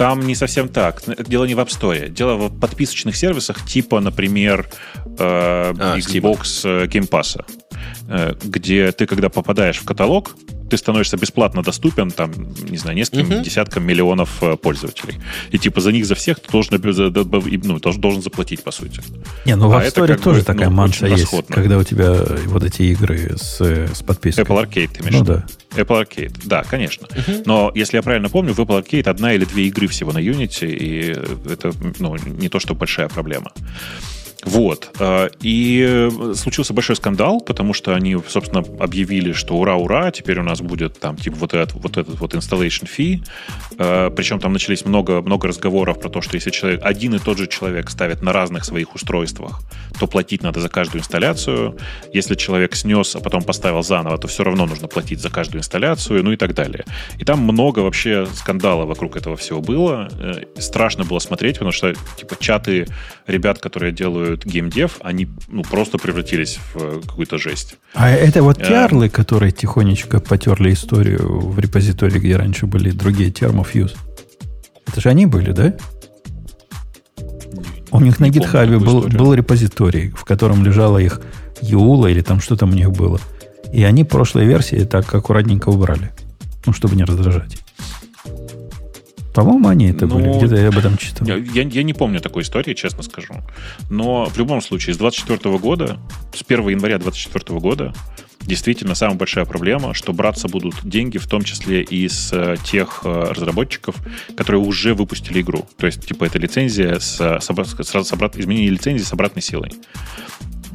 Там 0.00 0.26
не 0.26 0.34
совсем 0.34 0.70
так. 0.70 1.02
Дело 1.28 1.44
не 1.44 1.54
в 1.54 1.58
App 1.58 1.68
Store. 1.68 2.08
Дело 2.08 2.48
в 2.48 2.58
подписочных 2.58 3.14
сервисах 3.14 3.66
типа, 3.66 4.00
например, 4.00 4.66
э, 4.96 5.02
а, 5.18 5.98
Xbox 5.98 6.40
Steam. 6.40 6.84
Э, 6.84 6.86
Game 6.86 7.06
Pass, 7.06 7.38
где 8.42 8.92
ты, 8.92 9.06
когда 9.06 9.28
попадаешь 9.28 9.78
в 9.78 9.84
каталог, 9.84 10.34
ты 10.70 10.76
становишься 10.76 11.16
бесплатно 11.16 11.62
доступен, 11.62 12.10
там, 12.10 12.32
не 12.68 12.78
знаю, 12.78 12.96
нескольким 12.96 13.32
uh-huh. 13.32 13.44
десяткам 13.44 13.84
миллионов 13.84 14.42
э, 14.42 14.56
пользователей. 14.56 15.16
И 15.50 15.58
типа 15.58 15.80
за 15.80 15.92
них 15.92 16.06
за 16.06 16.14
всех 16.14 16.40
ты 16.40 16.50
должен, 16.50 16.80
ну, 16.80 17.78
должен, 17.80 18.00
должен 18.00 18.22
заплатить, 18.22 18.62
по 18.62 18.70
сути. 18.70 19.02
Не, 19.44 19.56
ну 19.56 19.66
а 19.72 19.80
в 19.80 19.82
App 19.82 19.92
Store 19.92 20.16
тоже 20.16 20.40
бы, 20.40 20.44
такая 20.46 20.70
ну, 20.70 20.76
манша 20.76 21.06
есть, 21.06 21.24
расходно. 21.24 21.54
когда 21.54 21.76
у 21.76 21.84
тебя 21.84 22.14
вот 22.46 22.62
эти 22.62 22.82
игры 22.82 23.36
с, 23.36 23.60
с 23.60 24.02
подпиской. 24.02 24.44
Apple 24.44 24.64
Arcade, 24.64 24.90
ты 24.92 25.02
имеешь 25.02 25.18
Ну 25.18 25.24
да. 25.24 25.44
Apple 25.72 26.06
Arcade, 26.06 26.40
да, 26.44 26.62
конечно. 26.62 27.06
Uh-huh. 27.06 27.42
Но, 27.44 27.72
если 27.74 27.96
я 27.96 28.02
правильно 28.02 28.28
помню, 28.28 28.54
в 28.54 28.60
Apple 28.60 28.84
Arcade 28.84 29.08
одна 29.08 29.34
или 29.34 29.44
две 29.44 29.66
игры 29.66 29.88
всего 29.88 30.12
на 30.12 30.18
Unity, 30.18 30.70
и 30.70 31.16
это 31.50 31.72
ну, 31.98 32.16
не 32.24 32.48
то, 32.48 32.60
что 32.60 32.74
большая 32.74 33.08
проблема. 33.08 33.50
Вот. 34.44 34.90
Э, 34.98 35.28
и 35.40 36.08
случился 36.34 36.72
большой 36.72 36.96
скандал, 36.96 37.40
потому 37.40 37.74
что 37.74 37.94
они, 37.94 38.16
собственно, 38.28 38.64
объявили, 38.82 39.32
что 39.32 39.56
ура-ура, 39.56 40.10
теперь 40.10 40.38
у 40.40 40.42
нас 40.42 40.60
будет 40.60 40.98
там 40.98 41.16
типа 41.16 41.36
вот 41.36 41.54
этот 41.54 41.74
вот, 41.74 41.96
этот 41.96 42.20
вот 42.20 42.34
installation 42.34 42.88
fee. 42.88 43.22
Э, 43.78 44.10
Причем 44.14 44.40
там 44.40 44.52
начались 44.52 44.84
много, 44.84 45.20
много 45.20 45.48
разговоров 45.48 46.00
про 46.00 46.08
то, 46.08 46.20
что 46.20 46.36
если 46.36 46.50
человек, 46.50 46.80
один 46.82 47.14
и 47.14 47.18
тот 47.18 47.38
же 47.38 47.46
человек 47.46 47.90
ставит 47.90 48.22
на 48.22 48.32
разных 48.32 48.64
своих 48.64 48.94
устройствах, 48.94 49.60
то 49.98 50.06
платить 50.06 50.42
надо 50.42 50.60
за 50.60 50.68
каждую 50.68 51.00
инсталляцию. 51.00 51.76
Если 52.12 52.34
человек 52.34 52.74
снес, 52.74 53.16
а 53.16 53.20
потом 53.20 53.42
поставил 53.42 53.82
заново, 53.82 54.18
то 54.18 54.28
все 54.28 54.44
равно 54.44 54.66
нужно 54.66 54.88
платить 54.88 55.20
за 55.20 55.30
каждую 55.30 55.60
инсталляцию, 55.60 56.24
ну 56.24 56.32
и 56.32 56.36
так 56.36 56.54
далее. 56.54 56.84
И 57.18 57.24
там 57.24 57.40
много 57.40 57.80
вообще 57.80 58.26
скандала 58.34 58.86
вокруг 58.86 59.16
этого 59.16 59.36
всего 59.36 59.60
было. 59.60 60.08
Э, 60.12 60.44
страшно 60.58 61.04
было 61.04 61.18
смотреть, 61.18 61.56
потому 61.56 61.72
что 61.72 61.92
типа 62.16 62.36
чаты 62.38 62.86
ребят, 63.26 63.58
которые 63.58 63.92
делают 63.92 64.29
делают 64.30 64.44
геймдев, 64.44 64.98
они 65.02 65.28
ну, 65.48 65.62
просто 65.62 65.98
превратились 65.98 66.58
в 66.74 66.76
э, 66.76 67.00
какую-то 67.06 67.38
жесть. 67.38 67.76
А 67.94 68.10
это 68.10 68.42
вот 68.42 68.58
тярлы, 68.58 69.06
а... 69.06 69.08
которые 69.08 69.50
тихонечко 69.50 70.20
потерли 70.20 70.72
историю 70.72 71.48
в 71.48 71.58
репозитории, 71.58 72.18
где 72.18 72.36
раньше 72.36 72.66
были 72.66 72.90
другие 72.90 73.30
термофьюз. 73.30 73.94
Это 74.86 75.00
же 75.00 75.08
они 75.08 75.26
были, 75.26 75.52
да? 75.52 75.74
У 77.90 78.00
них 78.00 78.20
на 78.20 78.28
гитхабе 78.28 78.78
был, 78.78 79.08
был 79.08 79.34
репозиторий, 79.34 80.10
в 80.10 80.24
котором 80.24 80.64
лежала 80.64 80.98
их 80.98 81.20
Юла 81.60 82.06
или 82.08 82.20
там 82.20 82.40
что 82.40 82.56
там 82.56 82.70
у 82.70 82.74
них 82.74 82.92
было. 82.92 83.20
И 83.72 83.82
они 83.82 84.04
прошлой 84.04 84.46
версии 84.46 84.84
так 84.84 85.12
аккуратненько 85.12 85.70
убрали. 85.70 86.10
Ну, 86.66 86.72
чтобы 86.72 86.94
не 86.94 87.04
раздражать. 87.04 87.58
По-моему, 89.34 89.68
они 89.68 89.90
это 89.90 90.06
Но... 90.06 90.16
были. 90.16 90.26
Ну, 90.26 90.38
Где-то 90.38 90.56
я 90.56 90.68
об 90.68 90.78
этом 90.78 90.96
читал. 90.96 91.26
Я, 91.26 91.36
я, 91.36 91.62
я 91.62 91.82
не 91.82 91.92
помню 91.92 92.20
такой 92.20 92.42
истории, 92.42 92.74
честно 92.74 93.02
скажу. 93.02 93.34
Но 93.88 94.26
в 94.26 94.36
любом 94.38 94.60
случае, 94.60 94.94
с 94.94 94.98
24 94.98 95.58
года, 95.58 95.98
с 96.34 96.42
1 96.46 96.68
января 96.68 96.98
24 96.98 97.58
года, 97.60 97.94
действительно 98.40 98.94
самая 98.94 99.16
большая 99.16 99.44
проблема, 99.44 99.94
что 99.94 100.12
браться 100.12 100.48
будут 100.48 100.74
деньги, 100.82 101.18
в 101.18 101.26
том 101.26 101.42
числе 101.42 101.82
и 101.82 102.08
с 102.08 102.32
э, 102.32 102.56
тех 102.64 103.02
э, 103.04 103.24
разработчиков, 103.30 103.94
которые 104.36 104.62
уже 104.62 104.94
выпустили 104.94 105.40
игру. 105.40 105.66
То 105.76 105.86
есть, 105.86 106.06
типа, 106.06 106.24
это 106.24 106.38
лицензия 106.38 106.98
с, 106.98 107.20
с, 107.20 107.50
с, 107.50 108.04
с 108.04 108.12
обрат, 108.12 108.36
изменение 108.36 108.70
лицензии 108.70 109.04
с 109.04 109.12
обратной 109.12 109.42
силой. 109.42 109.72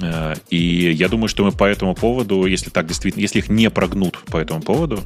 Э, 0.02 0.36
и 0.50 0.92
я 0.92 1.10
думаю, 1.10 1.28
что 1.28 1.44
мы 1.44 1.52
по 1.52 1.66
этому 1.66 1.96
поводу, 1.96 2.46
если 2.46 2.70
так 2.70 2.88
действительно, 2.88 3.22
если 3.22 3.40
их 3.40 3.50
не 3.50 3.70
прогнут 3.70 4.20
по 4.28 4.38
этому 4.38 4.62
поводу, 4.62 5.04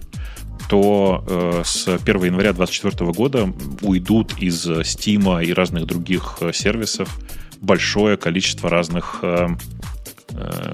то 0.69 1.23
э, 1.27 1.63
с 1.65 1.87
1 1.87 2.23
января 2.25 2.53
2024 2.53 3.11
года 3.11 3.51
уйдут 3.81 4.37
из 4.37 4.67
Steam 4.67 5.43
и 5.43 5.51
разных 5.51 5.87
других 5.87 6.37
э, 6.41 6.53
сервисов 6.53 7.19
большое 7.59 8.17
количество 8.17 8.69
разных 8.69 9.19
э, 9.23 9.47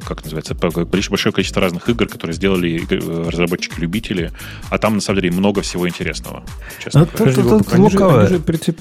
как 0.05 0.23
называется, 0.23 0.53
большое 0.53 1.33
количество 1.33 1.61
разных 1.61 1.87
игр, 1.87 2.07
которые 2.07 2.35
сделали 2.35 2.85
разработчики-любители, 3.29 4.31
а 4.69 4.77
там, 4.77 4.95
на 4.95 5.01
самом 5.01 5.21
деле, 5.21 5.33
много 5.33 5.61
всего 5.61 5.87
интересного. 5.87 6.43
Честно 6.83 7.05
говоря. 7.05 7.33
Тут, 7.33 7.65
тут, 7.65 8.65
тут, 8.65 8.77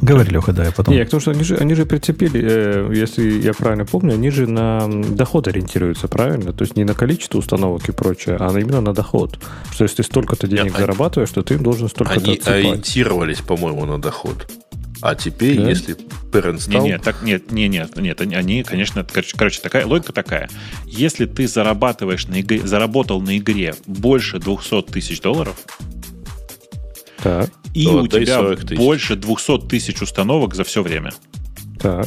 Говори, 0.00 0.30
Леха, 0.30 0.52
да, 0.52 0.64
я 0.64 0.72
потом... 0.72 0.94
Нет, 0.94 1.06
потому 1.06 1.20
что 1.20 1.30
они 1.30 1.44
же, 1.44 1.56
они 1.56 1.74
же 1.74 1.86
прицепили, 1.86 2.40
э, 2.42 2.92
если 2.94 3.40
я 3.40 3.52
правильно 3.52 3.84
помню, 3.84 4.14
они 4.14 4.30
же 4.30 4.46
на 4.46 4.88
доход 4.88 5.48
ориентируются, 5.48 6.08
правильно? 6.08 6.52
То 6.52 6.62
есть 6.64 6.76
не 6.76 6.84
на 6.84 6.94
количество 6.94 7.38
установок 7.38 7.88
и 7.88 7.92
прочее, 7.92 8.36
а 8.40 8.50
именно 8.58 8.80
на 8.80 8.94
доход. 8.94 9.38
Что 9.72 9.84
если 9.84 10.02
столько-то 10.02 10.46
денег 10.46 10.64
Нет, 10.64 10.76
зарабатываешь, 10.76 11.30
то 11.30 11.42
ты 11.42 11.54
им 11.54 11.62
должен 11.62 11.88
столько-то 11.88 12.20
Они 12.20 12.34
отсыпать. 12.34 12.54
ориентировались, 12.54 13.40
по-моему, 13.40 13.84
на 13.84 14.00
доход. 14.00 14.48
А 15.02 15.14
теперь, 15.14 15.56
да? 15.56 15.68
если 15.68 15.96
parent 16.30 16.60
стал... 16.60 16.82
Не, 16.82 16.90
нет, 16.90 17.02
так, 17.02 17.22
нет, 17.22 17.50
не, 17.52 17.68
нет, 17.68 17.96
нет, 17.96 18.20
они, 18.20 18.62
конечно, 18.62 19.04
короче, 19.04 19.36
короче, 19.36 19.60
такая 19.60 19.86
логика 19.86 20.12
такая. 20.12 20.50
Если 20.84 21.26
ты 21.26 21.48
зарабатываешь 21.48 22.26
на 22.26 22.40
игре, 22.40 22.60
заработал 22.66 23.20
на 23.20 23.38
игре 23.38 23.74
больше 23.86 24.38
200 24.38 24.82
тысяч 24.82 25.20
долларов, 25.20 25.56
так. 27.22 27.50
и 27.74 27.84
то 27.84 28.02
у 28.02 28.06
тебя 28.06 28.56
больше 28.76 29.16
200 29.16 29.68
тысяч 29.68 30.02
установок 30.02 30.54
за 30.54 30.64
все 30.64 30.82
время, 30.82 31.12
так. 31.78 32.06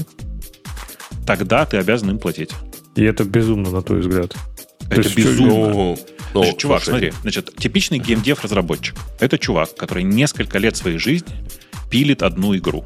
тогда 1.26 1.66
ты 1.66 1.78
обязан 1.78 2.12
им 2.12 2.20
платить. 2.20 2.52
И 2.96 3.04
это 3.04 3.24
безумно, 3.24 3.72
на 3.72 3.82
твой 3.82 4.00
взгляд. 4.00 4.36
Это 4.90 5.02
есть, 5.02 5.16
безумно. 5.16 5.54
Ну, 5.54 5.98
ну, 6.34 6.44
значит, 6.44 6.60
чувак, 6.60 6.84
слушай. 6.84 7.12
смотри, 7.12 7.14
значит, 7.22 7.56
типичный 7.56 8.00
геймдев 8.00 8.44
разработчик. 8.44 8.96
Это 9.20 9.38
чувак, 9.38 9.76
который 9.76 10.04
несколько 10.04 10.58
лет 10.58 10.76
своей 10.76 10.98
жизни 10.98 11.34
пилит 11.90 12.24
одну 12.24 12.56
игру. 12.56 12.86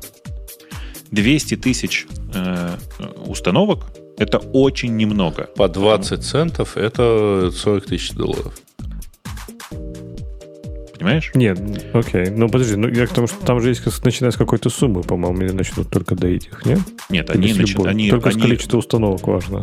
200 1.12 1.56
тысяч 1.58 2.08
э, 2.34 2.78
установок– 3.26 3.86
это 4.18 4.40
очень 4.40 4.98
немного. 4.98 5.44
По 5.56 5.70
20 5.70 6.24
центов– 6.24 6.76
это 6.76 7.52
40 7.54 7.86
тысяч 7.86 8.12
долларов. 8.12 8.54
Понимаешь? 10.98 11.32
Нет, 11.35 11.59
окей. 11.93 12.30
Ну, 12.30 12.50
подожди, 12.50 12.76
ну, 12.76 12.88
я 12.88 13.06
к 13.06 13.14
тому, 13.14 13.27
что 13.27 13.38
там 13.45 13.61
же 13.61 13.69
есть, 13.69 13.84
начиная 14.03 14.32
с 14.32 14.35
какой-то 14.35 14.69
суммы, 14.69 15.03
по-моему, 15.03 15.43
или 15.43 15.51
начнут 15.51 15.90
только 15.90 16.16
доить 16.16 16.48
их, 16.48 16.66
нет? 16.66 16.80
Нет, 17.09 17.30
они 17.30 17.53
начинают... 17.53 17.88
Они, 17.88 18.09
только 18.09 18.30
они... 18.30 18.40
с 18.40 18.42
количества 18.42 18.77
установок 18.77 19.27
важно. 19.27 19.61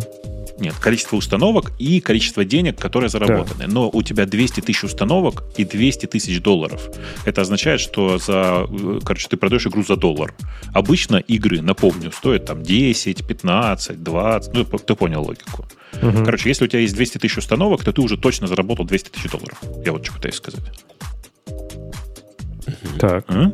Нет, 0.58 0.74
количество 0.74 1.16
установок 1.16 1.72
и 1.80 2.00
количество 2.00 2.44
денег, 2.44 2.78
которые 2.78 3.10
заработаны. 3.10 3.66
Да. 3.66 3.72
Но 3.72 3.90
у 3.92 4.02
тебя 4.02 4.24
200 4.24 4.60
тысяч 4.60 4.84
установок 4.84 5.42
и 5.56 5.64
200 5.64 6.06
тысяч 6.06 6.40
долларов. 6.40 6.90
Это 7.24 7.40
означает, 7.40 7.80
что 7.80 8.18
за, 8.18 8.66
короче, 9.04 9.28
ты 9.28 9.36
продаешь 9.36 9.66
игру 9.66 9.82
за 9.82 9.96
доллар. 9.96 10.32
Обычно 10.72 11.16
игры, 11.16 11.60
напомню, 11.60 12.12
стоят 12.12 12.46
там 12.46 12.62
10, 12.62 13.26
15, 13.26 14.02
20. 14.02 14.54
Ну, 14.54 14.64
ты 14.64 14.94
понял 14.94 15.22
логику. 15.22 15.66
Угу. 16.00 16.24
Короче, 16.24 16.48
если 16.48 16.64
у 16.64 16.68
тебя 16.68 16.80
есть 16.80 16.94
200 16.94 17.18
тысяч 17.18 17.38
установок, 17.38 17.82
то 17.82 17.92
ты 17.92 18.00
уже 18.00 18.16
точно 18.16 18.46
заработал 18.46 18.84
200 18.84 19.10
тысяч 19.10 19.30
долларов. 19.30 19.60
Я 19.84 19.92
вот 19.92 20.04
что 20.04 20.14
пытаюсь 20.14 20.36
сказать. 20.36 20.62
Так. 22.98 23.24
А? 23.28 23.52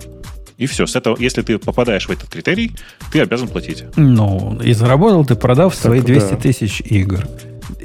И 0.60 0.66
все. 0.66 0.86
С 0.86 0.94
этого, 0.94 1.16
если 1.18 1.40
ты 1.40 1.58
попадаешь 1.58 2.06
в 2.06 2.10
этот 2.10 2.28
критерий, 2.28 2.72
ты 3.10 3.20
обязан 3.20 3.48
платить. 3.48 3.84
Ну, 3.96 4.60
и 4.62 4.74
заработал 4.74 5.24
ты, 5.24 5.34
продав 5.34 5.74
так, 5.74 5.82
свои 5.82 6.02
200 6.02 6.30
да. 6.30 6.36
тысяч 6.36 6.82
игр. 6.82 7.26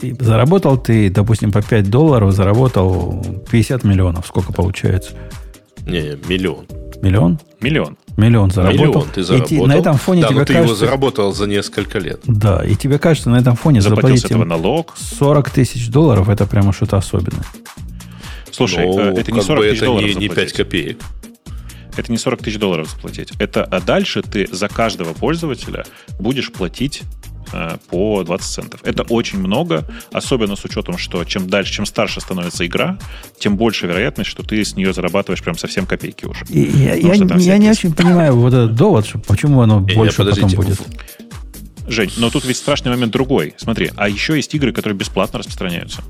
И 0.01 0.13
заработал 0.19 0.77
ты, 0.77 1.09
допустим, 1.09 1.53
по 1.53 1.61
5 1.61 1.89
долларов, 1.89 2.33
заработал 2.33 3.25
50 3.49 3.85
миллионов. 3.85 4.27
Сколько 4.27 4.51
получается? 4.51 5.13
Не, 5.85 6.01
не 6.01 6.17
миллион. 6.27 6.67
Миллион? 7.01 7.39
Миллион. 7.61 7.97
Миллион 8.17 8.51
заработал. 8.51 8.85
Миллион 8.87 9.07
ты 9.13 9.23
заработал. 9.23 9.57
И 9.57 9.67
на 9.67 9.75
этом 9.77 9.95
фоне 9.95 10.21
да, 10.23 10.27
тебе 10.27 10.39
но 10.39 10.45
ты 10.45 10.53
кажется... 10.53 10.73
его 10.73 10.85
заработал 10.85 11.33
за 11.33 11.47
несколько 11.47 11.99
лет. 11.99 12.19
Да, 12.25 12.61
и 12.65 12.75
тебе 12.75 12.99
кажется, 12.99 13.29
на 13.29 13.37
этом 13.37 13.55
фоне 13.55 13.79
Заплатил 13.79 14.09
заплатить 14.09 14.25
этого 14.25 14.43
налог. 14.43 14.93
40 14.97 15.49
тысяч 15.49 15.87
долларов, 15.87 16.27
это 16.27 16.45
прямо 16.45 16.73
что-то 16.73 16.97
особенное. 16.97 17.45
Слушай, 18.51 18.85
но, 18.85 18.99
э, 18.99 19.19
это 19.21 19.31
не 19.31 19.39
40 19.39 19.63
тысяч 19.63 19.79
долларов 19.79 20.09
не, 20.09 20.15
не 20.15 20.27
5 20.27 20.51
копеек 20.51 20.99
это 21.97 22.11
не 22.11 22.17
40 22.17 22.43
тысяч 22.43 22.57
долларов 22.57 22.89
заплатить. 22.89 23.31
Это, 23.39 23.63
а 23.63 23.79
дальше 23.79 24.21
ты 24.21 24.47
за 24.51 24.67
каждого 24.67 25.13
пользователя 25.13 25.85
будешь 26.19 26.51
платить 26.51 27.03
э, 27.53 27.77
по 27.89 28.23
20 28.23 28.47
центов. 28.47 28.81
Это 28.83 29.03
очень 29.03 29.39
много, 29.39 29.87
особенно 30.11 30.55
с 30.55 30.65
учетом, 30.65 30.97
что 30.97 31.23
чем 31.23 31.49
дальше, 31.49 31.73
чем 31.73 31.85
старше 31.85 32.21
становится 32.21 32.65
игра, 32.65 32.97
тем 33.39 33.57
больше 33.57 33.87
вероятность, 33.87 34.29
что 34.29 34.43
ты 34.43 34.63
с 34.63 34.75
нее 34.75 34.93
зарабатываешь 34.93 35.43
прям 35.43 35.57
совсем 35.57 35.85
копейки 35.85 36.25
уже. 36.25 36.45
И, 36.49 36.61
я 36.61 36.95
я, 36.95 37.13
я 37.13 37.57
не 37.57 37.69
очень 37.69 37.93
понимаю 37.93 38.35
вот 38.35 38.53
этот 38.53 38.75
довод, 38.75 39.05
что 39.05 39.19
почему 39.19 39.61
оно 39.61 39.85
и 39.87 39.95
больше 39.95 40.23
потом 40.23 40.49
будет. 40.51 40.79
Жень, 41.87 42.11
но 42.17 42.31
тут 42.31 42.45
ведь 42.45 42.57
страшный 42.57 42.91
момент 42.91 43.11
другой. 43.11 43.53
Смотри, 43.57 43.91
а 43.95 44.09
еще 44.09 44.35
есть 44.35 44.53
игры, 44.55 44.71
которые 44.71 44.97
бесплатно 44.97 45.37
распространяются. 45.39 46.03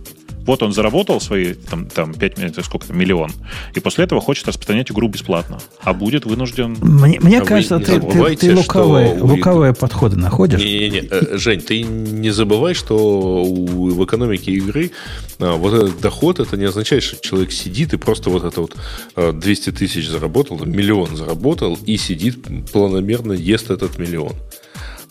Вот 0.46 0.62
он 0.64 0.74
заработал 0.74 1.20
свои 1.20 1.54
там, 1.54 1.88
там 1.88 2.14
5 2.14 2.38
минут, 2.38 2.66
сколько 2.66 2.94
миллион, 2.94 3.32
и 3.74 3.80
после 3.80 4.06
этого 4.06 4.22
хочет 4.22 4.48
распространять 4.48 4.92
игру 4.92 5.08
бесплатно, 5.08 5.60
а 5.82 5.94
будет 5.94 6.26
вынужден... 6.26 6.78
Мне, 6.82 7.20
мне 7.20 7.42
кажется, 7.42 7.80
ты, 7.80 8.00
ты, 8.00 8.36
ты 8.36 8.56
лукавые, 8.56 9.22
лукавые 9.22 9.74
подходы 9.74 10.18
находишь. 10.18 10.60
Не-не-не, 10.60 11.08
э, 11.10 11.38
Жень, 11.38 11.62
ты 11.62 11.82
не 11.84 12.30
забывай, 12.30 12.74
что 12.74 13.44
в 13.44 14.04
экономике 14.06 14.52
игры 14.52 14.92
а, 15.40 15.56
вот 15.56 15.74
этот 15.74 16.00
доход, 16.00 16.40
это 16.40 16.58
не 16.58 16.66
означает, 16.66 17.04
что 17.04 17.18
человек 17.22 17.52
сидит 17.52 17.94
и 17.94 17.98
просто 17.98 18.30
вот 18.30 18.44
это 18.44 18.62
вот 18.62 18.76
200 19.16 19.70
а, 19.70 19.74
тысяч 19.74 20.08
заработал, 20.08 20.64
миллион 20.66 21.16
заработал 21.16 21.78
и 21.86 21.98
сидит 21.98 22.38
планомерно 22.72 23.34
ест 23.34 23.72
этот 23.72 23.98
миллион. 23.98 24.34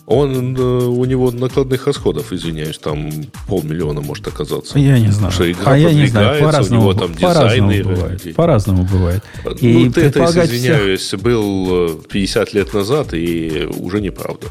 Он, 0.07 0.55
э, 0.55 0.61
у 0.61 1.03
него 1.05 1.31
накладных 1.31 1.87
расходов, 1.87 2.31
извиняюсь, 2.31 2.77
там 2.77 3.09
полмиллиона 3.47 4.01
может 4.01 4.27
оказаться. 4.27 4.77
Я 4.77 4.99
не 4.99 5.09
знаю. 5.09 5.31
Что 5.31 5.51
игра 5.51 5.71
а 5.71 5.77
я 5.77 5.91
не 5.91 6.05
знаю, 6.05 6.43
по-разному, 6.43 6.81
у 6.81 6.91
него 6.91 6.99
там 6.99 7.13
по-разному 7.15 7.83
бывает. 7.83 8.35
По-разному 8.35 8.83
бывает. 8.83 9.23
И 9.61 9.85
ну, 9.85 9.91
ты 9.91 10.01
это, 10.01 10.25
извиняюсь, 10.25 11.01
всех... 11.01 11.21
был 11.21 12.01
50 12.07 12.47
э, 12.53 12.57
лет 12.57 12.73
назад, 12.73 13.13
и 13.13 13.67
уже 13.79 13.99
неправда. 13.99 14.47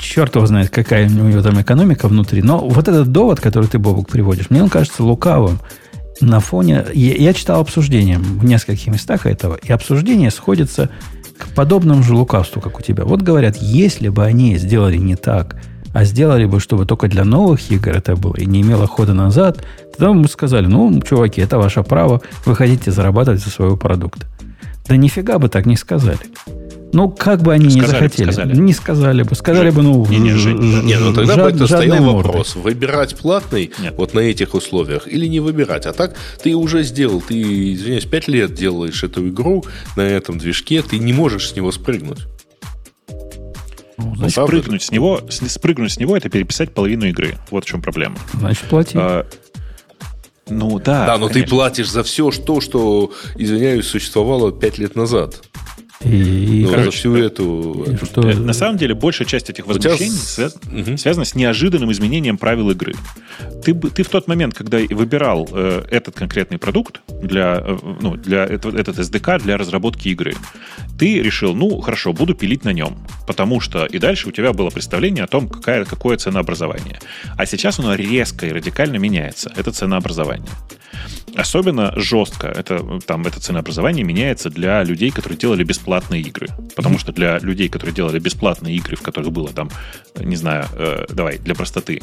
Черт 0.00 0.34
его 0.36 0.46
знает, 0.46 0.70
какая 0.70 1.08
у 1.08 1.10
него 1.10 1.42
там 1.42 1.60
экономика 1.60 2.08
внутри. 2.08 2.40
Но 2.40 2.66
вот 2.66 2.88
этот 2.88 3.12
довод, 3.12 3.40
который 3.40 3.68
ты, 3.68 3.78
Бобук, 3.78 4.08
приводишь, 4.08 4.48
мне 4.48 4.62
он 4.62 4.70
кажется 4.70 5.02
лукавым. 5.02 5.58
На 6.20 6.40
фоне... 6.40 6.86
Я, 6.94 7.14
я 7.16 7.34
читал 7.34 7.60
обсуждение 7.60 8.18
в 8.18 8.44
нескольких 8.46 8.86
местах 8.86 9.26
этого, 9.26 9.58
и 9.62 9.70
обсуждение 9.72 10.30
сходится 10.30 10.88
к 11.38 11.48
подобному 11.54 12.02
же 12.02 12.14
лукавству, 12.14 12.60
как 12.60 12.78
у 12.78 12.82
тебя. 12.82 13.04
Вот 13.04 13.22
говорят, 13.22 13.56
если 13.56 14.08
бы 14.08 14.24
они 14.24 14.56
сделали 14.56 14.96
не 14.96 15.16
так, 15.16 15.56
а 15.92 16.04
сделали 16.04 16.44
бы, 16.44 16.58
чтобы 16.60 16.86
только 16.86 17.08
для 17.08 17.24
новых 17.24 17.70
игр 17.70 17.90
это 17.90 18.16
было 18.16 18.34
и 18.34 18.46
не 18.46 18.62
имело 18.62 18.86
хода 18.86 19.14
назад, 19.14 19.64
тогда 19.92 20.12
мы 20.12 20.26
сказали, 20.26 20.66
ну, 20.66 21.00
чуваки, 21.02 21.40
это 21.40 21.58
ваше 21.58 21.82
право, 21.82 22.20
вы 22.44 22.56
хотите 22.56 22.90
зарабатывать 22.90 23.42
за 23.42 23.50
свой 23.50 23.76
продукт. 23.76 24.26
Да 24.88 24.96
нифига 24.96 25.38
бы 25.38 25.48
так 25.48 25.66
не 25.66 25.76
сказали. 25.76 26.18
Ну, 26.94 27.08
как 27.10 27.42
бы 27.42 27.52
они 27.52 27.70
сказали, 27.70 27.86
не 27.86 27.90
захотели. 27.90 28.30
Сказали. 28.30 28.56
Не 28.56 28.72
сказали 28.72 29.22
бы. 29.24 29.34
Сказали 29.34 29.70
Жень, 29.70 29.74
бы, 29.74 29.82
ну, 29.82 30.06
не, 30.06 30.18
не, 30.18 30.30
Жень, 30.34 30.58
не, 30.84 30.96
ну 30.96 31.12
тогда 31.12 31.34
жад, 31.34 31.50
бы 31.50 31.56
это 31.56 31.66
стоял 31.66 32.04
морды. 32.04 32.28
вопрос, 32.28 32.54
выбирать 32.54 33.16
платный 33.16 33.72
Нет. 33.80 33.94
вот 33.96 34.14
на 34.14 34.20
этих 34.20 34.54
условиях 34.54 35.08
или 35.08 35.26
не 35.26 35.40
выбирать. 35.40 35.86
А 35.86 35.92
так 35.92 36.14
ты 36.40 36.54
уже 36.54 36.84
сделал, 36.84 37.20
ты, 37.20 37.74
извиняюсь, 37.74 38.04
5 38.04 38.28
лет 38.28 38.54
делаешь 38.54 39.02
эту 39.02 39.28
игру 39.28 39.64
на 39.96 40.02
этом 40.02 40.38
движке, 40.38 40.82
ты 40.82 41.00
не 41.00 41.12
можешь 41.12 41.48
с 41.48 41.56
него 41.56 41.72
спрыгнуть. 41.72 42.26
Ну, 43.98 44.14
значит, 44.14 44.36
ну, 44.36 44.46
спрыгнуть 44.46 44.82
с 44.84 44.90
него, 44.92 45.20
спрыгнуть 45.28 45.92
с 45.92 45.98
него 45.98 46.16
это 46.16 46.28
переписать 46.28 46.72
половину 46.72 47.06
игры. 47.06 47.36
Вот 47.50 47.64
в 47.64 47.66
чем 47.66 47.82
проблема. 47.82 48.18
Значит, 48.34 48.64
плати. 48.68 48.96
А, 48.96 49.26
ну 50.48 50.78
да. 50.78 51.06
Да, 51.06 51.18
но 51.18 51.26
конечно. 51.26 51.42
ты 51.42 51.50
платишь 51.50 51.90
за 51.90 52.04
все 52.04 52.30
то, 52.30 52.60
что, 52.60 53.10
извиняюсь, 53.34 53.86
существовало 53.86 54.52
5 54.52 54.78
лет 54.78 54.94
назад. 54.94 55.42
И, 56.00 56.62
ну, 56.64 56.70
короче, 56.70 56.90
всю 56.90 57.16
эту... 57.16 57.86
И 57.88 58.04
что... 58.04 58.22
На 58.22 58.52
самом 58.52 58.76
деле, 58.76 58.94
большая 58.94 59.26
часть 59.26 59.48
этих 59.48 59.66
возмущений 59.66 60.10
тебя... 60.10 60.50
связ... 60.50 60.56
угу. 60.56 60.96
связана 60.96 61.24
с 61.24 61.34
неожиданным 61.34 61.90
изменением 61.92 62.36
правил 62.36 62.70
игры. 62.70 62.94
Ты, 63.64 63.74
ты 63.74 64.02
в 64.02 64.08
тот 64.08 64.28
момент, 64.28 64.54
когда 64.54 64.78
выбирал 64.90 65.48
э, 65.52 65.84
этот 65.90 66.14
конкретный 66.14 66.58
продукт 66.58 67.00
для, 67.22 67.62
э, 67.64 67.78
ну, 68.00 68.16
для 68.16 68.44
этого, 68.44 68.76
этот 68.76 68.98
SDK 68.98 69.42
для 69.42 69.56
разработки 69.56 70.08
игры, 70.08 70.34
ты 70.98 71.22
решил, 71.22 71.54
ну, 71.54 71.80
хорошо, 71.80 72.12
буду 72.12 72.34
пилить 72.34 72.64
на 72.64 72.72
нем, 72.72 72.98
потому 73.26 73.60
что 73.60 73.86
и 73.86 73.98
дальше 73.98 74.28
у 74.28 74.32
тебя 74.32 74.52
было 74.52 74.70
представление 74.70 75.24
о 75.24 75.28
том, 75.28 75.48
какая, 75.48 75.84
какое 75.84 76.16
ценообразование. 76.16 76.98
А 77.36 77.46
сейчас 77.46 77.78
оно 77.78 77.94
резко 77.94 78.46
и 78.46 78.52
радикально 78.52 78.96
меняется. 78.96 79.52
Это 79.56 79.70
ценообразование. 79.70 80.50
Особенно 81.34 81.92
жестко 81.96 82.46
это, 82.46 83.00
там, 83.06 83.26
это 83.26 83.40
ценообразование 83.40 84.04
меняется 84.04 84.50
для 84.50 84.82
людей, 84.84 85.10
которые 85.10 85.36
делали 85.38 85.64
бесплатные 85.64 86.22
игры. 86.22 86.48
Потому 86.76 86.98
что 86.98 87.12
для 87.12 87.38
людей, 87.38 87.68
которые 87.68 87.94
делали 87.94 88.18
бесплатные 88.18 88.76
игры, 88.76 88.96
в 88.96 89.02
которых 89.02 89.32
было 89.32 89.48
там, 89.48 89.70
не 90.18 90.36
знаю, 90.36 90.66
э, 90.74 91.06
давай, 91.10 91.38
для 91.38 91.54
простоты, 91.54 92.02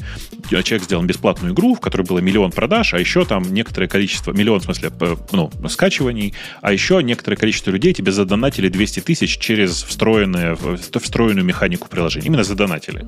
человек 0.49 0.83
сделал 0.83 1.03
бесплатную 1.03 1.53
игру, 1.53 1.75
в 1.75 1.79
которой 1.79 2.03
было 2.03 2.19
миллион 2.19 2.51
продаж, 2.51 2.93
а 2.93 2.99
еще 2.99 3.25
там 3.25 3.53
некоторое 3.53 3.87
количество, 3.87 4.33
миллион, 4.33 4.59
в 4.59 4.63
смысле, 4.63 4.91
ну, 5.31 5.49
скачиваний, 5.69 6.33
а 6.61 6.73
еще 6.73 7.01
некоторое 7.01 7.37
количество 7.37 7.71
людей 7.71 7.93
тебе 7.93 8.11
задонатили 8.11 8.67
200 8.67 8.99
тысяч 9.01 9.37
через 9.37 9.83
встроенную, 9.83 10.57
встроенную 11.01 11.45
механику 11.45 11.87
приложения. 11.87 12.27
Именно 12.27 12.43
задонатили 12.43 13.05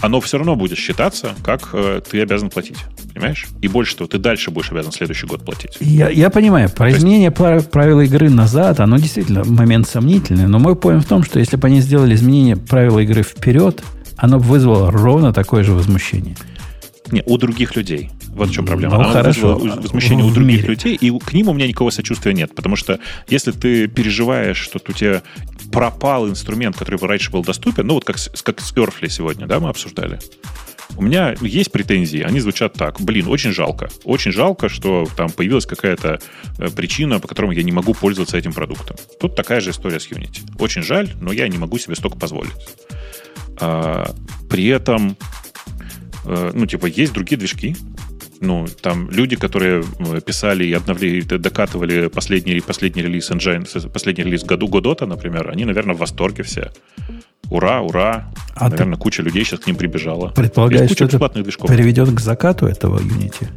оно 0.00 0.20
все 0.20 0.38
равно 0.38 0.56
будет 0.56 0.78
считаться, 0.78 1.34
как 1.42 1.70
э, 1.72 2.00
ты 2.08 2.20
обязан 2.20 2.50
платить. 2.50 2.78
Понимаешь? 3.12 3.46
И 3.60 3.68
больше 3.68 3.96
того, 3.96 4.08
ты 4.08 4.18
дальше 4.18 4.50
будешь 4.50 4.70
обязан 4.70 4.92
следующий 4.92 5.26
год 5.26 5.44
платить. 5.44 5.76
Я, 5.80 6.08
я 6.08 6.30
понимаю, 6.30 6.70
про 6.70 6.90
изменение 6.90 7.32
есть... 7.36 7.70
правил 7.70 8.00
игры 8.00 8.30
назад, 8.30 8.80
оно 8.80 8.96
действительно 8.98 9.44
момент 9.44 9.88
сомнительный, 9.88 10.46
но 10.46 10.58
мой 10.58 10.76
поинт 10.76 11.04
в 11.04 11.08
том, 11.08 11.22
что 11.22 11.38
если 11.38 11.56
бы 11.56 11.66
они 11.68 11.80
сделали 11.80 12.14
изменение 12.14 12.56
правил 12.56 12.98
игры 12.98 13.22
вперед, 13.22 13.82
оно 14.16 14.38
бы 14.38 14.44
вызвало 14.44 14.90
ровно 14.90 15.32
такое 15.32 15.64
же 15.64 15.72
возмущение. 15.72 16.36
Не, 17.10 17.22
у 17.26 17.38
других 17.38 17.76
людей. 17.76 18.10
Вот 18.34 18.48
в 18.48 18.52
чем 18.52 18.64
проблема. 18.64 18.96
Ну, 18.96 19.02
Она 19.02 19.12
хорошо. 19.12 19.58
возмущение 19.58 20.24
у 20.24 20.30
других 20.30 20.62
мире. 20.62 20.68
людей, 20.68 20.94
и 20.94 21.18
к 21.18 21.32
ним 21.32 21.48
у 21.48 21.52
меня 21.52 21.66
никакого 21.66 21.90
сочувствия 21.90 22.32
нет. 22.32 22.54
Потому 22.54 22.76
что 22.76 22.98
если 23.28 23.50
ты 23.50 23.86
переживаешь, 23.88 24.56
что 24.56 24.80
у 24.86 24.92
тебя 24.92 25.22
пропал 25.72 26.28
инструмент, 26.28 26.76
который 26.76 27.00
раньше 27.00 27.30
был 27.30 27.42
доступен, 27.42 27.86
ну 27.86 27.94
вот 27.94 28.04
как, 28.04 28.16
как 28.16 28.60
с 28.60 28.72
Earthly 28.72 29.08
сегодня, 29.08 29.46
да, 29.46 29.60
мы 29.60 29.68
обсуждали. 29.68 30.18
У 30.96 31.02
меня 31.02 31.34
есть 31.40 31.70
претензии, 31.72 32.20
они 32.20 32.40
звучат 32.40 32.74
так. 32.74 33.00
Блин, 33.00 33.28
очень 33.28 33.52
жалко. 33.52 33.88
Очень 34.04 34.32
жалко, 34.32 34.68
что 34.68 35.06
там 35.16 35.30
появилась 35.30 35.66
какая-то 35.66 36.20
э, 36.58 36.68
причина, 36.70 37.20
по 37.20 37.28
которой 37.28 37.56
я 37.56 37.62
не 37.62 37.72
могу 37.72 37.94
пользоваться 37.94 38.36
этим 38.36 38.52
продуктом. 38.52 38.96
Тут 39.20 39.36
такая 39.36 39.60
же 39.60 39.70
история 39.70 40.00
с 40.00 40.10
Unity. 40.10 40.40
Очень 40.58 40.82
жаль, 40.82 41.10
но 41.20 41.32
я 41.32 41.48
не 41.48 41.58
могу 41.58 41.78
себе 41.78 41.94
столько 41.94 42.18
позволить. 42.18 42.52
А, 43.60 44.14
при 44.48 44.66
этом, 44.66 45.16
э, 46.24 46.50
ну, 46.54 46.66
типа, 46.66 46.86
есть 46.86 47.12
другие 47.12 47.38
движки, 47.38 47.76
ну, 48.40 48.66
там 48.80 49.10
люди, 49.10 49.36
которые 49.36 49.84
писали 50.26 50.64
и 50.64 50.72
обновляли, 50.72 51.20
докатывали 51.20 52.08
последний, 52.08 52.60
последний 52.60 53.02
релиз 53.02 53.30
Engine, 53.30 53.88
последний 53.90 54.24
релиз 54.24 54.44
году 54.44 54.66
Годота, 54.66 55.06
например, 55.06 55.50
они, 55.50 55.64
наверное, 55.64 55.94
в 55.94 55.98
восторге 55.98 56.42
все. 56.42 56.72
Ура, 57.50 57.80
ура. 57.82 58.32
А 58.54 58.68
наверное, 58.68 58.94
ты 58.94 59.00
куча 59.00 59.22
людей 59.22 59.44
сейчас 59.44 59.60
к 59.60 59.66
ним 59.66 59.76
прибежала. 59.76 60.28
Предполагаешь, 60.28 60.90
что 60.90 61.04
это 61.04 61.18
приведет 61.18 62.10
к 62.14 62.20
закату 62.20 62.66
этого 62.66 62.98
Unity? 62.98 63.48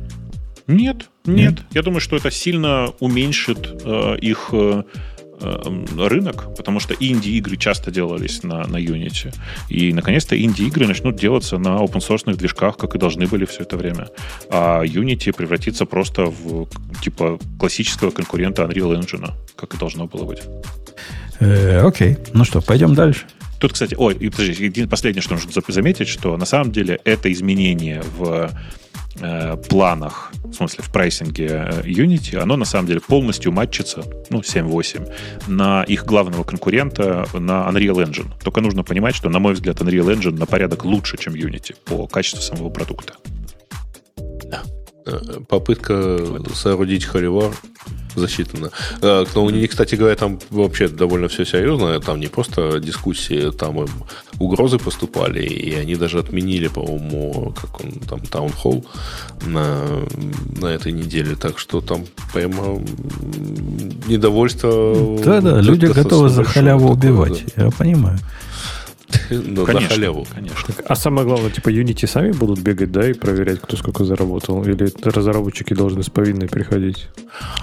Нет, 0.68 1.10
нет, 1.26 1.38
нет. 1.38 1.54
Я 1.72 1.82
думаю, 1.82 2.00
что 2.00 2.16
это 2.16 2.32
сильно 2.32 2.94
уменьшит 3.00 3.84
э, 3.84 4.18
их 4.22 4.50
э, 4.54 4.84
Э, 4.84 5.13
рынок, 5.98 6.56
потому 6.56 6.80
что 6.80 6.94
инди-игры 6.94 7.58
часто 7.58 7.92
делались 7.92 8.44
на, 8.44 8.66
на 8.68 8.78
Unity. 8.78 9.34
И, 9.70 9.94
наконец-то, 9.94 10.42
инди-игры 10.42 10.88
начнут 10.88 11.16
делаться 11.16 11.58
на 11.58 11.84
open-source 11.84 12.36
движках, 12.36 12.78
как 12.78 12.96
и 12.96 13.00
должны 13.00 13.28
были 13.28 13.46
все 13.46 13.64
это 13.64 13.78
время. 13.78 14.08
А 14.50 14.84
Unity 14.84 15.34
превратится 15.34 15.86
просто 15.86 16.26
в, 16.26 16.68
типа, 17.02 17.40
классического 17.60 18.12
конкурента 18.12 18.64
Unreal 18.64 19.00
Engine, 19.00 19.32
как 19.56 19.74
и 19.74 19.78
должно 19.78 20.08
было 20.08 20.26
быть. 20.26 20.42
Э, 21.40 21.86
окей. 21.86 22.18
Ну 22.34 22.44
что, 22.46 22.62
пойдем 22.62 22.96
дальше. 22.96 23.26
Тут, 23.60 23.74
кстати, 23.74 23.96
ой, 23.98 24.14
и 24.16 24.30
подожди, 24.30 24.86
последнее, 24.88 25.22
что 25.22 25.36
нужно 25.36 25.52
заметить, 25.68 26.10
что 26.10 26.36
на 26.36 26.46
самом 26.46 26.72
деле 26.72 27.00
это 27.06 27.32
изменение 27.32 28.04
в 28.18 28.52
Э, 29.22 29.58
планах, 29.70 30.32
в 30.44 30.54
смысле 30.54 30.84
в 30.84 30.92
прайсинге 30.92 31.48
э, 31.48 31.82
Unity, 31.84 32.38
оно 32.38 32.58
на 32.58 32.66
самом 32.66 32.88
деле 32.88 33.00
полностью 33.00 33.52
матчится, 33.52 34.04
ну, 34.32 34.40
7.8, 34.40 35.12
на 35.48 35.84
их 35.84 36.06
главного 36.06 36.44
конкурента, 36.44 37.28
на 37.34 37.70
Unreal 37.70 38.04
Engine. 38.04 38.32
Только 38.44 38.62
нужно 38.62 38.84
понимать, 38.84 39.14
что, 39.16 39.30
на 39.30 39.38
мой 39.38 39.54
взгляд, 39.54 39.80
Unreal 39.82 40.16
Engine 40.16 40.38
на 40.38 40.48
порядок 40.48 40.84
лучше, 40.84 41.18
чем 41.18 41.36
Unity 41.36 41.76
по 41.86 42.08
качеству 42.08 42.42
самого 42.42 42.70
продукта. 42.70 43.14
Э, 45.06 45.40
попытка 45.48 46.18
соорудить 46.54 47.06
холивар 47.06 47.54
засчитано. 48.16 48.70
Э, 49.02 49.26
но 49.36 49.44
у 49.44 49.50
них, 49.50 49.72
кстати 49.72 49.96
говоря, 49.96 50.16
там 50.16 50.40
вообще 50.50 50.88
довольно 50.88 51.28
все 51.28 51.46
серьезно. 51.46 52.00
Там 52.00 52.20
не 52.20 52.28
просто 52.28 52.80
дискуссии, 52.80 53.52
там 53.52 53.84
им 53.84 53.90
угрозы 54.40 54.78
поступали, 54.78 55.44
и 55.44 55.74
они 55.76 55.96
даже 55.96 56.20
отменили, 56.20 56.68
по-моему, 56.68 57.54
как 57.60 57.82
он 57.82 57.92
там, 58.08 58.22
таунхолл 58.22 58.86
на, 59.46 59.82
на 60.62 60.68
этой 60.68 60.92
неделе. 60.92 61.36
Так 61.36 61.60
что 61.60 61.82
там 61.82 62.06
прямо 62.34 62.82
недовольство... 64.08 65.20
Да-да, 65.24 65.60
люди 65.60 65.88
готовы 65.88 66.30
за 66.30 66.44
халяву 66.44 66.92
убивать, 66.92 67.44
да. 67.56 67.66
я 67.66 67.72
понимаю. 67.72 68.20
Ну, 69.30 69.66
конечно, 69.66 69.90
на 69.90 69.96
халяву. 69.96 70.28
Конечно. 70.34 70.74
а 70.86 70.96
самое 70.96 71.28
главное, 71.28 71.50
типа 71.50 71.70
Unity 71.70 72.08
сами 72.08 72.32
будут 72.32 72.60
бегать, 72.60 72.92
да, 72.92 73.10
и 73.10 73.14
проверять, 73.14 73.62
кто 73.62 73.78
сколько 73.78 74.06
заработал? 74.06 74.64
Или 74.64 74.92
разработчики 75.04 75.74
должны 75.74 76.04
с 76.04 76.10
повинной 76.10 76.48
приходить? 76.48 77.08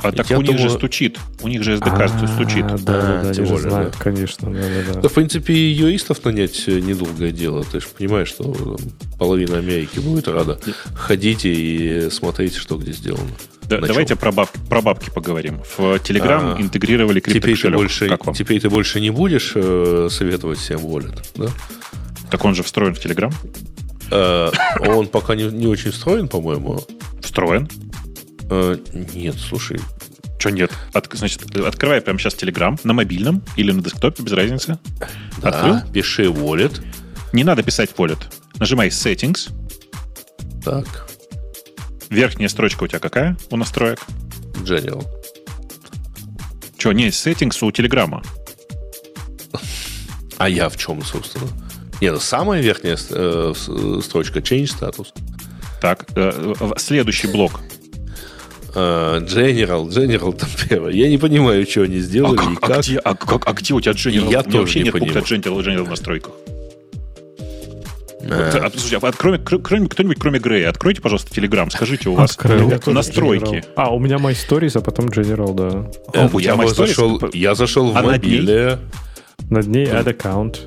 А 0.02 0.12
так 0.12 0.28
Я 0.30 0.38
у 0.38 0.42
думаю... 0.42 0.60
них 0.60 0.70
же 0.70 0.76
стучит. 0.76 1.18
У 1.42 1.48
них 1.48 1.62
же 1.62 1.76
SDK 1.76 2.02
а, 2.02 2.26
стучит. 2.28 2.66
Да, 2.66 2.76
да, 2.78 3.22
да, 3.22 3.34
тем 3.34 3.46
знают, 3.58 3.96
конечно. 3.96 4.50
Да, 4.50 4.60
да, 4.60 4.94
да. 4.94 5.00
да, 5.00 5.08
в 5.08 5.12
принципе, 5.12 5.70
юристов 5.70 6.24
нанять 6.24 6.66
недолгое 6.66 7.32
дело. 7.32 7.64
Ты 7.64 7.80
же 7.80 7.86
понимаешь, 7.96 8.28
что 8.28 8.76
половина 9.18 9.58
Америки 9.58 9.98
будет 9.98 10.28
рада. 10.28 10.58
Ходите 10.94 11.52
и 11.52 12.10
смотрите, 12.10 12.58
что 12.58 12.76
где 12.76 12.92
сделано. 12.92 13.30
Да, 13.70 13.78
давайте 13.78 14.16
про, 14.16 14.32
баб, 14.32 14.50
про 14.68 14.82
бабки 14.82 15.10
поговорим. 15.10 15.60
В 15.76 15.94
Telegram 15.94 16.56
а, 16.56 16.60
интегрировали. 16.60 17.20
Теперь 17.20 17.56
ты 17.56 17.70
больше, 17.70 18.08
как 18.08 18.26
вам? 18.26 18.34
Теперь 18.34 18.60
ты 18.60 18.68
больше 18.68 19.00
не 19.00 19.10
будешь 19.10 19.52
э, 19.54 20.08
советовать 20.10 20.58
всем 20.58 20.80
Wallet, 20.80 21.24
да? 21.36 21.46
Так 22.32 22.44
он 22.44 22.56
же 22.56 22.64
встроен 22.64 22.96
в 22.96 22.98
Telegram? 22.98 23.32
Э, 24.10 24.50
он 24.80 25.06
пока 25.06 25.36
не, 25.36 25.44
не 25.44 25.68
очень 25.68 25.92
встроен, 25.92 26.26
по-моему. 26.26 26.80
Встроен? 27.22 27.68
Э, 28.50 28.76
нет, 29.14 29.36
слушай. 29.36 29.78
Что 30.40 30.50
нет? 30.50 30.72
От, 30.92 31.08
значит, 31.12 31.56
открывай 31.56 32.00
прямо 32.00 32.18
сейчас 32.18 32.34
Telegram 32.34 32.76
на 32.82 32.92
мобильном 32.92 33.40
или 33.54 33.70
на 33.70 33.82
десктопе, 33.82 34.24
без 34.24 34.32
разницы. 34.32 34.80
Да, 35.40 35.50
Открыл? 35.50 35.92
пиши 35.92 36.24
Wallet. 36.24 36.82
Не 37.32 37.44
надо 37.44 37.62
писать 37.62 37.90
Wallet. 37.96 38.18
Нажимай 38.58 38.88
Settings. 38.88 39.50
Так. 40.64 41.09
Верхняя 42.10 42.48
строчка 42.48 42.84
у 42.84 42.86
тебя 42.88 42.98
какая 42.98 43.36
у 43.50 43.56
настроек? 43.56 44.00
General. 44.64 45.06
Че, 46.76 46.92
не, 46.92 47.08
settings 47.08 47.56
у 47.64 47.70
Телеграма. 47.70 48.22
А 50.36 50.48
я 50.48 50.68
в 50.68 50.76
чем, 50.76 51.02
собственно? 51.04 51.46
Нет, 52.00 52.14
ну, 52.14 52.20
самая 52.20 52.60
верхняя 52.62 52.98
э, 53.10 53.52
строчка 54.02 54.40
Change 54.40 54.70
Status. 54.78 55.08
Так, 55.80 56.06
э, 56.16 56.54
следующий 56.78 57.28
блок. 57.28 57.60
General, 58.74 59.88
General 59.88 60.32
там 60.32 60.48
первое. 60.68 60.92
Я 60.92 61.08
не 61.08 61.18
понимаю, 61.18 61.66
что 61.66 61.82
они 61.82 61.98
сделали 61.98 62.36
а 62.36 62.38
как, 62.38 62.52
и 62.52 62.56
как. 62.56 62.70
А 62.70 62.80
где, 62.80 62.98
а, 62.98 63.14
как, 63.14 63.48
а 63.48 63.52
где 63.52 63.74
у 63.74 63.80
тебя 63.80 63.92
General? 63.92 64.30
Я 64.30 64.42
тоже 64.42 64.58
вообще 64.58 64.78
не 64.78 64.84
нет 64.84 64.92
понимаю. 64.94 65.14
пункта 65.14 65.34
General, 65.34 65.60
General 65.60 65.84
в 65.84 65.90
настройках. 65.90 66.32
А, 68.28 68.70
слушайте, 68.70 68.98
а 69.00 69.12
кроме, 69.12 69.38
кроме, 69.38 69.88
кто-нибудь 69.88 70.18
кроме 70.18 70.38
Грея, 70.38 70.68
откройте, 70.68 71.00
пожалуйста, 71.00 71.34
Телеграм, 71.34 71.70
скажите, 71.70 72.08
у 72.10 72.14
вас 72.14 72.32
Открыл. 72.32 72.72
настройки. 72.86 73.64
А, 73.76 73.94
у 73.94 73.98
меня 73.98 74.16
My 74.16 74.32
Stories, 74.32 74.78
а 74.78 74.80
потом 74.80 75.06
General, 75.06 75.54
да. 75.54 75.90
Э, 76.12 76.28
у 76.32 76.38
я, 76.38 76.56
зашел, 76.68 77.20
я 77.32 77.54
зашел 77.54 77.90
в 77.90 77.96
а 77.96 78.02
мобиле. 78.02 78.78
Над 79.48 79.66
ней 79.66 79.86
add 79.86 80.04
account. 80.04 80.58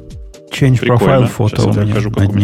Change 0.52 0.82
profile 0.82 1.28
фото 1.28 1.64
у 1.64 1.74
меня 1.74 1.96
над 1.96 2.36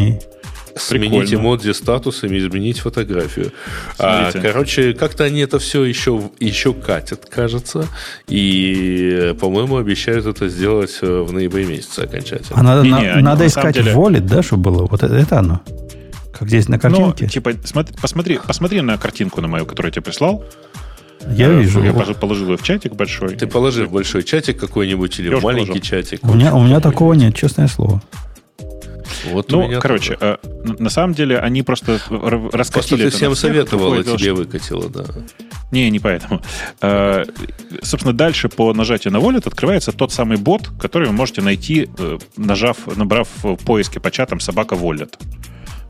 ней. 0.91 0.99
Сменить 0.99 1.33
эмодзи 1.33 1.72
статусами, 1.72 2.38
изменить 2.38 2.80
фотографию. 2.80 3.51
А, 3.98 4.32
короче, 4.32 4.93
как-то 4.93 5.24
они 5.24 5.41
это 5.41 5.59
все 5.59 5.83
еще, 5.83 6.30
еще 6.40 6.74
катят, 6.74 7.25
кажется. 7.25 7.88
И, 8.27 9.35
по-моему, 9.40 9.77
обещают 9.77 10.25
это 10.25 10.48
сделать 10.48 10.98
э, 11.01 11.22
в 11.22 11.32
ноябре 11.32 11.66
месяце 11.66 12.01
окончательно. 12.01 12.59
А 12.59 12.64
надо, 12.64 12.83
не, 12.83 12.91
на, 12.91 13.16
не, 13.16 13.22
надо 13.22 13.48
искать 13.48 13.75
деле... 13.75 13.93
wallet, 13.93 14.22
да, 14.22 14.41
чтобы 14.43 14.72
было? 14.72 14.88
Вот 14.88 15.03
это, 15.03 15.16
это 15.16 15.40
оно. 15.40 15.61
Как 16.32 16.48
здесь 16.48 16.69
на 16.69 16.75
ну, 16.75 16.82
картинке. 16.82 17.25
Ну, 17.25 17.30
типа, 17.30 17.51
смотри, 17.66 17.95
посмотри, 18.01 18.40
посмотри 18.45 18.82
на 18.82 18.98
картинку 18.98 19.41
на 19.41 19.48
мою, 19.48 19.66
которую 19.66 19.90
я 19.90 19.93
тебе 19.93 20.03
прислал. 20.03 20.45
Я 21.27 21.48
э, 21.49 21.61
вижу. 21.61 21.83
Я 21.83 21.93
положил 21.93 22.49
ее 22.51 22.58
в 22.58 22.64
чатик 22.64 22.93
большой. 22.93 23.35
Ты 23.35 23.48
положи 23.48 23.85
в 23.85 23.91
большой 23.91 24.24
чатик 24.24 24.59
какой-нибудь 24.59 25.19
или 25.19 25.30
в 25.30 25.43
маленький 25.43 25.67
положил. 25.67 25.83
чатик. 25.83 26.24
У 26.24 26.33
меня, 26.33 26.56
у 26.56 26.64
меня 26.64 26.80
такого 26.80 27.14
нет, 27.14 27.35
честное 27.35 27.67
слово. 27.67 28.01
Вот 29.26 29.52
ну, 29.52 29.80
короче. 29.80 30.18
Э, 30.20 30.38
на 30.80 30.90
самом 30.90 31.14
деле 31.14 31.38
они 31.38 31.64
просто 31.64 32.00
раскатили... 32.10 32.52
Просто 32.52 32.98
ты 32.98 33.10
всем 33.10 33.36
советовал, 33.36 33.94
а 33.94 34.04
тебе 34.04 34.34
выкатило, 34.34 34.90
да. 34.90 35.06
Не, 35.72 35.90
не 35.90 36.00
поэтому. 36.00 36.42
Э, 36.82 37.26
собственно, 37.82 38.14
дальше 38.14 38.50
по 38.50 38.74
нажатию 38.74 39.14
на 39.14 39.18
Wallet 39.18 39.48
открывается 39.48 39.92
тот 39.92 40.12
самый 40.12 40.38
бот, 40.38 40.70
который 40.80 41.08
вы 41.08 41.14
можете 41.14 41.42
найти, 41.42 41.90
э, 41.98 42.18
нажав, 42.38 42.78
набрав 42.96 43.28
в 43.44 43.56
поиске 43.58 44.00
по 44.00 44.10
чатам 44.12 44.40
собака 44.40 44.76
Wallet. 44.76 45.14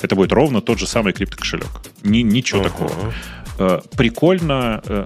Это 0.01 0.15
будет 0.15 0.31
ровно 0.31 0.61
тот 0.61 0.79
же 0.79 0.87
самый 0.87 1.13
криптокошелек. 1.13 1.67
Ни, 2.03 2.19
ничего 2.19 2.61
uh-huh. 2.61 2.63
такого. 2.63 2.91
Э, 3.59 3.81
прикольно. 3.97 4.81
Э, 4.85 5.05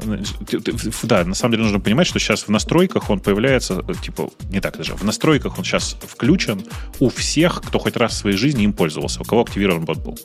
да, 1.03 1.25
на 1.25 1.33
самом 1.33 1.53
деле 1.53 1.64
нужно 1.64 1.80
понимать, 1.80 2.06
что 2.06 2.19
сейчас 2.19 2.43
в 2.43 2.49
настройках 2.49 3.09
он 3.09 3.19
появляется, 3.19 3.83
э, 3.88 3.93
типа, 3.99 4.30
не 4.51 4.59
так 4.59 4.77
даже, 4.77 4.93
в 4.93 5.03
настройках 5.03 5.57
он 5.57 5.64
сейчас 5.64 5.98
включен 6.07 6.64
у 6.99 7.09
всех, 7.09 7.64
кто 7.65 7.80
хоть 7.80 7.98
раз 7.98 8.14
в 8.14 8.17
своей 8.17 8.38
жизни 8.38 8.64
им 8.64 8.73
пользовался, 8.73 9.22
у 9.22 9.23
кого 9.23 9.41
активирован 9.41 9.85
бот 9.85 9.98
был. 9.98 10.19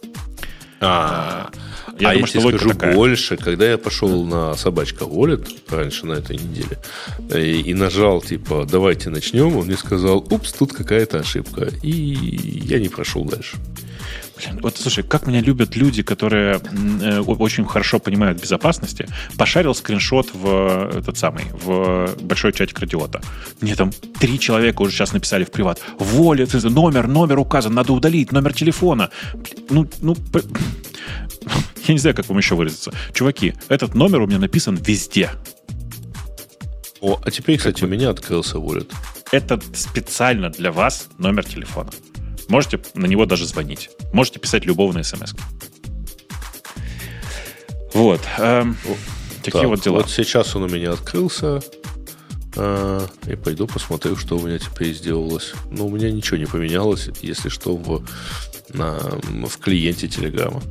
А, 0.80 1.50
я 1.98 2.10
а 2.10 2.12
думаю, 2.12 2.20
я 2.20 2.26
тебе 2.26 2.40
скажу 2.40 2.68
такая. 2.70 2.94
больше, 2.94 3.36
когда 3.38 3.68
я 3.68 3.78
пошел 3.78 4.24
на 4.24 4.54
собачка 4.56 5.04
Wallet 5.04 5.48
раньше 5.70 6.06
на 6.06 6.12
этой 6.12 6.36
неделе 6.36 6.78
и, 7.34 7.62
и 7.62 7.74
нажал 7.74 8.20
типа 8.20 8.64
давайте 8.70 9.10
начнем, 9.10 9.56
он 9.56 9.66
мне 9.66 9.76
сказал, 9.76 10.18
упс, 10.18 10.52
тут 10.52 10.72
какая-то 10.72 11.18
ошибка, 11.18 11.70
и 11.82 11.90
я 11.90 12.78
не 12.78 12.88
прошел 12.88 13.24
дальше. 13.24 13.56
Блин, 14.38 14.60
вот 14.62 14.76
слушай, 14.76 15.02
как 15.02 15.26
меня 15.26 15.40
любят 15.40 15.76
люди, 15.76 16.02
которые 16.02 16.60
э, 17.02 17.20
очень 17.20 17.64
хорошо 17.64 17.98
понимают 17.98 18.40
безопасности. 18.40 19.06
Пошарил 19.36 19.74
скриншот 19.74 20.30
в 20.32 20.90
этот 20.94 21.18
самый, 21.18 21.44
в 21.52 22.14
большой 22.20 22.52
чатик 22.52 22.78
радиота. 22.78 23.20
Мне 23.60 23.74
там 23.74 23.90
три 24.20 24.38
человека 24.38 24.82
уже 24.82 24.92
сейчас 24.92 25.12
написали 25.12 25.44
в 25.44 25.50
приват. 25.50 25.80
Воля, 25.98 26.46
номер, 26.64 27.08
номер 27.08 27.38
указан, 27.38 27.74
надо 27.74 27.92
удалить, 27.92 28.32
номер 28.32 28.52
телефона. 28.52 29.10
Ну, 29.70 29.88
ну, 30.00 30.16
я 31.86 31.94
не 31.94 31.98
знаю, 31.98 32.14
как 32.14 32.28
вам 32.28 32.38
еще 32.38 32.54
выразиться. 32.54 32.92
Чуваки, 33.12 33.54
этот 33.68 33.94
номер 33.94 34.22
у 34.22 34.26
меня 34.26 34.38
написан 34.38 34.76
везде. 34.76 35.30
О, 37.00 37.20
а 37.24 37.30
теперь, 37.30 37.58
кстати, 37.58 37.84
у 37.84 37.88
меня 37.88 38.10
открылся 38.10 38.58
Wallet. 38.58 38.92
Это 39.30 39.60
специально 39.74 40.50
для 40.50 40.72
вас 40.72 41.08
номер 41.18 41.44
телефона. 41.44 41.90
Можете 42.48 42.80
на 42.94 43.06
него 43.06 43.26
даже 43.26 43.46
звонить. 43.46 43.90
Можете 44.12 44.40
писать 44.40 44.64
любовные 44.64 45.04
смс. 45.04 45.34
Вот. 47.94 48.20
Эм, 48.38 48.76
такие 49.42 49.62
так, 49.62 49.68
вот 49.68 49.80
дела. 49.80 49.96
Вот 49.98 50.10
сейчас 50.10 50.54
он 50.56 50.64
у 50.64 50.68
меня 50.68 50.92
открылся. 50.92 51.60
Э, 52.56 53.06
и 53.26 53.36
пойду 53.36 53.66
посмотрю, 53.66 54.16
что 54.16 54.36
у 54.36 54.46
меня 54.46 54.58
теперь 54.58 54.92
сделалось. 54.94 55.52
Но 55.70 55.86
у 55.86 55.90
меня 55.90 56.10
ничего 56.10 56.36
не 56.36 56.46
поменялось, 56.46 57.08
если 57.22 57.48
что, 57.48 57.76
в, 57.76 58.04
на, 58.72 58.98
в 58.98 59.58
клиенте 59.58 60.08
Телеграма. 60.08 60.62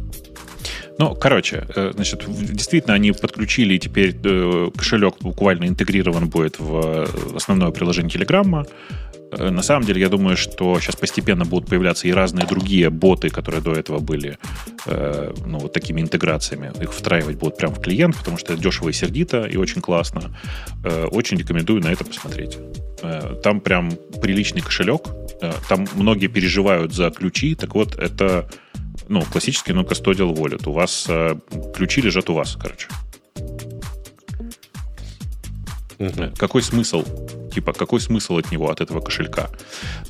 Ну, 0.99 1.15
короче, 1.15 1.67
э, 1.75 1.91
значит, 1.93 2.23
действительно, 2.27 2.95
они 2.95 3.11
подключили, 3.11 3.75
и 3.75 3.79
теперь 3.79 4.17
э, 4.23 4.69
кошелек 4.75 5.15
буквально 5.21 5.65
интегрирован 5.65 6.27
будет 6.27 6.59
в 6.59 7.35
основное 7.35 7.71
приложение 7.71 8.11
Телеграмма. 8.11 8.65
Э, 9.31 9.49
на 9.49 9.61
самом 9.61 9.85
деле, 9.85 10.01
я 10.01 10.09
думаю, 10.09 10.37
что 10.37 10.79
сейчас 10.79 10.95
постепенно 10.95 11.45
будут 11.45 11.69
появляться 11.69 12.07
и 12.07 12.11
разные 12.11 12.45
другие 12.45 12.89
боты, 12.89 13.29
которые 13.29 13.61
до 13.61 13.73
этого 13.73 13.99
были 13.99 14.37
э, 14.85 15.33
ну, 15.45 15.59
вот 15.59 15.73
такими 15.73 16.01
интеграциями. 16.01 16.71
Их 16.81 16.93
встраивать 16.93 17.37
будут 17.37 17.57
прямо 17.57 17.75
в 17.75 17.81
клиент, 17.81 18.15
потому 18.17 18.37
что 18.37 18.53
это 18.53 18.61
дешево 18.61 18.89
и 18.89 18.93
сердито, 18.93 19.45
и 19.45 19.57
очень 19.57 19.81
классно. 19.81 20.37
Э, 20.83 21.05
очень 21.05 21.37
рекомендую 21.37 21.81
на 21.81 21.87
это 21.87 22.05
посмотреть. 22.05 22.57
Э, 23.01 23.35
там 23.43 23.59
прям 23.61 23.91
приличный 24.21 24.61
кошелек. 24.61 25.01
Э, 25.41 25.53
там 25.69 25.87
многие 25.95 26.27
переживают 26.27 26.93
за 26.93 27.09
ключи. 27.09 27.55
Так 27.55 27.75
вот, 27.75 27.95
это 27.97 28.49
ну, 29.07 29.21
классический 29.21 29.73
ну, 29.73 29.83
custodial 29.83 30.33
wallet. 30.33 30.67
У 30.67 30.71
вас 30.71 31.05
э, 31.09 31.35
ключи 31.75 32.01
лежат 32.01 32.29
у 32.29 32.33
вас, 32.33 32.57
короче. 32.59 32.87
Угу. 35.99 36.33
Какой 36.37 36.61
смысл? 36.61 37.03
Типа, 37.53 37.73
какой 37.73 37.99
смысл 37.99 38.37
от 38.37 38.51
него, 38.51 38.69
от 38.69 38.81
этого 38.81 39.01
кошелька? 39.01 39.49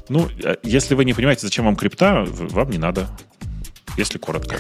Ну, 0.10 0.28
э, 0.44 0.56
если 0.64 0.96
вы 0.96 1.06
не 1.06 1.14
понимаете, 1.14 1.42
зачем 1.42 1.66
вам 1.66 1.76
крипта, 1.76 2.26
вам 2.28 2.70
не 2.70 2.78
надо. 2.78 3.08
Если 3.98 4.18
коротко. 4.18 4.58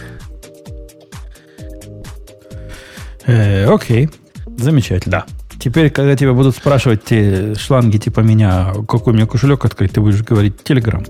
Э, 3.25 3.65
окей. 3.65 4.09
Замечательно. 4.57 5.25
Теперь, 5.59 5.89
когда 5.89 6.15
тебя 6.15 6.33
будут 6.33 6.55
спрашивать 6.55 7.03
те 7.03 7.55
шланги 7.55 7.97
типа 7.97 8.21
меня, 8.21 8.73
какой 8.87 9.13
у 9.13 9.15
меня 9.15 9.25
кошелек 9.25 9.65
открыть, 9.65 9.91
ты 9.91 10.01
будешь 10.01 10.23
говорить 10.23 10.55
Telegram. 10.63 11.05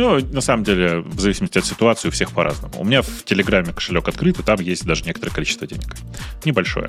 Ну, 0.00 0.18
на 0.32 0.40
самом 0.40 0.64
деле, 0.64 1.00
в 1.00 1.20
зависимости 1.20 1.58
от 1.58 1.66
ситуации, 1.66 2.08
у 2.08 2.10
всех 2.10 2.30
по-разному. 2.30 2.72
У 2.78 2.84
меня 2.84 3.02
в 3.02 3.22
Телеграме 3.24 3.74
кошелек 3.74 4.08
открыт, 4.08 4.38
и 4.38 4.42
там 4.42 4.58
есть 4.58 4.86
даже 4.86 5.04
некоторое 5.04 5.30
количество 5.30 5.66
денег. 5.66 5.94
Небольшое. 6.46 6.88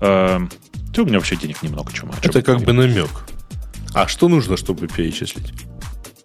Эм, 0.00 0.50
да 0.72 1.02
у 1.02 1.04
меня 1.04 1.18
вообще 1.18 1.36
денег 1.36 1.62
немного, 1.62 1.92
чем. 1.92 2.10
Это 2.22 2.40
как 2.40 2.62
бы 2.62 2.72
намек. 2.72 3.10
А 3.92 4.08
что 4.08 4.28
нужно, 4.28 4.56
чтобы 4.56 4.88
перечислить? 4.88 5.52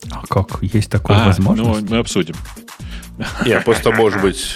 А 0.09 0.25
как? 0.25 0.63
Есть 0.63 0.89
такая 0.89 1.23
а, 1.23 1.25
возможность? 1.25 1.81
Ну, 1.81 1.87
мы 1.89 1.97
обсудим. 1.97 2.35
Я 3.45 3.59
просто, 3.59 3.91
может 3.91 4.21
быть... 4.21 4.55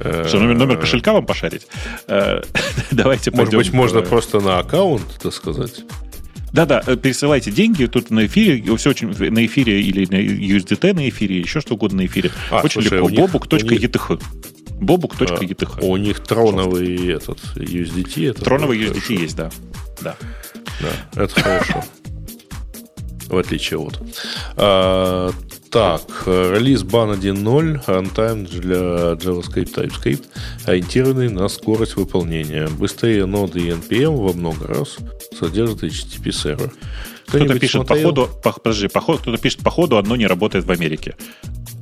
Э, 0.00 0.24
что, 0.26 0.38
номер, 0.38 0.54
номер 0.54 0.80
кошелька 0.80 1.12
вам 1.12 1.26
пошарить? 1.26 1.66
Э, 2.08 2.40
давайте 2.90 3.30
Может 3.32 3.54
быть, 3.54 3.72
можно 3.74 4.00
просто 4.00 4.40
на 4.40 4.60
аккаунт, 4.60 5.20
так 5.22 5.34
сказать? 5.34 5.84
Да-да, 6.52 6.82
э, 6.86 6.96
пересылайте 6.96 7.50
деньги 7.50 7.86
тут 7.86 8.10
на 8.10 8.26
эфире, 8.26 8.76
все 8.76 8.90
очень 8.90 9.08
на 9.08 9.46
эфире 9.46 9.80
или 9.80 10.04
на 10.04 10.20
USDT 10.20 10.92
на 10.92 11.08
эфире, 11.08 11.40
еще 11.40 11.60
что 11.60 11.74
угодно 11.74 12.02
на 12.02 12.06
эфире. 12.06 12.30
А, 12.50 12.60
очень 12.60 12.82
слушай, 12.82 12.98
легко. 12.98 13.26
Бобук.eth. 13.26 14.22
Бобук.eth. 14.80 15.78
А, 15.80 15.84
у 15.84 15.96
них 15.96 16.20
троновый 16.20 17.08
этот 17.08 17.38
USDT. 17.56 18.30
Это 18.30 18.44
троновый 18.44 18.78
USDT 18.78 19.00
хорошо. 19.00 19.12
есть, 19.14 19.36
да. 19.36 19.50
Да. 20.02 20.16
Да, 20.80 21.22
это 21.22 21.40
хорошо. 21.40 21.84
В 23.28 23.36
отличие 23.38 23.78
от. 23.78 23.98
А, 24.56 25.30
так, 25.70 26.02
релиз 26.26 26.82
бан 26.82 27.12
1.0, 27.12 27.86
runtime 27.86 28.46
для 28.46 29.14
JavaScript 29.14 29.74
TypeScript, 29.74 30.24
ориентированный 30.66 31.30
на 31.30 31.48
скорость 31.48 31.96
выполнения. 31.96 32.68
Быстрее 32.68 33.24
ноды 33.24 33.60
и 33.60 33.70
NPM 33.70 34.14
во 34.16 34.34
много 34.34 34.66
раз 34.66 34.98
содержит 35.38 35.82
HTTP 35.82 36.32
сервер. 36.32 36.72
Кто-то 37.26 37.58
пишет 37.58 37.86
по 37.86 37.96
ходу, 37.96 38.28
по, 38.42 38.52
подожди, 38.52 38.88
по 38.88 39.00
ходу, 39.00 39.18
кто-то 39.18 39.38
пишет 39.38 39.60
по 39.60 39.70
ходу, 39.70 39.96
одно 39.96 40.16
не 40.16 40.26
работает 40.26 40.64
в 40.64 40.70
Америке. 40.70 41.16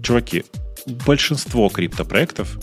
Чуваки, 0.03 0.45
большинство 0.87 1.69
криптопроектов 1.69 2.59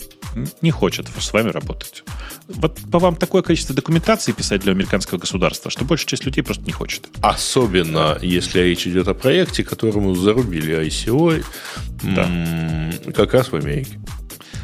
не 0.62 0.70
хочет 0.70 1.08
с 1.18 1.32
вами 1.32 1.50
работать. 1.50 2.04
Вот 2.48 2.78
по 2.90 2.98
вам 2.98 3.16
такое 3.16 3.42
количество 3.42 3.74
документации 3.74 4.32
писать 4.32 4.62
для 4.62 4.72
американского 4.72 5.18
государства, 5.18 5.70
что 5.70 5.84
большая 5.84 6.08
часть 6.08 6.24
людей 6.24 6.42
просто 6.42 6.64
не 6.64 6.72
хочет. 6.72 7.08
Особенно, 7.20 8.18
если 8.22 8.60
речь 8.60 8.86
идет 8.86 9.08
о 9.08 9.14
проекте, 9.14 9.64
которому 9.64 10.14
зарубили 10.14 10.86
ICO 10.86 11.44
да. 12.02 13.12
как 13.12 13.34
раз 13.34 13.48
в 13.48 13.54
Америке. 13.54 13.98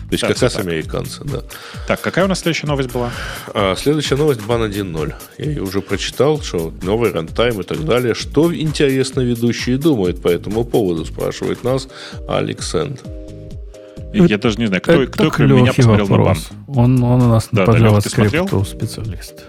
То 0.08 0.12
есть 0.12 0.22
как 0.22 0.40
раз 0.40 0.52
так. 0.52 0.64
американцы, 0.64 1.24
да. 1.24 1.42
Так, 1.88 2.00
какая 2.00 2.24
у 2.24 2.28
нас 2.28 2.40
следующая 2.40 2.66
новость 2.66 2.92
была? 2.92 3.10
А, 3.54 3.74
следующая 3.76 4.16
новость 4.16 4.42
бан 4.42 4.62
1.0. 4.62 5.14
Я 5.38 5.44
ее 5.44 5.62
уже 5.62 5.80
прочитал, 5.80 6.40
что 6.40 6.72
новый 6.82 7.12
рантайм 7.12 7.60
и 7.60 7.64
так 7.64 7.84
далее. 7.84 8.14
Что 8.14 8.54
интересно 8.54 9.20
ведущие 9.20 9.78
думают 9.78 10.22
по 10.22 10.28
этому 10.28 10.64
поводу, 10.64 11.04
спрашивает 11.04 11.64
нас 11.64 11.88
Александр. 12.28 13.00
Я 14.12 14.38
даже 14.38 14.58
не 14.58 14.66
знаю, 14.66 14.82
кто, 14.82 15.02
это 15.02 15.12
кто 15.12 15.30
кроме 15.30 15.54
меня 15.54 15.72
посмотрел 15.72 16.06
вопрос. 16.06 16.50
на 16.50 16.74
бан. 16.74 16.84
Он, 16.84 17.04
он 17.04 17.22
у 17.22 17.28
нас 17.28 17.48
да, 17.50 17.64
по 17.64 17.70
JavaScript 17.72 18.64
специалист. 18.64 19.44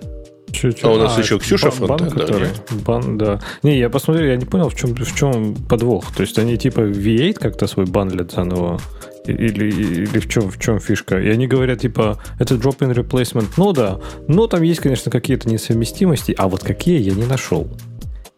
Че, 0.51 0.71
че? 0.71 0.87
А 0.87 0.91
у 0.91 0.97
нас 0.97 1.17
а, 1.17 1.21
еще 1.21 1.37
Ксюша 1.37 1.69
бан, 1.79 1.87
бан, 1.87 2.09
который, 2.09 2.47
да, 2.47 2.75
бан, 2.85 3.17
да. 3.17 3.39
Не, 3.61 3.77
я 3.77 3.89
посмотрел, 3.89 4.27
я 4.27 4.37
не 4.37 4.45
понял, 4.45 4.69
в 4.69 4.75
чем, 4.75 4.95
в 4.95 5.15
чем 5.15 5.55
подвох. 5.55 6.15
То 6.15 6.21
есть 6.21 6.39
они 6.39 6.57
типа 6.57 6.79
V8 6.79 7.33
как-то 7.33 7.67
свой 7.67 7.85
банлят 7.85 8.31
заново? 8.31 8.79
Или, 9.27 9.71
или 9.71 10.19
в, 10.19 10.29
чем, 10.29 10.49
в 10.49 10.59
чем 10.59 10.79
фишка? 10.79 11.19
И 11.19 11.29
они 11.29 11.47
говорят, 11.47 11.79
типа, 11.81 12.21
это 12.39 12.55
drop-in 12.55 12.93
replacement 12.93 13.49
Ну 13.57 13.73
да, 13.73 13.99
но 14.27 14.47
там 14.47 14.61
есть, 14.61 14.81
конечно, 14.81 15.11
какие-то 15.11 15.49
несовместимости, 15.49 16.35
а 16.37 16.47
вот 16.47 16.63
какие 16.63 16.99
я 16.99 17.13
не 17.13 17.25
нашел. 17.25 17.69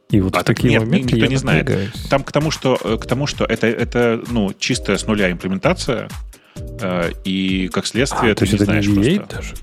И 0.09 0.21
вот 0.21 0.37
а 0.37 0.43
такие 0.43 0.71
нет, 0.71 0.83
моменты 0.83 1.15
никто 1.15 1.25
не 1.25 1.35
знает. 1.35 1.69
Там 2.09 2.23
к 2.23 2.31
тому, 2.31 2.49
что, 2.49 2.79
э, 2.81 2.97
к 2.97 3.05
тому, 3.05 3.27
что 3.27 3.43
это, 3.43 3.67
это 3.67 4.21
ну, 4.29 4.53
чистая 4.57 4.97
с 4.97 5.05
нуля 5.05 5.29
имплементация, 5.29 6.07
э, 6.55 7.11
и 7.25 7.67
как 7.67 7.85
следствие 7.85 8.31
а, 8.31 8.35
ты 8.35 8.45
не 8.45 8.53
это 8.53 8.65
знаешь 8.65 8.87
не 8.87 9.17
просто. 9.19 9.35
даже? 9.35 9.53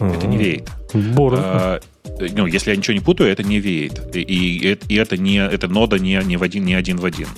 Это 0.00 0.26
не 0.26 0.36
веет. 0.36 0.68
А, 0.94 1.80
ну, 2.04 2.46
если 2.46 2.70
я 2.70 2.76
ничего 2.76 2.94
не 2.94 3.00
путаю, 3.00 3.30
это 3.30 3.42
не 3.42 3.60
веет. 3.60 4.14
И, 4.16 4.20
и, 4.20 4.78
и 4.88 4.94
это 4.96 5.16
не 5.16 5.36
это 5.36 5.68
нода 5.68 5.98
не, 5.98 6.20
не, 6.24 6.36
в 6.36 6.42
один, 6.42 6.64
не 6.64 6.74
один 6.74 6.96
в 6.96 7.04
один. 7.04 7.28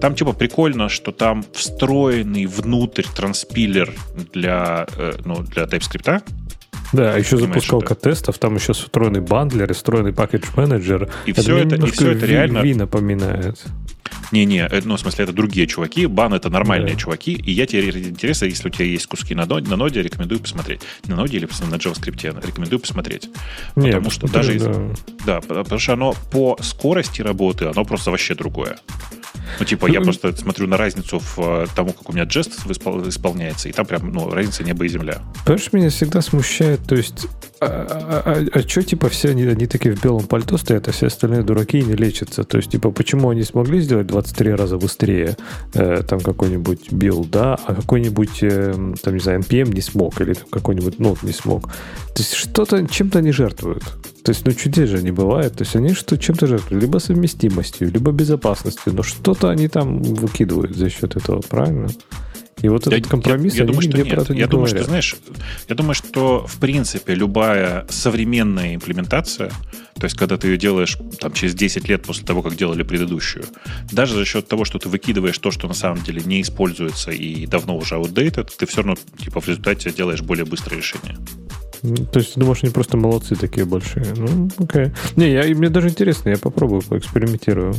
Там 0.00 0.14
типа 0.14 0.32
прикольно, 0.32 0.88
что 0.88 1.12
там 1.12 1.44
встроенный 1.52 2.46
внутрь 2.46 3.04
транспилер 3.14 3.92
для, 4.32 4.86
э, 4.96 5.12
ну, 5.24 5.42
для 5.42 5.64
TypeScript, 5.64 6.22
да, 6.94 7.16
еще 7.16 7.36
запускалка 7.36 7.94
это... 7.94 8.10
тестов, 8.10 8.38
там 8.38 8.54
еще 8.56 8.72
встроенный 8.72 9.20
бандлер 9.20 9.70
и 9.70 9.74
встроенный 9.74 10.12
пакетж 10.12 10.46
менеджер. 10.56 11.10
И 11.26 11.32
это 11.32 11.42
все 11.42 11.58
это, 11.58 11.76
и 11.76 11.90
все 11.90 12.12
это 12.12 12.26
реально... 12.26 12.60
Ви 12.60 12.74
напоминает. 12.74 13.64
Не-не, 14.32 14.66
э, 14.70 14.80
ну, 14.84 14.96
в 14.96 15.00
смысле, 15.00 15.24
это 15.24 15.32
другие 15.32 15.66
чуваки. 15.66 16.06
Бан— 16.06 16.34
это 16.34 16.50
нормальные 16.50 16.94
да. 16.94 17.00
чуваки. 17.00 17.32
И 17.32 17.52
я 17.52 17.66
тебе 17.66 17.90
интересно, 17.90 18.46
если 18.46 18.68
у 18.68 18.70
тебя 18.70 18.86
есть 18.86 19.06
куски 19.06 19.34
на 19.34 19.46
ноде, 19.46 19.68
на 19.68 19.76
ноде 19.76 20.02
рекомендую 20.02 20.40
посмотреть. 20.40 20.82
На 21.06 21.16
ноде 21.16 21.36
или 21.36 21.44
на 21.44 21.76
JavaScript 21.76 22.46
рекомендую 22.46 22.80
посмотреть. 22.80 23.28
Не, 23.76 23.92
потому 23.92 24.10
что 24.10 24.26
даже... 24.26 24.58
Да. 25.24 25.40
да, 25.40 25.40
потому 25.40 25.78
что 25.78 25.92
оно 25.92 26.14
по 26.32 26.56
скорости 26.60 27.22
работы, 27.22 27.66
оно 27.66 27.84
просто 27.84 28.10
вообще 28.10 28.34
другое. 28.34 28.78
Ну, 29.58 29.64
типа, 29.64 29.86
я 29.86 30.00
просто 30.02 30.36
смотрю 30.36 30.66
на 30.66 30.76
разницу 30.76 31.18
в 31.18 31.38
э, 31.38 31.66
тому, 31.74 31.92
как 31.92 32.10
у 32.10 32.12
меня 32.12 32.24
джест 32.24 32.52
исполняется, 32.66 33.68
и 33.68 33.72
там 33.72 33.86
прям, 33.86 34.12
ну, 34.12 34.30
разница 34.30 34.64
небо 34.64 34.84
и 34.84 34.88
земля. 34.88 35.22
Понимаешь, 35.44 35.72
меня 35.72 35.90
всегда 35.90 36.20
смущает, 36.20 36.80
то 36.86 36.94
есть 36.94 37.26
А, 37.64 38.22
а, 38.24 38.32
а, 38.32 38.44
а 38.52 38.68
что, 38.68 38.82
типа, 38.82 39.08
все 39.08 39.30
они, 39.30 39.44
они 39.44 39.66
такие 39.66 39.94
в 39.94 40.02
белом 40.02 40.26
пальто 40.26 40.58
стоят, 40.58 40.88
а 40.88 40.92
все 40.92 41.06
остальные 41.06 41.42
дураки 41.42 41.82
не 41.82 41.94
лечатся? 41.94 42.44
То 42.44 42.58
есть, 42.58 42.70
типа, 42.70 42.90
почему 42.90 43.30
они 43.30 43.42
смогли 43.42 43.80
сделать 43.80 44.06
23 44.06 44.54
раза 44.54 44.76
быстрее 44.76 45.36
э, 45.74 46.02
там 46.06 46.20
какой-нибудь 46.20 46.92
билд, 46.92 47.30
да, 47.30 47.58
а 47.66 47.74
какой-нибудь, 47.74 48.42
э, 48.42 48.94
там, 49.02 49.14
не 49.14 49.20
знаю, 49.20 49.40
NPM 49.40 49.74
не 49.74 49.80
смог, 49.80 50.20
или 50.20 50.34
какой-нибудь 50.50 50.98
Node 50.98 51.22
не 51.22 51.32
смог? 51.32 51.68
То 51.68 52.18
есть, 52.22 52.34
что-то, 52.34 52.86
чем-то 52.86 53.18
они 53.18 53.32
жертвуют. 53.32 53.84
То 54.24 54.30
есть, 54.30 54.46
ну, 54.46 54.52
чудес 54.52 54.88
же 54.88 55.02
не 55.02 55.10
бывает. 55.10 55.52
То 55.52 55.64
есть, 55.64 55.76
они 55.76 55.92
что 55.92 56.16
чем-то 56.16 56.46
жертвуют. 56.46 56.82
Либо 56.82 56.98
совместимостью, 56.98 57.90
либо 57.90 58.10
безопасностью. 58.10 58.94
Но 58.94 59.02
что-то 59.02 59.50
они 59.50 59.68
там 59.68 60.02
выкидывают 60.02 60.76
за 60.76 60.88
счет 60.88 61.16
этого, 61.16 61.42
правильно? 61.42 61.88
И 62.64 62.68
вот 62.70 62.86
этот 62.86 63.06
компромисс, 63.06 63.56
я, 63.56 63.58
я, 63.58 63.64
я 63.64 63.66
думаю, 63.66 63.82
что 63.82 63.98
нет. 63.98 64.30
я 64.30 64.46
думаю, 64.46 64.68
что, 64.68 64.84
знаешь, 64.84 65.16
я 65.68 65.74
думаю, 65.74 65.94
что, 65.94 66.46
в 66.46 66.56
принципе, 66.56 67.14
любая 67.14 67.84
современная 67.90 68.76
имплементация, 68.76 69.50
то 69.96 70.04
есть, 70.04 70.16
когда 70.16 70.38
ты 70.38 70.48
ее 70.48 70.56
делаешь 70.56 70.96
там, 71.20 71.34
через 71.34 71.54
10 71.54 71.86
лет 71.90 72.04
после 72.04 72.24
того, 72.24 72.40
как 72.40 72.56
делали 72.56 72.82
предыдущую, 72.82 73.44
даже 73.92 74.14
за 74.14 74.24
счет 74.24 74.48
того, 74.48 74.64
что 74.64 74.78
ты 74.78 74.88
выкидываешь 74.88 75.36
то, 75.36 75.50
что 75.50 75.68
на 75.68 75.74
самом 75.74 76.02
деле 76.04 76.22
не 76.24 76.40
используется 76.40 77.10
и 77.10 77.44
давно 77.44 77.76
уже 77.76 77.96
outdated, 77.96 78.50
ты 78.56 78.64
все 78.64 78.78
равно 78.78 78.96
типа, 79.18 79.42
в 79.42 79.48
результате 79.48 79.92
делаешь 79.92 80.22
более 80.22 80.46
быстрое 80.46 80.78
решение. 80.78 81.18
То 81.82 82.18
есть 82.18 82.32
ты 82.32 82.40
думаешь, 82.40 82.60
они 82.62 82.72
просто 82.72 82.96
молодцы 82.96 83.36
такие 83.36 83.66
большие? 83.66 84.06
Ну, 84.16 84.48
окей. 84.56 84.86
Не, 85.16 85.30
я, 85.32 85.54
мне 85.54 85.68
даже 85.68 85.90
интересно, 85.90 86.30
я 86.30 86.38
попробую, 86.38 86.80
поэкспериментирую. 86.80 87.74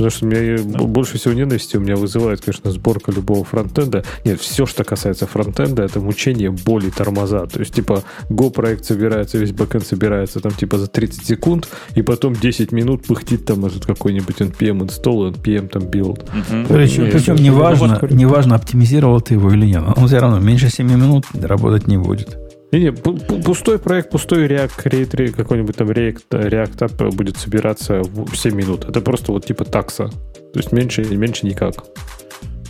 Потому 0.00 0.10
что 0.12 0.24
меня 0.24 0.62
да. 0.64 0.78
больше 0.78 1.18
всего 1.18 1.34
ненависти 1.34 1.76
у 1.76 1.80
меня 1.80 1.94
вызывает, 1.94 2.40
конечно, 2.40 2.70
сборка 2.70 3.12
любого 3.12 3.44
фронтенда. 3.44 4.02
Нет, 4.24 4.40
все, 4.40 4.64
что 4.64 4.82
касается 4.82 5.26
фронтенда, 5.26 5.82
это 5.82 6.00
мучение, 6.00 6.50
боль 6.50 6.86
и 6.86 6.90
тормоза. 6.90 7.44
То 7.44 7.60
есть, 7.60 7.74
типа, 7.74 8.02
Go 8.30 8.50
проект 8.50 8.86
собирается, 8.86 9.36
весь 9.36 9.52
бэкэнд 9.52 9.86
собирается 9.86 10.40
там, 10.40 10.52
типа, 10.52 10.78
за 10.78 10.86
30 10.86 11.26
секунд, 11.26 11.68
и 11.94 12.00
потом 12.00 12.34
10 12.34 12.72
минут 12.72 13.06
пыхтит 13.06 13.44
там 13.44 13.66
этот 13.66 13.84
какой-нибудь 13.84 14.40
NPM 14.40 14.80
install, 14.86 15.34
NPM 15.34 15.68
там 15.68 15.82
build. 15.82 16.22
Угу. 16.22 16.68
Причем, 16.68 17.10
причем 17.10 17.34
неважно, 17.34 18.00
неважно, 18.08 18.54
оптимизировал 18.54 19.20
ты 19.20 19.34
его 19.34 19.52
или 19.52 19.66
нет. 19.66 19.82
Он 19.96 20.06
все 20.06 20.18
равно 20.18 20.38
меньше 20.38 20.70
7 20.70 20.90
минут 20.90 21.26
работать 21.34 21.88
не 21.88 21.98
будет. 21.98 22.49
Не, 22.72 22.80
не, 22.80 22.92
пустой 22.92 23.78
проект, 23.78 24.10
пустой 24.10 24.46
React, 24.46 25.32
какой-нибудь 25.32 25.76
там 25.76 25.90
React, 25.90 26.24
React 26.30 26.76
App 26.78 27.10
будет 27.10 27.36
собираться 27.36 28.00
в 28.02 28.36
7 28.36 28.54
минут. 28.54 28.84
Это 28.84 29.00
просто 29.00 29.32
вот 29.32 29.44
типа 29.44 29.64
такса. 29.64 30.08
То 30.08 30.58
есть 30.58 30.70
меньше, 30.72 31.04
меньше 31.04 31.46
никак. 31.46 31.74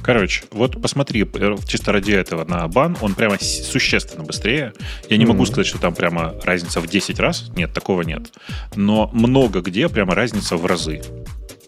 Короче, 0.02 0.44
вот 0.50 0.80
посмотри, 0.80 1.22
э, 1.22 1.56
чисто 1.66 1.92
ради 1.92 2.12
этого 2.12 2.44
на 2.44 2.66
бан, 2.68 2.96
он 3.02 3.14
прямо 3.14 3.36
существенно 3.38 4.24
быстрее. 4.24 4.72
Я 5.10 5.18
не 5.18 5.26
могу 5.26 5.44
сказать, 5.44 5.66
что 5.66 5.78
там 5.78 5.94
прямо 5.94 6.34
разница 6.42 6.80
в 6.80 6.86
10 6.86 7.20
раз. 7.20 7.50
Нет, 7.54 7.72
такого 7.72 8.02
нет. 8.02 8.32
Но 8.74 9.10
много 9.12 9.60
где 9.60 9.88
прямо 9.88 10.14
разница 10.14 10.56
в 10.56 10.64
разы. 10.64 11.02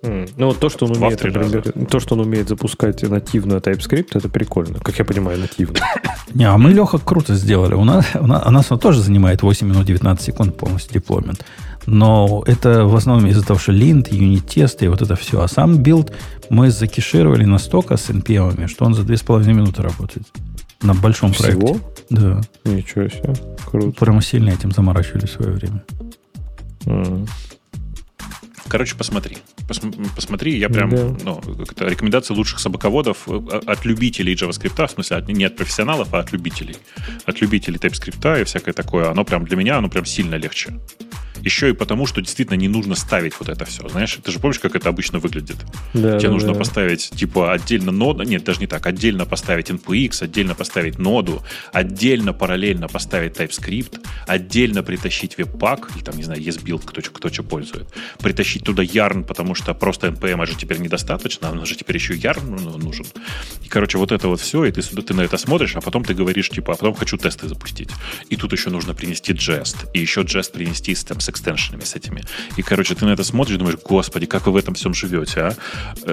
Mm. 0.02 0.30
Ну, 0.36 0.52
то, 0.52 0.68
что 0.68 0.86
он 0.86 0.96
умеет, 0.96 1.22
например, 1.22 1.62
то, 1.88 2.00
что 2.00 2.14
он 2.14 2.20
умеет 2.20 2.48
запускать 2.48 3.02
нативно 3.02 3.54
TypeScript, 3.54 4.08
это 4.14 4.28
прикольно. 4.28 4.80
Как 4.80 4.98
я 4.98 5.04
понимаю, 5.04 5.38
нативно. 5.38 5.78
Не, 6.34 6.44
а 6.44 6.58
мы, 6.58 6.72
Леха, 6.72 6.98
круто 6.98 7.34
сделали. 7.36 7.74
У 7.74 7.84
нас, 7.84 8.06
у 8.14 8.26
нас, 8.26 8.46
у 8.46 8.50
нас 8.50 8.72
он 8.72 8.78
тоже 8.80 9.00
занимает 9.00 9.42
8 9.42 9.68
минут 9.68 9.86
19 9.86 10.24
секунд 10.24 10.56
полностью 10.56 10.94
деплоймент. 10.94 11.44
Но 11.86 12.42
это 12.46 12.84
в 12.84 12.96
основном 12.96 13.28
из-за 13.28 13.44
того, 13.44 13.60
что 13.60 13.72
линт, 13.72 14.12
юнит-тесты 14.12 14.86
и 14.86 14.88
вот 14.88 15.02
это 15.02 15.14
все. 15.14 15.40
А 15.40 15.48
сам 15.48 15.78
билд 15.78 16.12
мы 16.50 16.70
закишировали 16.70 17.44
настолько 17.44 17.96
с 17.96 18.10
NPM, 18.10 18.66
что 18.66 18.84
он 18.84 18.94
за 18.94 19.02
2,5 19.02 19.52
минуты 19.52 19.82
работает. 19.82 20.26
На 20.82 20.94
большом 20.94 21.32
Всего? 21.32 21.74
проекте. 21.74 21.82
Да. 22.10 22.40
Ничего 22.64 23.08
себе. 23.08 23.34
Круто. 23.70 24.04
Прямо 24.04 24.20
сильно 24.20 24.50
этим 24.50 24.72
заморачивали 24.72 25.26
в 25.26 25.30
свое 25.30 25.52
время. 25.52 25.84
Mm. 26.84 27.28
Короче, 28.72 28.96
посмотри. 28.96 29.36
Пос, 29.68 29.82
посмотри, 30.16 30.56
я 30.58 30.70
прям, 30.70 30.88
да. 30.88 31.14
ну, 31.24 31.42
это 31.70 31.84
рекомендация 31.88 32.34
лучших 32.34 32.58
собаководов 32.58 33.28
э, 33.28 33.60
от 33.66 33.84
любителей 33.84 34.34
JavaScript, 34.34 34.86
в 34.86 34.90
смысле, 34.90 35.18
от, 35.18 35.28
не 35.28 35.44
от 35.44 35.56
профессионалов, 35.56 36.14
а 36.14 36.20
от 36.20 36.32
любителей. 36.32 36.78
От 37.26 37.42
любителей 37.42 37.76
TypeScript 37.76 38.40
и 38.40 38.44
всякое 38.44 38.72
такое. 38.72 39.10
Оно 39.10 39.24
прям 39.24 39.44
для 39.44 39.58
меня, 39.58 39.76
оно 39.76 39.90
прям 39.90 40.06
сильно 40.06 40.36
легче. 40.36 40.80
Еще 41.42 41.70
и 41.70 41.72
потому, 41.72 42.06
что 42.06 42.20
действительно 42.20 42.56
не 42.56 42.68
нужно 42.68 42.94
ставить 42.94 43.34
вот 43.38 43.48
это 43.48 43.64
все. 43.64 43.88
Знаешь, 43.88 44.18
ты 44.22 44.30
же 44.30 44.38
помнишь, 44.38 44.58
как 44.58 44.76
это 44.76 44.88
обычно 44.88 45.18
выглядит? 45.18 45.56
Да, 45.92 46.18
Тебе 46.18 46.28
да, 46.28 46.34
нужно 46.34 46.52
да. 46.52 46.58
поставить, 46.58 47.10
типа, 47.10 47.52
отдельно 47.52 47.92
ноду, 47.92 48.22
нет, 48.22 48.44
даже 48.44 48.60
не 48.60 48.66
так, 48.66 48.86
отдельно 48.86 49.26
поставить 49.26 49.70
NPX, 49.70 50.22
отдельно 50.22 50.54
поставить 50.54 50.98
ноду, 50.98 51.42
отдельно 51.72 52.32
параллельно 52.32 52.88
поставить 52.88 53.32
TypeScript, 53.32 54.00
отдельно 54.26 54.82
притащить 54.82 55.36
веб-пак, 55.36 55.90
или 55.94 56.02
там, 56.04 56.16
не 56.16 56.22
знаю, 56.22 56.40
ESBuild, 56.40 56.82
кто, 56.84 57.00
кто 57.02 57.28
что 57.28 57.42
пользует, 57.42 57.88
притащить 58.20 58.64
туда 58.64 58.82
Yarn, 58.82 59.24
потому 59.24 59.54
что 59.54 59.74
просто 59.74 60.08
NPM 60.08 60.46
же 60.46 60.56
теперь 60.56 60.78
недостаточно, 60.78 61.50
а 61.50 61.66
же 61.66 61.74
теперь 61.74 61.96
еще 61.96 62.14
Yarn 62.14 62.42
ну, 62.48 62.78
нужен. 62.78 63.06
И, 63.64 63.68
короче, 63.68 63.98
вот 63.98 64.12
это 64.12 64.28
вот 64.28 64.40
все, 64.40 64.64
и 64.64 64.72
ты, 64.72 64.82
сюда, 64.82 65.02
ты 65.02 65.14
на 65.14 65.22
это 65.22 65.36
смотришь, 65.38 65.74
а 65.76 65.80
потом 65.80 66.04
ты 66.04 66.14
говоришь, 66.14 66.50
типа, 66.50 66.74
а 66.74 66.76
потом 66.76 66.94
хочу 66.94 67.16
тесты 67.16 67.48
запустить. 67.48 67.90
И 68.28 68.36
тут 68.36 68.52
еще 68.52 68.70
нужно 68.70 68.94
принести 68.94 69.32
Jest, 69.32 69.88
и 69.92 70.00
еще 70.00 70.20
Jest 70.22 70.52
принести 70.52 70.94
с, 70.94 71.04
там, 71.04 71.20
с 71.20 71.31
экстеншенами 71.32 71.82
с 71.82 71.96
этими. 71.96 72.22
И, 72.56 72.62
короче, 72.62 72.94
ты 72.94 73.04
на 73.04 73.10
это 73.10 73.24
смотришь, 73.24 73.56
думаешь, 73.56 73.78
господи, 73.84 74.26
как 74.26 74.46
вы 74.46 74.52
в 74.52 74.56
этом 74.56 74.74
всем 74.74 74.94
живете, 74.94 75.40
а? 75.40 75.54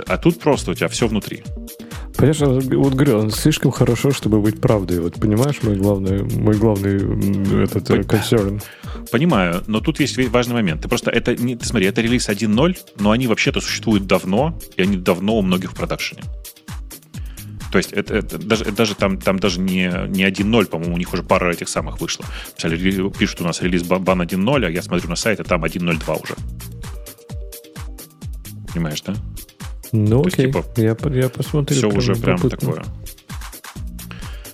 А 0.07 0.17
тут 0.17 0.39
просто 0.39 0.72
у 0.72 0.73
тебя 0.73 0.88
все 0.88 1.07
внутри. 1.07 1.43
Понимаешь, 2.19 2.39
вот 2.39 2.93
говорю, 2.95 3.19
он 3.19 3.31
слишком 3.31 3.72
хорошо, 3.72 4.11
чтобы 4.11 4.41
быть 4.41 4.59
правдой. 4.59 4.99
Вот 4.99 5.15
понимаешь, 5.15 5.61
мой 5.61 5.75
главный, 5.75 6.23
мой 6.23 6.56
главный 6.56 7.64
этот 7.64 8.07
концерн. 8.07 8.61
Понимаю, 9.11 9.64
но 9.67 9.80
тут 9.80 10.01
есть 10.01 10.17
важный 10.30 10.56
момент. 10.56 10.81
Ты 10.81 10.89
просто 10.89 11.11
это 11.11 11.35
не, 11.35 11.56
ты 11.56 11.65
смотри, 11.65 11.88
это 11.88 12.01
релиз 12.01 12.27
1.0, 12.27 12.77
но 12.99 13.11
они 13.11 13.27
вообще-то 13.27 13.61
существуют 13.61 14.06
давно, 14.06 14.59
и 14.75 14.81
они 14.81 14.98
давно 14.98 15.38
у 15.38 15.41
многих 15.41 15.72
в 15.72 15.75
продакшене. 15.75 16.23
То 17.72 17.77
есть 17.77 17.93
это, 17.93 18.15
это 18.15 18.38
даже, 18.38 18.64
это 18.64 18.75
даже 18.75 18.95
там, 18.95 19.17
там 19.19 19.39
даже 19.39 19.59
не, 19.59 19.91
не 20.07 20.23
1.0, 20.23 20.65
по-моему, 20.65 20.95
у 20.95 20.98
них 20.98 21.14
уже 21.14 21.23
пара 21.23 21.51
этих 21.51 21.69
самых 21.69 22.01
вышло. 22.01 22.25
Пишут 22.57 23.41
у 23.41 23.43
нас 23.43 23.61
релиз 23.61 23.83
бан 23.83 24.22
1.0, 24.22 24.65
а 24.65 24.69
я 24.69 24.81
смотрю 24.81 25.09
на 25.09 25.15
сайт, 25.15 25.39
и 25.39 25.43
там 25.43 25.64
1.02 25.64 26.23
уже. 26.23 26.35
Понимаешь, 28.73 29.01
да? 29.01 29.15
Ну, 29.91 30.22
То 30.23 30.27
окей. 30.27 30.45
Есть, 30.45 30.57
типа, 30.75 31.11
я, 31.14 31.22
я 31.22 31.30
посмотрю. 31.30 31.77
Все 31.77 31.89
уже 31.89 32.15
прям 32.15 32.38
такое. 32.38 32.83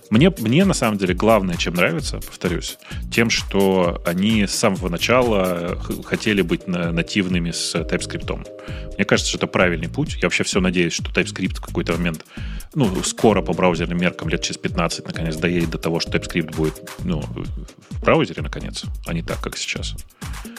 Мне, 0.10 0.32
мне 0.40 0.66
на 0.66 0.74
самом 0.74 0.98
деле 0.98 1.14
главное, 1.14 1.56
чем 1.56 1.74
нравится, 1.74 2.18
повторюсь, 2.18 2.78
тем, 3.12 3.30
что 3.30 4.02
они 4.06 4.46
с 4.46 4.54
самого 4.54 4.90
начала 4.90 5.80
хотели 6.06 6.42
быть 6.42 6.68
на, 6.68 6.92
нативными 6.92 7.52
с 7.52 7.76
TypeScript. 7.76 8.96
Мне 8.96 9.06
кажется, 9.06 9.30
что 9.30 9.40
это 9.40 9.48
правильный 9.48 9.90
путь. 9.90 10.16
Я 10.16 10.28
вообще 10.28 10.44
все 10.44 10.60
надеюсь, 10.62 10.94
что 10.94 11.12
TypeScript 11.12 11.56
в 11.56 11.62
какой-то 11.62 11.94
момент, 11.94 12.26
ну, 12.76 13.04
скоро 13.04 13.42
по 13.42 13.54
браузерным 13.54 13.98
меркам, 13.98 14.30
лет 14.30 14.42
через 14.42 14.58
15, 14.58 15.08
наконец, 15.08 15.36
доедет 15.38 15.72
до 15.72 15.78
того, 15.78 16.00
что 16.00 16.12
TypeScript 16.12 16.56
будет, 16.56 16.90
ну, 17.04 17.22
в 17.22 18.02
браузере, 18.02 18.42
наконец, 18.42 18.84
а 19.08 19.14
не 19.14 19.24
так, 19.24 19.42
как 19.42 19.58
сейчас. 19.58 19.96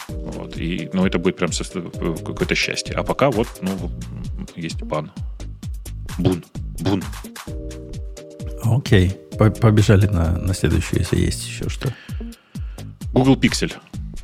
Вот. 0.08 0.56
И, 0.56 0.90
ну, 0.92 1.06
это 1.06 1.18
будет 1.18 1.36
прям 1.36 1.50
какое-то 1.50 2.54
счастье. 2.54 2.94
А 2.96 3.04
пока 3.04 3.30
вот, 3.30 3.48
ну, 3.62 3.90
есть 4.56 4.82
бан. 4.82 5.12
Бун. 6.18 6.44
Бун. 6.80 7.02
Окей. 8.62 9.16
Побежали 9.38 10.06
на, 10.06 10.38
на 10.38 10.54
следующую, 10.54 11.00
если 11.00 11.20
есть 11.20 11.46
еще 11.46 11.68
что. 11.68 11.92
Google 13.12 13.36
Pixel. 13.36 13.72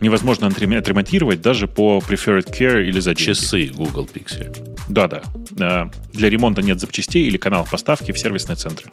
Невозможно 0.01 0.49
отремонтировать 0.49 1.41
даже 1.41 1.69
по 1.69 1.99
Preferred 1.99 2.51
Care 2.51 2.85
или 2.85 2.99
за. 3.01 3.15
Часы 3.15 3.71
Google 3.75 4.09
Pixel. 4.13 4.57
Да-да. 4.89 5.23
Для 6.13 6.31
ремонта 6.31 6.63
нет 6.63 6.81
запчастей 6.81 7.27
или 7.27 7.37
каналов 7.37 7.71
поставки 7.71 8.13
в 8.13 8.19
сервисные 8.19 8.57
центры. 8.57 8.91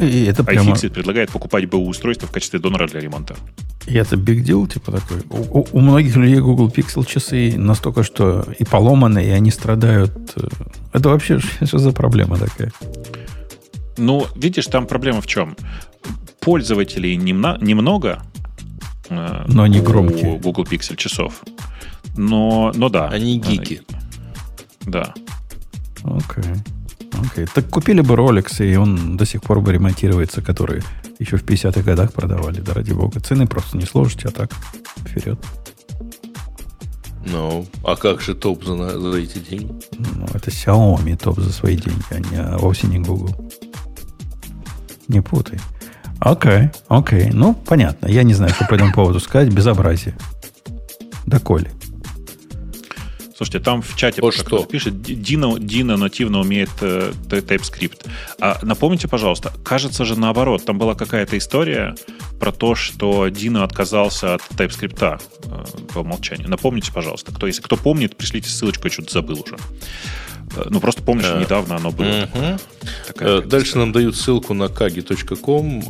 И 0.00 0.24
это 0.24 0.44
прямо... 0.44 0.72
iFixit 0.72 0.90
предлагает 0.90 1.30
покупать 1.30 1.68
БУ-устройство 1.68 2.28
в 2.28 2.30
качестве 2.30 2.58
донора 2.58 2.86
для 2.86 3.00
ремонта. 3.00 3.34
И 3.86 3.94
это 3.94 4.16
big 4.16 4.42
deal, 4.44 4.68
типа 4.68 4.92
такой. 4.92 5.22
У, 5.30 5.60
у, 5.60 5.66
у 5.72 5.80
многих 5.80 6.16
людей 6.16 6.40
Google 6.40 6.68
Pixel 6.68 7.06
часы 7.06 7.54
настолько, 7.56 8.02
что 8.02 8.46
и 8.58 8.64
поломаны, 8.64 9.24
и 9.24 9.30
они 9.30 9.50
страдают. 9.50 10.12
Это 10.92 11.08
вообще 11.08 11.38
что 11.64 11.78
за 11.78 11.92
проблема 11.92 12.36
такая? 12.36 12.72
Ну, 13.96 14.26
видишь, 14.34 14.66
там 14.66 14.86
проблема 14.86 15.20
в 15.20 15.26
чем? 15.26 15.56
Пользователей 16.40 17.16
немно, 17.16 17.58
немного, 17.60 18.22
э, 19.08 19.44
но 19.48 19.62
они 19.62 19.80
громкие. 19.80 20.38
Google 20.38 20.64
Pixel 20.64 20.96
часов. 20.96 21.42
Но, 22.16 22.72
но 22.74 22.88
да. 22.88 23.08
Они 23.08 23.38
гики. 23.38 23.82
Да. 24.82 25.14
Окей. 26.04 26.44
Okay. 26.44 26.76
Окей. 27.24 27.46
Так 27.52 27.68
купили 27.70 28.00
бы 28.00 28.14
Rolex, 28.14 28.64
и 28.64 28.76
он 28.76 29.16
до 29.16 29.24
сих 29.26 29.42
пор 29.42 29.60
бы 29.60 29.72
ремонтируется, 29.72 30.42
которые 30.42 30.82
еще 31.18 31.36
в 31.36 31.44
50-х 31.44 31.82
годах 31.82 32.12
продавали, 32.12 32.60
да 32.60 32.74
ради 32.74 32.92
бога. 32.92 33.20
Цены 33.20 33.46
просто 33.46 33.76
не 33.76 33.86
сложите, 33.86 34.28
а 34.28 34.30
так 34.30 34.50
вперед. 35.06 35.38
Ну, 37.24 37.66
а 37.84 37.96
как 37.96 38.20
же 38.20 38.34
топ 38.34 38.64
за, 38.64 38.76
за 39.00 39.18
эти 39.18 39.38
деньги? 39.38 39.74
Ну, 39.98 40.26
это 40.32 40.50
Xiaomi 40.50 41.16
топ 41.16 41.40
за 41.40 41.52
свои 41.52 41.76
деньги, 41.76 42.04
а, 42.10 42.18
не, 42.18 42.36
а 42.36 42.58
вовсе 42.58 42.86
не 42.86 43.00
Google. 43.00 43.50
Не 45.08 45.20
путай. 45.20 45.58
Окей, 46.20 46.70
окей. 46.88 47.30
Ну, 47.32 47.54
понятно. 47.54 48.06
Я 48.06 48.22
не 48.22 48.34
знаю, 48.34 48.54
что 48.54 48.66
по 48.66 48.74
этому 48.74 48.92
поводу 48.92 49.20
сказать. 49.20 49.52
Безобразие. 49.52 50.16
Доколе. 51.26 51.70
Слушайте, 53.36 53.60
там 53.60 53.82
в 53.82 53.94
чате 53.96 54.22
вот 54.22 54.32
что 54.32 54.64
пишет, 54.64 55.02
Дина, 55.02 55.58
Дина 55.58 55.98
нативно 55.98 56.40
умеет 56.40 56.70
э, 56.80 57.12
TypeScript. 57.28 58.06
А 58.40 58.58
напомните, 58.62 59.08
пожалуйста, 59.08 59.52
кажется 59.62 60.06
же 60.06 60.18
наоборот, 60.18 60.64
там 60.64 60.78
была 60.78 60.94
какая-то 60.94 61.36
история 61.36 61.94
про 62.40 62.50
то, 62.50 62.74
что 62.74 63.28
Дина 63.28 63.62
отказался 63.62 64.34
от 64.34 64.40
TypeScript 64.52 65.20
э, 65.44 65.64
по 65.92 65.98
умолчанию. 65.98 66.48
Напомните, 66.48 66.90
пожалуйста, 66.92 67.30
кто, 67.34 67.46
если 67.46 67.60
кто 67.60 67.76
помнит, 67.76 68.16
пришлите 68.16 68.48
ссылочку, 68.48 68.86
я 68.86 68.90
что-то 68.90 69.12
забыл 69.12 69.42
уже. 69.44 69.56
Э, 70.56 70.66
ну, 70.70 70.80
просто 70.80 71.02
помню, 71.02 71.24
что 71.24 71.38
недавно 71.38 71.76
оно 71.76 71.90
было. 71.90 72.28
Угу. 72.34 72.58
Такое. 73.08 73.42
Дальше 73.42 73.78
нам 73.78 73.92
дают 73.92 74.16
ссылку 74.16 74.54
на 74.54 74.64
kagi.com, 74.64 75.82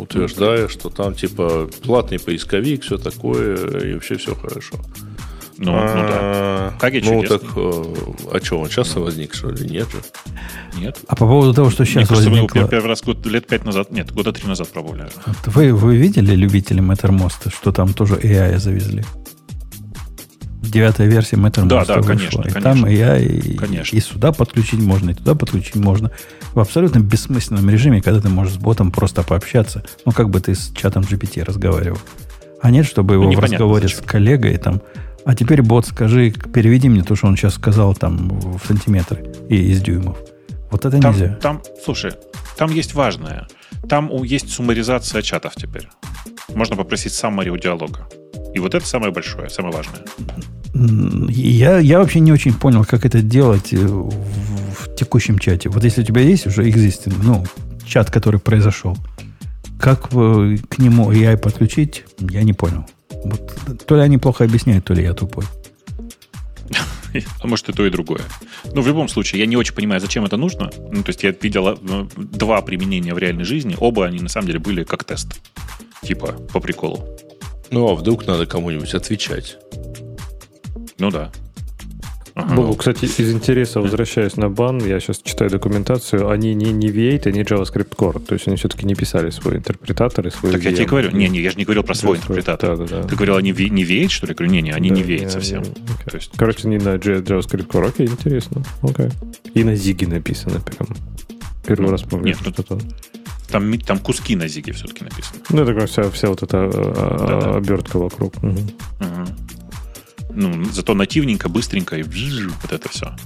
утверждая, 0.00 0.68
что 0.68 0.90
там 0.90 1.14
типа 1.14 1.68
платный 1.82 2.18
поисковик, 2.18 2.82
все 2.82 2.98
такое, 2.98 3.56
и 3.80 3.94
вообще 3.94 4.16
все 4.16 4.34
хорошо. 4.34 4.76
Ну, 5.58 5.72
ну 5.72 5.78
да. 5.78 6.18
А, 6.20 6.72
как 6.78 6.92
я 6.92 7.00
Ну, 7.02 7.22
так, 7.22 7.42
э, 7.56 7.84
а 8.32 8.40
что, 8.42 8.60
он 8.60 8.68
часто 8.68 9.00
возник, 9.00 9.34
что 9.34 9.50
ли? 9.50 9.66
Нет 9.66 9.88
же. 9.90 10.02
Нет. 10.78 10.98
А 11.08 11.16
по 11.16 11.26
поводу 11.26 11.54
того, 11.54 11.70
что 11.70 11.86
сейчас 11.86 12.10
Мне 12.10 12.18
возникло... 12.18 12.46
кажется, 12.48 12.70
первый 12.70 12.88
раз 12.88 13.02
год, 13.02 13.24
лет 13.26 13.46
пять 13.46 13.64
назад, 13.64 13.90
нет, 13.90 14.12
года 14.12 14.32
три 14.32 14.46
назад 14.46 14.68
пробовали. 14.68 15.08
Вы, 15.46 15.72
вы 15.72 15.96
видели, 15.96 16.34
любители 16.34 16.82
Mattermost, 16.82 17.50
что 17.50 17.72
там 17.72 17.94
тоже 17.94 18.16
AI 18.16 18.58
завезли? 18.58 19.02
Девятая 20.70 21.06
версия 21.06 21.36
Mattermost 21.36 21.68
да, 21.68 21.84
да. 21.84 22.02
Конечно, 22.02 22.40
и 22.40 22.50
конечно. 22.50 22.60
там 22.60 22.84
AI 22.84 23.54
конечно. 23.56 23.96
и 23.96 24.00
сюда 24.00 24.32
подключить 24.32 24.80
можно, 24.80 25.10
и 25.10 25.14
туда 25.14 25.34
подключить 25.34 25.76
можно. 25.76 26.10
В 26.52 26.60
абсолютно 26.60 27.00
бессмысленном 27.00 27.68
режиме, 27.68 28.00
когда 28.00 28.20
ты 28.20 28.28
можешь 28.28 28.54
с 28.54 28.58
ботом 28.58 28.90
просто 28.90 29.22
пообщаться. 29.22 29.84
Ну, 30.04 30.12
как 30.12 30.30
бы 30.30 30.40
ты 30.40 30.54
с 30.54 30.72
чатом 30.74 31.02
GPT 31.02 31.44
разговаривал. 31.44 31.98
А 32.62 32.70
нет, 32.70 32.86
чтобы 32.86 33.14
его 33.14 33.24
ну, 33.24 33.32
в 33.32 33.38
разговоре 33.38 33.88
зачем. 33.88 34.04
с 34.04 34.06
коллегой 34.06 34.56
там 34.56 34.80
а 35.26 35.34
теперь, 35.34 35.60
бот, 35.60 35.86
скажи, 35.86 36.30
переведи 36.30 36.88
мне 36.88 37.02
то, 37.02 37.16
что 37.16 37.26
он 37.26 37.36
сейчас 37.36 37.54
сказал 37.54 37.96
там 37.96 38.28
в 38.38 38.60
сантиметры 38.64 39.34
и 39.48 39.56
из 39.72 39.82
дюймов. 39.82 40.16
Вот 40.70 40.84
это 40.84 41.00
там, 41.00 41.12
нельзя. 41.12 41.34
Там, 41.42 41.62
слушай, 41.84 42.12
там 42.56 42.70
есть 42.70 42.94
важное. 42.94 43.48
Там 43.88 44.22
есть 44.22 44.50
суммаризация 44.50 45.22
чатов 45.22 45.54
теперь. 45.56 45.88
Можно 46.54 46.76
попросить 46.76 47.12
summary 47.12 47.48
у 47.48 47.56
диалога. 47.56 48.08
И 48.54 48.60
вот 48.60 48.76
это 48.76 48.86
самое 48.86 49.12
большое, 49.12 49.50
самое 49.50 49.74
важное. 49.74 50.02
Я, 51.28 51.78
я 51.78 51.98
вообще 51.98 52.20
не 52.20 52.32
очень 52.32 52.52
понял, 52.52 52.84
как 52.84 53.06
это 53.06 53.22
делать 53.22 53.72
э, 53.72 53.78
в, 53.78 54.10
в 54.10 54.94
текущем 54.96 55.38
чате. 55.38 55.68
Вот 55.68 55.84
если 55.84 56.02
у 56.02 56.04
тебя 56.04 56.20
есть 56.20 56.46
уже 56.46 56.68
existing, 56.68 57.14
ну, 57.22 57.44
чат, 57.86 58.10
который 58.10 58.40
произошел, 58.40 58.96
как 59.80 60.08
к 60.08 60.78
нему 60.78 61.12
AI 61.12 61.36
подключить, 61.38 62.04
я 62.18 62.42
не 62.42 62.52
понял. 62.52 62.84
Вот, 63.24 63.86
то 63.86 63.96
ли 63.96 64.02
они 64.02 64.18
плохо 64.18 64.44
объясняют, 64.44 64.84
то 64.84 64.94
ли 64.94 65.02
я 65.02 65.14
тупой. 65.14 65.44
А 67.40 67.46
может 67.46 67.70
и 67.70 67.72
то, 67.72 67.86
и 67.86 67.90
другое. 67.90 68.20
Ну, 68.74 68.82
в 68.82 68.86
любом 68.86 69.08
случае, 69.08 69.40
я 69.40 69.46
не 69.46 69.56
очень 69.56 69.74
понимаю, 69.74 70.00
зачем 70.02 70.26
это 70.26 70.36
нужно. 70.36 70.70
Ну, 70.90 71.02
то 71.02 71.08
есть 71.08 71.22
я 71.22 71.30
видел 71.30 71.68
э, 71.68 71.76
два 72.16 72.60
применения 72.60 73.14
в 73.14 73.18
реальной 73.18 73.44
жизни. 73.44 73.74
Оба 73.78 74.04
они 74.04 74.20
на 74.20 74.28
самом 74.28 74.48
деле 74.48 74.58
были 74.58 74.84
как 74.84 75.04
тест. 75.04 75.40
Типа, 76.02 76.32
по 76.52 76.60
приколу. 76.60 77.08
Ну, 77.70 77.88
а 77.88 77.94
вдруг 77.94 78.26
надо 78.26 78.44
кому-нибудь 78.44 78.92
отвечать? 78.92 79.56
Ну 80.98 81.10
да. 81.10 81.30
Ага. 82.36 82.54
Богу, 82.54 82.74
кстати, 82.74 83.06
из 83.06 83.32
интереса, 83.32 83.80
возвращаясь 83.80 84.36
на 84.36 84.50
бан, 84.50 84.84
я 84.84 85.00
сейчас 85.00 85.20
читаю 85.24 85.50
документацию, 85.50 86.28
они 86.28 86.52
не, 86.52 86.70
не 86.70 86.88
V8, 86.88 87.28
они 87.28 87.40
JavaScript 87.40 87.96
Core. 87.96 88.20
То 88.20 88.34
есть 88.34 88.46
они 88.46 88.58
все-таки 88.58 88.84
не 88.84 88.94
писали 88.94 89.30
свой 89.30 89.56
интерпретатор 89.56 90.26
и 90.26 90.30
свой 90.30 90.52
Так 90.52 90.60
VM. 90.60 90.64
я 90.64 90.72
тебе 90.76 90.84
говорю, 90.84 91.10
не, 91.12 91.30
не, 91.30 91.40
я 91.40 91.50
же 91.50 91.56
не 91.56 91.64
говорил 91.64 91.82
про 91.82 91.94
свой 91.94 92.18
интерпретатор. 92.18 92.76
Да, 92.76 92.84
да, 92.84 93.02
да. 93.02 93.08
Ты 93.08 93.16
говорил, 93.16 93.36
они 93.36 93.52
не 93.52 93.84
V8, 93.84 94.08
что 94.08 94.26
ли? 94.26 94.32
Я 94.32 94.34
говорю, 94.34 94.52
не, 94.52 94.60
не, 94.60 94.72
они 94.72 94.90
да, 94.90 94.96
не 94.96 95.02
V8 95.02 95.30
совсем. 95.30 95.62
Не, 95.62 95.68
okay. 95.70 96.10
То 96.10 96.16
есть... 96.16 96.32
Короче, 96.36 96.68
не 96.68 96.76
на 96.76 96.96
JavaScript 96.96 97.68
Core. 97.68 97.88
Окей, 97.88 98.06
интересно. 98.06 98.62
Окей. 98.82 99.08
И 99.54 99.64
на 99.64 99.70
Ziggy 99.70 100.06
написано 100.06 100.60
прям. 100.60 100.94
Первый 101.66 101.86
ну, 101.86 101.92
раз 101.92 102.02
помню, 102.02 102.26
нет, 102.26 102.36
что 102.36 102.62
там. 102.62 102.80
Там, 103.48 103.78
там 103.78 103.98
куски 104.00 104.36
на 104.36 104.46
зиге 104.48 104.72
все-таки 104.72 105.04
написано. 105.04 105.40
Ну, 105.50 105.62
это 105.62 105.86
вся, 105.86 106.10
вся 106.10 106.28
вот 106.28 106.42
эта 106.42 106.68
а, 106.70 107.16
да, 107.18 107.40
да. 107.40 107.56
обертка 107.56 107.96
вокруг. 107.98 108.34
Угу. 108.42 108.48
Угу 108.50 109.55
ну, 110.36 110.64
зато 110.72 110.94
нативненько, 110.94 111.48
быстренько 111.48 111.96
и 111.96 112.02
вот 112.62 112.72
это 112.72 112.88
все. 112.88 113.16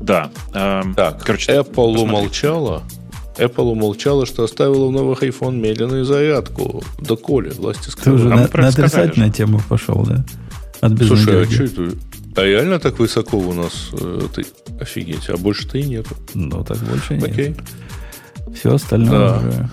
Да. 0.00 0.30
Э, 0.54 0.82
так, 0.96 1.22
короче, 1.24 1.52
Apple 1.52 1.64
посмотрите. 1.64 2.04
умолчала. 2.04 2.82
Apple 3.36 3.70
умолчала, 3.72 4.26
что 4.26 4.44
оставила 4.44 4.88
в 4.88 4.92
новых 4.92 5.22
iPhone 5.22 5.56
медленную 5.56 6.04
зарядку. 6.04 6.82
Да 7.00 7.16
коли, 7.16 7.50
власти 7.50 7.90
сказали. 7.90 8.16
Ты 8.16 8.22
уже 8.22 8.32
а 8.32 8.36
на, 8.36 8.62
на 8.62 8.68
отрицательную 8.68 9.32
тему 9.32 9.60
пошел, 9.68 10.04
да? 10.04 10.24
От 10.80 10.98
Слушай, 10.98 11.42
а 11.42 11.50
что 11.50 11.64
это? 11.64 11.92
А 12.36 12.44
реально 12.44 12.78
так 12.78 12.98
высоко 12.98 13.36
у 13.36 13.52
нас? 13.52 13.90
Э, 13.92 14.20
ты, 14.34 14.44
офигеть, 14.80 15.28
а 15.28 15.36
больше-то 15.36 15.78
и 15.78 15.82
нету. 15.82 16.16
Ну, 16.34 16.64
так 16.64 16.78
больше 16.78 17.14
нет. 17.14 17.24
Окей. 17.24 17.56
Все 18.54 18.74
остальное 18.74 19.10
да. 19.10 19.38
уже... 19.38 19.70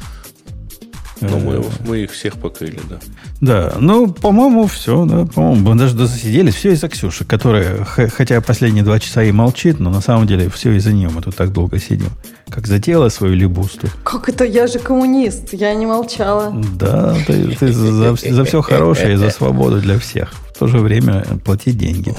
Но 1.22 1.40
мы, 1.40 1.64
мы 1.88 2.00
их 2.00 2.12
всех 2.12 2.36
покрыли, 2.36 2.80
да. 2.90 3.00
Да, 3.42 3.74
ну, 3.80 4.12
по-моему, 4.12 4.68
все, 4.68 5.06
да, 5.06 5.26
по-моему, 5.26 5.70
мы 5.70 5.80
даже 5.80 5.96
засиделись. 5.96 6.56
Все 6.56 6.74
из-за 6.74 6.90
Ксюши, 6.90 7.24
которая, 7.24 7.86
хотя 7.86 8.42
последние 8.42 8.84
два 8.84 9.00
часа 9.00 9.24
и 9.24 9.32
молчит, 9.32 9.80
но 9.80 9.90
на 9.90 10.02
самом 10.02 10.28
деле 10.28 10.50
все 10.50 10.74
из-за 10.74 10.92
нее 10.92 11.10
мы 11.10 11.22
тут 11.22 11.36
так 11.36 11.54
долго 11.54 11.80
сидим. 11.80 12.10
Как 12.50 12.68
затеяла 12.68 13.10
свою 13.10 13.34
либусту. 13.34 13.88
Как 14.04 14.30
это? 14.30 14.44
Я 14.44 14.68
же 14.68 14.80
коммунист, 14.80 15.54
я 15.54 15.74
не 15.74 15.86
молчала. 15.86 16.54
Да, 16.78 17.16
ты, 17.26 17.56
ты 17.56 17.72
за, 17.72 18.16
за 18.16 18.44
все 18.44 18.62
хорошее 18.62 19.14
и 19.14 19.18
за 19.18 19.30
свободу 19.30 19.80
для 19.80 19.98
всех. 19.98 20.34
В 20.54 20.60
то 20.60 20.68
же 20.68 20.80
время 20.80 21.26
платить 21.44 21.78
деньги. 21.78 22.14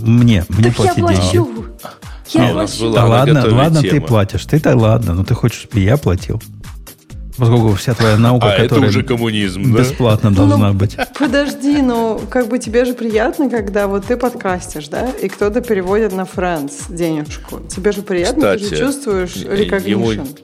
Мне, 0.00 0.44
мне 0.48 0.68
так 0.68 0.76
платить 0.76 0.96
я 0.96 1.04
плачу. 1.04 1.32
деньги. 1.32 1.64
Я 2.32 2.50
а, 2.50 2.52
плачу. 2.52 2.92
Да 2.92 3.06
ладно, 3.06 3.54
ладно, 3.54 3.82
тема. 3.82 3.90
ты 3.92 4.00
платишь. 4.00 4.44
Ты-то 4.44 4.76
ладно, 4.76 5.14
но 5.14 5.24
ты 5.24 5.34
хочешь, 5.34 5.60
чтобы 5.60 5.80
я 5.80 5.96
платил. 5.96 6.42
Поскольку 7.36 7.74
вся 7.74 7.94
твоя 7.94 8.16
наука, 8.16 8.46
а 8.46 8.62
которая 8.62 8.88
это 8.88 8.98
уже 8.98 9.02
коммунизм, 9.02 9.74
бесплатно 9.76 10.30
да? 10.30 10.36
должна 10.36 10.72
ну, 10.72 10.78
быть. 10.78 10.96
Подожди, 11.18 11.82
ну 11.82 12.20
как 12.30 12.48
бы 12.48 12.58
тебе 12.58 12.84
же 12.84 12.94
приятно, 12.94 13.50
когда 13.50 13.88
вот 13.88 14.06
ты 14.06 14.16
подкастишь, 14.16 14.88
да, 14.88 15.08
и 15.10 15.28
кто-то 15.28 15.60
переводит 15.60 16.12
на 16.12 16.22
Friends 16.22 16.72
денежку. 16.88 17.60
Тебе 17.68 17.92
же 17.92 18.02
приятно, 18.02 18.54
Кстати, 18.54 18.62
ты 18.62 18.76
же 18.76 18.82
чувствуешь 18.82 19.36
recognition. 19.36 20.38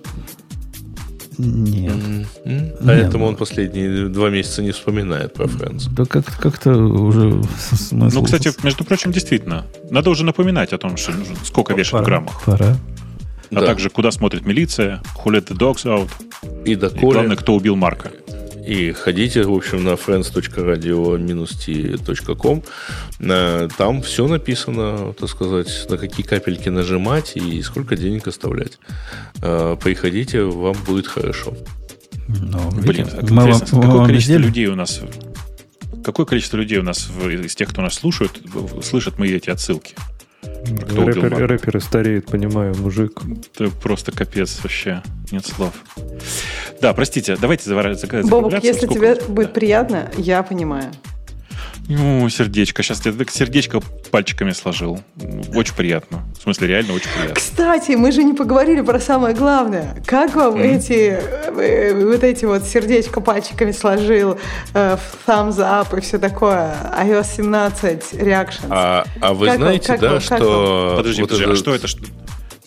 Нет. 1.39 2.27
Mm-hmm. 2.45 2.85
Поэтому 2.85 3.27
он 3.27 3.37
последние 3.37 4.09
два 4.09 4.29
месяца 4.29 4.63
не 4.63 4.73
вспоминает 4.73 5.33
про 5.33 5.45
Friends. 5.45 5.89
Да 5.91 6.05
как- 6.05 6.37
как-то 6.39 6.73
уже 6.73 7.43
смысл... 7.75 8.19
Ну, 8.19 8.25
кстати, 8.25 8.53
между 8.63 8.85
прочим, 8.85 9.11
действительно. 9.11 9.65
Надо 9.91 10.11
уже 10.11 10.25
напоминать 10.25 10.73
о 10.73 10.79
том, 10.79 10.97
что 10.97 11.13
сколько 11.45 11.73
вешать 11.73 12.03
в 12.03 12.05
граммах. 12.05 12.43
Пора. 12.45 12.77
А 13.53 13.61
да. 13.61 13.67
также 13.67 13.91
куда 13.91 14.11
смотрит 14.11 14.47
милиция, 14.47 15.03
who 15.17 15.33
let 15.33 15.49
the 15.49 15.57
dogs 15.57 15.85
out. 15.85 16.09
И, 16.65 16.75
доколе, 16.75 17.01
и 17.01 17.13
главное, 17.13 17.37
кто 17.37 17.55
убил 17.55 17.77
Марка. 17.77 18.11
И 18.67 18.93
ходите, 18.93 19.43
в 19.43 19.53
общем, 19.53 19.85
на 19.85 19.95
friends.radio-t.com. 19.95 22.63
Там 23.77 24.03
все 24.03 24.29
написано, 24.29 25.15
так 25.19 25.29
сказать, 25.29 25.87
на 25.89 25.97
какие 25.97 26.27
капельки 26.27 26.69
нажимать 26.69 27.37
и 27.37 27.63
сколько 27.63 27.97
денег 27.97 28.29
оставлять. 28.29 28.79
А, 29.43 29.77
приходите, 29.77 30.43
вам 30.43 30.77
будет 30.87 31.07
хорошо. 31.07 31.55
Ну, 32.29 32.71
Блин, 32.71 33.09
а 33.13 33.23
мы 33.23 33.51
вам, 33.51 33.61
какое 33.61 33.89
вам 33.89 34.07
количество 34.07 34.35
сделали? 34.35 34.47
людей 34.47 34.67
у 34.67 34.77
нас 34.77 35.01
Какое 36.05 36.27
количество 36.27 36.57
людей 36.57 36.79
у 36.79 36.83
нас 36.83 37.09
из 37.29 37.55
тех, 37.55 37.69
кто 37.69 37.83
нас 37.83 37.95
слушает, 37.95 38.33
слышат 38.83 39.19
мы 39.19 39.29
эти 39.29 39.51
отсылки? 39.51 39.95
Кто 40.43 41.05
Рэпер, 41.05 41.47
рэперы 41.47 41.81
стареют, 41.81 42.27
понимаю, 42.27 42.75
мужик. 42.77 43.21
Это 43.55 43.71
просто 43.71 44.13
капец 44.13 44.61
вообще. 44.63 45.03
Нет 45.31 45.47
слов. 45.47 45.73
Да, 46.81 46.95
простите, 46.95 47.37
давайте 47.37 47.69
закругляться. 47.69 48.07
Бобок, 48.31 48.63
если 48.63 48.87
Сколько... 48.87 48.95
тебе 48.95 49.15
будет 49.29 49.53
приятно, 49.53 50.11
я 50.17 50.43
понимаю. 50.43 50.91
Ну, 51.91 52.29
сердечко. 52.29 52.85
Сейчас 52.85 53.05
я 53.05 53.13
так 53.13 53.31
сердечко 53.31 53.81
пальчиками 54.13 54.53
сложил. 54.53 55.01
Очень 55.53 55.75
приятно. 55.75 56.23
В 56.39 56.43
смысле, 56.43 56.69
реально 56.69 56.95
очень 56.95 57.11
приятно. 57.11 57.35
Кстати, 57.35 57.93
мы 57.93 58.13
же 58.13 58.23
не 58.23 58.33
поговорили 58.33 58.81
про 58.81 59.01
самое 59.01 59.35
главное. 59.35 60.01
Как 60.07 60.37
вам 60.37 60.55
mm. 60.55 60.77
эти 60.77 61.19
э, 61.19 62.05
вот 62.05 62.23
эти 62.23 62.45
вот 62.45 62.63
сердечко 62.63 63.21
пальчиками 63.21 63.73
сложил, 63.73 64.39
э, 64.73 64.97
thumbs 65.27 65.59
up 65.59 65.99
и 65.99 66.01
все 66.01 66.21
такое, 66.21 66.77
iOS 66.97 67.27
17 67.39 68.13
reactions? 68.15 68.67
А, 68.71 69.05
а 69.21 69.35
вы 69.35 69.49
как 69.49 69.57
знаете, 69.57 69.89
вам, 69.89 70.01
да, 70.01 70.11
вам, 70.13 70.21
что... 70.21 70.95
Подожди, 70.97 71.23
вот 71.23 71.31
подожди, 71.31 71.45
это... 71.45 71.53
а 71.53 71.57
что 71.57 71.75
это? 71.75 71.89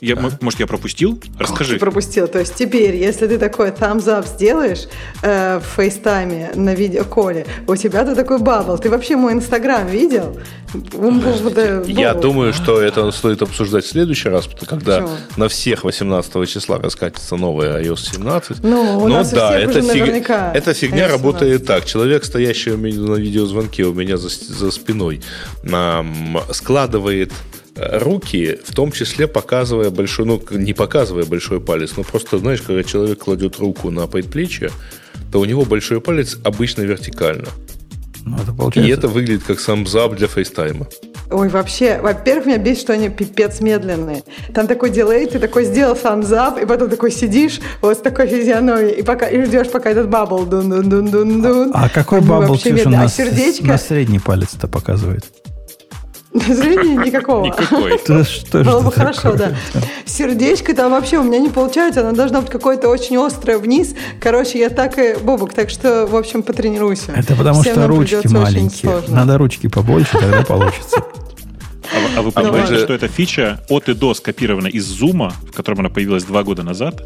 Я, 0.03 0.15
а? 0.15 0.31
Может, 0.41 0.59
я 0.59 0.67
пропустил? 0.67 1.17
Расскажи. 1.39 1.75
Ты 1.75 1.79
пропустил. 1.79 2.27
То 2.27 2.39
есть 2.39 2.55
теперь, 2.55 2.97
если 2.97 3.25
ты 3.25 3.37
такой 3.37 3.69
thumbs 3.69 4.03
up 4.03 4.27
сделаешь 4.27 4.89
э, 5.21 5.61
в 5.61 5.75
фейстайме 5.77 6.51
на 6.55 6.75
видеоколе, 6.75 7.45
у 7.67 7.75
тебя 7.77 8.03
то 8.03 8.13
такой 8.13 8.39
бабл. 8.39 8.77
Ты 8.77 8.89
вообще 8.89 9.15
мой 9.15 9.31
инстаграм 9.31 9.87
видел? 9.87 10.37
Я 11.87 12.13
думаю, 12.15 12.51
что 12.51 12.81
это 12.81 13.09
стоит 13.11 13.41
обсуждать 13.41 13.85
в 13.85 13.87
следующий 13.87 14.27
раз, 14.27 14.49
когда 14.67 15.01
Почему? 15.01 15.17
на 15.37 15.47
всех 15.47 15.85
18 15.85 16.49
числа 16.49 16.79
раскатится 16.79 17.37
новая 17.37 17.81
iOS 17.81 18.15
17. 18.15 18.57
Ну, 18.61 18.97
у 18.97 19.07
Но 19.07 19.19
нас 19.19 19.31
да, 19.31 19.57
это 19.57 19.81
фиг... 19.81 20.29
эта 20.29 20.73
фигня 20.73 21.07
работает 21.07 21.65
так. 21.65 21.85
Человек, 21.85 22.25
стоящий 22.25 22.71
у 22.71 22.77
меня 22.77 22.99
на 22.99 23.15
видеозвонке 23.15 23.83
у 23.83 23.93
меня 23.93 24.17
за, 24.17 24.27
за 24.27 24.69
спиной, 24.71 25.21
складывает 26.51 27.31
руки, 27.75 28.59
в 28.63 28.75
том 28.75 28.91
числе 28.91 29.27
показывая 29.27 29.89
большой, 29.89 30.25
ну, 30.25 30.41
не 30.51 30.73
показывая 30.73 31.25
большой 31.25 31.59
палец, 31.59 31.93
но 31.97 32.03
просто, 32.03 32.37
знаешь, 32.37 32.61
когда 32.61 32.83
человек 32.83 33.19
кладет 33.19 33.57
руку 33.57 33.89
на 33.89 34.07
предплечье, 34.07 34.69
то 35.31 35.39
у 35.39 35.45
него 35.45 35.65
большой 35.65 36.01
палец 36.01 36.37
обычно 36.43 36.81
вертикально. 36.81 37.47
Ну, 38.25 38.37
это 38.37 38.53
получается... 38.53 38.89
И 38.89 38.93
это 38.93 39.07
выглядит 39.07 39.43
как 39.43 39.59
thumbs 39.59 39.85
up 39.85 40.15
для 40.15 40.27
FaceTime 40.27 40.75
а. 40.75 40.87
Ой, 41.31 41.49
вообще, 41.49 41.99
во-первых, 41.99 42.45
меня 42.45 42.57
бесит, 42.57 42.81
что 42.81 42.93
они 42.93 43.09
пипец 43.09 43.59
медленные. 43.59 44.23
Там 44.53 44.67
такой 44.67 44.91
delay, 44.91 45.25
ты 45.25 45.39
такой 45.39 45.65
сделал 45.65 45.95
thumbs 45.95 46.21
up, 46.21 46.59
и 46.61 46.65
потом 46.65 46.89
такой 46.89 47.11
сидишь 47.11 47.59
вот 47.81 47.97
с 47.97 48.01
такой 48.01 48.27
физиономией, 48.27 48.99
и, 48.99 49.03
пока, 49.03 49.27
и 49.27 49.43
ждешь, 49.43 49.69
пока 49.69 49.89
этот 49.89 50.09
bubble 50.09 50.45
дун 50.45 50.69
дун 50.69 50.89
дун 50.89 51.09
дун 51.09 51.41
дун 51.41 51.71
А, 51.73 51.85
а 51.85 51.89
какой 51.89 52.21
bubble, 52.21 52.55
Ксюша, 52.57 52.89
на, 52.89 53.03
а 53.03 53.07
сердечко... 53.07 53.65
на 53.65 53.77
средний 53.77 54.19
палец-то 54.19 54.67
показывает? 54.67 55.25
Зрения 56.33 56.95
никакого. 57.05 57.45
Никакой. 57.45 57.99
Было 58.63 58.81
бы 58.81 58.91
хорошо, 58.91 59.35
да. 59.35 59.55
Сердечко 60.05 60.75
там 60.75 60.91
вообще 60.91 61.19
у 61.19 61.23
меня 61.23 61.39
не 61.39 61.49
получается, 61.49 62.01
оно 62.01 62.11
должно 62.13 62.41
быть 62.41 62.49
какое-то 62.49 62.89
очень 62.89 63.17
острое 63.17 63.57
вниз. 63.57 63.95
Короче, 64.19 64.59
я 64.59 64.69
так 64.69 64.97
и... 64.97 65.15
Бобук, 65.21 65.53
так 65.53 65.69
что, 65.69 66.07
в 66.07 66.15
общем, 66.15 66.43
потренируйся. 66.43 67.11
Это 67.15 67.35
потому 67.35 67.63
что 67.63 67.87
ручки 67.87 68.27
маленькие. 68.27 69.03
Надо 69.07 69.37
ручки 69.37 69.67
побольше, 69.67 70.17
тогда 70.19 70.41
получится. 70.43 71.03
А, 71.93 72.19
а 72.19 72.21
вы 72.21 72.31
понимаете, 72.31 72.77
что 72.77 72.93
эта 72.93 73.07
фича 73.07 73.59
от 73.69 73.89
и 73.89 73.93
до 73.93 74.13
скопирована 74.13 74.67
из 74.67 74.89
Zoom, 74.89 75.31
в 75.47 75.51
котором 75.51 75.81
она 75.81 75.89
появилась 75.89 76.23
два 76.23 76.43
года 76.43 76.63
назад, 76.63 77.01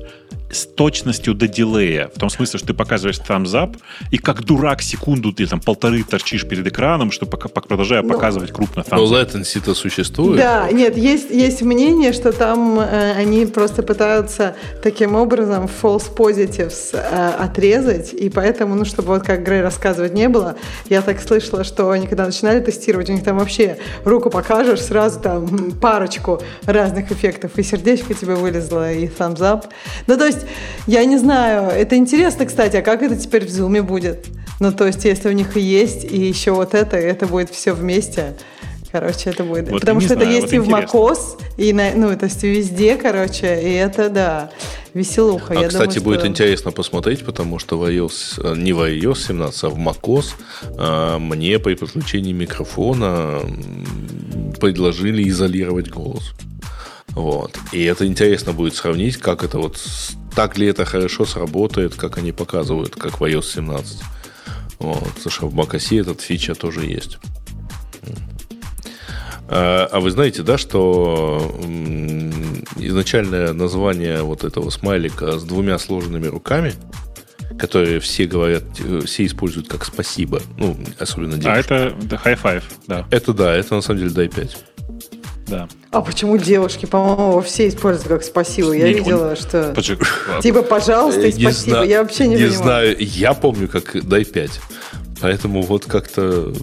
с 0.49 0.65
точностью 0.65 1.33
до 1.33 1.47
дилея. 1.47 2.09
В 2.13 2.19
том 2.19 2.29
смысле, 2.29 2.59
что 2.59 2.67
ты 2.67 2.73
показываешь 2.73 3.19
thumbs 3.19 3.53
up, 3.53 3.77
и 4.11 4.17
как 4.17 4.43
дурак 4.43 4.81
секунду 4.81 5.33
ты 5.33 5.45
там 5.45 5.59
полторы 5.59 6.03
торчишь 6.03 6.47
перед 6.47 6.65
экраном, 6.67 7.11
чтобы 7.11 7.31
пока, 7.31 7.49
продолжая 7.49 8.01
но, 8.01 8.13
показывать 8.13 8.51
крупно 8.51 8.81
thumbs. 8.81 8.97
Но 8.97 9.05
latency-то 9.05 9.73
существует. 9.73 10.37
Да, 10.37 10.71
нет, 10.71 10.97
есть, 10.97 11.29
есть 11.31 11.61
мнение, 11.61 12.13
что 12.13 12.31
там 12.31 12.79
э, 12.79 13.13
они 13.13 13.45
просто 13.45 13.83
пытаются 13.83 14.55
таким 14.81 15.15
образом 15.15 15.65
false 15.65 16.13
positives 16.15 16.91
э, 16.93 17.29
отрезать, 17.39 18.13
и 18.13 18.29
поэтому, 18.29 18.75
ну, 18.75 18.85
чтобы 18.85 19.09
вот 19.09 19.23
как 19.23 19.43
Грей 19.43 19.61
рассказывать 19.61 20.13
не 20.13 20.29
было, 20.29 20.55
я 20.89 21.01
так 21.01 21.19
слышала, 21.21 21.63
что 21.63 21.89
они 21.89 22.07
когда 22.07 22.25
начинали 22.25 22.59
тестировать, 22.59 23.09
у 23.09 23.13
них 23.13 23.23
там 23.23 23.37
вообще 23.37 23.77
руку 24.03 24.29
покажешь, 24.29 24.81
сразу 24.81 25.19
там 25.19 25.71
парочку 25.73 26.41
разных 26.65 27.11
эффектов, 27.11 27.57
и 27.57 27.63
сердечко 27.63 28.13
тебе 28.13 28.35
вылезло, 28.35 28.91
и 28.91 29.07
thumbs 29.07 29.39
up. 29.39 29.65
Ну, 30.07 30.17
то 30.17 30.25
есть 30.25 30.36
есть, 30.37 30.47
я 30.87 31.05
не 31.05 31.17
знаю, 31.17 31.69
это 31.69 31.95
интересно, 31.95 32.45
кстати, 32.45 32.77
а 32.77 32.81
как 32.81 33.01
это 33.03 33.15
теперь 33.15 33.45
в 33.45 33.49
Zoom 33.49 33.81
будет? 33.81 34.25
Ну, 34.59 34.71
то 34.71 34.87
есть, 34.87 35.05
если 35.05 35.29
у 35.29 35.33
них 35.33 35.55
и 35.55 35.61
есть, 35.61 36.03
и 36.03 36.17
еще 36.17 36.51
вот 36.51 36.73
это, 36.73 36.97
это 36.97 37.27
будет 37.27 37.49
все 37.49 37.73
вместе. 37.73 38.35
Короче, 38.91 39.29
это 39.29 39.43
будет. 39.43 39.69
Вот 39.69 39.81
Потому 39.81 39.99
что 39.99 40.13
знаю, 40.13 40.29
это 40.29 40.31
есть 40.31 40.45
вот 40.47 40.53
и 40.53 40.55
интересно. 40.57 40.87
в 40.87 40.95
macOS, 40.95 41.19
и 41.57 41.73
на, 41.73 41.91
ну, 41.93 42.17
то 42.17 42.25
есть 42.25 42.41
везде, 42.41 42.95
короче, 42.95 43.61
и 43.61 43.73
это, 43.73 44.09
да, 44.09 44.49
веселуха. 44.93 45.53
А, 45.53 45.61
Я 45.61 45.67
кстати, 45.67 45.99
думаю, 45.99 46.03
будет 46.03 46.19
что... 46.21 46.27
интересно 46.27 46.71
посмотреть, 46.71 47.25
потому 47.25 47.59
что 47.59 47.77
в 47.77 47.83
iOS, 47.83 48.41
э, 48.43 48.55
не 48.57 48.73
в 48.73 48.79
iOS 48.79 49.27
17, 49.27 49.63
а 49.63 49.69
в 49.69 49.77
macOS 49.77 50.25
а, 50.77 51.19
мне 51.19 51.59
при 51.59 51.75
подключении 51.75 52.31
микрофона 52.31 53.41
предложили 54.59 55.27
изолировать 55.29 55.89
голос. 55.89 56.33
Вот. 57.09 57.57
И 57.71 57.83
это 57.83 58.05
интересно 58.05 58.53
будет 58.53 58.75
сравнить, 58.75 59.17
как 59.17 59.43
это 59.43 59.57
вот 59.57 59.77
так 60.37 60.55
ли 60.55 60.67
это 60.67 60.85
хорошо 60.85 61.25
сработает, 61.25 61.95
как 61.95 62.19
они 62.19 62.31
показывают, 62.31 62.95
как 62.95 63.19
в 63.19 63.23
iOS 63.23 63.55
17. 63.55 64.01
Вот, 64.77 65.31
что 65.31 65.47
в 65.47 65.55
macOS 65.55 65.99
этот 65.99 66.21
фича 66.21 66.53
тоже 66.53 66.85
есть. 66.85 67.17
А, 69.47 69.89
а 69.91 69.99
вы 69.99 70.11
знаете, 70.11 70.43
да, 70.43 70.59
что 70.59 71.59
изначальное 72.75 73.51
название 73.53 74.21
вот 74.21 74.43
этого 74.43 74.69
смайлика 74.69 75.39
с 75.39 75.43
двумя 75.43 75.79
сложенными 75.79 76.27
руками, 76.27 76.75
которые 77.57 77.99
все 77.99 78.27
говорят, 78.27 78.63
все 79.05 79.25
используют 79.25 79.67
как 79.67 79.85
спасибо, 79.85 80.43
ну, 80.59 80.77
особенно 80.99 81.39
девушки. 81.39 81.73
А 81.73 81.75
это 81.77 81.95
high 82.23 82.39
five, 82.39 82.63
да. 82.85 83.07
Это 83.09 83.33
да, 83.33 83.55
это 83.55 83.73
на 83.73 83.81
самом 83.81 84.01
деле 84.01 84.11
дай 84.11 84.27
5 84.27 84.55
да. 85.47 85.67
А 85.91 86.01
почему 86.01 86.37
девушки, 86.37 86.85
по-моему, 86.85 87.41
все 87.41 87.67
используют 87.67 88.07
как 88.07 88.23
спасибо? 88.23 88.73
Я 88.73 88.87
видела, 88.87 89.35
что... 89.35 89.73
Типа, 90.41 90.61
пожалуйста 90.61 91.21
и 91.21 91.31
спасибо. 91.31 91.83
Я 91.83 92.01
вообще 92.03 92.27
не 92.27 92.35
Не 92.35 92.47
знаю, 92.47 92.95
я 92.99 93.33
помню, 93.33 93.67
как 93.67 94.07
дай 94.07 94.25
5. 94.25 94.59
Поэтому 95.21 95.61
вот 95.61 95.85
как-то 95.85 96.53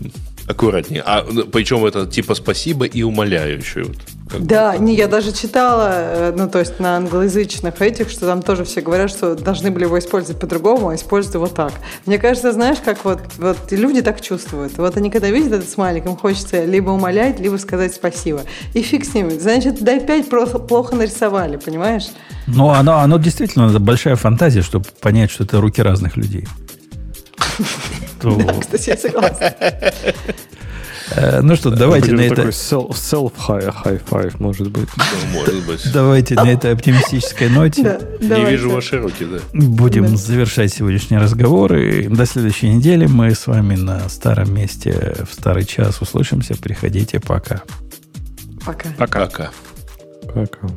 аккуратнее. 0.49 1.03
А 1.05 1.25
ну, 1.29 1.45
причем 1.45 1.85
это 1.85 2.07
типа 2.07 2.35
спасибо 2.35 2.85
и 2.85 3.03
умоляющее. 3.03 3.85
Вот, 3.85 4.47
да, 4.47 4.77
не, 4.77 4.95
я 4.95 5.07
даже 5.07 5.33
читала, 5.33 5.91
э, 5.93 6.35
ну 6.37 6.49
то 6.49 6.59
есть 6.59 6.81
на 6.81 6.97
англоязычных 6.97 7.81
этих, 7.81 8.11
что 8.11 8.27
там 8.27 8.43
тоже 8.43 8.65
все 8.65 8.81
говорят, 8.81 9.11
что 9.11 9.35
должны 9.35 9.71
были 9.71 9.85
его 9.85 9.99
использовать 9.99 10.41
по-другому, 10.41 10.89
а 10.89 10.95
используют 10.95 11.35
его 11.35 11.47
так. 11.47 11.73
Мне 12.07 12.19
кажется, 12.19 12.53
знаешь, 12.53 12.79
как 12.85 13.05
вот, 13.05 13.21
вот 13.39 13.59
люди 13.71 14.03
так 14.03 14.21
чувствуют. 14.21 14.77
Вот 14.79 14.97
они 14.97 15.11
когда 15.11 15.29
видят 15.29 15.53
этот 15.53 15.69
смайлик, 15.69 16.07
им 16.07 16.17
хочется 16.17 16.65
либо 16.65 16.91
умолять, 16.91 17.39
либо 17.39 17.57
сказать 17.57 17.95
спасибо. 17.95 18.43
И 18.73 18.83
фиг 18.83 19.05
с 19.05 19.15
ними. 19.15 19.31
Значит, 19.31 19.83
дай 19.83 20.01
пять 20.01 20.29
просто 20.29 20.59
плохо 20.59 20.97
нарисовали, 20.97 21.57
понимаешь? 21.57 22.09
Ну, 22.47 22.71
оно, 22.71 22.99
оно 22.99 23.19
действительно 23.19 23.79
большая 23.79 24.17
фантазия, 24.17 24.63
чтобы 24.63 24.87
понять, 25.01 25.31
что 25.31 25.45
это 25.45 25.61
руки 25.61 25.83
разных 25.83 26.17
людей. 26.17 26.47
Да, 28.25 28.55
кстати, 28.61 28.91
я 28.91 28.97
согласна. 28.97 29.55
Э, 31.11 31.41
ну 31.43 31.55
что, 31.57 31.71
давайте 31.71 32.13
на 32.13 32.23
это... 32.23 32.43
Self 32.49 33.33
high 33.49 34.03
five, 34.09 34.37
может 34.39 34.71
быть. 34.71 34.89
Может 35.33 35.67
быть. 35.67 35.93
Давайте 35.93 36.35
на 36.35 36.51
этой 36.51 36.73
оптимистической 36.73 37.49
ноте. 37.49 38.01
Не 38.21 38.51
вижу 38.51 38.71
ваши 38.71 38.99
руки, 38.99 39.25
да. 39.25 39.39
Будем 39.53 40.17
завершать 40.17 40.73
сегодняшний 40.73 41.19
разговор. 41.19 41.77
И 41.77 42.09
до 42.09 42.27
следующей 42.27 42.69
недели 42.71 43.07
мы 43.07 43.35
с 43.35 43.47
вами 43.47 43.77
на 43.77 44.09
старом 44.09 44.55
месте 44.55 45.17
в 45.29 45.35
старый 45.35 45.65
час 45.65 46.01
услышимся. 46.01 46.57
Приходите. 46.57 47.21
Пока. 47.21 47.63
Пока. 48.65 48.89
Пока. 48.97 49.51
Пока. 50.35 50.69